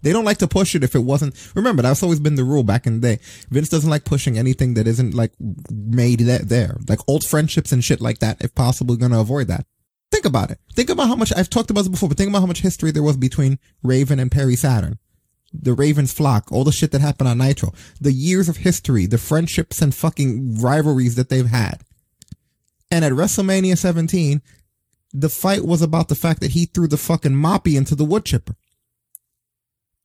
They 0.04 0.12
don't 0.12 0.24
like 0.24 0.38
to 0.38 0.48
push 0.48 0.76
it 0.76 0.84
if 0.84 0.94
it 0.94 1.00
wasn't. 1.00 1.36
Remember, 1.56 1.82
that's 1.82 2.04
always 2.04 2.20
been 2.20 2.36
the 2.36 2.44
rule 2.44 2.62
back 2.62 2.86
in 2.86 3.02
the 3.02 3.16
day. 3.16 3.24
Vince 3.50 3.70
doesn't 3.70 3.90
like 3.90 4.06
pushing 4.06 4.38
anything 4.38 4.76
that 4.76 4.86
isn't 4.86 5.16
like 5.16 5.32
made 5.72 6.20
that 6.20 6.48
there, 6.48 6.78
like 6.88 7.00
old 7.08 7.24
friendships 7.24 7.72
and 7.72 7.84
shit 7.84 8.02
like 8.02 8.20
that. 8.20 8.40
If 8.40 8.54
possible, 8.54 8.96
gonna 8.98 9.20
avoid 9.20 9.48
that. 9.48 9.66
Think 10.12 10.26
about 10.26 10.52
it. 10.52 10.60
Think 10.76 10.92
about 10.92 11.08
how 11.08 11.16
much 11.16 11.34
I've 11.36 11.50
talked 11.50 11.72
about 11.72 11.82
this 11.82 11.90
before, 11.90 12.10
but 12.10 12.20
think 12.20 12.30
about 12.30 12.42
how 12.42 12.46
much 12.46 12.62
history 12.62 12.92
there 12.92 13.02
was 13.02 13.18
between 13.18 13.58
Raven 13.82 14.20
and 14.20 14.32
Perry 14.32 14.56
Saturn. 14.56 15.00
The 15.54 15.74
Ravens 15.74 16.14
flock, 16.14 16.52
all 16.52 16.64
the 16.64 16.72
shit 16.72 16.92
that 16.92 17.02
happened 17.02 17.28
on 17.28 17.38
Nitro, 17.38 17.74
the 18.00 18.14
years 18.14 18.48
of 18.48 18.58
history, 18.58 19.06
the 19.06 19.18
friendships 19.18 19.82
and 19.82 19.94
fucking 19.94 20.62
rivalries 20.62 21.16
that 21.16 21.30
they've 21.30 21.46
had. 21.46 21.82
And 22.90 23.06
at 23.06 23.12
WrestleMania 23.14 23.78
17, 23.78 24.42
the 25.14 25.30
fight 25.30 25.66
was 25.66 25.82
about 25.82 26.08
the 26.08 26.16
fact 26.16 26.40
that 26.42 26.52
he 26.52 26.66
threw 26.66 26.88
the 26.88 26.98
fucking 26.98 27.34
moppy 27.34 27.76
into 27.76 27.96
the 27.96 28.06
wood 28.06 28.26
chipper. 28.26 28.56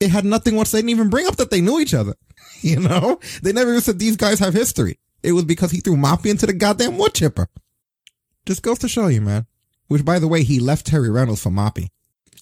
It 0.00 0.10
had 0.10 0.25
nothing 0.25 0.57
once 0.57 0.73
they 0.73 0.78
didn't 0.78 0.91
even 0.91 1.10
bring 1.10 1.26
up 1.26 1.36
that 1.36 1.50
they 1.50 1.60
knew 1.60 1.81
each 1.81 1.94
other. 1.94 2.15
You 2.62 2.81
know? 2.81 3.20
They 3.42 3.52
never 3.52 3.70
even 3.70 3.83
said 3.83 3.99
these 3.99 4.16
guys 4.16 4.39
have 4.39 4.55
history. 4.55 4.99
It 5.23 5.33
was 5.33 5.44
because 5.44 5.73
he 5.73 5.81
threw 5.81 5.97
moppy 5.97 6.31
into 6.31 6.47
the 6.47 6.55
goddamn 6.55 6.97
wood 6.97 7.12
chipper. 7.12 7.49
Just 8.47 8.62
goes 8.62 8.78
to 8.78 8.89
show 8.89 9.08
you, 9.08 9.20
man. 9.20 9.47
Which 9.89 10.05
by 10.05 10.18
the 10.18 10.28
way, 10.28 10.42
he 10.42 10.58
left 10.58 10.86
Terri 10.86 11.12
Runnels 11.12 11.42
for 11.42 11.50
moppy. 11.50 11.89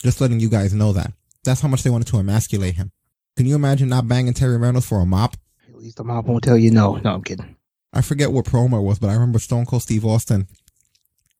Just 0.02 0.20
letting 0.20 0.38
you 0.38 0.48
guys 0.48 0.72
know 0.72 0.92
that. 0.92 1.12
That's 1.44 1.62
how 1.62 1.68
much 1.68 1.82
they 1.82 1.90
wanted 1.90 2.06
to 2.08 2.18
emasculate 2.18 2.76
him. 2.76 2.92
Can 3.36 3.46
you 3.46 3.54
imagine 3.56 3.88
not 3.88 4.06
banging 4.06 4.32
Terri 4.32 4.60
Runnels 4.60 4.86
for 4.86 5.00
a 5.00 5.06
mop? 5.06 5.36
At 5.68 5.76
least 5.76 5.96
the 5.96 6.04
mop 6.04 6.26
won't 6.26 6.44
tell 6.44 6.56
you 6.56 6.70
no. 6.70 6.96
No, 6.96 7.14
I'm 7.14 7.22
kidding. 7.22 7.56
I 7.92 8.00
forget 8.00 8.32
what 8.32 8.44
promo 8.44 8.78
it 8.78 8.82
was, 8.82 8.98
but 8.98 9.10
I 9.10 9.14
remember 9.14 9.38
Stone 9.38 9.66
Cold 9.66 9.82
Steve 9.82 10.04
Austin 10.04 10.48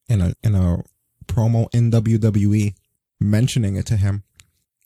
in 0.09 0.21
a 0.21 0.35
in 0.43 0.55
a 0.55 0.83
promo 1.27 1.73
in 1.75 1.91
WWE 1.91 2.75
mentioning 3.21 3.77
it 3.77 3.87
to 3.87 3.97
him. 3.97 4.25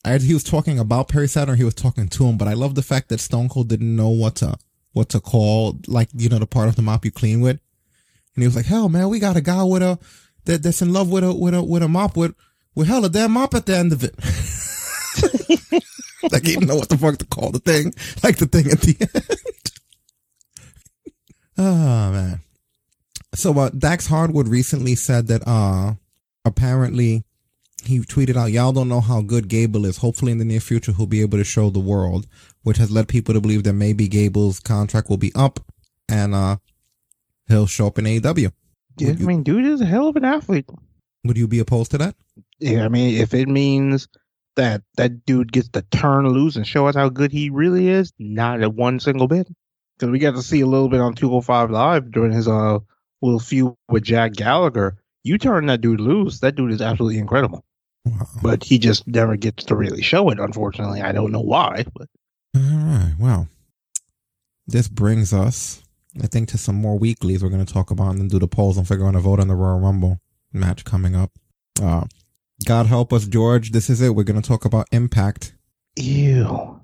As 0.05 0.23
he 0.23 0.33
was 0.33 0.43
talking 0.43 0.79
about 0.79 1.09
Perry 1.09 1.27
Saturn, 1.27 1.57
he 1.57 1.63
was 1.63 1.73
talking 1.75 2.07
to 2.07 2.25
him, 2.25 2.37
but 2.37 2.47
I 2.47 2.53
love 2.53 2.75
the 2.75 2.81
fact 2.81 3.09
that 3.09 3.19
Stone 3.19 3.49
Cold 3.49 3.67
didn't 3.67 3.95
know 3.95 4.09
what 4.09 4.35
to 4.37 4.55
what 4.93 5.09
to 5.09 5.19
call, 5.19 5.79
like 5.87 6.09
you 6.15 6.29
know, 6.29 6.39
the 6.39 6.47
part 6.47 6.69
of 6.69 6.75
the 6.75 6.81
mop 6.81 7.05
you 7.05 7.11
clean 7.11 7.41
with, 7.41 7.59
and 8.35 8.43
he 8.43 8.47
was 8.47 8.55
like, 8.55 8.65
"Hell, 8.65 8.89
man, 8.89 9.09
we 9.09 9.19
got 9.19 9.37
a 9.37 9.41
guy 9.41 9.63
with 9.63 9.81
a 9.81 9.99
that 10.45 10.63
that's 10.63 10.81
in 10.81 10.93
love 10.93 11.11
with 11.11 11.23
a 11.23 11.33
with 11.33 11.53
a 11.53 11.61
with 11.61 11.83
a 11.83 11.87
mop 11.87 12.15
with 12.15 12.33
with 12.75 12.87
hell 12.87 13.05
a 13.05 13.09
damn 13.09 13.31
mop 13.31 13.53
at 13.53 13.65
the 13.65 13.75
end 13.75 13.93
of 13.93 14.03
it." 14.03 14.15
like 16.31 16.43
didn't 16.43 16.67
know 16.67 16.75
what 16.75 16.89
the 16.89 16.97
fuck 16.97 17.17
to 17.17 17.25
call 17.25 17.51
the 17.51 17.59
thing, 17.59 17.93
like 18.23 18.37
the 18.37 18.45
thing 18.45 18.67
at 18.67 18.81
the 18.81 18.97
end. 18.99 19.71
oh 21.57 22.11
man. 22.11 22.41
So 23.35 23.57
uh, 23.57 23.69
Dax 23.69 24.07
Harwood 24.07 24.47
recently 24.47 24.95
said 24.95 25.27
that 25.27 25.47
uh 25.47 25.93
apparently 26.45 27.23
he 27.83 27.99
tweeted 27.99 28.35
out, 28.35 28.51
"Y'all 28.51 28.73
don't 28.73 28.89
know 28.89 29.01
how 29.01 29.21
good 29.21 29.47
Gable 29.47 29.85
is. 29.85 29.97
Hopefully, 29.97 30.31
in 30.31 30.37
the 30.37 30.45
near 30.45 30.59
future, 30.59 30.91
he'll 30.91 31.05
be 31.05 31.21
able 31.21 31.37
to 31.37 31.43
show 31.43 31.69
the 31.69 31.79
world." 31.79 32.27
Which 32.63 32.77
has 32.77 32.91
led 32.91 33.07
people 33.07 33.33
to 33.33 33.39
believe 33.39 33.63
that 33.63 33.73
maybe 33.73 34.09
Gable's 34.09 34.59
contract 34.59 35.09
will 35.09 35.17
be 35.17 35.31
up, 35.33 35.59
and 36.09 36.35
uh 36.35 36.57
he'll 37.47 37.67
show 37.67 37.87
up 37.87 37.97
in 37.97 38.05
AEW. 38.05 38.51
Yeah, 38.97 39.11
I 39.11 39.13
mean, 39.13 39.43
dude 39.43 39.65
is 39.65 39.79
a 39.79 39.85
hell 39.85 40.09
of 40.09 40.17
an 40.17 40.25
athlete. 40.25 40.69
Would 41.23 41.37
you 41.37 41.47
be 41.47 41.59
opposed 41.59 41.91
to 41.91 41.97
that? 41.99 42.15
Yeah, 42.59 42.83
I 42.83 42.89
mean, 42.89 43.17
if 43.17 43.33
it 43.33 43.47
means 43.47 44.07
that 44.59 44.83
that 44.97 45.25
dude 45.25 45.51
gets 45.51 45.69
to 45.69 45.81
turn 45.81 46.27
loose 46.27 46.57
and 46.57 46.67
show 46.67 46.87
us 46.87 46.95
how 46.95 47.09
good 47.09 47.31
he 47.31 47.49
really 47.49 47.87
is, 47.87 48.11
not 48.19 48.61
at 48.61 48.73
one 48.73 48.99
single 48.99 49.27
bit. 49.27 49.47
Because 49.97 50.11
we 50.11 50.19
got 50.19 50.35
to 50.35 50.41
see 50.41 50.61
a 50.61 50.67
little 50.67 50.89
bit 50.89 50.99
on 50.99 51.13
205 51.13 51.71
Live 51.71 52.11
during 52.11 52.31
his 52.31 52.47
uh 52.47 52.79
little 53.21 53.39
feud 53.39 53.73
with 53.87 54.03
Jack 54.03 54.33
Gallagher. 54.33 54.97
You 55.23 55.37
turn 55.37 55.65
that 55.67 55.81
dude 55.81 55.99
loose, 55.99 56.39
that 56.39 56.55
dude 56.55 56.71
is 56.71 56.81
absolutely 56.81 57.19
incredible. 57.19 57.63
But 58.41 58.63
he 58.63 58.79
just 58.79 59.07
never 59.07 59.35
gets 59.35 59.65
to 59.65 59.75
really 59.75 60.01
show 60.01 60.29
it, 60.29 60.39
unfortunately. 60.39 61.01
I 61.01 61.11
don't 61.11 61.31
know 61.31 61.41
why, 61.41 61.85
but 61.93 62.07
All 62.55 62.61
right. 62.61 63.13
Well, 63.19 63.47
this 64.65 64.87
brings 64.87 65.33
us, 65.33 65.83
I 66.21 66.27
think, 66.27 66.49
to 66.49 66.57
some 66.57 66.75
more 66.75 66.97
weeklies 66.97 67.43
we're 67.43 67.49
going 67.49 67.65
to 67.65 67.73
talk 67.73 67.91
about 67.91 68.11
and 68.11 68.19
then 68.19 68.27
do 68.29 68.39
the 68.39 68.47
polls 68.47 68.77
and 68.77 68.87
figure 68.87 69.05
out 69.05 69.15
a 69.15 69.19
vote 69.19 69.39
on 69.39 69.47
the 69.47 69.55
Royal 69.55 69.79
Rumble 69.79 70.19
match 70.53 70.85
coming 70.85 71.15
up. 71.15 71.31
Uh, 71.81 72.05
God 72.65 72.87
help 72.87 73.13
us, 73.13 73.25
George. 73.25 73.71
This 73.71 73.89
is 73.89 74.01
it. 74.01 74.15
We're 74.15 74.23
going 74.23 74.41
to 74.41 74.47
talk 74.47 74.65
about 74.65 74.87
Impact. 74.91 75.55
Ew. 75.95 76.81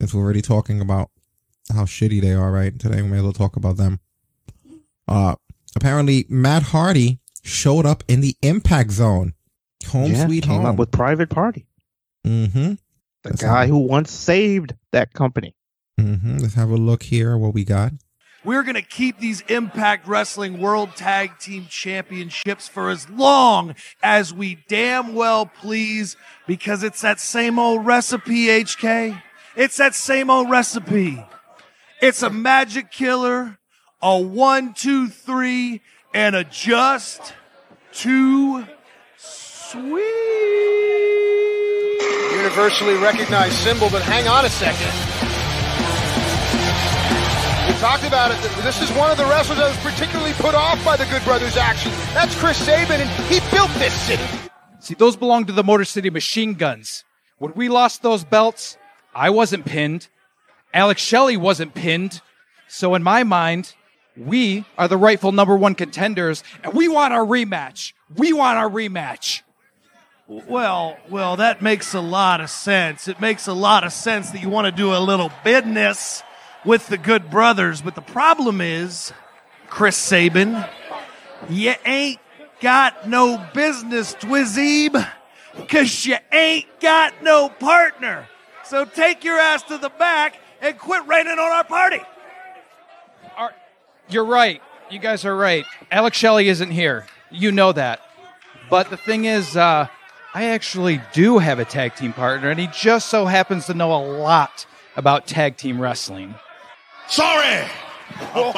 Since 0.00 0.14
we're 0.14 0.22
already 0.22 0.42
talking 0.42 0.80
about 0.80 1.10
how 1.72 1.84
shitty 1.84 2.20
they 2.20 2.32
are, 2.32 2.50
right? 2.50 2.78
Today 2.78 3.02
we 3.02 3.08
may 3.08 3.18
as 3.18 3.22
well 3.22 3.32
talk 3.32 3.56
about 3.56 3.76
them. 3.76 4.00
Uh, 5.06 5.34
apparently 5.76 6.26
Matt 6.28 6.62
Hardy 6.62 7.20
showed 7.42 7.86
up 7.86 8.04
in 8.08 8.20
the 8.20 8.36
Impact 8.42 8.90
Zone. 8.90 9.34
Home 9.88 10.12
yeah, 10.12 10.26
sweet 10.26 10.44
came 10.44 10.62
home. 10.62 10.66
up 10.66 10.76
with 10.76 10.90
Private 10.90 11.30
Party, 11.30 11.66
mm-hmm. 12.26 12.74
the 13.22 13.32
guy 13.34 13.68
who 13.68 13.78
once 13.78 14.10
saved 14.10 14.74
that 14.92 15.14
company. 15.14 15.54
Mm-hmm. 16.00 16.38
Let's 16.38 16.54
have 16.54 16.70
a 16.70 16.76
look 16.76 17.04
here. 17.04 17.38
What 17.38 17.54
we 17.54 17.64
got? 17.64 17.92
We're 18.44 18.62
going 18.62 18.76
to 18.76 18.82
keep 18.82 19.18
these 19.18 19.40
Impact 19.42 20.06
Wrestling 20.06 20.60
World 20.60 20.94
Tag 20.94 21.38
Team 21.40 21.66
Championships 21.68 22.68
for 22.68 22.88
as 22.88 23.10
long 23.10 23.74
as 24.00 24.32
we 24.32 24.64
damn 24.68 25.14
well 25.14 25.46
please 25.46 26.16
because 26.46 26.84
it's 26.84 27.00
that 27.00 27.18
same 27.18 27.58
old 27.58 27.84
recipe, 27.84 28.46
HK. 28.46 29.20
It's 29.56 29.76
that 29.78 29.96
same 29.96 30.30
old 30.30 30.48
recipe. 30.48 31.24
It's 32.00 32.22
a 32.22 32.30
magic 32.30 32.92
killer, 32.92 33.58
a 34.00 34.20
one, 34.20 34.72
two, 34.72 35.08
three, 35.08 35.80
and 36.14 36.36
a 36.36 36.44
just 36.44 37.34
two 37.92 38.64
sweet. 39.16 40.04
Universally 42.36 42.94
recognized 42.94 43.54
symbol, 43.54 43.90
but 43.90 44.02
hang 44.02 44.28
on 44.28 44.44
a 44.44 44.48
second. 44.48 45.17
We 47.68 47.74
talked 47.74 48.04
about 48.04 48.30
it. 48.30 48.40
This 48.62 48.80
is 48.80 48.90
one 48.96 49.10
of 49.10 49.18
the 49.18 49.26
wrestlers 49.26 49.58
that 49.58 49.68
was 49.68 49.92
particularly 49.92 50.32
put 50.32 50.54
off 50.54 50.82
by 50.86 50.96
the 50.96 51.04
Good 51.04 51.22
Brothers 51.22 51.58
action. 51.58 51.92
That's 52.14 52.34
Chris 52.34 52.56
Sabin, 52.56 52.98
and 52.98 53.10
he 53.26 53.40
built 53.54 53.70
this 53.74 53.92
city. 53.92 54.24
See, 54.80 54.94
those 54.94 55.16
belong 55.16 55.44
to 55.44 55.52
the 55.52 55.62
Motor 55.62 55.84
City 55.84 56.08
Machine 56.08 56.54
Guns. 56.54 57.04
When 57.36 57.52
we 57.54 57.68
lost 57.68 58.00
those 58.00 58.24
belts, 58.24 58.78
I 59.14 59.28
wasn't 59.28 59.66
pinned. 59.66 60.08
Alex 60.72 61.02
Shelley 61.02 61.36
wasn't 61.36 61.74
pinned. 61.74 62.22
So 62.68 62.94
in 62.94 63.02
my 63.02 63.22
mind, 63.22 63.74
we 64.16 64.64
are 64.78 64.88
the 64.88 64.96
rightful 64.96 65.32
number 65.32 65.54
one 65.54 65.74
contenders, 65.74 66.42
and 66.64 66.72
we 66.72 66.88
want 66.88 67.12
our 67.12 67.24
rematch. 67.24 67.92
We 68.16 68.32
want 68.32 68.56
our 68.56 68.70
rematch. 68.70 69.42
Well, 70.26 70.96
well, 71.10 71.36
that 71.36 71.60
makes 71.60 71.92
a 71.92 72.00
lot 72.00 72.40
of 72.40 72.48
sense. 72.48 73.08
It 73.08 73.20
makes 73.20 73.46
a 73.46 73.52
lot 73.52 73.84
of 73.84 73.92
sense 73.92 74.30
that 74.30 74.40
you 74.40 74.48
want 74.48 74.64
to 74.64 74.72
do 74.72 74.94
a 74.94 74.98
little 74.98 75.30
business 75.44 76.22
with 76.68 76.88
the 76.88 76.98
good 76.98 77.30
brothers, 77.30 77.80
but 77.80 77.94
the 77.94 78.02
problem 78.02 78.60
is, 78.60 79.10
Chris 79.70 79.96
Sabin, 79.96 80.62
you 81.48 81.72
ain't 81.86 82.20
got 82.60 83.08
no 83.08 83.42
business, 83.54 84.14
Twizeeb, 84.16 85.10
because 85.56 86.04
you 86.04 86.16
ain't 86.30 86.66
got 86.78 87.22
no 87.22 87.48
partner. 87.48 88.28
So 88.64 88.84
take 88.84 89.24
your 89.24 89.38
ass 89.38 89.62
to 89.62 89.78
the 89.78 89.88
back 89.88 90.38
and 90.60 90.78
quit 90.78 91.06
raining 91.06 91.38
on 91.38 91.38
our 91.38 91.64
party. 91.64 92.02
You're 94.10 94.26
right. 94.26 94.60
You 94.90 94.98
guys 94.98 95.24
are 95.24 95.34
right. 95.34 95.64
Alex 95.90 96.18
Shelley 96.18 96.50
isn't 96.50 96.70
here. 96.70 97.06
You 97.30 97.50
know 97.50 97.72
that. 97.72 98.02
But 98.68 98.90
the 98.90 98.98
thing 98.98 99.24
is, 99.24 99.56
uh, 99.56 99.86
I 100.34 100.44
actually 100.44 101.00
do 101.14 101.38
have 101.38 101.60
a 101.60 101.64
tag 101.64 101.94
team 101.94 102.12
partner, 102.12 102.50
and 102.50 102.60
he 102.60 102.66
just 102.66 103.08
so 103.08 103.24
happens 103.24 103.64
to 103.66 103.74
know 103.74 103.94
a 103.94 104.04
lot 104.04 104.66
about 104.96 105.26
tag 105.26 105.56
team 105.56 105.80
wrestling. 105.80 106.34
Sorry. 107.08 107.66
Oh, 108.34 108.52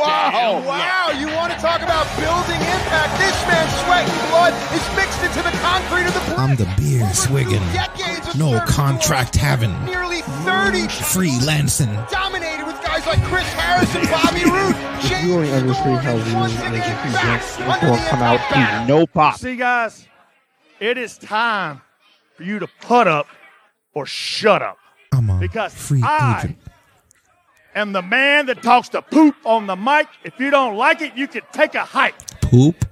wow. 0.00 0.62
Wow. 0.64 1.10
You 1.18 1.26
want 1.34 1.52
to 1.52 1.58
talk 1.58 1.82
about 1.82 2.06
building 2.16 2.60
impact? 2.60 3.18
This 3.18 3.36
man's 3.48 3.72
sweat 3.84 4.08
and 4.08 4.30
blood 4.30 4.54
is 4.72 4.96
mixed 4.96 5.22
into 5.24 5.42
the 5.42 5.56
concrete 5.60 6.06
of 6.06 6.14
the 6.14 6.20
I'm 6.36 6.56
the 6.56 6.72
beer 6.78 7.08
swigging. 7.12 7.62
No 8.38 8.60
contract 8.66 9.34
having. 9.36 9.72
Nearly 9.84 10.20
30 10.22 10.86
Freelancing. 10.88 11.92
dominated 12.10 12.64
with 12.66 12.80
guys 12.82 13.06
like 13.06 13.22
Chris 13.24 13.50
Harris 13.54 13.94
and 13.94 14.08
Bobby 14.08 14.44
Roode. 14.50 14.76
If 15.04 15.24
you 15.24 15.34
only 15.34 15.52
understand 15.52 16.00
how 16.00 16.14
weird 16.14 16.50
it 16.52 16.78
is 16.78 16.86
if 16.86 17.04
you 17.04 17.12
just 17.12 17.58
before 17.58 17.96
come 18.08 18.22
out 18.22 18.40
to 18.52 18.86
no 18.88 19.06
pop. 19.06 19.36
See, 19.38 19.56
guys, 19.56 20.06
it 20.78 20.96
is 20.96 21.18
time 21.18 21.80
for 22.36 22.44
you 22.44 22.58
to 22.60 22.68
put 22.82 23.06
up 23.08 23.26
or 23.94 24.06
shut 24.06 24.62
up. 24.62 24.78
I'm 25.12 25.40
because 25.40 25.74
free 25.74 26.02
I 26.04 26.38
agent. 26.44 26.58
Am 27.74 27.92
the 27.92 28.02
man 28.02 28.46
that 28.46 28.62
talks 28.62 28.88
to 28.90 29.02
poop 29.02 29.36
on 29.44 29.66
the 29.66 29.76
mic. 29.76 30.08
If 30.24 30.38
you 30.38 30.50
don't 30.50 30.76
like 30.76 31.02
it, 31.02 31.16
you 31.16 31.26
can 31.28 31.42
take 31.52 31.74
a 31.74 31.84
hike. 31.84 32.14
Poop. 32.40 32.84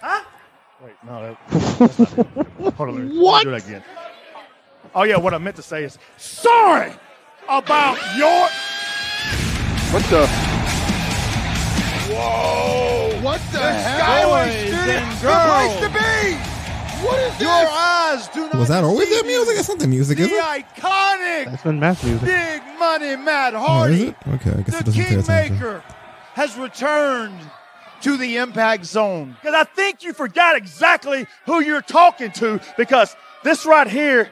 Huh? 0.00 0.24
Wait, 0.82 0.92
no, 1.04 1.36
that, 1.50 1.78
that's 1.78 1.98
not 1.98 2.18
it. 2.18 2.74
Hold 2.74 2.88
on, 2.90 3.20
What? 3.20 3.44
do 3.44 3.50
that 3.50 3.66
again. 3.66 3.82
Oh 4.94 5.02
yeah, 5.02 5.16
what 5.16 5.34
I 5.34 5.38
meant 5.38 5.56
to 5.56 5.62
say 5.62 5.84
is 5.84 5.98
sorry 6.16 6.92
about 7.48 7.98
your. 8.16 8.48
What 9.92 10.02
the? 10.10 10.26
Whoa! 12.08 13.20
What 13.20 13.40
the, 13.52 13.72
hell? 13.72 14.30
Skyway 14.30 14.46
Boys 14.46 14.54
Studio, 14.54 14.94
and 14.94 15.12
the 15.20 15.28
place 15.50 15.80
to 15.80 16.48
be. 16.50 16.55
What 17.06 17.18
is 17.20 17.40
Your 17.40 17.50
this? 17.50 17.70
eyes 17.72 18.28
do 18.28 18.40
not 18.40 18.54
Was 18.56 18.68
that 18.68 18.82
always 18.84 19.08
their 19.10 19.24
music? 19.24 19.54
It's 19.58 19.68
not 19.68 19.78
their 19.78 19.88
music, 19.88 20.18
is 20.18 20.28
the 20.28 20.34
it? 20.34 20.42
iconic 20.42 21.44
That's 21.44 21.62
been 21.62 21.78
math 21.78 22.04
music. 22.04 22.26
Big 22.26 22.62
Money 22.78 23.16
Matt 23.16 23.54
Oh, 23.54 23.84
is 23.84 24.02
it? 24.02 24.16
Okay, 24.28 24.50
I 24.50 24.62
guess 24.62 24.74
the 24.74 24.78
it 24.80 24.84
doesn't 24.86 24.94
pay 25.04 25.14
attention. 25.14 25.24
Kingmaker, 25.46 25.84
has 26.34 26.56
returned 26.58 27.38
to 28.02 28.16
the 28.16 28.36
Impact 28.36 28.84
Zone. 28.84 29.36
Because 29.40 29.54
I 29.54 29.64
think 29.64 30.02
you 30.02 30.12
forgot 30.12 30.56
exactly 30.56 31.26
who 31.46 31.60
you're 31.60 31.80
talking 31.80 32.30
to. 32.32 32.60
Because 32.76 33.16
this 33.44 33.64
right 33.64 33.86
here, 33.88 34.30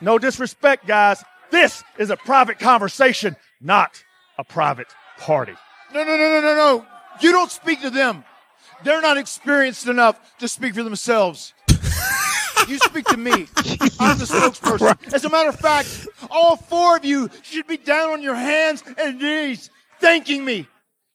no 0.00 0.18
disrespect, 0.18 0.86
guys, 0.86 1.22
this 1.50 1.84
is 1.98 2.10
a 2.10 2.16
private 2.16 2.58
conversation, 2.58 3.36
not 3.60 4.02
a 4.38 4.44
private 4.44 4.88
party. 5.18 5.54
No, 5.94 6.02
no, 6.02 6.16
no, 6.16 6.28
no, 6.28 6.40
no, 6.40 6.54
no. 6.54 6.86
You 7.20 7.32
don't 7.32 7.50
speak 7.50 7.82
to 7.82 7.90
them. 7.90 8.24
They're 8.82 9.00
not 9.00 9.16
experienced 9.18 9.86
enough 9.86 10.18
to 10.38 10.48
speak 10.48 10.74
for 10.74 10.82
themselves. 10.82 11.54
you 12.68 12.78
speak 12.78 13.04
to 13.06 13.16
me. 13.16 13.32
I'm 14.00 14.18
the 14.18 14.24
spokesperson. 14.26 15.12
As 15.12 15.24
a 15.24 15.30
matter 15.30 15.48
of 15.48 15.56
fact, 15.58 16.06
all 16.30 16.56
four 16.56 16.96
of 16.96 17.04
you 17.04 17.30
should 17.42 17.66
be 17.66 17.76
down 17.76 18.10
on 18.10 18.22
your 18.22 18.34
hands 18.34 18.82
and 18.98 19.18
knees 19.20 19.70
thanking 20.00 20.44
me. 20.44 20.66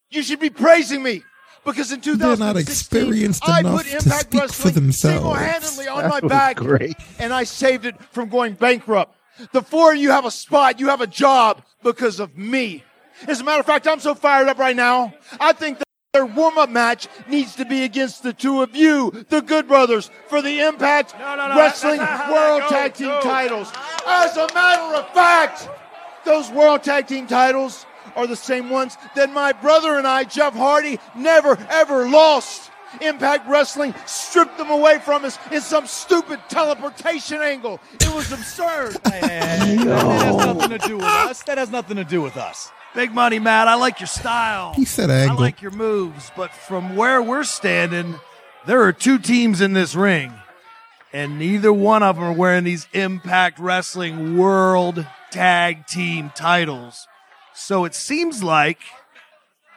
You 0.10 0.24
should 0.24 0.40
be 0.40 0.50
praising 0.50 1.03
me. 1.03 1.24
Because 1.64 1.92
in 1.92 2.00
They're 2.00 2.16
2016, 2.16 2.40
not 2.40 2.58
experienced 2.58 3.48
I 3.48 3.60
enough 3.60 3.77
put 3.77 3.85
to 3.85 3.98
Impact 3.98 4.22
speak 4.22 4.32
for 4.34 4.40
Wrestling 4.48 4.74
themselves. 4.74 5.16
single-handedly 5.16 5.88
on 5.90 6.01
That 6.03 6.10
my 6.24 6.27
back, 6.27 6.58
great. 6.58 6.95
and 7.19 7.32
I 7.32 7.43
saved 7.43 7.85
it 7.85 7.95
from 8.06 8.30
going 8.30 8.53
bankrupt. 8.56 9.16
The 9.51 9.61
four 9.61 9.93
of 9.93 10.00
you 10.00 10.10
have 10.10 10.26
a 10.26 10.32
spot, 10.32 10.80
you 10.80 10.90
have 10.90 11.01
a 11.01 11.08
job 11.08 11.61
because 11.84 12.19
of 12.19 12.35
me. 12.35 12.84
As 13.27 13.42
a 13.42 13.43
matter 13.43 13.60
of 13.60 13.68
fact, 13.68 13.88
I'm 13.88 14.00
so 14.00 14.16
fired 14.16 14.48
up 14.48 14.58
right 14.58 14.76
now. 14.76 15.14
I 15.40 15.53
think 15.53 15.77
that 15.77 15.88
their 16.14 16.25
warm-up 16.25 16.69
match 16.69 17.07
needs 17.30 17.56
to 17.56 17.64
be 17.64 17.83
against 17.85 18.22
the 18.22 18.33
two 18.33 18.61
of 18.61 18.75
you, 18.75 19.11
the 19.30 19.41
Good 19.41 19.65
Brothers, 19.65 20.11
for 20.27 20.41
the 20.41 20.59
Impact 20.59 21.15
no, 21.17 21.56
Wrestling 21.56 21.99
that's 21.99 22.11
not 22.11 22.25
how 22.27 22.33
World 22.33 22.69
Tag. 22.69 22.93
Team 22.95 23.07
No. 23.07 23.22
titles. 23.22 23.72
As 24.06 24.35
a 24.35 24.45
matter 24.53 24.98
of 24.98 25.07
fact, 25.14 25.69
those 26.25 26.49
World 26.49 26.83
Tag 26.83 27.07
Team 27.07 27.27
titles 27.27 27.85
are 28.17 28.27
the 28.27 28.35
same 28.35 28.69
ones 28.69 28.98
that 29.15 29.31
my 29.31 29.53
brother 29.53 29.98
and 29.98 30.06
I, 30.06 30.25
Jeff 30.25 30.53
Hardy, 30.53 30.99
never 31.15 31.57
ever 31.69 32.09
lost. 32.09 32.72
Impact 32.99 33.48
Wrestling 33.48 33.95
stripped 34.06 34.57
them 34.57 34.69
away 34.69 34.99
from 34.99 35.23
us 35.23 35.40
in 35.49 35.61
some 35.61 35.88
stupid 35.88 36.41
teleportation 36.49 37.41
angle. 37.41 37.80
It 38.01 38.14
was 38.14 38.30
absurd. 38.33 38.98
That 39.06 40.25
has 40.25 40.35
nothing 40.45 40.69
to 40.72 40.77
do 40.80 40.98
with 40.98 41.06
us. 41.06 41.43
That 41.43 41.57
has 41.57 41.72
nothing 41.72 41.95
to 41.95 42.03
do 42.03 42.22
with 42.22 42.35
us. 42.35 42.69
Big 42.94 43.14
Money 43.14 43.40
Matt, 43.40 43.68
I 43.68 43.76
like 43.76 44.00
your 44.00 44.08
style. 44.08 44.74
He 44.74 44.86
said 44.86 45.10
angle. 45.10 45.38
I 45.38 45.42
like 45.42 45.61
your 45.61 45.72
moves, 45.72 46.32
but 46.36 46.52
from 46.52 46.95
where 46.95 47.22
we're 47.22 47.45
standing, 47.45 48.20
there 48.66 48.82
are 48.82 48.92
two 48.92 49.18
teams 49.18 49.61
in 49.61 49.74
this 49.74 49.95
ring, 49.95 50.34
and 51.14 51.40
neither 51.40 51.72
one 51.72 52.03
of 52.03 52.18
them 52.18 52.26
are 52.26 52.34
wearing 52.34 52.66
these 52.66 52.88
Impact 52.94 53.60
Wrestling 53.60 54.38
World 54.38 55.06
Tag 55.32 55.88
Team 55.88 56.32
titles. 56.36 57.08
So 57.53 57.86
it 57.86 57.95
seems 57.95 58.44
like 58.44 58.80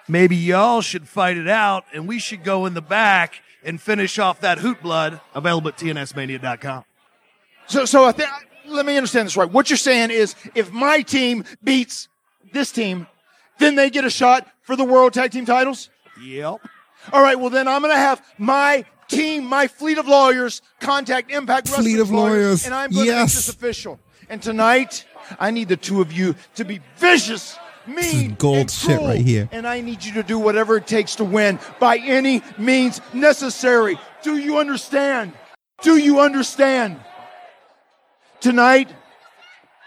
maybe 0.09 0.35
y'all 0.35 0.81
should 0.81 1.09
fight 1.09 1.37
it 1.37 1.49
out, 1.49 1.85
and 1.93 2.09
we 2.09 2.19
should 2.19 2.43
go 2.43 2.67
in 2.67 2.75
the 2.75 2.83
back 2.83 3.43
and 3.63 3.81
finish 3.81 4.19
off 4.19 4.41
that 4.41 4.59
hoot 4.59 4.83
blood. 4.83 5.21
Available 5.35 5.69
at 5.69 5.79
tnsmania.com. 5.79 6.85
So, 7.67 7.85
so 7.85 8.05
I 8.05 8.13
think, 8.13 8.29
let 8.67 8.85
me 8.85 8.97
understand 8.97 9.27
this 9.27 9.37
right. 9.37 9.51
What 9.51 9.71
you're 9.71 9.77
saying 9.77 10.11
is 10.11 10.35
if 10.55 10.73
my 10.73 11.03
team 11.03 11.45
beats 11.63 12.09
this 12.55 12.73
team, 12.73 13.07
then 13.59 13.75
they 13.75 13.91
get 13.91 14.05
a 14.05 14.11
shot 14.11 14.47
for 14.63 14.77
the 14.77 14.85
World 14.85 15.13
Tag 15.13 15.31
Team 15.31 15.45
titles? 15.45 15.91
Yep. 16.23 16.61
All 17.13 17.23
right, 17.23 17.39
well, 17.39 17.51
then 17.51 17.69
I'm 17.69 17.83
going 17.83 17.93
to 17.93 17.99
have 17.99 18.25
my 18.39 18.85
team, 19.09 19.45
my 19.45 19.67
fleet 19.69 19.99
of 19.99 20.09
lawyers, 20.09 20.63
contact 20.81 21.31
Impact 21.31 21.69
Wrestling 21.69 21.85
Fleet 21.85 22.01
of 22.01 22.11
lawyers. 22.11 22.65
and 22.65 22.75
I'm 22.75 22.91
going 22.91 23.05
to 23.07 23.13
Yes. 23.13 23.21
make 23.21 23.35
this 23.45 23.49
official. 23.51 24.01
And 24.31 24.41
tonight, 24.43 25.05
I 25.39 25.51
need 25.51 25.69
the 25.69 25.77
two 25.77 26.01
of 26.01 26.11
you 26.13 26.35
to 26.55 26.65
be 26.65 26.81
vicious, 26.97 27.59
mean, 27.87 28.37
gold 28.39 28.57
and 28.57 28.71
shit 28.71 28.97
cruel, 28.97 29.09
right 29.09 29.21
here. 29.21 29.49
And 29.53 29.67
I 29.67 29.83
need 29.83 30.03
you 30.03 30.15
to 30.15 30.23
do 30.23 30.39
whatever 30.39 30.79
it 30.79 30.87
takes 30.87 31.17
to 31.17 31.25
win 31.25 31.59
by 31.79 31.99
any 31.99 32.43
means 32.57 33.03
necessary. 33.13 33.99
Do 34.23 34.39
you 34.39 34.57
understand? 34.59 35.33
Do 35.83 35.99
you 35.99 36.21
understand? 36.21 36.99
Tonight, 38.41 38.89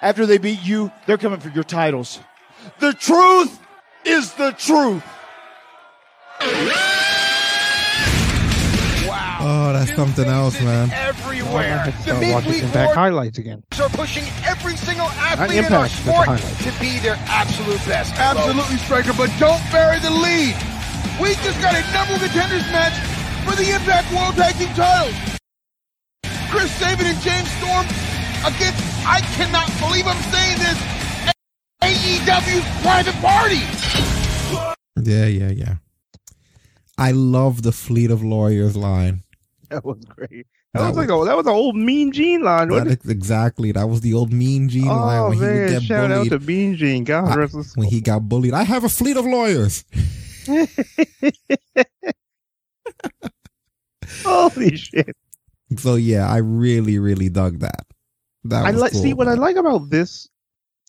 after 0.01 0.25
they 0.27 0.37
beat 0.37 0.61
you, 0.63 0.91
they're 1.07 1.17
coming 1.17 1.39
for 1.39 1.49
your 1.49 1.63
titles. 1.63 2.19
The 2.79 2.93
truth 2.93 3.59
is 4.05 4.33
the 4.33 4.51
truth. 4.51 5.03
Wow. 9.07 9.37
Oh, 9.41 9.73
that's 9.73 9.95
something 9.95 10.25
else, 10.27 10.59
man. 10.61 10.91
Everywhere. 10.93 11.79
I 11.85 11.89
The 11.89 12.01
start 12.01 12.17
watching 12.21 12.51
midweek 12.51 12.63
Impact 12.63 12.93
highlights 12.93 13.37
again. 13.39 13.63
are 13.81 13.89
pushing 13.89 14.25
every 14.45 14.75
single 14.75 15.07
athlete 15.07 15.65
in 15.65 15.73
our 15.73 15.89
sport 15.89 16.27
to 16.37 16.71
be 16.79 16.99
their 16.99 17.17
absolute 17.27 17.81
best. 17.87 18.13
Absolutely, 18.15 18.77
Striker, 18.77 19.13
but 19.17 19.31
don't 19.39 19.61
bury 19.71 19.99
the 19.99 20.11
lead. 20.11 20.53
We 21.21 21.33
just 21.41 21.59
got 21.61 21.73
a 21.73 21.81
number 21.93 22.13
of 22.13 22.21
contenders 22.21 22.67
match 22.69 22.93
for 23.47 23.55
the 23.55 23.71
Impact 23.73 24.11
World 24.13 24.35
Tag 24.35 24.53
Team 24.55 24.69
titles. 24.75 25.15
Chris 26.51 26.69
Sabin 26.77 27.07
and 27.07 27.19
James 27.25 27.49
Storm 27.57 27.85
against, 28.45 28.79
I 29.07 29.21
cannot 29.33 29.65
believe 29.81 30.05
I'm 30.05 30.21
saying 30.29 30.59
this, 30.61 30.77
AEW's 31.87 32.65
private 32.81 33.15
party. 33.21 33.61
Yeah, 35.01 35.25
yeah, 35.27 35.51
yeah. 35.51 35.75
I 36.97 37.11
love 37.11 37.61
the 37.61 37.71
Fleet 37.71 38.11
of 38.11 38.21
Lawyers 38.21 38.75
line. 38.75 39.23
That 39.69 39.85
was 39.85 40.03
great. 40.03 40.47
That, 40.73 40.81
That 40.81 40.87
was 40.89 40.97
like 40.97 41.07
a, 41.09 41.23
that 41.25 41.37
was 41.37 41.45
an 41.45 41.53
old 41.53 41.77
Mean 41.77 42.11
Gene 42.11 42.43
line. 42.43 42.67
That 42.67 42.73
wasn't 42.73 42.91
it? 42.91 43.03
is 43.05 43.09
exactly. 43.09 43.71
That 43.71 43.87
was 43.87 44.01
the 44.01 44.13
old 44.15 44.33
Mean 44.33 44.67
Gene 44.67 44.89
oh, 44.89 44.95
line 44.95 45.19
Oh 45.19 45.29
when 45.29 45.37
he 45.37 45.43
would 45.45 45.69
get 45.69 45.83
Shout 45.83 46.09
bullied. 46.09 46.33
out 46.33 46.39
to 46.41 46.45
Mean 46.45 46.75
Gene. 46.75 47.05
God 47.05 47.29
I- 47.29 47.35
rest 47.37 47.55
his 47.55 47.73
when 47.77 47.87
he 47.87 48.01
got 48.01 48.27
bullied. 48.27 48.53
I 48.53 48.63
have 48.63 48.83
a 48.83 48.89
fleet 48.89 49.15
of 49.15 49.25
lawyers. 49.25 49.85
Holy 54.25 54.75
shit! 54.75 55.15
So 55.77 55.95
yeah, 55.95 56.27
I 56.29 56.37
really, 56.37 56.99
really 56.99 57.29
dug 57.29 57.59
that. 57.59 57.85
That 58.43 58.65
I 58.65 58.71
like 58.71 58.91
cool. 58.91 59.01
see 59.01 59.13
what 59.13 59.29
I 59.29 59.35
like 59.35 59.55
about 59.55 59.89
this 59.89 60.27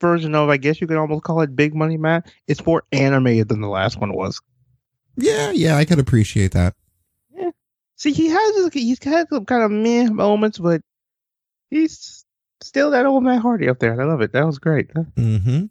version 0.00 0.34
of 0.34 0.48
I 0.48 0.56
guess 0.56 0.80
you 0.80 0.86
could 0.86 0.96
almost 0.96 1.24
call 1.24 1.40
it 1.42 1.54
Big 1.56 1.74
Money 1.74 1.96
Matt. 1.96 2.30
It's 2.46 2.64
more 2.64 2.82
animated 2.92 3.48
than 3.48 3.60
the 3.60 3.68
last 3.68 3.98
one 3.98 4.12
was. 4.14 4.40
Yeah, 5.16 5.50
yeah, 5.50 5.76
I 5.76 5.84
could 5.84 5.98
appreciate 5.98 6.52
that. 6.52 6.74
See, 7.96 8.12
he 8.12 8.28
has 8.28 8.72
he's 8.72 9.02
had 9.02 9.28
some 9.28 9.44
kind 9.44 9.64
of 9.64 9.72
meh 9.72 10.08
moments, 10.08 10.58
but 10.60 10.82
he's 11.68 12.24
still 12.60 12.92
that 12.92 13.06
old 13.06 13.24
Matt 13.24 13.42
Hardy 13.42 13.68
up 13.68 13.80
there. 13.80 14.00
I 14.00 14.04
love 14.04 14.20
it. 14.20 14.32
That 14.32 14.46
was 14.46 14.60
great. 14.60 14.88
hmm 15.16 15.64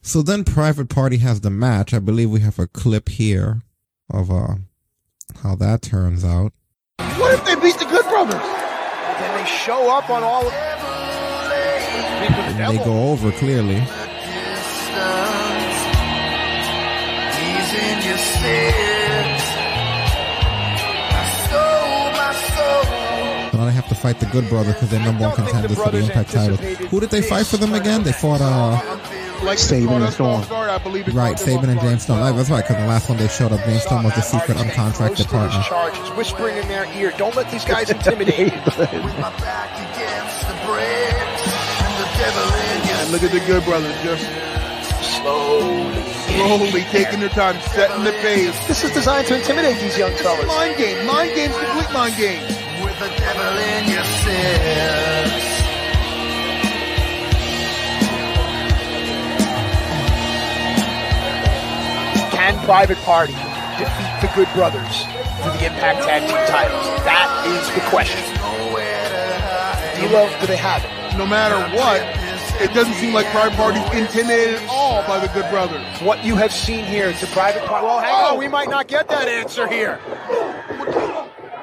So 0.00 0.22
then, 0.22 0.44
Private 0.44 0.88
Party 0.88 1.18
has 1.18 1.42
the 1.42 1.50
match. 1.50 1.92
I 1.92 1.98
believe 1.98 2.30
we 2.30 2.40
have 2.40 2.58
a 2.58 2.66
clip 2.66 3.10
here 3.10 3.60
of 4.08 4.30
uh 4.30 4.54
how 5.42 5.54
that 5.56 5.82
turns 5.82 6.24
out. 6.24 6.54
What 6.96 7.34
if 7.38 7.44
they 7.44 7.56
beat 7.56 7.78
the 7.78 7.84
Good 7.84 8.06
Brothers? 8.06 8.40
Then 8.40 9.36
they 9.36 9.44
show 9.50 9.94
up 9.94 10.08
on 10.08 10.22
all 10.22 10.44
of 12.22 12.60
And 12.60 12.78
they 12.78 12.84
go 12.84 13.10
over 13.10 13.32
clearly. 13.32 13.80
So 23.50 23.58
now 23.58 23.64
they 23.64 23.72
have 23.72 23.88
to 23.88 23.94
fight 23.94 24.20
the 24.20 24.26
Good 24.26 24.48
Brothers 24.48 24.74
because 24.74 24.90
they're 24.90 25.00
number 25.04 25.24
one 25.24 25.34
contenders 25.34 25.76
for 25.78 25.90
the 25.90 25.98
Impact 25.98 26.30
title. 26.30 26.56
Who 26.56 27.00
did 27.00 27.10
they 27.10 27.22
fight 27.22 27.46
for 27.46 27.56
them 27.56 27.74
again? 27.74 28.02
They 28.02 28.12
fought 28.12 28.40
uh 28.40 28.78
like 29.42 29.58
Sabin 29.58 30.02
and 30.02 30.12
Storm. 30.12 30.44
I 30.50 30.76
right, 30.76 30.82
caught 30.82 31.14
them 31.14 31.36
Sabin 31.38 31.70
and 31.70 31.78
off. 31.78 31.84
James 31.84 32.02
Storm. 32.02 32.20
Right, 32.20 32.36
That's 32.36 32.50
right, 32.50 32.62
because 32.62 32.76
the 32.76 32.86
last 32.86 33.08
one 33.08 33.18
they 33.18 33.28
showed 33.28 33.52
up, 33.52 33.60
James 33.64 33.82
Storm 33.82 34.04
was 34.04 34.14
the 34.14 34.20
secret 34.20 34.58
uncontracted 34.58 35.28
partner. 35.28 35.62
charges, 35.62 36.10
whispering 36.10 36.58
in 36.58 36.68
their 36.68 36.84
ear, 36.94 37.12
don't 37.16 37.34
let 37.34 37.50
these 37.50 37.64
guys 37.64 37.90
intimidate 37.96 38.52
you. 38.52 38.60
And 42.22 43.12
look 43.12 43.22
at 43.22 43.32
the 43.32 43.40
good 43.40 43.64
brothers 43.64 43.96
just 44.02 44.24
slowly, 45.16 46.02
slowly 46.28 46.82
taking 46.92 47.20
their 47.20 47.30
time, 47.30 47.58
setting 47.72 48.04
the 48.04 48.12
pace. 48.12 48.66
This 48.66 48.84
is 48.84 48.92
designed 48.92 49.26
to 49.28 49.36
intimidate 49.36 49.80
these 49.80 49.96
young 49.96 50.12
fellas. 50.16 50.46
Mind 50.46 50.76
game, 50.76 51.06
mind 51.06 51.34
games, 51.34 51.56
complete 51.56 51.90
mind 51.92 52.16
games. 52.16 52.46
With 52.84 52.98
the 52.98 53.08
devil 53.08 53.58
in 53.58 53.88
your 53.88 54.04
sins. 54.04 55.32
Can 62.32 62.64
Private 62.66 62.98
Party 62.98 63.32
defeat 63.32 64.20
the 64.20 64.30
Good 64.34 64.48
Brothers 64.54 65.04
for 65.40 65.50
the 65.56 65.64
Impact 65.66 66.02
Tag 66.04 66.28
Team 66.28 66.46
titles? 66.48 66.86
That 67.04 67.46
is 67.46 67.66
the 67.74 67.80
question. 67.88 68.20
D-Lo, 70.00 70.28
do 70.40 70.46
they 70.46 70.56
have 70.56 70.84
it? 70.84 70.99
No 71.20 71.26
matter 71.26 71.76
what, 71.76 72.00
it 72.62 72.72
doesn't 72.72 72.94
seem 72.94 73.12
like 73.12 73.26
Private 73.26 73.54
Party's 73.54 73.82
intimidated 73.92 74.54
at 74.54 74.68
all 74.70 75.06
by 75.06 75.18
the 75.18 75.30
good 75.34 75.44
brothers. 75.50 75.84
What 76.00 76.24
you 76.24 76.34
have 76.36 76.50
seen 76.50 76.82
here, 76.86 77.10
it's 77.10 77.22
a 77.22 77.26
Private 77.26 77.62
Party. 77.66 77.84
Well, 77.84 78.00
hang 78.00 78.14
on, 78.14 78.36
oh! 78.36 78.38
we 78.38 78.48
might 78.48 78.70
not 78.70 78.86
get 78.86 79.06
that 79.08 79.28
answer 79.28 79.68
here. 79.68 80.00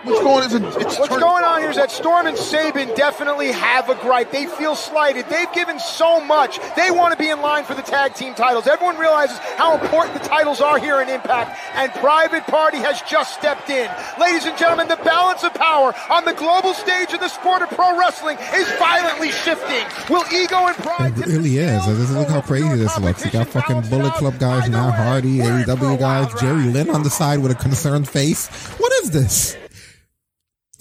What's 0.07 0.21
going 0.23 0.43
on? 0.43 0.63
It's, 0.65 0.75
it's 0.77 0.99
What's 0.99 1.17
going 1.17 1.43
on 1.43 1.61
here 1.61 1.69
is 1.69 1.75
that 1.75 1.91
Storm 1.91 2.27
and 2.27 2.37
Sabin 2.37 2.87
definitely 2.95 3.51
have 3.51 3.89
a 3.89 3.95
gripe. 3.95 4.31
They 4.31 4.45
feel 4.45 4.75
slighted. 4.75 5.25
They've 5.29 5.51
given 5.53 5.79
so 5.79 6.23
much. 6.23 6.59
They 6.75 6.91
want 6.91 7.11
to 7.13 7.17
be 7.17 7.29
in 7.29 7.41
line 7.41 7.63
for 7.65 7.73
the 7.75 7.81
tag 7.81 8.13
team 8.15 8.33
titles. 8.33 8.67
Everyone 8.67 8.97
realizes 8.97 9.37
how 9.57 9.77
important 9.77 10.21
the 10.21 10.27
titles 10.27 10.61
are 10.61 10.79
here 10.79 11.01
in 11.01 11.09
Impact, 11.09 11.59
and 11.75 11.91
Private 11.93 12.43
Party 12.45 12.77
has 12.77 13.01
just 13.03 13.33
stepped 13.33 13.69
in. 13.69 13.89
Ladies 14.19 14.45
and 14.45 14.57
gentlemen, 14.57 14.87
the 14.87 14.95
balance 15.03 15.43
of 15.43 15.53
power 15.53 15.93
on 16.09 16.25
the 16.25 16.33
global 16.33 16.73
stage 16.73 17.13
of 17.13 17.19
the 17.19 17.29
sport 17.29 17.61
of 17.61 17.69
pro 17.69 17.97
wrestling 17.99 18.37
is 18.55 18.67
violently 18.79 19.31
shifting. 19.31 19.85
Will 20.09 20.23
ego 20.33 20.67
and 20.67 20.75
pride 20.77 21.17
It 21.17 21.25
really 21.27 21.57
is. 21.57 21.85
Like, 21.87 21.97
this- 21.97 22.11
Look 22.11 22.29
how 22.29 22.41
crazy 22.41 22.75
this 22.75 22.97
looks. 22.99 23.23
You 23.25 23.31
got 23.31 23.47
fucking 23.47 23.81
Bullet 23.89 24.13
Club 24.13 24.39
guys, 24.39 24.69
Matt 24.69 24.95
Hardy, 24.95 25.37
AEW 25.39 25.99
guys, 25.99 26.27
Jerry 26.39 26.63
Lynn 26.65 26.89
on 26.89 27.03
the 27.03 27.09
side 27.09 27.39
with 27.39 27.51
a 27.51 27.55
concerned 27.55 28.07
face. 28.09 28.47
What 28.79 28.91
is 29.03 29.11
this? 29.11 29.55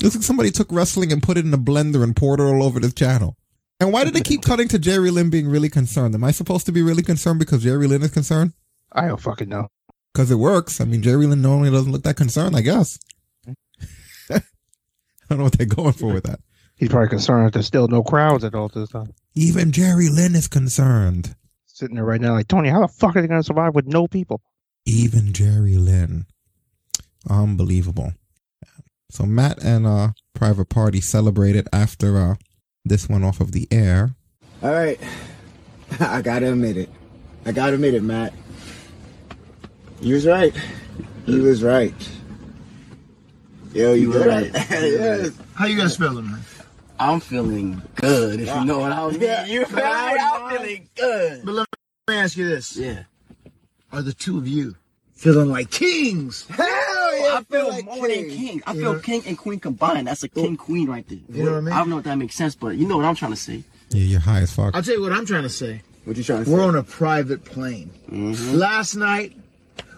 Looks 0.03 0.17
like 0.17 0.25
somebody 0.25 0.51
took 0.51 0.71
wrestling 0.71 1.13
and 1.13 1.23
put 1.23 1.39
it 1.39 1.47
in 1.47 1.55
a 1.55 1.59
blender 1.59 2.03
and 2.03 2.15
poured 2.15 2.41
it 2.41 2.45
all 2.45 2.63
over 2.63 2.81
the 2.81 2.91
channel. 2.91 3.37
And 3.81 3.93
why 3.93 4.05
did 4.05 4.15
they 4.15 4.21
keep 4.21 4.43
cutting 4.43 4.69
to 4.69 4.79
Jerry 4.79 5.11
Lynn 5.11 5.31
being 5.31 5.49
really 5.49 5.69
concerned? 5.69 6.15
Am 6.15 6.25
I 6.25 6.31
supposed 6.31 6.67
to 6.67 6.73
be 6.73 6.83
really 6.83 7.03
concerned 7.03 7.39
because 7.39 7.63
Jerry 7.63 7.87
Lynn 7.87 8.03
is 8.03 8.11
concerned? 8.11 8.53
I 8.93 9.09
don't 9.09 9.21
fucking 9.21 9.49
know. 9.49 9.69
Because 10.13 10.31
it 10.31 10.37
works. 10.37 10.81
I 10.81 10.85
mean, 10.85 11.03
Jerry 11.03 11.27
Lynn 11.27 11.43
normally 11.43 11.71
doesn't 11.71 11.93
look 11.93 12.03
that 12.05 12.17
concerned, 12.17 12.57
I 12.57 12.63
guess. 12.63 12.99
I 14.31 14.41
don't 15.29 15.39
know 15.39 15.45
what 15.45 15.59
they're 15.59 15.67
going 15.67 15.93
for 15.93 16.13
with 16.13 16.25
that. 16.25 16.41
He's 16.77 16.89
probably 16.89 17.09
concerned 17.09 17.47
that 17.47 17.53
there's 17.55 17.67
still 17.67 17.89
no 17.89 18.03
crowds 18.03 18.45
at 18.45 18.55
all 18.55 18.69
this 18.69 18.91
time. 18.91 19.13
Even 19.35 19.73
Jerry 19.73 20.09
Lynn 20.09 20.35
is 20.35 20.49
concerned. 20.49 21.35
Sitting 21.67 21.97
there 21.97 22.05
right 22.05 22.21
now, 22.21 22.33
like 22.33 22.49
Tony, 22.49 22.69
how 22.69 22.81
the 22.81 22.89
fuck 22.89 23.17
are 23.17 23.23
they 23.23 23.29
going 23.29 23.41
to 23.41 23.47
survive 23.47 23.75
with 23.75 23.87
no 23.87 24.07
people? 24.07 24.41
Even 24.87 25.33
Jerry 25.33 25.77
Lynn. 25.77 26.27
Unbelievable. 27.29 28.13
So 29.11 29.25
Matt 29.25 29.63
and 29.63 29.87
uh 29.87 30.09
Private 30.35 30.69
Party 30.69 31.01
celebrated 31.01 31.69
after 31.73 32.19
uh 32.19 32.35
this 32.85 33.09
one 33.09 33.25
off 33.25 33.41
of 33.41 33.53
the 33.53 33.67
air. 33.71 34.15
All 34.63 34.73
right. 34.73 35.01
I 36.01 36.23
gotta 36.23 36.51
admit 36.53 36.77
it. 36.77 36.91
I 37.45 37.53
gotta 37.53 37.75
admit 37.75 37.95
it, 37.95 38.03
Matt. 38.03 38.33
You 40.01 40.15
was 40.15 40.27
right. 40.27 40.55
You 41.27 41.43
was 41.43 41.63
right. 41.63 41.95
Yo, 43.73 43.93
you, 43.93 44.03
You 44.13 44.19
were 44.19 44.27
right. 44.27 44.53
right. 44.55 44.71
yes. 44.71 45.31
How 45.55 45.67
you 45.67 45.77
guys 45.77 45.97
feeling, 45.97 46.27
man? 46.31 46.41
I'm 46.99 47.21
feeling 47.21 47.83
good, 47.95 48.41
if 48.41 48.49
you 48.49 48.65
know 48.65 48.79
what 48.79 48.93
I 48.93 49.11
mean. 49.11 49.21
Yeah, 49.21 49.45
you 49.47 49.65
feel 49.67 49.77
me? 49.77 49.83
I'm 49.85 50.51
feeling 50.51 50.89
good. 50.97 51.45
But 51.45 51.53
let 51.53 51.67
me 52.09 52.17
ask 52.17 52.37
you 52.37 52.49
this. 52.49 52.77
Yeah. 52.77 53.03
Are 53.93 54.01
the 54.03 54.15
two 54.15 54.39
of 54.39 54.49
you 54.49 54.77
feeling 55.13 55.51
like 55.51 55.71
kings? 55.71 56.47
Hell 56.49 56.96
yeah, 57.27 57.39
I 57.39 57.43
feel 57.45 57.69
like 57.69 57.85
more 57.85 58.09
than 58.09 58.29
king. 58.29 58.31
king. 58.31 58.63
I 58.67 58.73
feel 58.75 58.95
know- 58.95 58.99
king 59.01 59.23
and 59.27 59.37
queen 59.39 59.61
combined. 59.61 60.07
That's 60.07 60.23
a 60.23 60.29
king 60.29 60.57
queen 60.57 60.89
right 60.89 61.07
there. 61.09 61.19
You 61.33 61.45
know 61.45 61.53
what 61.53 61.59
I 61.59 61.61
mean? 61.61 61.73
I 61.73 61.79
don't 61.79 61.91
know 61.91 61.99
if 61.99 62.05
that 62.05 62.17
makes 62.17 62.35
sense, 62.35 62.55
but 62.55 62.77
you 62.77 62.87
know 62.87 62.97
what 62.97 63.07
I'm 63.07 63.15
trying 63.15 63.33
to 63.33 63.37
say. 63.37 63.63
Yeah, 63.91 64.03
you're 64.03 64.21
high 64.21 64.41
as 64.41 64.53
fuck. 64.53 64.75
I'll 64.75 64.83
tell 64.83 64.95
you 64.95 65.03
what 65.03 65.13
I'm 65.13 65.27
trying 65.27 65.43
to 65.45 65.49
say. 65.49 65.83
What 66.05 66.17
you 66.17 66.23
trying 66.25 66.41
to 66.41 66.45
say? 66.47 66.53
We're 66.53 66.63
on 66.65 66.75
a 66.77 66.83
private 66.83 67.45
plane. 67.45 67.91
Mhm. 68.11 68.55
Last 68.55 68.95
night, 68.97 69.37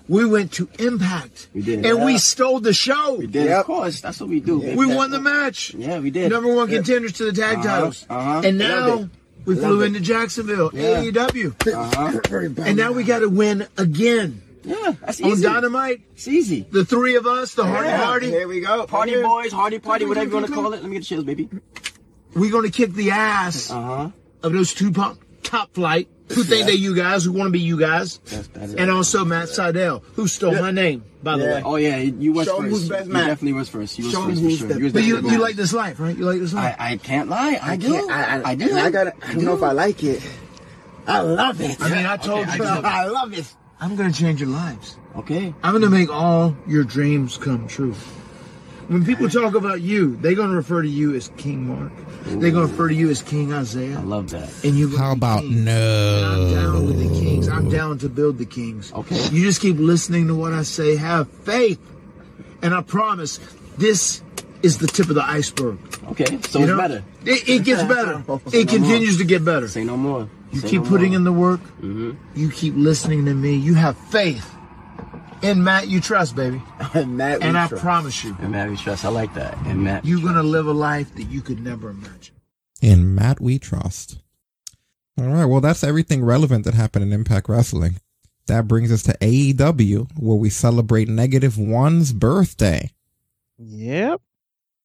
we 0.08 0.24
went 0.24 0.52
to 0.52 0.68
Impact. 0.78 1.48
We 1.55 1.62
did. 1.62 1.84
And 1.84 2.02
we 2.05 2.16
stole 2.18 2.60
the 2.60 2.73
show. 2.73 3.15
We 3.18 3.26
did, 3.26 3.50
of 3.50 3.66
course. 3.66 4.00
That's 4.00 4.18
what 4.20 4.28
we 4.31 4.40
do. 4.40 4.58
We 4.58 4.86
won 4.86 5.10
the 5.10 5.20
match. 5.20 5.74
Yeah, 5.74 5.98
we 5.98 6.10
did. 6.10 6.31
Number 6.32 6.52
one 6.55 6.70
Yeah. 6.70 6.76
contenders 6.78 7.12
to 7.15 7.24
the 7.26 7.32
tag 7.32 7.58
Uh-huh, 7.58 7.66
titles. 7.68 8.07
uh-huh. 8.08 8.40
And 8.44 8.57
now 8.58 9.10
we 9.44 9.55
Love 9.55 9.65
flew 9.65 9.82
it. 9.82 9.86
into 9.86 10.00
Jacksonville, 10.00 10.70
Yeah. 10.73 11.00
AEW. 11.02 11.55
Uh-huh. 11.74 12.20
And 12.62 12.76
now 12.76 12.92
we 12.92 13.05
got 13.05 13.18
to 13.20 13.28
win 13.28 13.66
again. 13.76 14.40
Yeah, 14.65 14.95
that's 15.01 15.20
easy. 15.20 15.25
On 15.25 15.33
easy. 15.33 15.43
Dynamite. 15.45 16.01
It's 16.15 16.28
easy. 16.28 16.67
The 16.70 16.85
three 16.85 17.17
of 17.17 17.27
us, 17.27 17.55
the 17.55 17.65
Hardy 17.65 17.89
Yeah. 17.89 18.05
Party. 18.05 18.27
Here 18.31 18.49
we 18.49 18.61
go. 18.61 18.87
Party 18.87 19.12
Yeah. 19.12 19.23
boys, 19.23 19.53
Hardy 19.53 19.78
Party, 19.78 20.05
whatever 20.05 20.28
you 20.28 20.35
want 20.35 20.47
to 20.47 20.53
call 20.53 20.67
it. 20.73 20.83
Let 20.83 20.85
me 20.85 20.93
get 20.93 20.99
the 21.01 21.05
chills, 21.05 21.25
baby. 21.25 21.49
We're 22.35 22.51
going 22.51 22.65
to 22.65 22.70
kick 22.70 22.93
the 22.93 23.11
ass 23.11 23.70
Uh-huh. 23.70 24.11
of 24.43 24.53
those 24.53 24.75
two 24.75 24.91
punk, 24.93 25.19
top 25.43 25.75
flight 25.75 26.09
who 26.31 26.43
think 26.45 26.67
they 26.67 26.75
you 26.75 26.95
guys, 26.95 27.25
who 27.25 27.33
want 27.33 27.47
to 27.49 27.51
be 27.53 27.61
you 27.61 27.78
guys. 27.78 28.19
That's 28.53 28.75
And 28.75 28.91
also 28.91 29.25
Matt 29.25 29.49
Sydal, 29.49 30.03
who 30.15 30.27
stole 30.28 30.55
my 30.55 30.70
name, 30.70 31.03
by 31.23 31.39
the 31.39 31.45
Yeah. 31.45 31.55
way. 31.55 31.62
Oh 31.65 31.77
yeah, 31.77 31.97
you 31.99 32.33
was 32.33 32.47
Show 32.47 32.57
'em 32.59 32.65
first. 32.65 32.75
who's 32.75 32.89
best 32.91 33.07
you 33.07 33.12
man. 33.15 33.27
definitely 33.28 33.53
was 33.55 33.69
first. 33.70 33.99
You 33.99 34.05
was 34.05 34.12
Show 34.12 34.23
'em 34.25 34.28
first 34.31 34.41
who's 34.43 34.53
for 34.55 34.59
sure. 34.59 34.69
best- 34.69 34.78
You 34.78 34.85
was 34.85 34.93
But 34.93 35.03
you, 35.05 35.31
you 35.31 35.39
like 35.39 35.57
this 35.57 35.73
life, 35.73 35.99
right? 35.99 36.17
You 36.17 36.25
like 36.27 36.41
this 36.41 36.53
life? 36.53 36.77
I, 36.78 36.93
I 36.93 36.97
can't 36.99 37.31
lie. 37.31 37.59
I, 37.62 37.77
do. 37.77 37.93
can't- 37.93 38.11
I, 38.11 38.23
I, 38.43 38.51
I 38.51 38.55
do. 38.57 38.69
and 38.69 38.78
I 38.78 38.91
gotta. 38.91 39.15
I 39.27 39.33
don't 39.35 39.45
know 39.45 39.55
if 39.55 39.62
I 39.62 39.73
like 39.73 40.05
it. 40.05 40.23
I 41.07 41.20
love 41.23 41.59
it. 41.62 41.81
I 41.81 41.89
mean, 41.89 42.05
I 42.05 42.19
told 42.19 42.47
Okay, 42.47 42.59
you. 42.59 42.65
I, 42.65 42.81
I 42.85 43.07
love 43.07 43.33
it. 43.33 43.47
I'm 43.81 43.97
going 43.97 44.12
to 44.12 44.18
change 44.18 44.40
your 44.40 44.50
lives. 44.50 44.97
Okay. 45.16 45.55
I'm 45.62 45.73
going 45.73 45.82
to 45.82 45.90
make 45.90 46.10
all 46.10 46.57
your 46.66 46.84
dreams 46.84 47.36
come 47.39 47.68
true. 47.68 47.94
When 48.89 49.05
people 49.05 49.28
talk 49.28 49.55
about 49.55 49.82
you, 49.82 50.16
they're 50.16 50.34
going 50.34 50.48
to 50.50 50.57
refer 50.57 50.81
to 50.82 50.89
you 50.89 51.15
as 51.15 51.28
King 51.36 51.66
Marq. 51.66 51.92
They're 52.40 52.50
going 52.50 52.66
to 52.66 52.73
refer 52.73 52.89
to 52.89 52.94
you 52.94 53.10
as 53.10 53.20
King 53.23 53.52
Isiah. 53.52 53.98
I 53.98 54.02
love 54.02 54.31
that. 54.31 54.48
And 54.65 54.76
you 54.76 54.97
How 54.97 55.12
about 55.12 55.44
no? 55.44 56.32
I'm 56.32 56.55
down 56.55 56.86
with 56.86 56.98
the 56.98 57.20
kings. 57.20 57.48
I'm 57.48 57.68
down 57.68 57.98
to 57.98 58.08
build 58.08 58.39
the 58.39 58.47
kings. 58.47 58.90
Okay. 58.92 59.15
You 59.28 59.42
just 59.42 59.60
keep 59.60 59.76
listening 59.76 60.26
to 60.28 60.34
what 60.34 60.55
I 60.55 60.62
say. 60.62 60.97
Have 60.97 61.31
faith. 61.31 61.78
And 62.62 62.74
I 62.74 62.81
promise, 62.81 63.39
this 63.76 64.23
is 64.62 64.78
the 64.78 64.86
tip 64.86 65.08
of 65.10 65.15
the 65.15 65.23
iceberg. 65.23 65.78
Okay, 66.08 66.24
so 66.48 66.58
You 66.58 66.65
it's 66.65 66.70
know? 66.73 66.76
better. 66.78 67.05
It, 67.26 67.48
it 67.48 67.65
gets 67.65 67.82
better. 67.94 68.20
It 68.23 68.26
no 68.26 68.39
continues 68.73 69.12
more. 69.16 69.18
to 69.18 69.24
get 69.24 69.44
better. 69.44 69.68
Say 69.68 69.84
no 69.84 69.97
more. 69.98 70.28
You 70.52 70.60
Say 70.60 70.68
keep 70.68 70.83
no 70.85 70.89
putting 70.89 71.12
in 71.12 71.25
the 71.25 71.33
work. 71.33 71.60
Mhm. 71.81 72.17
You 72.35 72.51
keep 72.51 72.75
listening 72.77 73.25
to 73.27 73.35
me. 73.35 73.55
You 73.55 73.75
have 73.75 73.97
faith. 73.97 74.55
In 75.43 75.62
Matt, 75.62 75.89
you 75.89 76.01
trust, 76.01 76.35
baby. 76.35 76.60
And 76.94 77.17
Matt, 77.17 77.41
we 77.41 77.47
and 77.47 77.57
I 77.57 77.68
trust. 77.68 77.83
promise 77.83 78.25
you, 78.25 78.36
And 78.41 78.51
Matt, 78.52 78.70
we 78.70 78.77
trust. 78.77 79.05
I 79.05 79.09
like 79.09 79.35
that. 79.35 79.57
And 79.67 79.83
Matt, 79.85 80.05
you're 80.05 80.20
going 80.20 80.35
to 80.35 80.43
live 80.43 80.67
a 80.67 80.73
life 80.73 81.15
that 81.15 81.25
you 81.25 81.43
could 81.43 81.60
never 81.60 81.91
imagine. 81.91 82.35
In 82.81 83.15
Matt 83.15 83.41
we 83.41 83.59
trust. 83.59 84.18
All 85.18 85.27
right, 85.27 85.44
well 85.47 85.60
that's 85.60 85.83
everything 85.85 86.25
relevant 86.25 86.65
that 86.65 86.75
happened 86.75 87.05
in 87.05 87.12
Impact 87.12 87.49
Wrestling. 87.49 88.01
That 88.47 88.67
brings 88.68 88.91
us 88.93 89.02
to 89.02 89.17
AEW, 89.20 90.09
where 90.18 90.36
we 90.36 90.49
celebrate 90.49 91.09
Negative 91.09 91.59
One's 91.59 92.12
birthday. 92.12 92.91
Yep. 93.59 94.20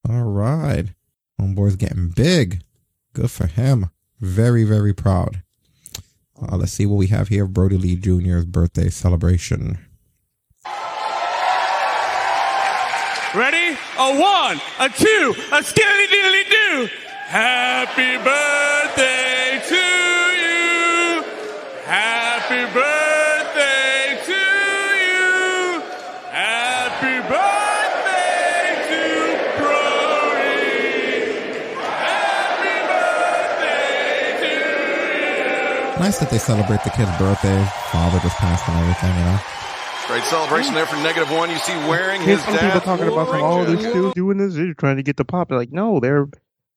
All 0.10 0.24
right. 0.24 0.88
Homeboy's 1.40 1.76
getting 1.78 2.10
big. 2.10 2.62
Good 3.14 3.32
for 3.32 3.48
him. 3.48 3.90
Very, 4.20 4.64
very 4.64 4.94
proud. 4.94 5.43
Uh, 6.42 6.58
let's 6.58 6.74
see 6.74 6.86
what 6.86 6.96
we 6.98 7.08
have 7.08 7.28
here. 7.30 7.46
Brodie 7.46 7.78
Lee 7.78 7.96
Jr.'s 7.96 8.46
birthday 8.46 8.90
celebration. 8.90 9.78
Ready? 13.36 13.78
A 13.98 14.20
one, 14.20 14.60
a 14.80 14.90
two, 14.90 15.34
a 15.52 15.64
skilly 15.64 16.08
diddly 16.08 16.44
do. 16.50 16.90
Happy 17.26 18.18
birthday 18.18 19.60
to 19.70 19.76
you. 20.44 21.24
Happy 21.86 22.66
birthday 22.72 24.20
to 24.26 24.34
you. 25.02 25.82
Happy 26.30 27.22
birthday 27.28 28.86
to 28.90 29.02
Brodie. 29.58 31.34
Happy 31.82 32.76
birthday 32.88 34.38
to 34.40 34.52
you. 35.26 35.93
Nice 36.04 36.18
that 36.18 36.30
they 36.30 36.38
celebrate 36.38 36.84
the 36.84 36.90
kid's 36.90 37.18
birthday. 37.18 37.66
Father 37.90 38.20
just 38.20 38.36
passed 38.36 38.68
and 38.68 38.78
everything, 38.78 39.16
you 39.16 39.24
know. 39.24 39.40
Great 40.08 40.24
celebration 40.26 40.74
there 40.74 40.86
for 40.86 40.98
negative 40.98 41.32
one. 41.32 41.50
You 41.50 41.56
see 41.60 41.72
wearing 41.88 42.22
Here's 42.22 42.44
his 42.44 42.60
some 42.60 42.66
people 42.66 42.82
talking 42.82 43.08
about 43.08 43.30
some, 43.30 43.42
oh, 43.42 43.64
they're 43.64 43.90
still 43.90 44.12
doing 44.12 44.38
this. 44.38 44.56
They're 44.56 44.74
trying 44.74 44.98
to 44.98 45.04
get 45.04 45.16
the 45.16 45.24
pop. 45.24 45.48
They're 45.48 45.58
like, 45.58 45.72
no, 45.72 46.02
they're 46.02 46.28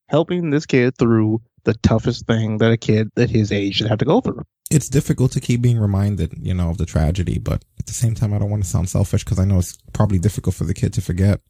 helping 0.07 0.49
this 0.49 0.65
kid 0.65 0.97
through 0.97 1.41
the 1.65 1.73
toughest 1.73 2.25
thing 2.25 2.59
that 2.59 2.71
a 2.71 2.77
kid 2.77 3.11
at 3.17 3.29
his 3.29 3.51
age 3.51 3.75
should 3.75 3.87
have 3.87 3.97
to 3.97 4.05
go 4.05 4.21
through. 4.21 4.43
It's 4.71 4.87
difficult 4.87 5.33
to 5.33 5.41
keep 5.41 5.61
being 5.61 5.77
reminded, 5.77 6.33
you 6.39 6.53
know, 6.53 6.69
of 6.69 6.77
the 6.77 6.85
tragedy, 6.85 7.37
but 7.37 7.65
at 7.79 7.85
the 7.85 7.93
same 7.93 8.15
time, 8.15 8.33
I 8.33 8.39
don't 8.39 8.49
want 8.49 8.63
to 8.63 8.69
sound 8.69 8.87
selfish 8.87 9.25
because 9.25 9.39
I 9.39 9.43
know 9.43 9.57
it's 9.57 9.77
probably 9.91 10.19
difficult 10.19 10.55
for 10.55 10.63
the 10.63 10.73
kid 10.73 10.93
to 10.93 11.01
forget. 11.01 11.41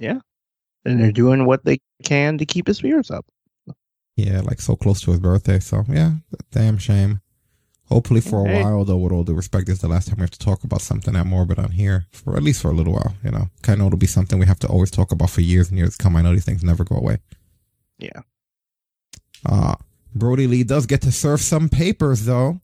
Yeah. 0.00 0.18
And 0.84 1.00
they're 1.00 1.12
doing 1.12 1.46
what 1.46 1.64
they 1.64 1.78
can 2.02 2.38
to 2.38 2.46
keep 2.46 2.66
his 2.66 2.78
spirits 2.78 3.12
up. 3.12 3.26
Yeah, 4.26 4.40
like 4.40 4.60
so 4.60 4.76
close 4.76 5.00
to 5.02 5.10
his 5.12 5.20
birthday. 5.20 5.58
So 5.58 5.84
yeah, 5.88 6.12
damn 6.52 6.78
shame. 6.78 7.20
Hopefully 7.88 8.20
for 8.20 8.46
a 8.46 8.62
while 8.62 8.84
though, 8.84 8.96
with 8.98 9.12
all 9.12 9.24
due 9.24 9.34
respect, 9.34 9.66
this 9.66 9.76
is 9.76 9.80
the 9.80 9.88
last 9.88 10.08
time 10.08 10.18
we 10.18 10.22
have 10.22 10.30
to 10.30 10.38
talk 10.38 10.62
about 10.62 10.80
something 10.80 11.16
at 11.16 11.26
Morbid 11.26 11.58
on 11.58 11.72
here. 11.72 12.06
For 12.12 12.36
at 12.36 12.42
least 12.42 12.62
for 12.62 12.70
a 12.70 12.74
little 12.74 12.92
while, 12.92 13.14
you 13.24 13.32
know. 13.32 13.48
I 13.66 13.74
know 13.74 13.86
it'll 13.86 13.98
be 13.98 14.06
something 14.06 14.38
we 14.38 14.46
have 14.46 14.60
to 14.60 14.68
always 14.68 14.90
talk 14.90 15.10
about 15.10 15.30
for 15.30 15.40
years 15.40 15.70
and 15.70 15.78
years 15.78 15.96
to 15.96 16.02
come. 16.02 16.14
I 16.14 16.22
know 16.22 16.32
these 16.32 16.44
things 16.44 16.62
never 16.62 16.84
go 16.84 16.96
away. 16.96 17.18
Yeah. 17.98 18.20
Uh 19.44 19.74
Brodie 20.14 20.46
Lee 20.46 20.64
does 20.64 20.86
get 20.86 21.02
to 21.02 21.12
serve 21.12 21.40
some 21.40 21.68
papers 21.68 22.26
though. 22.26 22.60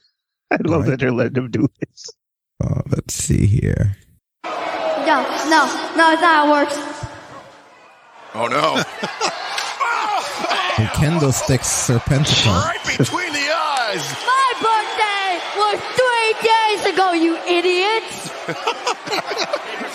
I 0.50 0.58
love 0.64 0.86
that 0.86 1.00
they're 1.00 1.12
letting 1.12 1.44
him 1.44 1.50
do 1.50 1.68
this. 1.80 2.06
Uh, 2.62 2.82
let's 2.88 3.14
see 3.14 3.46
here. 3.46 3.96
No, 4.44 5.22
no, 5.48 5.92
no, 5.96 6.12
it's 6.12 6.20
not 6.20 6.20
how 6.20 6.46
it 6.46 6.50
works. 6.50 6.76
Oh 8.34 8.46
no. 8.46 8.82
And 10.78 10.88
Kendo 10.90 11.32
sticks 11.32 11.66
Serpentico. 11.88 12.54
right 12.54 12.78
between 12.86 13.32
the 13.32 13.50
eyes. 13.50 14.04
My 14.24 14.52
birthday 14.62 15.40
was 15.58 15.78
three 15.98 16.32
days 16.48 16.94
ago, 16.94 17.12
you 17.12 17.36
idiots. 17.48 18.30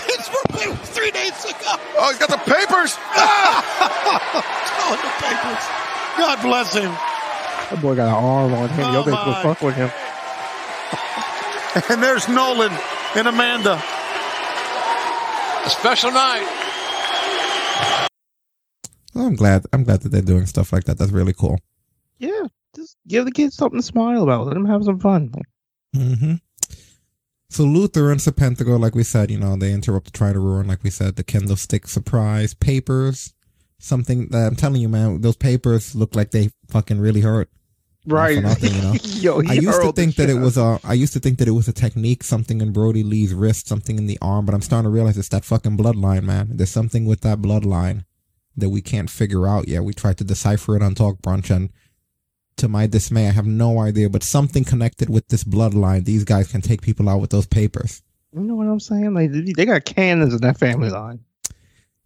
His 0.04 0.28
birthday 0.30 0.76
three 0.92 1.12
days 1.12 1.46
ago. 1.46 1.76
Oh, 1.98 2.10
he's 2.10 2.20
got 2.20 2.30
the 2.30 2.38
papers. 2.52 2.98
Oh, 4.86 4.98
the 4.98 5.12
papers. 5.26 5.64
God 6.18 6.42
bless 6.42 6.74
him. 6.76 6.92
That 6.92 7.80
boy 7.82 7.96
got 7.96 8.10
an 8.10 8.14
arm 8.14 8.54
on 8.54 8.68
him. 8.70 8.86
Oh, 8.86 8.92
Y'all 8.94 9.04
better 9.06 9.16
go 9.26 9.34
fuck 9.42 9.62
with 9.62 9.76
him. 9.76 9.90
And 11.90 12.04
there's 12.04 12.28
Nolan 12.30 12.72
and 13.16 13.28
Amanda. 13.28 13.82
A 15.66 15.70
special 15.70 16.12
night. 16.12 16.46
I'm 19.16 19.36
glad. 19.36 19.66
I'm 19.72 19.84
glad 19.84 20.02
that 20.02 20.10
they're 20.10 20.22
doing 20.22 20.46
stuff 20.46 20.74
like 20.74 20.86
that. 20.86 20.98
That's 20.98 21.12
really 21.12 21.34
cool. 21.34 21.60
Yeah, 22.18 22.44
just 22.76 22.98
give 23.08 23.26
the 23.26 23.32
kids 23.32 23.56
something 23.56 23.80
to 23.80 23.86
smile 23.86 24.24
about. 24.24 24.48
Let 24.48 24.54
them 24.54 24.66
have 24.66 24.84
some 24.84 25.00
fun. 25.00 25.32
Mm-hmm. 25.96 26.36
So 27.50 27.64
Luther 27.64 28.12
and 28.12 28.20
Serpentico, 28.20 28.80
like 28.80 28.96
we 28.96 29.04
said, 29.04 29.30
you 29.30 29.38
know, 29.38 29.56
they 29.56 29.74
interrupt 29.74 30.08
to 30.08 30.12
try 30.12 30.34
to 30.34 30.40
ruin, 30.40 30.68
like 30.68 30.84
we 30.84 30.90
said, 30.90 31.16
the 31.16 31.24
candlestick 31.24 31.88
surprise 31.88 32.54
papers. 32.54 33.34
Something 33.78 34.30
that 34.30 34.48
I'm 34.48 34.56
telling 34.56 34.82
you, 34.82 34.90
man, 34.90 35.22
those 35.22 35.36
papers 35.36 35.94
look 35.94 36.16
like 36.16 36.32
they 36.32 36.50
fucking 36.70 37.00
really 37.00 37.22
hurt. 37.22 37.50
Right. 38.06 38.42
nothing, 38.42 38.74
you 38.74 38.82
know. 38.82 38.94
Yo, 39.04 39.42
I 39.48 39.54
used 39.54 39.82
to 39.82 39.92
think 39.92 40.16
that 40.16 40.30
it 40.30 40.36
was 40.36 40.58
a. 40.58 40.80
I 40.84 40.94
used 40.94 41.14
to 41.14 41.20
think 41.20 41.38
that 41.40 41.48
it 41.48 41.52
was 41.52 41.68
a 41.68 41.74
technique, 41.74 42.24
something 42.24 42.60
in 42.60 42.72
Brodie 42.72 43.04
Lee's 43.04 43.34
wrist, 43.34 43.68
something 43.68 43.98
in 43.98 44.08
the 44.08 44.18
arm, 44.22 44.46
but 44.46 44.56
I'm 44.56 44.62
starting 44.62 44.86
to 44.86 44.90
realize 44.90 45.18
it's 45.18 45.30
that 45.30 45.46
fucking 45.46 45.78
bloodline, 45.78 46.24
man. 46.24 46.50
There's 46.54 46.70
something 46.72 47.06
with 47.06 47.22
that 47.22 47.40
bloodline 47.40 48.06
that 48.56 48.70
we 48.70 48.82
can't 48.82 49.10
figure 49.10 49.48
out 49.48 49.68
yet. 49.68 49.84
We 49.84 49.94
tried 49.94 50.18
to 50.18 50.24
decipher 50.24 50.76
it 50.76 50.84
on 50.84 50.96
Talk 50.96 51.22
Brunch, 51.22 51.50
and 51.50 51.70
to 52.58 52.68
my 52.68 52.88
dismay, 52.88 53.28
I 53.28 53.32
have 53.32 53.48
no 53.48 53.80
idea. 53.80 54.10
But 54.10 54.24
something 54.24 54.64
connected 54.64 55.10
with 55.10 55.28
this 55.28 55.44
bloodline, 55.44 56.06
these 56.06 56.24
guys 56.24 56.52
can 56.52 56.62
take 56.62 56.82
people 56.82 57.10
out 57.10 57.22
with 57.22 57.32
those 57.32 57.48
papers. 57.48 58.02
You 58.34 58.42
know 58.42 58.56
what 58.56 58.68
I'm 58.68 58.80
saying? 58.80 59.14
Like 59.14 59.32
they 59.32 59.66
got 59.66 59.86
cannons 59.86 60.34
in 60.34 60.42
that 60.42 60.58
family 60.58 60.90
line. 60.90 61.20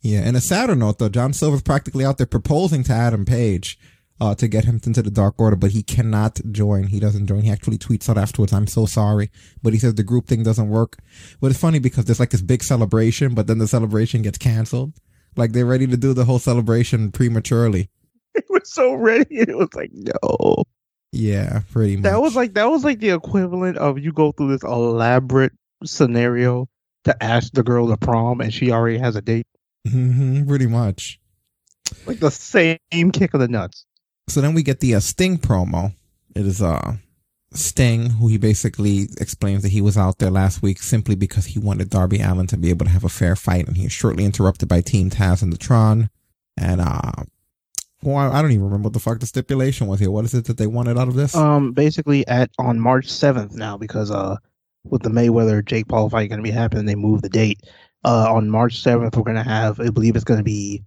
Yeah, 0.01 0.19
and 0.19 0.37
a 0.37 0.41
sadder 0.41 0.75
note 0.75 0.99
though, 0.99 1.09
John 1.09 1.33
Silver's 1.33 1.61
practically 1.61 2.05
out 2.05 2.17
there 2.17 2.27
proposing 2.27 2.83
to 2.83 2.93
Adam 2.93 3.25
Page 3.25 3.79
uh, 4.19 4.35
to 4.35 4.47
get 4.47 4.65
him 4.65 4.79
into 4.85 5.01
the 5.01 5.11
Dark 5.11 5.35
Order, 5.39 5.55
but 5.55 5.71
he 5.71 5.83
cannot 5.83 6.39
join. 6.51 6.87
He 6.87 6.99
doesn't 6.99 7.27
join. 7.27 7.41
He 7.41 7.51
actually 7.51 7.77
tweets 7.77 8.09
out 8.09 8.17
afterwards, 8.17 8.53
"I'm 8.53 8.67
so 8.67 8.85
sorry," 8.85 9.31
but 9.61 9.73
he 9.73 9.79
says 9.79 9.95
the 9.95 10.03
group 10.03 10.27
thing 10.27 10.43
doesn't 10.43 10.69
work. 10.69 10.97
But 11.39 11.51
it's 11.51 11.59
funny 11.59 11.79
because 11.79 12.05
there's 12.05 12.19
like 12.19 12.31
this 12.31 12.41
big 12.41 12.63
celebration, 12.63 13.33
but 13.33 13.47
then 13.47 13.57
the 13.59 13.67
celebration 13.67 14.21
gets 14.21 14.37
canceled. 14.37 14.93
Like 15.37 15.53
they're 15.53 15.65
ready 15.65 15.87
to 15.87 15.97
do 15.97 16.13
the 16.13 16.25
whole 16.25 16.39
celebration 16.39 17.11
prematurely. 17.11 17.89
It 18.35 18.45
was 18.49 18.71
so 18.71 18.93
ready. 18.93 19.25
It 19.31 19.57
was 19.57 19.69
like 19.73 19.89
no. 19.93 20.63
Yeah, 21.11 21.61
pretty 21.71 21.95
much. 21.97 22.03
That 22.03 22.21
was 22.21 22.35
like 22.35 22.53
that 22.53 22.69
was 22.69 22.83
like 22.83 22.99
the 22.99 23.09
equivalent 23.09 23.77
of 23.77 23.97
you 23.97 24.13
go 24.13 24.31
through 24.31 24.49
this 24.49 24.61
elaborate 24.63 25.53
scenario 25.83 26.69
to 27.05 27.23
ask 27.23 27.51
the 27.53 27.63
girl 27.63 27.87
to 27.87 27.97
prom 27.97 28.41
and 28.41 28.53
she 28.53 28.71
already 28.71 28.99
has 28.99 29.15
a 29.15 29.21
date. 29.21 29.47
hmm 29.89 30.45
pretty 30.47 30.67
much. 30.67 31.19
Like 32.05 32.19
the 32.19 32.29
same 32.29 32.77
kick 33.11 33.33
of 33.33 33.39
the 33.39 33.47
nuts. 33.47 33.85
So 34.29 34.41
then 34.41 34.53
we 34.53 34.61
get 34.61 34.81
the 34.81 34.93
uh, 34.95 34.99
Sting 34.99 35.37
promo. 35.39 35.93
It 36.35 36.45
is 36.45 36.61
uh 36.61 36.97
Sting, 37.51 38.09
who 38.11 38.27
he 38.27 38.37
basically 38.37 39.07
explains 39.19 39.63
that 39.63 39.71
he 39.71 39.81
was 39.81 39.97
out 39.97 40.17
there 40.19 40.29
last 40.29 40.61
week 40.61 40.79
simply 40.79 41.15
because 41.15 41.45
he 41.45 41.59
wanted 41.59 41.89
Darby 41.89 42.19
Allin 42.19 42.47
to 42.47 42.57
be 42.57 42.69
able 42.69 42.85
to 42.85 42.91
have 42.91 43.05
a 43.05 43.09
fair 43.09 43.35
fight, 43.35 43.67
and 43.67 43.77
he 43.77 43.85
is 43.85 43.91
shortly 43.91 44.25
interrupted 44.25 44.67
by 44.67 44.81
Team 44.81 45.09
Taz 45.09 45.41
and 45.41 45.51
the 45.51 45.57
Tron. 45.57 46.09
And 46.57 46.81
uh, 46.81 47.23
well, 48.03 48.17
I 48.17 48.39
I 48.39 48.41
don't 48.41 48.51
even 48.51 48.65
remember 48.65 48.87
what 48.87 48.93
the 48.93 48.99
fuck 48.99 49.19
the 49.19 49.25
stipulation 49.25 49.87
was 49.87 49.99
here. 49.99 50.11
What 50.11 50.25
is 50.25 50.33
it 50.33 50.45
that 50.45 50.57
they 50.57 50.67
wanted 50.67 50.97
out 50.97 51.07
of 51.07 51.15
this? 51.15 51.35
Um, 51.35 51.71
basically 51.71 52.27
at 52.27 52.51
on 52.59 52.79
March 52.79 53.09
seventh 53.09 53.55
now 53.55 53.77
because 53.77 54.11
uh 54.11 54.37
with 54.83 55.01
the 55.01 55.09
Mayweather 55.09 55.65
Jake 55.65 55.87
Paul 55.87 56.09
fight 56.09 56.29
going 56.29 56.39
to 56.39 56.43
be 56.43 56.51
happening, 56.51 56.85
they 56.85 56.95
moved 56.95 57.23
the 57.23 57.29
date. 57.29 57.59
Uh, 58.05 58.31
on 58.31 58.49
March 58.49 58.81
seventh, 58.81 59.17
we're 59.17 59.23
going 59.23 59.35
to 59.35 59.43
have 59.43 59.79
I 59.79 59.89
believe 59.89 60.15
it's 60.15 60.25
going 60.25 60.39
to 60.39 60.43
be 60.43 60.83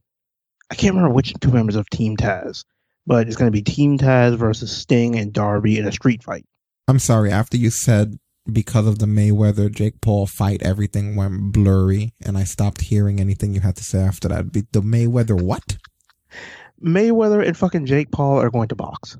I 0.71 0.75
can't 0.75 0.95
remember 0.95 1.15
which 1.15 1.35
two 1.41 1.51
members 1.51 1.77
of 1.77 1.89
Team 1.91 2.17
Taz, 2.17 2.65
but 3.07 3.27
it's 3.27 3.37
going 3.37 3.51
to 3.51 3.57
be 3.57 3.63
Team 3.63 3.99
Taz 3.99 4.37
versus 4.37 4.75
Sting 4.75 5.17
and 5.17 5.33
Darby 5.33 5.79
in 5.79 5.87
a 5.87 5.93
street 5.93 6.23
fight. 6.23 6.47
I'm 6.91 6.99
sorry. 6.99 7.31
After 7.31 7.57
you 7.57 7.71
said 7.71 8.19
because 8.53 8.85
of 8.89 8.99
the 8.99 9.07
Mayweather 9.07 9.71
Jake 9.71 10.01
Paul 10.01 10.27
fight, 10.27 10.61
everything 10.61 11.15
went 11.15 11.53
blurry, 11.53 12.15
and 12.27 12.37
I 12.37 12.43
stopped 12.43 12.81
hearing 12.81 13.21
anything 13.21 13.55
you 13.55 13.61
had 13.61 13.77
to 13.77 13.85
say 13.85 14.01
after 14.01 14.27
that. 14.27 14.53
The 14.53 14.83
Mayweather 14.83 15.41
what? 15.41 15.79
Mayweather 16.83 17.47
and 17.47 17.57
fucking 17.57 17.87
Jake 17.87 18.11
Paul 18.11 18.41
are 18.41 18.51
going 18.51 18.67
to 18.69 18.75
box. 18.75 19.17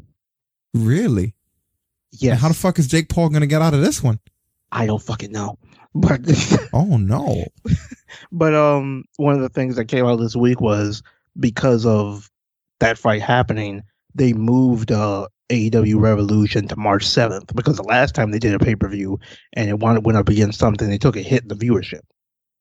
Really? 0.75 1.37
Yeah. 2.11 2.35
How 2.35 2.49
the 2.49 2.55
fuck 2.55 2.81
is 2.81 2.89
Jake 2.89 3.09
Paul 3.09 3.29
gonna 3.29 3.47
get 3.47 3.63
out 3.63 3.73
of 3.73 3.83
this 3.83 4.03
one? 4.03 4.19
I 4.73 4.87
don't 4.87 5.03
fucking 5.03 5.33
know. 5.33 5.59
But 5.93 6.21
oh 6.73 6.99
no. 6.99 7.47
But 8.31 8.55
um, 8.55 9.07
one 9.17 9.35
of 9.35 9.41
the 9.41 9.49
things 9.49 9.75
that 9.75 9.87
came 9.87 10.07
out 10.07 10.21
this 10.21 10.37
week 10.37 10.61
was 10.61 11.03
because 11.39 11.85
of 11.85 12.31
that 12.79 12.97
fight 12.97 13.23
happening, 13.23 13.83
they 14.15 14.33
moved 14.33 14.93
uh 14.93 15.27
AEW 15.51 16.01
Revolution 16.01 16.67
to 16.69 16.77
March 16.77 17.07
seventh 17.07 17.55
because 17.55 17.77
the 17.77 17.83
last 17.83 18.15
time 18.15 18.31
they 18.31 18.39
did 18.39 18.55
a 18.55 18.59
pay 18.59 18.75
per 18.77 18.89
view 18.89 19.19
and 19.55 19.69
it 19.69 19.79
wanted 19.79 20.05
went 20.07 20.17
up 20.19 20.29
against 20.29 20.59
something, 20.59 20.89
they 20.89 20.99
took 20.99 21.17
a 21.17 21.21
hit 21.23 21.43
in 21.43 21.49
the 21.49 21.55
viewership. 21.55 22.01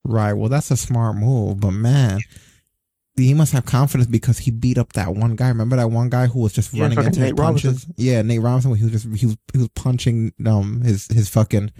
Right. 0.04 0.32
Well, 0.32 0.48
that's 0.48 0.70
a 0.70 0.76
smart 0.76 1.16
move, 1.16 1.60
but 1.60 1.70
man, 1.72 2.20
he 3.16 3.34
must 3.34 3.52
have 3.52 3.66
confidence 3.66 4.08
because 4.08 4.38
he 4.38 4.50
beat 4.50 4.78
up 4.78 4.94
that 4.94 5.14
one 5.14 5.36
guy. 5.36 5.48
Remember 5.48 5.76
that 5.76 5.90
one 5.90 6.08
guy 6.08 6.26
who 6.26 6.40
was 6.40 6.52
just 6.52 6.72
Yeah, 6.72 6.82
running 6.84 6.96
fucking 6.96 7.08
into 7.08 7.20
his 7.20 7.28
Nate 7.30 7.38
Robinson. 7.38 7.70
punches? 7.72 7.92
Yeah, 7.96 8.22
Nate 8.22 8.40
Robinson. 8.40 8.74
He 8.76 8.84
was 8.84 8.92
just 8.92 9.04
he 9.20 9.26
was 9.26 9.36
he 9.52 9.58
was 9.58 9.68
punching 9.74 10.32
um 10.46 10.80
his 10.82 11.06
his 11.08 11.28
fucking 11.28 11.70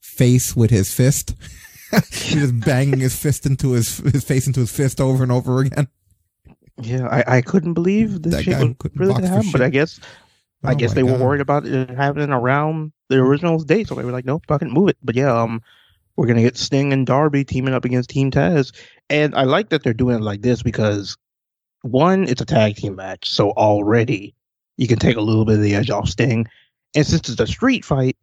face 0.00 0.54
with 0.56 0.70
his 0.70 0.94
fist. 0.94 1.34
he 2.12 2.38
was 2.38 2.52
banging 2.66 3.00
his 3.00 3.18
fist 3.18 3.44
into 3.46 3.72
his 3.72 3.98
his 3.98 4.24
face 4.24 4.46
into 4.46 4.60
his 4.60 4.70
fist 4.70 5.00
over 5.00 5.22
and 5.22 5.32
over 5.32 5.60
again. 5.60 5.88
Yeah, 6.80 7.08
I, 7.08 7.38
I 7.38 7.40
couldn't 7.40 7.74
believe 7.74 8.22
this 8.22 8.34
That 8.34 8.44
shit 8.44 8.54
guy 8.54 8.64
was 8.64 8.74
couldn't 8.78 9.00
really 9.00 9.12
box 9.14 9.22
gonna 9.28 9.42
for 9.42 9.46
happen, 9.46 9.50
but. 9.52 9.62
I 9.62 9.68
guess 9.70 9.98
I 10.64 10.72
Oh 10.72 10.74
guess 10.74 10.94
they 10.94 11.02
were 11.04 11.16
worried 11.18 11.40
about 11.40 11.66
it 11.66 11.90
happening 11.90 12.30
around 12.30 12.92
the 13.08 13.18
original 13.18 13.58
date, 13.58 13.88
so 13.88 13.94
they 13.94 14.04
were 14.04 14.12
like, 14.12 14.24
"No, 14.24 14.40
fucking 14.48 14.72
move 14.72 14.88
it." 14.88 14.96
But 15.02 15.14
yeah, 15.14 15.32
um, 15.32 15.62
we're 16.16 16.26
gonna 16.26 16.42
get 16.42 16.56
Sting 16.56 16.92
and 16.92 17.06
Darby 17.06 17.44
teaming 17.44 17.74
up 17.74 17.84
against 17.84 18.10
Team 18.10 18.30
Taz, 18.30 18.72
and 19.08 19.34
I 19.34 19.44
like 19.44 19.68
that 19.68 19.84
they're 19.84 19.94
doing 19.94 20.16
it 20.16 20.22
like 20.22 20.42
this 20.42 20.62
because 20.62 21.16
one, 21.82 22.24
it's 22.24 22.40
a 22.40 22.46
tag 22.46 22.76
team 22.76 22.96
match, 22.96 23.30
so 23.30 23.52
already 23.52 24.34
you 24.76 24.88
can 24.88 24.98
take 24.98 25.16
a 25.16 25.20
little 25.20 25.44
bit 25.44 25.56
of 25.56 25.62
the 25.62 25.74
edge 25.74 25.90
off 25.90 26.08
Sting, 26.08 26.46
and 26.94 27.06
since 27.06 27.28
it's 27.28 27.40
a 27.40 27.46
street 27.46 27.84
fight, 27.84 28.16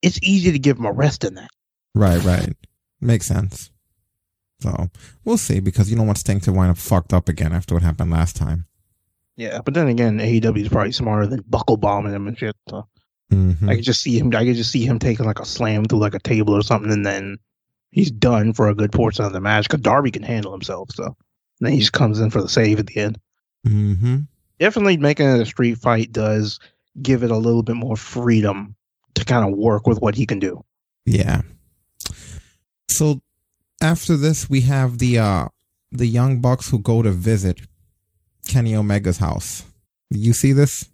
it's 0.00 0.18
easy 0.22 0.50
to 0.52 0.58
give 0.58 0.78
him 0.78 0.86
a 0.86 0.92
rest 0.92 1.24
in 1.24 1.34
that. 1.34 1.50
Right, 1.94 2.22
right. 2.24 2.54
Makes 3.00 3.26
sense. 3.26 3.70
So 4.60 4.90
we'll 5.24 5.38
see 5.38 5.60
because 5.60 5.90
you 5.90 5.96
don't 5.96 6.06
want 6.06 6.18
Sting 6.18 6.40
to 6.40 6.52
wind 6.52 6.70
up 6.70 6.78
fucked 6.78 7.12
up 7.12 7.28
again 7.28 7.52
after 7.52 7.74
what 7.74 7.82
happened 7.82 8.10
last 8.10 8.36
time. 8.36 8.66
Yeah, 9.36 9.60
but 9.64 9.74
then 9.74 9.88
again, 9.88 10.18
AEW 10.18 10.62
is 10.62 10.68
probably 10.68 10.92
smarter 10.92 11.26
than 11.26 11.44
buckle 11.48 11.76
bombing 11.76 12.12
him 12.12 12.28
and 12.28 12.38
shit. 12.38 12.56
So. 12.68 12.86
Mhm. 13.32 13.68
I 13.68 13.76
could 13.76 13.84
just 13.84 14.02
see 14.02 14.18
him. 14.18 14.34
I 14.34 14.44
could 14.44 14.56
just 14.56 14.70
see 14.70 14.84
him 14.84 14.98
taking 14.98 15.24
like 15.24 15.38
a 15.38 15.46
slam 15.46 15.84
through 15.86 16.00
like 16.00 16.14
a 16.14 16.18
table 16.20 16.54
or 16.54 16.62
something, 16.62 16.92
and 16.92 17.06
then 17.06 17.38
he's 17.90 18.10
done 18.10 18.52
for 18.52 18.68
a 18.68 18.74
good 18.74 18.92
portion 18.92 19.24
of 19.24 19.32
the 19.32 19.40
match. 19.40 19.64
Because 19.64 19.80
Darby 19.80 20.10
can 20.10 20.22
handle 20.22 20.52
himself, 20.52 20.90
so 20.92 21.04
and 21.04 21.14
then 21.60 21.72
he 21.72 21.78
just 21.78 21.92
comes 21.92 22.20
in 22.20 22.30
for 22.30 22.42
the 22.42 22.48
save 22.48 22.78
at 22.78 22.88
the 22.88 22.96
end. 22.98 23.18
Mm-hmm. 23.66 24.16
Definitely 24.58 24.98
making 24.98 25.28
it 25.28 25.40
a 25.40 25.46
street 25.46 25.78
fight 25.78 26.12
does 26.12 26.58
give 27.00 27.22
it 27.22 27.30
a 27.30 27.36
little 27.36 27.62
bit 27.62 27.76
more 27.76 27.96
freedom 27.96 28.74
to 29.14 29.24
kind 29.24 29.48
of 29.48 29.56
work 29.56 29.86
with 29.86 30.00
what 30.00 30.14
he 30.14 30.26
can 30.26 30.38
do. 30.38 30.62
Yeah. 31.06 31.42
So 32.88 33.22
after 33.80 34.16
this, 34.16 34.50
we 34.50 34.60
have 34.62 34.98
the 34.98 35.18
uh 35.18 35.48
the 35.90 36.06
young 36.06 36.40
bucks 36.40 36.68
who 36.70 36.78
go 36.78 37.02
to 37.02 37.10
visit 37.10 37.60
Kenny 38.46 38.74
Omega's 38.74 39.18
house. 39.18 39.64
You 40.10 40.32
see 40.32 40.52
this? 40.52 40.88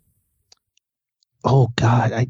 Oh 1.45 1.73
God, 1.77 2.13
I 2.13 2.27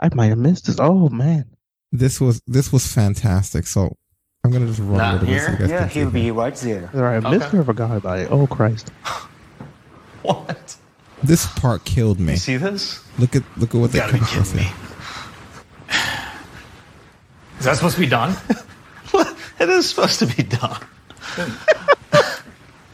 I 0.00 0.08
might 0.14 0.26
have 0.26 0.38
missed 0.38 0.66
this. 0.66 0.76
Oh 0.80 1.08
man, 1.08 1.44
This 1.92 2.20
was 2.20 2.40
this 2.46 2.72
was 2.72 2.86
fantastic. 2.92 3.66
So 3.66 3.96
I'm 4.44 4.50
gonna 4.50 4.66
just 4.66 4.80
run 4.80 5.16
over 5.16 5.24
this. 5.26 5.44
so 5.44 5.52
you 5.52 5.58
guys 5.58 5.68
can 5.68 5.88
see 5.90 5.94
he'll 6.00 6.10
here. 6.10 6.22
be 6.24 6.30
right 6.30 6.54
there. 6.56 6.90
All 6.94 7.02
right, 7.02 7.24
I 7.24 7.30
missed 7.30 7.52
it 7.52 7.58
or 7.58 7.64
forgot 7.64 7.96
about 7.96 8.18
it. 8.18 8.30
Oh 8.30 8.46
Christ. 8.46 8.90
what? 10.22 10.76
This 11.22 11.46
part 11.58 11.84
killed 11.84 12.20
me. 12.20 12.32
You 12.32 12.38
see 12.38 12.56
this? 12.56 13.02
Look 13.18 13.36
at 13.36 13.42
look 13.56 13.74
at 13.74 13.80
what 13.80 13.92
they 13.92 13.98
gotta 13.98 14.12
be 14.12 14.18
come 14.18 14.28
across 14.28 14.52
kidding 14.52 14.66
here. 14.66 14.74
Is 17.58 17.64
that 17.66 17.76
supposed 17.76 17.94
to 17.94 18.00
be 18.00 18.06
done? 18.08 18.36
it 19.60 19.68
is 19.68 19.88
supposed 19.88 20.18
to 20.18 20.26
be 20.26 20.42
done. 20.42 20.80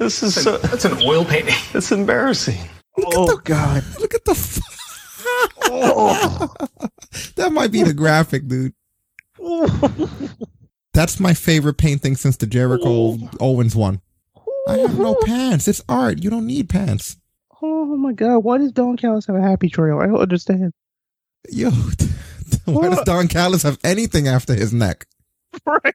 This 0.01 0.23
is 0.23 0.43
so, 0.43 0.57
that's 0.59 0.85
an 0.87 0.99
oil 1.03 1.25
painting. 1.25 1.55
It's 1.75 1.93
embarrassing. 1.93 2.59
oh 2.99 3.37
God! 3.45 3.85
Look 4.01 4.15
at 4.15 4.25
the. 4.25 4.33
F- 4.33 4.61
oh. 5.67 6.53
that 7.37 7.53
might 7.53 7.71
be 7.71 7.83
the 7.83 7.93
graphic, 7.95 8.49
dude. 8.49 8.75
That's 10.93 11.21
my 11.21 11.35
favorite 11.35 11.79
painting 11.79 12.17
since 12.17 12.37
the 12.37 12.47
Jericho 12.47 13.17
Owens 13.39 13.77
one. 13.77 14.01
I 14.67 14.79
have 14.79 14.99
no 14.99 15.15
pants. 15.25 15.69
It's 15.69 15.83
art. 15.89 16.23
You 16.23 16.31
don't 16.31 16.47
need 16.47 16.69
pants. 16.69 17.17
Oh 17.63 17.85
my 17.97 18.13
god, 18.13 18.39
why 18.39 18.59
does 18.59 18.73
Don 18.73 18.97
Callis 18.97 19.27
have 19.27 19.37
a 19.37 19.41
happy 19.41 19.69
trail? 19.69 19.99
I 20.01 20.07
don't 20.07 20.21
understand. 20.21 20.73
Yo, 21.49 21.71
why 22.65 22.89
does 22.89 23.05
Don 23.05 23.29
Callis 23.29 23.63
have 23.63 23.79
anything 23.85 24.27
after 24.29 24.55
his 24.55 24.73
neck? 24.73 25.07
Right. 25.65 25.95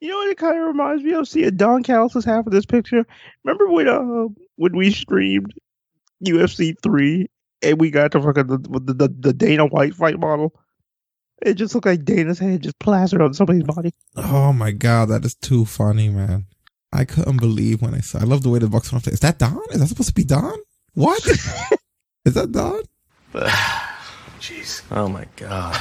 You 0.00 0.10
know 0.10 0.16
what 0.16 0.28
it 0.28 0.38
kind 0.38 0.56
of 0.56 0.66
reminds 0.66 1.02
me 1.02 1.12
of? 1.12 1.26
Seeing 1.26 1.56
Don 1.56 1.82
Callis' 1.82 2.24
half 2.24 2.46
of 2.46 2.52
this 2.52 2.66
picture. 2.66 3.04
Remember 3.44 3.68
when 3.68 3.88
uh 3.88 4.28
when 4.56 4.76
we 4.76 4.92
streamed 4.92 5.52
UFC 6.24 6.74
three 6.82 7.28
and 7.62 7.80
we 7.80 7.90
got 7.90 8.12
the 8.12 8.20
fucking 8.20 8.46
the, 8.46 8.58
the, 8.58 8.94
the, 8.94 9.14
the 9.18 9.32
Dana 9.32 9.66
White 9.66 9.94
fight 9.94 10.18
model? 10.18 10.54
It 11.42 11.54
just 11.54 11.74
looked 11.74 11.86
like 11.86 12.04
Dana's 12.04 12.38
head 12.38 12.62
just 12.62 12.78
plastered 12.78 13.22
on 13.22 13.34
somebody's 13.34 13.62
body. 13.62 13.92
Oh 14.16 14.52
my 14.52 14.72
god, 14.72 15.08
that 15.08 15.24
is 15.24 15.34
too 15.36 15.64
funny, 15.64 16.08
man. 16.08 16.46
I 16.92 17.04
couldn't 17.04 17.36
believe 17.38 17.82
when 17.82 17.94
I 17.94 18.00
saw. 18.00 18.18
I 18.18 18.24
love 18.24 18.42
the 18.42 18.48
way 18.48 18.58
the 18.58 18.68
box 18.68 18.90
went 18.92 19.06
off. 19.06 19.12
Is 19.12 19.20
that 19.20 19.38
Don? 19.38 19.60
Is 19.70 19.80
that 19.80 19.88
supposed 19.88 20.08
to 20.08 20.14
be 20.14 20.24
Don? 20.24 20.56
What? 20.94 21.24
is 22.24 22.34
that 22.34 22.50
Don? 22.50 22.82
Jeez. 24.40 24.82
Oh 24.90 25.08
my 25.08 25.26
god. 25.36 25.76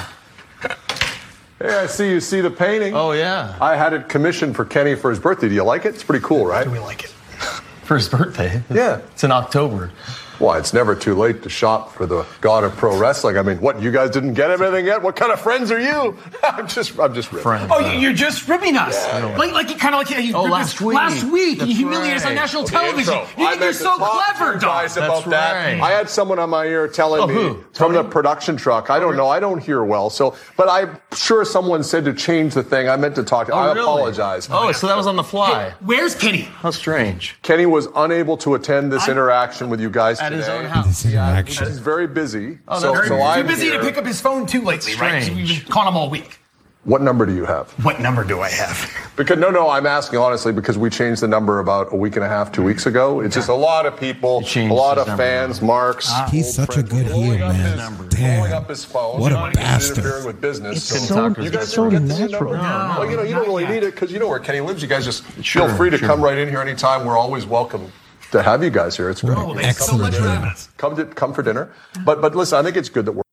Hey, 1.59 1.69
I 1.75 1.87
see 1.87 2.11
you 2.11 2.19
see 2.19 2.41
the 2.41 2.51
painting. 2.51 2.93
Oh 2.93 3.13
yeah. 3.13 3.57
I 3.59 3.75
had 3.75 3.93
it 3.93 4.07
commissioned 4.09 4.55
for 4.55 4.63
Kenny 4.63 4.93
for 4.95 5.09
his 5.09 5.19
birthday. 5.19 5.49
Do 5.49 5.55
you 5.55 5.63
like 5.63 5.85
it? 5.85 5.95
It's 5.95 6.03
pretty 6.03 6.23
cool, 6.23 6.45
right? 6.45 6.63
Do 6.63 6.71
we 6.71 6.79
like 6.79 7.03
it. 7.03 7.09
For 7.83 7.95
his 7.95 8.09
birthday. 8.09 8.61
Yeah. 8.69 8.97
It's 9.13 9.23
in 9.23 9.31
October. 9.31 9.91
Why, 10.39 10.57
it's 10.59 10.73
never 10.73 10.95
too 10.95 11.15
late 11.15 11.43
to 11.43 11.49
shop 11.49 11.93
for 11.93 12.05
the 12.05 12.25
god 12.41 12.63
of 12.63 12.75
pro 12.75 12.97
wrestling. 12.97 13.37
I 13.37 13.41
mean, 13.41 13.57
what, 13.59 13.81
you 13.81 13.91
guys 13.91 14.09
didn't 14.11 14.33
get 14.33 14.51
him 14.51 14.61
anything 14.61 14.85
yet? 14.85 15.01
What 15.01 15.15
kind 15.15 15.31
of 15.31 15.39
friends 15.41 15.71
are 15.71 15.79
you? 15.79 16.17
I'm 16.43 16.67
just, 16.67 16.97
I'm 16.99 17.13
just 17.13 17.31
ripping. 17.31 17.43
Friend. 17.43 17.71
Oh, 17.71 17.79
you- 17.79 17.99
you're 17.99 18.13
just 18.13 18.47
ribbing 18.47 18.77
us. 18.77 18.95
Yeah, 19.07 19.35
like, 19.37 19.51
like, 19.53 19.67
kind 19.79 19.95
of 19.95 19.99
like 19.99 20.23
you 20.23 20.35
Oh, 20.35 20.43
last 20.43 20.79
week. 20.81 20.95
Last 20.95 21.23
week, 21.25 21.59
That's 21.59 21.69
you 21.71 21.75
humiliated 21.77 22.17
us 22.17 22.25
on 22.25 22.35
national 22.35 22.63
The 22.63 22.69
television. 22.71 23.13
intro. 23.15 23.43
You 23.43 23.49
think 23.49 23.61
you're 23.61 23.73
so 23.73 23.97
clever, 23.97 24.53
you 24.53 24.59
Don. 24.59 24.69
guys 24.69 24.97
about 24.97 25.25
that. 25.25 25.53
right. 25.53 25.81
I 25.81 25.91
had 25.91 26.09
someone 26.09 26.39
on 26.39 26.49
my 26.49 26.65
ear 26.65 26.87
telling 26.87 27.21
Oh, 27.21 27.27
me 27.27 27.33
who? 27.33 27.63
from 27.73 27.93
the 27.93 28.03
production 28.03 28.55
truck. 28.57 28.89
I 28.89 28.99
don't 28.99 29.17
know. 29.17 29.27
I 29.27 29.39
don't 29.39 29.59
hear 29.63 29.83
well. 29.83 30.09
So, 30.09 30.35
but 30.55 30.69
I'm 30.69 30.99
sure 31.15 31.43
someone 31.45 31.83
said 31.83 32.05
to 32.05 32.13
change 32.13 32.53
the 32.53 32.63
thing. 32.63 32.87
I 32.89 32.95
meant 32.97 33.15
to 33.15 33.23
talk 33.23 33.47
to. 33.47 33.53
Oh, 33.53 33.57
I 33.57 33.65
really? 33.73 33.79
apologize. 33.81 34.47
Oh, 34.51 34.71
so 34.71 34.87
that 34.87 34.95
was 34.97 35.07
on 35.07 35.15
the 35.15 35.23
fly. 35.23 35.73
Where's 35.81 36.13
Kenny? 36.15 36.41
How 36.41 36.71
strange. 36.71 37.37
Kenny 37.41 37.65
was 37.65 37.87
unable 37.95 38.37
to 38.37 38.55
attend 38.55 38.91
this 38.91 39.07
interaction 39.07 39.69
with 39.69 39.79
you 39.81 39.89
guys 39.89 40.19
At 40.27 40.29
today. 40.31 40.39
his 40.41 40.49
own 40.49 40.65
house. 40.65 40.87
This 40.87 41.05
interaction. 41.05 41.67
He's 41.67 41.79
very 41.79 42.07
busy. 42.07 42.59
Oh, 42.67 42.79
so, 42.79 42.93
that's 42.93 43.07
so 43.07 43.15
very 43.15 43.21
I'm 43.21 43.41
Too 43.43 43.47
busy 43.47 43.65
here. 43.67 43.79
to 43.79 43.85
pick 43.85 43.97
up 43.97 44.05
his 44.05 44.19
phone 44.21 44.45
too 44.45 44.61
lately, 44.61 44.95
right? 44.95 45.27
We've 45.33 45.47
been 45.47 45.71
calling 45.71 45.87
him 45.89 45.97
all 45.97 46.09
week. 46.09 46.39
What 46.83 47.01
number 47.01 47.25
do 47.25 47.35
you 47.35 47.43
have? 47.43 47.69
What 47.83 47.99
number 47.99 48.23
do 48.23 48.39
I 48.41 48.49
have? 48.49 48.89
Because 49.17 49.39
no, 49.39 49.49
no, 49.49 49.67
I'm 49.71 49.87
asking 49.87 50.19
honestly 50.19 50.53
because 50.53 50.77
we 50.77 50.91
changed 50.91 51.23
the 51.23 51.27
number 51.27 51.57
about 51.57 51.91
a 51.91 51.95
week 51.95 52.17
and 52.17 52.23
a 52.23 52.27
half, 52.27 52.51
two 52.51 52.61
weeks 52.61 52.85
ago. 52.85 53.19
It's 53.21 53.33
just 53.33 53.49
a 53.49 53.53
lot 53.55 53.87
of 53.87 53.99
people, 53.99 54.43
a 54.55 54.67
lot 54.67 54.99
of 54.99 55.07
number. 55.07 55.23
fans, 55.23 55.59
marks. 55.59 56.05
Ah. 56.11 56.29
He's 56.31 56.53
such 56.53 56.77
a 56.77 56.83
good 56.83 57.07
heel, 57.07 57.39
man. 57.39 57.95
Pulling 57.97 58.09
Damn. 58.09 58.53
up 58.53 58.69
his 58.69 58.85
phone. 58.85 59.19
What 59.19 59.31
a 59.31 59.35
you 59.35 59.39
know, 59.41 59.45
he's 59.47 59.55
bastard. 59.55 60.23
With 60.27 60.39
business. 60.39 60.91
It's 60.91 61.07
so- 61.07 61.29
you 61.29 61.49
guys 61.49 61.63
it's 61.63 61.73
so 61.73 61.85
ever 61.87 61.97
get 61.99 62.07
to 62.07 62.13
see 62.13 62.23
a 62.25 62.27
natural. 62.27 62.53
number? 62.53 62.57
No, 62.67 62.95
well, 62.99 63.09
you 63.09 63.17
know, 63.17 63.23
you 63.23 63.33
don't 63.33 63.47
really 63.47 63.65
need 63.65 63.81
it 63.81 63.95
because 63.95 64.11
you 64.11 64.19
know 64.19 64.27
where 64.27 64.37
Kenny 64.37 64.59
lives. 64.59 64.83
You 64.83 64.87
guys 64.87 65.03
just 65.03 65.23
Sure, 65.43 65.67
feel 65.67 65.75
free 65.77 65.89
to 65.89 65.97
sure. 65.97 66.07
come 66.07 66.21
right 66.21 66.37
in 66.37 66.47
here 66.47 66.61
anytime. 66.61 67.03
We're 67.03 67.17
always 67.17 67.47
welcome 67.47 67.91
to 68.31 68.43
have 68.43 68.63
you 68.63 68.69
guys 68.69 68.97
here. 68.97 69.09
It's 69.09 69.21
great. 69.21 69.37
Oh, 69.37 69.53
thanks 69.53 69.85
so 69.85 69.97
much 69.97 70.15
for 70.15 70.23
having 70.23 70.49
us. 70.49 70.69
Come 70.77 70.95
to 70.95 71.05
come 71.05 71.33
for 71.33 71.43
dinner. 71.43 71.73
But 72.05 72.21
but 72.21 72.35
listen, 72.35 72.57
I 72.57 72.63
think 72.63 72.77
it's 72.77 72.89
good 72.89 73.05
that 73.05 73.13
we're 73.13 73.23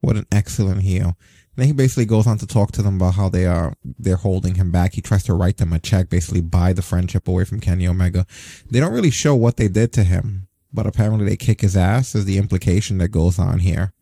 What 0.00 0.16
an 0.16 0.26
excellent 0.32 0.82
heel. 0.82 1.16
Then 1.56 1.66
he 1.66 1.72
basically 1.72 2.04
goes 2.04 2.26
on 2.26 2.38
to 2.38 2.46
talk 2.46 2.72
to 2.72 2.82
them 2.82 2.96
about 2.96 3.14
how 3.14 3.28
they 3.28 3.46
are 3.46 3.74
they're 3.84 4.16
holding 4.16 4.56
him 4.56 4.72
back. 4.72 4.94
He 4.94 5.00
tries 5.00 5.22
to 5.24 5.34
write 5.34 5.58
them 5.58 5.72
a 5.72 5.78
check, 5.78 6.10
basically 6.10 6.40
buy 6.40 6.72
the 6.72 6.82
friendship 6.82 7.28
away 7.28 7.44
from 7.44 7.60
Kenny 7.60 7.86
Omega. 7.86 8.26
They 8.70 8.80
don't 8.80 8.92
really 8.92 9.10
show 9.10 9.34
what 9.36 9.56
they 9.56 9.68
did 9.68 9.92
to 9.94 10.04
him, 10.04 10.48
but 10.72 10.86
apparently 10.86 11.24
they 11.26 11.36
kick 11.36 11.60
his 11.60 11.76
ass 11.76 12.14
is 12.14 12.24
the 12.24 12.38
implication 12.38 12.98
that 12.98 13.08
goes 13.08 13.38
on 13.38 13.60
here. 13.60 13.92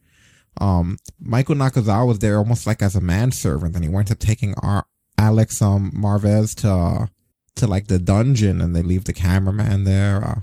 Um, 0.60 0.98
Michael 1.20 1.54
Nakazawa 1.54 2.06
was 2.06 2.18
there 2.18 2.38
almost 2.38 2.66
like 2.66 2.82
as 2.82 2.96
a 2.96 3.00
manservant, 3.00 3.74
and 3.74 3.84
he 3.84 3.90
winds 3.90 4.10
up 4.10 4.18
taking 4.18 4.54
our 4.62 4.86
Alex 5.18 5.60
um 5.62 5.92
Marvez 5.94 6.54
to 6.62 7.08
to 7.56 7.66
like 7.66 7.88
the 7.88 7.98
dungeon, 7.98 8.60
and 8.60 8.74
they 8.74 8.82
leave 8.82 9.04
the 9.04 9.12
cameraman 9.12 9.84
there. 9.84 10.24
Uh, 10.24 10.40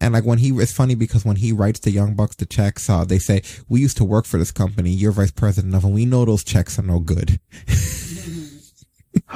and 0.00 0.14
like 0.14 0.24
when 0.24 0.38
he, 0.38 0.50
it's 0.50 0.72
funny 0.72 0.94
because 0.94 1.24
when 1.24 1.36
he 1.36 1.52
writes 1.52 1.80
the 1.80 1.90
Young 1.90 2.14
Bucks 2.14 2.36
the 2.36 2.46
checks, 2.46 2.90
uh, 2.90 3.04
they 3.04 3.18
say, 3.18 3.42
we 3.68 3.80
used 3.80 3.96
to 3.98 4.04
work 4.04 4.24
for 4.24 4.38
this 4.38 4.50
company. 4.50 4.90
You're 4.90 5.12
vice 5.12 5.30
president 5.30 5.74
of, 5.74 5.84
and 5.84 5.94
we 5.94 6.04
know 6.04 6.24
those 6.24 6.42
checks 6.42 6.78
are 6.78 6.82
no 6.82 6.98
good. 6.98 7.38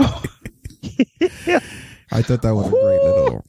I 2.11 2.23
thought 2.23 2.43
that 2.43 2.55
was 2.55 2.67
a 2.67 2.71
great 2.71 3.03
little 3.03 3.45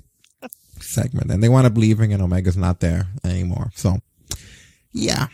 segment. 0.79 1.31
And 1.31 1.41
they 1.41 1.49
wind 1.49 1.67
up 1.67 1.77
leaving 1.77 2.13
and 2.13 2.21
Omega's 2.21 2.57
not 2.57 2.79
there 2.79 3.07
anymore. 3.23 3.71
So 3.75 3.97
yeah. 4.91 5.27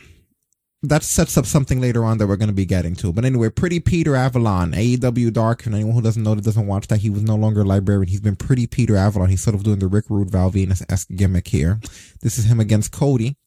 That 0.86 1.02
sets 1.02 1.38
up 1.38 1.46
something 1.46 1.80
later 1.80 2.04
on 2.04 2.18
that 2.18 2.28
we're 2.28 2.36
going 2.36 2.50
to 2.50 2.54
be 2.54 2.66
getting 2.66 2.94
to. 2.98 3.14
But 3.14 3.24
anyway, 3.24 3.50
Pretty 3.50 3.80
Peter 3.80 4.16
Avalon, 4.16 4.74
AEW 4.74 5.32
Dark, 5.32 5.66
and 5.66 5.74
anyone 5.74 5.94
who 5.94 6.02
doesn't 6.02 6.22
know 6.22 6.36
that 6.36 6.44
doesn't 6.44 6.68
watch 6.68 6.88
that, 6.88 7.00
he 7.00 7.10
was 7.10 7.24
no 7.24 7.36
longer 7.36 7.62
a 7.62 7.66
librarian. 7.66 8.10
He's 8.10 8.20
been 8.20 8.36
Pretty 8.36 8.68
Peter 8.68 8.98
Avalon. 8.98 9.30
He's 9.30 9.42
sort 9.42 9.56
of 9.56 9.64
doing 9.64 9.80
the 9.80 9.88
Rick 9.88 10.06
Rude 10.10 10.30
Val 10.30 10.52
Venis-esque 10.52 11.08
gimmick 11.16 11.48
here. 11.48 11.80
This 12.22 12.38
is 12.38 12.46
him 12.46 12.60
against 12.60 12.92
Cody. 12.92 13.38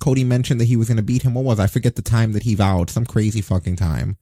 Cody 0.00 0.24
mentioned 0.24 0.60
that 0.60 0.66
he 0.66 0.76
was 0.76 0.88
going 0.88 0.96
to 0.96 1.04
beat 1.04 1.22
him. 1.22 1.34
What 1.34 1.44
was? 1.44 1.60
I 1.60 1.68
forget 1.68 1.94
the 1.94 2.02
time 2.02 2.32
that 2.32 2.42
he 2.42 2.56
vowed. 2.56 2.90
Some 2.90 3.06
crazy 3.06 3.40
fucking 3.40 3.76
time. 3.76 4.16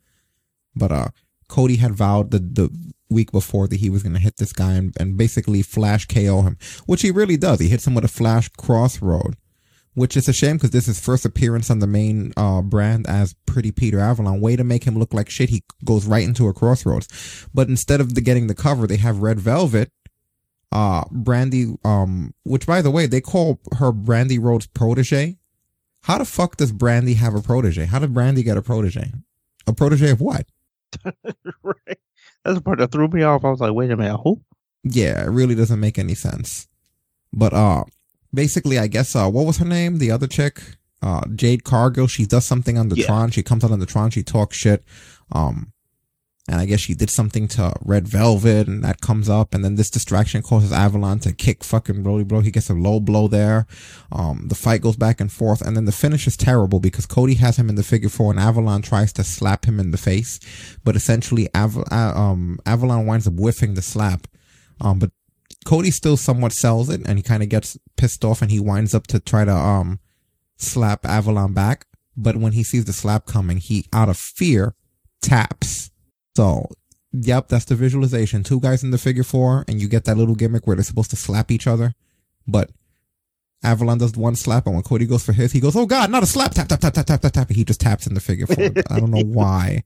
But 0.77 0.93
uh, 0.93 1.09
Cody 1.49 1.77
had 1.77 1.95
vowed 1.95 2.31
the 2.31 2.39
the 2.39 2.71
week 3.13 3.31
before 3.31 3.69
that 3.69 3.81
he 3.81 3.91
was 3.91 4.03
going 4.03 4.15
to 4.15 4.21
hit 4.21 4.39
this 4.39 4.53
guy 4.53 4.73
and, 4.73 4.95
and 4.99 5.17
basically 5.17 5.63
flash 5.63 6.07
KO 6.07 6.43
him, 6.43 6.57
which 6.87 7.03
he 7.03 7.11
really 7.11 7.37
does. 7.37 7.61
He 7.61 7.69
hits 7.69 7.87
him 7.87 7.95
with 7.95 8.05
a 8.05 8.09
flash 8.09 8.49
crossroad, 8.49 9.37
which 9.95 10.17
is 10.17 10.29
a 10.29 10.33
shame 10.33 10.57
because 10.57 10.71
this 10.71 10.89
is 10.89 11.01
first 11.01 11.25
appearance 11.25 11.71
on 11.71 11.79
the 11.79 11.87
main 11.87 12.33
uh, 12.37 12.63
brand 12.63 13.07
as 13.07 13.35
Pretty 13.47 13.71
Peter 13.71 13.99
Avalon. 13.99 14.41
Way 14.41 14.57
to 14.57 14.65
make 14.65 14.85
him 14.85 14.99
look 14.99 15.13
like 15.13 15.29
shit. 15.29 15.51
He 15.51 15.63
goes 15.85 16.07
right 16.07 16.25
into 16.25 16.49
a 16.49 16.55
crossroads. 16.55 17.47
But 17.53 17.69
instead 17.69 18.01
of 18.01 18.15
the, 18.15 18.21
getting 18.21 18.47
the 18.47 18.55
cover, 18.55 18.87
they 18.87 18.97
have 18.97 19.19
Red 19.19 19.39
Velvet. 19.39 19.91
Uh, 20.71 21.05
Brandi, 21.05 21.77
um, 21.85 22.33
which 22.45 22.67
by 22.67 22.81
the 22.81 22.91
way, 22.91 23.07
they 23.07 23.21
call 23.21 23.61
her 23.79 23.93
Brandi 23.93 24.43
Rhodes 24.43 24.67
protege. 24.67 25.37
How 26.05 26.19
the 26.19 26.25
fuck 26.25 26.57
does 26.57 26.73
Brandi 26.73 27.17
have 27.17 27.35
a 27.35 27.43
protege? 27.43 27.85
How 27.85 27.99
did 27.99 28.15
Brandi 28.15 28.43
get 28.43 28.57
a 28.57 28.63
protege? 28.63 29.13
A 29.67 29.75
protege 29.75 30.11
of 30.11 30.21
what? 30.23 30.47
right. 31.63 31.99
That's 32.45 32.57
the 32.57 32.63
part 32.63 32.79
that 32.79 32.91
threw 32.91 33.09
me 33.09 33.23
off. 33.23 33.45
I 33.45 33.51
was 33.51 33.61
like, 33.61 33.75
wait 33.75 33.91
a 33.91 33.97
minute, 33.97 34.19
who? 34.19 34.41
Yeah, 34.83 35.25
it 35.25 35.29
really 35.29 35.55
doesn't 35.55 35.79
make 35.79 35.99
any 35.99 36.15
sense. 36.15 36.67
But 37.33 37.53
uh 37.53 37.85
basically 38.35 38.79
I 38.79 38.87
guess 38.87 39.15
uh 39.17 39.29
what 39.29 39.47
was 39.47 39.59
her 39.59 39.65
name? 39.67 39.99
The 39.99 40.11
other 40.11 40.27
chick? 40.27 40.61
Uh 41.03 41.23
Jade 41.35 41.65
Cargill. 41.65 42.07
She 42.07 42.27
does 42.27 42.45
something 42.45 42.79
on 42.79 42.89
the 42.89 42.97
Yeah. 42.97 43.07
Tron. 43.07 43.31
She 43.31 43.43
comes 43.43 43.65
out 43.65 43.71
on 43.73 43.79
the 43.81 43.87
Tron, 43.87 44.11
she 44.11 44.23
talks 44.23 44.57
shit. 44.57 44.85
Um 45.31 45.73
and 46.49 46.61
I 46.61 46.67
guess 46.67 46.81
she 46.81 46.95
did 46.95 47.09
something 47.09 47.47
to 47.49 47.73
Red 47.85 48.09
Velvet 48.09 48.67
and 48.67 48.83
that 48.83 49.01
comes 49.01 49.29
up 49.29 49.55
and 49.55 49.65
then 49.65 49.77
this 49.77 49.89
distraction 49.91 50.43
causes 50.43 50.73
Avalon 50.73 51.21
to 51.21 51.33
kick 51.33 51.63
fucking 51.63 52.03
Brody 52.03 52.25
Blow. 52.25 52.41
He 52.41 52.51
gets 52.51 52.69
a 52.69 52.75
low 52.75 52.99
blow 52.99 53.29
there. 53.29 53.67
Um 54.11 54.49
the 54.49 54.57
fight 54.57 54.81
goes 54.83 54.97
back 54.97 55.21
and 55.21 55.31
forth 55.31 55.61
and 55.63 55.77
then 55.77 55.85
the 55.85 55.93
finish 55.93 56.27
is 56.27 56.37
terrible 56.37 56.81
because 56.81 57.07
Cody 57.07 57.35
has 57.35 57.59
him 57.59 57.69
in 57.69 57.77
the 57.77 57.85
figure 57.85 58.09
four 58.09 58.31
and 58.33 58.41
Avalon 58.41 58.83
tries 58.83 59.13
to 59.15 59.25
slap 59.25 59.67
him 59.67 59.79
in 59.79 59.93
the 59.93 59.99
face. 59.99 60.41
But 60.83 60.97
essentially 60.97 61.49
Av- 61.55 61.85
uh, 61.93 62.13
um 62.17 62.59
Avalon 62.67 63.07
winds 63.07 63.27
up 63.29 63.35
whiffing 63.35 63.75
the 63.75 63.83
slap. 63.83 64.27
Um 64.81 64.99
but 64.99 65.11
Cody 65.65 65.91
still 65.91 66.17
somewhat 66.17 66.53
sells 66.53 66.89
it 66.89 67.03
and 67.07 67.19
he 67.19 67.23
kind 67.23 67.43
of 67.43 67.49
gets 67.49 67.79
pissed 67.97 68.25
off 68.25 68.43
and 68.43 68.51
he 68.51 68.61
winds 68.61 68.95
up 68.95 69.07
to 69.09 69.21
try 69.21 69.45
to 69.45 69.55
um 69.55 70.01
slap 70.57 71.05
Avalon 71.07 71.53
back. 71.53 71.87
But 72.17 72.37
when 72.37 72.53
he 72.53 72.63
sees 72.63 72.85
the 72.85 72.93
slap 72.93 73.27
coming, 73.27 73.57
he 73.57 73.87
out 73.93 74.09
of 74.09 74.17
fear 74.17 74.75
taps. 75.23 75.91
So, 76.37 76.69
yep, 77.13 77.49
that's 77.49 77.65
the 77.65 77.75
visualization. 77.75 78.43
Two 78.43 78.61
guys 78.61 78.83
in 78.83 78.91
the 78.91 78.99
figure 78.99 79.25
four 79.25 79.65
and 79.69 79.81
you 79.81 79.89
get 79.89 80.05
that 80.05 80.17
little 80.17 80.35
gimmick 80.35 80.67
where 80.67 80.77
they're 80.77 80.85
supposed 80.85 81.11
to 81.11 81.17
slap 81.17 81.51
each 81.51 81.67
other. 81.67 81.95
But 82.47 82.71
Avalon 83.63 83.99
does 83.99 84.17
one 84.17 84.35
slap 84.35 84.67
and 84.67 84.75
when 84.75 84.83
Cody 84.83 85.07
goes 85.07 85.25
for 85.25 85.33
his, 85.33 85.53
he 85.53 85.61
goes, 85.61 85.77
Oh 85.77 85.87
God, 85.87 86.11
not 86.11 86.23
a 86.23 86.27
slap, 86.27 86.53
tap, 86.53 86.69
tap, 86.69 86.81
tap, 86.81 86.93
tap, 86.93 87.07
tap, 87.07 87.21
tap, 87.21 87.33
tap. 87.33 87.49
and 87.49 87.57
He 87.57 87.65
just 87.65 87.81
taps 87.81 88.07
in 88.07 88.15
the 88.15 88.21
figure 88.21 88.47
four. 88.47 88.71
I 88.91 89.01
don't 89.01 89.11
know 89.11 89.25
why 89.25 89.85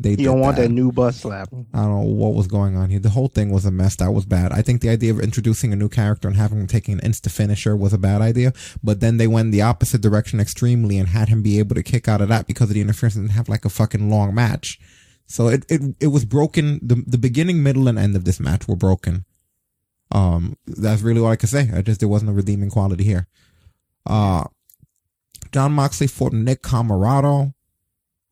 They 0.00 0.10
You 0.10 0.16
don't 0.26 0.38
want 0.38 0.56
that. 0.56 0.62
that 0.62 0.68
new 0.68 0.92
bus 0.92 1.20
slap. 1.20 1.48
I 1.74 1.78
don't 1.82 1.90
know 1.90 2.02
what 2.02 2.34
was 2.34 2.46
going 2.46 2.76
on 2.76 2.88
here. 2.88 3.00
The 3.00 3.10
whole 3.10 3.26
thing 3.26 3.50
was 3.50 3.64
a 3.64 3.72
mess. 3.72 3.96
That 3.96 4.12
was 4.12 4.26
bad. 4.26 4.52
I 4.52 4.62
think 4.62 4.80
the 4.80 4.90
idea 4.90 5.10
of 5.10 5.18
introducing 5.18 5.72
a 5.72 5.76
new 5.76 5.88
character 5.88 6.28
and 6.28 6.36
having 6.36 6.60
him 6.60 6.68
taking 6.68 6.94
an 6.94 7.00
insta 7.00 7.30
finisher 7.32 7.76
was 7.76 7.92
a 7.92 7.98
bad 7.98 8.20
idea. 8.22 8.52
But 8.82 9.00
then 9.00 9.16
they 9.16 9.26
went 9.26 9.50
the 9.50 9.62
opposite 9.62 10.00
direction 10.00 10.38
extremely 10.38 10.98
and 10.98 11.08
had 11.08 11.28
him 11.28 11.42
be 11.42 11.58
able 11.58 11.74
to 11.74 11.82
kick 11.82 12.06
out 12.06 12.20
of 12.20 12.28
that 12.28 12.46
because 12.46 12.70
of 12.70 12.74
the 12.74 12.80
interference 12.80 13.16
and 13.16 13.32
have 13.32 13.48
like 13.48 13.64
a 13.64 13.68
fucking 13.70 14.08
long 14.08 14.32
match. 14.34 14.78
So 15.26 15.48
it, 15.48 15.64
it, 15.68 15.82
it 15.98 16.06
was 16.06 16.24
broken. 16.24 16.78
The, 16.80 17.02
the 17.06 17.18
beginning, 17.18 17.62
middle, 17.62 17.88
and 17.88 17.98
end 17.98 18.14
of 18.14 18.24
this 18.24 18.38
match 18.38 18.68
were 18.68 18.76
broken. 18.76 19.24
Um, 20.12 20.56
that's 20.66 21.02
really 21.02 21.20
all 21.20 21.26
I 21.26 21.36
could 21.36 21.50
say. 21.50 21.70
I 21.74 21.82
just, 21.82 21.98
there 22.00 22.08
wasn't 22.08 22.30
a 22.30 22.34
redeeming 22.34 22.70
quality 22.70 23.02
here. 23.04 23.26
Uh, 24.06 24.44
John 25.52 25.72
Moxley 25.72 26.06
fought 26.06 26.32
Nick 26.32 26.62
Comoroto. 26.62 27.52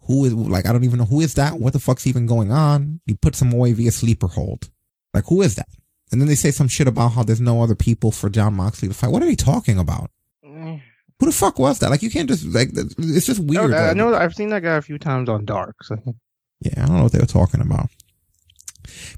Who 0.06 0.24
is 0.24 0.34
like 0.34 0.66
I 0.66 0.72
don't 0.72 0.84
even 0.84 0.98
know 0.98 1.04
who 1.04 1.20
is 1.20 1.34
that? 1.34 1.54
What 1.54 1.72
the 1.72 1.78
fuck's 1.78 2.06
even 2.06 2.26
going 2.26 2.52
on? 2.52 3.00
He 3.06 3.14
put 3.14 3.34
some 3.34 3.52
away 3.52 3.72
via 3.72 3.90
sleeper 3.90 4.28
hold. 4.28 4.70
Like 5.14 5.24
who 5.26 5.42
is 5.42 5.56
that? 5.56 5.68
And 6.12 6.20
then 6.20 6.28
they 6.28 6.34
say 6.34 6.50
some 6.50 6.68
shit 6.68 6.86
about 6.86 7.12
how 7.12 7.24
there's 7.24 7.40
no 7.40 7.62
other 7.62 7.74
people 7.74 8.12
for 8.12 8.28
John 8.28 8.54
Moxley 8.54 8.88
to 8.88 8.94
fight. 8.94 9.10
What 9.10 9.22
are 9.22 9.26
they 9.26 9.34
talking 9.34 9.78
about? 9.78 10.10
Who 11.18 11.26
the 11.26 11.32
fuck 11.32 11.58
was 11.58 11.78
that? 11.78 11.90
Like 11.90 12.02
you 12.02 12.10
can't 12.10 12.28
just 12.28 12.44
like 12.46 12.70
it's 12.74 13.26
just 13.26 13.40
weird. 13.40 13.70
No, 13.70 13.76
I 13.76 13.94
know. 13.94 14.14
I've 14.14 14.34
seen 14.34 14.50
that 14.50 14.62
guy 14.62 14.76
a 14.76 14.82
few 14.82 14.98
times 14.98 15.28
on 15.28 15.44
Dark. 15.44 15.82
So. 15.82 15.96
yeah, 16.60 16.82
I 16.82 16.86
don't 16.86 16.96
know 16.98 17.02
what 17.04 17.12
they 17.12 17.18
were 17.18 17.26
talking 17.26 17.60
about. 17.60 17.88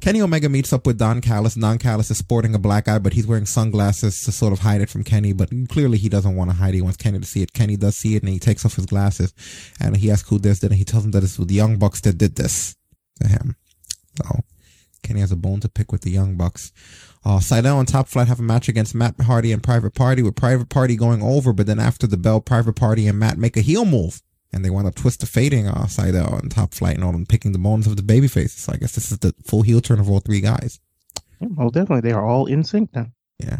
Kenny 0.00 0.20
Omega 0.20 0.48
meets 0.48 0.72
up 0.72 0.86
with 0.86 0.98
Don 0.98 1.20
Callis. 1.20 1.55
Don 1.55 1.78
Callis 1.78 2.10
is 2.10 2.18
sporting 2.18 2.55
a 2.55 2.58
black 2.58 2.88
eye, 2.88 2.98
but 2.98 3.12
he's 3.12 3.26
wearing 3.26 3.47
sunglasses 3.47 4.20
to 4.24 4.32
sort 4.32 4.52
of 4.52 4.60
hide 4.60 4.80
it 4.80 4.90
from 4.90 5.05
Kenny. 5.05 5.32
But 5.32 5.50
clearly 5.68 5.98
he 5.98 6.08
doesn't 6.08 6.36
want 6.36 6.50
to 6.50 6.56
hide 6.56 6.74
it. 6.74 6.78
He 6.78 6.82
wants 6.82 6.97
Kenny 6.97 7.18
to 7.18 7.26
see 7.26 7.42
it. 7.42 7.52
Kenny 7.52 7.76
does 7.76 7.97
see 7.97 8.16
it 8.16 8.22
and 8.22 8.30
he 8.30 8.38
takes 8.38 8.64
off 8.64 8.76
his 8.76 8.86
glasses 8.86 9.32
and 9.80 9.97
he 9.97 10.10
asks 10.10 10.28
who 10.28 10.38
this 10.38 10.60
did 10.60 10.70
and 10.70 10.78
he 10.78 10.84
tells 10.84 11.05
him 11.05 11.12
that 11.12 11.22
it's 11.22 11.36
the 11.36 11.55
Young 11.55 11.78
Bucks 11.78 12.00
that 12.02 12.18
did 12.18 12.36
this 12.36 12.76
to 13.20 13.28
him. 13.28 13.56
So 14.16 14.40
Kenny 15.02 15.20
has 15.20 15.32
a 15.32 15.36
bone 15.36 15.60
to 15.60 15.68
pick 15.68 15.92
with 15.92 16.02
the 16.02 16.10
Young 16.10 16.36
Bucks. 16.36 16.72
Uh, 17.24 17.38
Sydal 17.38 17.78
and 17.78 17.88
Top 17.88 18.08
Flight 18.08 18.28
have 18.28 18.40
a 18.40 18.42
match 18.42 18.68
against 18.68 18.94
Matt 18.94 19.20
Hardy 19.20 19.52
and 19.52 19.62
Private 19.62 19.94
Party 19.94 20.22
with 20.22 20.36
Private 20.36 20.68
Party 20.68 20.97
going 20.97 21.22
over, 21.22 21.52
but 21.52 21.66
then 21.66 21.78
after 21.78 22.06
the 22.06 22.16
bell, 22.16 22.40
Private 22.40 22.76
Party 22.76 23.06
and 23.06 23.18
Matt 23.18 23.38
make 23.38 23.56
a 23.56 23.60
heel 23.60 23.84
move. 23.84 24.22
And 24.52 24.64
they 24.64 24.70
wind 24.70 24.86
up 24.86 24.94
twist 24.94 25.20
the 25.20 25.26
fading 25.26 25.68
uh, 25.68 25.84
Sydal 25.84 26.40
and 26.40 26.50
Top 26.50 26.72
Flight 26.72 26.94
and 26.94 27.04
all 27.04 27.12
them 27.12 27.26
picking 27.26 27.52
the 27.52 27.58
bones 27.58 27.86
of 27.86 27.96
the 27.96 28.02
baby 28.02 28.28
faces. 28.28 28.62
So 28.62 28.72
I 28.72 28.76
guess 28.76 28.94
this 28.94 29.12
is 29.12 29.18
the 29.18 29.34
full 29.44 29.62
heel 29.62 29.80
turn 29.80 30.00
of 30.00 30.08
all 30.08 30.20
three 30.20 30.40
guys. 30.40 30.80
Yeah, 31.40 31.48
well, 31.50 31.70
definitely, 31.70 32.08
they 32.08 32.14
are 32.14 32.26
all 32.26 32.46
in 32.46 32.64
sync 32.64 32.94
now. 32.94 33.08
Yeah. 33.38 33.58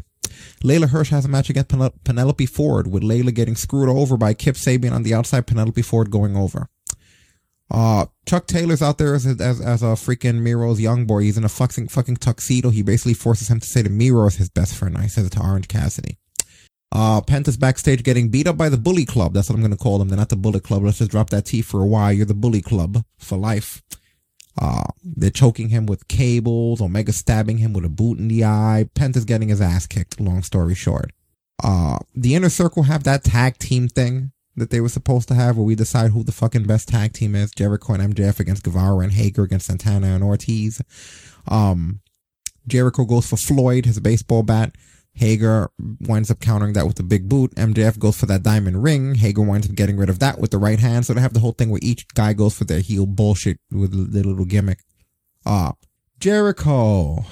Leyla 0.63 0.89
Hirsch 0.89 1.11
has 1.11 1.25
a 1.25 1.29
match 1.29 1.51
against 1.51 1.69
Pen- 1.69 1.91
Penelope 2.05 2.47
Ford, 2.47 2.91
with 2.91 3.03
Leyla 3.03 3.35
getting 3.35 3.55
screwed 3.55 3.89
over 3.89 4.17
by 4.17 4.35
Kip 4.35 4.57
Sabian 4.57 4.93
on 4.93 5.03
the 5.03 5.15
outside, 5.15 5.47
Penelope 5.47 5.83
Ford 5.83 6.11
going 6.11 6.37
over. 6.37 6.69
Uh, 7.71 8.07
Chuck 8.27 8.47
Taylor's 8.47 8.83
out 8.83 8.99
there 8.99 9.15
as, 9.15 9.27
as, 9.27 9.61
as 9.61 9.83
a 9.83 9.95
freaking 9.95 10.41
Miro's 10.41 10.81
young 10.81 11.07
boy. 11.07 11.21
He's 11.21 11.37
in 11.37 11.45
a 11.45 11.51
fucking, 11.51 11.89
fucking 11.89 12.17
tuxedo. 12.17 12.71
He 12.71 12.83
basically 12.83 13.15
forces 13.15 13.49
him 13.51 13.61
to 13.61 13.67
say 13.67 13.83
that 13.83 13.93
Miro 13.93 14.27
is 14.27 14.37
his 14.37 14.49
best 14.49 14.75
friend. 14.75 14.97
I 14.97 15.07
says 15.07 15.27
it 15.27 15.33
to 15.33 15.43
Orange 15.43 15.69
Cassidy. 15.69 16.19
Uh, 16.91 17.21
Penta's 17.21 17.57
backstage 17.57 18.03
getting 18.03 18.31
beat 18.31 18.47
up 18.47 18.57
by 18.57 18.69
the 18.69 18.79
Bully 18.79 19.05
Club. 19.05 19.35
That's 19.35 19.49
what 19.49 19.57
I'm 19.57 19.63
going 19.63 19.77
to 19.77 19.77
call 19.77 19.99
them. 19.99 20.09
They're 20.09 20.19
not 20.19 20.31
the 20.31 20.37
Bullet 20.37 20.63
Club. 20.63 20.83
Let's 20.83 20.99
just 20.99 21.11
drop 21.11 21.31
that 21.31 21.45
T 21.45 21.63
for 21.63 21.83
a 21.83 21.87
while. 21.87 22.13
You're 22.13 22.27
the 22.27 22.35
Bully 22.35 22.63
Club 22.63 23.05
for 23.19 23.37
life. 23.37 23.83
Uh, 24.61 24.85
they're 25.05 25.31
choking 25.31 25.69
him 25.69 25.87
with 25.87 26.09
cables, 26.09 26.81
Omega 26.81 27.13
stabbing 27.13 27.59
him 27.59 27.73
with 27.73 27.85
a 27.85 27.89
boot 27.89 28.19
in 28.19 28.29
the 28.29 28.45
eye. 28.45 28.89
Penta's 28.95 29.25
getting 29.25 29.51
his 29.51 29.61
ass 29.61 29.87
kicked, 29.87 30.21
long 30.21 30.43
story 30.43 30.75
short. 30.75 31.13
Uh, 31.63 31.99
the 32.15 32.35
inner 32.35 32.49
circle 32.49 32.85
have 32.85 33.05
that 33.05 33.23
tag 33.23 33.59
team 33.59 33.89
thing 33.89 34.33
that 34.57 34.71
they 34.71 34.81
were 34.81 34.89
supposed 34.89 35.29
to 35.29 35.35
have 35.35 35.57
where 35.57 35.65
we 35.65 35.75
decide 35.77 36.11
who 36.11 36.25
the 36.25 36.33
fucking 36.33 36.65
best 36.65 36.89
tag 36.89 37.13
team 37.13 37.35
is. 37.35 37.53
Jericho 37.53 37.95
and 37.95 38.15
MJF 38.15 38.41
against 38.41 38.65
Guevara 38.65 38.99
and 38.99 39.13
Hager 39.13 39.45
against 39.45 39.67
Santana 39.67 40.09
and 40.09 40.25
Ortiz. 40.25 40.83
Um, 41.47 42.01
Jericho 42.67 43.05
goes 43.05 43.29
for 43.29 43.37
Floyd, 43.37 43.87
his 43.87 44.01
baseball 44.01 44.43
bat. 44.43 44.75
Hager 45.19 45.69
winds 46.01 46.31
up 46.31 46.39
countering 46.39 46.75
that 46.75 46.87
with 46.87 47.01
a 47.01 47.03
big 47.03 47.29
boot. 47.29 47.53
MJF 47.57 47.99
goes 47.99 48.17
for 48.17 48.27
that 48.27 48.45
diamond 48.45 48.85
ring. 48.85 49.17
Hager 49.17 49.43
winds 49.43 49.69
up 49.69 49.75
getting 49.75 49.97
rid 49.97 50.09
of 50.09 50.21
that 50.21 50.39
with 50.39 50.53
the 50.53 50.59
right 50.59 50.79
hand. 50.79 51.07
So 51.07 51.13
they 51.13 51.21
have 51.21 51.33
the 51.33 51.41
whole 51.41 51.53
thing 51.53 51.71
where 51.71 51.81
each 51.83 52.07
guy 52.15 52.35
goes 52.35 52.57
for 52.57 52.65
their 52.65 52.81
heel 52.81 53.05
bullshit 53.05 53.59
with 53.73 54.13
their 54.13 54.23
little 54.23 54.45
gimmick. 54.45 54.79
Uh, 55.45 55.73
Jericho. 56.21 57.25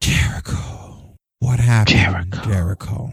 Jericho. 0.00 1.16
What 1.40 1.58
happened? 1.58 1.96
Jericho. 2.32 2.44
Jericho. 2.44 3.12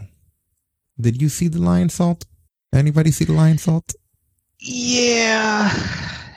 Did 1.00 1.20
you 1.20 1.28
see 1.28 1.48
the 1.48 1.58
Lionsault? 1.58 2.24
Anybody 2.72 3.10
see 3.10 3.24
the 3.24 3.32
Lionsault? 3.32 3.94
Yeah, 4.60 5.74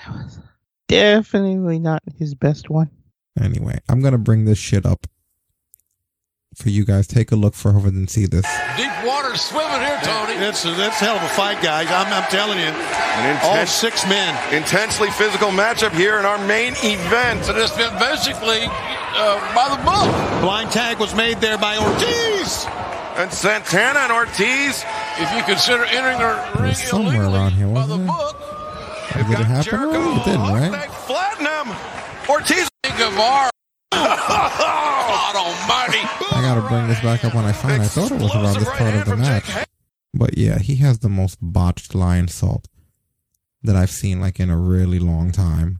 definitely 0.88 1.78
not 1.78 2.02
his 2.18 2.34
best 2.34 2.72
one. 2.72 2.90
Anyway, 3.40 3.78
I'm 3.88 4.02
gonna 4.02 4.18
bring 4.18 4.46
this 4.46 4.58
shit 4.58 4.86
up 4.86 5.06
for 6.58 6.70
you 6.70 6.86
guys. 6.86 7.08
Take 7.08 7.32
a 7.32 7.36
look 7.36 7.54
for 7.54 7.72
whoever 7.72 7.92
didn't 7.92 8.10
see 8.10 8.26
this. 8.26 8.46
Deep 8.78 8.92
water 9.06 9.36
swimming 9.36 9.82
here, 9.82 10.00
Tony. 10.04 10.38
That's 10.38 10.64
that's 10.64 11.02
a 11.02 11.06
hell 11.06 11.18
of 11.18 11.24
a 11.24 11.30
fight, 11.30 11.62
guys. 11.62 11.88
I'm, 11.90 12.12
I'm 12.12 12.30
telling 12.30 12.60
you. 12.60 12.72
All 13.48 13.66
six 13.66 14.06
men. 14.08 14.36
Intensely 14.54 15.10
physical 15.12 15.50
matchup 15.50 15.92
here 15.92 16.20
in 16.20 16.26
our 16.26 16.38
main 16.48 16.74
event. 16.84 17.48
And 17.50 17.58
it's 17.58 17.76
been 17.76 17.98
basically 18.00 18.68
uh, 18.68 19.40
by 19.56 19.70
the 19.70 19.82
book. 19.84 20.42
Blind 20.42 20.72
tag 20.72 21.00
was 21.00 21.16
made 21.16 21.40
there 21.40 21.58
by 21.58 21.78
Ortiz. 21.78 22.66
And 23.18 23.32
Santana 23.32 24.00
and 24.00 24.12
Ortiz, 24.12 24.84
if 25.18 25.32
you 25.34 25.44
consider 25.44 25.86
entering 25.86 26.20
the 26.20 26.62
ring 26.62 26.74
Somewhere 26.74 27.24
around 27.24 27.52
here, 27.52 27.70
wasn't 27.70 28.10
it? 28.10 28.36
Did 29.16 29.40
it 29.40 29.46
happen? 29.46 29.80
already? 29.80 30.20
It 30.20 30.26
didn't, 30.26 30.42
right? 30.42 30.92
flatten 30.92 31.46
him. 31.46 31.76
Ortiz 32.30 32.68
Guevara. 32.84 33.55
God 33.92 35.36
almighty. 35.36 36.00
I 36.32 36.42
gotta 36.42 36.62
bring 36.68 36.88
this 36.88 37.02
back 37.02 37.24
up 37.26 37.34
when 37.34 37.46
I 37.46 37.52
find. 37.52 37.82
it. 37.82 37.86
I 37.86 37.88
thought 37.88 38.12
it 38.12 38.22
was 38.22 38.34
around 38.36 38.56
this 38.60 38.70
part 38.70 38.96
of 38.96 39.06
the 39.06 39.16
match, 39.18 39.68
but 40.14 40.38
yeah, 40.38 40.60
he 40.60 40.76
has 40.78 41.00
the 41.00 41.10
most 41.10 41.38
botched 41.42 41.94
Lionsault 41.94 42.66
that 43.64 43.76
I've 43.76 43.92
seen 43.92 44.20
like 44.20 44.40
in 44.40 44.50
a 44.50 44.58
really 44.58 45.00
long 45.00 45.32
time. 45.32 45.80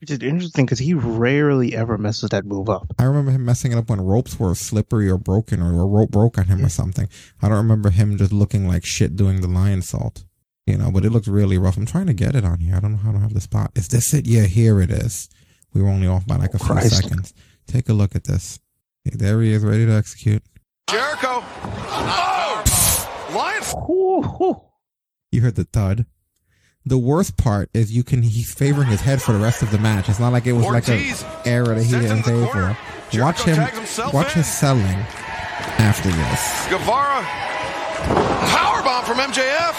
Which 0.00 0.12
is 0.12 0.20
interesting 0.20 0.64
because 0.64 0.78
he 0.78 0.94
rarely 0.94 1.74
ever 1.74 1.98
messes 1.98 2.28
that 2.30 2.44
move 2.44 2.68
up. 2.68 2.86
I 3.00 3.02
remember 3.04 3.32
him 3.32 3.44
messing 3.44 3.72
it 3.72 3.78
up 3.78 3.90
when 3.90 4.00
ropes 4.00 4.38
were 4.38 4.54
slippery 4.54 5.10
or 5.10 5.18
broken 5.18 5.60
or 5.60 5.72
a 5.80 5.84
rope 5.84 6.12
broke 6.12 6.38
on 6.38 6.44
him 6.46 6.64
or 6.64 6.68
something. 6.68 7.08
I 7.42 7.48
don't 7.48 7.56
remember 7.56 7.90
him 7.90 8.16
just 8.16 8.32
looking 8.32 8.68
like 8.68 8.84
shit 8.86 9.16
doing 9.16 9.40
the 9.40 9.48
Lionsault. 9.48 10.24
You 10.68 10.76
know, 10.78 10.92
but 10.92 11.04
it 11.04 11.10
looks 11.10 11.26
really 11.26 11.58
rough. 11.58 11.76
I'm 11.76 11.86
trying 11.86 12.06
to 12.06 12.12
get 12.12 12.36
it 12.36 12.44
on 12.44 12.60
here. 12.60 12.76
I 12.76 12.80
don't 12.80 12.92
know 12.92 12.98
how 12.98 13.10
to 13.10 13.18
have 13.18 13.34
the 13.34 13.40
spot. 13.40 13.72
Is 13.74 13.88
this 13.88 14.12
it? 14.14 14.26
Yeah, 14.26 14.42
here 14.44 14.80
it 14.80 14.90
is. 14.92 15.28
We 15.74 15.82
were 15.82 15.88
only 15.88 16.06
off 16.06 16.26
by 16.26 16.36
like 16.36 16.54
a 16.54 16.58
few 16.58 16.66
Christ. 16.68 17.02
seconds. 17.02 17.34
Take 17.66 17.88
a 17.88 17.92
look 17.92 18.14
at 18.14 18.24
this. 18.24 18.58
Okay, 19.06 19.16
there 19.16 19.40
he 19.42 19.52
is, 19.52 19.64
ready 19.64 19.86
to 19.86 19.92
execute. 19.92 20.42
Jericho. 20.90 21.42
Oh! 21.44 23.28
Lions. 23.34 23.74
You 25.30 25.42
heard 25.42 25.54
the 25.56 25.64
thud. 25.64 26.06
The 26.86 26.96
worst 26.98 27.36
part 27.36 27.68
is 27.74 27.92
you 27.92 28.02
can 28.02 28.22
he's 28.22 28.52
favoring 28.52 28.88
his 28.88 29.02
head 29.02 29.20
for 29.20 29.32
the 29.32 29.38
rest 29.38 29.62
of 29.62 29.70
the 29.70 29.78
match. 29.78 30.08
It's 30.08 30.18
not 30.18 30.32
like 30.32 30.46
it 30.46 30.52
was 30.54 30.64
like 30.64 30.88
Ortiz 30.88 31.22
a 31.22 31.42
error 31.46 31.74
that 31.74 31.82
he 31.84 31.90
didn't 31.92 32.22
favor. 32.22 32.76
Watch 33.14 33.42
him 33.42 33.58
watch 34.12 34.28
in. 34.28 34.42
his 34.42 34.46
selling 34.46 34.96
after 35.76 36.08
this. 36.08 36.68
Guevara. 36.70 37.22
Powerbomb 38.48 39.04
from 39.04 39.18
MJF. 39.18 39.76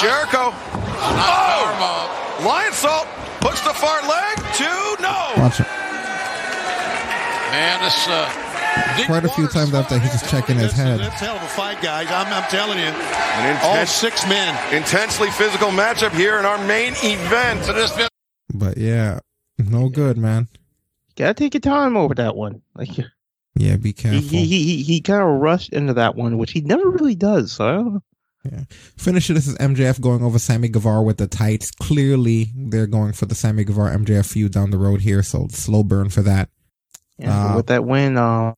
Jericho. 0.00 0.52
Oh! 1.02 2.40
Lionsault. 2.40 3.06
Hooks 3.42 3.60
the 3.62 3.74
far 3.74 4.00
leg. 4.02 4.36
Two. 4.54 5.02
No. 5.02 5.42
Watch 5.42 5.58
him. 5.58 5.66
Man, 7.50 7.82
this 7.82 8.06
uh, 8.08 8.28
Quite 9.06 9.24
a 9.24 9.28
few 9.30 9.48
times 9.48 9.74
after 9.74 9.98
he's 9.98 10.12
just 10.12 10.30
checking 10.30 10.56
his 10.56 10.72
head. 10.72 11.00
That's 11.00 11.20
hell 11.20 11.34
of 11.36 11.42
a 11.42 11.46
fight, 11.48 11.82
guys. 11.82 12.06
I'm, 12.10 12.32
I'm 12.32 12.48
telling 12.50 12.78
you. 12.78 12.84
An 12.84 13.58
All 13.62 13.84
six 13.86 14.26
men. 14.28 14.54
intensely 14.74 15.30
physical 15.30 15.68
matchup 15.70 16.12
here 16.12 16.38
in 16.38 16.44
our 16.44 16.58
main 16.66 16.92
event. 17.02 17.68
And 17.68 17.78
it's 17.78 17.96
been 17.96 18.08
But 18.54 18.76
yeah, 18.76 19.18
no 19.58 19.88
good, 19.88 20.16
man. 20.16 20.48
Gotta 21.16 21.34
take 21.34 21.54
your 21.54 21.60
time 21.60 21.96
over 21.96 22.14
that 22.14 22.36
one. 22.36 22.62
Like 22.74 22.90
Yeah, 23.56 23.76
be 23.76 23.92
careful. 23.92 24.20
he 24.20 24.44
he, 24.44 24.62
he, 24.64 24.82
he 24.82 25.00
kind 25.00 25.22
of 25.22 25.40
rushed 25.40 25.72
into 25.72 25.94
that 25.94 26.14
one, 26.14 26.38
which 26.38 26.52
he 26.52 26.60
never 26.60 26.88
really 26.88 27.16
does. 27.16 27.52
So 27.52 27.66
I 27.68 27.72
don't 27.72 27.94
know. 27.94 28.02
Yeah. 28.44 28.64
Finisher, 28.96 29.34
this 29.34 29.46
is 29.46 29.56
MJF 29.58 30.00
going 30.00 30.22
over 30.22 30.38
Sammy 30.38 30.68
Guevara 30.68 31.02
with 31.02 31.18
the 31.18 31.26
tights. 31.26 31.70
Clearly, 31.70 32.48
they're 32.56 32.86
going 32.86 33.12
for 33.12 33.26
the 33.26 33.34
Sammy 33.34 33.64
Guevara 33.64 33.96
MJF 33.96 34.30
feud 34.32 34.52
down 34.52 34.70
the 34.70 34.78
road 34.78 35.02
here, 35.02 35.22
so 35.22 35.46
slow 35.50 35.82
burn 35.82 36.08
for 36.08 36.22
that. 36.22 36.48
Yeah, 37.18 37.52
Uh, 37.52 37.56
with 37.56 37.66
that 37.66 37.84
win, 37.84 38.16
um, 38.16 38.54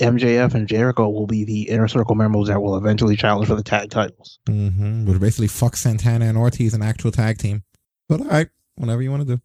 MJF 0.00 0.54
and 0.54 0.68
Jericho 0.68 1.08
will 1.08 1.26
be 1.26 1.44
the 1.44 1.62
inner 1.68 1.88
circle 1.88 2.14
members 2.14 2.48
that 2.48 2.62
will 2.62 2.76
eventually 2.76 3.16
challenge 3.16 3.48
for 3.48 3.56
the 3.56 3.62
tag 3.64 3.90
titles. 3.90 4.38
Mm-hmm. 4.48 5.06
Which 5.06 5.20
basically 5.20 5.48
fuck 5.48 5.76
Santana 5.76 6.26
and 6.26 6.38
Ortiz, 6.38 6.72
an 6.74 6.82
actual 6.82 7.10
tag 7.10 7.38
team. 7.38 7.64
But 8.08 8.20
all 8.20 8.26
right, 8.28 8.48
whatever 8.76 9.02
you 9.02 9.10
want 9.10 9.26
to 9.26 9.36
do. 9.36 9.42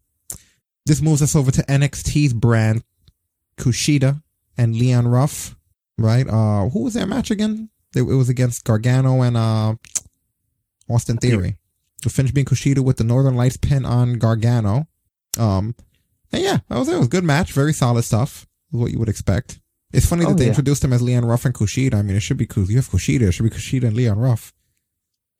This 0.86 1.02
moves 1.02 1.22
us 1.22 1.36
over 1.36 1.50
to 1.50 1.62
NXT's 1.62 2.32
brand, 2.34 2.82
Kushida 3.56 4.22
and 4.56 4.76
Leon 4.76 5.08
Ruff. 5.08 5.56
Right? 5.98 6.26
Uh, 6.28 6.68
who 6.68 6.84
was 6.84 6.94
their 6.94 7.06
match 7.06 7.30
again? 7.32 7.70
It, 7.94 8.02
it 8.02 8.14
was 8.14 8.28
against 8.28 8.64
Gargano 8.64 9.22
and 9.22 9.36
uh, 9.36 9.74
Austin 10.88 11.16
Theory. 11.18 11.56
The 12.02 12.10
finish 12.10 12.30
being 12.32 12.44
Kushida 12.46 12.78
with 12.80 12.96
the 12.96 13.04
Northern 13.04 13.34
Lights 13.34 13.56
pin 13.56 13.84
on 13.84 14.14
Gargano. 14.14 14.86
Um, 15.38 15.74
and 16.32 16.42
yeah, 16.42 16.58
that 16.68 16.78
was 16.78 16.88
it. 16.88 16.94
It 16.94 16.98
was 16.98 17.06
a 17.06 17.10
good 17.10 17.24
match. 17.24 17.52
Very 17.52 17.72
solid 17.72 18.02
stuff. 18.02 18.46
Is 18.72 18.78
What 18.78 18.90
you 18.92 18.98
would 18.98 19.08
expect. 19.08 19.60
It's 19.92 20.06
funny 20.06 20.24
Oh, 20.24 20.28
that 20.28 20.36
they 20.36 20.44
yeah. 20.44 20.50
introduced 20.50 20.84
him 20.84 20.92
as 20.92 21.00
Leon 21.02 21.24
Ruff 21.24 21.44
and 21.44 21.54
Kushida. 21.54 21.94
I 21.94 22.02
mean, 22.02 22.14
it 22.16 22.20
should 22.20 22.36
be 22.36 22.46
Kushida. 22.46 22.68
You 22.68 22.76
have 22.76 22.88
Kushida. 22.90 23.22
It 23.22 23.32
should 23.32 23.42
be 23.44 23.50
Kushida 23.50 23.84
and 23.84 23.96
Leon 23.96 24.18
Ruff. 24.18 24.52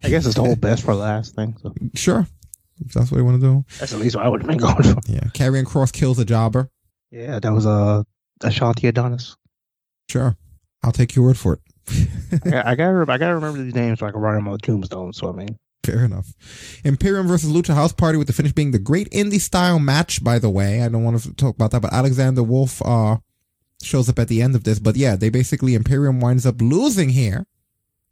I 0.03 0.09
guess 0.09 0.25
it's 0.27 0.37
the 0.37 0.43
whole 0.43 0.57
best 0.57 0.85
for 0.85 0.95
last 0.95 1.35
thing. 1.35 1.57
So 1.63 1.75
Sure. 1.95 2.27
If 2.85 2.93
that's 2.93 3.11
what 3.11 3.19
you 3.19 3.25
want 3.25 3.41
to 3.41 3.47
do. 3.47 3.65
that's 3.81 3.93
at 3.93 3.99
least 3.99 4.15
what 4.17 4.25
I 4.25 4.29
would 4.29 4.41
have 4.41 4.49
been 4.49 4.59
going 4.59 4.83
for. 4.83 4.97
Yeah. 5.07 5.25
Karrion 5.35 5.65
Kross 5.65 5.93
kills 5.93 6.19
a 6.21 6.25
jobber. 6.25 6.71
Yeah, 7.11 7.41
that 7.41 7.53
was 7.53 7.67
a 7.67 7.71
uh, 7.71 8.03
Ashanti 8.43 8.87
Adonis. 8.87 9.37
Sure. 10.09 10.37
I'll 10.85 10.93
take 10.93 11.15
your 11.17 11.25
word 11.25 11.37
for 11.37 11.55
it. 11.55 11.61
I, 12.45 12.51
got- 12.51 12.67
I 12.67 12.75
gotta, 12.75 13.13
I 13.13 13.19
gotta 13.19 13.35
remember 13.35 13.63
these 13.63 13.75
names 13.75 13.99
so 14.01 14.07
I 14.07 14.11
can 14.11 14.21
write 14.21 14.35
them 14.35 14.47
on 14.49 14.53
the 14.53 14.59
tombstone. 14.59 15.13
So 15.13 15.29
I 15.29 15.33
mean, 15.33 15.59
Fair 15.85 16.05
enough. 16.05 16.35
Imperium 16.85 17.27
versus 17.29 17.51
Lucha 17.51 17.75
House 17.75 17.93
Party 17.93 18.19
with 18.19 18.27
the 18.27 18.33
finish 18.33 18.53
being 18.53 18.73
the 18.73 18.79
great 18.79 19.09
indie 19.11 19.41
style 19.41 19.79
match, 19.79 20.23
by 20.23 20.39
the 20.39 20.51
way. 20.51 20.83
I 20.83 20.89
don't 20.89 21.05
want 21.05 21.21
to 21.23 21.33
talk 21.35 21.55
about 21.55 21.71
that, 21.71 21.81
but 21.83 21.93
Alexander 21.93 22.43
Wolf 22.43 22.83
uh 22.85 23.17
shows 23.83 24.09
up 24.09 24.19
at 24.19 24.29
the 24.29 24.43
end 24.43 24.55
of 24.55 24.65
this. 24.65 24.79
But 24.81 24.97
yeah, 24.97 25.17
they 25.17 25.31
basically 25.31 25.75
Imperium 25.75 26.21
winds 26.21 26.45
up 26.45 26.61
losing 26.61 27.11
here 27.11 27.47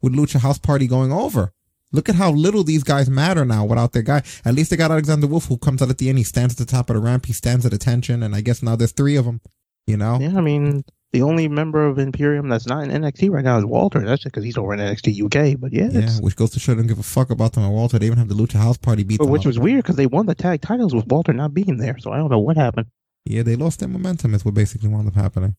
with 0.01 0.13
Lucha 0.15 0.39
House 0.39 0.57
Party 0.57 0.87
going 0.87 1.11
over. 1.11 1.51
Look 1.91 2.09
at 2.09 2.15
how 2.15 2.31
little 2.31 2.63
these 2.63 2.83
guys 2.83 3.09
matter 3.09 3.45
now 3.45 3.63
without 3.65 3.93
their 3.93 4.01
guy. 4.01 4.21
At 4.43 4.53
least 4.55 4.71
they 4.71 4.75
got 4.75 4.91
Alexander 4.91 5.27
Wolf 5.27 5.45
who 5.45 5.57
comes 5.57 5.81
out 5.81 5.89
at 5.89 5.97
the 5.99 6.09
end. 6.09 6.17
He 6.17 6.23
stands 6.23 6.53
at 6.53 6.57
the 6.67 6.69
top 6.71 6.89
of 6.89 6.95
the 6.95 7.01
ramp. 7.01 7.25
He 7.27 7.33
stands 7.33 7.65
at 7.65 7.73
attention. 7.73 8.23
And 8.23 8.35
I 8.35 8.41
guess 8.41 8.61
now 8.63 8.75
there's 8.75 8.91
three 8.91 9.15
of 9.15 9.23
them, 9.25 9.39
you 9.85 9.95
know? 9.97 10.17
yeah, 10.19 10.37
I 10.37 10.41
mean, 10.41 10.83
the 11.13 11.21
only 11.21 11.47
member 11.47 11.85
of 11.87 11.99
Imperium 11.99 12.49
that's 12.49 12.67
not 12.67 12.83
in 12.83 12.89
NXT 12.89 13.29
right 13.31 13.43
now 13.43 13.57
is 13.57 13.65
Walter. 13.65 13.99
That's 14.01 14.23
just 14.23 14.33
because 14.33 14.43
he's 14.43 14.57
over 14.57 14.73
in 14.73 14.79
NXT 14.79 15.23
UK. 15.23 15.59
But 15.59 15.71
yeah, 15.71 15.89
Yeah, 15.89 16.09
which 16.19 16.35
goes 16.35 16.49
to 16.51 16.59
show 16.59 16.73
they 16.73 16.81
don't 16.81 16.87
give 16.87 16.99
a 16.99 17.03
fuck 17.03 17.29
about 17.29 17.53
them 17.53 17.63
at 17.63 17.71
Walter. 17.71 17.97
They 17.97 18.07
even 18.07 18.17
have 18.17 18.27
the 18.27 18.35
Lucha 18.35 18.55
House 18.57 18.77
Party 18.77 19.03
beat 19.03 19.19
but 19.19 19.25
them 19.25 19.31
which 19.31 19.45
was 19.45 19.57
weird 19.57 19.83
because 19.83 19.95
they 19.95 20.05
won 20.05 20.25
the 20.25 20.35
tag 20.35 20.61
titles 20.61 20.93
with 20.93 21.07
Walter 21.07 21.31
not 21.33 21.53
being 21.53 21.77
there. 21.77 21.97
So 21.99 22.11
I 22.11 22.17
don't 22.17 22.29
know 22.29 22.39
what 22.39 22.57
happened. 22.57 22.87
Yeah, 23.25 23.43
they 23.43 23.55
lost 23.55 23.79
their 23.79 23.89
momentum 23.89 24.33
is 24.33 24.43
what 24.43 24.53
basically 24.53 24.89
wound 24.89 25.07
up 25.07 25.15
happening. 25.15 25.55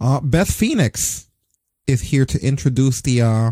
Uh 0.00 0.20
Beth 0.20 0.52
Phoenix 0.52 1.28
is 1.86 2.00
here 2.02 2.24
to 2.24 2.38
introduce 2.44 3.02
the 3.02 3.20
uh 3.22 3.50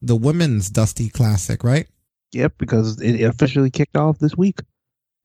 the 0.00 0.16
women's 0.16 0.70
Dusty 0.70 1.08
Classic, 1.08 1.64
right? 1.64 1.86
Yep, 2.32 2.54
because 2.58 3.00
it 3.00 3.22
officially 3.22 3.70
kicked 3.70 3.96
off 3.96 4.18
this 4.18 4.36
week. 4.36 4.60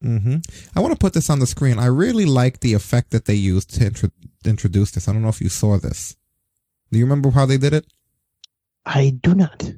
Mm-hmm. 0.03 0.37
I 0.75 0.79
want 0.81 0.93
to 0.93 0.99
put 0.99 1.13
this 1.13 1.29
on 1.29 1.39
the 1.39 1.47
screen. 1.47 1.79
I 1.79 1.85
really 1.85 2.25
like 2.25 2.59
the 2.59 2.73
effect 2.73 3.11
that 3.11 3.25
they 3.25 3.35
used 3.35 3.73
to 3.75 3.85
intro- 3.85 4.09
introduce 4.49 4.91
this. 4.91 5.07
I 5.07 5.13
don't 5.13 5.21
know 5.21 5.29
if 5.29 5.41
you 5.41 5.49
saw 5.49 5.77
this. 5.77 6.15
Do 6.91 6.99
you 6.99 7.05
remember 7.05 7.31
how 7.31 7.45
they 7.45 7.57
did 7.57 7.73
it? 7.73 7.85
I 8.85 9.17
do 9.21 9.33
not. 9.33 9.71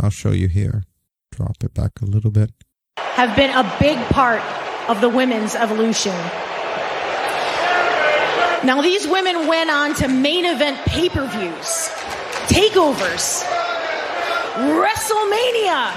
I'll 0.00 0.10
show 0.10 0.30
you 0.32 0.48
here. 0.48 0.84
Drop 1.32 1.56
it 1.62 1.74
back 1.74 2.00
a 2.00 2.06
little 2.06 2.30
bit. 2.30 2.50
have 2.96 3.34
been 3.36 3.50
a 3.50 3.76
big 3.80 3.98
part 4.08 4.42
of 4.88 5.00
the 5.00 5.08
women's 5.08 5.54
evolution. 5.54 6.14
Now, 8.62 8.82
these 8.82 9.06
women 9.08 9.46
went 9.46 9.70
on 9.70 9.94
to 9.96 10.08
main 10.08 10.44
event 10.44 10.78
pay 10.86 11.08
per 11.08 11.26
views, 11.26 11.88
takeovers, 12.48 13.42
WrestleMania, 14.54 15.92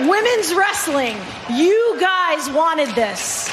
women's 0.00 0.54
wrestling. 0.54 1.16
You 1.50 1.96
guys 2.00 2.50
wanted 2.50 2.94
this. 2.94 3.48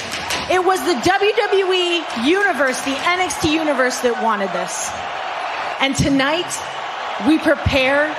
It 0.49 0.63
was 0.63 0.79
the 0.85 0.95
WWE 0.95 2.25
universe, 2.25 2.81
the 2.81 2.95
NXT 2.95 3.53
universe 3.53 3.99
that 4.01 4.21
wanted 4.23 4.49
this. 4.49 4.89
And 5.79 5.95
tonight, 5.95 6.49
we 7.27 7.37
prepare 7.37 8.09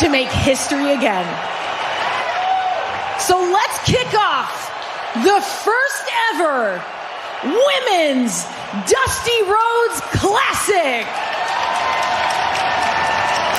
to 0.00 0.08
make 0.08 0.28
history 0.28 0.92
again. 0.92 1.26
So 3.18 3.38
let's 3.38 3.78
kick 3.86 4.12
off 4.14 4.52
the 5.14 5.40
first 5.40 6.04
ever 6.34 6.82
Women's 7.44 8.44
Dusty 8.84 9.40
Rhodes 9.44 10.00
Classic. 10.18 11.06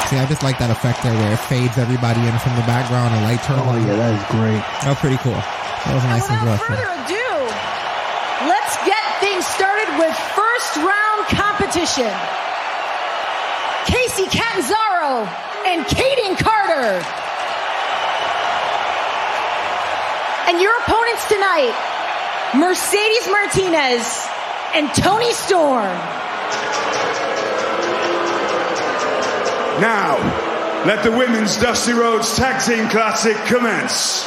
See, 0.09 0.17
I 0.21 0.25
just 0.29 0.43
like 0.45 0.59
that 0.61 0.69
effect 0.69 1.01
there 1.01 1.13
where 1.17 1.33
it 1.33 1.41
fades 1.49 1.81
everybody 1.81 2.21
in 2.21 2.37
from 2.37 2.53
the 2.53 2.65
background 2.69 3.09
and 3.17 3.25
light 3.25 3.41
turns 3.41 3.65
Oh 3.65 3.73
on. 3.73 3.81
yeah, 3.81 3.97
that 3.97 4.13
is 4.13 4.25
great. 4.29 4.61
That 4.85 4.93
was 4.93 5.01
pretty 5.01 5.17
cool. 5.25 5.33
That 5.33 5.93
was 5.97 6.05
nice 6.05 6.29
and 6.29 6.45
rough. 6.45 6.61
Further 6.61 6.93
ado, 6.93 7.29
let's 8.45 8.77
get 8.85 9.01
things 9.17 9.41
started 9.49 9.89
with 9.97 10.13
first 10.37 10.77
round 10.77 11.21
competition. 11.33 12.13
Kacy 13.89 14.29
Catanzaro 14.29 15.25
and 15.73 15.81
Kayden 15.89 16.37
Carter. 16.37 17.01
And 20.53 20.61
your 20.61 20.73
opponents 20.85 21.25
tonight, 21.25 21.73
Mercedes 22.53 23.25
Martinez 23.33 24.05
and 24.77 24.85
Toni 24.93 25.33
Storm. 25.33 25.97
Now, 29.79 30.15
let 30.85 31.03
the 31.03 31.11
Women's 31.11 31.57
Dusty 31.57 31.91
Rhodes 31.91 32.35
Tag 32.37 32.63
Team 32.63 32.87
Classic 32.89 33.35
commence. 33.47 34.25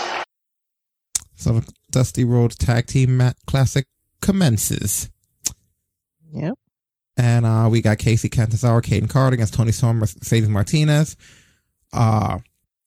So 1.36 1.62
Dusty 1.90 2.24
Rhodes 2.24 2.56
Tag 2.56 2.86
Team 2.86 3.16
Mat 3.16 3.36
Classic 3.46 3.86
commences. 4.20 5.10
Yep. 6.32 6.58
And 7.16 7.46
uh, 7.46 7.68
we 7.70 7.80
got 7.80 7.98
Kacy 7.98 8.30
Catanzaro, 8.30 8.80
Kayden 8.82 9.08
Carter 9.08 9.34
against 9.34 9.54
Toni 9.54 9.72
Storm, 9.72 10.00
Mercedes 10.00 10.48
Martinez. 10.48 11.16
Uh, 11.92 12.38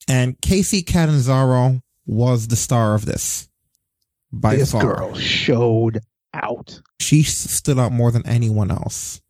and 0.07 0.39
Kacy 0.39 0.85
Catanzaro 0.85 1.81
was 2.05 2.47
the 2.47 2.55
star 2.55 2.93
of 2.93 3.05
this. 3.05 3.49
By 4.31 4.55
this 4.55 4.71
far. 4.71 4.81
girl 4.83 5.15
showed 5.15 6.01
out. 6.33 6.81
She 6.99 7.23
stood 7.23 7.79
out 7.79 7.91
more 7.91 8.11
than 8.11 8.25
anyone 8.25 8.71
else. 8.71 9.21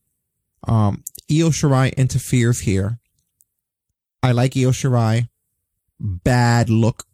Um, 0.67 1.03
Io 1.31 1.49
Shirai 1.49 1.95
interferes 1.95 2.59
here. 2.59 2.99
I 4.23 4.33
like 4.33 4.55
Io 4.55 4.69
Shirai. 4.69 5.29
Bad 5.99 6.69
look. 6.69 7.05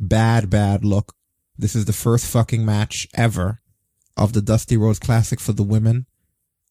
Bad, 0.00 0.48
bad 0.48 0.84
look. 0.84 1.14
This 1.58 1.74
is 1.76 1.84
the 1.84 1.92
first 1.92 2.26
fucking 2.26 2.64
match 2.64 3.06
ever 3.14 3.60
of 4.16 4.32
the 4.32 4.40
Dusty 4.40 4.76
Rhodes 4.76 4.98
Classic 4.98 5.40
for 5.40 5.52
the 5.52 5.62
women. 5.62 6.06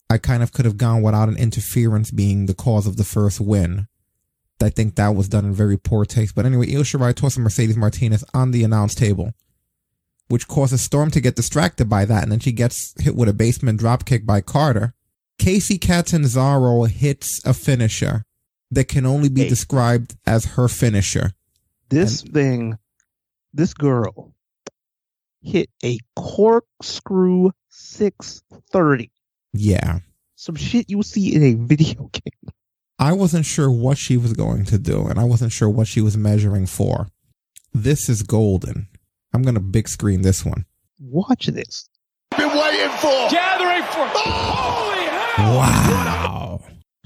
I 0.10 0.18
kind 0.18 0.42
of 0.42 0.52
could 0.52 0.66
have 0.66 0.78
gone 0.78 1.04
without 1.04 1.30
an 1.30 1.38
interference 1.38 2.10
being 2.10 2.46
the 2.46 2.56
cause 2.56 2.88
of 2.88 2.98
the 2.98 3.04
first 3.04 3.40
win. 3.40 3.88
I 4.62 4.70
think 4.70 4.96
that 4.96 5.16
was 5.16 5.30
done 5.30 5.46
in 5.46 5.54
very 5.54 5.78
poor 5.78 6.06
taste. 6.06 6.34
But 6.34 6.46
anyway, 6.46 6.74
Io 6.74 6.82
Shirai 6.82 7.14
tosses 7.14 7.38
Mercedes 7.38 7.78
Martinez 7.78 8.24
on 8.34 8.52
the 8.52 8.64
announce 8.64 8.96
table, 8.96 9.34
which 10.28 10.48
causes 10.48 10.82
Storm 10.82 11.12
to 11.12 11.22
get 11.22 11.36
distracted 11.36 11.88
by 11.88 12.06
that, 12.06 12.24
and 12.24 12.32
then 12.32 12.40
she 12.40 12.52
gets 12.52 13.00
hit 13.00 13.16
with 13.16 13.30
a 13.30 13.34
basement 13.34 13.80
dropkick 13.80 14.26
by 14.26 14.42
Carter. 14.42 14.96
Kacy 15.38 15.80
Catanzaro 15.80 16.86
hits 16.86 17.46
a 17.46 17.54
finisher 17.54 18.26
that 18.72 18.88
can 18.88 19.06
only 19.06 19.30
be 19.30 19.48
described 19.48 20.16
as 20.26 20.46
her 20.46 20.68
finisher. 20.68 21.32
This 21.90 22.22
thing, 22.22 22.78
this 23.54 23.74
girl 23.74 24.34
hit 25.42 25.70
a 25.84 25.98
corkscrew 26.16 27.52
630. 27.70 29.12
Yeah. 29.54 30.00
Some 30.36 30.56
shit 30.56 30.90
you 30.90 31.02
see 31.04 31.34
in 31.34 31.44
a 31.44 31.54
video 31.54 32.10
game. 32.12 32.54
I 33.00 33.14
wasn't 33.14 33.46
sure 33.46 33.70
what 33.70 33.98
she 33.98 34.18
was 34.18 34.34
going 34.34 34.66
to 34.66 34.80
do, 34.80 35.06
and 35.08 35.20
I 35.20 35.24
wasn't 35.24 35.52
sure 35.52 35.70
what 35.70 35.88
she 35.88 36.02
was 36.02 36.18
measuring 36.18 36.66
for. 36.66 37.08
This 37.74 38.10
is 38.10 38.24
golden. 38.24 38.88
I'm 39.34 39.44
going 39.44 39.56
to 39.56 39.62
big 39.62 39.88
screen 39.88 40.24
this 40.24 40.44
one. 40.44 40.66
Watch 41.00 41.46
this. 41.48 41.90
Been 42.36 42.50
waiting 42.50 42.90
for. 42.98 43.30
Gathering 43.30 43.84
for. 43.84 44.10
Oh! 44.16 44.96
Holy 44.96 45.06
hell! 45.06 45.58
Wow. 45.58 46.17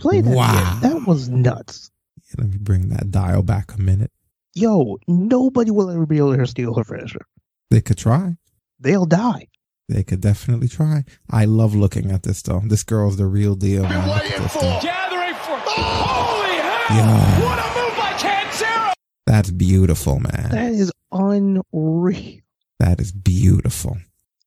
Play 0.02 0.22
that. 0.22 0.36
Wow. 0.36 0.80
shit. 0.82 0.82
That 0.82 1.08
was 1.08 1.30
nuts. 1.30 1.92
Let 2.38 2.50
me 2.50 2.58
bring 2.58 2.90
that 2.90 3.12
dial 3.12 3.44
back 3.44 3.74
a 3.74 3.80
minute. 3.80 4.12
Yo, 4.54 4.98
nobody 5.08 5.70
will 5.72 5.90
ever 5.90 6.06
be 6.06 6.18
able 6.18 6.36
to 6.36 6.48
steal 6.48 6.74
her 6.74 6.84
finisher. 6.84 7.22
They 7.70 7.82
could 7.82 7.98
try. 7.98 8.38
They'll 8.80 9.06
die. 9.06 9.48
They 9.88 10.04
could 10.04 10.22
definitely 10.22 10.70
try. 10.70 11.04
I 11.30 11.46
love 11.46 11.76
looking 11.76 12.12
at 12.12 12.24
this 12.24 12.42
though. 12.42 12.62
This 12.66 12.84
girl's 12.84 13.18
the 13.18 13.26
real 13.26 13.56
deal. 13.56 13.84
Man. 13.84 14.08
Look 14.08 14.24
at 14.24 14.42
this 14.42 14.54
thing. 14.54 14.82
Gathering 14.82 15.36
for. 15.36 15.58
Holy 15.66 16.56
hell! 16.56 16.98
Yeah. 16.98 17.42
What 17.44 17.60
a 17.60 17.80
move 17.80 17.98
by 17.98 18.14
Cancero! 18.14 18.94
That's 19.26 19.52
beautiful, 19.52 20.20
man. 20.20 20.50
That 20.50 20.72
is 20.72 20.92
unreal. 21.12 22.40
That 22.80 23.00
is 23.00 23.12
beautiful. 23.12 23.98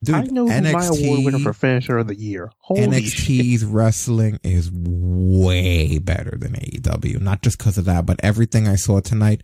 Dude, 0.04 0.14
I 0.14 0.22
know 0.24 0.46
who 0.46 0.60
my 0.60 0.86
award 0.86 1.24
winner 1.24 1.38
NXT 1.38 1.42
for 1.42 1.52
finisher 1.52 1.98
of 1.98 2.08
the 2.08 2.14
year. 2.14 2.50
Holy 2.58 2.82
shit. 2.82 2.90
NXT's 2.90 3.64
wrestling 3.64 4.38
is 4.42 4.70
way 4.72 5.98
better 5.98 6.36
than 6.38 6.52
AEW. 6.52 7.20
Not 7.20 7.42
just 7.42 7.58
because 7.58 7.78
of 7.78 7.86
that, 7.86 8.04
but 8.06 8.20
everything 8.22 8.68
I 8.68 8.76
saw 8.76 9.00
tonight, 9.00 9.42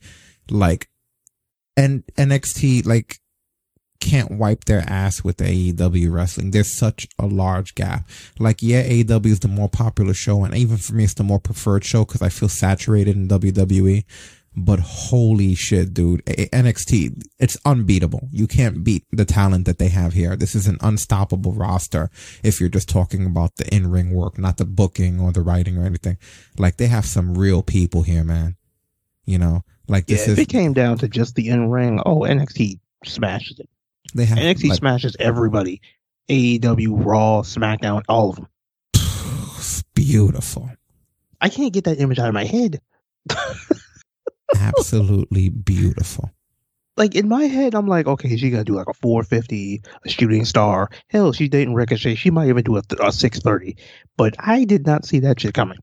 like, 0.50 0.89
and 1.76 2.05
NXT, 2.18 2.84
like, 2.86 3.20
can't 4.00 4.30
wipe 4.30 4.64
their 4.64 4.82
ass 4.86 5.22
with 5.22 5.36
AEW 5.39 6.12
wrestling. 6.12 6.50
There's 6.50 6.72
such 6.72 7.06
a 7.18 7.26
large 7.26 7.74
gap. 7.74 8.08
Like, 8.39 8.62
yeah, 8.62 8.82
AEW 8.82 9.26
is 9.26 9.40
the 9.40 9.48
more 9.48 9.68
popular 9.68 10.14
show, 10.14 10.44
and 10.44 10.55
even 10.55 10.78
for 10.78 10.94
me, 10.94 11.05
it's 11.05 11.14
the 11.14 11.22
more 11.22 11.40
preferred 11.40 11.84
show 11.84 12.05
because 12.05 12.22
I 12.22 12.28
feel 12.28 12.48
saturated 12.48 13.16
in 13.16 13.28
WWE. 13.28 14.05
But 14.62 14.80
holy 14.80 15.55
shit, 15.55 15.94
dude. 15.94 16.24
NXT, 16.26 17.22
it's 17.39 17.56
unbeatable. 17.64 18.28
You 18.30 18.47
can't 18.47 18.84
beat 18.84 19.05
the 19.10 19.24
talent 19.24 19.64
that 19.64 19.78
they 19.78 19.89
have 19.89 20.12
here. 20.12 20.36
This 20.36 20.55
is 20.55 20.66
an 20.66 20.76
unstoppable 20.82 21.52
roster 21.52 22.10
if 22.42 22.60
you're 22.60 22.68
just 22.68 22.89
talking 22.89 23.24
about 23.24 23.56
the 23.56 23.74
in-ring 23.74 24.10
work, 24.12 24.39
not 24.39 24.58
the 24.58 24.66
booking 24.66 25.18
or 25.18 25.32
the 25.32 25.40
writing 25.40 25.78
or 25.78 25.84
anything. 25.86 26.18
Like 26.58 26.76
they 26.76 26.89
have 26.89 27.06
some 27.06 27.36
real 27.39 27.62
people 27.62 28.02
here, 28.02 28.22
man. 28.22 28.56
You 29.24 29.39
know, 29.39 29.64
like 29.89 30.05
Yeah, 30.08 30.16
this 30.16 30.24
if 30.28 30.32
is 30.32 30.39
it 30.40 30.48
came 30.48 30.72
down 30.74 30.98
to 30.98 31.08
just 31.08 31.36
the 31.36 31.48
in 31.48 31.70
ring, 31.70 32.00
oh 32.05 32.20
NXT 32.20 32.80
smashes 33.06 33.58
it. 33.60 33.68
they 34.14 34.26
have 34.26 34.36
NXT 34.39 34.68
like, 34.68 34.78
smashes 34.78 35.16
everybody. 35.18 35.80
AEW, 36.28 37.05
Raw, 37.05 37.42
SmackDown, 37.42 38.02
all 38.08 38.30
of 38.30 38.36
them. 38.36 38.48
beautiful. 39.94 40.70
I 41.40 41.48
can't 41.48 41.72
get 41.72 41.84
that 41.84 41.98
image 41.98 42.18
out 42.18 42.28
of 42.28 42.34
my 42.34 42.44
head. 42.44 42.80
Absolutely 44.56 45.48
beautiful. 45.48 46.30
Like 46.96 47.14
in 47.14 47.28
my 47.28 47.44
head, 47.44 47.74
I'm 47.74 47.86
like, 47.86 48.06
okay, 48.06 48.36
she 48.36 48.50
gotta 48.50 48.64
do 48.64 48.74
like 48.74 48.88
a 48.88 48.94
450, 48.94 49.82
a 50.04 50.08
shooting 50.08 50.44
star. 50.44 50.90
Hell, 51.08 51.32
she's 51.32 51.48
dating 51.48 51.74
Ricochet. 51.74 52.16
She 52.16 52.30
might 52.30 52.48
even 52.48 52.62
do 52.62 52.76
a, 52.76 52.82
th- 52.82 53.00
a 53.02 53.12
630. 53.12 53.76
But 54.16 54.34
I 54.38 54.64
did 54.64 54.86
not 54.86 55.04
see 55.06 55.20
that 55.20 55.40
shit 55.40 55.54
coming. 55.54 55.78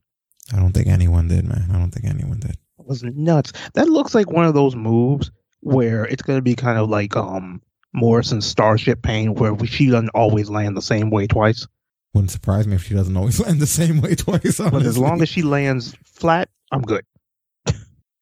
I 0.52 0.56
don't 0.56 0.72
think 0.72 0.86
anyone 0.86 1.28
did, 1.28 1.44
man. 1.46 1.66
I 1.70 1.78
don't 1.78 1.90
think 1.90 2.06
anyone 2.06 2.38
did. 2.38 2.52
It 2.52 2.86
was 2.86 3.02
nuts. 3.02 3.52
That 3.74 3.88
looks 3.88 4.14
like 4.14 4.30
one 4.30 4.46
of 4.46 4.54
those 4.54 4.76
moves 4.76 5.30
where 5.60 6.04
it's 6.04 6.22
gonna 6.22 6.42
be 6.42 6.54
kind 6.54 6.78
of 6.78 6.88
like 6.88 7.16
um 7.16 7.62
Morrison's 7.92 8.46
Starship 8.46 9.02
Pain, 9.02 9.34
where 9.34 9.56
she 9.66 9.90
doesn't 9.90 10.10
always 10.10 10.50
land 10.50 10.76
the 10.76 10.82
same 10.82 11.10
way 11.10 11.26
twice. 11.26 11.66
Wouldn't 12.14 12.30
surprise 12.30 12.66
me 12.66 12.76
if 12.76 12.84
she 12.84 12.94
doesn't 12.94 13.16
always 13.16 13.40
land 13.44 13.60
the 13.60 13.66
same 13.66 14.00
way 14.00 14.14
twice. 14.14 14.58
But 14.58 14.82
as 14.82 14.98
long 14.98 15.22
as 15.22 15.28
she 15.28 15.42
lands 15.42 15.96
flat, 16.04 16.48
I'm 16.70 16.82
good. 16.82 17.04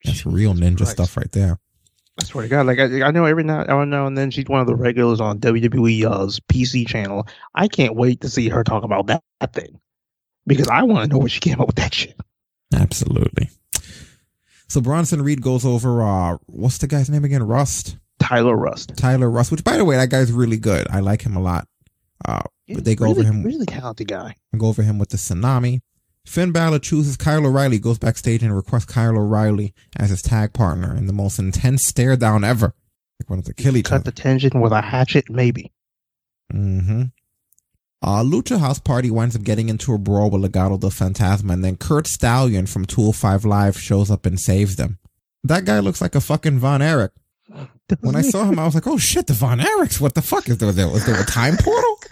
That's 0.06 0.24
real 0.24 0.54
ninja 0.54 0.86
stuff 0.86 1.16
right 1.16 1.30
there. 1.32 1.58
I 2.18 2.24
swear 2.24 2.44
to 2.44 2.48
God, 2.48 2.66
like 2.66 2.78
I, 2.78 3.02
I 3.02 3.10
know 3.10 3.26
every 3.26 3.44
now, 3.44 3.62
every 3.62 3.86
now 3.86 4.06
and 4.06 4.16
then 4.16 4.30
she's 4.30 4.46
one 4.46 4.60
of 4.60 4.66
the 4.66 4.74
regulars 4.74 5.20
on 5.20 5.38
WWE's 5.38 6.40
PC 6.40 6.86
channel. 6.88 7.26
I 7.54 7.68
can't 7.68 7.94
wait 7.94 8.22
to 8.22 8.30
see 8.30 8.48
her 8.48 8.64
talk 8.64 8.84
about 8.84 9.08
that, 9.08 9.22
that 9.40 9.52
thing 9.52 9.78
because 10.46 10.68
I 10.68 10.84
want 10.84 11.04
to 11.04 11.12
know 11.12 11.18
where 11.18 11.28
she 11.28 11.40
came 11.40 11.60
up 11.60 11.66
with 11.66 11.76
that 11.76 11.92
shit. 11.92 12.18
Absolutely. 12.74 13.50
So 14.68 14.80
Bronson 14.80 15.22
Reed 15.22 15.42
goes 15.42 15.64
over 15.64 16.02
uh 16.02 16.38
what's 16.46 16.78
the 16.78 16.86
guy's 16.86 17.10
name 17.10 17.24
again? 17.24 17.42
Rust. 17.42 17.98
Tyler 18.18 18.56
Rust. 18.56 18.96
Tyler 18.96 19.30
Rust, 19.30 19.50
which 19.50 19.62
by 19.62 19.76
the 19.76 19.84
way, 19.84 19.96
that 19.96 20.10
guy's 20.10 20.32
really 20.32 20.56
good. 20.56 20.86
I 20.90 21.00
like 21.00 21.22
him 21.22 21.36
a 21.36 21.42
lot. 21.42 21.68
Uh 22.26 22.42
but 22.68 22.84
they 22.84 22.96
go 22.96 23.04
really, 23.04 23.20
over 23.20 23.28
him 23.28 23.42
really 23.42 23.66
talented 23.66 24.08
guy. 24.08 24.34
And 24.52 24.60
go 24.60 24.68
over 24.68 24.82
him 24.82 24.98
with 24.98 25.10
the 25.10 25.18
tsunami. 25.18 25.82
Finn 26.26 26.52
Balor 26.52 26.80
chooses 26.80 27.16
Kyle 27.16 27.46
O'Reilly, 27.46 27.78
goes 27.78 27.98
backstage 27.98 28.42
and 28.42 28.54
requests 28.54 28.84
Kyle 28.86 29.16
O'Reilly 29.16 29.72
as 29.96 30.10
his 30.10 30.22
tag 30.22 30.52
partner 30.52 30.94
in 30.94 31.06
the 31.06 31.12
most 31.12 31.38
intense 31.38 31.86
stare 31.86 32.16
down 32.16 32.44
ever. 32.44 32.74
Like 33.20 33.30
wanted 33.30 33.46
to 33.46 33.54
kill 33.54 33.76
each 33.76 33.86
Cut 33.86 33.96
other. 33.96 34.04
the 34.04 34.12
tension 34.12 34.60
with 34.60 34.72
a 34.72 34.82
hatchet, 34.82 35.30
maybe. 35.30 35.72
Mm-hmm. 36.52 37.04
Uh, 38.02 38.22
Lucha 38.22 38.58
House 38.58 38.78
Party 38.78 39.10
winds 39.10 39.34
up 39.34 39.42
getting 39.42 39.68
into 39.68 39.94
a 39.94 39.98
brawl 39.98 40.28
with 40.30 40.42
Legado 40.42 40.78
del 40.78 40.90
Fantasma, 40.90 41.52
and 41.54 41.64
then 41.64 41.76
Curt 41.76 42.06
Stallion 42.06 42.66
from 42.66 42.84
205 42.84 43.44
Live 43.44 43.78
shows 43.80 44.10
up 44.10 44.26
and 44.26 44.38
saves 44.38 44.76
them. 44.76 44.98
That 45.44 45.64
guy 45.64 45.78
looks 45.78 46.00
like 46.00 46.14
a 46.14 46.20
fucking 46.20 46.58
Von 46.58 46.82
Erich. 46.82 47.12
When 48.00 48.16
I 48.16 48.22
saw 48.22 48.44
him, 48.44 48.58
I 48.58 48.64
was 48.66 48.74
like, 48.74 48.86
oh 48.86 48.98
shit, 48.98 49.28
the 49.28 49.32
Von 49.32 49.60
Erichs. 49.60 50.00
What 50.00 50.14
the 50.14 50.22
fuck 50.22 50.48
is 50.48 50.58
there? 50.58 50.72
there 50.72 50.88
was 50.88 51.06
there 51.06 51.20
a 51.20 51.24
time 51.24 51.56
portal? 51.56 51.98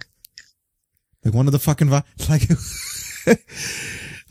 Like 1.25 1.33
one 1.33 1.47
of 1.47 1.52
the 1.52 1.59
fucking 1.59 1.89
Von, 1.89 2.02
like, 2.28 2.43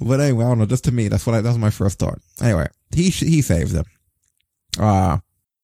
but 0.04 0.20
anyway, 0.20 0.46
I 0.46 0.50
don't 0.50 0.60
know. 0.60 0.66
Just 0.66 0.86
to 0.86 0.92
me, 0.92 1.08
that's 1.08 1.26
what 1.26 1.36
I, 1.36 1.42
that 1.42 1.50
was 1.50 1.58
my 1.58 1.70
first 1.70 2.00
thought. 2.00 2.20
Anyway, 2.42 2.68
he, 2.94 3.12
sh- 3.12 3.22
he 3.22 3.42
saves 3.42 3.74
them. 3.74 3.86
Uh, 4.80 5.18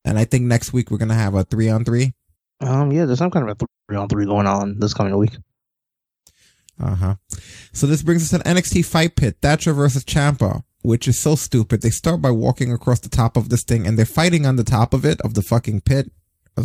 and 0.05 0.17
I 0.17 0.25
think 0.25 0.45
next 0.45 0.73
week 0.73 0.91
we're 0.91 0.97
going 0.97 1.09
to 1.09 1.15
have 1.15 1.35
a 1.35 1.43
three 1.43 1.69
on 1.69 1.83
three. 1.85 2.13
Um, 2.61 2.91
yeah, 2.91 3.05
there's 3.05 3.19
some 3.19 3.31
kind 3.31 3.49
of 3.49 3.55
a 3.61 3.65
three 3.87 3.97
on 3.97 4.07
three 4.07 4.25
going 4.25 4.47
on 4.47 4.79
this 4.79 4.93
coming 4.93 5.17
week. 5.17 5.37
Uh 6.81 6.95
huh. 6.95 7.15
So 7.73 7.87
this 7.87 8.03
brings 8.03 8.21
us 8.23 8.29
to 8.29 8.47
an 8.47 8.55
NXT 8.55 8.85
fight 8.85 9.15
pit, 9.15 9.37
Thatcher 9.41 9.73
versus 9.73 10.03
Ciampa, 10.03 10.63
which 10.81 11.07
is 11.07 11.19
so 11.19 11.35
stupid. 11.35 11.81
They 11.81 11.89
start 11.89 12.21
by 12.21 12.31
walking 12.31 12.71
across 12.71 12.99
the 12.99 13.09
top 13.09 13.35
of 13.35 13.49
this 13.49 13.63
thing 13.63 13.85
and 13.85 13.97
they're 13.97 14.05
fighting 14.05 14.45
on 14.45 14.55
the 14.55 14.63
top 14.63 14.93
of 14.93 15.05
it, 15.05 15.19
of 15.21 15.33
the 15.33 15.41
fucking 15.41 15.81
pit. 15.81 16.11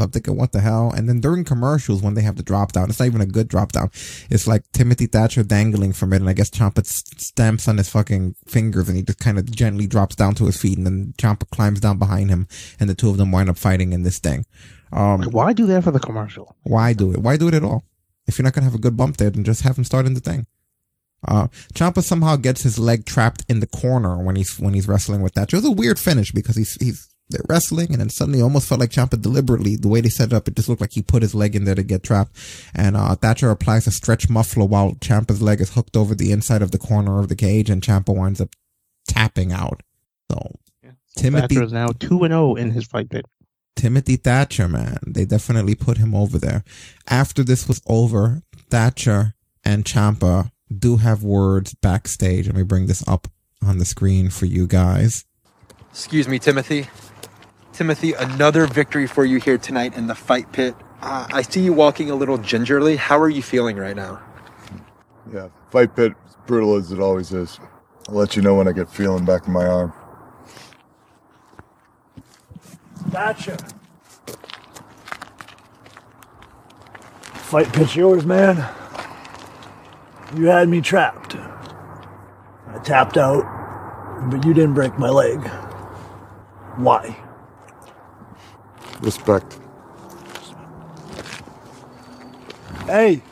I 0.00 0.04
was 0.06 0.12
thinking, 0.12 0.36
what 0.36 0.52
the 0.52 0.60
hell? 0.60 0.92
And 0.96 1.08
then 1.08 1.20
during 1.20 1.44
commercials, 1.44 2.02
when 2.02 2.14
they 2.14 2.22
have 2.22 2.36
the 2.36 2.42
drop 2.42 2.72
down, 2.72 2.88
it's 2.90 2.98
not 2.98 3.06
even 3.06 3.20
a 3.20 3.26
good 3.26 3.48
drop 3.48 3.72
down. 3.72 3.90
It's 4.30 4.46
like 4.46 4.62
Timothy 4.72 5.06
Thatcher 5.06 5.42
dangling 5.42 5.92
from 5.92 6.12
it, 6.12 6.16
and 6.20 6.28
I 6.28 6.32
guess 6.32 6.50
Ciampa 6.50 6.84
stamps 6.84 7.68
on 7.68 7.78
his 7.78 7.88
fucking 7.88 8.34
fingers, 8.46 8.88
and 8.88 8.96
he 8.96 9.02
just 9.02 9.18
kind 9.18 9.38
of 9.38 9.50
gently 9.50 9.86
drops 9.86 10.16
down 10.16 10.34
to 10.36 10.46
his 10.46 10.60
feet, 10.60 10.78
and 10.78 10.86
then 10.86 11.14
Ciampa 11.18 11.48
climbs 11.50 11.80
down 11.80 11.98
behind 11.98 12.30
him, 12.30 12.46
and 12.78 12.88
the 12.90 12.94
two 12.94 13.10
of 13.10 13.16
them 13.16 13.32
wind 13.32 13.48
up 13.50 13.56
fighting 13.58 13.92
in 13.92 14.02
this 14.02 14.18
thing. 14.18 14.44
Um, 14.92 15.22
Why 15.24 15.52
do 15.52 15.66
that 15.66 15.84
for 15.84 15.90
the 15.90 16.00
commercial? 16.00 16.54
why 16.62 16.92
do 16.92 17.12
it? 17.12 17.18
Why 17.18 17.36
do 17.36 17.48
it 17.48 17.54
at 17.54 17.64
all? 17.64 17.84
If 18.26 18.38
you're 18.38 18.44
not 18.44 18.52
gonna 18.54 18.64
have 18.66 18.74
a 18.74 18.78
good 18.78 18.96
bump 18.96 19.16
there, 19.16 19.30
then 19.30 19.44
just 19.44 19.62
have 19.62 19.76
him 19.76 19.84
start 19.84 20.06
in 20.06 20.14
the 20.14 20.20
thing. 20.20 20.46
Uh, 21.26 21.48
Ciampa 21.74 22.02
somehow 22.02 22.36
gets 22.36 22.62
his 22.62 22.78
leg 22.78 23.06
trapped 23.06 23.44
in 23.48 23.60
the 23.60 23.66
corner 23.66 24.22
when 24.22 24.36
he's 24.36 24.58
when 24.60 24.74
he's 24.74 24.86
wrestling 24.86 25.22
with 25.22 25.32
Thatcher. 25.34 25.56
It 25.56 25.60
was 25.60 25.68
a 25.70 25.72
weird 25.72 25.98
finish 25.98 26.32
because 26.32 26.56
he's 26.56 26.74
he's 26.74 27.08
they're 27.30 27.42
wrestling 27.48 27.88
and 27.90 28.00
then 28.00 28.10
suddenly 28.10 28.42
almost 28.42 28.68
felt 28.68 28.80
like 28.80 28.90
Ciampa 28.90 29.20
deliberately 29.20 29.76
the 29.76 29.88
way 29.88 30.00
they 30.00 30.08
set 30.08 30.28
it 30.28 30.34
up. 30.34 30.46
It 30.46 30.56
just 30.56 30.68
looked 30.68 30.80
like 30.80 30.92
he 30.92 31.02
put 31.02 31.22
his 31.22 31.34
leg 31.34 31.56
in 31.56 31.64
there 31.64 31.74
to 31.74 31.82
get 31.82 32.02
trapped. 32.02 32.36
And 32.74 32.96
uh, 32.96 33.14
Thatcher 33.14 33.50
applies 33.50 33.86
a 33.86 33.90
stretch 33.90 34.28
muffler 34.28 34.66
while 34.66 34.92
Ciampa's 34.92 35.40
leg 35.40 35.60
is 35.60 35.74
hooked 35.74 35.96
over 35.96 36.14
the 36.14 36.32
inside 36.32 36.62
of 36.62 36.70
the 36.70 36.78
corner 36.78 37.18
of 37.18 37.28
the 37.28 37.36
cage, 37.36 37.70
and 37.70 37.82
Ciampa 37.82 38.14
winds 38.14 38.40
up 38.40 38.50
tapping 39.08 39.52
out. 39.52 39.82
So 40.30 40.52
Timothy 41.16 41.54
Thatcher 41.54 41.64
is 41.64 41.72
now 41.72 41.88
two 41.88 42.24
and 42.24 42.32
zero 42.32 42.54
in 42.54 42.70
his 42.72 42.84
fight 42.84 43.08
pit. 43.10 43.24
Timothy 43.76 44.16
Thatcher, 44.16 44.68
man. 44.68 44.98
They 45.06 45.24
definitely 45.24 45.74
put 45.74 45.98
him 45.98 46.14
over 46.14 46.38
there. 46.38 46.62
After 47.08 47.42
this 47.42 47.66
was 47.66 47.80
over, 47.86 48.42
Thatcher 48.70 49.34
and 49.64 49.84
Ciampa 49.84 50.50
do 50.76 50.98
have 50.98 51.22
words 51.22 51.74
backstage. 51.74 52.46
Let 52.46 52.56
me 52.56 52.62
bring 52.62 52.86
this 52.86 53.06
up 53.08 53.28
on 53.62 53.78
the 53.78 53.84
screen 53.84 54.30
for 54.30 54.46
you 54.46 54.66
guys. 54.66 55.24
Excuse 55.90 56.28
me, 56.28 56.38
Timothy. 56.38 56.88
Timothy, 57.74 58.12
another 58.12 58.66
victory 58.66 59.08
for 59.08 59.24
you 59.24 59.40
here 59.40 59.58
tonight 59.58 59.96
in 59.96 60.06
the 60.06 60.14
fight 60.14 60.52
pit. 60.52 60.76
Uh, 61.02 61.26
I 61.32 61.42
see 61.42 61.60
you 61.60 61.72
walking 61.72 62.08
a 62.08 62.14
little 62.14 62.38
gingerly. 62.38 62.94
How 62.94 63.18
are 63.18 63.28
you 63.28 63.42
feeling 63.42 63.76
right 63.76 63.96
now? 63.96 64.22
Yeah, 65.32 65.48
fight 65.72 65.96
pit, 65.96 66.12
brutal 66.46 66.76
as 66.76 66.92
it 66.92 67.00
always 67.00 67.32
is. 67.32 67.58
I'll 68.08 68.14
let 68.14 68.36
you 68.36 68.42
know 68.42 68.54
when 68.54 68.68
I 68.68 68.72
get 68.72 68.88
feeling 68.88 69.24
back 69.24 69.48
in 69.48 69.52
my 69.52 69.66
arm. 69.66 69.92
Gotcha. 73.10 73.58
Fight 77.34 77.72
pit's 77.72 77.96
yours, 77.96 78.24
man. 78.24 78.56
You 80.36 80.46
had 80.46 80.68
me 80.68 80.80
trapped. 80.80 81.34
I 81.34 82.78
tapped 82.84 83.16
out, 83.16 83.42
but 84.30 84.44
you 84.44 84.54
didn't 84.54 84.74
break 84.74 84.96
my 84.96 85.10
leg. 85.10 85.40
Why? 86.76 87.23
Respect. 89.04 89.58
Hey, 92.86 93.22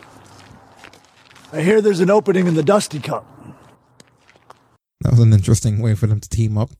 I 1.52 1.60
hear 1.60 1.80
there's 1.80 2.00
an 2.00 2.10
opening 2.10 2.46
in 2.46 2.54
the 2.54 2.62
Dusty 2.62 2.98
Cup. 3.00 3.26
That 5.00 5.10
was 5.10 5.20
an 5.20 5.32
interesting 5.32 5.80
way 5.80 5.94
for 5.94 6.06
them 6.06 6.20
to 6.20 6.28
team 6.28 6.56
up. 6.56 6.70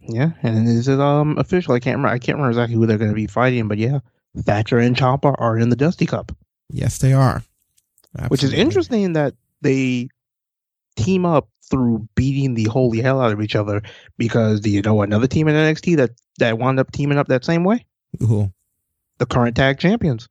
Yeah, 0.00 0.32
and 0.42 0.68
is 0.68 0.86
it 0.88 1.00
um 1.00 1.38
official? 1.38 1.74
I 1.74 1.80
can't 1.80 1.96
remember. 1.96 2.14
I 2.14 2.18
can't 2.18 2.36
remember 2.36 2.50
exactly 2.50 2.76
who 2.76 2.86
they're 2.86 2.98
going 2.98 3.10
to 3.10 3.14
be 3.14 3.26
fighting, 3.26 3.68
but 3.68 3.78
yeah, 3.78 4.00
Thatcher 4.36 4.78
and 4.78 4.94
Ciampa 4.96 5.34
are 5.38 5.56
in 5.58 5.70
the 5.70 5.76
Dusty 5.76 6.06
Cup, 6.06 6.32
Yes, 6.70 6.98
they 6.98 7.12
are. 7.12 7.42
which 8.28 8.42
is 8.44 8.52
interesting 8.52 9.14
that 9.14 9.34
they 9.62 10.08
team 10.96 11.24
up 11.24 11.48
through 11.70 12.06
beating 12.14 12.54
the 12.54 12.64
holy 12.64 13.00
hell 13.00 13.20
out 13.20 13.32
of 13.32 13.40
each 13.40 13.56
other. 13.56 13.82
Because 14.18 14.60
do 14.60 14.70
you 14.70 14.82
know 14.82 15.00
another 15.02 15.26
team 15.26 15.48
in 15.48 15.54
NXT 15.54 15.96
that 15.96 16.10
that 16.38 16.58
wound 16.58 16.78
up 16.78 16.92
teaming 16.92 17.16
up 17.18 17.28
that 17.28 17.44
same 17.44 17.64
way? 17.64 17.86
Who? 18.20 18.52
The 19.18 19.26
current 19.26 19.56
tag 19.56 19.78
champions. 19.78 20.28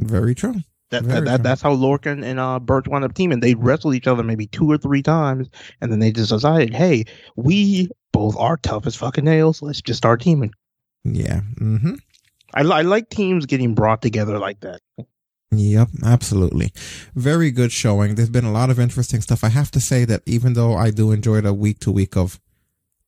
Very 0.00 0.34
true. 0.34 0.56
That, 0.90 1.02
Very 1.02 1.20
that, 1.20 1.24
that 1.24 1.42
that's 1.42 1.62
how 1.62 1.74
Lorcan 1.74 2.24
and 2.24 2.38
uh 2.38 2.60
Burch 2.60 2.86
wound 2.86 3.04
up 3.04 3.14
teaming. 3.14 3.40
They 3.40 3.54
wrestled 3.54 3.96
each 3.96 4.06
other 4.06 4.22
maybe 4.22 4.46
two 4.46 4.70
or 4.70 4.78
three 4.78 5.02
times, 5.02 5.48
and 5.80 5.90
then 5.90 5.98
they 5.98 6.12
just 6.12 6.30
decided, 6.30 6.74
hey, 6.74 7.06
we 7.34 7.88
both 8.12 8.36
are 8.36 8.56
tough 8.56 8.86
as 8.86 8.94
fucking 8.94 9.24
nails. 9.24 9.62
Let's 9.62 9.82
just 9.82 9.98
start 9.98 10.20
teaming. 10.20 10.52
Yeah. 11.04 11.40
Mm-hmm. 11.60 11.94
I, 12.54 12.60
I 12.60 12.82
like 12.82 13.10
teams 13.10 13.46
getting 13.46 13.74
brought 13.74 14.00
together 14.00 14.38
like 14.38 14.60
that. 14.60 14.80
Yep, 15.50 15.88
absolutely. 16.04 16.72
Very 17.14 17.50
good 17.50 17.72
showing. 17.72 18.14
There's 18.14 18.30
been 18.30 18.44
a 18.44 18.52
lot 18.52 18.70
of 18.70 18.78
interesting 18.78 19.20
stuff. 19.20 19.44
I 19.44 19.48
have 19.48 19.70
to 19.72 19.80
say 19.80 20.04
that 20.04 20.22
even 20.26 20.54
though 20.54 20.74
I 20.74 20.90
do 20.90 21.12
enjoy 21.12 21.40
the 21.40 21.54
week 21.54 21.78
to 21.80 21.92
week 21.92 22.16
of 22.16 22.40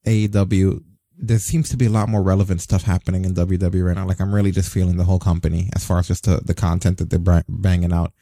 AEW, 0.06 0.82
there 1.20 1.38
seems 1.38 1.68
to 1.70 1.76
be 1.76 1.86
a 1.86 1.90
lot 1.90 2.08
more 2.08 2.22
relevant 2.22 2.60
stuff 2.60 2.84
happening 2.84 3.24
in 3.24 3.34
WWE 3.34 3.84
right 3.84 3.96
now. 3.96 4.06
Like 4.06 4.20
I'm 4.20 4.34
really 4.34 4.52
just 4.52 4.72
feeling 4.72 4.96
the 4.96 5.04
whole 5.04 5.18
company 5.18 5.68
as 5.74 5.84
far 5.84 5.98
as 5.98 6.08
just 6.08 6.24
the, 6.24 6.40
the 6.44 6.54
content 6.54 6.98
that 6.98 7.10
they're 7.10 7.42
banging 7.48 7.92
out. 7.92 8.12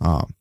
Um, 0.00 0.34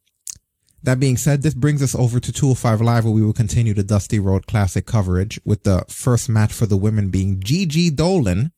That 0.84 1.00
being 1.00 1.18
said, 1.18 1.42
this 1.42 1.54
brings 1.54 1.82
us 1.82 1.96
over 1.96 2.20
to 2.20 2.32
205 2.32 2.82
Live, 2.82 3.06
where 3.06 3.14
we 3.14 3.22
will 3.22 3.34
continue 3.34 3.74
the 3.74 3.84
Dusty 3.84 4.20
Road 4.20 4.48
Classic 4.48 4.86
coverage 4.86 5.40
with 5.46 5.64
the 5.64 5.86
first 5.88 6.30
match 6.30 6.54
for 6.54 6.66
the 6.66 6.78
women 6.78 7.10
being 7.10 7.40
Gigi 7.42 7.90
Dolin 7.92 8.52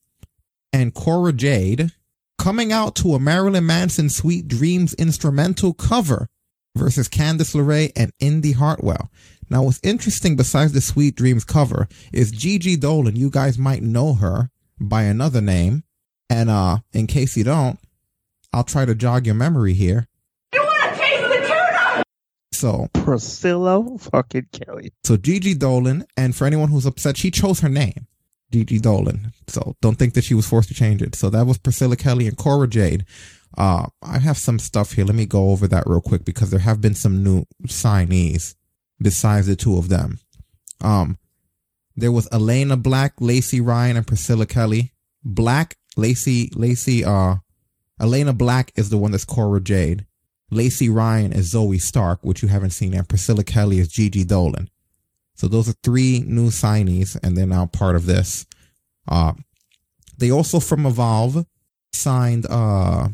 and 0.74 0.93
Cora 0.93 1.33
Jade 1.33 1.91
coming 2.38 2.72
out 2.72 2.95
to 2.95 3.14
a 3.14 3.19
Marilyn 3.19 3.66
Manson 3.66 4.09
Sweet 4.09 4.48
Dreams 4.48 4.93
instrumental 4.95 5.74
cover 5.74 6.27
versus 6.75 7.08
Candice 7.08 7.53
LeRae 7.56 7.91
and 7.95 8.11
Indi 8.19 8.53
Hartwell. 8.53 9.11
Now, 9.52 9.64
what's 9.64 9.82
interesting 9.84 10.38
besides 10.38 10.72
the 10.72 10.80
Sweet 10.80 11.16
Dreams 11.16 11.44
cover 11.44 11.90
is 12.14 12.32
Gigi 12.32 12.78
Dolin. 12.78 13.18
You 13.18 13.30
guys 13.30 13.58
might 13.58 13.84
know 13.84 14.14
her 14.14 14.50
by 14.80 15.04
another 15.04 15.42
name. 15.42 15.84
And, 16.30 16.50
uh, 16.50 16.78
in 16.94 17.06
case 17.06 17.36
you 17.36 17.44
don't, 17.44 17.78
I'll 18.54 18.64
try 18.64 18.86
to 18.86 18.96
jog 18.96 19.26
your 19.26 19.36
memory 19.36 19.74
here. 19.74 20.08
So 22.54 22.88
Priscilla 22.94 23.98
fucking 23.98 24.48
Kelly. 24.54 24.94
So 25.04 25.18
Gigi 25.18 25.54
Dolin, 25.54 26.06
and 26.16 26.34
for 26.34 26.48
anyone 26.48 26.70
who's 26.70 26.86
upset, 26.86 27.18
she 27.18 27.30
chose 27.30 27.60
her 27.60 27.70
name, 27.70 28.08
Gigi 28.54 28.80
Dolin. 28.80 29.34
So 29.48 29.76
don't 29.82 29.96
think 30.00 30.14
that 30.14 30.24
she 30.24 30.34
was 30.34 30.48
forced 30.48 30.70
to 30.70 30.76
change 30.76 31.02
it. 31.02 31.14
So 31.14 31.30
that 31.30 31.46
was 31.46 31.58
Priscilla 31.58 31.98
Kelly 31.98 32.26
and 32.26 32.38
Cora 32.38 32.70
Jade. 32.70 33.04
Uh, 33.58 33.88
I 34.02 34.20
have 34.20 34.38
some 34.38 34.60
stuff 34.60 34.94
here. 34.94 35.04
Let 35.04 35.16
me 35.16 35.26
go 35.26 35.50
over 35.50 35.68
that 35.68 35.84
real 35.88 36.00
quick 36.00 36.24
because 36.24 36.52
there 36.52 36.60
have 36.62 36.80
been 36.80 36.96
some 36.96 37.22
new 37.22 37.44
signees 37.66 38.56
besides 39.02 39.48
the 39.48 39.56
two 39.56 39.78
of 39.78 39.90
them. 39.90 40.20
Um, 40.82 41.18
there 41.96 42.12
was 42.12 42.28
Elena 42.32 42.78
Black, 42.78 43.14
Lacey 43.20 43.62
Ryan, 43.62 43.98
and 43.98 44.08
Priscilla 44.08 44.46
Kelly. 44.46 44.94
Black, 45.24 45.78
Lacey, 45.98 46.50
Lacey, 46.56 47.04
uh, 47.04 47.36
Elena 48.00 48.34
Black 48.34 48.72
is 48.76 48.90
the 48.90 48.98
one 48.98 49.12
that's 49.12 49.26
Cora 49.26 49.62
Jade. 49.62 50.06
Lacey 50.50 50.90
Ryan 50.90 51.32
is 51.32 51.52
Zoe 51.52 51.78
Stark, 51.78 52.20
which 52.24 52.42
you 52.42 52.50
haven't 52.50 52.72
seen, 52.72 52.94
and 52.94 53.08
Priscilla 53.08 53.44
Kelly 53.44 53.80
is 53.80 53.88
Gigi 53.88 54.26
Dolin. 54.26 54.68
So 55.36 55.48
those 55.48 55.70
are 55.70 55.76
three 55.84 56.24
new 56.26 56.50
signees, 56.50 57.18
and 57.24 57.38
they're 57.38 57.46
now 57.46 57.68
part 57.68 57.96
of 57.96 58.06
this. 58.06 58.46
Uh, 59.08 59.34
they 60.18 60.32
also 60.32 60.60
from 60.60 60.86
Evolve 60.86 61.46
signed, 61.94 62.46
uh, 62.50 63.10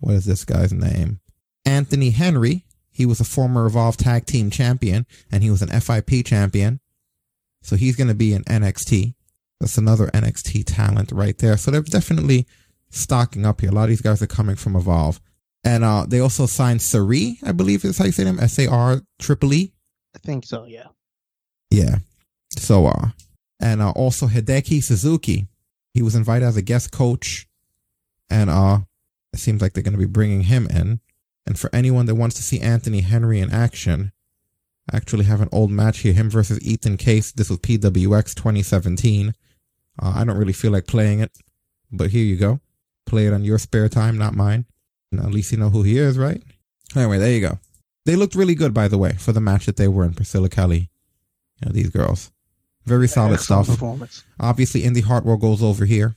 what 0.00 0.14
is 0.14 0.24
this 0.24 0.44
guy's 0.44 0.72
name? 0.72 1.20
Anthony 1.64 2.10
Henry. 2.10 2.64
He 2.94 3.04
was 3.04 3.20
a 3.20 3.24
former 3.24 3.66
Evolve 3.66 3.96
Tag 3.96 4.24
Team 4.24 4.50
Champion, 4.50 5.04
and 5.30 5.42
he 5.42 5.50
was 5.50 5.62
an 5.62 5.80
FIP 5.80 6.24
champion. 6.24 6.80
So 7.60 7.76
he's 7.76 7.96
going 7.96 8.08
to 8.08 8.14
be 8.14 8.32
in 8.32 8.44
NXT. 8.44 9.14
That's 9.60 9.76
another 9.76 10.06
NXT 10.08 10.64
talent 10.66 11.10
right 11.10 11.36
there. 11.38 11.56
So 11.56 11.70
they're 11.70 11.82
definitely 11.82 12.46
stocking 12.90 13.44
up 13.44 13.60
here. 13.60 13.70
A 13.70 13.72
lot 13.72 13.84
of 13.84 13.88
these 13.88 14.00
guys 14.00 14.22
are 14.22 14.28
coming 14.28 14.54
from 14.54 14.76
Evolve. 14.76 15.20
And 15.64 15.82
uh, 15.82 16.06
they 16.06 16.20
also 16.20 16.46
signed 16.46 16.82
Sari, 16.82 17.38
I 17.42 17.52
believe 17.52 17.84
is 17.84 17.98
how 17.98 18.04
you 18.04 18.12
say 18.12 18.24
them, 18.24 18.38
S 18.38 18.58
A 18.58 18.68
R 18.68 19.00
triple 19.18 19.54
E. 19.54 19.72
I 20.14 20.18
think 20.18 20.44
so, 20.44 20.66
yeah. 20.66 20.88
Yeah. 21.70 21.96
So, 22.50 22.86
uh, 22.86 23.08
and 23.60 23.82
uh, 23.82 23.90
also 23.90 24.26
Hideki 24.26 24.82
Suzuki. 24.82 25.48
He 25.94 26.02
was 26.02 26.14
invited 26.14 26.44
as 26.44 26.56
a 26.56 26.62
guest 26.62 26.92
coach, 26.92 27.48
and 28.28 28.50
uh, 28.50 28.80
it 29.32 29.38
seems 29.38 29.62
like 29.62 29.72
they're 29.72 29.82
going 29.82 29.92
to 29.92 29.98
be 29.98 30.06
bringing 30.06 30.42
him 30.42 30.66
in. 30.66 31.00
And 31.46 31.58
for 31.58 31.68
anyone 31.74 32.06
that 32.06 32.14
wants 32.14 32.36
to 32.36 32.42
see 32.42 32.60
Anthony 32.60 33.00
Henry 33.00 33.40
in 33.40 33.50
action, 33.50 34.12
I 34.90 34.96
actually 34.96 35.24
have 35.24 35.40
an 35.40 35.48
old 35.52 35.70
match 35.70 35.98
here: 36.00 36.12
him 36.12 36.30
versus 36.30 36.60
Ethan 36.62 36.96
Case. 36.96 37.32
This 37.32 37.50
was 37.50 37.58
PWX 37.58 38.34
2017. 38.34 39.34
Uh, 40.02 40.12
I 40.16 40.24
don't 40.24 40.36
really 40.36 40.52
feel 40.52 40.72
like 40.72 40.86
playing 40.86 41.20
it, 41.20 41.36
but 41.92 42.10
here 42.10 42.24
you 42.24 42.36
go. 42.36 42.60
Play 43.06 43.26
it 43.26 43.32
on 43.32 43.44
your 43.44 43.58
spare 43.58 43.88
time, 43.88 44.16
not 44.18 44.34
mine. 44.34 44.64
And 45.12 45.20
at 45.20 45.30
least 45.30 45.52
you 45.52 45.58
know 45.58 45.70
who 45.70 45.82
he 45.82 45.98
is, 45.98 46.18
right? 46.18 46.42
Anyway, 46.96 47.18
there 47.18 47.30
you 47.30 47.40
go. 47.40 47.58
They 48.04 48.16
looked 48.16 48.34
really 48.34 48.54
good, 48.54 48.74
by 48.74 48.88
the 48.88 48.98
way, 48.98 49.12
for 49.12 49.32
the 49.32 49.40
match 49.40 49.66
that 49.66 49.76
they 49.76 49.88
were 49.88 50.04
in. 50.04 50.14
Priscilla 50.14 50.48
Kelly, 50.48 50.90
you 51.60 51.66
know, 51.66 51.72
these 51.72 51.90
girls, 51.90 52.32
very 52.84 53.06
solid 53.08 53.34
Excellent 53.34 53.66
stuff. 53.66 53.76
performance. 53.76 54.24
Obviously, 54.40 54.84
Indi 54.84 55.00
Hartwell 55.02 55.36
goes 55.36 55.62
over 55.62 55.84
here. 55.84 56.16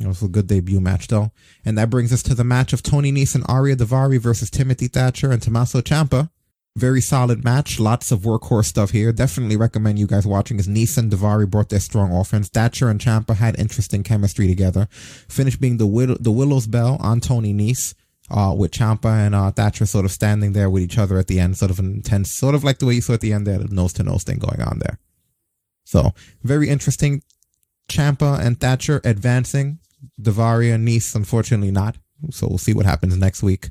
Know, 0.00 0.10
it's 0.10 0.22
a 0.22 0.28
good 0.28 0.46
debut 0.46 0.80
match 0.80 1.08
though, 1.08 1.30
and 1.64 1.78
that 1.78 1.90
brings 1.90 2.12
us 2.12 2.22
to 2.24 2.34
the 2.34 2.44
match 2.44 2.72
of 2.72 2.82
Tony 2.82 3.12
Nese 3.12 3.34
and 3.34 3.44
Ariya 3.44 3.76
Daivari 3.76 4.18
versus 4.18 4.50
Timothy 4.50 4.88
Thatcher 4.88 5.30
and 5.30 5.40
Tommaso 5.40 5.80
Ciampa. 5.80 6.30
Very 6.74 7.02
solid 7.02 7.44
match. 7.44 7.78
Lots 7.78 8.10
of 8.10 8.20
workhorse 8.20 8.64
stuff 8.64 8.90
here. 8.90 9.12
Definitely 9.12 9.56
recommend 9.56 9.98
you 9.98 10.06
guys 10.06 10.26
watching 10.26 10.58
as 10.58 10.66
Nese 10.66 10.96
and 10.96 11.12
Davari 11.12 11.48
brought 11.48 11.68
their 11.68 11.80
strong 11.80 12.10
offense. 12.10 12.48
Thatcher 12.48 12.88
and 12.88 12.98
Ciampa 12.98 13.36
had 13.36 13.58
interesting 13.58 14.02
chemistry 14.02 14.48
together. 14.48 14.88
Finish 14.90 15.56
being 15.56 15.76
the 15.76 15.86
Will- 15.86 16.16
the 16.18 16.32
Willow's 16.32 16.66
Bell 16.66 16.96
on 17.00 17.20
Tony 17.20 17.52
Nese. 17.52 17.94
Uh, 18.30 18.54
with 18.56 18.70
Ciampa 18.70 19.26
and 19.26 19.34
uh, 19.34 19.50
Thatcher 19.50 19.84
sort 19.84 20.06
of 20.06 20.10
standing 20.12 20.52
there 20.52 20.70
with 20.70 20.82
each 20.82 20.96
other 20.96 21.18
at 21.18 21.26
the 21.26 21.38
end, 21.38 21.58
sort 21.58 21.70
of 21.70 21.78
an 21.78 21.92
intense, 21.92 22.32
sort 22.32 22.54
of 22.54 22.64
like 22.64 22.78
the 22.78 22.86
way 22.86 22.94
you 22.94 23.00
saw 23.02 23.12
at 23.12 23.20
the 23.20 23.32
end 23.32 23.46
there, 23.46 23.58
the 23.58 23.74
nose 23.74 23.92
to 23.94 24.02
nose 24.02 24.22
thing 24.22 24.38
going 24.38 24.62
on 24.62 24.78
there. 24.78 24.98
So 25.84 26.12
very 26.42 26.70
interesting. 26.70 27.22
Ciampa 27.88 28.38
and 28.40 28.60
Thatcher 28.60 29.00
advancing. 29.04 29.78
Daivari 30.20 30.74
and 30.74 30.86
Nese, 30.86 31.14
unfortunately 31.14 31.70
not. 31.70 31.96
So 32.30 32.48
we'll 32.48 32.58
see 32.58 32.74
what 32.74 32.86
happens 32.86 33.16
next 33.16 33.42
week. 33.42 33.70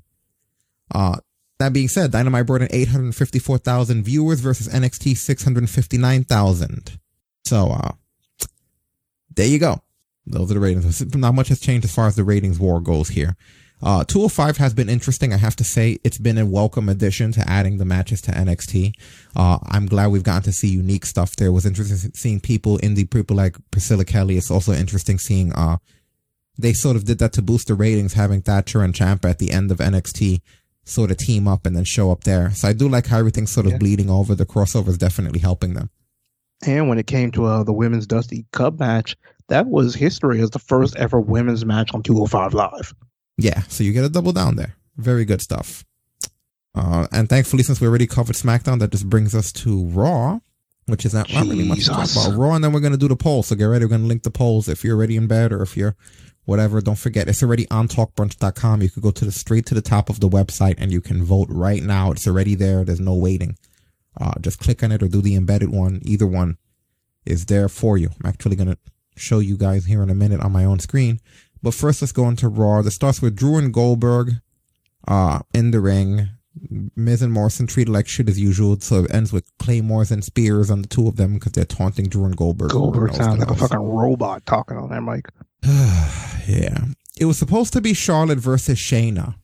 Uh, 0.94 1.18
that 1.60 1.74
being 1.74 1.88
said, 1.88 2.12
Dynamite 2.12 2.48
brought 2.48 2.62
in 2.62 2.70
854,000 2.72 4.04
viewers 4.04 4.40
versus 4.40 4.68
NXT 4.68 5.16
659,000. 5.16 7.00
So, 7.46 7.72
uh, 7.72 7.92
there 9.36 9.48
you 9.48 9.60
go. 9.60 9.82
Those 10.26 10.52
are 10.52 10.56
the 10.56 10.60
ratings. 10.60 11.16
Not 11.16 11.36
much 11.36 11.50
has 11.50 11.60
changed 11.60 11.86
as 11.86 11.94
far 11.94 12.08
as 12.08 12.16
the 12.16 12.24
ratings 12.24 12.60
war 12.60 12.80
goes 12.80 13.10
here. 13.10 13.36
Uh, 13.84 14.04
205 14.04 14.58
has 14.58 14.74
been 14.74 14.90
interesting. 14.90 15.34
I 15.34 15.38
have 15.38 15.56
to 15.58 15.64
say 15.64 15.98
it's 16.04 16.18
been 16.18 16.38
a 16.38 16.46
welcome 16.46 16.88
addition 16.88 17.32
to 17.34 17.50
adding 17.50 17.78
the 17.78 17.86
matches 17.86 18.22
to 18.22 18.32
NXT. 18.32 18.94
Uh, 19.36 19.58
I'm 19.70 19.88
glad 19.88 20.08
we've 20.08 20.24
gotten 20.24 20.44
to 20.44 20.54
see 20.54 20.68
unique 20.68 21.06
stuff 21.06 21.36
there. 21.36 21.48
It 21.48 21.52
was 21.52 21.66
interesting 21.66 22.12
seeing 22.14 22.40
people, 22.40 22.78
indie 22.80 23.10
people 23.10 23.36
like 23.36 23.58
Priscilla 23.72 24.06
Kelly. 24.06 24.38
It's 24.38 24.52
also 24.52 24.74
interesting 24.74 25.18
seeing, 25.18 25.52
uh, 25.54 25.78
they 26.58 26.74
sort 26.74 26.96
of 26.96 27.06
did 27.06 27.20
that 27.20 27.34
to 27.34 27.42
boost 27.42 27.68
the 27.68 27.74
ratings, 27.74 28.14
having 28.14 28.42
Thatcher 28.42 28.84
and 28.84 28.94
Ciampa 28.94 29.30
at 29.30 29.40
the 29.40 29.52
end 29.52 29.72
of 29.72 29.80
NXT 29.80 30.42
sort 30.84 31.12
of 31.12 31.18
team 31.18 31.48
up 31.48 31.66
and 31.66 31.76
then 31.76 31.84
show 31.84 32.12
up 32.12 32.24
there. 32.24 32.52
So 32.52 32.68
I 32.68 32.74
do 32.74 32.88
like 32.88 33.08
how 33.08 33.18
everything's 33.18 33.52
sort 33.52 33.68
of 33.68 33.80
bleeding 33.80 34.10
over. 34.10 34.36
The 34.36 34.46
crossover 34.46 34.90
is 34.90 34.98
definitely 34.98 35.40
helping 35.40 35.74
them. 35.74 35.90
And 36.66 36.90
when 36.90 37.00
it 37.00 37.08
came 37.08 37.32
to 37.32 37.46
uh, 37.46 37.64
the 37.64 37.74
women's 37.74 38.06
Dusty 38.06 38.46
Cup 38.52 38.80
match, 38.80 39.16
that 39.48 39.68
was 39.68 39.96
history 39.96 40.42
as 40.42 40.52
the 40.52 40.60
first 40.60 40.96
ever 40.96 41.20
women's 41.20 41.66
match 41.66 41.94
on 41.94 42.04
205 42.04 42.54
Live. 42.54 42.94
Yeah, 43.42 43.64
so 43.64 43.84
you 43.84 43.92
get 43.92 44.04
a 44.04 44.10
double 44.10 44.34
down 44.34 44.56
there. 44.56 44.76
Very 44.98 45.26
good 45.26 45.42
stuff. 45.42 45.84
Uh, 46.76 47.08
and 47.12 47.28
thankfully, 47.28 47.64
since 47.64 47.82
we 47.82 47.88
already 47.88 48.08
covered 48.08 48.36
SmackDown, 48.36 48.80
that 48.80 48.92
just 48.92 49.10
brings 49.10 49.36
us 49.36 49.52
to 49.52 49.86
Raw, 49.88 50.40
which 50.86 51.06
is 51.06 51.14
not, 51.14 51.32
not 51.34 51.46
really 51.46 51.68
much 51.68 51.86
to 51.86 51.90
talk 51.90 52.12
about. 52.12 52.38
Raw, 52.38 52.54
and 52.54 52.64
then 52.64 52.72
we're 52.72 52.80
going 52.80 52.94
to 52.94 52.98
do 53.00 53.08
the 53.08 53.16
polls. 53.16 53.48
So 53.48 53.56
get 53.56 53.66
ready. 53.66 53.86
We're 53.86 53.90
going 53.90 54.02
to 54.02 54.08
link 54.08 54.24
the 54.24 54.32
polls. 54.32 54.70
If 54.70 54.84
you're 54.84 54.96
already 54.96 55.18
in 55.18 55.28
bed 55.28 55.52
or 55.52 55.62
if 55.64 55.76
you're 55.76 55.96
whatever, 56.46 56.82
don't 56.82 56.98
forget 56.98 57.28
it's 57.28 57.44
already 57.44 57.70
on 57.70 57.88
talkbrunch.com. 57.88 58.82
You 58.82 58.90
could 58.90 59.04
go 59.04 59.12
to 59.12 59.26
the 59.26 59.32
straight 59.32 59.66
to 59.68 59.74
the 59.74 59.82
top 59.82 60.10
of 60.10 60.20
the 60.20 60.30
website 60.30 60.76
and 60.78 60.92
you 60.92 61.02
can 61.02 61.24
vote 61.24 61.48
right 61.50 61.84
now. 61.84 62.12
It's 62.12 62.28
already 62.28 62.56
there. 62.56 62.84
There's 62.84 63.00
no 63.00 63.16
waiting. 63.16 63.58
Uh, 64.20 64.34
just 64.40 64.60
click 64.60 64.84
on 64.84 64.92
it 64.92 65.02
or 65.04 65.08
do 65.08 65.22
the 65.22 65.36
embedded 65.36 65.70
one. 65.70 66.02
Either 66.04 66.28
one 66.28 66.58
is 67.26 67.46
there 67.46 67.70
for 67.70 67.98
you. 67.98 68.10
I'm 68.20 68.30
actually 68.30 68.56
going 68.56 68.70
to 68.70 68.78
show 69.16 69.40
you 69.40 69.58
guys 69.58 69.86
here 69.86 70.04
in 70.04 70.10
a 70.10 70.16
minute 70.16 70.42
on 70.42 70.52
my 70.52 70.66
own 70.66 70.80
screen. 70.80 71.20
But 71.64 71.74
first, 71.74 72.02
let's 72.02 72.12
go 72.12 72.28
into 72.28 72.48
Raw. 72.48 72.82
This 72.82 72.96
starts 72.96 73.22
with 73.22 73.36
Drew 73.36 73.58
and 73.58 73.74
Goldberg 73.74 74.34
uh, 75.08 75.40
in 75.54 75.72
the 75.72 75.80
ring. 75.80 76.30
Miz 76.96 77.22
and 77.22 77.32
Morrison 77.32 77.66
treated 77.68 77.92
like 77.92 78.08
shit 78.08 78.28
as 78.28 78.40
usual. 78.40 78.80
So 78.80 79.06
it 79.06 79.14
ends 79.14 79.32
with 79.32 79.46
Claymores 79.60 80.12
and 80.12 80.24
Spears 80.24 80.70
on 80.70 80.82
the 80.82 80.88
two 80.88 81.08
of 81.08 81.16
them 81.16 81.36
because 81.36 81.54
they're 81.54 81.66
taunting 81.66 82.08
Drew 82.10 82.26
and 82.26 82.36
Goldberg. 82.36 82.72
Goldberg 82.72 83.14
sounds 83.14 83.40
like 83.40 83.50
a 83.50 83.56
fucking 83.56 83.78
robot 83.80 84.46
talking 84.46 84.78
on 84.78 84.90
that 84.90 85.02
mic. 85.02 85.28
yeah. 86.48 86.86
It 87.20 87.26
was 87.26 87.38
supposed 87.38 87.74
to 87.74 87.82
be 87.82 87.94
Charlotte 87.94 88.40
versus 88.40 88.80
Shayna. 88.80 89.36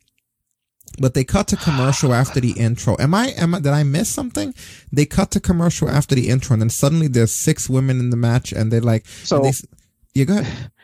But 0.99 1.13
they 1.13 1.23
cut 1.23 1.47
to 1.49 1.55
commercial 1.57 2.13
after 2.13 2.39
the 2.41 2.51
intro. 2.53 2.97
Am 2.99 3.13
I, 3.13 3.27
am 3.37 3.53
I, 3.55 3.59
did 3.59 3.71
I 3.73 3.83
miss 3.83 4.09
something? 4.09 4.53
They 4.91 5.05
cut 5.05 5.31
to 5.31 5.39
commercial 5.39 5.89
after 5.89 6.15
the 6.15 6.29
intro 6.29 6.53
and 6.55 6.61
then 6.61 6.69
suddenly 6.69 7.07
there's 7.07 7.33
six 7.33 7.69
women 7.69 7.99
in 7.99 8.09
the 8.09 8.17
match 8.17 8.51
and 8.51 8.71
they're 8.71 8.81
like, 8.81 9.05
So- 9.07 9.37
and 9.37 9.45
they, 9.45 9.57
you 10.13 10.25
go 10.25 10.39
ahead. 10.39 10.71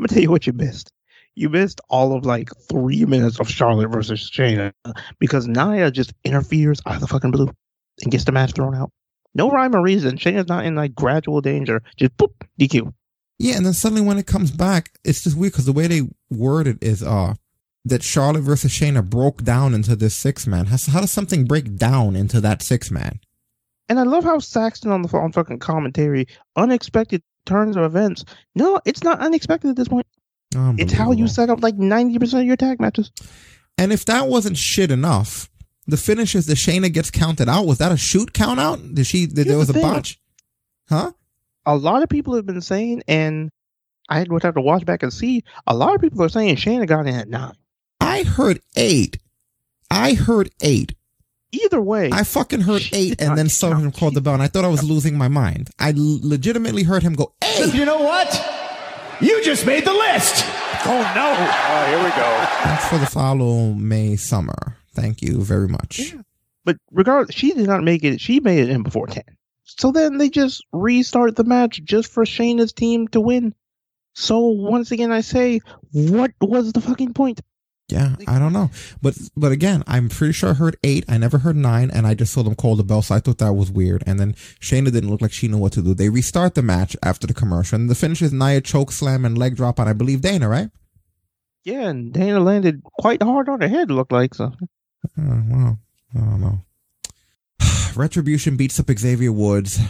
I'm 0.00 0.06
gonna 0.06 0.14
tell 0.14 0.22
you 0.22 0.30
what 0.30 0.46
you 0.46 0.54
missed. 0.54 0.92
You 1.34 1.50
missed 1.50 1.82
all 1.90 2.16
of 2.16 2.24
like 2.24 2.48
three 2.70 3.04
minutes 3.04 3.38
of 3.38 3.50
Charlotte 3.50 3.88
versus 3.88 4.30
Shayna 4.30 4.72
because 5.18 5.46
Nia 5.46 5.90
just 5.90 6.14
interferes 6.24 6.80
out 6.86 6.94
of 6.94 7.00
the 7.02 7.06
fucking 7.06 7.32
blue 7.32 7.50
and 8.00 8.10
gets 8.10 8.24
the 8.24 8.32
match 8.32 8.54
thrown 8.54 8.74
out. 8.74 8.90
No 9.34 9.50
rhyme 9.50 9.76
or 9.76 9.82
reason. 9.82 10.16
Shayna's 10.16 10.48
not 10.48 10.64
in 10.64 10.74
like 10.74 10.94
gradual 10.94 11.42
danger. 11.42 11.82
Just 11.98 12.16
boop, 12.16 12.32
DQ. 12.58 12.94
Yeah, 13.38 13.58
and 13.58 13.66
then 13.66 13.74
suddenly 13.74 14.00
when 14.00 14.16
it 14.16 14.26
comes 14.26 14.50
back, 14.50 14.90
it's 15.04 15.22
just 15.22 15.36
weird 15.36 15.52
because 15.52 15.66
the 15.66 15.72
way 15.72 15.86
they 15.86 16.08
word 16.30 16.66
it 16.66 16.82
is 16.82 17.02
uh 17.02 17.34
that 17.84 18.02
Charlotte 18.02 18.40
versus 18.40 18.72
Shayna 18.72 19.04
broke 19.04 19.44
down 19.44 19.74
into 19.74 19.96
this 19.96 20.14
six 20.14 20.46
man. 20.46 20.64
How, 20.64 20.78
how 20.90 21.00
does 21.02 21.10
something 21.10 21.44
break 21.44 21.76
down 21.76 22.16
into 22.16 22.40
that 22.40 22.62
six 22.62 22.90
man? 22.90 23.20
And 23.90 24.00
I 24.00 24.04
love 24.04 24.24
how 24.24 24.38
Saxton 24.38 24.92
on 24.92 25.02
the 25.02 25.14
on 25.14 25.32
fucking 25.32 25.58
commentary, 25.58 26.26
unexpected 26.56 27.22
turns 27.46 27.76
of 27.76 27.84
events. 27.84 28.24
No, 28.54 28.80
it's 28.84 29.02
not 29.02 29.20
unexpected 29.20 29.70
at 29.70 29.76
this 29.76 29.88
point. 29.88 30.06
It's 30.52 30.92
how 30.92 31.12
you 31.12 31.28
set 31.28 31.48
up 31.48 31.62
like 31.62 31.76
ninety 31.76 32.18
percent 32.18 32.42
of 32.42 32.46
your 32.46 32.56
tag 32.56 32.80
matches. 32.80 33.12
And 33.78 33.92
if 33.92 34.04
that 34.06 34.26
wasn't 34.26 34.56
shit 34.56 34.90
enough, 34.90 35.48
the 35.86 35.96
finish 35.96 36.34
is 36.34 36.46
the 36.46 36.54
Shayna 36.54 36.92
gets 36.92 37.10
counted 37.10 37.48
out. 37.48 37.66
Was 37.66 37.78
that 37.78 37.92
a 37.92 37.96
shoot 37.96 38.32
count 38.32 38.58
out? 38.58 38.80
Did 38.94 39.06
she? 39.06 39.26
Did, 39.26 39.46
there 39.46 39.58
was 39.58 39.68
the 39.68 39.78
a 39.78 39.82
botch? 39.82 40.18
Huh? 40.88 41.12
A 41.66 41.76
lot 41.76 42.02
of 42.02 42.08
people 42.08 42.34
have 42.34 42.46
been 42.46 42.60
saying, 42.60 43.04
and 43.06 43.50
I 44.08 44.24
would 44.28 44.42
have 44.42 44.54
to 44.54 44.60
watch 44.60 44.84
back 44.84 45.02
and 45.04 45.12
see. 45.12 45.44
A 45.66 45.76
lot 45.76 45.94
of 45.94 46.00
people 46.00 46.22
are 46.22 46.28
saying 46.28 46.56
Shayna 46.56 46.86
got 46.86 47.06
in 47.06 47.14
at 47.14 47.28
nine. 47.28 47.54
I 48.00 48.24
heard 48.24 48.60
eight. 48.76 49.18
I 49.90 50.14
heard 50.14 50.50
eight. 50.60 50.94
Either 51.52 51.80
way, 51.80 52.10
I 52.12 52.22
fucking 52.22 52.60
heard 52.60 52.88
eight, 52.92 53.20
and 53.20 53.36
then 53.36 53.48
saw 53.48 53.74
him 53.74 53.90
call 53.90 54.10
the 54.12 54.20
bell, 54.20 54.34
and 54.34 54.42
I 54.42 54.46
thought 54.46 54.64
I 54.64 54.68
was 54.68 54.84
losing 54.84 55.18
my 55.18 55.28
mind. 55.28 55.70
I 55.78 55.92
legitimately 55.96 56.84
heard 56.84 57.02
him 57.02 57.14
go 57.14 57.32
eight. 57.42 57.74
You 57.74 57.84
know 57.84 57.98
what? 58.00 58.32
You 59.20 59.42
just 59.42 59.66
made 59.66 59.84
the 59.84 59.92
list. 59.92 60.44
Oh 60.86 61.12
no! 61.14 61.34
Oh, 61.36 61.86
here 61.88 61.98
we 61.98 62.10
go. 62.10 62.46
Thanks 62.62 62.88
for 62.88 62.98
the 62.98 63.06
follow, 63.06 63.72
May 63.72 64.16
Summer. 64.16 64.76
Thank 64.94 65.22
you 65.22 65.42
very 65.42 65.68
much. 65.68 66.14
But 66.64 66.76
regardless, 66.92 67.34
she 67.34 67.52
did 67.52 67.66
not 67.66 67.82
make 67.82 68.04
it. 68.04 68.20
She 68.20 68.40
made 68.40 68.60
it 68.60 68.70
in 68.70 68.82
before 68.82 69.08
ten. 69.08 69.24
So 69.64 69.92
then 69.92 70.18
they 70.18 70.30
just 70.30 70.64
restart 70.72 71.36
the 71.36 71.44
match 71.44 71.82
just 71.84 72.12
for 72.12 72.24
Shayna's 72.24 72.72
team 72.72 73.08
to 73.08 73.20
win. 73.20 73.54
So 74.14 74.38
once 74.46 74.90
again, 74.90 75.12
I 75.12 75.20
say, 75.20 75.60
what 75.92 76.32
was 76.40 76.72
the 76.72 76.80
fucking 76.80 77.14
point? 77.14 77.40
Yeah, 77.90 78.14
I 78.28 78.38
don't 78.38 78.52
know, 78.52 78.70
but 79.02 79.16
but 79.36 79.50
again, 79.52 79.82
I'm 79.86 80.08
pretty 80.08 80.32
sure 80.32 80.50
I 80.50 80.54
heard 80.54 80.76
eight. 80.84 81.04
I 81.08 81.18
never 81.18 81.38
heard 81.38 81.56
nine, 81.56 81.90
and 81.90 82.06
I 82.06 82.14
just 82.14 82.32
saw 82.32 82.42
them 82.42 82.54
call 82.54 82.76
the 82.76 82.84
bell, 82.84 83.02
so 83.02 83.14
I 83.14 83.20
thought 83.20 83.38
that 83.38 83.52
was 83.54 83.70
weird. 83.70 84.04
And 84.06 84.20
then 84.20 84.34
Shayna 84.60 84.92
didn't 84.92 85.10
look 85.10 85.20
like 85.20 85.32
she 85.32 85.48
knew 85.48 85.58
what 85.58 85.72
to 85.72 85.82
do. 85.82 85.94
They 85.94 86.08
restart 86.08 86.54
the 86.54 86.62
match 86.62 86.96
after 87.02 87.26
the 87.26 87.34
commercial, 87.34 87.76
and 87.76 87.90
the 87.90 87.94
finish 87.94 88.22
is 88.22 88.32
Nia 88.32 88.60
choke 88.60 88.92
slam 88.92 89.24
and 89.24 89.36
leg 89.36 89.56
drop 89.56 89.80
on 89.80 89.88
I 89.88 89.92
believe 89.92 90.20
Dana, 90.20 90.48
right? 90.48 90.70
Yeah, 91.64 91.88
and 91.88 92.12
Dana 92.12 92.40
landed 92.40 92.82
quite 92.84 93.22
hard 93.22 93.48
on 93.48 93.60
her 93.60 93.68
head. 93.68 93.90
Looked 93.90 94.12
like 94.12 94.34
so. 94.34 94.46
Uh, 94.46 95.42
well, 95.48 95.78
I 96.14 96.18
don't 96.18 96.40
know. 96.40 96.58
Retribution 97.96 98.56
beats 98.56 98.78
up 98.80 98.90
Xavier 98.90 99.32
Woods. 99.32 99.80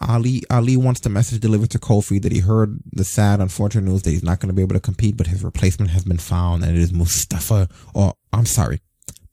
Ali 0.00 0.42
Ali 0.50 0.76
wants 0.76 1.00
the 1.00 1.08
message 1.08 1.40
delivered 1.40 1.70
to 1.70 1.78
Kofi 1.78 2.20
that 2.22 2.32
he 2.32 2.40
heard 2.40 2.78
the 2.92 3.04
sad, 3.04 3.40
unfortunate 3.40 3.84
news 3.90 4.02
that 4.02 4.10
he's 4.10 4.22
not 4.22 4.40
going 4.40 4.48
to 4.48 4.54
be 4.54 4.62
able 4.62 4.74
to 4.74 4.80
compete, 4.80 5.16
but 5.16 5.26
his 5.26 5.42
replacement 5.42 5.90
has 5.90 6.04
been 6.04 6.18
found, 6.18 6.64
and 6.64 6.76
it 6.76 6.80
is 6.80 6.92
Mustafa. 6.92 7.68
Or 7.94 8.14
I'm 8.32 8.46
sorry, 8.46 8.80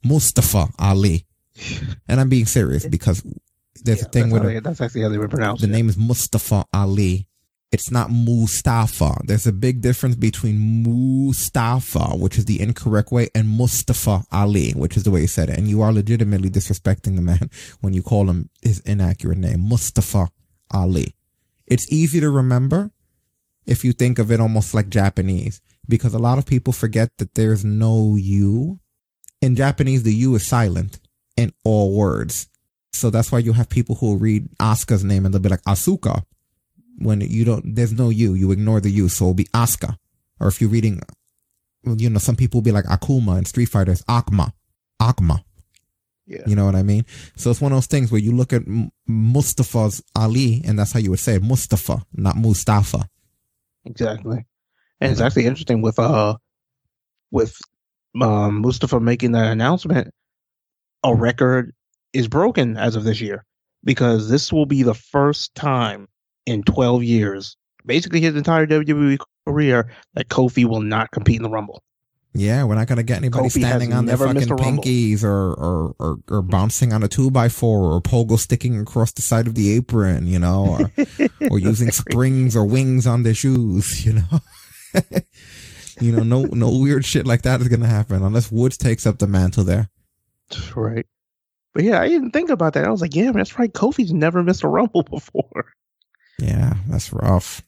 Mustafa 0.04 0.68
Ali. 0.80 1.26
And 2.08 2.20
I'm 2.20 2.30
being 2.30 2.48
serious 2.48 2.86
because 2.86 3.24
there's 3.84 4.02
a 4.02 4.06
thing 4.06 4.32
with 4.32 4.64
that's 4.64 4.82
actually 4.82 5.02
how 5.02 5.10
they 5.10 5.18
the 5.18 5.58
it. 5.64 5.70
name 5.70 5.88
is 5.88 5.98
Mustafa 5.98 6.66
Ali. 6.74 7.28
It's 7.72 7.92
not 7.92 8.12
Mustafa. 8.12 9.22
There's 9.24 9.48
a 9.48 9.52
big 9.52 9.82
difference 9.82 10.16
between 10.16 10.84
Mustafa, 10.84 12.16
which 12.16 12.38
is 12.38 12.46
the 12.46 12.62
incorrect 12.62 13.12
way, 13.12 13.30
and 13.34 13.50
Mustafa 13.50 14.24
Ali, 14.32 14.72
which 14.72 14.96
is 14.96 15.04
the 15.04 15.12
way 15.12 15.22
you 15.22 15.28
said 15.28 15.50
it. 15.50 15.58
And 15.58 15.68
you 15.68 15.82
are 15.82 15.92
legitimately 15.92 16.50
disrespecting 16.50 17.16
the 17.16 17.22
man 17.22 17.50
when 17.82 17.94
you 17.94 18.04
call 18.04 18.30
him 18.30 18.50
his 18.62 18.80
inaccurate 18.82 19.40
name, 19.40 19.62
Mustafa 19.62 20.30
Ali. 20.74 21.16
It's 21.68 21.92
easy 21.92 22.20
to 22.20 22.30
remember 22.30 22.92
if 23.66 23.86
you 23.86 23.94
think 23.94 24.20
of 24.20 24.32
it 24.32 24.40
almost 24.40 24.74
like 24.74 24.90
Japanese, 24.90 25.62
because 25.88 26.14
a 26.14 26.20
lot 26.20 26.38
of 26.38 26.46
people 26.46 26.74
forget 26.74 27.12
that 27.18 27.36
there's 27.36 27.64
no 27.64 28.16
U. 28.16 28.80
In 29.42 29.56
Japanese, 29.56 30.04
the 30.04 30.14
U 30.14 30.36
is 30.36 30.46
silent 30.46 31.00
in 31.38 31.54
all 31.64 31.96
words. 31.96 32.48
So 32.92 33.10
that's 33.10 33.32
why 33.32 33.40
you 33.40 33.54
have 33.54 33.70
people 33.70 33.96
who 33.96 34.18
read 34.18 34.50
Asuka's 34.58 35.04
name 35.04 35.26
and 35.26 35.34
they'll 35.34 35.42
be 35.42 35.50
like 35.50 35.64
Asuka. 35.64 36.24
When 37.00 37.22
you 37.22 37.44
don't, 37.44 37.76
there's 37.76 37.94
no 37.94 38.10
U, 38.10 38.34
you 38.34 38.52
ignore 38.52 38.80
the 38.80 38.92
U, 38.92 39.10
so 39.10 39.26
it'll 39.26 39.34
be 39.34 39.46
Asuka. 39.46 39.98
Or 40.40 40.48
if 40.48 40.62
you're 40.62 40.70
reading, 40.70 41.02
you 41.84 42.10
know, 42.10 42.20
some 42.20 42.36
people 42.36 42.60
will 42.60 42.64
be 42.64 42.72
like 42.72 42.86
Akuma 42.86 43.38
in 43.38 43.46
Street 43.46 43.66
Fighter, 43.66 43.92
it's 43.94 44.04
Akma. 44.04 44.54
Akma. 45.02 45.44
Yeah. 46.26 46.44
You 46.46 46.56
know 46.56 46.66
what 46.66 46.76
I 46.76 46.84
mean? 46.84 47.06
So 47.36 47.52
it's 47.52 47.60
one 47.60 47.72
of 47.72 47.76
those 47.76 47.88
things 47.88 48.12
where 48.12 48.22
you 48.22 48.32
look 48.32 48.54
at 48.54 48.64
Mustafa's 49.08 50.02
Ali, 50.16 50.62
and 50.66 50.80
that's 50.80 50.94
how 50.94 51.00
you 51.00 51.10
would 51.10 51.20
say 51.20 51.36
it, 51.36 51.44
Mustafa, 51.44 52.06
not 52.14 52.38
Mustafa. 52.38 53.10
Exactly. 53.86 54.46
And 55.02 55.12
it's 55.12 55.20
actually 55.20 55.46
interesting 55.46 55.82
with 55.82 56.00
uh 56.00 56.38
with 57.32 57.58
um 58.22 58.62
Mustafa 58.62 59.00
making 59.00 59.34
that 59.34 59.52
announcement, 59.52 60.14
a 61.04 61.14
record 61.14 61.74
is 62.14 62.28
broken 62.28 62.78
as 62.78 62.96
of 62.96 63.04
this 63.04 63.20
year. 63.20 63.44
Because 63.84 64.30
this 64.30 64.54
will 64.54 64.66
be 64.66 64.82
the 64.82 64.94
first 64.94 65.54
time 65.56 66.08
in 66.46 66.64
twelve 66.64 67.04
years, 67.04 67.58
basically 67.86 68.22
his 68.22 68.36
entire 68.38 68.66
WWE 68.66 69.18
career, 69.46 69.92
that 70.14 70.30
Kofi 70.30 70.64
will 70.64 70.80
not 70.80 71.12
compete 71.12 71.36
in 71.36 71.44
the 71.44 71.50
Rumble. 71.50 71.84
Yeah, 72.36 72.64
we're 72.64 72.76
not 72.76 72.88
gonna 72.88 73.04
get 73.04 73.18
anybody 73.18 73.44
has 73.44 73.54
standing 73.54 73.94
on 73.94 74.06
their 74.06 74.18
fucking 74.18 74.48
pinkies 74.48 75.24
or, 75.24 75.54
or, 75.54 75.96
or, 76.00 76.18
or 76.30 76.42
bouncing 76.42 76.92
on 76.92 77.04
a 77.04 77.08
two 77.08 77.30
by 77.30 77.48
four 77.48 77.94
or 77.94 78.02
pogo 78.02 78.40
sticking 78.40 78.80
across 78.80 79.12
the 79.12 79.22
side 79.22 79.46
of 79.46 79.54
the 79.54 79.74
apron, 79.76 80.26
you 80.26 80.40
know, 80.40 80.66
or, 80.80 81.28
or 81.52 81.60
using 81.60 81.92
springs 81.92 82.56
or 82.56 82.66
wings 82.66 83.06
on 83.06 83.24
their 83.24 83.36
shoes, 83.36 84.06
you 84.06 84.14
know. 84.14 84.42
you 86.00 86.12
know, 86.12 86.24
no 86.24 86.44
no 86.46 86.76
weird 86.80 87.06
shit 87.06 87.28
like 87.28 87.44
that 87.44 87.62
is 87.62 87.68
gonna 87.68 87.88
happen 87.88 88.24
unless 88.24 88.52
Woods 88.52 88.78
takes 88.78 89.06
up 89.06 89.20
the 89.20 89.28
mantle 89.28 89.64
there. 89.64 89.90
Right. 90.76 91.06
But 91.74 91.84
yeah, 91.84 92.02
I 92.02 92.08
didn't 92.08 92.32
think 92.32 92.50
about 92.50 92.74
that. 92.74 92.86
I 92.86 92.90
was 92.90 93.02
like, 93.02 93.16
yeah, 93.16 93.32
that's 93.32 93.58
right. 93.58 93.72
Kofi's 93.72 94.14
never 94.14 94.44
missed 94.44 94.64
a 94.64 94.68
Rumble 94.68 95.04
before. 95.10 95.74
Yeah, 96.40 96.76
that's 96.88 97.12
rough. 97.12 97.62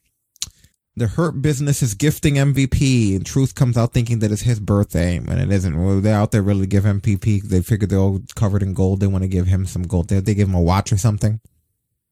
The 0.97 1.07
Hurt 1.07 1.41
Business 1.41 1.83
is 1.83 1.93
gifting 1.93 2.35
MVP, 2.35 3.17
and 3.17 3.25
Truth 3.25 3.53
comes 3.53 3.77
out 3.77 3.91
thinking 3.91 4.19
that 4.19 4.31
it's 4.31 4.43
his 4.43 4.61
birthday, 4.61 5.17
and 5.17 5.29
it 5.29 5.51
isn't. 5.51 5.77
Well, 5.77 5.99
they're 5.99 6.15
out 6.15 6.31
there 6.31 6.41
really 6.41 6.67
give 6.67 6.85
MVP. 6.85 7.43
They 7.43 7.61
figured 7.61 7.89
they're 7.89 7.99
all 7.99 8.21
covered 8.35 8.63
in 8.63 8.73
gold. 8.73 9.01
They 9.01 9.07
want 9.07 9.23
to 9.23 9.27
give 9.27 9.47
him 9.47 9.65
some 9.65 9.83
gold. 9.83 10.07
They, 10.07 10.21
they 10.21 10.33
give 10.33 10.47
him 10.47 10.55
a 10.55 10.61
watch 10.61 10.93
or 10.93 10.97
something. 10.97 11.41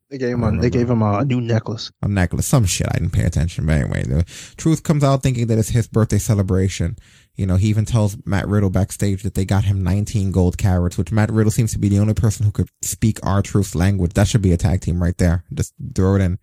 They 0.09 0.17
gave 0.17 0.33
him 0.33 0.43
a, 0.43 0.61
they 0.61 0.69
gave 0.69 0.89
him 0.89 1.01
a 1.01 1.23
new 1.23 1.41
necklace. 1.41 1.91
a 2.01 2.09
necklace, 2.09 2.45
some 2.45 2.65
shit. 2.65 2.87
I 2.87 2.99
didn't 2.99 3.13
pay 3.13 3.23
attention, 3.23 3.65
but 3.65 3.77
anyway, 3.77 4.03
the 4.03 4.23
truth 4.57 4.83
comes 4.83 5.03
out 5.03 5.23
thinking 5.23 5.47
that 5.47 5.57
it's 5.57 5.69
his 5.69 5.87
birthday 5.87 6.19
celebration. 6.19 6.97
You 7.35 7.47
know, 7.47 7.55
he 7.55 7.69
even 7.69 7.85
tells 7.85 8.17
Matt 8.25 8.47
Riddle 8.47 8.69
backstage 8.69 9.23
that 9.23 9.33
they 9.33 9.45
got 9.45 9.63
him 9.63 9.81
19 9.81 10.31
gold 10.31 10.57
carrots, 10.57 10.97
which 10.97 11.11
Matt 11.11 11.31
Riddle 11.31 11.51
seems 11.51 11.71
to 11.71 11.79
be 11.79 11.89
the 11.89 11.99
only 11.99 12.13
person 12.13 12.45
who 12.45 12.51
could 12.51 12.69
speak 12.83 13.17
R-Truth's 13.23 13.73
language. 13.73 14.13
That 14.13 14.27
should 14.27 14.43
be 14.43 14.51
a 14.51 14.57
tag 14.57 14.81
team 14.81 15.01
right 15.01 15.17
there. 15.17 15.45
Just 15.53 15.73
throw 15.95 16.15
it 16.15 16.21
in. 16.21 16.37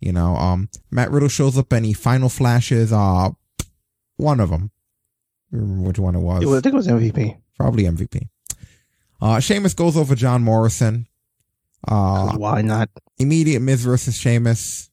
You 0.00 0.12
know, 0.12 0.36
um, 0.36 0.68
Matt 0.90 1.10
Riddle 1.10 1.28
shows 1.28 1.56
up 1.58 1.72
and 1.72 1.84
he 1.86 1.92
final 1.92 2.28
flashes, 2.28 2.92
uh, 2.92 3.30
one 4.16 4.40
of 4.40 4.50
them. 4.50 4.70
Remember 5.50 5.88
which 5.88 5.98
one 5.98 6.14
it 6.14 6.20
was. 6.20 6.42
It 6.42 6.46
was- 6.46 6.58
I 6.58 6.60
think 6.62 6.74
it 6.74 6.76
was 6.76 6.88
MVP. 6.88 7.36
Probably 7.56 7.84
MVP. 7.84 8.28
Uh, 9.20 9.40
Sheamus 9.40 9.72
goes 9.74 9.96
over 9.96 10.14
John 10.14 10.42
Morrison. 10.42 11.06
Uh, 11.88 12.36
why 12.36 12.60
not? 12.62 12.90
Immediate 13.18 13.60
Miz 13.60 13.82
versus 13.84 14.16
Sheamus 14.16 14.90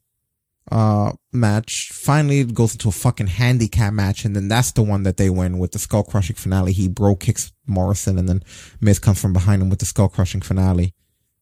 uh 0.72 1.11
match 1.33 1.90
finally 1.91 2.40
it 2.40 2.53
goes 2.53 2.72
into 2.72 2.88
a 2.88 2.91
fucking 2.91 3.27
handicap 3.27 3.91
match 3.91 4.23
and 4.23 4.33
then 4.33 4.48
that's 4.48 4.72
the 4.72 4.82
one 4.82 5.03
that 5.03 5.17
they 5.17 5.30
win 5.30 5.59
with 5.59 5.73
the 5.73 5.77
skull 5.77 6.06
crushing 6.06 6.38
finale 6.38 6.72
he 6.72 6.88
bro 6.88 7.17
kicks 7.17 7.51
morrison 7.67 8.17
and 8.17 8.30
then 8.30 8.41
miz 8.80 8.98
comes 8.98 9.19
from 9.19 9.33
behind 9.33 9.61
him 9.61 9.69
with 9.69 9.80
the 9.80 9.85
skull 9.85 10.07
crushing 10.07 10.40
finale 10.40 10.93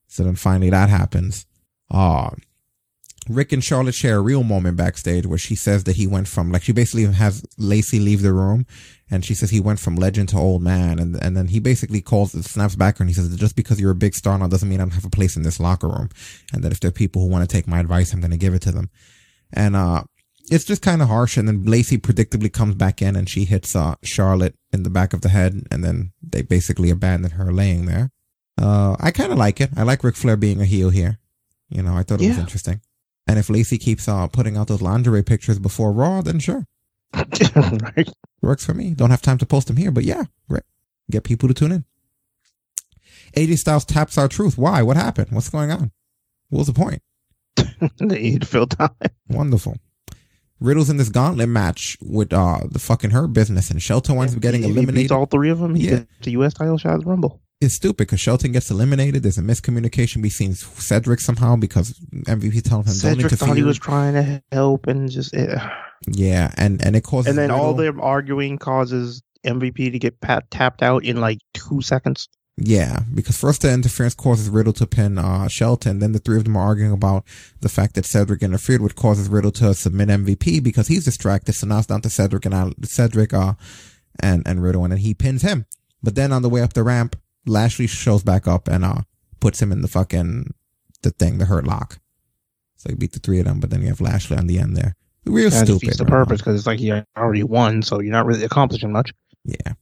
so 0.08 0.24
then 0.24 0.34
finally 0.34 0.70
that 0.70 0.88
happens 0.88 1.46
uh 1.92 2.30
rick 3.28 3.52
and 3.52 3.62
charlotte 3.62 3.94
share 3.94 4.16
a 4.16 4.20
real 4.22 4.42
moment 4.42 4.76
backstage 4.76 5.26
where 5.26 5.38
she 5.38 5.54
says 5.54 5.84
that 5.84 5.96
he 5.96 6.06
went 6.06 6.26
from 6.26 6.50
like 6.50 6.62
she 6.62 6.72
basically 6.72 7.04
has 7.04 7.44
lacey 7.56 8.00
leave 8.00 8.22
the 8.22 8.32
room 8.32 8.66
and 9.12 9.24
she 9.24 9.34
says 9.34 9.50
he 9.50 9.60
went 9.60 9.78
from 9.78 9.94
legend 9.94 10.28
to 10.28 10.36
old 10.36 10.62
man 10.62 10.98
and 10.98 11.14
and 11.22 11.36
then 11.36 11.48
he 11.48 11.60
basically 11.60 12.00
calls 12.00 12.32
snaps 12.44 12.74
back 12.74 12.98
her 12.98 13.02
and 13.02 13.10
he 13.10 13.14
says 13.14 13.34
just 13.36 13.54
because 13.54 13.80
you're 13.80 13.92
a 13.92 13.94
big 13.94 14.14
star 14.14 14.36
now 14.38 14.48
doesn't 14.48 14.68
mean 14.68 14.80
i 14.80 14.82
don't 14.82 14.94
have 14.94 15.04
a 15.04 15.10
place 15.10 15.36
in 15.36 15.42
this 15.42 15.60
locker 15.60 15.88
room 15.88 16.08
and 16.52 16.64
that 16.64 16.72
if 16.72 16.80
there 16.80 16.88
are 16.88 16.92
people 16.92 17.22
who 17.22 17.28
want 17.28 17.48
to 17.48 17.56
take 17.56 17.68
my 17.68 17.78
advice 17.78 18.12
i'm 18.12 18.20
going 18.20 18.30
to 18.30 18.36
give 18.36 18.54
it 18.54 18.62
to 18.62 18.72
them. 18.72 18.90
And 19.52 19.76
uh 19.76 20.04
it's 20.50 20.64
just 20.64 20.82
kind 20.82 21.00
of 21.02 21.08
harsh 21.08 21.36
and 21.36 21.46
then 21.46 21.64
lacey 21.64 21.98
predictably 21.98 22.52
comes 22.52 22.74
back 22.74 23.00
in 23.00 23.14
and 23.14 23.28
she 23.28 23.44
hits 23.44 23.76
uh 23.76 23.94
charlotte 24.02 24.56
in 24.72 24.82
the 24.82 24.90
back 24.90 25.12
of 25.12 25.20
the 25.20 25.28
head 25.28 25.62
and 25.70 25.84
then 25.84 26.12
they 26.20 26.42
basically 26.42 26.90
abandon 26.90 27.32
her 27.32 27.52
laying 27.52 27.86
there. 27.86 28.10
Uh 28.60 28.96
i 28.98 29.10
kind 29.10 29.30
of 29.30 29.38
like 29.38 29.60
it. 29.60 29.70
I 29.76 29.84
like 29.84 30.02
Ric 30.02 30.16
flair 30.16 30.36
being 30.36 30.60
a 30.60 30.64
heel 30.64 30.90
here. 30.90 31.18
You 31.68 31.82
know 31.82 31.96
i 31.96 32.02
thought 32.02 32.20
it 32.20 32.28
was 32.28 32.38
interesting 32.38 32.80
and 33.26 33.38
if 33.38 33.48
lacey 33.50 33.78
keeps 33.78 34.08
uh 34.08 34.26
putting 34.28 34.56
out 34.56 34.68
those 34.68 34.82
lingerie 34.82 35.22
pictures 35.22 35.58
before 35.58 35.92
raw 35.92 36.20
then 36.22 36.38
sure 36.38 36.66
right. 37.56 38.08
works 38.40 38.64
for 38.64 38.74
me 38.74 38.94
don't 38.94 39.10
have 39.10 39.22
time 39.22 39.38
to 39.38 39.46
post 39.46 39.66
them 39.68 39.76
here 39.76 39.90
but 39.90 40.04
yeah 40.04 40.24
great 40.48 40.62
get 41.10 41.24
people 41.24 41.48
to 41.48 41.54
tune 41.54 41.72
in 41.72 41.84
AJ 43.36 43.58
Styles 43.58 43.84
taps 43.86 44.18
R-Truth. 44.18 44.58
Why? 44.58 44.82
What 44.82 44.96
happened? 44.98 45.28
What's 45.30 45.48
going 45.48 45.70
on? 45.70 45.90
What 46.50 46.58
was 46.58 46.66
the 46.66 46.74
point? 46.74 47.00
they 47.98 48.20
need 48.20 48.42
to 48.42 48.46
fill 48.46 48.66
time. 48.66 48.90
Wonderful. 49.28 49.78
Riddle's 50.60 50.90
in 50.90 50.98
this 50.98 51.08
gauntlet 51.08 51.48
match 51.48 51.96
with 52.02 52.32
uh 52.32 52.58
the 52.70 52.78
fucking 52.78 53.10
Hurt 53.10 53.28
Business, 53.32 53.70
and 53.70 53.82
Shelton 53.82 54.16
winds 54.16 54.34
up 54.34 54.40
getting 54.42 54.62
he 54.62 54.66
eliminated. 54.68 54.94
beats 55.04 55.12
all 55.12 55.24
three 55.26 55.48
of 55.48 55.60
them, 55.60 55.74
he 55.74 55.84
Yeah. 55.84 55.90
gets 56.00 56.06
the 56.22 56.32
U.S. 56.32 56.52
title 56.52 56.76
shot 56.76 56.94
at 56.94 57.00
the 57.00 57.06
Rumble. 57.06 57.40
It's 57.62 57.74
stupid 57.74 57.98
because 57.98 58.20
Shelton 58.20 58.50
gets 58.50 58.70
eliminated. 58.70 59.22
There's 59.22 59.38
a 59.38 59.42
miscommunication 59.42 60.20
between 60.20 60.54
Cedric 60.54 61.20
somehow 61.20 61.54
because 61.56 61.92
MVP 62.12 62.62
telling 62.62 62.84
him 62.84 62.92
don't 62.92 62.94
Cedric 62.94 63.32
thought 63.32 63.56
he 63.56 63.62
was 63.62 63.78
trying 63.78 64.14
to 64.14 64.42
help 64.50 64.88
and 64.88 65.08
just, 65.08 65.32
eh. 65.34 65.58
yeah, 66.08 66.52
and 66.56 66.84
and 66.84 66.96
it 66.96 67.04
causes 67.04 67.30
and 67.30 67.38
then 67.38 67.52
all 67.52 67.74
their 67.74 67.98
arguing 68.00 68.58
causes 68.58 69.22
MVP 69.46 69.92
to 69.92 69.98
get 69.98 70.20
pat, 70.20 70.50
tapped 70.50 70.82
out 70.82 71.04
in 71.04 71.20
like 71.20 71.38
two 71.54 71.80
seconds. 71.82 72.28
Yeah, 72.56 73.00
because 73.14 73.38
first 73.38 73.62
the 73.62 73.72
interference 73.72 74.14
causes 74.14 74.48
Riddle 74.48 74.74
to 74.74 74.86
pin 74.86 75.16
uh, 75.16 75.48
Shelton. 75.48 76.00
Then 76.00 76.12
the 76.12 76.18
three 76.18 76.36
of 76.36 76.44
them 76.44 76.56
are 76.56 76.66
arguing 76.66 76.92
about 76.92 77.24
the 77.60 77.68
fact 77.68 77.94
that 77.94 78.04
Cedric 78.04 78.42
interfered, 78.42 78.82
which 78.82 78.96
causes 78.96 79.28
Riddle 79.28 79.52
to 79.52 79.72
submit 79.72 80.08
MVP 80.08 80.62
because 80.62 80.88
he's 80.88 81.04
distracted. 81.04 81.54
So 81.54 81.66
now 81.66 81.78
it's 81.78 81.86
down 81.86 82.02
to 82.02 82.10
Cedric 82.10 82.44
and 82.44 82.54
Al- 82.54 82.74
Cedric 82.82 83.32
uh, 83.32 83.54
and 84.20 84.42
and 84.46 84.62
Riddle, 84.62 84.82
and 84.82 84.92
then 84.92 84.98
he 84.98 85.14
pins 85.14 85.42
him. 85.42 85.66
But 86.02 86.16
then 86.16 86.32
on 86.32 86.42
the 86.42 86.48
way 86.48 86.60
up 86.60 86.72
the 86.72 86.82
ramp, 86.82 87.16
Lashley 87.46 87.86
shows 87.86 88.22
back 88.22 88.46
up 88.46 88.68
and 88.68 88.84
uh 88.84 89.02
puts 89.40 89.60
him 89.60 89.72
in 89.72 89.82
the 89.82 89.88
fucking 89.88 90.52
the 91.02 91.10
thing, 91.10 91.38
the 91.38 91.46
hurt 91.46 91.66
lock. 91.66 91.98
So 92.76 92.88
he 92.90 92.94
beat 92.94 93.12
the 93.12 93.18
three 93.18 93.38
of 93.40 93.46
them, 93.46 93.60
but 93.60 93.70
then 93.70 93.80
you 93.82 93.88
have 93.88 94.00
Lashley 94.00 94.36
on 94.36 94.46
the 94.46 94.58
end 94.58 94.76
there. 94.76 94.94
Real 95.24 95.50
That 95.50 95.66
stupid. 95.66 95.80
defeats 95.80 95.98
the 95.98 96.04
right? 96.04 96.10
purpose 96.10 96.40
because 96.40 96.56
it's 96.58 96.66
like 96.66 96.78
he 96.80 96.92
already 97.16 97.42
won, 97.44 97.82
so 97.82 98.00
you're 98.00 98.12
not 98.12 98.26
really 98.26 98.44
accomplishing 98.44 98.90
much. 98.92 99.12
Yeah. 99.44 99.74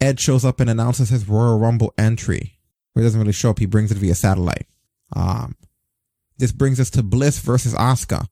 Ed 0.00 0.18
shows 0.20 0.44
up 0.44 0.60
and 0.60 0.70
announces 0.70 1.08
his 1.10 1.28
Royal 1.28 1.58
Rumble 1.58 1.92
entry. 1.98 2.58
He 2.94 3.02
doesn't 3.02 3.20
really 3.20 3.32
show 3.32 3.50
up. 3.50 3.58
He 3.58 3.66
brings 3.66 3.90
it 3.92 3.98
via 3.98 4.14
satellite. 4.14 4.66
Um, 5.14 5.56
this 6.38 6.52
brings 6.52 6.80
us 6.80 6.88
to 6.90 7.02
Bliss 7.02 7.38
versus 7.40 7.74
Asuka 7.74 8.26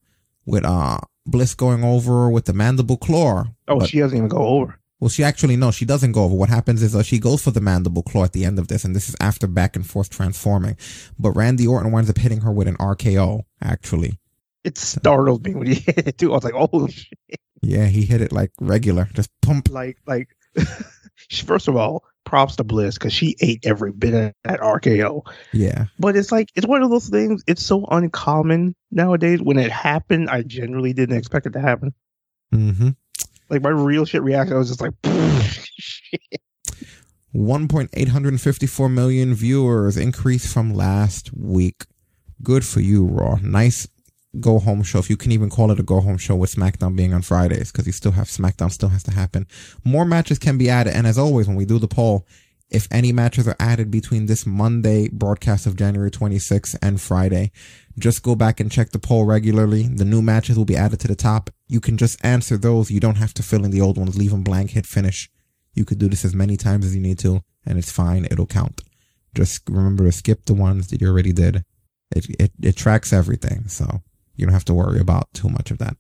with, 0.46 0.64
uh, 0.64 0.98
Bliss 1.26 1.54
going 1.54 1.82
over 1.84 2.30
with 2.30 2.44
the 2.46 2.52
mandible 2.52 2.96
claw. 2.96 3.44
Oh, 3.68 3.84
she 3.84 3.98
doesn't 3.98 4.16
even 4.16 4.28
go 4.28 4.38
over. 4.46 4.78
Well, 4.98 5.10
she 5.10 5.22
actually, 5.22 5.56
no, 5.56 5.70
she 5.70 5.84
doesn't 5.84 6.12
go 6.12 6.24
over. 6.24 6.34
What 6.34 6.48
happens 6.48 6.82
is 6.82 6.96
uh, 6.96 7.02
she 7.02 7.18
goes 7.18 7.42
for 7.42 7.50
the 7.50 7.60
mandible 7.60 8.02
claw 8.02 8.24
at 8.24 8.32
the 8.32 8.44
end 8.44 8.58
of 8.58 8.68
this, 8.68 8.84
and 8.84 8.96
this 8.96 9.08
is 9.08 9.16
after 9.20 9.46
back 9.46 9.76
and 9.76 9.86
forth 9.86 10.08
transforming. 10.08 10.76
But 11.18 11.32
Randy 11.32 11.66
Orton 11.66 11.92
winds 11.92 12.08
up 12.08 12.16
hitting 12.16 12.40
her 12.40 12.52
with 12.52 12.66
an 12.66 12.76
RKO, 12.76 13.42
actually. 13.60 14.18
It 14.64 14.78
startled 14.78 15.44
me 15.44 15.54
when 15.54 15.66
he 15.66 15.74
hit 15.86 16.08
it 16.08 16.18
too. 16.18 16.32
I 16.32 16.36
was 16.36 16.44
like, 16.44 16.54
oh 16.56 16.86
shit. 16.88 17.40
Yeah, 17.62 17.86
he 17.86 18.04
hit 18.04 18.20
it 18.22 18.32
like 18.32 18.52
regular, 18.60 19.08
just 19.12 19.30
pump. 19.42 19.68
Like, 19.70 19.98
like, 20.06 20.28
first 21.44 21.68
of 21.68 21.76
all, 21.76 22.04
props 22.24 22.56
to 22.56 22.64
Bliss 22.64 22.96
because 22.96 23.12
she 23.12 23.36
ate 23.40 23.66
every 23.66 23.92
bit 23.92 24.14
of 24.14 24.34
that 24.44 24.60
RKO. 24.60 25.26
Yeah. 25.52 25.86
But 25.98 26.16
it's 26.16 26.32
like, 26.32 26.50
it's 26.54 26.66
one 26.66 26.82
of 26.82 26.90
those 26.90 27.08
things, 27.08 27.42
it's 27.46 27.64
so 27.64 27.84
uncommon 27.90 28.74
nowadays. 28.90 29.42
When 29.42 29.58
it 29.58 29.70
happened, 29.70 30.30
I 30.30 30.42
generally 30.42 30.94
didn't 30.94 31.18
expect 31.18 31.46
it 31.46 31.52
to 31.52 31.60
happen. 31.60 31.92
Mm-hmm. 32.54 32.90
Like, 33.48 33.62
my 33.62 33.70
real 33.70 34.04
shit 34.04 34.22
reaction, 34.22 34.54
I 34.54 34.58
was 34.58 34.68
just 34.68 34.80
like, 34.80 34.92
1.854 37.34 38.92
million 38.92 39.34
viewers 39.34 39.96
increase 39.96 40.52
from 40.52 40.72
last 40.74 41.32
week. 41.36 41.84
Good 42.42 42.64
for 42.64 42.80
you, 42.80 43.04
Raw. 43.04 43.36
Nice 43.42 43.86
go 44.40 44.58
home 44.58 44.82
show. 44.82 44.98
If 44.98 45.10
you 45.10 45.16
can 45.16 45.32
even 45.32 45.50
call 45.50 45.70
it 45.70 45.80
a 45.80 45.82
go 45.82 46.00
home 46.00 46.18
show 46.18 46.34
with 46.34 46.54
SmackDown 46.54 46.96
being 46.96 47.14
on 47.14 47.22
Fridays, 47.22 47.72
because 47.72 47.86
you 47.86 47.92
still 47.92 48.12
have 48.12 48.26
SmackDown 48.26 48.70
still 48.70 48.88
has 48.90 49.02
to 49.04 49.10
happen. 49.10 49.46
More 49.84 50.04
matches 50.04 50.38
can 50.38 50.58
be 50.58 50.68
added. 50.68 50.94
And 50.94 51.06
as 51.06 51.18
always, 51.18 51.46
when 51.46 51.56
we 51.56 51.64
do 51.64 51.78
the 51.78 51.88
poll, 51.88 52.26
if 52.68 52.88
any 52.90 53.12
matches 53.12 53.46
are 53.46 53.56
added 53.60 53.90
between 53.90 54.26
this 54.26 54.44
Monday 54.44 55.08
broadcast 55.08 55.66
of 55.66 55.76
January 55.76 56.10
26th 56.10 56.76
and 56.82 57.00
Friday, 57.00 57.52
just 57.98 58.22
go 58.22 58.34
back 58.34 58.58
and 58.58 58.70
check 58.70 58.90
the 58.90 58.98
poll 58.98 59.24
regularly. 59.24 59.84
The 59.84 60.04
new 60.04 60.20
matches 60.20 60.56
will 60.56 60.64
be 60.64 60.76
added 60.76 61.00
to 61.00 61.08
the 61.08 61.14
top. 61.14 61.50
You 61.68 61.80
can 61.80 61.96
just 61.96 62.22
answer 62.24 62.56
those. 62.56 62.90
You 62.90 63.00
don't 63.00 63.16
have 63.16 63.34
to 63.34 63.42
fill 63.42 63.64
in 63.64 63.70
the 63.70 63.80
old 63.80 63.98
ones. 63.98 64.18
Leave 64.18 64.32
them 64.32 64.42
blank, 64.42 64.70
hit 64.70 64.86
finish. 64.86 65.30
You 65.74 65.84
could 65.84 65.98
do 65.98 66.08
this 66.08 66.24
as 66.24 66.34
many 66.34 66.56
times 66.56 66.84
as 66.86 66.94
you 66.94 67.00
need 67.00 67.18
to, 67.20 67.42
and 67.64 67.78
it's 67.78 67.92
fine. 67.92 68.26
It'll 68.30 68.46
count. 68.46 68.82
Just 69.34 69.62
remember 69.68 70.04
to 70.04 70.12
skip 70.12 70.46
the 70.46 70.54
ones 70.54 70.88
that 70.88 71.00
you 71.00 71.08
already 71.08 71.32
did. 71.32 71.64
It, 72.14 72.26
it, 72.40 72.52
it 72.60 72.76
tracks 72.76 73.12
everything. 73.12 73.68
So 73.68 74.02
you 74.34 74.46
don't 74.46 74.54
have 74.54 74.64
to 74.66 74.74
worry 74.74 75.00
about 75.00 75.32
too 75.34 75.48
much 75.48 75.70
of 75.70 75.78
that. 75.78 75.96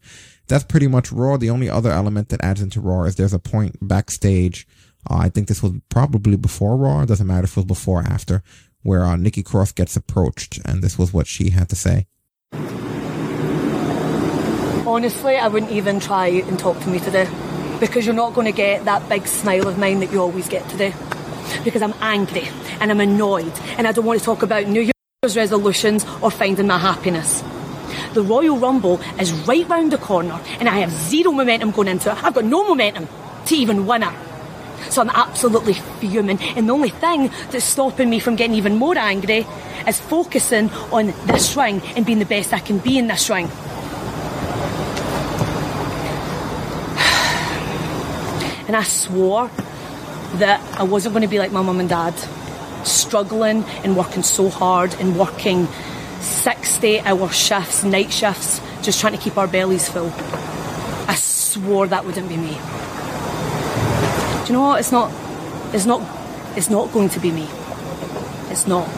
That's 0.48 0.64
pretty 0.64 0.86
much 0.86 1.12
Raw. 1.12 1.36
The 1.36 1.50
only 1.50 1.68
other 1.68 1.90
element 1.90 2.28
that 2.30 2.42
adds 2.42 2.60
into 2.60 2.80
Raw 2.80 3.04
is 3.04 3.16
there's 3.16 3.34
a 3.34 3.38
point 3.38 3.76
backstage. 3.80 4.66
Uh, 5.08 5.16
I 5.18 5.28
think 5.28 5.48
this 5.48 5.62
was 5.62 5.72
probably 5.88 6.36
before 6.36 6.76
Raw. 6.76 7.02
It 7.02 7.06
doesn't 7.06 7.26
matter 7.26 7.44
if 7.44 7.52
it 7.52 7.56
was 7.56 7.64
before 7.64 8.00
or 8.00 8.04
after, 8.04 8.42
where 8.82 9.04
uh, 9.04 9.16
Nikki 9.16 9.42
Cross 9.42 9.72
gets 9.72 9.96
approached, 9.96 10.60
and 10.64 10.82
this 10.82 10.98
was 10.98 11.12
what 11.12 11.26
she 11.26 11.50
had 11.50 11.68
to 11.70 11.76
say. 11.76 12.06
Honestly, 14.86 15.36
I 15.36 15.48
wouldn't 15.48 15.72
even 15.72 16.00
try 16.00 16.28
and 16.28 16.58
talk 16.58 16.78
to 16.80 16.88
me 16.88 17.00
today 17.00 17.28
because 17.80 18.06
you're 18.06 18.14
not 18.14 18.34
going 18.34 18.46
to 18.46 18.52
get 18.52 18.84
that 18.84 19.08
big 19.08 19.26
smile 19.26 19.66
of 19.68 19.78
mine 19.78 20.00
that 20.00 20.12
you 20.12 20.20
always 20.20 20.48
get 20.48 20.68
today. 20.68 20.94
Because 21.64 21.82
I'm 21.82 21.94
angry 22.00 22.48
and 22.80 22.90
I'm 22.90 23.00
annoyed 23.00 23.52
and 23.78 23.86
I 23.86 23.92
don't 23.92 24.04
want 24.04 24.20
to 24.20 24.24
talk 24.24 24.42
about 24.42 24.66
New 24.66 24.80
Year's 24.80 25.36
resolutions 25.36 26.06
or 26.22 26.30
finding 26.30 26.66
my 26.66 26.78
happiness. 26.78 27.42
The 28.14 28.22
Royal 28.22 28.56
Rumble 28.56 29.00
is 29.20 29.32
right 29.32 29.68
round 29.68 29.92
the 29.92 29.98
corner 29.98 30.40
and 30.60 30.68
I 30.68 30.78
have 30.78 30.90
zero 30.90 31.32
momentum 31.32 31.72
going 31.72 31.88
into 31.88 32.10
it. 32.10 32.24
I've 32.24 32.34
got 32.34 32.44
no 32.44 32.66
momentum 32.66 33.08
to 33.46 33.54
even 33.56 33.86
win 33.86 34.04
it. 34.04 34.14
So 34.90 35.02
I'm 35.02 35.10
absolutely 35.10 35.74
fuming, 35.74 36.40
and 36.56 36.68
the 36.68 36.72
only 36.72 36.90
thing 36.90 37.30
that's 37.50 37.64
stopping 37.64 38.10
me 38.10 38.18
from 38.18 38.36
getting 38.36 38.56
even 38.56 38.76
more 38.76 38.96
angry 38.96 39.46
is 39.86 40.00
focusing 40.00 40.70
on 40.92 41.06
this 41.26 41.56
ring 41.56 41.80
and 41.96 42.04
being 42.04 42.18
the 42.18 42.26
best 42.26 42.52
I 42.52 42.58
can 42.58 42.78
be 42.78 42.98
in 42.98 43.06
this 43.06 43.28
ring. 43.30 43.46
And 48.66 48.74
I 48.74 48.82
swore 48.82 49.48
that 50.34 50.60
I 50.78 50.82
wasn't 50.82 51.12
going 51.14 51.22
to 51.22 51.28
be 51.28 51.38
like 51.38 51.52
my 51.52 51.62
mum 51.62 51.80
and 51.80 51.88
dad, 51.88 52.14
struggling 52.84 53.64
and 53.84 53.96
working 53.96 54.22
so 54.22 54.48
hard 54.48 54.94
and 54.94 55.18
working 55.18 55.68
60 56.20 57.00
hour 57.00 57.28
shifts, 57.30 57.84
night 57.84 58.12
shifts, 58.12 58.60
just 58.82 59.00
trying 59.00 59.12
to 59.12 59.18
keep 59.18 59.36
our 59.36 59.46
bellies 59.46 59.88
full. 59.88 60.12
I 61.08 61.14
swore 61.14 61.86
that 61.86 62.04
wouldn't 62.04 62.28
be 62.28 62.36
me. 62.36 62.58
Do 64.46 64.52
you 64.52 64.58
know 64.60 64.68
what? 64.68 64.78
It's 64.78 64.92
not. 64.92 65.10
It's 65.74 65.86
not. 65.86 66.56
It's 66.56 66.70
not 66.70 66.92
going 66.92 67.08
to 67.08 67.18
be 67.18 67.32
me. 67.32 67.48
It's 68.48 68.68
not. 68.68 68.88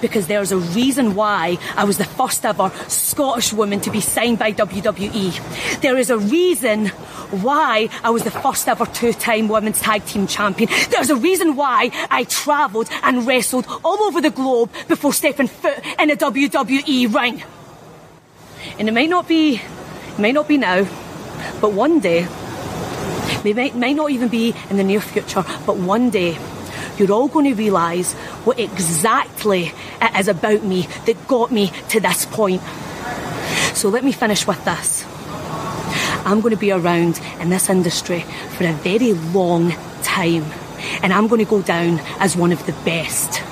Because 0.00 0.26
there's 0.26 0.50
a 0.50 0.58
reason 0.58 1.14
why 1.14 1.58
I 1.76 1.84
was 1.84 1.98
the 1.98 2.04
first 2.04 2.44
ever 2.44 2.72
Scottish 2.88 3.52
woman 3.52 3.80
to 3.82 3.92
be 3.92 4.00
signed 4.00 4.40
by 4.40 4.52
WWE. 4.52 5.80
There 5.82 5.96
is 5.96 6.10
a 6.10 6.18
reason 6.18 6.88
why 7.30 7.90
I 8.02 8.10
was 8.10 8.24
the 8.24 8.32
first 8.32 8.66
ever 8.66 8.86
two 8.86 9.12
time 9.12 9.46
women's 9.46 9.80
tag 9.80 10.04
team 10.04 10.26
champion. 10.26 10.68
There's 10.90 11.10
a 11.10 11.16
reason 11.16 11.54
why 11.54 11.92
I 12.10 12.24
travelled 12.24 12.88
and 13.04 13.24
wrestled 13.24 13.68
all 13.84 14.02
over 14.02 14.20
the 14.20 14.30
globe 14.30 14.72
before 14.88 15.12
stepping 15.12 15.46
foot 15.46 15.78
in 16.00 16.10
a 16.10 16.16
WWE 16.16 17.14
ring. 17.14 17.44
And 18.80 18.88
it 18.88 18.92
might 18.92 19.10
not 19.10 19.28
be, 19.28 19.60
it 19.60 20.18
might 20.18 20.34
not 20.34 20.48
be 20.48 20.58
now, 20.58 20.82
but 21.60 21.72
one 21.72 22.00
day, 22.00 22.26
might, 23.52 23.74
might 23.76 23.96
not 23.96 24.10
even 24.10 24.28
be 24.28 24.54
in 24.70 24.76
the 24.76 24.84
near 24.84 25.00
future, 25.00 25.44
but 25.66 25.76
one 25.76 26.10
day, 26.10 26.38
you're 26.98 27.12
all 27.12 27.28
going 27.28 27.46
to 27.46 27.54
realise 27.54 28.14
what 28.44 28.58
exactly 28.58 29.72
it 30.00 30.18
is 30.18 30.28
about 30.28 30.62
me 30.62 30.88
that 31.06 31.28
got 31.28 31.52
me 31.52 31.70
to 31.90 32.00
this 32.00 32.24
point. 32.26 32.62
So 33.74 33.88
let 33.88 34.04
me 34.04 34.12
finish 34.12 34.46
with 34.46 34.64
this. 34.64 35.04
I'm 36.24 36.40
going 36.40 36.54
to 36.54 36.60
be 36.60 36.72
around 36.72 37.20
in 37.40 37.50
this 37.50 37.68
industry 37.68 38.20
for 38.56 38.64
a 38.64 38.72
very 38.72 39.12
long 39.12 39.72
time. 40.02 40.44
And 41.02 41.12
I'm 41.12 41.28
going 41.28 41.44
to 41.44 41.48
go 41.48 41.62
down 41.62 42.00
as 42.18 42.36
one 42.36 42.52
of 42.52 42.64
the 42.66 42.72
best. 42.84 43.42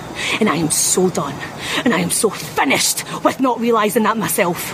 And 0.41 0.49
I 0.49 0.57
am 0.57 0.71
so 0.71 1.11
done. 1.11 1.35
And 1.85 1.93
I 1.93 2.01
am 2.01 2.11
so 2.11 2.31
finished 2.31 3.05
with 3.23 3.41
not 3.41 3.61
realising 3.61 4.05
that 4.05 4.17
myself. 4.17 4.73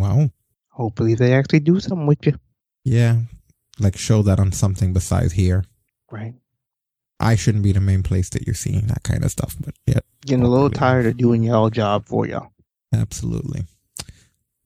Wow. 0.00 0.30
hopefully 0.68 1.14
they 1.14 1.34
actually 1.34 1.60
do 1.60 1.78
something 1.78 2.06
with 2.06 2.24
you. 2.26 2.38
Yeah. 2.84 3.18
Like 3.78 3.96
show 3.96 4.22
that 4.22 4.40
on 4.40 4.52
something 4.52 4.92
besides 4.92 5.32
here. 5.32 5.64
Right. 6.10 6.34
I 7.18 7.36
shouldn't 7.36 7.64
be 7.64 7.72
the 7.72 7.80
main 7.80 8.02
place 8.02 8.30
that 8.30 8.46
you're 8.46 8.54
seeing 8.54 8.86
that 8.86 9.02
kind 9.02 9.24
of 9.24 9.30
stuff, 9.30 9.54
but 9.60 9.74
yeah. 9.86 10.00
Getting 10.24 10.44
a 10.44 10.48
little 10.48 10.70
tired 10.70 11.06
of 11.06 11.16
doing 11.18 11.42
y'all 11.42 11.68
job 11.70 12.06
for 12.06 12.26
y'all. 12.26 12.50
Absolutely. 12.94 13.64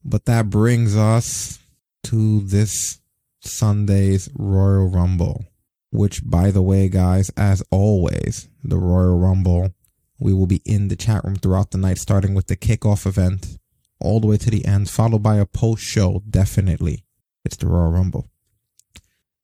But 0.05 0.27
that 0.27 0.51
brings 0.51 0.97
us 0.97 1.59
to 2.05 2.41
this 2.41 3.01
Sunday's 3.41 4.29
Royal 4.37 4.89
Rumble, 4.89 5.45
which, 5.91 6.23
by 6.25 6.51
the 6.51 6.63
way, 6.63 6.89
guys, 6.89 7.31
as 7.37 7.63
always, 7.71 8.49
the 8.63 8.79
Royal 8.79 9.19
Rumble, 9.19 9.73
we 10.19 10.33
will 10.33 10.47
be 10.47 10.63
in 10.65 10.89
the 10.89 10.97
chat 10.97 11.25
room 11.25 11.37
throughout 11.37 11.71
the 11.71 11.79
night, 11.79 11.99
starting 11.99 12.35
with 12.35 12.47
the 12.47 12.57
kickoff 12.57 13.07
event 13.07 13.59
all 14.05 14.21
the 14.21 14.27
way 14.27 14.37
to 14.37 14.51
the 14.51 14.65
end, 14.65 14.91
followed 14.91 15.23
by 15.23 15.37
a 15.37 15.47
post 15.47 15.83
show. 15.83 16.23
Definitely. 16.29 17.05
It's 17.45 17.57
the 17.57 17.67
Royal 17.67 17.91
Rumble. 17.91 18.29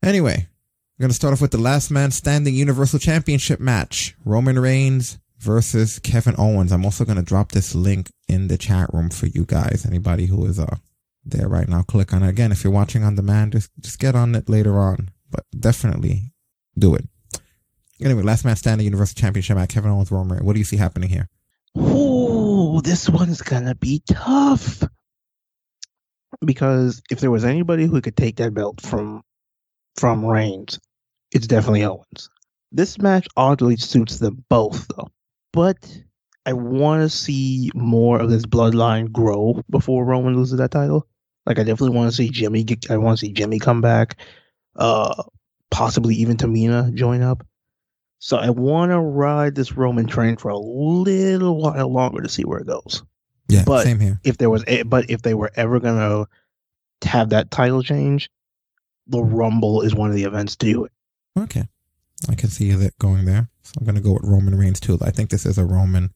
Anyway, 0.02 0.48
we're 0.98 1.04
going 1.04 1.10
to 1.10 1.14
start 1.14 1.32
off 1.32 1.40
with 1.40 1.50
the 1.50 1.58
last 1.58 1.90
man 1.90 2.10
standing 2.10 2.54
Universal 2.54 2.98
Championship 2.98 3.60
match 3.60 4.14
Roman 4.24 4.58
Reigns 4.58 5.18
versus 5.38 5.98
Kevin 5.98 6.34
Owens. 6.38 6.72
I'm 6.72 6.84
also 6.84 7.04
going 7.04 7.16
to 7.16 7.22
drop 7.22 7.52
this 7.52 7.74
link 7.74 8.10
in 8.28 8.48
the 8.48 8.58
chat 8.58 8.92
room 8.92 9.10
for 9.10 9.26
you 9.26 9.44
guys. 9.44 9.84
Anybody 9.86 10.26
who 10.26 10.44
is 10.46 10.58
uh 10.58 10.76
there 11.24 11.48
right 11.48 11.68
now, 11.68 11.82
click 11.82 12.12
on 12.12 12.22
it. 12.22 12.28
Again, 12.28 12.52
if 12.52 12.64
you're 12.64 12.72
watching 12.72 13.04
on 13.04 13.14
demand, 13.14 13.52
just, 13.52 13.70
just 13.80 13.98
get 13.98 14.14
on 14.14 14.34
it 14.34 14.48
later 14.48 14.78
on, 14.78 15.10
but 15.30 15.44
definitely 15.58 16.32
do 16.78 16.94
it. 16.94 17.06
Anyway, 18.00 18.22
last 18.22 18.44
man 18.44 18.56
standing 18.56 18.86
Universal 18.86 19.20
Championship 19.20 19.56
match 19.56 19.70
Kevin 19.70 19.90
Owens 19.90 20.10
Roman 20.10 20.36
Reigns. 20.36 20.44
What 20.44 20.54
do 20.54 20.58
you 20.58 20.64
see 20.64 20.78
happening 20.78 21.10
here? 21.10 21.28
Ooh, 21.78 22.09
this 22.80 23.08
one's 23.08 23.42
gonna 23.42 23.74
be 23.74 24.02
tough. 24.08 24.82
because 26.44 27.02
if 27.10 27.20
there 27.20 27.30
was 27.30 27.44
anybody 27.44 27.86
who 27.86 28.00
could 28.00 28.16
take 28.16 28.36
that 28.36 28.54
belt 28.54 28.80
from 28.80 29.22
from 29.96 30.24
Reigns, 30.24 30.78
it's 31.32 31.46
definitely 31.46 31.84
Owens. 31.84 32.30
This 32.72 32.98
match 32.98 33.26
oddly 33.36 33.76
suits 33.76 34.18
them 34.18 34.44
both, 34.48 34.88
though. 34.88 35.08
But 35.52 35.78
I 36.46 36.52
want 36.54 37.02
to 37.02 37.08
see 37.08 37.70
more 37.74 38.20
of 38.20 38.30
this 38.30 38.46
bloodline 38.46 39.12
grow 39.12 39.62
before 39.70 40.04
Roman 40.04 40.36
loses 40.36 40.58
that 40.58 40.70
title. 40.70 41.06
Like 41.46 41.58
I 41.58 41.64
definitely 41.64 41.96
want 41.96 42.10
to 42.10 42.16
see 42.16 42.30
Jimmy. 42.30 42.64
Get, 42.64 42.90
I 42.90 42.96
want 42.98 43.18
to 43.18 43.26
see 43.26 43.32
Jimmy 43.32 43.58
come 43.58 43.80
back. 43.80 44.16
Uh, 44.76 45.22
possibly 45.70 46.14
even 46.16 46.36
Tamina 46.36 46.94
join 46.94 47.22
up. 47.22 47.44
So 48.20 48.36
I 48.36 48.50
want 48.50 48.92
to 48.92 49.00
ride 49.00 49.54
this 49.54 49.72
Roman 49.72 50.06
train 50.06 50.36
for 50.36 50.50
a 50.50 50.58
little 50.58 51.60
while 51.60 51.92
longer 51.92 52.22
to 52.22 52.28
see 52.28 52.44
where 52.44 52.60
it 52.60 52.66
goes. 52.66 53.02
Yeah, 53.48 53.64
but 53.66 53.84
same 53.84 53.98
here. 53.98 54.20
if 54.22 54.38
there 54.38 54.50
was, 54.50 54.62
a, 54.68 54.82
but 54.82 55.10
if 55.10 55.22
they 55.22 55.34
were 55.34 55.50
ever 55.56 55.80
gonna 55.80 56.26
have 57.02 57.30
that 57.30 57.50
title 57.50 57.82
change, 57.82 58.30
the 59.06 59.22
Rumble 59.22 59.82
is 59.82 59.94
one 59.94 60.08
of 60.08 60.14
the 60.14 60.24
events 60.24 60.54
to 60.56 60.66
do 60.72 60.84
it. 60.84 60.92
Okay. 61.36 61.64
I 62.28 62.34
can 62.34 62.50
see 62.50 62.70
that 62.72 62.98
going 62.98 63.24
there. 63.24 63.48
So 63.62 63.72
I'm 63.78 63.84
going 63.84 63.96
to 63.96 64.02
go 64.02 64.12
with 64.14 64.24
Roman 64.24 64.56
Reigns 64.56 64.80
too. 64.80 64.98
I 65.02 65.10
think 65.10 65.30
this 65.30 65.46
is 65.46 65.58
a 65.58 65.64
Roman 65.64 66.12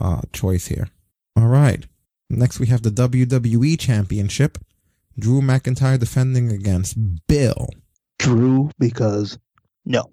uh, 0.00 0.22
choice 0.32 0.66
here. 0.66 0.88
All 1.36 1.48
right. 1.48 1.84
Next, 2.30 2.60
we 2.60 2.66
have 2.68 2.82
the 2.82 2.90
WWE 2.90 3.78
Championship. 3.78 4.58
Drew 5.18 5.40
McIntyre 5.40 5.98
defending 5.98 6.50
against 6.50 6.96
Bill. 7.26 7.68
Drew, 8.18 8.70
because 8.78 9.38
no. 9.84 10.10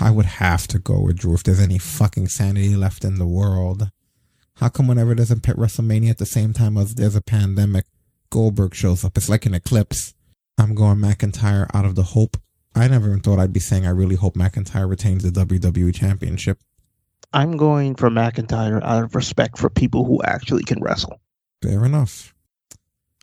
I 0.00 0.10
would 0.10 0.26
have 0.26 0.66
to 0.68 0.78
go 0.78 1.00
with 1.00 1.18
Drew 1.18 1.34
if 1.34 1.42
there's 1.42 1.60
any 1.60 1.78
fucking 1.78 2.28
sanity 2.28 2.74
left 2.76 3.04
in 3.04 3.16
the 3.16 3.26
world. 3.26 3.90
How 4.56 4.68
come 4.68 4.86
whenever 4.86 5.14
there's 5.14 5.30
a 5.30 5.36
pit 5.36 5.56
WrestleMania 5.56 6.10
at 6.10 6.18
the 6.18 6.26
same 6.26 6.52
time 6.52 6.76
as 6.76 6.94
there's 6.94 7.16
a 7.16 7.22
pandemic, 7.22 7.86
Goldberg 8.30 8.74
shows 8.74 9.04
up? 9.04 9.16
It's 9.16 9.28
like 9.28 9.46
an 9.46 9.54
eclipse. 9.54 10.14
I'm 10.58 10.74
going 10.74 10.98
McIntyre 10.98 11.66
out 11.74 11.86
of 11.86 11.94
the 11.94 12.02
hope. 12.02 12.36
I 12.74 12.86
never 12.88 13.08
even 13.08 13.20
thought 13.20 13.38
I'd 13.38 13.52
be 13.52 13.60
saying 13.60 13.86
I 13.86 13.90
really 13.90 14.16
hope 14.16 14.34
McIntyre 14.34 14.88
retains 14.88 15.22
the 15.22 15.30
WWE 15.30 15.94
Championship. 15.94 16.58
I'm 17.32 17.56
going 17.56 17.94
for 17.94 18.10
McIntyre 18.10 18.82
out 18.82 19.04
of 19.04 19.14
respect 19.14 19.56
for 19.56 19.70
people 19.70 20.04
who 20.04 20.22
actually 20.22 20.64
can 20.64 20.82
wrestle. 20.82 21.20
Fair 21.62 21.84
enough. 21.84 22.34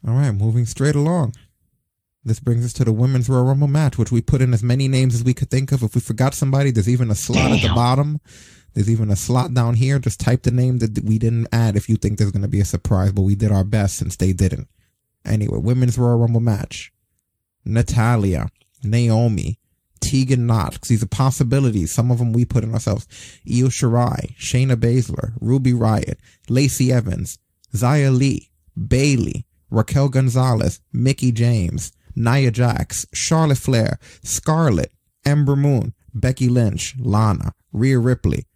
All 0.07 0.13
right, 0.13 0.31
moving 0.31 0.65
straight 0.65 0.95
along. 0.95 1.33
This 2.27 2.41
brings 2.41 2.65
us 2.65 2.73
to 2.73 2.83
the 2.83 2.91
Women's 2.91 3.29
Royal 3.29 3.45
Rumble 3.45 3.69
match, 3.69 3.97
which 3.97 4.11
we 4.11 4.21
put 4.21 4.41
in 4.41 4.53
as 4.53 4.61
many 4.61 4.89
names 4.89 5.15
as 5.15 5.23
we 5.23 5.33
could 5.33 5.49
think 5.49 5.71
of. 5.71 5.81
If 5.81 5.95
we 5.95 6.01
forgot 6.01 6.33
somebody, 6.33 6.71
there's 6.71 6.89
even 6.89 7.09
a 7.09 7.15
slot 7.15 7.53
at 7.53 7.61
the 7.61 7.73
bottom. 7.73 8.19
There's 8.73 8.89
even 8.89 9.09
a 9.09 9.15
slot 9.15 9.53
down 9.53 9.75
here. 9.75 9.97
Just 9.97 10.19
type 10.19 10.43
the 10.43 10.51
name 10.51 10.79
that 10.79 11.05
we 11.05 11.19
didn't 11.19 11.47
add 11.53 11.77
if 11.77 11.87
you 11.87 11.95
think 11.95 12.17
there's 12.17 12.33
going 12.33 12.41
to 12.41 12.49
be 12.49 12.59
a 12.59 12.65
surprise, 12.65 13.13
but 13.13 13.21
we 13.21 13.35
did 13.35 13.53
our 13.53 13.63
best 13.63 13.95
since 13.95 14.17
they 14.17 14.33
didn't. 14.33 14.67
Anyway, 15.23 15.57
Women's 15.57 15.97
Royal 15.97 16.17
Rumble 16.17 16.41
match. 16.41 16.91
Natalya, 17.63 18.49
Naomi, 18.83 19.57
Tegan 20.01 20.45
Nox. 20.45 20.89
These 20.89 21.03
are 21.03 21.07
possibilities. 21.07 21.93
Some 21.93 22.11
of 22.11 22.17
them 22.17 22.33
we 22.33 22.43
put 22.43 22.65
in 22.65 22.73
ourselves. 22.73 23.07
Io 23.49 23.67
Shirai, 23.67 24.35
Shayna 24.35 24.75
Baszler, 24.75 25.31
Ruby 25.39 25.71
Riot, 25.71 26.19
Lacey 26.49 26.91
Evans, 26.91 27.39
Xia 27.73 28.13
Li, 28.13 28.51
Bayley, 28.75 29.45
Raquel 29.69 30.09
Gonzalez, 30.09 30.81
Mickie 30.91 31.31
James, 31.31 31.93
Nia 32.17 32.49
Jax, 32.49 33.05
Charlotte 33.13 33.59
Flair, 33.59 33.99
Scarlett, 34.23 34.91
Ember 35.23 35.55
Moon, 35.55 35.93
Becky 36.15 36.49
Lynch, 36.49 36.95
Lana, 36.99 37.53
Rhea 37.71 37.99
Ripley, 37.99 38.47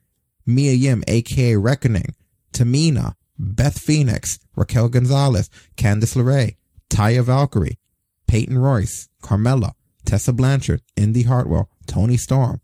Mia 0.47 0.73
Yim, 0.73 1.03
aka 1.07 1.55
Reckoning, 1.55 2.15
Tamina, 2.51 3.13
Beth 3.37 3.77
Phoenix, 3.79 4.39
Raquel 4.55 4.89
Gonzalez, 4.89 5.49
Candice 5.77 6.15
LeRae, 6.15 6.55
Taya 6.89 7.23
Valkyrie, 7.23 7.77
Peyton 8.27 8.57
Royce, 8.57 9.09
Carmella, 9.21 9.73
Tessa 10.05 10.33
Blanchard, 10.33 10.81
Indi 10.95 11.23
Hartwell, 11.23 11.69
Toni 11.85 12.17
Storm. 12.17 12.61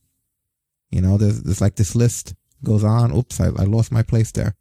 You 0.90 1.02
know, 1.02 1.18
there's, 1.18 1.44
there's 1.44 1.62
like 1.62 1.76
this 1.76 1.96
list 1.96 2.34
goes 2.64 2.84
on. 2.84 3.16
Oops, 3.16 3.40
I, 3.40 3.48
I 3.48 3.66
lost 3.66 3.92
my 3.92 4.02
place 4.02 4.32
there. 4.32 4.56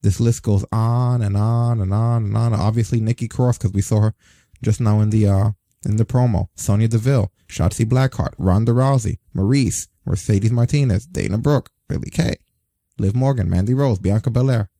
This 0.00 0.18
list 0.18 0.42
goes 0.42 0.64
on 0.72 1.20
and 1.20 1.36
on 1.36 1.80
and 1.80 1.92
on 1.92 2.24
and 2.24 2.36
on. 2.36 2.54
Obviously, 2.54 3.00
Nikki 3.00 3.28
Cross 3.28 3.58
because 3.58 3.72
we 3.72 3.82
saw 3.82 4.00
her 4.00 4.14
just 4.62 4.80
now 4.80 5.00
in 5.00 5.10
the 5.10 5.26
uh 5.26 5.50
in 5.84 5.96
the 5.96 6.04
promo. 6.04 6.48
Sonya 6.54 6.88
Deville, 6.88 7.30
Shotzi 7.48 7.84
Blackheart, 7.84 8.34
Ronda 8.38 8.72
Rousey, 8.72 9.18
Maurice, 9.34 9.88
Mercedes 10.04 10.52
Martinez, 10.52 11.06
Dana 11.06 11.38
Brooke, 11.38 11.70
Billie 11.88 12.10
Kay, 12.10 12.36
Liv 12.98 13.14
Morgan, 13.14 13.50
Mandy 13.50 13.74
Rose, 13.74 13.98
Bianca 13.98 14.30
Belair. 14.30 14.70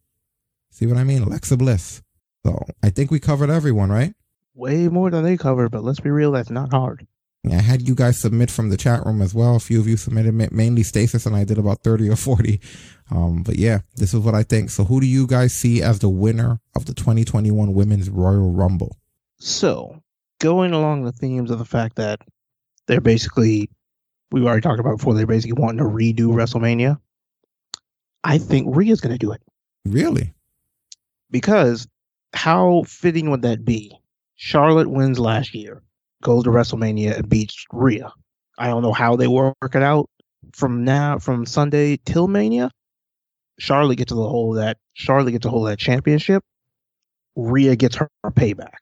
See 0.70 0.86
what 0.86 0.96
I 0.96 1.04
mean? 1.04 1.22
Alexa 1.22 1.56
Bliss. 1.56 2.02
So 2.44 2.64
I 2.82 2.90
think 2.90 3.10
we 3.10 3.20
covered 3.20 3.50
everyone, 3.50 3.90
right? 3.90 4.14
Way 4.54 4.88
more 4.88 5.10
than 5.10 5.24
they 5.24 5.36
covered, 5.36 5.70
but 5.70 5.84
let's 5.84 6.00
be 6.00 6.10
real, 6.10 6.32
that's 6.32 6.50
not 6.50 6.72
hard. 6.72 7.06
Yeah, 7.44 7.58
I 7.58 7.62
had 7.62 7.88
you 7.88 7.94
guys 7.96 8.20
submit 8.20 8.50
from 8.50 8.70
the 8.70 8.76
chat 8.76 9.04
room 9.04 9.20
as 9.20 9.34
well. 9.34 9.56
A 9.56 9.60
few 9.60 9.80
of 9.80 9.88
you 9.88 9.96
submitted, 9.96 10.32
mainly 10.52 10.84
Stasis, 10.84 11.26
and 11.26 11.34
I 11.34 11.42
did 11.42 11.58
about 11.58 11.82
30 11.82 12.08
or 12.08 12.16
40. 12.16 12.60
Um, 13.10 13.42
but 13.42 13.56
yeah, 13.56 13.80
this 13.96 14.14
is 14.14 14.20
what 14.20 14.34
I 14.34 14.44
think. 14.44 14.70
So 14.70 14.84
who 14.84 15.00
do 15.00 15.06
you 15.06 15.26
guys 15.26 15.52
see 15.52 15.82
as 15.82 15.98
the 15.98 16.08
winner 16.08 16.60
of 16.76 16.86
the 16.86 16.94
2021 16.94 17.74
Women's 17.74 18.08
Royal 18.08 18.50
Rumble? 18.50 18.96
So, 19.44 20.00
going 20.38 20.72
along 20.72 21.02
the 21.02 21.10
themes 21.10 21.50
of 21.50 21.58
the 21.58 21.64
fact 21.64 21.96
that 21.96 22.20
they're 22.86 23.00
basically, 23.00 23.68
we 24.30 24.40
already 24.44 24.60
talked 24.60 24.78
about 24.78 24.98
before, 24.98 25.14
they're 25.14 25.26
basically 25.26 25.60
wanting 25.60 25.78
to 25.78 25.84
redo 25.84 26.28
WrestleMania. 26.28 27.00
I 28.22 28.38
think 28.38 28.68
Rhea's 28.70 29.00
going 29.00 29.14
to 29.14 29.18
do 29.18 29.32
it. 29.32 29.42
Really? 29.84 30.32
Because 31.28 31.88
how 32.34 32.84
fitting 32.86 33.30
would 33.30 33.42
that 33.42 33.64
be? 33.64 33.98
Charlotte 34.36 34.88
wins 34.88 35.18
last 35.18 35.56
year, 35.56 35.82
goes 36.22 36.44
to 36.44 36.50
WrestleMania 36.50 37.16
and 37.16 37.28
beats 37.28 37.66
Rhea. 37.72 38.12
I 38.58 38.68
don't 38.68 38.82
know 38.82 38.92
how 38.92 39.16
they 39.16 39.26
work 39.26 39.56
it 39.74 39.82
out 39.82 40.08
from 40.52 40.84
now, 40.84 41.18
from 41.18 41.46
Sunday 41.46 41.98
till 42.04 42.28
Mania. 42.28 42.70
Charlotte 43.58 43.96
gets 43.96 44.10
to 44.10 44.14
the 44.14 44.28
whole 44.28 44.52
that 44.52 44.76
Charlotte 44.92 45.32
gets 45.32 45.46
a 45.46 45.50
hold 45.50 45.66
of 45.66 45.72
that 45.72 45.80
championship. 45.80 46.44
Rhea 47.34 47.74
gets 47.74 47.96
her 47.96 48.08
payback 48.28 48.78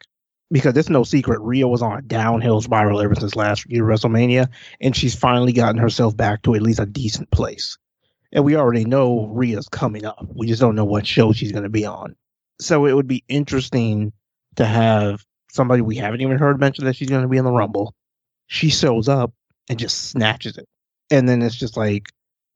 because 0.50 0.76
it's 0.76 0.88
no 0.88 1.04
secret 1.04 1.40
Rhea 1.40 1.68
was 1.68 1.82
on 1.82 1.98
a 1.98 2.02
downhill 2.02 2.60
spiral 2.60 3.00
ever 3.00 3.14
since 3.14 3.36
last 3.36 3.70
year 3.70 3.84
WrestleMania, 3.84 4.48
and 4.80 4.94
she's 4.94 5.14
finally 5.14 5.52
gotten 5.52 5.78
herself 5.78 6.16
back 6.16 6.42
to 6.42 6.54
at 6.54 6.62
least 6.62 6.80
a 6.80 6.86
decent 6.86 7.30
place. 7.30 7.78
And 8.32 8.44
we 8.44 8.56
already 8.56 8.84
know 8.84 9.26
Rhea's 9.26 9.68
coming 9.68 10.04
up. 10.04 10.24
We 10.34 10.46
just 10.46 10.60
don't 10.60 10.76
know 10.76 10.84
what 10.84 11.06
show 11.06 11.32
she's 11.32 11.52
going 11.52 11.64
to 11.64 11.68
be 11.68 11.84
on. 11.84 12.16
So 12.60 12.86
it 12.86 12.92
would 12.92 13.08
be 13.08 13.24
interesting 13.28 14.12
to 14.56 14.64
have 14.64 15.24
somebody 15.50 15.82
we 15.82 15.96
haven't 15.96 16.20
even 16.20 16.38
heard 16.38 16.60
mention 16.60 16.84
that 16.84 16.96
she's 16.96 17.08
going 17.10 17.22
to 17.22 17.28
be 17.28 17.38
in 17.38 17.44
the 17.44 17.52
Rumble. 17.52 17.94
She 18.46 18.70
shows 18.70 19.08
up 19.08 19.32
and 19.68 19.78
just 19.78 20.10
snatches 20.10 20.58
it. 20.58 20.68
And 21.10 21.28
then 21.28 21.42
it's 21.42 21.56
just 21.56 21.76
like, 21.76 22.06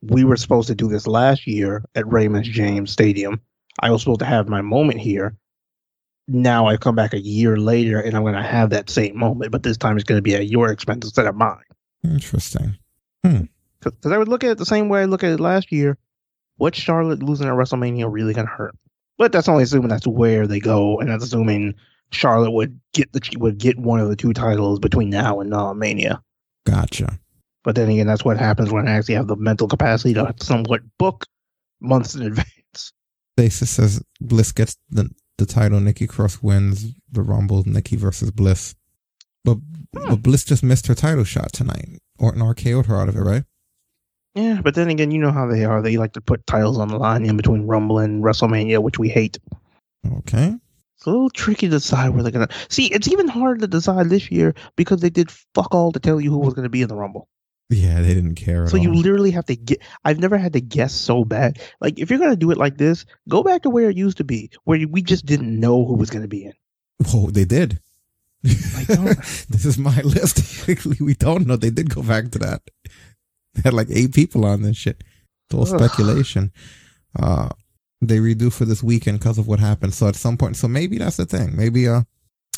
we 0.02 0.23
were 0.24 0.36
supposed 0.36 0.68
to 0.68 0.74
do 0.74 0.89
this 0.89 1.06
last 1.06 1.47
year 1.47 1.84
at 1.94 2.10
Raymond 2.12 2.44
James 2.44 2.90
Stadium. 2.90 3.40
I 3.81 3.90
was 3.90 4.02
supposed 4.02 4.20
to 4.20 4.26
have 4.26 4.48
my 4.48 4.60
moment 4.60 5.00
here. 5.00 5.34
Now 6.27 6.67
I 6.67 6.77
come 6.77 6.94
back 6.94 7.12
a 7.12 7.20
year 7.20 7.57
later 7.57 8.01
and 8.01 8.17
I'm 8.17 8.23
going 8.23 8.35
to 8.35 8.43
have 8.43 8.70
that 8.70 8.89
same 8.89 9.19
moment, 9.19 9.53
but 9.53 9.62
this 9.62 9.77
time 9.77 9.97
it's 9.97 10.05
going 10.05 10.19
to 10.19 10.23
be 10.23 10.35
at 10.35 10.47
your 10.47 10.70
expense 10.70 11.05
instead 11.05 11.27
of 11.27 11.35
mine. 11.35 11.59
Interesting. 12.03 12.78
Hmm. 13.25 13.43
Because 13.81 14.12
I 14.12 14.19
would 14.19 14.28
look 14.28 14.44
at 14.44 14.51
it 14.51 14.59
the 14.59 14.67
same 14.67 14.89
way 14.89 15.03
I 15.03 15.05
look 15.05 15.23
at 15.23 15.33
it 15.33 15.41
last 15.41 15.70
year. 15.70 15.99
What's 16.57 16.78
Charlotte 16.78 17.23
losing 17.23 17.49
at 17.49 17.53
WrestleMania 17.53 18.11
really 18.11 18.33
going 18.33 18.47
to 18.47 18.53
hurt? 18.53 18.75
But 19.19 19.33
that's 19.33 19.49
only 19.49 19.65
assuming 19.65 19.89
that's 19.89 20.07
where 20.07 20.47
they 20.47 20.61
go, 20.61 20.99
and 20.99 21.09
that's 21.09 21.25
assuming 21.25 21.75
Charlotte 22.11 22.51
would 22.51 22.81
get 22.93 23.12
the 23.12 23.20
would 23.39 23.59
get 23.59 23.78
one 23.78 24.01
of 24.01 24.09
the 24.09 24.17
two 24.17 24.33
titles 24.33 24.78
between 24.78 25.11
now 25.11 25.41
and 25.41 25.53
uh, 25.53 25.75
Mania. 25.75 26.23
Gotcha. 26.65 27.19
But 27.62 27.77
then 27.77 27.89
again, 27.91 28.07
that's 28.07 28.25
what 28.25 28.39
happens 28.39 28.70
when 28.70 28.89
I 28.89 28.93
actually 28.93 29.15
have 29.15 29.27
the 29.27 29.36
mental 29.36 29.69
capacity 29.69 30.15
to 30.15 30.35
somewhat 30.41 30.83
book 30.99 31.27
months 31.81 32.15
in 32.15 32.23
advance. 32.23 32.93
Basis 33.36 33.70
says 33.70 34.03
Bliss 34.20 34.53
gets 34.53 34.77
the 34.91 35.11
the 35.39 35.47
title. 35.47 35.81
Nikki 35.81 36.07
Cross 36.07 36.43
wins 36.43 36.95
the 37.11 37.23
Rumble. 37.23 37.63
Nikki 37.67 37.97
versus 37.97 38.31
Bliss. 38.31 38.75
But, 39.45 39.55
hmm. 39.55 40.09
but 40.09 40.23
Bliss 40.23 40.45
just 40.45 40.63
missed 40.63 40.87
her 40.87 40.95
title 40.95 41.25
shot 41.25 41.53
tonight. 41.53 42.01
Orton 42.19 42.43
RKO'd 42.43 42.87
her 42.87 43.01
out 43.01 43.09
of 43.09 43.17
it, 43.17 43.21
right? 43.21 43.45
Yeah, 44.35 44.61
but 44.63 44.75
then 44.75 44.89
again, 44.89 45.13
you 45.13 45.19
know 45.19 45.31
how 45.31 45.47
they 45.47 45.65
are. 45.65 45.81
They 45.81 45.97
like 45.97 46.15
to 46.15 46.21
put 46.21 46.47
titles 46.47 46.79
on 46.79 46.89
the 46.89 46.99
line 46.99 47.25
in 47.25 47.37
between 47.37 47.67
Rumble 47.67 48.01
and 48.01 48.23
WrestleMania, 48.23 48.83
which 48.83 48.99
we 48.99 49.09
hate. 49.09 49.39
Okay. 50.19 50.57
It's 50.97 51.07
a 51.07 51.11
little 51.11 51.31
tricky 51.31 51.67
to 51.67 51.77
decide 51.77 52.11
where 52.11 52.23
they're 52.23 52.33
gonna 52.33 52.49
see. 52.69 52.87
It's 52.87 53.09
even 53.09 53.29
harder 53.29 53.61
to 53.61 53.69
decide 53.69 54.09
this 54.09 54.31
year 54.31 54.55
because 54.77 55.01
they 55.01 55.11
did 55.11 55.31
fuck 55.55 55.73
all 55.75 55.93
to 55.93 56.01
tell 56.01 56.21
you 56.21 56.31
who 56.31 56.39
was 56.39 56.55
gonna 56.55 56.69
be 56.69 56.83
in 56.83 56.89
the 56.89 56.97
Rumble. 56.97 57.29
Yeah, 57.70 58.01
they 58.02 58.15
didn't 58.15 58.34
care. 58.34 58.67
so 58.67 58.76
all. 58.76 58.83
you 58.83 58.93
literally 58.93 59.31
have 59.31 59.47
to 59.47 59.57
get. 59.57 59.81
I've 60.05 60.20
never 60.20 60.36
had 60.36 60.52
to 60.52 60.60
guess 60.60 60.93
so 60.93 61.25
bad. 61.25 61.60
Like 61.81 61.99
if 61.99 62.10
you're 62.10 62.18
gonna 62.18 62.36
do 62.36 62.51
it 62.51 62.59
like 62.59 62.76
this, 62.76 63.07
go 63.28 63.43
back 63.43 63.62
to 63.62 63.70
where 63.70 63.89
it 63.91 63.97
used 63.97 64.18
to 64.18 64.25
be, 64.25 64.51
where 64.65 64.78
we 64.89 65.02
just 65.02 65.25
didn't 65.25 65.59
know 65.59 65.84
who 65.84 65.94
was 65.94 66.10
gonna 66.10 66.28
be 66.28 66.44
in. 66.44 66.52
Oh, 67.09 67.31
they 67.31 67.44
did. 67.44 67.81
this 68.43 69.65
is 69.65 69.78
my 69.78 69.99
list. 70.02 70.68
we 71.01 71.15
don't 71.15 71.47
know. 71.47 71.57
They 71.57 71.70
did 71.70 71.89
go 71.89 72.02
back 72.02 72.31
to 72.33 72.39
that. 72.41 72.62
They 73.55 73.62
had 73.65 73.73
like 73.73 73.89
eight 73.91 74.15
people 74.15 74.44
on 74.44 74.62
this 74.62 74.76
shit. 74.76 75.02
It's 75.49 75.55
all 75.55 75.62
Ugh. 75.62 75.81
speculation. 75.81 76.52
Uh, 77.18 77.49
they 78.02 78.18
redo 78.18 78.52
for 78.52 78.67
this 78.67 78.83
weekend 78.83 79.18
because 79.18 79.39
of 79.39 79.47
what 79.49 79.60
happened. 79.60 79.94
So 79.94 80.09
at 80.09 80.17
some 80.17 80.36
point, 80.36 80.57
so 80.57 80.68
maybe 80.68 80.99
that's 80.99 81.17
the 81.17 81.25
thing. 81.25 81.57
Maybe 81.57 81.89
uh, 81.89 82.02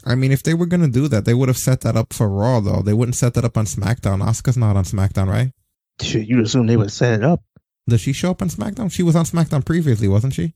I 0.07 0.15
mean, 0.15 0.31
if 0.33 0.43
they 0.43 0.55
were 0.55 0.67
gonna 0.67 0.89
do 0.89 1.09
that, 1.09 1.25
they 1.25 1.35
would 1.35 1.49
have 1.49 1.59
set 1.59 1.81
that 1.83 1.97
up 1.97 2.13
for 2.13 2.29
Raw, 2.29 2.61
though. 2.61 2.81
They 2.81 2.93
wouldn't 2.95 3.17
set 3.17 3.35
that 3.35 3.45
up 3.45 3.59
on 3.59 3.65
SmackDown. 3.67 4.23
Asuka's 4.23 4.57
not 4.57 4.77
on 4.77 4.85
SmackDown, 4.85 5.27
right? 5.29 5.53
Shit, 6.01 6.29
you'd 6.29 6.45
assume 6.45 6.67
they 6.67 6.77
would 6.77 6.93
set 6.93 7.15
it 7.21 7.25
up. 7.25 7.43
Does 7.89 8.01
she 8.01 8.13
show 8.13 8.31
up 8.31 8.41
on 8.43 8.49
SmackDown? 8.49 8.91
She 8.93 9.03
was 9.03 9.17
on 9.17 9.25
SmackDown 9.25 9.65
previously, 9.65 10.07
wasn't 10.09 10.35
she? 10.35 10.55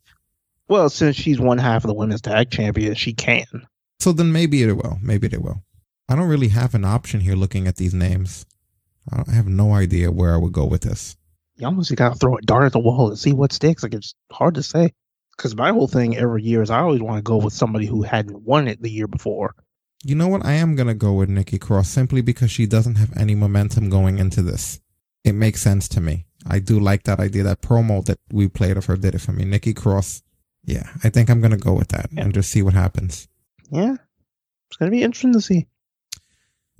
Well, 0.68 0.88
since 0.88 1.16
she's 1.16 1.40
one 1.40 1.58
half 1.58 1.84
of 1.84 1.88
the 1.88 1.94
women's 1.94 2.20
tag 2.20 2.50
champion, 2.50 2.94
she 2.94 3.12
can. 3.12 3.66
So 3.98 4.12
then 4.12 4.30
maybe 4.32 4.62
it 4.62 4.72
will. 4.76 4.98
Maybe 5.02 5.26
they 5.26 5.36
will. 5.36 5.62
I 6.08 6.14
don't 6.16 6.28
really 6.28 6.48
have 6.48 6.74
an 6.74 6.84
option 6.84 7.20
here 7.20 7.34
looking 7.34 7.66
at 7.66 7.76
these 7.76 7.92
names. 7.94 8.46
I 9.10 9.16
don't- 9.16 9.28
I 9.28 9.32
have 9.32 9.48
no 9.48 9.72
idea 9.74 10.12
where 10.12 10.32
I 10.34 10.36
would 10.36 10.52
go 10.52 10.64
with 10.64 10.82
this. 10.82 11.16
You 11.56 11.66
almost 11.66 11.94
gotta 11.96 12.14
throw 12.14 12.36
a 12.36 12.42
dart 12.42 12.64
at 12.66 12.72
the 12.72 12.78
wall 12.78 13.08
and 13.10 13.18
see 13.18 13.32
what 13.32 13.52
sticks. 13.52 13.82
Like 13.82 13.94
it's 13.94 14.14
hard 14.30 14.54
to 14.54 14.62
say. 14.62 14.92
Because 15.40 15.56
my 15.56 15.70
whole 15.72 15.88
thing 15.88 16.18
every 16.18 16.42
year 16.42 16.60
is 16.60 16.68
I 16.68 16.80
always 16.80 17.00
want 17.00 17.16
to 17.16 17.22
go 17.22 17.38
with 17.38 17.54
somebody 17.54 17.86
who 17.86 18.02
hadn't 18.02 18.42
won 18.42 18.68
it 18.68 18.82
the 18.82 18.90
year 18.90 19.06
before. 19.06 19.54
You 20.04 20.14
know 20.14 20.28
what? 20.28 20.44
I 20.44 20.52
am 20.52 20.76
gonna 20.76 20.92
go 20.92 21.14
with 21.14 21.30
Nikki 21.30 21.58
Cross 21.58 21.88
simply 21.88 22.20
because 22.20 22.50
she 22.50 22.66
doesn't 22.66 22.96
have 22.96 23.16
any 23.16 23.34
momentum 23.34 23.88
going 23.88 24.18
into 24.18 24.42
this. 24.42 24.80
It 25.24 25.32
makes 25.32 25.62
sense 25.62 25.88
to 25.88 26.00
me. 26.02 26.26
I 26.46 26.58
do 26.58 26.78
like 26.78 27.04
that 27.04 27.20
idea. 27.20 27.42
That 27.42 27.62
promo 27.62 28.04
that 28.04 28.18
we 28.30 28.48
played 28.48 28.76
of 28.76 28.84
her 28.84 28.98
did 28.98 29.14
it 29.14 29.22
for 29.22 29.32
me. 29.32 29.46
Nikki 29.46 29.72
Cross. 29.72 30.22
Yeah, 30.62 30.90
I 31.02 31.08
think 31.08 31.30
I'm 31.30 31.40
gonna 31.40 31.56
go 31.56 31.72
with 31.72 31.88
that 31.88 32.10
and 32.14 32.34
just 32.34 32.50
see 32.50 32.60
what 32.60 32.74
happens. 32.74 33.26
Yeah, 33.70 33.94
it's 34.68 34.76
gonna 34.78 34.90
be 34.90 35.02
interesting 35.02 35.32
to 35.32 35.40
see. 35.40 35.68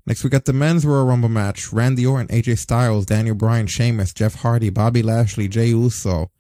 Next, 0.05 0.23
we 0.23 0.29
got 0.29 0.45
the 0.45 0.53
men's 0.53 0.85
Royal 0.85 1.07
Rumble 1.07 1.31
match: 1.31 1.73
Randy 1.73 2.05
Orton, 2.05 2.29
AJ 2.29 2.59
Styles, 2.59 3.07
Daniel 3.07 3.35
Bryan, 3.35 3.69
Sheamus, 3.69 4.13
Jeff 4.13 4.35
Hardy, 4.35 4.69
Bobby 4.69 5.03
Lashley, 5.03 5.49
Jey 5.49 5.69
Uso, 5.69 6.31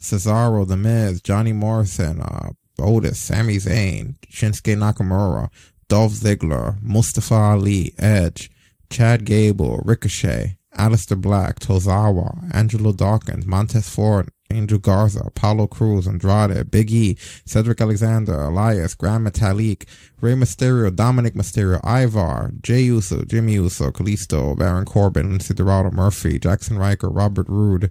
Cesaro, 0.00 0.66
The 0.66 0.76
Miz, 0.76 1.20
Johnny 1.20 1.52
Morrison, 1.52 2.20
uh, 2.20 2.50
Otis, 2.78 3.18
Sami 3.18 3.56
Zayn, 3.56 4.16
Shinsuke 4.30 4.76
Nakamura, 4.76 5.50
Dolph 5.88 6.12
Ziggler, 6.12 6.80
Mustafa 6.82 7.34
Ali, 7.34 7.94
Edge, 7.98 8.50
Chad 8.90 9.24
Gable, 9.24 9.78
Ricochet, 9.84 10.58
Aleister 10.76 11.20
Black, 11.20 11.58
Tozawa, 11.58 12.54
Angelo 12.54 12.92
Dawkins, 12.92 13.46
Montez 13.46 13.88
Ford, 13.88 14.30
Angel 14.50 14.78
Garza, 14.78 15.20
Apollo 15.26 15.68
Crews, 15.68 16.06
Andrade, 16.06 16.70
Big 16.70 16.92
E, 16.92 17.16
Cedric 17.44 17.80
Alexander, 17.80 18.42
Elias, 18.42 18.94
Grand 18.94 19.26
Metalik, 19.26 19.86
Rey 20.20 20.34
Mysterio, 20.34 20.90
Dominik 20.90 21.34
Mysterio, 21.34 21.80
Ivar, 21.84 22.52
Jey 22.62 22.90
Uso, 22.90 23.24
Jimmy 23.24 23.58
Uso, 23.58 23.90
Kalisto, 23.90 24.56
Baron 24.56 24.84
Corbin, 24.84 25.30
Lince 25.30 25.54
Dorado, 25.54 25.90
Murphy, 25.90 26.38
Jaxson 26.38 26.78
Ryker, 26.78 27.08
Robert 27.08 27.48
Roode, 27.48 27.90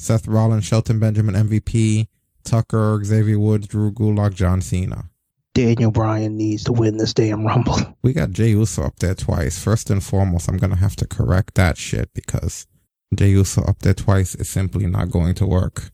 Seth 0.00 0.26
Rollins, 0.26 0.64
Shelton 0.64 0.98
Benjamin, 0.98 1.34
MVP, 1.34 2.08
Tucker, 2.42 3.00
Xavier 3.04 3.38
Woods, 3.38 3.68
Drew 3.68 3.92
Gulak, 3.92 4.34
John 4.34 4.62
Cena. 4.62 5.10
Daniel 5.52 5.90
Bryan 5.90 6.38
needs 6.38 6.64
to 6.64 6.72
win 6.72 6.96
this 6.96 7.12
damn 7.12 7.46
Rumble. 7.46 7.76
We 8.02 8.14
got 8.14 8.30
Jey 8.30 8.50
Uso 8.50 8.84
up 8.84 8.96
there 9.00 9.14
twice. 9.14 9.62
First 9.62 9.90
and 9.90 10.02
foremost, 10.02 10.48
I'm 10.48 10.56
gonna 10.56 10.76
have 10.76 10.96
to 10.96 11.06
correct 11.06 11.54
that 11.56 11.76
shit 11.76 12.14
because 12.14 12.66
Jey 13.14 13.30
Uso 13.30 13.62
up 13.64 13.80
there 13.80 13.92
twice 13.92 14.34
is 14.34 14.48
simply 14.48 14.86
not 14.86 15.10
going 15.10 15.34
to 15.34 15.46
work. 15.46 15.90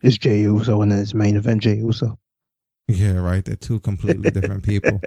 It's 0.00 0.16
Jey 0.16 0.40
Uso 0.40 0.80
and 0.80 0.90
then 0.90 1.00
it's 1.00 1.12
main 1.12 1.36
event 1.36 1.62
Jey 1.62 1.76
Uso. 1.76 2.18
Yeah, 2.88 3.18
right. 3.18 3.44
They're 3.44 3.56
two 3.56 3.80
completely 3.80 4.30
different 4.30 4.64
people. 4.64 5.00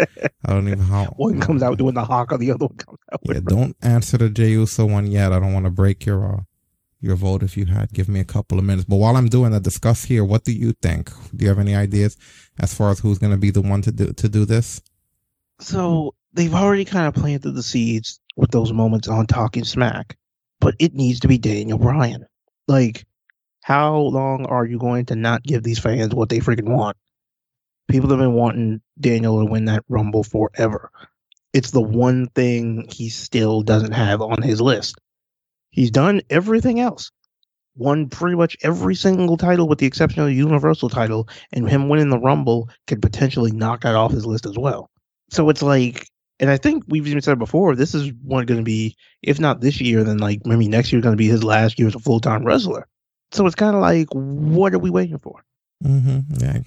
I 0.46 0.54
don't 0.54 0.68
even 0.68 0.80
how. 0.80 1.06
One 1.18 1.42
comes 1.42 1.64
out 1.64 1.78
doing 1.80 1.96
the 1.96 2.06
hawk, 2.06 2.32
or 2.32 2.38
the 2.38 2.52
other 2.52 2.68
one 2.68 2.78
comes 2.78 3.00
out. 3.12 3.20
Yeah, 3.24 3.40
don't 3.44 3.76
answer 3.82 4.18
the 4.18 4.30
Jey 4.30 4.52
Uso 4.52 4.86
one 4.86 5.08
yet. 5.08 5.34
I 5.34 5.40
don't 5.40 5.54
want 5.54 5.66
to 5.66 5.72
break 5.72 6.06
your 6.06 6.36
uh, 6.36 6.42
your 7.02 7.16
vote 7.16 7.44
if 7.44 7.58
you 7.58 7.66
had. 7.66 7.92
Give 7.94 8.10
me 8.10 8.20
a 8.20 8.26
couple 8.26 8.58
of 8.58 8.66
minutes. 8.66 8.86
But 8.88 8.98
while 8.98 9.16
I'm 9.16 9.30
doing 9.30 9.52
that, 9.52 9.64
discuss 9.64 10.04
here. 10.04 10.24
What 10.24 10.44
do 10.44 10.52
you 10.52 10.74
think? 10.82 11.12
Do 11.36 11.44
you 11.44 11.50
have 11.50 11.60
any 11.60 11.76
ideas 11.76 12.18
as 12.60 12.74
far 12.74 12.92
as 12.92 13.00
who's 13.00 13.20
going 13.20 13.32
to 13.32 13.38
be 13.38 13.52
the 13.52 13.62
one 13.62 13.82
to 13.84 13.92
do 13.92 14.14
to 14.14 14.30
do 14.30 14.46
this? 14.46 14.82
So 15.60 16.16
they've 16.34 16.54
already 16.54 16.86
kind 16.86 17.08
of 17.08 17.14
planted 17.14 17.52
the 17.52 17.64
seeds 17.64 18.20
with 18.36 18.52
those 18.52 18.74
moments 18.74 19.08
on 19.08 19.28
Talking 19.28 19.64
Smack, 19.64 20.18
but 20.60 20.76
it 20.80 20.94
needs 20.94 21.22
to 21.22 21.28
be 21.28 21.38
Daniel 21.38 21.78
Bryan. 21.78 22.26
Like, 22.68 23.06
how 23.64 23.98
long 23.98 24.46
are 24.46 24.66
you 24.66 24.78
going 24.78 25.06
to 25.08 25.16
not 25.16 25.44
give 25.44 25.64
these 25.64 25.80
fans 25.80 26.14
what 26.14 26.30
they 26.30 26.40
freaking 26.40 26.76
want? 26.76 26.98
People 27.88 28.10
have 28.10 28.20
been 28.20 28.34
wanting 28.34 28.82
Daniel 29.00 29.40
to 29.40 29.50
win 29.50 29.66
that 29.66 29.86
Rumble 29.88 30.24
forever. 30.24 30.92
It's 31.54 31.72
the 31.72 31.82
one 31.82 32.28
thing 32.28 32.88
he 32.90 33.10
still 33.10 33.62
doesn't 33.62 33.94
have 33.94 34.22
on 34.22 34.42
his 34.42 34.60
list. 34.60 34.96
He's 35.76 35.92
done 35.92 36.22
everything 36.30 36.80
else. 36.80 37.12
Won 37.76 38.08
pretty 38.08 38.38
much 38.38 38.56
every 38.64 38.96
single 38.96 39.36
title 39.36 39.68
with 39.68 39.80
the 39.80 39.86
exception 39.86 40.22
of 40.22 40.28
the 40.28 40.34
Universal 40.34 40.88
title, 40.88 41.28
and 41.52 41.70
him 41.70 41.90
winning 41.90 42.10
the 42.10 42.18
Rumble 42.18 42.70
could 42.88 43.02
potentially 43.02 43.52
knock 43.52 43.82
that 43.82 43.94
off 43.94 44.14
his 44.14 44.26
list 44.26 44.46
as 44.46 44.58
well. 44.58 44.90
So 45.32 45.50
it's 45.50 45.62
like, 45.62 46.08
and 46.40 46.50
I 46.50 46.56
think 46.56 46.86
we've 46.88 47.06
even 47.08 47.22
said 47.22 47.38
before, 47.38 47.76
this 47.76 47.94
is 47.94 48.14
one 48.24 48.46
going 48.46 48.62
to 48.62 48.64
be, 48.64 48.96
if 49.22 49.38
not 49.38 49.60
this 49.60 49.82
year, 49.82 50.06
then 50.06 50.20
like 50.20 50.46
maybe 50.46 50.70
next 50.70 50.94
year 50.94 51.02
going 51.02 51.12
to 51.12 51.18
be 51.18 51.28
his 51.28 51.44
last 51.44 51.78
year 51.78 51.90
as 51.90 51.96
a 51.96 52.00
full 52.00 52.22
time 52.22 52.46
wrestler. 52.46 52.88
So 53.34 53.46
it's 53.46 53.56
kind 53.56 53.76
of 53.76 53.82
like, 53.82 54.08
what 54.14 54.74
are 54.74 54.80
we 54.80 54.90
waiting 54.90 55.20
for? 55.20 55.44
Mm-hmm. 55.84 56.42
Yeah. 56.42 56.60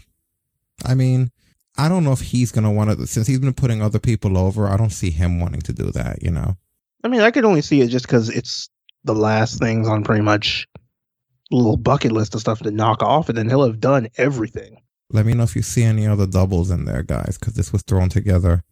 I 0.85 0.95
mean, 0.95 1.31
I 1.78 1.89
don't 1.89 2.05
know 2.05 2.12
if 2.12 2.20
he's 2.20 2.53
going 2.53 2.65
to 2.65 2.70
want 2.70 2.91
to, 2.91 3.07
since 3.07 3.27
he's 3.27 3.39
been 3.39 3.55
putting 3.55 3.81
other 3.81 3.99
people 3.99 4.37
over, 4.37 4.69
I 4.69 4.77
don't 4.77 4.91
see 4.91 5.09
him 5.11 5.41
wanting 5.41 5.62
to 5.62 5.73
do 5.73 5.91
that, 5.93 6.23
you 6.23 6.31
know? 6.31 6.59
I 7.03 7.09
mean, 7.09 7.23
I 7.23 7.31
could 7.31 7.47
only 7.47 7.62
see 7.62 7.81
it 7.81 7.89
just 7.89 8.05
because 8.05 8.28
it's 8.28 8.69
the 9.09 9.15
last 9.15 9.59
things 9.59 9.89
on 9.89 10.05
pretty 10.05 10.23
much 10.23 10.69
little 11.51 11.77
bucket 11.77 12.12
list 12.12 12.35
of 12.35 12.41
stuff 12.41 12.61
to 12.61 12.70
knock 12.70 13.03
off, 13.03 13.28
and 13.28 13.37
then 13.37 13.49
he'll 13.49 13.67
have 13.67 13.81
done 13.81 14.09
everything. 14.17 14.81
Let 15.11 15.27
me 15.27 15.33
know 15.33 15.45
if 15.45 15.57
you 15.57 15.62
see 15.62 15.83
any 15.83 16.07
other 16.07 16.27
doubles 16.27 16.70
in 16.70 16.85
there, 16.85 17.03
guys, 17.03 17.39
because 17.39 17.55
this 17.55 17.73
was 17.73 17.83
thrown 17.83 18.11
together 18.11 18.62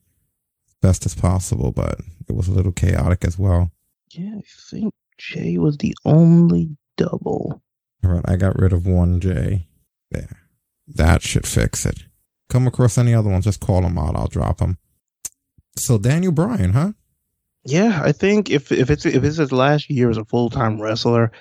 best 0.83 1.07
as 1.07 1.15
possible, 1.15 1.73
but 1.73 2.01
it 2.29 2.37
was 2.37 2.49
a 2.49 2.53
little 2.53 2.73
chaotic 2.73 3.25
as 3.25 3.39
well. 3.39 3.73
Yeah, 4.11 4.35
I 4.37 4.43
think 4.71 4.93
Jay 5.19 5.57
was 5.59 5.79
the 5.79 5.97
only 6.05 6.77
double. 6.97 7.63
All 8.05 8.11
right, 8.11 8.25
I 8.29 8.37
got 8.37 8.59
rid 8.59 8.73
of 8.73 8.87
one 8.87 9.19
J. 9.19 9.67
There. 10.11 10.43
That 10.87 11.23
should 11.23 11.47
fix 11.47 11.85
it. 11.87 12.05
Come 12.49 12.67
across 12.67 12.99
any 12.99 13.15
other 13.15 13.31
ones, 13.31 13.47
just 13.47 13.61
call 13.61 13.81
them 13.81 13.99
out. 13.99 14.15
I'll 14.15 14.29
drop 14.29 14.59
them. 14.59 14.79
So 15.77 15.99
Daniel 15.99 16.33
Bryan, 16.33 16.75
huh? 16.75 16.93
Yeah, 17.67 18.01
I 18.03 18.13
think 18.13 18.49
if 18.51 18.71
if 18.71 18.91
it's 18.91 19.05
if 19.05 19.25
it's 19.25 19.37
his 19.37 19.53
last 19.53 19.91
year 19.91 20.09
as 20.09 20.19
a 20.19 20.25
full 20.25 20.51
time 20.51 20.81
wrestler, 20.81 21.33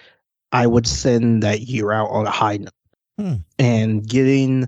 I 0.51 0.65
would 0.65 0.87
send 0.87 1.43
that 1.43 1.61
year 1.61 1.91
out 1.91 2.09
on 2.09 2.25
a 2.25 2.31
high 2.31 2.57
note. 2.57 2.73
Hmm. 3.17 3.35
And 3.59 4.07
getting 4.07 4.67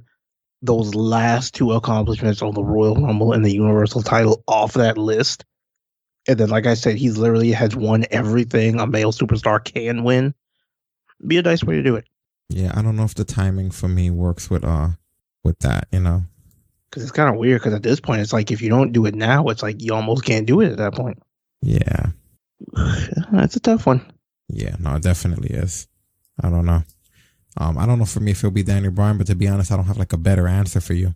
those 0.61 0.95
last 0.95 1.55
two 1.55 1.71
accomplishments 1.71 2.41
on 2.41 2.53
the 2.53 2.63
Royal 2.63 2.95
Rumble 2.95 3.33
and 3.33 3.43
the 3.43 3.53
Universal 3.53 4.03
title 4.03 4.43
off 4.47 4.73
that 4.73 4.97
list. 4.97 5.45
And 6.27 6.37
then, 6.37 6.49
like 6.49 6.65
I 6.65 6.75
said, 6.75 6.95
he's 6.95 7.17
literally 7.17 7.51
has 7.51 7.75
won 7.75 8.05
everything 8.11 8.79
a 8.79 8.85
male 8.85 9.11
superstar 9.11 9.63
can 9.63 10.03
win. 10.03 10.33
Be 11.25 11.37
a 11.37 11.41
nice 11.41 11.63
way 11.63 11.75
to 11.75 11.83
do 11.83 11.95
it. 11.95 12.05
Yeah, 12.49 12.71
I 12.75 12.81
don't 12.81 12.95
know 12.95 13.03
if 13.03 13.15
the 13.15 13.25
timing 13.25 13.71
for 13.71 13.87
me 13.87 14.11
works 14.11 14.49
with 14.49 14.63
uh 14.63 14.89
with 15.43 15.57
that, 15.59 15.87
you 15.91 16.01
know. 16.01 16.23
Because 16.89 17.03
it's 17.03 17.11
kind 17.11 17.29
of 17.29 17.37
weird. 17.37 17.61
Because 17.61 17.73
at 17.73 17.83
this 17.83 17.99
point, 17.99 18.21
it's 18.21 18.33
like 18.33 18.51
if 18.51 18.61
you 18.61 18.69
don't 18.69 18.91
do 18.91 19.05
it 19.05 19.15
now, 19.15 19.47
it's 19.47 19.63
like 19.63 19.81
you 19.81 19.93
almost 19.93 20.23
can't 20.23 20.45
do 20.45 20.61
it 20.61 20.71
at 20.71 20.77
that 20.77 20.93
point. 20.93 21.21
Yeah. 21.61 22.07
That's 23.31 23.55
a 23.55 23.59
tough 23.59 23.85
one. 23.85 24.11
Yeah, 24.49 24.75
no, 24.79 24.95
it 24.95 25.03
definitely 25.03 25.49
is. 25.49 25.87
I 26.41 26.49
don't 26.49 26.65
know. 26.65 26.83
Um, 27.57 27.77
I 27.77 27.85
don't 27.85 27.99
know 27.99 28.05
for 28.05 28.19
me 28.19 28.31
if 28.31 28.39
it'll 28.39 28.51
be 28.51 28.63
Daniel 28.63 28.91
Bryan, 28.91 29.17
but 29.17 29.27
to 29.27 29.35
be 29.35 29.47
honest, 29.47 29.71
I 29.71 29.75
don't 29.75 29.85
have 29.85 29.97
like 29.97 30.13
a 30.13 30.17
better 30.17 30.47
answer 30.47 30.79
for 30.79 30.93
you. 30.93 31.15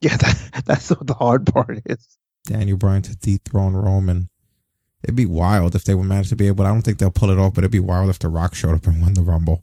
Yeah, 0.00 0.16
that, 0.18 0.62
that's 0.64 0.90
what 0.90 1.06
the 1.06 1.14
hard 1.14 1.46
part 1.46 1.80
is. 1.86 2.18
Daniel 2.44 2.76
Bryan 2.76 3.02
to 3.02 3.16
dethrone 3.16 3.74
Roman. 3.74 4.28
It'd 5.02 5.16
be 5.16 5.26
wild 5.26 5.74
if 5.74 5.84
they 5.84 5.94
would 5.94 6.06
manage 6.06 6.28
to 6.30 6.36
be 6.36 6.46
able. 6.46 6.64
I 6.64 6.68
don't 6.68 6.82
think 6.82 6.98
they'll 6.98 7.10
pull 7.10 7.30
it 7.30 7.38
off, 7.38 7.54
but 7.54 7.64
it'd 7.64 7.70
be 7.70 7.80
wild 7.80 8.10
if 8.10 8.18
The 8.18 8.28
Rock 8.28 8.54
showed 8.54 8.74
up 8.74 8.86
and 8.86 9.00
won 9.00 9.14
the 9.14 9.22
Rumble. 9.22 9.62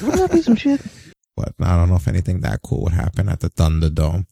Wouldn't 0.00 0.18
that 0.18 0.32
be 0.32 0.42
some 0.42 0.56
shit? 0.56 0.80
But 1.36 1.52
I 1.60 1.76
don't 1.76 1.90
know 1.90 1.96
if 1.96 2.08
anything 2.08 2.40
that 2.40 2.62
cool 2.62 2.84
would 2.84 2.94
happen 2.94 3.28
at 3.28 3.40
the 3.40 3.50
Thunderdome. 3.50 4.24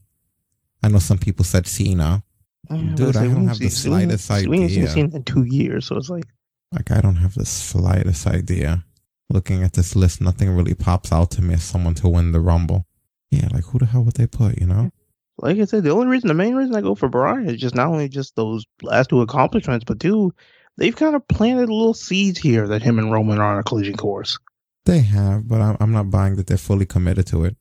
I 0.82 0.88
know 0.88 0.98
some 0.98 1.18
people 1.18 1.44
said 1.44 1.66
Cena. 1.66 2.22
Dude, 2.70 3.16
I 3.16 3.26
don't 3.26 3.48
have 3.48 3.58
the 3.58 3.68
slightest 3.68 4.30
idea. 4.30 4.48
We 4.48 4.60
ain't 4.60 4.90
seen. 4.90 5.14
In 5.14 5.22
two 5.24 5.44
years, 5.44 5.86
so 5.86 5.96
it's 5.96 6.08
like 6.08 6.24
Like 6.72 6.90
I 6.90 7.00
don't 7.00 7.16
have 7.16 7.34
the 7.34 7.46
slightest 7.46 8.26
idea. 8.26 8.84
Looking 9.30 9.62
at 9.62 9.72
this 9.72 9.96
list, 9.96 10.20
nothing 10.20 10.50
really 10.50 10.74
pops 10.74 11.12
out 11.12 11.30
to 11.32 11.42
me 11.42 11.54
as 11.54 11.62
someone 11.62 11.94
to 11.94 12.08
win 12.08 12.32
the 12.32 12.40
Rumble. 12.40 12.86
Yeah, 13.30 13.48
like 13.52 13.64
who 13.64 13.78
the 13.78 13.86
hell 13.86 14.04
would 14.04 14.14
they 14.14 14.26
put? 14.26 14.60
You 14.60 14.66
know? 14.66 14.90
like 15.38 15.58
I 15.58 15.64
said, 15.64 15.82
the 15.82 15.90
only 15.90 16.06
reason, 16.06 16.28
the 16.28 16.34
main 16.34 16.54
reason 16.54 16.74
I 16.74 16.80
go 16.80 16.94
for 16.94 17.08
Bryan 17.08 17.48
is 17.48 17.60
just 17.60 17.74
not 17.74 17.88
only 17.88 18.08
just 18.08 18.36
those 18.36 18.64
last 18.82 19.10
two 19.10 19.20
accomplishments, 19.20 19.84
but 19.84 20.00
two, 20.00 20.32
they've 20.76 20.94
kind 20.94 21.16
of 21.16 21.26
planted 21.28 21.68
little 21.68 21.94
seeds 21.94 22.38
here 22.38 22.68
that 22.68 22.82
him 22.82 22.98
and 22.98 23.10
Roman 23.10 23.38
are 23.38 23.54
on 23.54 23.58
a 23.58 23.64
collision 23.64 23.96
course. 23.96 24.38
They 24.84 25.00
have, 25.00 25.48
but 25.48 25.60
I'm, 25.60 25.76
I'm 25.80 25.92
not 25.92 26.10
buying 26.10 26.36
that 26.36 26.46
they're 26.46 26.56
fully 26.56 26.86
committed 26.86 27.26
to 27.28 27.44
it. 27.44 27.56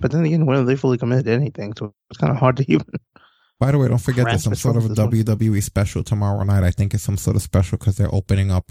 But 0.00 0.12
then 0.12 0.24
again, 0.24 0.46
when 0.46 0.58
are 0.58 0.64
they 0.64 0.76
fully 0.76 0.98
committed 0.98 1.26
to 1.26 1.32
anything? 1.32 1.74
So 1.78 1.94
it's 2.10 2.18
kind 2.18 2.32
of 2.32 2.38
hard 2.38 2.56
to 2.56 2.64
even. 2.72 2.86
By 3.64 3.70
the 3.72 3.78
way, 3.78 3.88
don't 3.88 3.96
forget 3.96 4.26
there's 4.26 4.44
some 4.44 4.54
sort 4.54 4.76
of 4.76 4.90
a 4.90 4.94
some 4.94 5.10
WWE 5.10 5.62
special 5.62 6.04
tomorrow 6.04 6.42
night. 6.44 6.62
I 6.64 6.70
think 6.70 6.92
it's 6.92 7.02
some 7.02 7.16
sort 7.16 7.34
of 7.34 7.40
special 7.40 7.78
because 7.78 7.96
they're 7.96 8.14
opening 8.14 8.50
up 8.50 8.70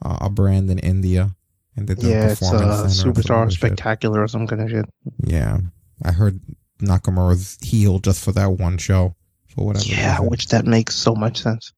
uh, 0.00 0.18
a 0.20 0.30
brand 0.30 0.70
in 0.70 0.78
India 0.78 1.34
and 1.74 1.88
they're 1.88 1.96
doing 1.96 2.12
Yeah, 2.12 2.28
it's 2.28 2.38
performance 2.38 2.62
uh, 2.70 2.76
center 2.76 2.82
and 2.84 2.92
some 2.92 3.12
superstar 3.12 3.50
shit. 3.50 3.58
spectacular 3.58 4.22
or 4.22 4.28
some 4.28 4.46
kind 4.46 4.62
of 4.62 4.70
shit. 4.70 4.84
Yeah, 5.24 5.58
I 6.04 6.12
heard 6.12 6.38
Nakamura's 6.80 7.58
heel 7.62 7.98
just 7.98 8.24
for 8.24 8.30
that 8.30 8.52
one 8.52 8.78
show. 8.78 9.16
For 9.48 9.66
whatever. 9.66 9.86
Yeah, 9.86 10.12
reason. 10.12 10.26
which 10.28 10.46
that 10.50 10.66
makes 10.66 10.94
so 10.94 11.16
much 11.16 11.42
sense. 11.42 11.72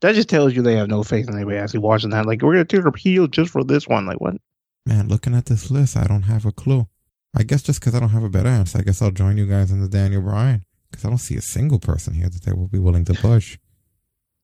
That 0.00 0.16
just 0.16 0.28
tells 0.28 0.52
you 0.52 0.62
they 0.62 0.74
have 0.74 0.88
no 0.88 1.04
faith 1.04 1.28
in 1.28 1.36
anybody 1.36 1.58
actually 1.58 1.78
watching 1.78 2.10
that. 2.10 2.26
Like, 2.26 2.42
we're 2.42 2.54
gonna 2.54 2.64
tear 2.64 2.88
up 2.88 2.96
heel 2.96 3.28
just 3.28 3.52
for 3.52 3.62
this 3.62 3.86
one. 3.86 4.06
Like, 4.06 4.20
what? 4.20 4.34
Man, 4.84 5.06
looking 5.06 5.36
at 5.36 5.46
this 5.46 5.70
list, 5.70 5.96
I 5.96 6.08
don't 6.08 6.22
have 6.22 6.44
a 6.44 6.50
clue. 6.50 6.88
I 7.36 7.44
guess 7.44 7.62
just 7.62 7.78
because 7.78 7.94
I 7.94 8.00
don't 8.00 8.08
have 8.08 8.24
a 8.24 8.28
better 8.28 8.48
answer, 8.48 8.78
I 8.78 8.82
guess 8.82 9.00
I'll 9.00 9.12
join 9.12 9.36
you 9.38 9.46
guys 9.46 9.70
in 9.70 9.80
the 9.80 9.88
Daniel 9.88 10.22
Bryan 10.22 10.64
because 10.90 11.04
I 11.04 11.08
don't 11.08 11.18
see 11.18 11.36
a 11.36 11.42
single 11.42 11.78
person 11.78 12.14
here 12.14 12.28
that 12.28 12.42
they 12.42 12.52
will 12.52 12.68
be 12.68 12.78
willing 12.78 13.04
to 13.06 13.14
push. 13.14 13.58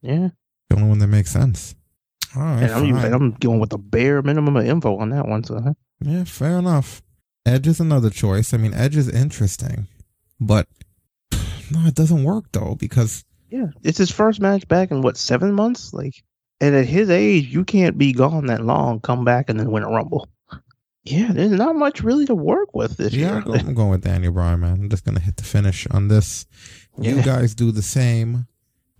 Yeah. 0.03 0.29
The 0.71 0.77
only 0.77 0.89
one 0.89 0.99
that 0.99 1.09
makes 1.09 1.31
sense. 1.31 1.75
All 2.35 2.43
right, 2.43 2.65
and 2.65 2.73
I'm, 2.73 2.85
even. 2.85 3.15
I'm 3.15 3.31
going 3.33 3.61
with 3.61 3.71
the 3.71 3.79
bare 3.79 4.21
minimum 4.23 4.57
of 4.57 4.67
info 4.67 4.99
on 4.99 5.11
that 5.11 5.27
one. 5.27 5.45
So, 5.45 5.61
huh? 5.61 5.75
Yeah, 6.01 6.25
fair 6.25 6.59
enough. 6.59 7.03
Edge 7.47 7.67
is 7.67 7.81
another 7.81 8.11
choice. 8.11 8.53
I 8.53 8.57
mean, 8.57 8.75
Edge 8.75 8.97
is 8.97 9.09
interesting, 9.09 9.87
but 10.41 10.67
no, 11.33 11.87
it 11.87 11.95
doesn't 11.95 12.25
work 12.25 12.47
though 12.53 12.75
because 12.75 13.25
yeah, 13.49 13.69
it's 13.83 13.99
his 13.99 14.11
first 14.11 14.41
match 14.41 14.67
back 14.69 14.91
in 14.91 15.03
what 15.03 15.17
seven 15.17 15.53
months? 15.53 15.95
Like, 15.95 16.23
and 16.61 16.75
at 16.75 16.87
his 16.87 17.09
age, 17.09 17.47
you 17.47 17.65
can't 17.65 17.97
be 17.97 18.13
gone 18.13 18.47
that 18.47 18.65
long, 18.65 19.01
come 19.01 19.25
back, 19.25 19.49
and 19.49 19.59
then 19.59 19.71
win 19.71 19.85
a 19.85 19.89
rumble. 19.89 20.29
Yeah, 21.07 21.33
there's 21.33 21.53
not 21.53 21.77
much 21.77 22.03
really 22.03 22.27
to 22.27 22.35
work 22.35 22.75
with 22.75 22.97
this 22.97 23.13
yeah, 23.13 23.27
year. 23.29 23.37
I'm 23.37 23.45
going, 23.45 23.61
I'm 23.61 23.75
going 23.75 23.91
with 23.91 24.03
Daniel 24.03 24.33
Bryan, 24.33 24.61
man. 24.61 24.73
I'm 24.73 24.89
just 24.91 25.05
gonna 25.05 25.21
hit 25.21 25.37
the 25.37 25.45
finish 25.45 25.87
on 25.89 26.09
this. 26.09 26.47
You 27.01 27.17
Yeah. 27.17 27.23
guys 27.23 27.55
do 27.55 27.71
the 27.71 27.83
same. 27.83 28.47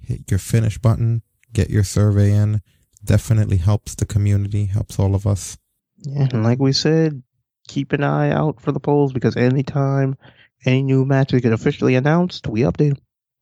Hit 0.01 0.31
your 0.31 0.39
finish 0.39 0.79
button. 0.79 1.23
Get 1.53 1.69
your 1.71 1.83
survey 1.85 2.33
in. 2.33 2.61
Definitely 3.05 3.57
helps 3.57 3.95
the 3.95 4.07
community. 4.07 4.67
Helps 4.67 4.99
all 4.99 5.15
of 5.15 5.27
us. 5.27 5.59
Yeah, 5.99 6.29
and 6.33 6.45
like 6.45 6.59
we 6.61 6.73
said, 6.73 7.23
keep 7.67 7.93
an 7.93 8.05
eye 8.05 8.31
out 8.31 8.61
for 8.61 8.71
the 8.73 8.81
polls 8.81 9.13
because 9.13 9.37
anytime 9.37 10.17
any 10.65 10.83
new 10.83 11.05
matches 11.05 11.41
get 11.41 11.53
officially 11.53 11.95
announced, 11.97 12.47
we 12.47 12.61
update 12.61 12.95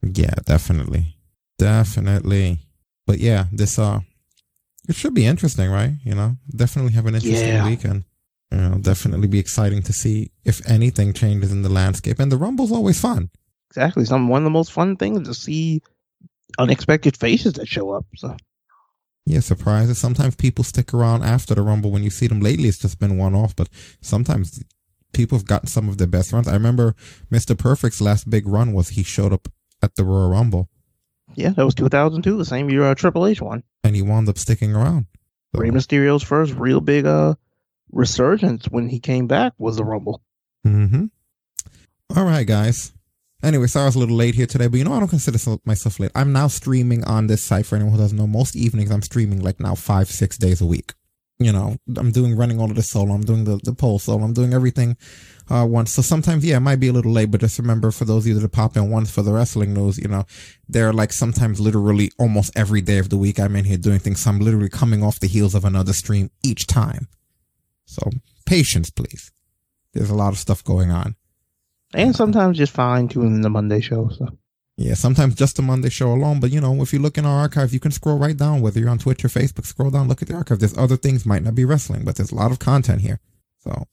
them. 0.03 0.13
Yeah, 0.15 0.35
definitely. 0.47 1.17
Definitely. 1.59 2.61
But 3.07 3.19
yeah, 3.19 3.47
this 3.53 3.79
uh 3.79 4.01
it 4.89 4.95
should 4.95 5.15
be 5.15 5.27
interesting, 5.27 5.71
right? 5.71 5.93
You 6.05 6.15
know, 6.15 6.37
definitely 6.55 6.93
have 6.93 7.07
an 7.07 7.15
interesting 7.15 7.49
Yeah. 7.49 7.67
weekend. 7.69 8.05
You 8.55 8.61
know, 8.61 8.79
definitely 8.79 9.29
be 9.29 9.39
exciting 9.39 9.83
to 9.83 9.93
see 9.93 10.31
if 10.45 10.69
anything 10.69 11.13
changes 11.13 11.53
in 11.53 11.63
the 11.63 11.69
landscape. 11.69 12.19
And 12.19 12.31
the 12.31 12.37
Rumble's 12.37 12.73
always 12.73 13.01
fun. 13.01 13.31
Exactly, 13.71 14.05
some 14.05 14.29
one 14.29 14.43
of 14.43 14.45
the 14.45 14.51
most 14.51 14.73
fun 14.73 14.97
things 14.97 15.23
is 15.23 15.29
to 15.29 15.35
see 15.35 15.83
unexpected 16.59 17.17
faces 17.17 17.55
that 17.55 17.67
show 17.67 17.91
up. 17.91 18.07
So 18.17 18.37
Yeah, 19.27 19.41
surprises. 19.41 19.99
Sometimes 19.99 20.37
people 20.37 20.65
stick 20.65 20.95
around 20.95 21.25
after 21.25 21.55
the 21.55 21.63
Rumble 21.63 21.91
when 21.91 22.03
you 22.03 22.11
see 22.11 22.29
them. 22.29 22.41
Lately, 22.41 22.69
it's 22.69 22.79
just 22.79 23.01
been 23.01 23.19
one 23.19 23.35
off, 23.35 23.57
but 23.57 23.69
sometimes 24.01 24.63
people 25.13 25.37
have 25.39 25.47
gotten 25.47 25.69
some 25.69 25.89
of 25.89 25.99
their 25.99 26.07
best 26.07 26.33
runs. 26.33 26.47
I 26.47 26.55
remember 26.55 26.95
Mr. 27.33 27.59
Perfect's 27.59 28.01
last 28.01 28.31
big 28.31 28.47
run 28.47 28.73
was 28.73 28.91
he 28.91 29.03
showed 29.03 29.33
up 29.33 29.49
at 29.83 29.97
the 29.97 30.05
Royal 30.05 30.31
Rumble 30.31 30.69
yeah, 31.35 31.51
that 31.51 31.65
was 31.65 31.75
2002, 31.75 32.37
the 32.37 32.45
same 32.45 32.71
year 32.71 32.85
uh, 32.85 32.95
Triple 32.95 33.27
H 33.27 33.41
won. 33.41 33.63
and 33.83 33.97
he 33.97 34.03
wound 34.03 34.29
up 34.29 34.39
sticking 34.39 34.75
around. 34.75 35.07
Rey 35.53 35.71
Mysterio's 35.71 36.23
first 36.23 36.53
real 36.55 36.81
big 36.81 37.07
uh 37.07 37.35
resurgence 37.95 38.67
when 38.67 38.89
he 38.89 39.01
came 39.01 39.27
back 39.27 39.55
was 39.59 39.77
the 39.77 39.85
Rumble. 39.85 40.21
Mm-hmm. 40.67 41.07
All 42.17 42.25
right, 42.25 42.47
guys. 42.47 42.93
Anyway, 43.43 43.67
sorry 43.67 43.85
I 43.85 43.87
was 43.87 43.97
a 43.97 43.99
little 43.99 44.17
late 44.17 44.35
here 44.35 44.47
today, 44.47 44.69
but 44.69 44.79
you 44.79 44.85
know 44.85 44.95
I 44.95 44.99
don't 45.01 45.09
consider 45.09 45.39
myself 45.67 46.01
late. 46.01 46.11
I'm 46.15 46.33
now 46.33 46.49
streaming 46.49 47.05
on 47.05 47.27
this 47.27 47.43
site 47.43 47.67
for 47.67 47.77
anyone 47.77 47.93
who 47.93 47.99
doesn't 47.99 48.17
know. 48.17 48.27
Most 48.27 48.57
evenings 48.57 48.91
I'm 48.91 49.03
streaming 49.03 49.43
like 49.43 49.61
now 49.61 49.75
five, 49.75 50.09
six 50.09 50.39
days 50.39 50.63
a 50.63 50.67
week. 50.67 50.95
You 51.39 51.53
know, 51.53 51.77
I'm 51.97 52.11
doing 52.11 52.37
running 52.37 52.59
all 52.59 52.71
of 52.71 52.77
the 52.77 52.83
solo. 52.83 53.13
I'm 53.13 53.25
doing 53.25 53.45
the, 53.45 53.61
the 53.63 53.75
poll 53.75 53.99
solo. 53.99 54.25
I'm 54.25 54.33
doing 54.33 54.55
everything 54.55 54.97
uh 55.51 55.67
once. 55.69 55.93
So 55.93 56.01
sometimes, 56.01 56.43
yeah, 56.43 56.57
it 56.57 56.61
might 56.61 56.81
be 56.81 56.89
a 56.89 56.93
little 56.93 57.13
late, 57.13 57.31
but 57.31 57.41
just 57.41 57.59
remember 57.59 57.91
for 57.91 58.07
those 58.07 58.23
of 58.23 58.29
you 58.29 58.39
that 58.39 58.49
pop 58.49 58.79
in 58.79 58.91
once 58.91 59.11
for 59.11 59.21
the 59.21 59.33
wrestling 59.33 59.75
news, 59.75 59.99
you 59.99 60.09
know, 60.09 60.25
they're 60.69 60.93
like 60.95 61.13
sometimes 61.13 61.61
literally 61.61 62.13
almost 62.19 62.57
every 62.57 62.81
day 62.81 62.99
of 62.99 63.11
the 63.11 63.19
week 63.19 63.39
I'm 63.39 63.57
in 63.57 63.67
here 63.67 63.77
doing 63.77 63.99
things. 63.99 64.21
So 64.21 64.31
I'm 64.31 64.39
literally 64.39 64.71
coming 64.71 65.03
off 65.03 65.21
the 65.21 65.27
heels 65.27 65.55
of 65.55 65.67
another 65.67 65.93
stream 65.93 66.31
each 66.43 66.67
time. 66.67 67.09
So 67.87 68.11
patience, 68.47 68.91
please. 68.91 69.31
There's 69.93 70.11
a 70.11 70.15
lot 70.15 70.33
of 70.33 70.39
stuff 70.39 70.65
going 70.65 70.91
on. 70.91 71.17
And 71.95 72.15
sometimes 72.15 72.59
just 72.59 72.73
fine 72.73 73.09
tuning 73.09 73.43
the 73.43 73.51
Monday 73.51 73.81
show. 73.81 74.09
So 74.09 74.29
Yeah, 74.77 74.95
sometimes 74.95 75.37
just 75.37 75.57
the 75.57 75.63
Monday 75.63 75.91
show 75.91 76.13
alone. 76.13 76.41
But 76.41 76.51
you 76.51 76.61
know, 76.61 76.83
if 76.83 76.93
you 76.93 76.99
look 76.99 77.17
in 77.17 77.25
our 77.25 77.39
archive, 77.39 77.73
you 77.73 77.81
can 77.81 77.93
scroll 77.93 78.19
right 78.19 78.37
down, 78.37 78.61
whether 78.61 78.81
you're 78.81 78.91
on 78.91 78.99
Twitch 78.99 79.25
or 79.25 79.29
Facebook, 79.29 79.67
scroll 79.67 79.91
down, 79.91 80.09
look 80.09 80.21
at 80.21 80.29
the 80.29 80.35
archive. 80.35 80.59
There's 80.59 80.77
other 80.77 80.97
things, 80.97 81.25
might 81.25 81.43
not 81.43 81.55
be 81.55 81.65
wrestling, 81.65 82.05
but 82.05 82.17
there's 82.17 82.33
a 82.33 82.35
lot 82.35 82.51
of 82.51 82.59
content 82.59 83.03
here. 83.03 83.21
So, 83.61 83.87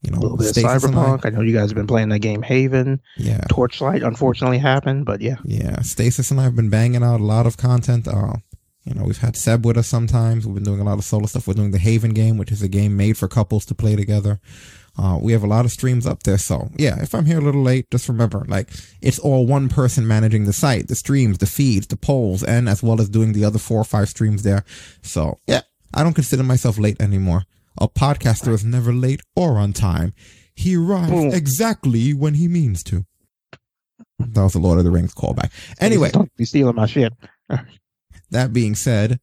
you 0.00 0.10
know, 0.10 0.18
a 0.18 0.20
little 0.20 0.38
bit 0.38 0.56
of 0.56 0.62
Cyberpunk. 0.62 1.26
I 1.26 1.30
know 1.30 1.42
you 1.42 1.52
guys 1.54 1.70
have 1.70 1.76
been 1.76 1.86
playing 1.86 2.08
that 2.08 2.20
game 2.20 2.42
Haven. 2.42 3.00
Yeah. 3.18 3.42
Torchlight 3.50 4.02
unfortunately 4.02 4.58
happened, 4.58 5.04
but 5.04 5.20
yeah. 5.20 5.36
Yeah, 5.44 5.82
Stasis 5.82 6.30
and 6.30 6.40
I 6.40 6.44
have 6.44 6.56
been 6.56 6.70
banging 6.70 7.02
out 7.02 7.20
a 7.20 7.24
lot 7.24 7.46
of 7.46 7.58
content. 7.58 8.08
Uh, 8.08 8.36
you 8.84 8.94
know, 8.94 9.04
we've 9.04 9.18
had 9.18 9.36
Seb 9.36 9.64
with 9.64 9.78
us 9.78 9.88
sometimes. 9.88 10.46
We've 10.46 10.54
been 10.54 10.64
doing 10.64 10.80
a 10.80 10.84
lot 10.84 10.98
of 10.98 11.04
solo 11.04 11.26
stuff. 11.26 11.46
We're 11.46 11.54
doing 11.54 11.70
the 11.70 11.78
Haven 11.78 12.12
game, 12.12 12.36
which 12.36 12.52
is 12.52 12.62
a 12.62 12.68
game 12.68 12.96
made 12.96 13.16
for 13.16 13.28
couples 13.28 13.64
to 13.66 13.74
play 13.74 13.96
together. 13.96 14.40
Uh, 14.96 15.18
we 15.20 15.32
have 15.32 15.42
a 15.42 15.46
lot 15.46 15.64
of 15.64 15.72
streams 15.72 16.06
up 16.06 16.22
there. 16.22 16.38
So 16.38 16.70
yeah, 16.76 17.02
if 17.02 17.14
I'm 17.14 17.24
here 17.24 17.38
a 17.38 17.42
little 17.42 17.62
late, 17.62 17.90
just 17.90 18.08
remember, 18.08 18.44
like, 18.46 18.68
it's 19.00 19.18
all 19.18 19.46
one 19.46 19.68
person 19.68 20.06
managing 20.06 20.44
the 20.44 20.52
site, 20.52 20.88
the 20.88 20.94
streams, 20.94 21.38
the 21.38 21.46
feeds, 21.46 21.86
the 21.86 21.96
polls, 21.96 22.44
and 22.44 22.68
as 22.68 22.82
well 22.82 23.00
as 23.00 23.08
doing 23.08 23.32
the 23.32 23.44
other 23.44 23.58
four 23.58 23.80
or 23.80 23.84
five 23.84 24.08
streams 24.08 24.42
there. 24.42 24.64
So 25.02 25.40
yeah, 25.46 25.62
I 25.94 26.02
don't 26.02 26.14
consider 26.14 26.42
myself 26.42 26.78
late 26.78 27.00
anymore. 27.00 27.44
A 27.80 27.88
podcaster 27.88 28.52
is 28.52 28.64
never 28.64 28.92
late 28.92 29.22
or 29.34 29.58
on 29.58 29.72
time. 29.72 30.12
He 30.54 30.76
arrives 30.76 31.34
exactly 31.34 32.14
when 32.14 32.34
he 32.34 32.46
means 32.46 32.84
to. 32.84 33.04
That 34.20 34.42
was 34.42 34.52
the 34.52 34.60
Lord 34.60 34.78
of 34.78 34.84
the 34.84 34.92
Rings 34.92 35.14
callback. 35.14 35.50
Anyway, 35.80 36.10
Don't 36.10 36.34
be 36.36 36.44
stealing 36.44 36.76
my 36.76 36.86
shit. 36.86 37.12
that 38.34 38.52
being 38.52 38.74
said, 38.74 39.20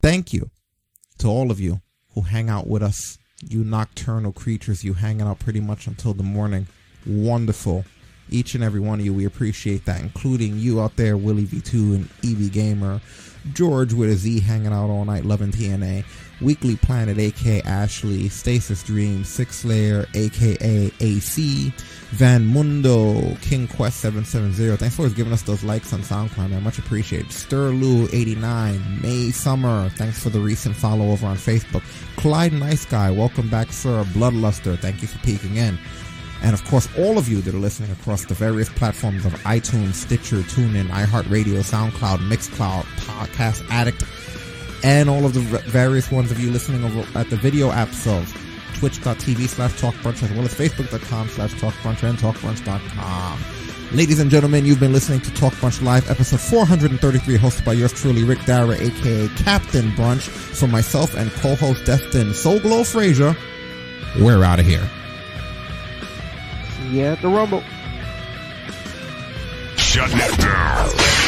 thank 0.00 0.32
you 0.32 0.50
to 1.18 1.26
all 1.26 1.50
of 1.50 1.58
you 1.58 1.80
who 2.14 2.20
hang 2.22 2.48
out 2.48 2.66
with 2.66 2.82
us. 2.82 3.18
You 3.42 3.64
nocturnal 3.64 4.32
creatures, 4.32 4.84
you 4.84 4.94
hanging 4.94 5.26
out 5.26 5.38
pretty 5.38 5.60
much 5.60 5.86
until 5.86 6.14
the 6.14 6.22
morning. 6.22 6.66
Wonderful. 7.06 7.84
Each 8.28 8.54
and 8.54 8.62
every 8.62 8.80
one 8.80 8.98
of 8.98 9.04
you, 9.04 9.14
we 9.14 9.24
appreciate 9.24 9.84
that, 9.84 10.00
including 10.00 10.58
you 10.58 10.80
out 10.80 10.96
there, 10.96 11.16
Willie 11.16 11.44
V2 11.44 11.94
and 11.94 12.08
EV 12.24 12.52
Gamer, 12.52 13.00
George 13.52 13.92
with 13.92 14.10
a 14.10 14.14
Z 14.14 14.40
hanging 14.40 14.72
out 14.72 14.90
all 14.90 15.04
night, 15.04 15.24
loving 15.24 15.52
TNA, 15.52 16.04
Weekly 16.40 16.76
Planet, 16.76 17.18
aka 17.18 17.62
Ashley, 17.62 18.28
Stasis 18.28 18.82
Dream, 18.82 19.24
Six 19.24 19.60
Slayer, 19.60 20.06
aka 20.14 20.90
AC, 21.00 21.72
Van 22.10 22.44
Mundo, 22.44 23.34
King 23.42 23.66
Quest 23.66 24.00
770. 24.00 24.76
Thanks 24.76 24.96
for 24.96 25.08
giving 25.08 25.32
us 25.32 25.42
those 25.42 25.64
likes 25.64 25.92
on 25.92 26.00
SoundCloud, 26.00 26.50
man. 26.50 26.62
Much 26.62 26.78
appreciated. 26.78 27.28
Stirlu89, 27.28 29.02
May 29.02 29.30
Summer. 29.30 29.88
Thanks 29.90 30.22
for 30.22 30.30
the 30.30 30.40
recent 30.40 30.76
follow 30.76 31.10
over 31.10 31.26
on 31.26 31.36
Facebook. 31.36 31.82
Clyde 32.16 32.52
Nice 32.52 32.84
Guy, 32.84 33.10
welcome 33.10 33.48
back, 33.48 33.72
sir. 33.72 34.04
Bloodluster, 34.12 34.78
thank 34.78 35.02
you 35.02 35.08
for 35.08 35.18
peeking 35.18 35.56
in. 35.56 35.78
And 36.42 36.52
of 36.52 36.62
course, 36.66 36.88
all 36.98 37.18
of 37.18 37.28
you 37.28 37.40
that 37.42 37.54
are 37.54 37.58
listening 37.58 37.90
across 37.92 38.26
the 38.26 38.34
various 38.34 38.68
platforms 38.68 39.24
of 39.24 39.32
iTunes, 39.44 39.94
Stitcher, 39.94 40.42
TuneIn, 40.42 40.88
iHeartRadio, 40.88 41.62
SoundCloud, 41.64 42.18
Mixcloud, 42.30 42.82
Podcast 43.06 43.66
Addict, 43.70 44.04
and 44.86 45.10
all 45.10 45.26
of 45.26 45.34
the 45.34 45.40
various 45.40 46.12
ones 46.12 46.30
of 46.30 46.38
you 46.38 46.48
listening 46.48 46.84
over 46.84 47.18
at 47.18 47.28
the 47.28 47.36
video 47.36 47.70
apps 47.70 48.06
of 48.06 48.32
twitch.tv 48.78 49.48
slash 49.48 49.72
talkbrunch 49.72 50.22
as 50.22 50.30
well 50.30 50.44
as 50.44 50.54
facebook.com 50.54 51.28
slash 51.28 51.52
talkbrunch 51.54 52.08
and 52.08 52.16
talkbrunch.com. 52.18 53.44
Ladies 53.92 54.20
and 54.20 54.30
gentlemen, 54.30 54.64
you've 54.64 54.78
been 54.78 54.92
listening 54.92 55.20
to 55.20 55.34
Talk 55.34 55.52
Brunch 55.54 55.82
Live, 55.82 56.08
episode 56.10 56.40
433, 56.40 57.36
hosted 57.38 57.64
by 57.64 57.72
yours 57.72 57.92
truly, 57.92 58.22
Rick 58.24 58.44
Dara, 58.44 58.76
aka 58.76 59.28
Captain 59.36 59.90
Brunch, 59.92 60.22
for 60.22 60.66
myself 60.68 61.16
and 61.16 61.30
co-host 61.32 61.84
Destin 61.84 62.32
Soul 62.34 62.60
Glow 62.60 62.84
Frazier. 62.84 63.36
We're 64.20 64.44
out 64.44 64.60
of 64.60 64.66
here. 64.66 64.88
Yeah, 66.90 67.16
the 67.16 67.28
Rumble. 67.28 67.62
Shut 69.76 70.10
it 70.12 70.38
down. 70.38 71.25